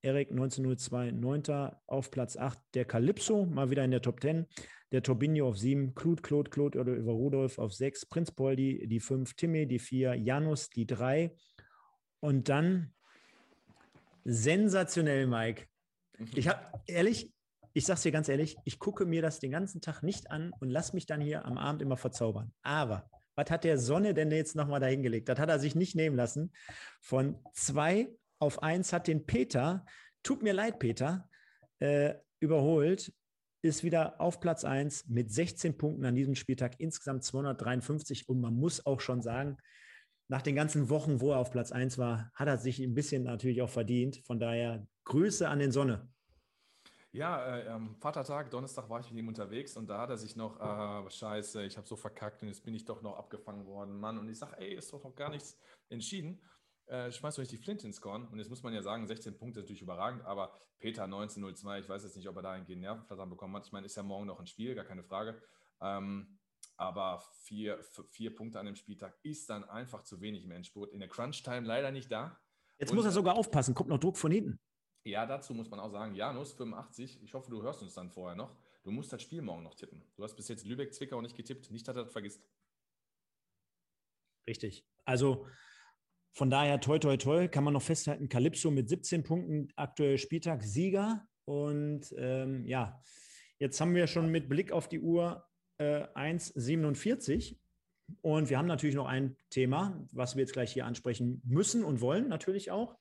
Erik 0.01 0.29
1902, 0.29 1.11
9. 1.11 1.71
auf 1.87 2.11
Platz 2.11 2.37
8. 2.37 2.59
Der 2.75 2.85
Calypso, 2.85 3.45
mal 3.45 3.71
wieder 3.71 3.83
in 3.83 3.91
der 3.91 4.01
Top 4.01 4.21
10. 4.21 4.45
Der 4.91 5.01
Turbinio 5.01 5.49
auf 5.49 5.57
7. 5.57 5.95
Claude, 5.95 6.21
Claude, 6.21 6.51
Claude 6.51 6.79
oder 6.79 6.93
über 6.93 7.11
Rudolf 7.11 7.57
auf 7.57 7.73
6. 7.73 8.05
Prinz 8.05 8.31
Poldi 8.31 8.87
die 8.87 8.99
5. 8.99 9.33
Timmy 9.33 9.67
die 9.67 9.79
4. 9.79 10.13
Janus 10.13 10.69
die 10.69 10.85
3. 10.85 11.35
Und 12.19 12.49
dann 12.49 12.93
sensationell, 14.23 15.27
Mike. 15.27 15.65
Mhm. 16.17 16.27
Ich 16.35 16.47
habe 16.47 16.61
ehrlich, 16.87 17.31
ich 17.73 17.85
sage 17.85 17.97
es 17.97 18.03
dir 18.03 18.11
ganz 18.11 18.29
ehrlich, 18.29 18.55
ich 18.63 18.79
gucke 18.79 19.05
mir 19.05 19.21
das 19.21 19.39
den 19.39 19.51
ganzen 19.51 19.81
Tag 19.81 20.03
nicht 20.03 20.31
an 20.31 20.51
und 20.59 20.69
lasse 20.69 20.93
mich 20.93 21.07
dann 21.07 21.19
hier 21.19 21.45
am 21.45 21.57
Abend 21.57 21.81
immer 21.81 21.97
verzaubern. 21.97 22.53
Aber 22.61 23.09
was 23.35 23.49
hat 23.51 23.63
der 23.63 23.77
Sonne 23.77 24.13
denn 24.13 24.31
jetzt 24.31 24.55
nochmal 24.55 24.79
dahingelegt? 24.79 25.29
Das 25.29 25.39
hat 25.39 25.49
er 25.49 25.59
sich 25.59 25.75
nicht 25.75 25.95
nehmen 25.95 26.15
lassen. 26.15 26.51
Von 27.01 27.37
zwei 27.53 28.09
auf 28.39 28.63
eins 28.63 28.93
hat 28.93 29.07
den 29.07 29.25
Peter, 29.25 29.85
tut 30.23 30.43
mir 30.43 30.53
leid, 30.53 30.79
Peter, 30.79 31.29
äh, 31.79 32.15
überholt, 32.39 33.13
ist 33.61 33.83
wieder 33.83 34.21
auf 34.21 34.39
Platz 34.39 34.63
1 34.63 35.07
mit 35.07 35.31
16 35.31 35.77
Punkten 35.77 36.05
an 36.05 36.15
diesem 36.15 36.35
Spieltag, 36.35 36.75
insgesamt 36.79 37.23
253. 37.23 38.29
Und 38.29 38.39
man 38.39 38.55
muss 38.55 38.85
auch 38.85 39.01
schon 39.01 39.21
sagen, 39.21 39.57
nach 40.27 40.41
den 40.41 40.55
ganzen 40.55 40.89
Wochen, 40.89 41.21
wo 41.21 41.31
er 41.31 41.39
auf 41.39 41.51
Platz 41.51 41.71
1 41.71 41.97
war, 41.97 42.31
hat 42.33 42.47
er 42.47 42.57
sich 42.57 42.79
ein 42.79 42.93
bisschen 42.93 43.23
natürlich 43.23 43.61
auch 43.61 43.69
verdient. 43.69 44.21
Von 44.25 44.39
daher 44.39 44.87
Grüße 45.05 45.47
an 45.47 45.59
den 45.59 45.71
Sonne. 45.71 46.07
Ja, 47.15 47.59
äh, 47.59 47.69
am 47.69 47.95
Vatertag, 47.95 48.51
Donnerstag 48.51 48.89
war 48.89 48.99
ich 48.99 49.09
mit 49.09 49.19
ihm 49.19 49.29
unterwegs 49.29 49.77
und 49.77 49.89
da 49.89 49.99
hat 49.99 50.09
er 50.09 50.17
sich 50.17 50.35
noch, 50.35 50.59
äh, 50.59 51.09
scheiße, 51.09 51.63
ich 51.63 51.77
habe 51.77 51.87
so 51.87 51.95
verkackt 51.95 52.41
und 52.41 52.49
jetzt 52.49 52.65
bin 52.65 52.73
ich 52.73 52.83
doch 52.83 53.01
noch 53.01 53.17
abgefangen 53.17 53.65
worden, 53.65 53.97
Mann. 53.97 54.17
Und 54.17 54.27
ich 54.27 54.37
sage, 54.37 54.57
ey, 54.57 54.73
ist 54.73 54.91
doch 54.91 55.01
noch 55.01 55.15
gar 55.15 55.29
nichts 55.29 55.57
entschieden. 55.87 56.41
Äh, 56.87 57.13
schmeißt 57.13 57.39
euch 57.39 57.47
die 57.47 57.57
Flint 57.57 57.85
ins 57.85 58.01
Korn. 58.01 58.27
Und 58.27 58.39
jetzt 58.39 58.49
muss 58.49 58.63
man 58.63 58.73
ja 58.73 58.81
sagen, 58.81 59.07
16 59.07 59.37
Punkte 59.37 59.61
ist 59.61 59.63
natürlich 59.63 59.81
überragend, 59.81 60.25
aber 60.25 60.59
Peter 60.77 61.05
1902, 61.05 61.79
ich 61.79 61.87
weiß 61.87 62.03
jetzt 62.03 62.17
nicht, 62.17 62.27
ob 62.27 62.35
er 62.35 62.41
da 62.41 62.51
einen 62.51 62.65
Nervenflattern 62.81 63.29
bekommen 63.29 63.55
hat. 63.55 63.65
Ich 63.65 63.71
meine, 63.71 63.85
ist 63.85 63.95
ja 63.95 64.03
morgen 64.03 64.27
noch 64.27 64.41
ein 64.41 64.47
Spiel, 64.47 64.75
gar 64.75 64.83
keine 64.83 65.03
Frage. 65.03 65.41
Ähm, 65.79 66.37
aber 66.75 67.23
vier, 67.43 67.81
vier 68.09 68.35
Punkte 68.35 68.59
an 68.59 68.65
dem 68.65 68.75
Spieltag 68.75 69.17
ist 69.23 69.49
dann 69.49 69.63
einfach 69.63 70.03
zu 70.03 70.19
wenig 70.19 70.43
im 70.43 70.51
Endspurt. 70.51 70.91
In 70.91 70.99
der 70.99 71.07
Crunch-Time 71.07 71.65
leider 71.65 71.91
nicht 71.91 72.11
da. 72.11 72.37
Jetzt 72.77 72.89
und, 72.89 72.97
muss 72.97 73.05
er 73.05 73.11
sogar 73.11 73.35
aufpassen, 73.35 73.73
kommt 73.73 73.89
noch 73.89 73.99
Druck 73.99 74.17
von 74.17 74.33
hinten. 74.33 74.59
Ja, 75.05 75.27
dazu 75.27 75.53
muss 75.53 75.69
man 75.69 75.79
auch 75.79 75.91
sagen, 75.91 76.15
Janus 76.15 76.53
85, 76.53 77.21
ich 77.21 77.35
hoffe, 77.35 77.51
du 77.51 77.61
hörst 77.61 77.83
uns 77.83 77.93
dann 77.93 78.09
vorher 78.09 78.35
noch. 78.35 78.55
Du 78.83 78.89
musst 78.89 79.13
das 79.13 79.21
Spiel 79.21 79.43
morgen 79.43 79.61
noch 79.61 79.75
tippen. 79.75 80.03
Du 80.15 80.23
hast 80.23 80.35
bis 80.35 80.47
jetzt 80.47 80.65
Lübeck-Zwickau 80.65 81.21
nicht 81.21 81.37
getippt, 81.37 81.69
nicht, 81.69 81.87
dass 81.87 81.95
er 81.95 82.03
das 82.03 82.11
vergisst. 82.11 82.43
Richtig. 84.47 84.83
Also 85.05 85.45
von 86.33 86.49
daher, 86.49 86.79
toi, 86.81 86.97
toi, 86.97 87.17
toi, 87.17 87.47
kann 87.47 87.63
man 87.63 87.73
noch 87.73 87.83
festhalten, 87.83 88.29
Calypso 88.29 88.71
mit 88.71 88.89
17 88.89 89.23
Punkten, 89.23 89.67
aktuell 89.75 90.17
Spieltag 90.17 90.63
Sieger. 90.63 91.27
Und 91.45 92.11
ähm, 92.17 92.65
ja, 92.65 92.99
jetzt 93.59 93.79
haben 93.79 93.93
wir 93.93 94.07
schon 94.07 94.31
mit 94.31 94.49
Blick 94.49 94.71
auf 94.71 94.89
die 94.89 94.99
Uhr 94.99 95.47
äh, 95.77 96.07
1,47. 96.15 97.59
Und 98.21 98.49
wir 98.49 98.57
haben 98.57 98.67
natürlich 98.67 98.95
noch 98.95 99.07
ein 99.07 99.37
Thema, 99.51 100.03
was 100.11 100.35
wir 100.35 100.41
jetzt 100.41 100.53
gleich 100.53 100.73
hier 100.73 100.87
ansprechen 100.87 101.43
müssen 101.45 101.83
und 101.83 102.01
wollen 102.01 102.27
natürlich 102.27 102.71
auch. 102.71 102.97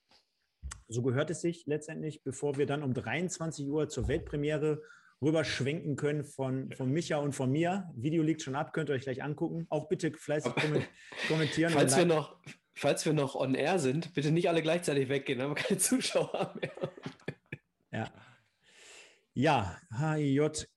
So 0.88 1.02
gehört 1.02 1.30
es 1.30 1.40
sich 1.40 1.64
letztendlich, 1.66 2.22
bevor 2.22 2.56
wir 2.56 2.66
dann 2.66 2.82
um 2.82 2.94
23 2.94 3.68
Uhr 3.68 3.88
zur 3.88 4.08
Weltpremiere 4.08 4.82
rüberschwenken 5.22 5.96
können 5.96 6.24
von, 6.24 6.70
von 6.72 6.90
Micha 6.90 7.16
und 7.18 7.32
von 7.32 7.50
mir. 7.50 7.90
Video 7.94 8.22
liegt 8.22 8.42
schon 8.42 8.54
ab, 8.54 8.72
könnt 8.72 8.90
ihr 8.90 8.94
euch 8.94 9.02
gleich 9.02 9.22
angucken. 9.22 9.66
Auch 9.70 9.88
bitte 9.88 10.12
fleißig 10.12 10.52
kommentieren. 11.28 11.72
falls, 11.72 11.96
wir 11.96 12.04
noch, 12.04 12.36
falls 12.74 13.06
wir 13.06 13.12
noch 13.12 13.34
on 13.34 13.54
air 13.54 13.78
sind, 13.78 14.12
bitte 14.14 14.30
nicht 14.30 14.48
alle 14.48 14.62
gleichzeitig 14.62 15.08
weggehen, 15.08 15.40
haben 15.40 15.50
wir 15.50 15.62
keine 15.62 15.78
Zuschauer 15.78 16.54
mehr. 16.60 16.92
Ja. 17.92 18.10
Ja, 19.36 19.78
HIJK, 19.98 20.68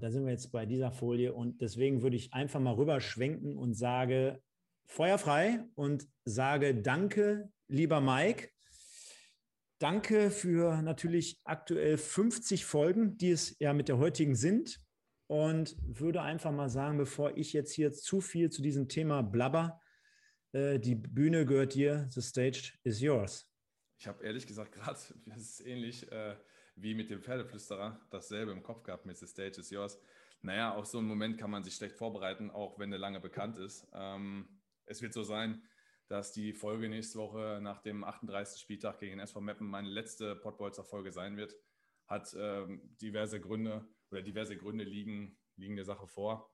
da 0.00 0.10
sind 0.10 0.24
wir 0.24 0.32
jetzt 0.32 0.52
bei 0.52 0.66
dieser 0.66 0.90
Folie 0.90 1.32
und 1.32 1.62
deswegen 1.62 2.02
würde 2.02 2.16
ich 2.16 2.34
einfach 2.34 2.60
mal 2.60 2.74
rüberschwenken 2.74 3.56
und 3.56 3.74
sage 3.74 4.42
feuerfrei 4.84 5.64
und 5.74 6.06
sage 6.24 6.74
danke, 6.74 7.50
lieber 7.68 8.00
Mike, 8.00 8.50
Danke 9.78 10.30
für 10.30 10.80
natürlich 10.80 11.38
aktuell 11.44 11.98
50 11.98 12.64
Folgen, 12.64 13.18
die 13.18 13.30
es 13.30 13.56
ja 13.58 13.74
mit 13.74 13.88
der 13.88 13.98
heutigen 13.98 14.34
sind. 14.34 14.80
Und 15.28 15.76
würde 15.82 16.22
einfach 16.22 16.52
mal 16.52 16.68
sagen, 16.68 16.98
bevor 16.98 17.36
ich 17.36 17.52
jetzt 17.52 17.72
hier 17.72 17.92
zu 17.92 18.20
viel 18.20 18.48
zu 18.48 18.62
diesem 18.62 18.88
Thema 18.88 19.22
blabber, 19.22 19.80
äh, 20.52 20.78
die 20.78 20.94
Bühne 20.94 21.44
gehört 21.44 21.74
dir, 21.74 22.06
the 22.10 22.22
stage 22.22 22.72
is 22.84 23.00
yours. 23.00 23.50
Ich 23.98 24.06
habe 24.06 24.24
ehrlich 24.24 24.46
gesagt 24.46 24.72
gerade, 24.72 24.98
das 25.26 25.38
ist 25.38 25.66
ähnlich 25.66 26.10
äh, 26.12 26.36
wie 26.76 26.94
mit 26.94 27.10
dem 27.10 27.20
Pferdeflüsterer, 27.20 28.00
dasselbe 28.10 28.52
im 28.52 28.62
Kopf 28.62 28.82
gehabt 28.82 29.04
mit 29.04 29.18
the 29.18 29.26
stage 29.26 29.60
is 29.60 29.70
yours. 29.70 29.98
Naja, 30.42 30.74
auf 30.74 30.86
so 30.86 30.98
einen 30.98 31.08
Moment 31.08 31.38
kann 31.38 31.50
man 31.50 31.64
sich 31.64 31.74
schlecht 31.74 31.96
vorbereiten, 31.96 32.50
auch 32.50 32.78
wenn 32.78 32.90
der 32.90 33.00
lange 33.00 33.20
bekannt 33.20 33.58
ist. 33.58 33.88
Ähm, 33.92 34.60
es 34.84 35.02
wird 35.02 35.12
so 35.12 35.24
sein, 35.24 35.62
dass 36.08 36.32
die 36.32 36.52
Folge 36.52 36.88
nächste 36.88 37.18
Woche 37.18 37.58
nach 37.60 37.80
dem 37.80 38.04
38. 38.04 38.60
Spieltag 38.60 38.98
gegen 38.98 39.18
SV 39.18 39.40
Meppen 39.40 39.66
meine 39.66 39.88
letzte 39.88 40.36
Pottbolzer 40.36 40.84
Folge 40.84 41.12
sein 41.12 41.36
wird. 41.36 41.56
Hat 42.06 42.34
ähm, 42.38 42.96
diverse 43.00 43.40
Gründe 43.40 43.88
oder 44.10 44.22
diverse 44.22 44.56
Gründe 44.56 44.84
liegen, 44.84 45.36
liegen 45.56 45.76
der 45.76 45.84
Sache 45.84 46.06
vor. 46.06 46.52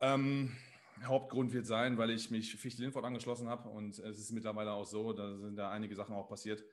Ähm, 0.00 0.56
Hauptgrund 1.04 1.52
wird 1.52 1.66
sein, 1.66 1.98
weil 1.98 2.10
ich 2.10 2.30
mich 2.30 2.56
Fichte 2.56 2.82
Lindford 2.82 3.04
angeschlossen 3.04 3.48
habe 3.48 3.68
und 3.68 3.98
es 3.98 4.18
ist 4.18 4.32
mittlerweile 4.32 4.72
auch 4.72 4.86
so, 4.86 5.12
da 5.12 5.36
sind 5.36 5.56
da 5.56 5.70
einige 5.70 5.94
Sachen 5.94 6.14
auch 6.14 6.28
passiert, 6.28 6.64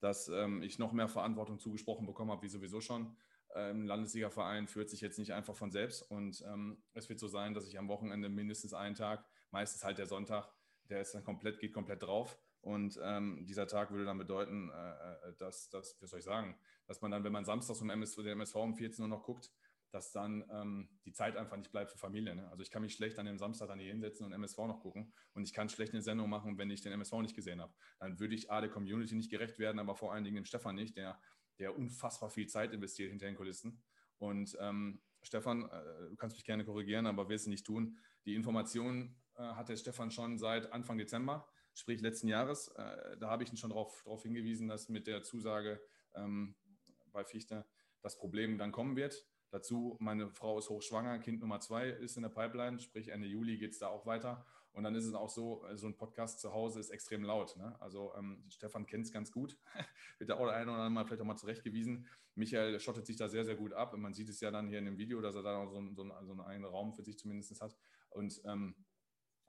dass 0.00 0.28
ähm, 0.28 0.62
ich 0.62 0.78
noch 0.78 0.92
mehr 0.92 1.08
Verantwortung 1.08 1.58
zugesprochen 1.58 2.06
bekommen 2.06 2.30
habe, 2.30 2.42
wie 2.42 2.48
sowieso 2.48 2.80
schon. 2.80 3.16
Ähm, 3.54 3.86
Landesligaverein 3.86 4.68
führt 4.68 4.88
sich 4.88 5.00
jetzt 5.00 5.18
nicht 5.18 5.32
einfach 5.32 5.56
von 5.56 5.70
selbst 5.70 6.02
und 6.02 6.42
ähm, 6.46 6.82
es 6.94 7.08
wird 7.08 7.18
so 7.18 7.28
sein, 7.28 7.54
dass 7.54 7.66
ich 7.66 7.78
am 7.78 7.88
Wochenende 7.88 8.28
mindestens 8.28 8.72
einen 8.72 8.94
Tag, 8.94 9.24
meistens 9.50 9.84
halt 9.84 9.98
der 9.98 10.06
Sonntag, 10.06 10.50
der 10.92 11.00
ist 11.00 11.14
dann 11.14 11.24
komplett, 11.24 11.58
geht 11.58 11.72
komplett 11.72 12.02
drauf. 12.02 12.38
Und 12.60 13.00
ähm, 13.02 13.44
dieser 13.46 13.66
Tag 13.66 13.90
würde 13.90 14.04
dann 14.04 14.18
bedeuten, 14.18 14.70
äh, 14.70 15.30
äh 15.30 15.34
dass, 15.38 15.68
dass, 15.70 16.00
wie 16.00 16.06
soll 16.06 16.20
ich 16.20 16.24
sagen, 16.24 16.54
dass 16.86 17.00
man 17.00 17.10
dann, 17.10 17.24
wenn 17.24 17.32
man 17.32 17.44
samstags 17.44 17.80
um 17.80 17.90
MS, 17.90 18.14
der 18.16 18.32
MSV 18.32 18.54
um 18.56 18.74
14 18.74 19.02
Uhr 19.02 19.08
noch 19.08 19.24
guckt, 19.24 19.50
dass 19.90 20.12
dann 20.12 20.44
ähm, 20.50 20.88
die 21.04 21.12
Zeit 21.12 21.36
einfach 21.36 21.56
nicht 21.56 21.72
bleibt 21.72 21.90
für 21.90 21.98
Familie. 21.98 22.34
Ne? 22.34 22.48
Also 22.50 22.62
ich 22.62 22.70
kann 22.70 22.82
mich 22.82 22.94
schlecht 22.94 23.18
an 23.18 23.26
dem 23.26 23.38
Samstag 23.38 23.68
dann 23.68 23.78
hier 23.78 23.90
hinsetzen 23.90 24.24
und 24.24 24.32
MSV 24.32 24.58
noch 24.58 24.80
gucken 24.80 25.12
und 25.34 25.42
ich 25.44 25.52
kann 25.52 25.68
schlecht 25.68 25.92
eine 25.92 26.02
Sendung 26.02 26.30
machen, 26.30 26.56
wenn 26.56 26.70
ich 26.70 26.82
den 26.82 26.92
MSV 26.92 27.14
nicht 27.22 27.34
gesehen 27.34 27.60
habe. 27.60 27.74
Dann 27.98 28.20
würde 28.20 28.34
ich 28.34 28.50
A, 28.50 28.60
der 28.60 28.70
Community 28.70 29.14
nicht 29.14 29.30
gerecht 29.30 29.58
werden, 29.58 29.78
aber 29.78 29.94
vor 29.94 30.12
allen 30.12 30.24
Dingen 30.24 30.36
dem 30.36 30.44
Stefan 30.44 30.76
nicht, 30.76 30.96
der, 30.96 31.20
der 31.58 31.76
unfassbar 31.76 32.30
viel 32.30 32.46
Zeit 32.46 32.72
investiert 32.72 33.10
hinter 33.10 33.26
den 33.26 33.34
Kulissen. 33.34 33.82
Und 34.18 34.56
ähm, 34.60 35.02
Stefan, 35.22 35.64
äh, 35.64 36.08
du 36.10 36.16
kannst 36.16 36.36
mich 36.36 36.44
gerne 36.44 36.64
korrigieren, 36.64 37.06
aber 37.06 37.28
wirst 37.28 37.44
es 37.44 37.48
nicht 37.48 37.66
tun. 37.66 37.98
Die 38.24 38.34
Informationen 38.34 39.21
äh, 39.36 39.42
hat 39.42 39.68
der 39.68 39.76
Stefan 39.76 40.10
schon 40.10 40.38
seit 40.38 40.72
Anfang 40.72 40.98
Dezember, 40.98 41.48
sprich 41.74 42.00
letzten 42.00 42.28
Jahres. 42.28 42.68
Äh, 42.68 43.16
da 43.18 43.30
habe 43.30 43.42
ich 43.42 43.50
ihn 43.50 43.56
schon 43.56 43.70
darauf 43.70 44.22
hingewiesen, 44.22 44.68
dass 44.68 44.88
mit 44.88 45.06
der 45.06 45.22
Zusage 45.22 45.80
ähm, 46.14 46.54
bei 47.12 47.24
Fichte 47.24 47.66
das 48.02 48.18
Problem 48.18 48.58
dann 48.58 48.72
kommen 48.72 48.96
wird. 48.96 49.26
Dazu, 49.50 49.96
meine 50.00 50.30
Frau 50.30 50.58
ist 50.58 50.70
hochschwanger, 50.70 51.18
Kind 51.18 51.40
Nummer 51.40 51.60
zwei 51.60 51.90
ist 51.90 52.16
in 52.16 52.22
der 52.22 52.30
Pipeline, 52.30 52.80
sprich 52.80 53.08
Ende 53.08 53.28
Juli 53.28 53.58
geht 53.58 53.72
es 53.72 53.78
da 53.78 53.88
auch 53.88 54.06
weiter. 54.06 54.46
Und 54.72 54.84
dann 54.84 54.94
ist 54.94 55.04
es 55.04 55.12
auch 55.12 55.28
so, 55.28 55.66
so 55.74 55.86
ein 55.86 55.96
Podcast 55.96 56.40
zu 56.40 56.54
Hause 56.54 56.80
ist 56.80 56.88
extrem 56.88 57.22
laut. 57.24 57.54
Ne? 57.58 57.78
Also 57.78 58.14
ähm, 58.16 58.42
Stefan 58.48 58.86
kennt 58.86 59.04
es 59.04 59.12
ganz 59.12 59.30
gut, 59.30 59.58
wird 60.18 60.30
da 60.30 60.36
auch 60.36 60.46
der 60.46 60.56
eine 60.56 60.70
oder 60.70 60.80
andere 60.80 60.90
Mal 60.90 61.04
vielleicht 61.04 61.20
auch 61.20 61.26
mal 61.26 61.36
zurechtgewiesen. 61.36 62.08
Michael 62.34 62.80
schottet 62.80 63.06
sich 63.06 63.16
da 63.16 63.28
sehr, 63.28 63.44
sehr 63.44 63.56
gut 63.56 63.74
ab. 63.74 63.92
Und 63.92 64.00
man 64.00 64.14
sieht 64.14 64.30
es 64.30 64.40
ja 64.40 64.50
dann 64.50 64.68
hier 64.68 64.78
in 64.78 64.86
dem 64.86 64.96
Video, 64.96 65.20
dass 65.20 65.34
er 65.34 65.42
da 65.42 65.66
so, 65.66 65.86
so, 65.92 66.04
so 66.22 66.32
einen 66.32 66.40
eigenen 66.40 66.70
Raum 66.70 66.94
für 66.94 67.02
sich 67.02 67.18
zumindest 67.18 67.60
hat. 67.60 67.76
Und 68.08 68.40
ähm, 68.46 68.74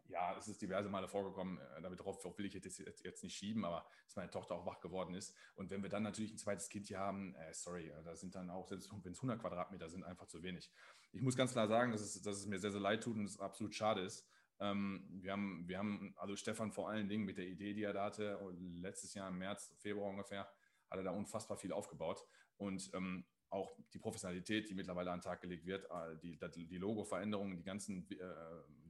ja, 0.10 0.36
es 0.38 0.48
ist 0.48 0.62
diverse 0.62 0.90
Male 0.90 1.08
vorgekommen, 1.08 1.58
äh, 1.58 1.82
damit 1.82 2.00
darauf 2.00 2.24
will 2.38 2.46
ich 2.46 2.54
jetzt, 2.54 2.80
jetzt, 2.80 3.24
nicht 3.24 3.36
schieben, 3.36 3.66
aber 3.66 3.86
dass 4.06 4.16
meine 4.16 4.30
Tochter 4.30 4.56
auch 4.56 4.66
wach 4.66 4.80
geworden 4.80 5.14
ist. 5.16 5.36
Und 5.56 5.70
wenn 5.72 5.82
wir 5.82 5.90
dann 5.90 6.04
natürlich 6.04 6.32
ein 6.32 6.38
zweites 6.38 6.70
Kind 6.70 6.88
hier 6.88 7.00
haben, 7.00 7.36
äh, 7.36 7.54
sorry, 7.54 7.90
äh, 7.90 8.04
da 8.04 8.16
sind 8.16 8.36
dann 8.36 8.50
auch, 8.50 8.68
selbst 8.68 8.92
wenn 9.04 9.12
es 9.12 9.20
100 9.20 9.40
Quadratmeter 9.40 9.90
sind, 9.90 10.04
einfach 10.04 10.28
zu 10.28 10.44
wenig. 10.44 10.72
Ich 11.12 11.22
muss 11.22 11.36
ganz 11.36 11.52
klar 11.52 11.68
sagen, 11.68 11.92
dass 11.92 12.02
es, 12.02 12.22
dass 12.22 12.38
es 12.38 12.46
mir 12.48 12.60
sehr, 12.60 12.72
sehr 12.72 12.82
leid 12.82 13.04
tut 13.04 13.18
und 13.18 13.26
es 13.26 13.40
absolut 13.40 13.74
schade 13.74 14.02
ist. 14.02 14.28
Ähm, 14.60 15.08
wir, 15.22 15.32
haben, 15.32 15.68
wir 15.68 15.78
haben, 15.78 16.14
also 16.18 16.36
Stefan 16.36 16.72
vor 16.72 16.90
allen 16.90 17.10
Dingen 17.10 17.26
mit 17.26 17.38
der 17.38 17.48
Idee, 17.48 17.74
die 17.74 17.84
er 17.84 17.94
da 17.94 18.06
hatte, 18.06 18.40
letztes 18.58 19.14
Jahr 19.14 19.30
im 19.30 19.38
März, 19.38 19.74
Februar 19.78 20.10
ungefähr, 20.10 20.48
hat 20.90 21.00
er 21.00 21.04
da 21.04 21.12
unfassbar 21.12 21.58
viel 21.58 21.72
aufgebaut. 21.72 22.24
Und 22.58 22.92
ähm, 22.94 23.26
auch 23.50 23.78
die 23.94 24.00
Professionalität, 24.00 24.70
die 24.70 24.74
mittlerweile 24.74 25.12
an 25.12 25.20
den 25.20 25.24
Tag 25.24 25.42
gelegt 25.42 25.66
wird, 25.66 25.88
die, 26.24 26.66
die 26.66 26.78
Logo-Veränderungen, 26.78 27.56
die 27.56 27.64
ganzen 27.64 28.10
äh, 28.10 28.16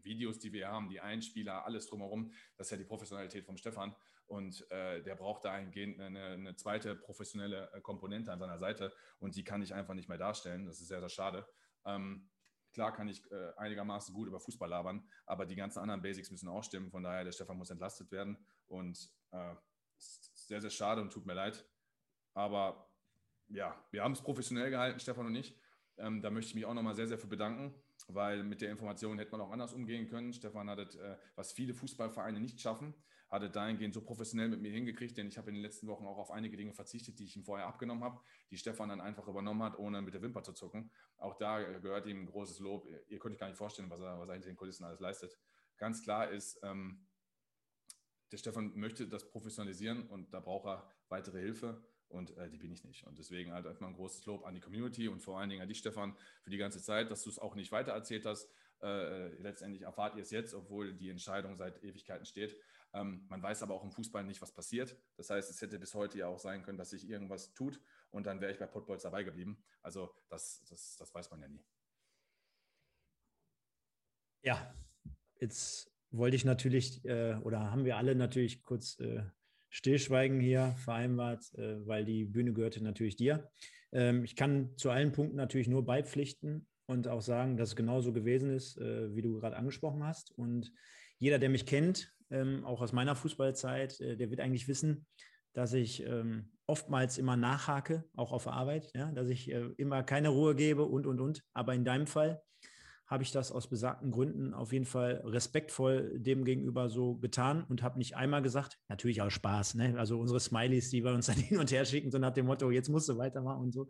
Videos, 0.04 0.40
die 0.40 0.54
wir 0.54 0.68
haben, 0.68 0.90
die 0.90 1.00
Einspieler, 1.00 1.66
alles 1.66 1.88
drumherum. 1.88 2.32
Das 2.58 2.68
ist 2.68 2.72
ja 2.72 2.78
die 2.78 2.86
Professionalität 2.86 3.46
vom 3.46 3.58
Stefan. 3.58 3.96
Und 4.26 4.70
äh, 4.72 5.02
der 5.04 5.16
braucht 5.16 5.46
dahingehend 5.46 6.00
eine, 6.00 6.26
eine, 6.26 6.56
zweite 6.56 6.96
professionelle 6.96 7.72
äh, 7.74 7.82
Komponente 7.82 8.32
an 8.32 8.40
seiner 8.40 8.58
Seite. 8.58 8.94
Und 9.20 9.36
die 9.36 9.44
kann 9.44 9.62
ich 9.62 9.74
einfach 9.74 9.94
nicht 9.94 10.10
mehr 10.10 10.18
darstellen. 10.18 10.66
Das 10.66 10.80
ist 10.80 10.88
sehr, 10.88 11.00
sehr 11.00 11.10
schade. 11.10 11.48
Ähm, 11.86 12.30
klar 12.74 12.94
kann 12.94 13.08
ich 13.08 13.22
äh, 13.32 13.52
einigermaßen 13.58 14.14
gut 14.14 14.28
über 14.28 14.40
Fußball 14.40 14.70
labern, 14.70 15.08
aber 15.26 15.46
die 15.46 15.56
ganzen 15.56 15.80
anderen 15.80 16.02
Basics 16.02 16.32
müssen 16.32 16.48
auch 16.48 16.64
stimmen. 16.64 16.90
Von 16.90 17.04
daher, 17.04 17.24
der 17.24 17.32
Stefan 17.32 17.58
muss 17.58 17.70
entlastet 17.70 18.12
werden. 18.12 18.38
Und 18.68 19.12
äh, 19.32 19.56
ist 19.98 20.48
sehr, 20.48 20.62
sehr 20.62 20.70
schade 20.70 21.02
und 21.02 21.12
tut 21.12 21.26
mir 21.26 21.34
leid. 21.34 21.66
Aber 22.34 22.90
ja, 23.50 23.86
wir 23.92 24.04
haben 24.04 24.14
es 24.14 24.22
professionell 24.22 24.70
gehalten, 24.70 25.00
Stefan 25.00 25.28
und 25.28 25.36
ich. 25.36 25.60
Ähm, 25.98 26.22
da 26.22 26.32
möchte 26.32 26.50
ich 26.50 26.56
mich 26.56 26.66
auch 26.66 26.74
nochmal 26.74 26.96
sehr, 26.96 27.08
sehr 27.08 27.20
für 27.20 27.28
bedanken 27.28 27.83
weil 28.08 28.44
mit 28.44 28.62
der 28.62 28.72
Information 28.72 29.18
hätte 29.18 29.32
man 29.32 29.42
auch 29.42 29.52
anders 29.52 29.74
umgehen 29.74 30.08
können. 30.08 30.34
Stefan 30.34 30.70
hat 30.70 30.80
es, 30.80 30.96
äh, 30.96 31.18
was 31.36 31.54
viele 31.54 31.74
Fußballvereine 31.74 32.40
nicht 32.40 32.60
schaffen, 32.60 32.94
hat 33.30 33.44
es 33.44 33.52
dahingehend 33.52 33.94
so 33.94 34.02
professionell 34.02 34.50
mit 34.50 34.62
mir 34.62 34.72
hingekriegt, 34.72 35.18
denn 35.18 35.28
ich 35.28 35.38
habe 35.38 35.50
in 35.50 35.56
den 35.56 35.64
letzten 35.64 35.88
Wochen 35.88 36.06
auch 36.06 36.18
auf 36.18 36.32
einige 36.32 36.56
Dinge 36.56 36.74
verzichtet, 36.74 37.18
die 37.18 37.26
ich 37.26 37.36
ihm 37.36 37.44
vorher 37.44 37.66
abgenommen 37.66 38.04
habe, 38.04 38.20
die 38.52 38.58
Stefan 38.58 38.90
dann 38.90 39.02
einfach 39.02 39.28
übernommen 39.28 39.64
hat, 39.64 39.78
ohne 39.80 40.02
mit 40.02 40.14
der 40.14 40.22
Wimper 40.22 40.44
zu 40.44 40.54
zucken. 40.54 40.92
Auch 41.18 41.38
da 41.38 41.62
gehört 41.80 42.06
ihm 42.06 42.22
ein 42.22 42.26
großes 42.28 42.60
Lob. 42.60 42.88
Ihr 43.08 43.20
könnt 43.20 43.34
euch 43.34 43.40
gar 43.40 43.48
nicht 43.48 43.58
vorstellen, 43.58 43.90
was 43.90 44.02
er, 44.02 44.20
was 44.20 44.30
er 44.30 44.34
hinter 44.34 44.50
den 44.50 44.56
Kulissen 44.56 44.84
alles 44.84 45.00
leistet. 45.00 45.38
Ganz 45.78 46.04
klar 46.04 46.30
ist, 46.30 46.60
ähm, 46.64 47.08
der 48.32 48.38
Stefan 48.38 48.74
möchte 48.76 49.08
das 49.08 49.30
professionalisieren 49.30 50.08
und 50.08 50.34
da 50.34 50.40
braucht 50.40 50.68
er 50.68 50.92
weitere 51.10 51.40
Hilfe. 51.40 51.84
Und 52.14 52.38
äh, 52.38 52.50
die 52.50 52.58
bin 52.58 52.72
ich 52.72 52.84
nicht. 52.84 53.06
Und 53.06 53.18
deswegen 53.18 53.52
halt 53.52 53.66
erstmal 53.66 53.90
ein 53.90 53.96
großes 53.96 54.26
Lob 54.26 54.46
an 54.46 54.54
die 54.54 54.62
Community 54.62 55.08
und 55.08 55.22
vor 55.22 55.40
allen 55.40 55.50
Dingen 55.50 55.62
an 55.62 55.68
dich, 55.68 55.80
Stefan, 55.80 56.16
für 56.42 56.50
die 56.50 56.58
ganze 56.58 56.82
Zeit, 56.82 57.12
dass 57.12 57.24
du 57.24 57.30
es 57.30 57.40
auch 57.40 57.56
nicht 57.56 57.72
weitererzählt 57.72 58.26
hast. 58.26 58.50
Äh, 58.82 59.30
letztendlich 59.42 59.84
erfahrt 59.84 60.16
ihr 60.16 60.24
es 60.24 60.32
jetzt, 60.32 60.54
obwohl 60.54 60.94
die 60.94 61.10
Entscheidung 61.10 61.56
seit 61.56 61.84
Ewigkeiten 61.84 62.26
steht. 62.26 62.56
Ähm, 62.94 63.26
man 63.30 63.42
weiß 63.42 63.64
aber 63.64 63.74
auch 63.74 63.84
im 63.84 63.92
Fußball 63.92 64.24
nicht, 64.24 64.42
was 64.42 64.54
passiert. 64.54 64.96
Das 65.16 65.30
heißt, 65.30 65.50
es 65.50 65.62
hätte 65.62 65.80
bis 65.80 65.94
heute 65.94 66.18
ja 66.18 66.28
auch 66.28 66.40
sein 66.40 66.64
können, 66.64 66.78
dass 66.78 66.92
sich 66.92 67.10
irgendwas 67.10 67.54
tut 67.54 67.80
und 68.12 68.26
dann 68.28 68.42
wäre 68.42 68.52
ich 68.52 68.60
bei 68.60 68.68
Potbolz 68.68 69.04
dabei 69.04 69.24
geblieben. 69.24 69.64
Also 69.82 70.14
das, 70.30 70.64
das, 70.70 70.98
das 70.98 71.14
weiß 71.14 71.32
man 71.32 71.42
ja 71.42 71.48
nie. 71.48 71.64
Ja, 74.44 74.76
jetzt 75.40 75.90
wollte 76.12 76.36
ich 76.36 76.46
natürlich, 76.46 77.04
äh, 77.06 77.36
oder 77.44 77.72
haben 77.72 77.86
wir 77.86 77.98
alle 77.98 78.14
natürlich 78.16 78.62
kurz 78.62 79.00
äh, 79.00 79.24
Stillschweigen 79.74 80.40
hier 80.40 80.76
vereinbart, 80.78 81.52
äh, 81.56 81.86
weil 81.88 82.06
die 82.06 82.26
Bühne 82.26 82.54
gehörte 82.54 82.84
natürlich 82.84 83.16
dir. 83.16 83.50
Ähm, 83.92 84.24
ich 84.24 84.36
kann 84.36 84.78
zu 84.78 84.92
allen 84.92 85.12
Punkten 85.12 85.36
natürlich 85.36 85.68
nur 85.68 85.84
beipflichten 85.84 86.68
und 86.86 87.08
auch 87.08 87.22
sagen, 87.22 87.58
dass 87.58 87.70
es 87.70 87.76
genauso 87.76 88.14
gewesen 88.14 88.52
ist, 88.52 88.78
äh, 88.78 89.16
wie 89.16 89.24
du 89.24 89.40
gerade 89.40 89.58
angesprochen 89.58 90.04
hast. 90.04 90.30
Und 90.38 90.72
jeder, 91.18 91.40
der 91.40 91.50
mich 91.50 91.66
kennt, 91.66 92.14
ähm, 92.30 92.64
auch 92.66 92.82
aus 92.82 92.94
meiner 92.94 93.16
Fußballzeit, 93.16 94.00
äh, 94.00 94.16
der 94.16 94.30
wird 94.30 94.42
eigentlich 94.42 94.68
wissen, 94.68 95.08
dass 95.54 95.74
ich 95.74 96.06
ähm, 96.06 96.52
oftmals 96.68 97.18
immer 97.18 97.36
nachhake, 97.36 98.04
auch 98.16 98.32
auf 98.32 98.48
Arbeit, 98.48 98.92
dass 98.94 99.28
ich 99.28 99.50
immer 99.50 100.02
keine 100.02 100.30
Ruhe 100.30 100.56
gebe 100.56 100.86
und, 100.86 101.06
und, 101.06 101.20
und. 101.20 101.44
Aber 101.54 101.76
in 101.76 101.84
deinem 101.84 102.08
Fall 102.08 102.42
habe 103.08 103.24
ich 103.24 103.32
das 103.32 103.52
aus 103.52 103.70
besagten 103.70 104.12
Gründen 104.12 104.54
auf 104.54 104.72
jeden 104.72 104.86
Fall 104.86 105.22
respektvoll 105.26 106.20
dem 106.20 106.46
gegenüber 106.46 106.90
so 106.90 107.16
getan 107.16 107.64
und 107.64 107.84
habe 107.84 107.98
nicht 107.98 108.16
einmal 108.16 108.42
gesagt, 108.42 108.80
natürlich 108.88 109.22
auch 109.22 109.30
Spaß, 109.30 109.76
ne? 109.76 109.96
also 109.98 110.20
unsere 110.20 110.40
Smileys, 110.40 110.90
die 110.90 111.04
wir 111.04 111.14
uns 111.14 111.26
dann 111.28 111.36
hin 111.36 111.60
und 111.60 111.72
her 111.72 111.86
schicken, 111.86 112.12
so 112.12 112.18
nach 112.18 112.34
dem 112.34 112.46
Motto, 112.46 112.72
jetzt 112.72 112.90
musst 112.90 113.10
du 113.10 113.18
weitermachen 113.18 113.62
und 113.62 113.74
so. 113.74 113.90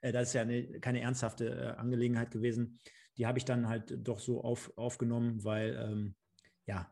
Äh, 0.00 0.12
das 0.12 0.28
ist 0.28 0.34
ja 0.34 0.42
eine, 0.42 0.80
keine 0.80 1.00
ernsthafte 1.00 1.48
äh, 1.48 1.80
Angelegenheit 1.80 2.30
gewesen. 2.30 2.78
Die 3.16 3.26
habe 3.26 3.38
ich 3.38 3.44
dann 3.44 3.68
halt 3.68 3.96
doch 3.96 4.18
so 4.18 4.42
auf, 4.42 4.72
aufgenommen, 4.76 5.44
weil, 5.44 5.76
ähm, 5.76 6.14
ja, 6.66 6.90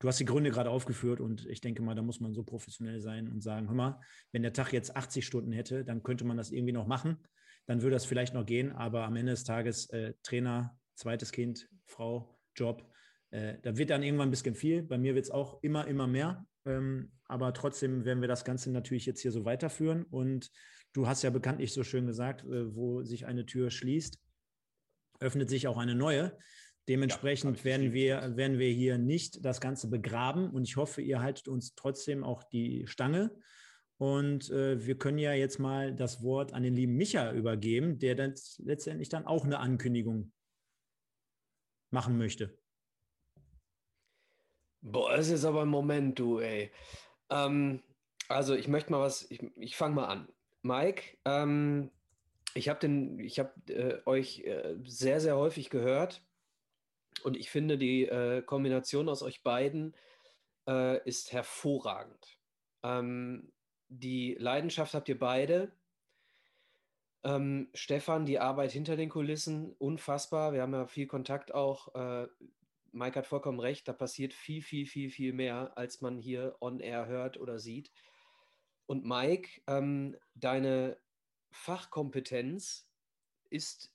du 0.00 0.08
hast 0.08 0.20
die 0.20 0.24
Gründe 0.24 0.50
gerade 0.50 0.70
aufgeführt 0.70 1.20
und 1.20 1.46
ich 1.46 1.60
denke 1.60 1.82
mal, 1.82 1.94
da 1.94 2.02
muss 2.02 2.20
man 2.20 2.34
so 2.34 2.42
professionell 2.42 3.00
sein 3.00 3.28
und 3.28 3.42
sagen, 3.42 3.68
hör 3.68 3.74
mal, 3.74 4.00
wenn 4.32 4.42
der 4.42 4.52
Tag 4.52 4.72
jetzt 4.72 4.96
80 4.96 5.24
Stunden 5.24 5.52
hätte, 5.52 5.84
dann 5.84 6.02
könnte 6.02 6.24
man 6.24 6.36
das 6.36 6.50
irgendwie 6.50 6.72
noch 6.72 6.86
machen. 6.86 7.18
Dann 7.66 7.82
würde 7.82 7.94
das 7.94 8.04
vielleicht 8.04 8.34
noch 8.34 8.44
gehen, 8.44 8.72
aber 8.72 9.04
am 9.04 9.16
Ende 9.16 9.32
des 9.32 9.44
Tages 9.44 9.88
äh, 9.90 10.12
Trainer, 10.22 10.76
zweites 10.94 11.32
Kind, 11.32 11.68
Frau, 11.86 12.38
Job. 12.56 12.88
Äh, 13.30 13.58
da 13.62 13.76
wird 13.76 13.90
dann 13.90 14.02
irgendwann 14.02 14.28
ein 14.28 14.30
bisschen 14.30 14.54
viel. 14.54 14.82
Bei 14.82 14.98
mir 14.98 15.14
wird 15.14 15.24
es 15.24 15.30
auch 15.30 15.62
immer, 15.62 15.86
immer 15.86 16.06
mehr. 16.06 16.46
Ähm, 16.66 17.12
aber 17.26 17.52
trotzdem 17.52 18.04
werden 18.04 18.20
wir 18.20 18.28
das 18.28 18.44
Ganze 18.44 18.70
natürlich 18.70 19.06
jetzt 19.06 19.20
hier 19.20 19.32
so 19.32 19.44
weiterführen. 19.44 20.04
Und 20.04 20.50
du 20.92 21.06
hast 21.06 21.22
ja 21.22 21.30
bekanntlich 21.30 21.72
so 21.72 21.82
schön 21.82 22.06
gesagt, 22.06 22.44
äh, 22.44 22.74
wo 22.74 23.02
sich 23.02 23.26
eine 23.26 23.46
Tür 23.46 23.70
schließt, 23.70 24.18
öffnet 25.20 25.50
sich 25.50 25.66
auch 25.66 25.78
eine 25.78 25.94
neue. 25.94 26.36
Dementsprechend 26.88 27.58
ja, 27.58 27.64
werden, 27.64 27.92
wir, 27.92 28.36
werden 28.36 28.58
wir 28.58 28.70
hier 28.70 28.98
nicht 28.98 29.44
das 29.44 29.60
Ganze 29.60 29.88
begraben. 29.88 30.50
Und 30.50 30.64
ich 30.64 30.76
hoffe, 30.76 31.00
ihr 31.00 31.20
haltet 31.20 31.48
uns 31.48 31.74
trotzdem 31.74 32.24
auch 32.24 32.44
die 32.44 32.86
Stange. 32.86 33.30
Und 33.96 34.50
äh, 34.50 34.84
wir 34.84 34.98
können 34.98 35.18
ja 35.18 35.32
jetzt 35.32 35.58
mal 35.58 35.94
das 35.94 36.22
Wort 36.22 36.52
an 36.52 36.62
den 36.62 36.74
lieben 36.74 36.96
Micha 36.96 37.32
übergeben, 37.32 37.98
der 37.98 38.14
dann 38.14 38.34
letztendlich 38.58 39.08
dann 39.08 39.24
auch 39.24 39.44
eine 39.44 39.60
Ankündigung 39.60 40.32
machen 41.94 42.18
möchte. 42.18 42.58
Boah, 44.82 45.16
das 45.16 45.30
ist 45.30 45.46
aber 45.46 45.62
ein 45.62 45.68
Moment, 45.68 46.18
du, 46.18 46.40
ey. 46.40 46.70
Ähm, 47.30 47.82
also 48.28 48.54
ich 48.54 48.68
möchte 48.68 48.92
mal 48.92 49.00
was, 49.00 49.30
ich, 49.30 49.42
ich 49.56 49.76
fange 49.76 49.94
mal 49.94 50.06
an. 50.06 50.28
Mike, 50.60 51.16
ähm, 51.24 51.90
ich 52.54 52.68
habe 52.68 52.86
hab, 52.86 53.70
äh, 53.70 54.02
euch 54.04 54.40
äh, 54.40 54.76
sehr, 54.84 55.20
sehr 55.20 55.36
häufig 55.36 55.70
gehört 55.70 56.22
und 57.22 57.36
ich 57.36 57.50
finde, 57.50 57.78
die 57.78 58.04
äh, 58.04 58.42
Kombination 58.42 59.08
aus 59.08 59.22
euch 59.22 59.42
beiden 59.42 59.94
äh, 60.68 61.02
ist 61.08 61.32
hervorragend. 61.32 62.38
Ähm, 62.82 63.52
die 63.88 64.34
Leidenschaft 64.38 64.94
habt 64.94 65.08
ihr 65.08 65.18
beide. 65.18 65.72
Ähm, 67.24 67.70
Stefan, 67.72 68.26
die 68.26 68.38
Arbeit 68.38 68.72
hinter 68.72 68.96
den 68.96 69.08
Kulissen, 69.08 69.72
unfassbar. 69.78 70.52
Wir 70.52 70.62
haben 70.62 70.74
ja 70.74 70.86
viel 70.86 71.06
Kontakt 71.06 71.54
auch. 71.54 71.94
Äh, 71.94 72.28
Mike 72.92 73.18
hat 73.18 73.26
vollkommen 73.26 73.60
recht, 73.60 73.88
da 73.88 73.92
passiert 73.92 74.34
viel, 74.34 74.62
viel, 74.62 74.86
viel, 74.86 75.10
viel 75.10 75.32
mehr, 75.32 75.76
als 75.76 76.00
man 76.00 76.18
hier 76.18 76.56
on 76.60 76.80
air 76.80 77.06
hört 77.06 77.38
oder 77.40 77.58
sieht. 77.58 77.90
Und 78.86 79.04
Mike, 79.04 79.62
ähm, 79.66 80.16
deine 80.34 80.98
Fachkompetenz 81.50 82.88
ist 83.50 83.92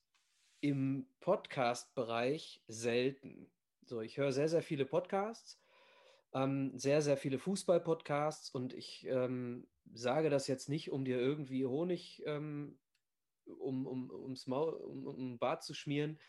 im 0.60 1.07
Podcast-Bereich 1.19 2.64
selten. 2.68 3.49
So, 3.85 4.01
ich 4.01 4.18
höre 4.18 4.34
sehr, 4.34 4.49
sehr 4.49 4.64
viele 4.64 4.85
Podcasts, 4.85 5.61
ähm, 6.34 6.77
sehr, 6.77 7.01
sehr 7.01 7.15
viele 7.18 7.39
Fußball-Podcasts 7.39 8.49
und 8.49 8.73
ich 8.73 9.06
ähm, 9.07 9.68
sage 9.93 10.30
das 10.30 10.47
jetzt 10.47 10.68
nicht, 10.68 10.91
um 10.91 11.06
dir 11.06 11.19
irgendwie 11.19 11.65
Honig 11.65 12.23
ähm, 12.26 12.77
um, 13.59 13.88
um, 13.88 14.11
ums 14.11 14.47
Maul, 14.47 14.73
um, 14.73 15.05
um 15.07 15.39
Bart 15.39 15.63
zu 15.63 15.73
schmieren. 15.73 16.19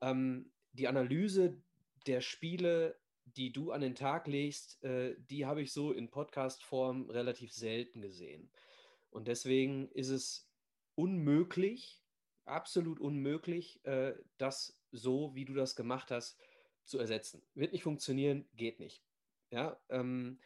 Ähm, 0.00 0.50
die 0.72 0.88
Analyse 0.88 1.60
der 2.06 2.20
Spiele, 2.20 2.98
die 3.24 3.52
du 3.52 3.72
an 3.72 3.80
den 3.80 3.94
Tag 3.94 4.26
legst, 4.26 4.82
äh, 4.82 5.16
die 5.18 5.46
habe 5.46 5.62
ich 5.62 5.72
so 5.72 5.92
in 5.92 6.10
Podcast-Form 6.10 7.10
relativ 7.10 7.52
selten 7.52 8.00
gesehen. 8.00 8.50
Und 9.10 9.28
deswegen 9.28 9.90
ist 9.92 10.10
es 10.10 10.48
unmöglich, 10.94 12.02
absolut 12.44 13.00
unmöglich, 13.00 13.84
äh, 13.84 14.14
das 14.38 14.78
so, 14.90 15.34
wie 15.34 15.44
du 15.44 15.54
das 15.54 15.76
gemacht 15.76 16.10
hast, 16.10 16.38
zu 16.84 16.98
ersetzen. 16.98 17.42
Wird 17.54 17.72
nicht 17.72 17.82
funktionieren, 17.82 18.48
geht 18.54 18.80
nicht. 18.80 19.04
Ja, 19.50 19.80
ähm, 19.88 20.40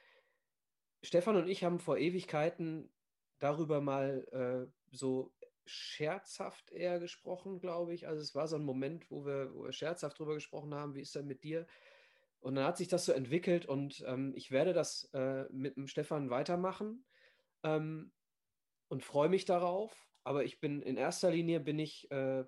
Stefan 1.02 1.36
und 1.36 1.48
ich 1.48 1.64
haben 1.64 1.80
vor 1.80 1.98
Ewigkeiten 1.98 2.92
darüber 3.38 3.80
mal 3.80 4.26
äh, 4.32 4.72
so 4.90 5.32
scherzhaft 5.66 6.70
eher 6.70 6.98
gesprochen, 6.98 7.60
glaube 7.60 7.94
ich. 7.94 8.08
Also 8.08 8.20
es 8.20 8.34
war 8.34 8.48
so 8.48 8.56
ein 8.56 8.64
Moment, 8.64 9.10
wo 9.10 9.24
wir, 9.24 9.54
wo 9.54 9.64
wir 9.64 9.72
scherzhaft 9.72 10.18
darüber 10.18 10.34
gesprochen 10.34 10.74
haben, 10.74 10.94
wie 10.94 11.00
ist 11.02 11.14
denn 11.14 11.26
mit 11.26 11.42
dir? 11.44 11.66
Und 12.40 12.56
dann 12.56 12.64
hat 12.64 12.76
sich 12.76 12.88
das 12.88 13.04
so 13.04 13.12
entwickelt 13.12 13.66
und 13.66 14.02
ähm, 14.06 14.32
ich 14.34 14.50
werde 14.50 14.72
das 14.72 15.08
äh, 15.12 15.44
mit 15.52 15.76
dem 15.76 15.86
Stefan 15.86 16.28
weitermachen 16.28 17.04
ähm, 17.62 18.12
und 18.88 19.04
freue 19.04 19.28
mich 19.28 19.44
darauf. 19.44 20.08
Aber 20.24 20.44
ich 20.44 20.60
bin 20.60 20.82
in 20.82 20.96
erster 20.96 21.30
Linie 21.30 21.60
bin 21.60 21.78
ich 21.78 22.10
äh, 22.10 22.44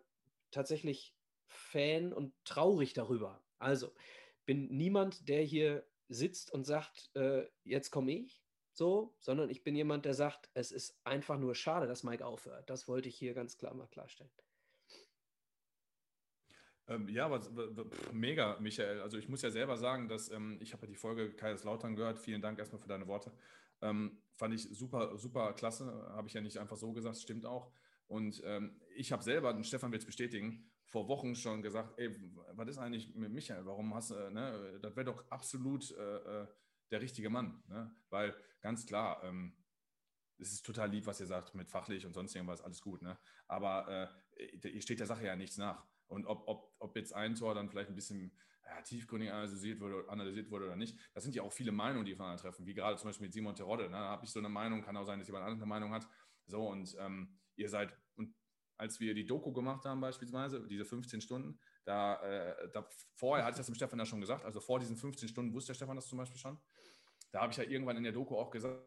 tatsächlich 0.50 1.14
Fan 1.46 2.12
und 2.12 2.34
traurig 2.44 2.92
darüber. 2.92 3.44
Also 3.58 3.94
bin 4.46 4.68
niemand, 4.68 5.28
der 5.28 5.42
hier 5.42 5.86
sitzt 6.08 6.52
und 6.52 6.64
sagt, 6.64 7.10
äh, 7.14 7.46
jetzt 7.62 7.90
komme 7.90 8.12
ich, 8.12 8.43
so, 8.76 9.14
sondern 9.20 9.50
ich 9.50 9.62
bin 9.62 9.76
jemand, 9.76 10.04
der 10.04 10.14
sagt, 10.14 10.50
es 10.54 10.72
ist 10.72 10.98
einfach 11.04 11.38
nur 11.38 11.54
schade, 11.54 11.86
dass 11.86 12.02
Mike 12.02 12.24
aufhört. 12.26 12.68
Das 12.68 12.88
wollte 12.88 13.08
ich 13.08 13.16
hier 13.16 13.34
ganz 13.34 13.56
klar 13.56 13.72
mal 13.74 13.86
klarstellen. 13.86 14.30
Ähm, 16.86 17.08
ja, 17.08 17.30
pff, 17.40 18.12
mega, 18.12 18.58
Michael. 18.60 19.00
Also 19.00 19.16
ich 19.16 19.28
muss 19.28 19.42
ja 19.42 19.50
selber 19.50 19.76
sagen, 19.76 20.08
dass 20.08 20.30
ähm, 20.30 20.58
ich 20.60 20.72
habe 20.72 20.82
ja 20.82 20.88
die 20.88 20.96
Folge 20.96 21.30
Kaiserslautern 21.32 21.96
gehört. 21.96 22.18
Vielen 22.18 22.42
Dank 22.42 22.58
erstmal 22.58 22.80
für 22.80 22.88
deine 22.88 23.06
Worte. 23.06 23.32
Ähm, 23.80 24.18
fand 24.34 24.54
ich 24.54 24.62
super, 24.62 25.16
super 25.16 25.54
klasse. 25.54 25.86
Habe 26.10 26.28
ich 26.28 26.34
ja 26.34 26.40
nicht 26.40 26.58
einfach 26.58 26.76
so 26.76 26.92
gesagt, 26.92 27.16
stimmt 27.16 27.46
auch. 27.46 27.70
Und 28.06 28.42
ähm, 28.44 28.80
ich 28.96 29.12
habe 29.12 29.22
selber, 29.22 29.54
und 29.54 29.66
Stefan 29.66 29.92
wird 29.92 30.02
es 30.02 30.06
bestätigen, 30.06 30.70
vor 30.84 31.08
Wochen 31.08 31.34
schon 31.34 31.62
gesagt, 31.62 31.98
ey, 31.98 32.14
was 32.52 32.68
ist 32.68 32.78
eigentlich 32.78 33.14
mit 33.14 33.32
Michael? 33.32 33.64
Warum 33.64 33.94
hast 33.94 34.10
du, 34.10 34.16
äh, 34.16 34.30
ne, 34.30 34.78
das 34.82 34.94
wäre 34.94 35.06
doch 35.06 35.24
absolut 35.30 35.90
äh, 35.96 36.42
äh, 36.42 36.46
der 36.90 37.00
richtige 37.00 37.30
Mann. 37.30 37.62
Ne? 37.68 37.94
Weil 38.10 38.34
ganz 38.60 38.86
klar, 38.86 39.22
ähm, 39.24 39.56
es 40.38 40.52
ist 40.52 40.66
total 40.66 40.90
lieb, 40.90 41.06
was 41.06 41.20
ihr 41.20 41.26
sagt 41.26 41.54
mit 41.54 41.70
fachlich 41.70 42.06
und 42.06 42.12
sonst 42.12 42.34
irgendwas, 42.34 42.60
alles 42.60 42.80
gut. 42.80 43.02
Ne? 43.02 43.18
Aber 43.46 44.12
äh, 44.36 44.68
ihr 44.68 44.82
steht 44.82 45.00
der 45.00 45.06
Sache 45.06 45.24
ja 45.24 45.36
nichts 45.36 45.56
nach. 45.56 45.86
Und 46.06 46.26
ob, 46.26 46.46
ob, 46.48 46.74
ob 46.78 46.96
jetzt 46.96 47.14
ein 47.14 47.34
Tor 47.34 47.54
dann 47.54 47.68
vielleicht 47.68 47.88
ein 47.88 47.94
bisschen 47.94 48.36
ja, 48.66 48.82
tiefgründig 48.82 49.30
analysiert 49.30 49.80
wurde, 49.80 50.08
analysiert 50.08 50.50
wurde 50.50 50.66
oder 50.66 50.76
nicht, 50.76 50.98
das 51.12 51.24
sind 51.24 51.34
ja 51.34 51.42
auch 51.42 51.52
viele 51.52 51.72
Meinungen, 51.72 52.04
die 52.04 52.14
aufeinander 52.14 52.40
treffen, 52.40 52.66
wie 52.66 52.74
gerade 52.74 52.96
zum 52.96 53.08
Beispiel 53.08 53.26
mit 53.26 53.34
Simon 53.34 53.54
Terodde. 53.54 53.84
Ne? 53.84 53.90
Da 53.90 54.10
habe 54.10 54.24
ich 54.24 54.30
so 54.30 54.38
eine 54.38 54.48
Meinung, 54.48 54.82
kann 54.82 54.96
auch 54.96 55.04
sein, 55.04 55.18
dass 55.18 55.28
jemand 55.28 55.44
andere 55.44 55.62
eine 55.62 55.68
Meinung 55.68 55.92
hat. 55.92 56.08
So, 56.46 56.68
und 56.68 56.94
ähm, 56.98 57.38
ihr 57.56 57.68
seid, 57.68 57.96
und 58.16 58.34
als 58.76 59.00
wir 59.00 59.14
die 59.14 59.26
Doku 59.26 59.52
gemacht 59.52 59.84
haben, 59.84 60.00
beispielsweise, 60.00 60.66
diese 60.66 60.84
15 60.84 61.20
Stunden, 61.20 61.58
da, 61.84 62.22
äh, 62.22 62.70
da 62.72 62.88
vorher 63.14 63.44
hatte 63.44 63.54
ich 63.54 63.58
das 63.58 63.66
dem 63.66 63.74
Stefan 63.74 63.98
ja 63.98 64.06
schon 64.06 64.20
gesagt, 64.20 64.44
also 64.44 64.60
vor 64.60 64.78
diesen 64.78 64.96
15 64.96 65.28
Stunden 65.28 65.52
wusste 65.52 65.68
der 65.68 65.74
Stefan 65.74 65.96
das 65.96 66.06
zum 66.06 66.18
Beispiel 66.18 66.38
schon. 66.38 66.58
Da 67.30 67.42
habe 67.42 67.52
ich 67.52 67.58
ja 67.58 67.64
irgendwann 67.64 67.96
in 67.96 68.04
der 68.04 68.12
Doku 68.12 68.36
auch 68.36 68.50
gesagt, 68.50 68.80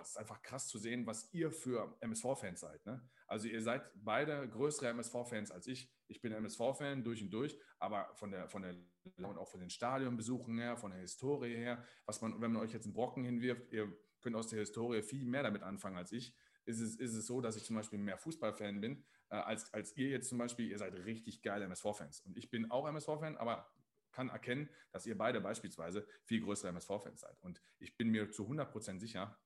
es 0.00 0.10
ist 0.10 0.16
einfach 0.16 0.42
krass 0.42 0.68
zu 0.68 0.78
sehen, 0.78 1.06
was 1.06 1.32
ihr 1.32 1.50
für 1.50 1.96
MSV-Fans 2.00 2.60
seid. 2.60 2.84
Ne? 2.86 3.08
Also 3.26 3.48
ihr 3.48 3.62
seid 3.62 3.90
beide 3.94 4.48
größere 4.48 4.88
MSV-Fans 4.88 5.50
als 5.50 5.66
ich. 5.66 5.92
Ich 6.08 6.20
bin 6.20 6.32
MSV-Fan 6.32 7.04
durch 7.04 7.22
und 7.22 7.30
durch, 7.30 7.58
aber 7.78 8.10
von 8.14 8.30
der, 8.30 8.48
von 8.48 8.62
der 8.62 8.76
und 9.18 9.38
auch 9.38 9.48
von 9.48 9.60
den 9.60 9.70
Stadionbesuchen 9.70 10.58
her, 10.58 10.76
von 10.76 10.90
der 10.90 11.00
Historie 11.00 11.54
her, 11.54 11.84
was 12.06 12.20
man, 12.20 12.40
wenn 12.40 12.52
man 12.52 12.62
euch 12.62 12.72
jetzt 12.72 12.84
einen 12.84 12.94
Brocken 12.94 13.24
hinwirft, 13.24 13.72
ihr 13.72 13.92
könnt 14.20 14.36
aus 14.36 14.48
der 14.48 14.60
Historie 14.60 15.02
viel 15.02 15.24
mehr 15.24 15.42
damit 15.42 15.62
anfangen 15.62 15.96
als 15.96 16.12
ich. 16.12 16.34
Ist 16.68 16.80
es, 16.80 16.96
ist 16.96 17.14
es 17.14 17.26
so, 17.26 17.40
dass 17.40 17.56
ich 17.56 17.64
zum 17.64 17.76
Beispiel 17.76 17.98
mehr 17.98 18.18
Fußballfan 18.18 18.80
bin, 18.82 19.02
äh, 19.30 19.36
als, 19.36 19.72
als 19.72 19.96
ihr 19.96 20.08
jetzt 20.08 20.28
zum 20.28 20.36
Beispiel. 20.36 20.68
Ihr 20.68 20.76
seid 20.76 20.94
richtig 20.94 21.40
geile 21.40 21.64
MSV-Fans. 21.64 22.20
Und 22.20 22.36
ich 22.36 22.50
bin 22.50 22.70
auch 22.70 22.86
MSV-Fan, 22.86 23.38
aber 23.38 23.66
kann 24.12 24.28
erkennen, 24.28 24.68
dass 24.92 25.06
ihr 25.06 25.16
beide 25.16 25.40
beispielsweise 25.40 26.06
viel 26.24 26.42
größere 26.42 26.68
MSV-Fans 26.68 27.20
seid. 27.20 27.40
Und 27.40 27.62
ich 27.78 27.96
bin 27.96 28.10
mir 28.10 28.30
zu 28.30 28.46
100% 28.46 29.00
sicher, 29.00 29.38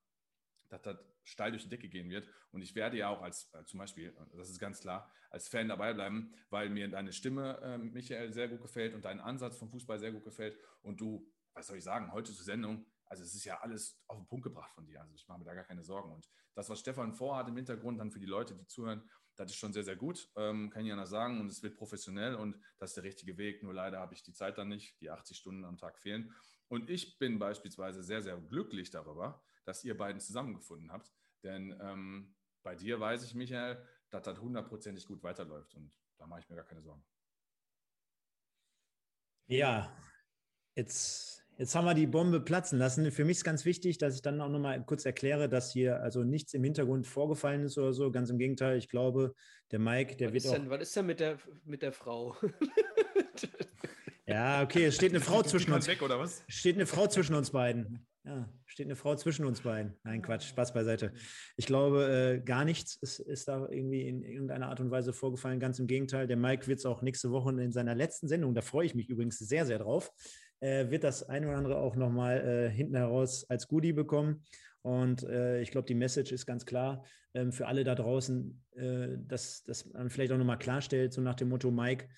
dass 0.68 0.82
das 0.82 0.98
steil 1.22 1.52
durch 1.52 1.62
die 1.62 1.68
Decke 1.68 1.88
gehen 1.88 2.10
wird. 2.10 2.28
Und 2.50 2.62
ich 2.62 2.74
werde 2.74 2.96
ja 2.96 3.08
auch 3.08 3.22
als 3.22 3.52
äh, 3.54 3.64
zum 3.66 3.78
Beispiel, 3.78 4.12
das 4.32 4.50
ist 4.50 4.58
ganz 4.58 4.80
klar, 4.80 5.12
als 5.30 5.48
Fan 5.48 5.68
dabei 5.68 5.92
bleiben, 5.94 6.34
weil 6.50 6.70
mir 6.70 6.88
deine 6.88 7.12
Stimme, 7.12 7.60
äh, 7.62 7.78
Michael, 7.78 8.32
sehr 8.32 8.48
gut 8.48 8.62
gefällt 8.62 8.94
und 8.94 9.04
dein 9.04 9.20
Ansatz 9.20 9.56
vom 9.56 9.70
Fußball 9.70 10.00
sehr 10.00 10.10
gut 10.10 10.24
gefällt. 10.24 10.58
Und 10.82 11.00
du, 11.00 11.30
was 11.54 11.68
soll 11.68 11.76
ich 11.76 11.84
sagen, 11.84 12.12
heute 12.12 12.32
zur 12.32 12.44
Sendung, 12.44 12.84
also 13.12 13.24
es 13.24 13.34
ist 13.34 13.44
ja 13.44 13.60
alles 13.60 14.00
auf 14.06 14.16
den 14.16 14.26
Punkt 14.26 14.42
gebracht 14.44 14.72
von 14.72 14.86
dir. 14.86 15.02
Also 15.02 15.14
ich 15.14 15.28
mache 15.28 15.40
mir 15.40 15.44
da 15.44 15.52
gar 15.52 15.64
keine 15.64 15.82
Sorgen. 15.82 16.10
Und 16.10 16.30
das, 16.54 16.70
was 16.70 16.80
Stefan 16.80 17.12
vorhat 17.12 17.46
im 17.46 17.56
Hintergrund, 17.56 18.00
dann 18.00 18.10
für 18.10 18.18
die 18.18 18.26
Leute, 18.26 18.54
die 18.54 18.66
zuhören, 18.66 19.06
das 19.36 19.50
ist 19.50 19.56
schon 19.56 19.74
sehr, 19.74 19.84
sehr 19.84 19.96
gut, 19.96 20.30
ähm, 20.34 20.70
kann 20.70 20.86
ich 20.86 20.94
noch 20.94 21.04
sagen. 21.04 21.38
Und 21.38 21.48
es 21.48 21.62
wird 21.62 21.76
professionell 21.76 22.34
und 22.34 22.58
das 22.78 22.92
ist 22.92 22.96
der 22.96 23.04
richtige 23.04 23.36
Weg. 23.36 23.62
Nur 23.62 23.74
leider 23.74 24.00
habe 24.00 24.14
ich 24.14 24.22
die 24.22 24.32
Zeit 24.32 24.56
dann 24.56 24.68
nicht, 24.68 24.98
die 25.02 25.10
80 25.10 25.36
Stunden 25.36 25.66
am 25.66 25.76
Tag 25.76 25.98
fehlen. 25.98 26.34
Und 26.68 26.88
ich 26.88 27.18
bin 27.18 27.38
beispielsweise 27.38 28.02
sehr, 28.02 28.22
sehr 28.22 28.38
glücklich 28.38 28.90
darüber, 28.90 29.44
dass 29.66 29.84
ihr 29.84 29.94
beiden 29.94 30.18
zusammengefunden 30.18 30.90
habt. 30.90 31.12
Denn 31.42 31.78
ähm, 31.82 32.34
bei 32.62 32.74
dir 32.74 32.98
weiß 32.98 33.24
ich, 33.24 33.34
Michael, 33.34 33.86
dass 34.08 34.22
das 34.22 34.40
hundertprozentig 34.40 35.06
gut 35.06 35.22
weiterläuft. 35.22 35.74
Und 35.74 36.00
da 36.16 36.26
mache 36.26 36.40
ich 36.40 36.48
mir 36.48 36.56
gar 36.56 36.64
keine 36.64 36.80
Sorgen. 36.80 37.04
Ja, 39.48 39.94
jetzt 40.74 41.41
Jetzt 41.62 41.76
haben 41.76 41.84
wir 41.84 41.94
die 41.94 42.08
Bombe 42.08 42.40
platzen 42.40 42.76
lassen. 42.76 43.08
Für 43.12 43.24
mich 43.24 43.36
ist 43.36 43.44
ganz 43.44 43.64
wichtig, 43.64 43.96
dass 43.96 44.16
ich 44.16 44.22
dann 44.22 44.40
auch 44.40 44.48
nochmal 44.48 44.84
kurz 44.84 45.06
erkläre, 45.06 45.48
dass 45.48 45.72
hier 45.72 46.02
also 46.02 46.24
nichts 46.24 46.54
im 46.54 46.64
Hintergrund 46.64 47.06
vorgefallen 47.06 47.62
ist 47.62 47.78
oder 47.78 47.92
so. 47.92 48.10
Ganz 48.10 48.30
im 48.30 48.38
Gegenteil, 48.38 48.78
ich 48.78 48.88
glaube, 48.88 49.32
der 49.70 49.78
Mike, 49.78 50.16
der 50.16 50.30
was 50.30 50.32
wird 50.32 50.44
ist 50.44 50.50
auch. 50.50 50.54
Denn, 50.54 50.70
was 50.70 50.82
ist 50.82 50.96
denn 50.96 51.06
mit 51.06 51.20
der, 51.20 51.38
mit 51.64 51.82
der 51.82 51.92
Frau? 51.92 52.34
ja, 54.26 54.60
okay, 54.64 54.86
es 54.86 54.96
steht 54.96 55.12
eine 55.12 55.20
Frau 55.20 55.40
zwischen 55.44 55.72
uns. 55.72 55.86
Weg, 55.86 56.02
oder 56.02 56.18
was? 56.18 56.42
Steht 56.48 56.74
eine 56.74 56.84
Frau 56.86 57.06
zwischen 57.06 57.36
uns 57.36 57.50
beiden. 57.50 58.08
Ja, 58.24 58.52
steht 58.66 58.86
eine 58.86 58.96
Frau 58.96 59.14
zwischen 59.14 59.44
uns 59.44 59.60
beiden. 59.60 59.94
Nein, 60.02 60.20
Quatsch, 60.20 60.48
Spaß 60.48 60.74
beiseite. 60.74 61.12
Ich 61.56 61.66
glaube, 61.66 62.40
äh, 62.40 62.44
gar 62.44 62.64
nichts 62.64 62.96
ist, 62.96 63.20
ist 63.20 63.46
da 63.46 63.68
irgendwie 63.68 64.08
in 64.08 64.24
irgendeiner 64.24 64.68
Art 64.68 64.80
und 64.80 64.90
Weise 64.90 65.12
vorgefallen. 65.12 65.60
Ganz 65.60 65.78
im 65.78 65.86
Gegenteil, 65.86 66.26
der 66.26 66.36
Mike 66.36 66.66
wird 66.66 66.80
es 66.80 66.86
auch 66.86 67.02
nächste 67.02 67.30
Woche 67.30 67.50
in 67.50 67.70
seiner 67.70 67.94
letzten 67.94 68.26
Sendung, 68.26 68.52
da 68.52 68.62
freue 68.62 68.86
ich 68.86 68.96
mich 68.96 69.08
übrigens 69.08 69.38
sehr, 69.38 69.64
sehr 69.64 69.78
drauf, 69.78 70.12
äh, 70.62 70.90
wird 70.90 71.04
das 71.04 71.28
eine 71.28 71.48
oder 71.48 71.58
andere 71.58 71.76
auch 71.76 71.96
nochmal 71.96 72.40
äh, 72.40 72.70
hinten 72.70 72.96
heraus 72.96 73.44
als 73.50 73.68
Goodie 73.68 73.92
bekommen. 73.92 74.44
Und 74.82 75.24
äh, 75.24 75.60
ich 75.60 75.70
glaube, 75.70 75.86
die 75.86 75.94
Message 75.94 76.32
ist 76.32 76.46
ganz 76.46 76.64
klar 76.64 77.04
ähm, 77.34 77.52
für 77.52 77.66
alle 77.66 77.84
da 77.84 77.94
draußen, 77.94 78.62
äh, 78.76 79.08
dass, 79.18 79.64
dass 79.64 79.86
man 79.92 80.08
vielleicht 80.08 80.32
auch 80.32 80.38
nochmal 80.38 80.58
klarstellt, 80.58 81.12
so 81.12 81.20
nach 81.20 81.34
dem 81.34 81.48
Motto, 81.48 81.70
Mike, 81.70 82.08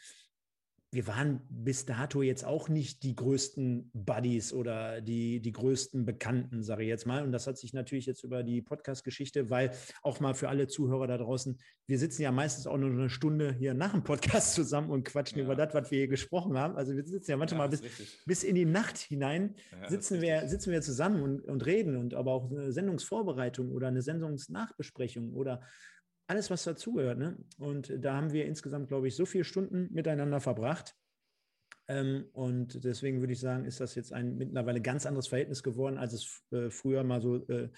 wir 0.94 1.08
waren 1.08 1.40
bis 1.50 1.86
dato 1.86 2.22
jetzt 2.22 2.44
auch 2.44 2.68
nicht 2.68 3.02
die 3.02 3.16
größten 3.16 3.90
Buddies 3.92 4.52
oder 4.52 5.00
die, 5.00 5.40
die 5.40 5.50
größten 5.50 6.04
Bekannten, 6.04 6.62
sage 6.62 6.84
ich 6.84 6.88
jetzt 6.88 7.04
mal. 7.04 7.24
Und 7.24 7.32
das 7.32 7.48
hat 7.48 7.58
sich 7.58 7.74
natürlich 7.74 8.06
jetzt 8.06 8.22
über 8.22 8.44
die 8.44 8.62
Podcast-Geschichte, 8.62 9.50
weil 9.50 9.72
auch 10.02 10.20
mal 10.20 10.34
für 10.34 10.48
alle 10.48 10.68
Zuhörer 10.68 11.08
da 11.08 11.18
draußen, 11.18 11.58
wir 11.86 11.98
sitzen 11.98 12.22
ja 12.22 12.30
meistens 12.30 12.68
auch 12.68 12.78
nur 12.78 12.90
eine 12.90 13.10
Stunde 13.10 13.52
hier 13.52 13.74
nach 13.74 13.90
dem 13.90 14.04
Podcast 14.04 14.54
zusammen 14.54 14.90
und 14.90 15.04
quatschen 15.04 15.38
ja. 15.38 15.44
über 15.44 15.56
das, 15.56 15.74
was 15.74 15.90
wir 15.90 15.98
hier 15.98 16.08
gesprochen 16.08 16.56
haben. 16.56 16.76
Also 16.76 16.94
wir 16.94 17.04
sitzen 17.04 17.32
ja 17.32 17.36
manchmal 17.36 17.66
ja, 17.72 17.78
bis, 17.78 17.82
bis 18.24 18.44
in 18.44 18.54
die 18.54 18.64
Nacht 18.64 18.98
hinein, 18.98 19.56
ja, 19.72 19.90
sitzen, 19.90 20.20
wir, 20.20 20.48
sitzen 20.48 20.70
wir 20.70 20.80
zusammen 20.80 21.22
und, 21.22 21.40
und 21.44 21.66
reden 21.66 21.96
und 21.96 22.14
aber 22.14 22.32
auch 22.32 22.48
eine 22.48 22.72
Sendungsvorbereitung 22.72 23.72
oder 23.72 23.88
eine 23.88 24.02
Sendungsnachbesprechung 24.02 25.34
oder 25.34 25.60
alles, 26.26 26.50
was 26.50 26.64
dazugehört. 26.64 27.18
Ne? 27.18 27.36
Und 27.58 27.92
da 27.98 28.14
haben 28.14 28.32
wir 28.32 28.46
insgesamt, 28.46 28.88
glaube 28.88 29.08
ich, 29.08 29.16
so 29.16 29.26
viele 29.26 29.44
Stunden 29.44 29.88
miteinander 29.92 30.40
verbracht. 30.40 30.94
Ähm, 31.86 32.26
und 32.32 32.84
deswegen 32.84 33.20
würde 33.20 33.32
ich 33.32 33.40
sagen, 33.40 33.64
ist 33.64 33.80
das 33.80 33.94
jetzt 33.94 34.12
ein 34.12 34.36
mittlerweile 34.36 34.80
ganz 34.80 35.06
anderes 35.06 35.28
Verhältnis 35.28 35.62
geworden, 35.62 35.98
als 35.98 36.12
es 36.14 36.42
äh, 36.50 36.70
früher 36.70 37.04
mal 37.04 37.20
so 37.20 37.46
äh, 37.48 37.68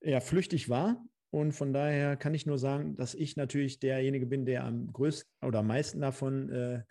ja, 0.00 0.20
flüchtig 0.20 0.68
war. 0.68 1.04
Und 1.30 1.52
von 1.52 1.74
daher 1.74 2.16
kann 2.16 2.32
ich 2.32 2.46
nur 2.46 2.58
sagen, 2.58 2.96
dass 2.96 3.14
ich 3.14 3.36
natürlich 3.36 3.80
derjenige 3.80 4.24
bin, 4.24 4.46
der 4.46 4.64
am 4.64 4.90
größten 4.92 5.30
oder 5.46 5.58
am 5.58 5.66
meisten 5.66 6.00
davon 6.00 6.50
äh, 6.50 6.82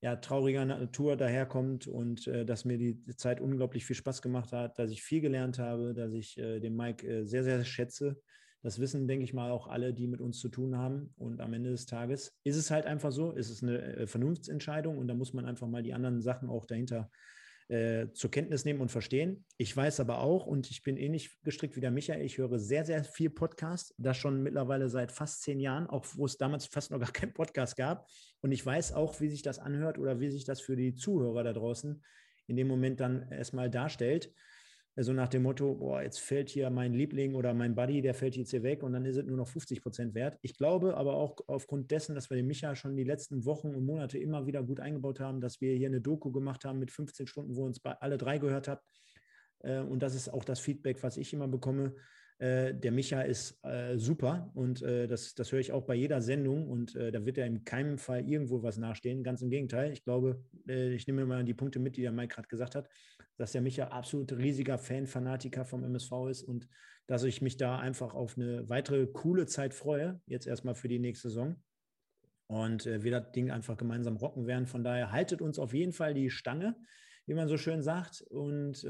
ja, 0.00 0.16
trauriger 0.16 0.64
Natur 0.64 1.16
daherkommt 1.16 1.86
und 1.86 2.26
äh, 2.26 2.46
dass 2.46 2.64
mir 2.64 2.78
die 2.78 3.04
Zeit 3.16 3.40
unglaublich 3.40 3.84
viel 3.84 3.96
Spaß 3.96 4.22
gemacht 4.22 4.52
hat, 4.52 4.78
dass 4.78 4.90
ich 4.90 5.02
viel 5.02 5.20
gelernt 5.20 5.58
habe, 5.58 5.92
dass 5.92 6.12
ich 6.12 6.38
äh, 6.38 6.60
den 6.60 6.76
Mike 6.76 7.06
äh, 7.06 7.26
sehr, 7.26 7.44
sehr 7.44 7.62
schätze. 7.64 8.20
Das 8.62 8.78
wissen, 8.78 9.08
denke 9.08 9.24
ich 9.24 9.32
mal, 9.32 9.50
auch 9.50 9.68
alle, 9.68 9.94
die 9.94 10.06
mit 10.06 10.20
uns 10.20 10.38
zu 10.38 10.48
tun 10.48 10.76
haben. 10.76 11.14
Und 11.16 11.40
am 11.40 11.54
Ende 11.54 11.70
des 11.70 11.86
Tages 11.86 12.38
ist 12.44 12.56
es 12.56 12.70
halt 12.70 12.86
einfach 12.86 13.12
so, 13.12 13.32
ist 13.32 13.50
es 13.50 13.62
eine 13.62 13.80
äh, 13.96 14.06
Vernunftsentscheidung 14.06 14.98
und 14.98 15.08
da 15.08 15.14
muss 15.14 15.32
man 15.32 15.46
einfach 15.46 15.66
mal 15.66 15.82
die 15.82 15.94
anderen 15.94 16.20
Sachen 16.20 16.48
auch 16.48 16.66
dahinter 16.66 17.10
äh, 17.68 18.12
zur 18.12 18.30
Kenntnis 18.30 18.64
nehmen 18.64 18.80
und 18.80 18.90
verstehen. 18.90 19.44
Ich 19.56 19.74
weiß 19.74 20.00
aber 20.00 20.18
auch, 20.18 20.46
und 20.46 20.70
ich 20.70 20.82
bin 20.82 20.96
ähnlich 20.96 21.40
gestrickt 21.42 21.76
wie 21.76 21.80
der 21.80 21.92
Michael, 21.92 22.24
ich 22.24 22.36
höre 22.36 22.58
sehr, 22.58 22.84
sehr 22.84 23.04
viel 23.04 23.30
Podcast, 23.30 23.94
das 23.96 24.16
schon 24.16 24.42
mittlerweile 24.42 24.88
seit 24.88 25.12
fast 25.12 25.42
zehn 25.42 25.60
Jahren, 25.60 25.86
auch 25.86 26.04
wo 26.14 26.26
es 26.26 26.36
damals 26.36 26.66
fast 26.66 26.90
noch 26.90 26.98
gar 26.98 27.12
keinen 27.12 27.32
Podcast 27.32 27.76
gab. 27.76 28.08
Und 28.40 28.52
ich 28.52 28.66
weiß 28.66 28.92
auch, 28.92 29.20
wie 29.20 29.28
sich 29.28 29.42
das 29.42 29.58
anhört 29.58 29.98
oder 29.98 30.20
wie 30.20 30.30
sich 30.30 30.44
das 30.44 30.60
für 30.60 30.76
die 30.76 30.96
Zuhörer 30.96 31.44
da 31.44 31.52
draußen 31.52 32.02
in 32.48 32.56
dem 32.56 32.66
Moment 32.66 32.98
dann 32.98 33.30
erstmal 33.30 33.70
darstellt 33.70 34.34
so 34.96 35.12
nach 35.12 35.28
dem 35.28 35.42
Motto, 35.42 35.74
boah, 35.74 36.02
jetzt 36.02 36.20
fällt 36.20 36.50
hier 36.50 36.68
mein 36.68 36.92
Liebling 36.92 37.34
oder 37.34 37.54
mein 37.54 37.74
Buddy, 37.74 38.02
der 38.02 38.12
fällt 38.12 38.36
jetzt 38.36 38.50
hier 38.50 38.62
weg 38.62 38.82
und 38.82 38.92
dann 38.92 39.04
ist 39.04 39.16
es 39.16 39.24
nur 39.24 39.36
noch 39.36 39.48
50 39.48 39.82
Prozent 39.82 40.14
wert. 40.14 40.38
Ich 40.42 40.56
glaube 40.56 40.96
aber 40.96 41.14
auch 41.14 41.36
aufgrund 41.46 41.90
dessen, 41.90 42.14
dass 42.14 42.28
wir 42.28 42.36
den 42.36 42.46
Micha 42.46 42.74
schon 42.74 42.96
die 42.96 43.04
letzten 43.04 43.44
Wochen 43.44 43.74
und 43.74 43.86
Monate 43.86 44.18
immer 44.18 44.46
wieder 44.46 44.62
gut 44.62 44.80
eingebaut 44.80 45.20
haben, 45.20 45.40
dass 45.40 45.60
wir 45.60 45.74
hier 45.74 45.88
eine 45.88 46.00
Doku 46.00 46.32
gemacht 46.32 46.64
haben 46.64 46.78
mit 46.78 46.90
15 46.90 47.26
Stunden, 47.26 47.56
wo 47.56 47.64
uns 47.64 47.80
alle 47.84 48.18
drei 48.18 48.38
gehört 48.38 48.68
habt. 48.68 48.84
Äh, 49.60 49.80
und 49.80 50.02
das 50.02 50.14
ist 50.14 50.28
auch 50.28 50.44
das 50.44 50.60
Feedback, 50.60 51.02
was 51.02 51.16
ich 51.16 51.32
immer 51.32 51.48
bekomme. 51.48 51.94
Äh, 52.40 52.74
der 52.74 52.90
Micha 52.90 53.20
ist 53.20 53.62
äh, 53.66 53.98
super 53.98 54.50
und 54.54 54.80
äh, 54.80 55.06
das, 55.06 55.34
das 55.34 55.52
höre 55.52 55.60
ich 55.60 55.72
auch 55.72 55.82
bei 55.82 55.94
jeder 55.94 56.22
Sendung 56.22 56.68
und 56.68 56.96
äh, 56.96 57.12
da 57.12 57.26
wird 57.26 57.36
er 57.36 57.44
in 57.44 57.64
keinem 57.64 57.98
Fall 57.98 58.26
irgendwo 58.26 58.62
was 58.62 58.78
nachstehen. 58.78 59.22
Ganz 59.22 59.42
im 59.42 59.50
Gegenteil. 59.50 59.92
Ich 59.92 60.04
glaube, 60.04 60.42
äh, 60.66 60.94
ich 60.94 61.06
nehme 61.06 61.26
mal 61.26 61.44
die 61.44 61.52
Punkte 61.52 61.78
mit, 61.78 61.98
die 61.98 62.00
der 62.00 62.12
Mike 62.12 62.34
gerade 62.34 62.48
gesagt 62.48 62.76
hat, 62.76 62.88
dass 63.36 63.52
der 63.52 63.60
Micha 63.60 63.88
absolut 63.88 64.32
riesiger 64.32 64.78
Fan, 64.78 65.06
Fanatiker 65.06 65.66
vom 65.66 65.84
MSV 65.84 66.12
ist 66.30 66.42
und 66.42 66.66
dass 67.06 67.24
ich 67.24 67.42
mich 67.42 67.58
da 67.58 67.78
einfach 67.78 68.14
auf 68.14 68.38
eine 68.38 68.66
weitere 68.70 69.06
coole 69.06 69.44
Zeit 69.44 69.74
freue, 69.74 70.22
jetzt 70.24 70.46
erstmal 70.46 70.74
für 70.74 70.88
die 70.88 70.98
nächste 70.98 71.28
Saison. 71.28 71.62
Und 72.46 72.84
wir 72.84 73.12
das 73.12 73.30
Ding 73.30 73.52
einfach 73.52 73.76
gemeinsam 73.76 74.16
rocken 74.16 74.48
werden. 74.48 74.66
Von 74.66 74.82
daher 74.82 75.12
haltet 75.12 75.40
uns 75.40 75.58
auf 75.60 75.72
jeden 75.72 75.92
Fall 75.92 76.14
die 76.14 76.30
Stange, 76.30 76.74
wie 77.26 77.34
man 77.34 77.46
so 77.46 77.56
schön 77.56 77.80
sagt. 77.80 78.22
Und 78.22 78.84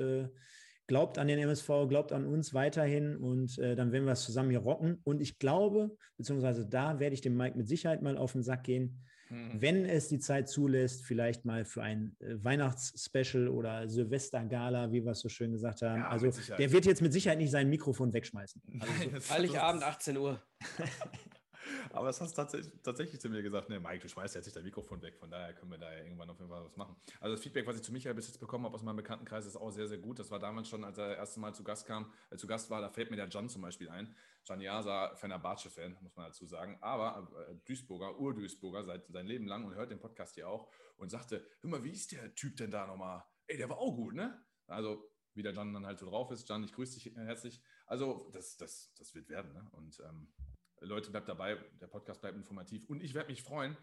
glaubt 0.90 1.18
an 1.18 1.28
den 1.28 1.38
MSV, 1.38 1.68
glaubt 1.88 2.10
an 2.10 2.26
uns 2.26 2.52
weiterhin 2.52 3.16
und 3.16 3.56
äh, 3.60 3.76
dann 3.76 3.92
werden 3.92 4.06
wir 4.06 4.12
es 4.12 4.24
zusammen 4.24 4.50
hier 4.50 4.58
rocken. 4.58 5.00
Und 5.04 5.20
ich 5.20 5.38
glaube, 5.38 5.96
beziehungsweise 6.16 6.66
da 6.66 6.98
werde 6.98 7.14
ich 7.14 7.20
dem 7.20 7.36
Mike 7.36 7.56
mit 7.56 7.68
Sicherheit 7.68 8.02
mal 8.02 8.18
auf 8.18 8.32
den 8.32 8.42
Sack 8.42 8.64
gehen, 8.64 9.00
mhm. 9.28 9.52
wenn 9.54 9.84
es 9.86 10.08
die 10.08 10.18
Zeit 10.18 10.48
zulässt, 10.48 11.04
vielleicht 11.04 11.44
mal 11.44 11.64
für 11.64 11.84
ein 11.84 12.16
äh, 12.18 12.42
Weihnachtsspecial 12.42 13.46
oder 13.46 13.88
Silvestergala, 13.88 14.90
wie 14.90 15.04
wir 15.04 15.12
es 15.12 15.20
so 15.20 15.28
schön 15.28 15.52
gesagt 15.52 15.82
haben. 15.82 16.00
Ja, 16.00 16.08
also 16.08 16.28
der 16.58 16.72
wird 16.72 16.86
jetzt 16.86 17.02
mit 17.02 17.12
Sicherheit 17.12 17.38
nicht 17.38 17.52
sein 17.52 17.70
Mikrofon 17.70 18.12
wegschmeißen. 18.12 18.60
Also, 18.80 19.32
Heiligabend, 19.32 19.84
18 19.84 20.16
Uhr. 20.16 20.42
Aber 21.92 22.06
das 22.06 22.20
hast 22.20 22.32
du 22.32 22.42
tatsächlich, 22.42 22.72
tatsächlich 22.82 23.20
zu 23.20 23.28
mir 23.28 23.42
gesagt, 23.42 23.68
ne, 23.68 23.80
Mike, 23.80 24.01
du 24.01 24.09
schmeißt 24.09 24.34
jetzt 24.34 24.47
nicht 24.47 24.56
dein 24.56 24.64
Mikrofon 24.64 25.02
weg, 25.02 25.16
von 25.18 25.30
daher 25.30 25.55
können 25.55 25.70
wir 25.70 25.78
da 25.78 25.92
ja 25.92 26.05
irgendwann 26.05 26.30
auf 26.30 26.38
jeden 26.38 26.51
Fall 26.51 26.64
was 26.64 26.76
machen. 26.76 26.97
Also 27.20 27.34
das 27.34 27.42
Feedback, 27.42 27.66
was 27.66 27.76
ich 27.76 27.82
zu 27.82 27.92
Michael 27.92 28.14
bis 28.14 28.28
jetzt 28.28 28.38
bekommen 28.38 28.64
habe 28.64 28.74
aus 28.74 28.82
meinem 28.82 28.97
Bekanntenkreis, 28.97 29.47
ist 29.47 29.56
auch 29.56 29.70
sehr, 29.70 29.88
sehr 29.88 29.98
gut. 29.98 30.18
Das 30.18 30.30
war 30.30 30.38
damals 30.38 30.68
schon, 30.68 30.84
als 30.84 30.98
er 30.98 31.09
das 31.09 31.18
erste 31.18 31.40
Mal 31.40 31.55
zu 31.55 31.64
Gast 31.64 31.86
kam, 31.86 32.12
äh, 32.30 32.36
zu 32.36 32.47
Gast 32.47 32.70
war, 32.70 32.80
da 32.80 32.88
fällt 32.88 33.10
mir 33.10 33.16
der 33.16 33.28
Jan 33.28 33.48
zum 33.48 33.62
Beispiel 33.62 33.88
ein. 33.88 34.14
Jan 34.47 34.60
Jasa, 34.60 35.14
Fenerbahce-Fan, 35.16 35.98
muss 36.01 36.16
man 36.16 36.26
dazu 36.26 36.47
sagen, 36.47 36.78
aber 36.80 37.28
äh, 37.48 37.55
Duisburger, 37.66 38.18
Ur-Duisburger 38.18 38.84
seit 38.84 39.06
sein 39.09 39.26
Leben 39.26 39.47
lang 39.47 39.64
und 39.64 39.74
hört 39.74 39.90
den 39.90 40.01
Podcast 40.01 40.34
hier 40.34 40.48
auch 40.48 40.72
und 40.97 41.10
sagte, 41.10 41.47
hör 41.60 41.70
mal, 41.70 41.84
wie 41.84 41.92
ist 41.92 42.12
der 42.12 42.34
Typ 42.34 42.56
denn 42.56 42.70
da 42.70 42.86
nochmal? 42.86 43.24
Ey, 43.47 43.56
der 43.56 43.68
war 43.68 43.78
auch 43.78 43.94
gut, 43.94 44.14
ne? 44.14 44.42
Also 44.66 45.10
wie 45.34 45.42
der 45.42 45.52
Jan 45.52 45.72
dann 45.72 45.86
halt 45.86 45.98
so 45.98 46.06
drauf 46.06 46.30
ist. 46.30 46.48
Jan, 46.48 46.64
ich 46.64 46.72
grüße 46.72 46.94
dich 46.94 47.14
herzlich. 47.16 47.62
Also 47.86 48.30
das, 48.32 48.56
das, 48.56 48.92
das 48.94 49.14
wird 49.14 49.28
werden. 49.28 49.52
Ne? 49.52 49.66
Und 49.72 50.01
ähm, 50.01 50.32
Leute, 50.81 51.11
bleibt 51.11 51.28
dabei, 51.28 51.57
der 51.81 51.86
Podcast 51.86 52.20
bleibt 52.20 52.36
informativ. 52.36 52.89
Und 52.89 53.02
ich 53.02 53.15
werde 53.15 53.31
mich 53.31 53.43
freuen, 53.43 53.77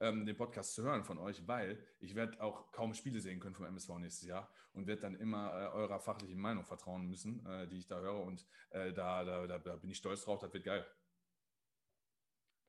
ähm, 0.00 0.26
den 0.26 0.36
Podcast 0.36 0.74
zu 0.74 0.82
hören 0.82 1.04
von 1.04 1.18
euch, 1.18 1.46
weil 1.46 1.78
ich 2.00 2.14
werde 2.14 2.40
auch 2.40 2.72
kaum 2.72 2.94
Spiele 2.94 3.20
sehen 3.20 3.40
können 3.40 3.54
vom 3.54 3.66
MSV 3.66 3.98
nächstes 3.98 4.28
Jahr 4.28 4.50
und 4.72 4.86
werde 4.86 5.02
dann 5.02 5.14
immer 5.14 5.52
äh, 5.52 5.68
eurer 5.74 6.00
fachlichen 6.00 6.40
Meinung 6.40 6.64
vertrauen 6.64 7.06
müssen, 7.06 7.46
äh, 7.46 7.68
die 7.68 7.78
ich 7.78 7.86
da 7.86 8.00
höre. 8.00 8.20
Und 8.20 8.44
äh, 8.70 8.92
da, 8.92 9.24
da, 9.24 9.46
da, 9.46 9.58
da, 9.58 9.76
bin 9.76 9.90
ich 9.90 9.98
stolz 9.98 10.24
drauf, 10.24 10.40
das 10.40 10.52
wird 10.52 10.64
geil. 10.64 10.86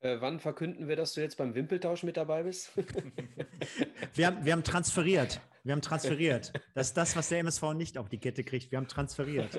Äh, 0.02 0.22
wann 0.22 0.40
verkünden 0.40 0.88
wir, 0.88 0.96
dass 0.96 1.14
du 1.14 1.22
jetzt 1.22 1.38
beim 1.38 1.56
Wimpeltausch 1.56 2.04
mit 2.04 2.18
dabei 2.18 2.44
bist? 2.44 2.72
wir, 4.14 4.28
haben, 4.28 4.46
wir 4.46 4.54
haben 4.54 4.64
transferiert. 4.64 5.42
Wir 5.64 5.74
haben 5.74 5.82
transferiert. 5.82 6.54
Das 6.76 6.90
ist 6.90 6.98
das, 6.98 7.16
was 7.16 7.30
der 7.30 7.40
MSV 7.40 7.74
nicht 7.74 7.98
auf 7.98 8.08
die 8.08 8.20
Kette 8.20 8.44
kriegt. 8.44 8.72
Wir 8.72 8.78
haben 8.78 8.88
transferiert. 8.88 9.58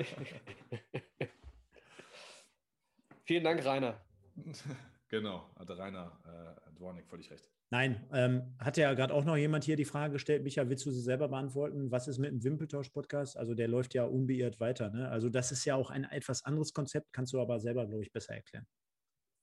Vielen 3.24 3.42
Dank, 3.42 3.64
Rainer. 3.64 4.05
genau, 5.08 5.50
hatte 5.56 5.78
Rainer 5.78 6.56
äh, 6.66 6.72
Dwornik 6.76 7.06
völlig 7.08 7.30
recht. 7.30 7.50
Nein, 7.70 8.06
ähm, 8.12 8.54
hat 8.60 8.76
ja 8.76 8.94
gerade 8.94 9.12
auch 9.12 9.24
noch 9.24 9.36
jemand 9.36 9.64
hier 9.64 9.74
die 9.74 9.84
Frage 9.84 10.12
gestellt, 10.12 10.44
Micha, 10.44 10.68
willst 10.68 10.86
du 10.86 10.92
sie 10.92 11.00
selber 11.00 11.28
beantworten? 11.28 11.90
Was 11.90 12.06
ist 12.06 12.18
mit 12.18 12.30
dem 12.30 12.44
Wimpeltausch-Podcast? 12.44 13.36
Also 13.36 13.54
der 13.54 13.66
läuft 13.66 13.94
ja 13.94 14.04
unbeirrt 14.04 14.60
weiter. 14.60 14.90
Ne? 14.90 15.08
Also 15.08 15.28
das 15.28 15.50
ist 15.50 15.64
ja 15.64 15.74
auch 15.74 15.90
ein 15.90 16.04
etwas 16.04 16.44
anderes 16.44 16.72
Konzept, 16.72 17.12
kannst 17.12 17.32
du 17.32 17.40
aber 17.40 17.58
selber, 17.58 17.86
glaube 17.86 18.04
ich, 18.04 18.12
besser 18.12 18.34
erklären. 18.34 18.66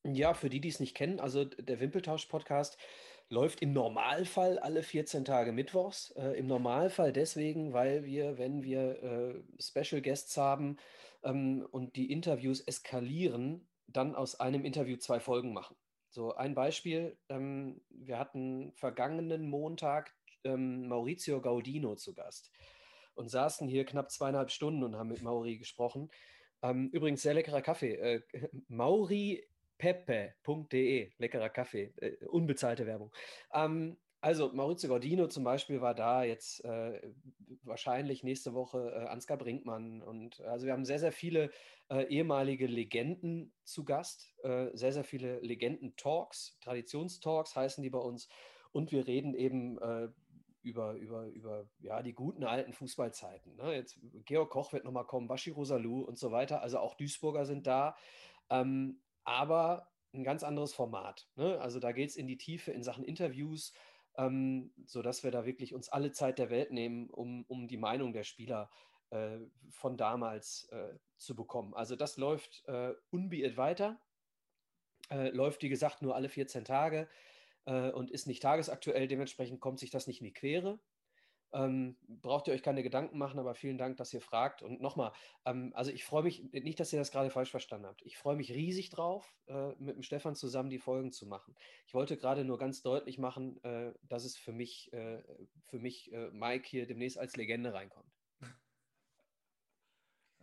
Ja, 0.06 0.34
für 0.34 0.50
die, 0.50 0.62
die 0.62 0.70
es 0.70 0.80
nicht 0.80 0.96
kennen, 0.96 1.20
also 1.20 1.46
der 1.46 1.80
Wimpeltausch-Podcast 1.80 2.78
läuft 3.30 3.62
im 3.62 3.74
Normalfall 3.74 4.60
alle 4.60 4.84
14 4.84 5.26
Tage 5.26 5.52
mittwochs. 5.52 6.12
Äh, 6.12 6.38
Im 6.38 6.48
Normalfall 6.48 7.12
deswegen, 7.12 7.74
weil 7.74 8.06
wir, 8.06 8.38
wenn 8.38 8.64
wir 8.64 9.04
äh, 9.04 9.44
Special 9.60 10.02
Guests 10.02 10.38
haben 10.38 10.78
ähm, 11.24 11.66
und 11.72 11.96
die 11.96 12.12
Interviews 12.12 12.62
eskalieren, 12.62 13.68
dann 13.94 14.16
aus 14.16 14.40
einem 14.40 14.66
Interview 14.66 14.98
zwei 14.98 15.20
Folgen 15.20 15.54
machen. 15.54 15.76
So 16.10 16.36
ein 16.36 16.54
Beispiel, 16.54 17.18
ähm, 17.30 17.82
wir 17.90 18.20
hatten 18.20 18.72
vergangenen 18.76 19.50
Montag 19.50 20.14
ähm, 20.44 20.88
Maurizio 20.88 21.42
Gaudino 21.42 21.96
zu 21.96 22.14
Gast 22.14 22.52
und 23.16 23.30
saßen 23.30 23.68
hier 23.68 23.86
knapp 23.86 24.12
zweieinhalb 24.12 24.52
Stunden 24.52 24.84
und 24.84 24.96
haben 24.96 25.10
mit 25.10 25.24
Mauri 25.24 25.58
gesprochen. 25.58 26.12
Ähm, 26.62 26.90
übrigens 26.92 27.22
sehr 27.22 27.34
leckerer 27.34 27.62
Kaffee. 27.62 27.96
Äh, 27.96 28.22
mauripepe.de, 28.68 29.44
leckerer 31.18 31.50
Kaffee, 31.50 31.94
äh, 31.98 32.24
unbezahlte 32.26 32.86
Werbung. 32.86 33.12
Ähm, 33.54 33.98
also 34.24 34.54
Maurizio 34.54 34.88
Gaudino 34.88 35.28
zum 35.28 35.44
Beispiel 35.44 35.82
war 35.82 35.94
da 35.94 36.24
jetzt 36.24 36.64
äh, 36.64 37.12
wahrscheinlich 37.64 38.24
nächste 38.24 38.54
Woche 38.54 38.94
äh, 38.96 39.10
Ansgar 39.10 39.38
Brinkmann 39.38 40.02
und 40.02 40.40
also 40.42 40.66
wir 40.66 40.72
haben 40.72 40.86
sehr, 40.86 41.00
sehr 41.00 41.12
viele 41.12 41.52
äh, 41.90 42.04
ehemalige 42.04 42.66
Legenden 42.66 43.52
zu 43.66 43.84
Gast, 43.84 44.34
äh, 44.44 44.70
sehr, 44.74 44.94
sehr 44.94 45.04
viele 45.04 45.42
Legenden-Talks, 45.42 46.58
Traditionstalks 46.62 47.54
heißen 47.54 47.84
die 47.84 47.90
bei 47.90 48.00
uns 48.00 48.30
und 48.72 48.94
wir 48.94 49.08
reden 49.08 49.34
eben 49.34 49.78
äh, 49.80 50.08
über, 50.62 50.94
über, 50.94 51.26
über 51.26 51.68
ja, 51.80 52.02
die 52.02 52.14
guten 52.14 52.46
alten 52.46 52.72
Fußballzeiten. 52.72 53.58
Ne? 53.58 53.76
Jetzt 53.76 54.00
Georg 54.24 54.50
Koch 54.52 54.72
wird 54.72 54.86
nochmal 54.86 55.06
kommen, 55.06 55.28
Baschi 55.28 55.50
Rosalou 55.50 56.00
und 56.00 56.18
so 56.18 56.32
weiter, 56.32 56.62
also 56.62 56.80
auch 56.80 56.96
Duisburger 56.96 57.46
sind 57.46 57.68
da, 57.68 57.98
ähm, 58.50 59.02
aber 59.26 59.90
ein 60.14 60.24
ganz 60.24 60.44
anderes 60.44 60.74
Format. 60.74 61.28
Ne? 61.36 61.60
Also 61.60 61.82
da 61.82 61.92
geht 61.92 62.12
es 62.12 62.16
in 62.16 62.28
die 62.28 62.38
Tiefe 62.38 62.72
in 62.72 62.84
Sachen 62.84 63.04
Interviews, 63.04 63.74
ähm, 64.18 64.72
sodass 64.86 65.24
wir 65.24 65.32
da 65.32 65.46
wirklich 65.46 65.74
uns 65.74 65.90
alle 65.90 66.12
Zeit 66.12 66.40
der 66.40 66.50
Welt 66.50 66.72
nehmen, 66.72 67.10
um, 67.10 67.46
um 67.48 67.68
die 67.68 67.78
Meinung 67.78 68.14
der 68.14 68.24
Spieler 68.24 68.70
äh, 69.10 69.40
von 69.70 69.98
damals 69.98 70.68
äh, 70.72 70.98
zu 71.18 71.36
bekommen. 71.36 71.74
Also 71.74 71.96
das 71.96 72.18
läuft 72.18 72.64
äh, 72.68 72.94
unbeirrt 73.10 73.58
weiter, 73.58 74.00
äh, 75.10 75.30
läuft 75.30 75.62
wie 75.64 75.70
gesagt 75.70 76.02
nur 76.02 76.16
alle 76.16 76.30
14 76.30 76.66
Tage 76.66 77.08
äh, 77.66 77.92
und 77.92 78.12
ist 78.12 78.28
nicht 78.28 78.42
tagesaktuell, 78.42 79.08
dementsprechend 79.08 79.60
kommt 79.62 79.80
sich 79.80 79.92
das 79.92 80.08
nicht 80.08 80.22
in 80.22 80.26
die 80.26 80.34
Quere. 80.34 80.80
Ähm, 81.54 81.98
braucht 82.08 82.48
ihr 82.48 82.54
euch 82.54 82.64
keine 82.64 82.82
Gedanken 82.82 83.18
machen, 83.18 83.40
aber 83.40 83.54
vielen 83.54 83.78
Dank, 83.78 83.98
dass 83.98 84.14
ihr 84.14 84.22
fragt. 84.22 84.64
Und 84.64 84.82
nochmal, 84.82 85.12
ähm, 85.46 85.72
also 85.76 85.92
ich 85.92 86.04
freue 86.04 86.24
mich, 86.24 86.52
nicht, 86.52 86.80
dass 86.80 86.92
ihr 86.92 87.00
das 87.00 87.12
gerade 87.12 87.30
falsch 87.30 87.52
verstanden 87.52 87.86
habt. 87.86 88.02
Ich 88.04 88.18
freue 88.18 88.36
mich 88.36 88.52
riesig 88.52 88.90
drauf, 88.90 89.36
äh, 89.46 89.70
mit 89.78 89.96
dem 89.96 90.04
Stefan 90.04 90.36
zusammen 90.36 90.72
die 90.72 90.80
Folgen 90.80 91.12
zu 91.12 91.28
machen. 91.28 91.56
Ich 91.86 91.94
wollte 91.94 92.18
gerade 92.18 92.44
nur 92.44 92.58
ganz 92.58 92.82
deutlich 92.82 93.20
machen, 93.20 93.64
äh, 93.64 93.94
dass 94.02 94.26
es 94.26 94.36
für 94.36 94.52
mich, 94.52 94.92
äh, 94.94 95.22
für 95.68 95.80
mich 95.80 96.12
äh, 96.12 96.30
Mike 96.32 96.68
hier 96.68 96.88
demnächst 96.88 97.20
als 97.20 97.36
Legende 97.36 97.74
reinkommt. 97.74 98.12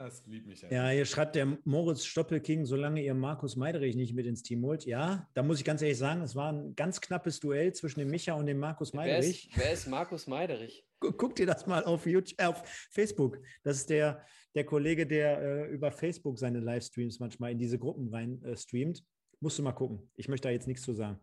Das 0.01 0.25
liebt 0.27 0.47
mich. 0.47 0.63
Ja, 0.63 0.89
hier 0.89 1.05
schreibt 1.05 1.37
der 1.37 1.59
Moritz 1.65 2.07
Stoppelking, 2.07 2.65
solange 2.65 3.03
ihr 3.03 3.13
Markus 3.13 3.57
Meiderich 3.57 3.97
nicht 3.97 4.15
mit 4.15 4.25
ins 4.25 4.43
Team 4.43 4.65
holt. 4.65 4.87
Ja, 4.87 5.29
da 5.35 5.43
muss 5.43 5.59
ich 5.59 5.65
ganz 5.67 5.83
ehrlich 5.83 5.99
sagen, 5.99 6.23
es 6.23 6.35
war 6.35 6.53
ein 6.53 6.75
ganz 6.75 7.03
knappes 7.03 7.39
Duell 7.39 7.75
zwischen 7.75 8.01
dem 8.01 8.09
Micha 8.09 8.33
und 8.33 8.47
dem 8.47 8.59
Markus 8.59 8.95
Meiderich. 8.95 9.51
Wer 9.51 9.57
ist, 9.57 9.67
wer 9.67 9.73
ist 9.73 9.87
Markus 9.89 10.27
Meiderich? 10.27 10.87
Guck 11.01 11.35
dir 11.35 11.47
das 11.47 11.67
mal 11.67 11.85
auf, 11.85 12.07
YouTube, 12.07 12.41
äh, 12.41 12.47
auf 12.47 12.63
Facebook. 12.91 13.41
Das 13.63 13.79
ist 13.79 13.91
der, 13.91 14.25
der 14.55 14.65
Kollege, 14.65 15.07
der 15.07 15.41
äh, 15.41 15.67
über 15.71 15.91
Facebook 15.91 16.39
seine 16.39 16.61
Livestreams 16.61 17.19
manchmal 17.21 17.53
in 17.53 17.59
diese 17.59 17.79
Gruppen 17.79 18.09
rein 18.09 18.43
äh, 18.43 18.57
streamt. 18.57 19.03
Musst 19.41 19.59
du 19.59 19.63
mal 19.63 19.73
gucken. 19.73 20.11
Ich 20.17 20.29
möchte 20.29 20.49
da 20.49 20.53
jetzt 20.53 20.67
nichts 20.67 20.83
zu 20.83 20.93
sagen. 20.93 21.19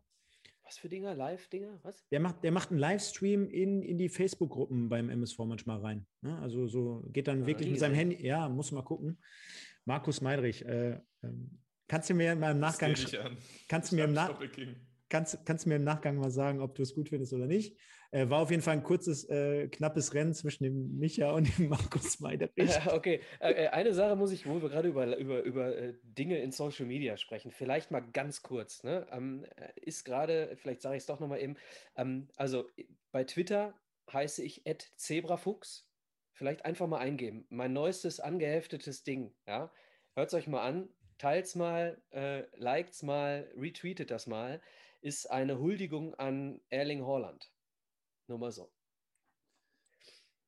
Was 0.64 0.80
für 0.80 0.90
Dinger? 0.90 1.16
Live-Dinger? 1.16 1.80
Was? 1.84 2.06
Der 2.10 2.20
macht, 2.20 2.44
der 2.44 2.52
macht 2.52 2.72
einen 2.72 2.80
Livestream 2.80 3.48
in, 3.50 3.82
in 3.84 3.98
die 3.98 4.10
Facebook-Gruppen 4.10 4.90
beim 4.90 5.10
MSV 5.10 5.40
manchmal 5.40 5.80
rein. 5.80 6.06
Ne? 6.22 6.38
Also 6.40 6.68
so 6.68 7.06
geht 7.14 7.30
dann 7.30 7.44
ah, 7.44 7.48
wirklich 7.48 7.70
mit 7.70 7.80
seinem 7.80 7.96
Handy. 7.96 8.26
Ja, 8.26 8.50
muss 8.50 8.74
mal 8.74 8.82
gucken. 8.82 9.18
Markus 9.86 10.20
Meidrich, 10.20 10.66
äh, 10.66 11.00
ähm, 11.24 11.62
kannst 11.88 12.10
du 12.10 12.16
mir 12.16 12.36
mal 12.36 12.52
im 12.52 12.60
Nachgang 12.60 12.94
kannst 13.70 13.92
du 13.92 13.96
mir 13.96 14.04
im 14.04 14.14
Nach 14.14 14.38
kannst, 15.08 15.46
kannst 15.46 15.64
du 15.64 15.70
mir 15.70 15.78
im 15.78 15.86
Nachgang 15.86 16.18
mal 16.18 16.32
sagen, 16.32 16.60
ob 16.60 16.76
du 16.76 16.84
es 16.84 16.94
gut 16.94 17.08
findest 17.08 17.32
oder 17.32 17.48
nicht? 17.48 17.78
Äh, 18.12 18.30
war 18.30 18.40
auf 18.40 18.52
jeden 18.52 18.62
Fall 18.62 18.74
ein 18.74 18.84
kurzes, 18.84 19.30
äh, 19.30 19.68
knappes 19.68 20.14
Rennen 20.14 20.34
zwischen 20.34 20.64
dem 20.64 20.98
Micha 20.98 21.32
und 21.32 21.58
dem 21.58 21.70
Markus 21.70 22.20
Meiderich. 22.20 22.80
okay, 22.92 23.22
äh, 23.40 23.66
äh, 23.66 23.68
eine 23.68 23.94
Sache 23.94 24.16
muss 24.16 24.32
ich, 24.32 24.48
wo 24.48 24.62
wir 24.62 24.70
gerade 24.70 24.88
über, 24.88 25.18
über, 25.18 25.44
über 25.44 25.76
äh, 25.76 25.94
Dinge 26.04 26.40
in 26.40 26.52
Social 26.52 26.86
Media 26.86 27.18
sprechen, 27.18 27.52
vielleicht 27.52 27.92
mal 27.92 28.00
ganz 28.00 28.42
kurz. 28.42 28.84
Ne? 28.84 29.06
Ähm, 29.12 29.46
äh, 29.56 29.72
ist 29.82 30.06
gerade, 30.06 30.56
vielleicht 30.58 30.82
sage 30.82 30.96
ich 30.96 31.02
es 31.02 31.08
doch 31.08 31.20
nochmal 31.20 31.42
eben, 31.42 31.58
ähm, 31.96 32.30
also 32.38 32.70
bei 33.12 33.24
Twitter 33.24 33.74
heiße 34.12 34.44
ich 34.44 34.64
Zebrafuchs. 34.96 35.86
Vielleicht 36.34 36.66
einfach 36.66 36.88
mal 36.88 37.00
eingeben. 37.00 37.48
Mein 37.50 37.74
neuestes 37.74 38.20
angeheftetes 38.20 39.04
Ding. 39.04 39.34
Ja? 39.48 39.72
Hört 40.14 40.28
es 40.28 40.34
euch 40.36 40.48
mal 40.48 40.62
an, 40.62 40.88
teilt 41.18 41.46
es 41.46 41.56
mal, 41.56 42.02
äh, 42.12 42.44
es 42.90 43.04
mal, 43.04 43.52
retweetet 43.58 44.12
das 44.12 44.28
mal. 44.28 44.62
Ist 45.02 45.30
eine 45.32 45.60
Huldigung 45.60 46.14
an 46.16 46.62
Erling 46.70 47.06
Haaland. 47.06 47.52
Nur 48.28 48.40
mal 48.40 48.52
so. 48.52 48.72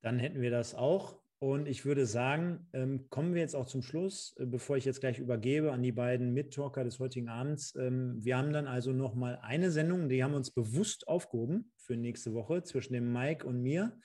Dann 0.02 0.20
hätten 0.20 0.42
wir 0.42 0.52
das 0.52 0.76
auch. 0.76 1.20
Und 1.42 1.70
ich 1.70 1.86
würde 1.86 2.06
sagen, 2.06 2.68
ähm, 2.74 3.10
kommen 3.10 3.34
wir 3.34 3.42
jetzt 3.42 3.56
auch 3.56 3.66
zum 3.66 3.82
Schluss, 3.82 4.36
äh, 4.40 4.46
bevor 4.46 4.76
ich 4.76 4.84
jetzt 4.84 5.00
gleich 5.00 5.20
übergebe 5.20 5.72
an 5.72 5.82
die 5.82 5.94
beiden 5.94 6.34
Mittalker 6.34 6.84
des 6.84 7.00
heutigen 7.00 7.30
Abends. 7.30 7.74
Ähm, 7.76 8.18
wir 8.20 8.38
haben 8.38 8.52
dann 8.52 8.68
also 8.68 8.92
nochmal 8.92 9.40
eine 9.42 9.72
Sendung, 9.72 10.10
die 10.10 10.22
haben 10.22 10.32
wir 10.32 10.38
uns 10.38 10.52
bewusst 10.52 11.08
aufgehoben 11.08 11.72
für 11.78 11.96
nächste 11.96 12.34
Woche 12.34 12.64
zwischen 12.64 12.92
dem 12.92 13.14
Mike 13.14 13.48
und 13.48 13.62
mir. 13.62 13.98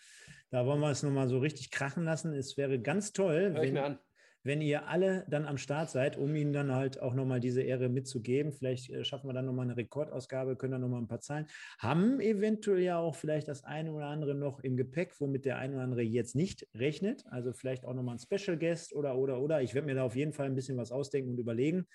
Da 0.50 0.64
wollen 0.64 0.78
wir 0.78 0.90
es 0.90 1.02
nochmal 1.02 1.28
so 1.28 1.40
richtig 1.40 1.72
krachen 1.72 2.04
lassen. 2.04 2.32
Es 2.32 2.56
wäre 2.56 2.80
ganz 2.80 3.12
toll, 3.12 3.52
Hör 3.52 3.62
wenn, 3.62 3.98
wenn 4.44 4.60
ihr 4.60 4.86
alle 4.88 5.24
dann 5.28 5.46
am 5.46 5.58
Start 5.58 5.90
seid, 5.90 6.16
um 6.16 6.36
ihnen 6.36 6.52
dann 6.52 6.72
halt 6.72 7.00
auch 7.00 7.14
nochmal 7.14 7.40
diese 7.40 7.62
Ehre 7.62 7.88
mitzugeben. 7.88 8.52
Vielleicht 8.52 8.90
äh, 8.90 9.04
schaffen 9.04 9.28
wir 9.28 9.32
dann 9.32 9.46
nochmal 9.46 9.64
eine 9.64 9.76
Rekordausgabe, 9.76 10.56
können 10.56 10.72
dann 10.72 10.82
nochmal 10.82 11.00
ein 11.00 11.08
paar 11.08 11.20
Zahlen. 11.20 11.46
Haben 11.78 12.20
eventuell 12.20 12.80
ja 12.80 12.98
auch 12.98 13.16
vielleicht 13.16 13.48
das 13.48 13.64
eine 13.64 13.92
oder 13.92 14.06
andere 14.06 14.34
noch 14.34 14.60
im 14.60 14.76
Gepäck, 14.76 15.18
womit 15.18 15.46
der 15.46 15.58
eine 15.58 15.74
oder 15.74 15.82
andere 15.82 16.02
jetzt 16.02 16.36
nicht 16.36 16.68
rechnet. 16.74 17.24
Also 17.30 17.52
vielleicht 17.52 17.84
auch 17.86 17.94
nochmal 17.94 18.16
ein 18.16 18.18
Special 18.18 18.58
Guest 18.58 18.94
oder, 18.94 19.16
oder, 19.16 19.40
oder. 19.40 19.62
Ich 19.62 19.74
werde 19.74 19.86
mir 19.86 19.94
da 19.94 20.04
auf 20.04 20.14
jeden 20.14 20.34
Fall 20.34 20.46
ein 20.46 20.54
bisschen 20.54 20.76
was 20.76 20.92
ausdenken 20.92 21.30
und 21.30 21.38
überlegen. 21.38 21.86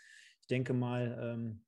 Ich 0.42 0.48
denke 0.48 0.74
mal, 0.74 1.18
ähm, 1.22 1.62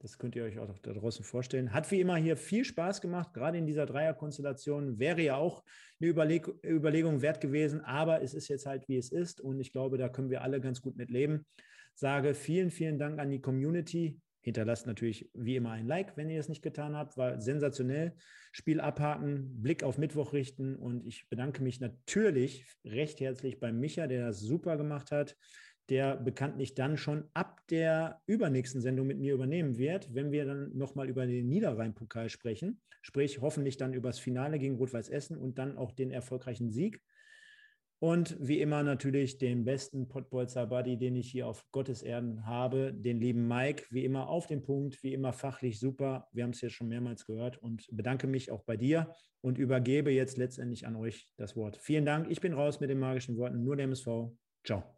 das 0.00 0.18
könnt 0.18 0.36
ihr 0.36 0.44
euch 0.44 0.58
auch 0.58 0.78
da 0.78 0.92
draußen 0.92 1.24
vorstellen. 1.24 1.72
Hat 1.72 1.90
wie 1.90 2.00
immer 2.00 2.16
hier 2.16 2.36
viel 2.36 2.64
Spaß 2.64 3.00
gemacht, 3.00 3.34
gerade 3.34 3.58
in 3.58 3.66
dieser 3.66 3.84
Dreierkonstellation. 3.84 4.98
Wäre 4.98 5.22
ja 5.22 5.36
auch 5.36 5.64
eine 6.00 6.10
Überleg 6.10 6.48
Überlegung 6.64 7.20
wert 7.20 7.40
gewesen, 7.40 7.80
aber 7.80 8.22
es 8.22 8.32
ist 8.32 8.48
jetzt 8.48 8.66
halt, 8.66 8.88
wie 8.88 8.96
es 8.96 9.10
ist. 9.10 9.40
Und 9.40 9.58
ich 9.58 9.72
glaube, 9.72 9.98
da 9.98 10.08
können 10.08 10.30
wir 10.30 10.42
alle 10.42 10.60
ganz 10.60 10.80
gut 10.80 10.96
mit 10.96 11.10
leben. 11.10 11.46
Sage 11.94 12.34
vielen, 12.34 12.70
vielen 12.70 12.98
Dank 12.98 13.18
an 13.18 13.30
die 13.30 13.40
Community. 13.40 14.20
Hinterlasst 14.40 14.86
natürlich 14.86 15.28
wie 15.34 15.56
immer 15.56 15.72
ein 15.72 15.88
Like, 15.88 16.16
wenn 16.16 16.30
ihr 16.30 16.38
es 16.38 16.48
nicht 16.48 16.62
getan 16.62 16.94
habt. 16.94 17.16
War 17.16 17.40
sensationell. 17.40 18.14
Spiel 18.52 18.80
abhaken, 18.80 19.60
Blick 19.60 19.82
auf 19.82 19.98
Mittwoch 19.98 20.32
richten. 20.32 20.76
Und 20.76 21.04
ich 21.04 21.28
bedanke 21.28 21.60
mich 21.60 21.80
natürlich 21.80 22.64
recht 22.84 23.18
herzlich 23.18 23.58
beim 23.58 23.80
Micha, 23.80 24.06
der 24.06 24.26
das 24.26 24.38
super 24.38 24.76
gemacht 24.76 25.10
hat 25.10 25.36
der 25.88 26.16
bekanntlich 26.16 26.74
dann 26.74 26.96
schon 26.96 27.24
ab 27.34 27.66
der 27.68 28.20
übernächsten 28.26 28.80
Sendung 28.80 29.06
mit 29.06 29.18
mir 29.18 29.34
übernehmen 29.34 29.78
wird, 29.78 30.14
wenn 30.14 30.32
wir 30.32 30.44
dann 30.44 30.76
nochmal 30.76 31.08
über 31.08 31.26
den 31.26 31.48
Niederrhein-Pokal 31.48 32.28
sprechen, 32.28 32.80
sprich 33.02 33.40
hoffentlich 33.40 33.76
dann 33.76 33.94
über 33.94 34.10
das 34.10 34.18
Finale 34.18 34.58
gegen 34.58 34.76
Rot-Weiß 34.76 35.08
Essen 35.08 35.36
und 35.36 35.58
dann 35.58 35.76
auch 35.78 35.92
den 35.92 36.10
erfolgreichen 36.10 36.70
Sieg. 36.70 37.00
Und 38.00 38.36
wie 38.38 38.60
immer 38.60 38.84
natürlich 38.84 39.38
den 39.38 39.64
besten 39.64 40.06
Pottbolzer 40.06 40.66
Buddy, 40.66 40.98
den 40.98 41.16
ich 41.16 41.32
hier 41.32 41.48
auf 41.48 41.64
Gottes 41.72 42.02
Erden 42.02 42.46
habe, 42.46 42.92
den 42.94 43.20
lieben 43.20 43.48
Mike, 43.48 43.86
wie 43.90 44.04
immer 44.04 44.28
auf 44.28 44.46
den 44.46 44.62
Punkt, 44.62 45.02
wie 45.02 45.14
immer 45.14 45.32
fachlich 45.32 45.80
super. 45.80 46.28
Wir 46.32 46.44
haben 46.44 46.50
es 46.50 46.60
ja 46.60 46.70
schon 46.70 46.88
mehrmals 46.88 47.24
gehört 47.26 47.56
und 47.56 47.88
bedanke 47.90 48.28
mich 48.28 48.52
auch 48.52 48.62
bei 48.62 48.76
dir 48.76 49.12
und 49.40 49.58
übergebe 49.58 50.12
jetzt 50.12 50.36
letztendlich 50.36 50.86
an 50.86 50.94
euch 50.94 51.26
das 51.36 51.56
Wort. 51.56 51.76
Vielen 51.76 52.04
Dank. 52.04 52.30
Ich 52.30 52.40
bin 52.40 52.52
raus 52.52 52.78
mit 52.78 52.88
den 52.88 53.00
magischen 53.00 53.36
Worten. 53.36 53.64
Nur 53.64 53.74
der 53.74 53.84
MSV. 53.84 54.30
Ciao. 54.64 54.97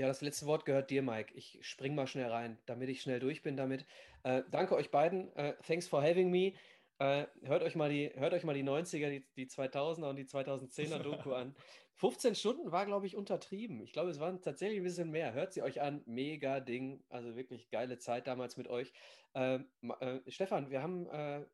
Ja, 0.00 0.06
das 0.06 0.22
letzte 0.22 0.46
Wort 0.46 0.64
gehört 0.64 0.88
dir, 0.88 1.02
Mike. 1.02 1.34
Ich 1.34 1.58
spring 1.60 1.94
mal 1.94 2.06
schnell 2.06 2.30
rein, 2.30 2.56
damit 2.64 2.88
ich 2.88 3.02
schnell 3.02 3.20
durch 3.20 3.42
bin 3.42 3.58
damit. 3.58 3.84
Äh, 4.22 4.44
danke 4.50 4.74
euch 4.74 4.90
beiden. 4.90 5.30
Äh, 5.36 5.56
thanks 5.66 5.86
for 5.86 6.02
having 6.02 6.30
me. 6.30 6.54
Äh, 6.98 7.26
hört, 7.42 7.62
euch 7.62 7.74
mal 7.74 7.90
die, 7.90 8.10
hört 8.14 8.32
euch 8.32 8.42
mal 8.42 8.54
die 8.54 8.64
90er, 8.64 9.10
die, 9.10 9.26
die 9.36 9.46
2000er 9.46 10.08
und 10.08 10.16
die 10.16 10.24
2010er 10.24 11.00
Doku 11.00 11.32
an. 11.34 11.54
15 11.96 12.34
Stunden 12.34 12.72
war, 12.72 12.86
glaube 12.86 13.04
ich, 13.04 13.14
untertrieben. 13.14 13.82
Ich 13.82 13.92
glaube, 13.92 14.08
es 14.08 14.18
waren 14.20 14.40
tatsächlich 14.40 14.80
ein 14.80 14.84
bisschen 14.84 15.10
mehr. 15.10 15.34
Hört 15.34 15.52
sie 15.52 15.60
euch 15.60 15.82
an. 15.82 16.00
Mega 16.06 16.60
Ding. 16.60 17.04
Also 17.10 17.36
wirklich 17.36 17.68
geile 17.68 17.98
Zeit 17.98 18.26
damals 18.26 18.56
mit 18.56 18.68
euch. 18.68 18.94
Ähm, 19.34 19.66
äh, 20.00 20.20
Stefan, 20.28 20.70
wir 20.70 20.80
haben, 20.80 21.10
äh, 21.10 21.44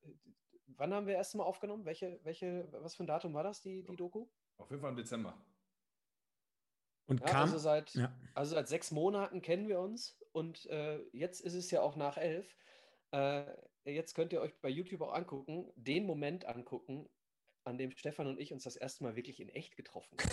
wann 0.69 0.95
haben 0.95 1.09
wir 1.09 1.15
erst 1.15 1.35
mal 1.35 1.43
aufgenommen? 1.43 1.85
Welche, 1.85 2.21
welche, 2.23 2.69
was 2.71 2.95
für 2.95 3.03
ein 3.03 3.09
Datum 3.09 3.35
war 3.35 3.43
das, 3.43 3.61
die, 3.61 3.83
die 3.83 3.97
Doku? 3.97 4.29
Auf 4.59 4.71
jeden 4.71 4.83
Fall 4.83 4.91
im 4.91 4.97
Dezember. 4.97 5.37
Und 7.07 7.21
ja, 7.21 7.27
kam, 7.27 7.43
also, 7.43 7.59
seit, 7.59 7.95
ja. 7.95 8.13
also 8.35 8.55
seit 8.55 8.69
sechs 8.69 8.91
Monaten 8.91 9.41
kennen 9.41 9.69
wir 9.69 9.81
uns 9.81 10.19
und 10.33 10.67
äh, 10.67 10.99
jetzt 11.13 11.41
ist 11.41 11.55
es 11.55 11.71
ja 11.71 11.81
auch 11.81 11.97
nach 11.97 12.17
elf. 12.17 12.57
Äh, 13.13 13.45
jetzt 13.85 14.15
könnt 14.15 14.33
ihr 14.33 14.41
euch 14.41 14.61
bei 14.61 14.69
YouTube 14.69 15.03
auch 15.03 15.15
angucken, 15.15 15.71
den 15.77 16.05
Moment 16.05 16.47
angucken, 16.47 17.09
an 17.65 17.79
dem 17.79 17.91
Stefan 17.93 18.27
und 18.27 18.41
ich 18.41 18.53
uns 18.53 18.65
das 18.65 18.77
erste 18.77 19.05
Mal 19.05 19.17
wirklich 19.17 19.41
in 19.41 19.49
echt 19.49 19.77
getroffen 19.77 20.17
haben. 20.19 20.31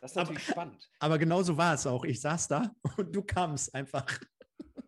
Das 0.00 0.12
ist 0.12 0.16
natürlich 0.16 0.44
aber, 0.44 0.52
spannend. 0.52 0.90
Aber 0.98 1.18
genau 1.18 1.42
so 1.42 1.56
war 1.56 1.74
es 1.74 1.86
auch. 1.86 2.04
Ich 2.04 2.20
saß 2.20 2.48
da 2.48 2.74
und 2.96 3.14
du 3.14 3.22
kamst 3.22 3.74
einfach. 3.74 4.06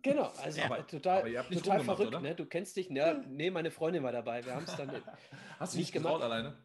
Genau, 0.03 0.31
also 0.43 0.61
aber, 0.63 0.87
total, 0.87 1.37
aber 1.37 1.51
total 1.51 1.81
verrückt. 1.81 2.23
Ne? 2.23 2.35
Du 2.35 2.47
kennst 2.47 2.77
dich. 2.77 2.91
Ne, 2.91 3.25
nee, 3.29 3.51
meine 3.51 3.71
Freundin 3.71 4.03
war 4.03 4.13
dabei. 4.13 4.45
Wir 4.45 4.55
haben 4.55 4.65
es 4.65 4.77
dann 4.77 4.91
Hast 5.59 5.75
du 5.75 5.79
nicht 5.79 5.93
gemacht 5.93 6.23
alleine? 6.23 6.57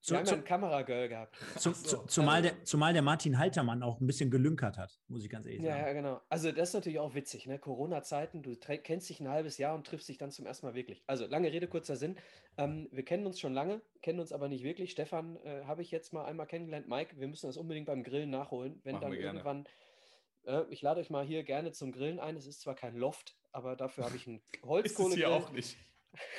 Zu, 0.00 0.12
Wir 0.12 0.18
haben 0.18 0.26
zu, 0.26 0.34
ja 0.34 0.40
ein 0.40 0.44
Kameragirl 0.44 1.08
gehabt. 1.08 1.36
Zu, 1.58 1.72
so. 1.72 2.04
zumal, 2.04 2.36
also, 2.36 2.50
der, 2.50 2.64
zumal 2.64 2.92
der 2.92 3.02
Martin 3.02 3.38
Haltermann 3.38 3.82
auch 3.82 4.00
ein 4.00 4.06
bisschen 4.06 4.30
gelünkert 4.30 4.78
hat, 4.78 5.00
muss 5.08 5.24
ich 5.24 5.30
ganz 5.30 5.46
ehrlich 5.46 5.62
sagen. 5.62 5.86
Ja, 5.86 5.92
genau. 5.92 6.20
Also 6.28 6.52
das 6.52 6.68
ist 6.68 6.74
natürlich 6.74 6.98
auch 6.98 7.14
witzig, 7.14 7.46
ne? 7.46 7.58
Corona-Zeiten, 7.58 8.42
du 8.42 8.54
kennst 8.56 9.08
dich 9.10 9.20
ein 9.20 9.28
halbes 9.28 9.58
Jahr 9.58 9.74
und 9.74 9.86
triffst 9.86 10.08
dich 10.08 10.18
dann 10.18 10.30
zum 10.30 10.46
ersten 10.46 10.66
Mal 10.66 10.74
wirklich. 10.74 11.02
Also 11.06 11.26
lange 11.26 11.50
Rede, 11.50 11.66
kurzer 11.66 11.96
Sinn. 11.96 12.16
Ähm, 12.56 12.88
wir 12.92 13.04
kennen 13.04 13.26
uns 13.26 13.40
schon 13.40 13.52
lange, 13.52 13.80
kennen 14.02 14.20
uns 14.20 14.32
aber 14.32 14.48
nicht 14.48 14.62
wirklich. 14.62 14.92
Stefan 14.92 15.36
äh, 15.44 15.64
habe 15.64 15.82
ich 15.82 15.90
jetzt 15.90 16.12
mal 16.12 16.24
einmal 16.24 16.46
kennengelernt. 16.46 16.88
Mike, 16.88 17.18
wir 17.18 17.26
müssen 17.26 17.46
das 17.46 17.56
unbedingt 17.56 17.86
beim 17.86 18.04
Grillen 18.04 18.30
nachholen, 18.30 18.80
wenn 18.84 18.94
Machen 18.94 19.10
dann 19.10 19.12
irgendwann. 19.12 19.64
Äh, 20.44 20.62
ich 20.70 20.82
lade 20.82 21.00
euch 21.00 21.10
mal 21.10 21.24
hier 21.24 21.42
gerne 21.42 21.72
zum 21.72 21.92
Grillen 21.92 22.20
ein. 22.20 22.36
Es 22.36 22.46
ist 22.46 22.60
zwar 22.60 22.74
kein 22.74 22.96
Loft, 22.96 23.36
aber 23.52 23.76
dafür 23.76 24.04
habe 24.04 24.16
ich 24.16 24.26
einen 24.26 24.40
Holzkohlegrill. 24.64 25.22
ist 25.22 25.28
hier 25.28 25.36
auch 25.36 25.50
nicht. 25.52 25.76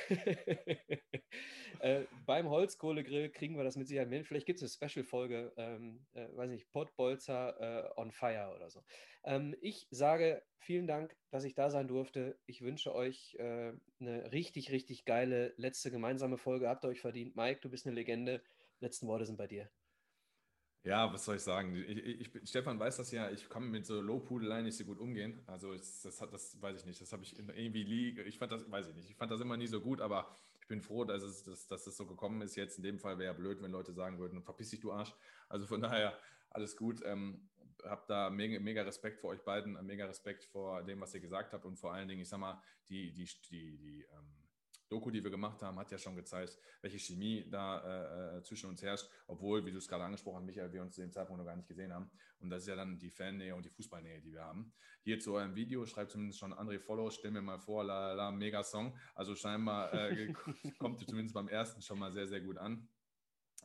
äh, 1.79 2.05
beim 2.25 2.49
Holzkohlegrill 2.49 3.29
kriegen 3.29 3.57
wir 3.57 3.63
das 3.63 3.75
mit 3.75 3.87
Sicherheit 3.87 4.09
hin. 4.09 4.23
Vielleicht 4.23 4.45
gibt 4.45 4.61
es 4.61 4.79
eine 4.81 4.89
Special-Folge, 4.89 5.53
ähm, 5.57 6.05
äh, 6.13 6.27
weiß 6.35 6.49
nicht, 6.49 6.71
Pottbolzer 6.71 7.59
äh, 7.59 7.99
on 7.99 8.11
Fire 8.11 8.53
oder 8.55 8.69
so. 8.69 8.83
Ähm, 9.23 9.55
ich 9.61 9.87
sage 9.91 10.43
vielen 10.59 10.87
Dank, 10.87 11.15
dass 11.31 11.43
ich 11.43 11.53
da 11.55 11.69
sein 11.69 11.87
durfte. 11.87 12.39
Ich 12.45 12.61
wünsche 12.61 12.93
euch 12.93 13.35
äh, 13.39 13.73
eine 13.99 14.31
richtig, 14.31 14.71
richtig 14.71 15.05
geile 15.05 15.53
letzte 15.57 15.91
gemeinsame 15.91 16.37
Folge. 16.37 16.67
Habt 16.67 16.83
ihr 16.85 16.89
euch 16.89 17.01
verdient. 17.01 17.35
Mike, 17.35 17.61
du 17.61 17.69
bist 17.69 17.85
eine 17.85 17.95
Legende. 17.95 18.41
Letzten 18.79 19.07
Worte 19.07 19.25
sind 19.25 19.37
bei 19.37 19.47
dir. 19.47 19.69
Ja, 20.83 21.11
was 21.11 21.25
soll 21.25 21.35
ich 21.35 21.41
sagen? 21.41 21.75
Ich, 21.75 21.97
ich, 22.33 22.49
Stefan 22.49 22.79
weiß 22.79 22.97
das 22.97 23.11
ja, 23.11 23.29
ich 23.29 23.49
kann 23.49 23.69
mit 23.69 23.85
so 23.85 23.99
Lowpudeleien 23.99 24.63
nicht 24.65 24.77
so 24.77 24.85
gut 24.85 24.99
umgehen. 24.99 25.41
Also 25.45 25.73
das, 25.73 26.01
das, 26.01 26.17
das 26.17 26.61
weiß 26.61 26.79
ich 26.79 26.85
nicht. 26.85 27.01
Das 27.01 27.11
habe 27.11 27.23
ich 27.23 27.37
irgendwie 27.37 27.83
liege. 27.83 28.23
Ich 28.23 28.37
fand 28.37 28.51
das, 28.51 28.69
weiß 28.71 28.87
ich 28.87 28.95
nicht. 28.95 29.09
Ich 29.09 29.15
fand 29.17 29.31
das 29.31 29.41
immer 29.41 29.57
nie 29.57 29.67
so 29.67 29.81
gut, 29.81 29.99
aber 29.99 30.33
ich 30.61 30.67
bin 30.67 30.81
froh, 30.81 31.03
dass 31.03 31.23
es, 31.23 31.43
dass, 31.43 31.67
dass 31.67 31.87
es 31.87 31.97
so 31.97 32.05
gekommen 32.05 32.41
ist. 32.41 32.55
Jetzt 32.55 32.77
in 32.77 32.83
dem 32.83 32.99
Fall 32.99 33.17
wäre 33.17 33.33
ja 33.33 33.37
blöd, 33.37 33.61
wenn 33.61 33.71
Leute 33.71 33.91
sagen 33.93 34.17
würden, 34.17 34.41
verpiss 34.41 34.69
dich, 34.69 34.79
du 34.79 34.93
Arsch. 34.93 35.13
Also 35.49 35.65
von 35.65 35.81
daher 35.81 36.17
alles 36.49 36.77
gut. 36.77 37.01
Ähm, 37.03 37.49
hab 37.83 38.07
da 38.07 38.29
mega, 38.29 38.59
mega 38.59 38.81
Respekt 38.83 39.19
vor 39.19 39.31
euch 39.31 39.41
beiden, 39.41 39.73
mega 39.85 40.05
Respekt 40.05 40.45
vor 40.45 40.83
dem, 40.83 40.99
was 41.01 41.13
ihr 41.13 41.19
gesagt 41.19 41.53
habt 41.53 41.65
und 41.65 41.77
vor 41.77 41.93
allen 41.93 42.07
Dingen, 42.07 42.21
ich 42.21 42.29
sag 42.29 42.39
mal, 42.39 42.61
die, 42.89 43.11
die, 43.11 43.25
die, 43.49 43.77
die 43.77 44.01
ähm, 44.11 44.46
Doku, 44.89 45.11
die 45.11 45.23
wir 45.23 45.31
gemacht 45.31 45.61
haben, 45.61 45.77
hat 45.79 45.91
ja 45.91 45.97
schon 45.97 46.15
gezeigt, 46.15 46.57
welche 46.81 46.97
Chemie 46.97 47.47
da 47.49 47.79
äh, 47.79 48.37
äh 48.37 48.43
zwischen 48.43 48.69
uns 48.69 48.81
herrscht, 48.81 49.09
obwohl, 49.27 49.65
wie 49.65 49.71
du 49.71 49.77
es 49.77 49.87
gerade 49.87 50.03
angesprochen 50.03 50.37
hast, 50.37 50.45
Michael, 50.45 50.71
wir 50.71 50.81
uns 50.81 50.95
zu 50.95 51.01
dem 51.01 51.11
Zeitpunkt 51.11 51.39
noch 51.39 51.45
gar 51.45 51.55
nicht 51.55 51.67
gesehen 51.67 51.93
haben. 51.93 52.09
Und 52.39 52.49
das 52.49 52.63
ist 52.63 52.69
ja 52.69 52.75
dann 52.75 52.97
die 52.97 53.11
Fannähe 53.11 53.55
und 53.55 53.65
die 53.65 53.69
Fußballnähe, 53.69 54.21
die 54.21 54.33
wir 54.33 54.43
haben. 54.43 54.73
Hier 55.03 55.19
zu 55.19 55.33
eurem 55.33 55.55
Video 55.55 55.85
schreibt 55.85 56.11
zumindest 56.11 56.39
schon 56.39 56.53
André 56.53 56.79
Follow, 56.79 57.09
stell 57.09 57.31
mir 57.31 57.41
mal 57.41 57.59
vor, 57.59 57.83
la, 57.83 58.13
la, 58.13 58.31
mega 58.31 58.63
Song. 58.63 58.97
Also 59.15 59.35
scheinbar 59.35 59.93
äh, 59.93 60.33
kommt 60.79 60.99
zumindest 61.07 61.33
beim 61.33 61.47
ersten 61.47 61.81
schon 61.81 61.99
mal 61.99 62.11
sehr, 62.11 62.27
sehr 62.27 62.41
gut 62.41 62.57
an. 62.57 62.87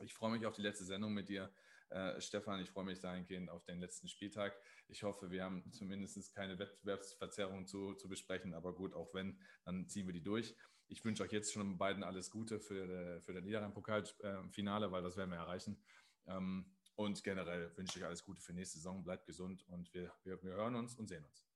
Ich 0.00 0.14
freue 0.14 0.32
mich 0.32 0.46
auf 0.46 0.54
die 0.54 0.62
letzte 0.62 0.84
Sendung 0.84 1.12
mit 1.12 1.28
dir. 1.28 1.52
Äh, 1.92 2.20
Stefan, 2.22 2.60
ich 2.60 2.70
freue 2.70 2.84
mich 2.84 3.00
dahingehend 3.00 3.50
auf 3.50 3.64
den 3.64 3.78
letzten 3.78 4.08
Spieltag. 4.08 4.56
Ich 4.88 5.02
hoffe, 5.02 5.30
wir 5.30 5.44
haben 5.44 5.70
zumindest 5.72 6.34
keine 6.34 6.58
Wettbewerbsverzerrung 6.58 7.66
zu, 7.66 7.94
zu 7.94 8.08
besprechen, 8.08 8.54
aber 8.54 8.74
gut, 8.74 8.94
auch 8.94 9.12
wenn, 9.12 9.38
dann 9.64 9.88
ziehen 9.88 10.06
wir 10.06 10.14
die 10.14 10.22
durch. 10.22 10.56
Ich 10.88 11.04
wünsche 11.04 11.22
euch 11.22 11.32
jetzt 11.32 11.52
schon 11.52 11.78
beiden 11.78 12.02
alles 12.02 12.30
Gute 12.30 12.60
für, 12.60 12.88
äh, 12.88 13.20
für 13.20 13.32
den 13.32 13.44
Niederrhein-Pokal-Finale, 13.44 14.92
weil 14.92 15.02
das 15.02 15.16
werden 15.16 15.30
wir 15.30 15.38
erreichen. 15.38 15.82
Ähm, 16.26 16.66
und 16.94 17.24
generell 17.24 17.76
wünsche 17.76 17.98
ich 17.98 18.04
alles 18.04 18.22
Gute 18.22 18.40
für 18.40 18.52
nächste 18.52 18.78
Saison. 18.78 19.02
Bleibt 19.02 19.26
gesund 19.26 19.64
und 19.68 19.92
wir, 19.94 20.12
wir, 20.24 20.42
wir 20.42 20.52
hören 20.52 20.74
uns 20.76 20.94
und 20.96 21.08
sehen 21.08 21.24
uns. 21.24 21.51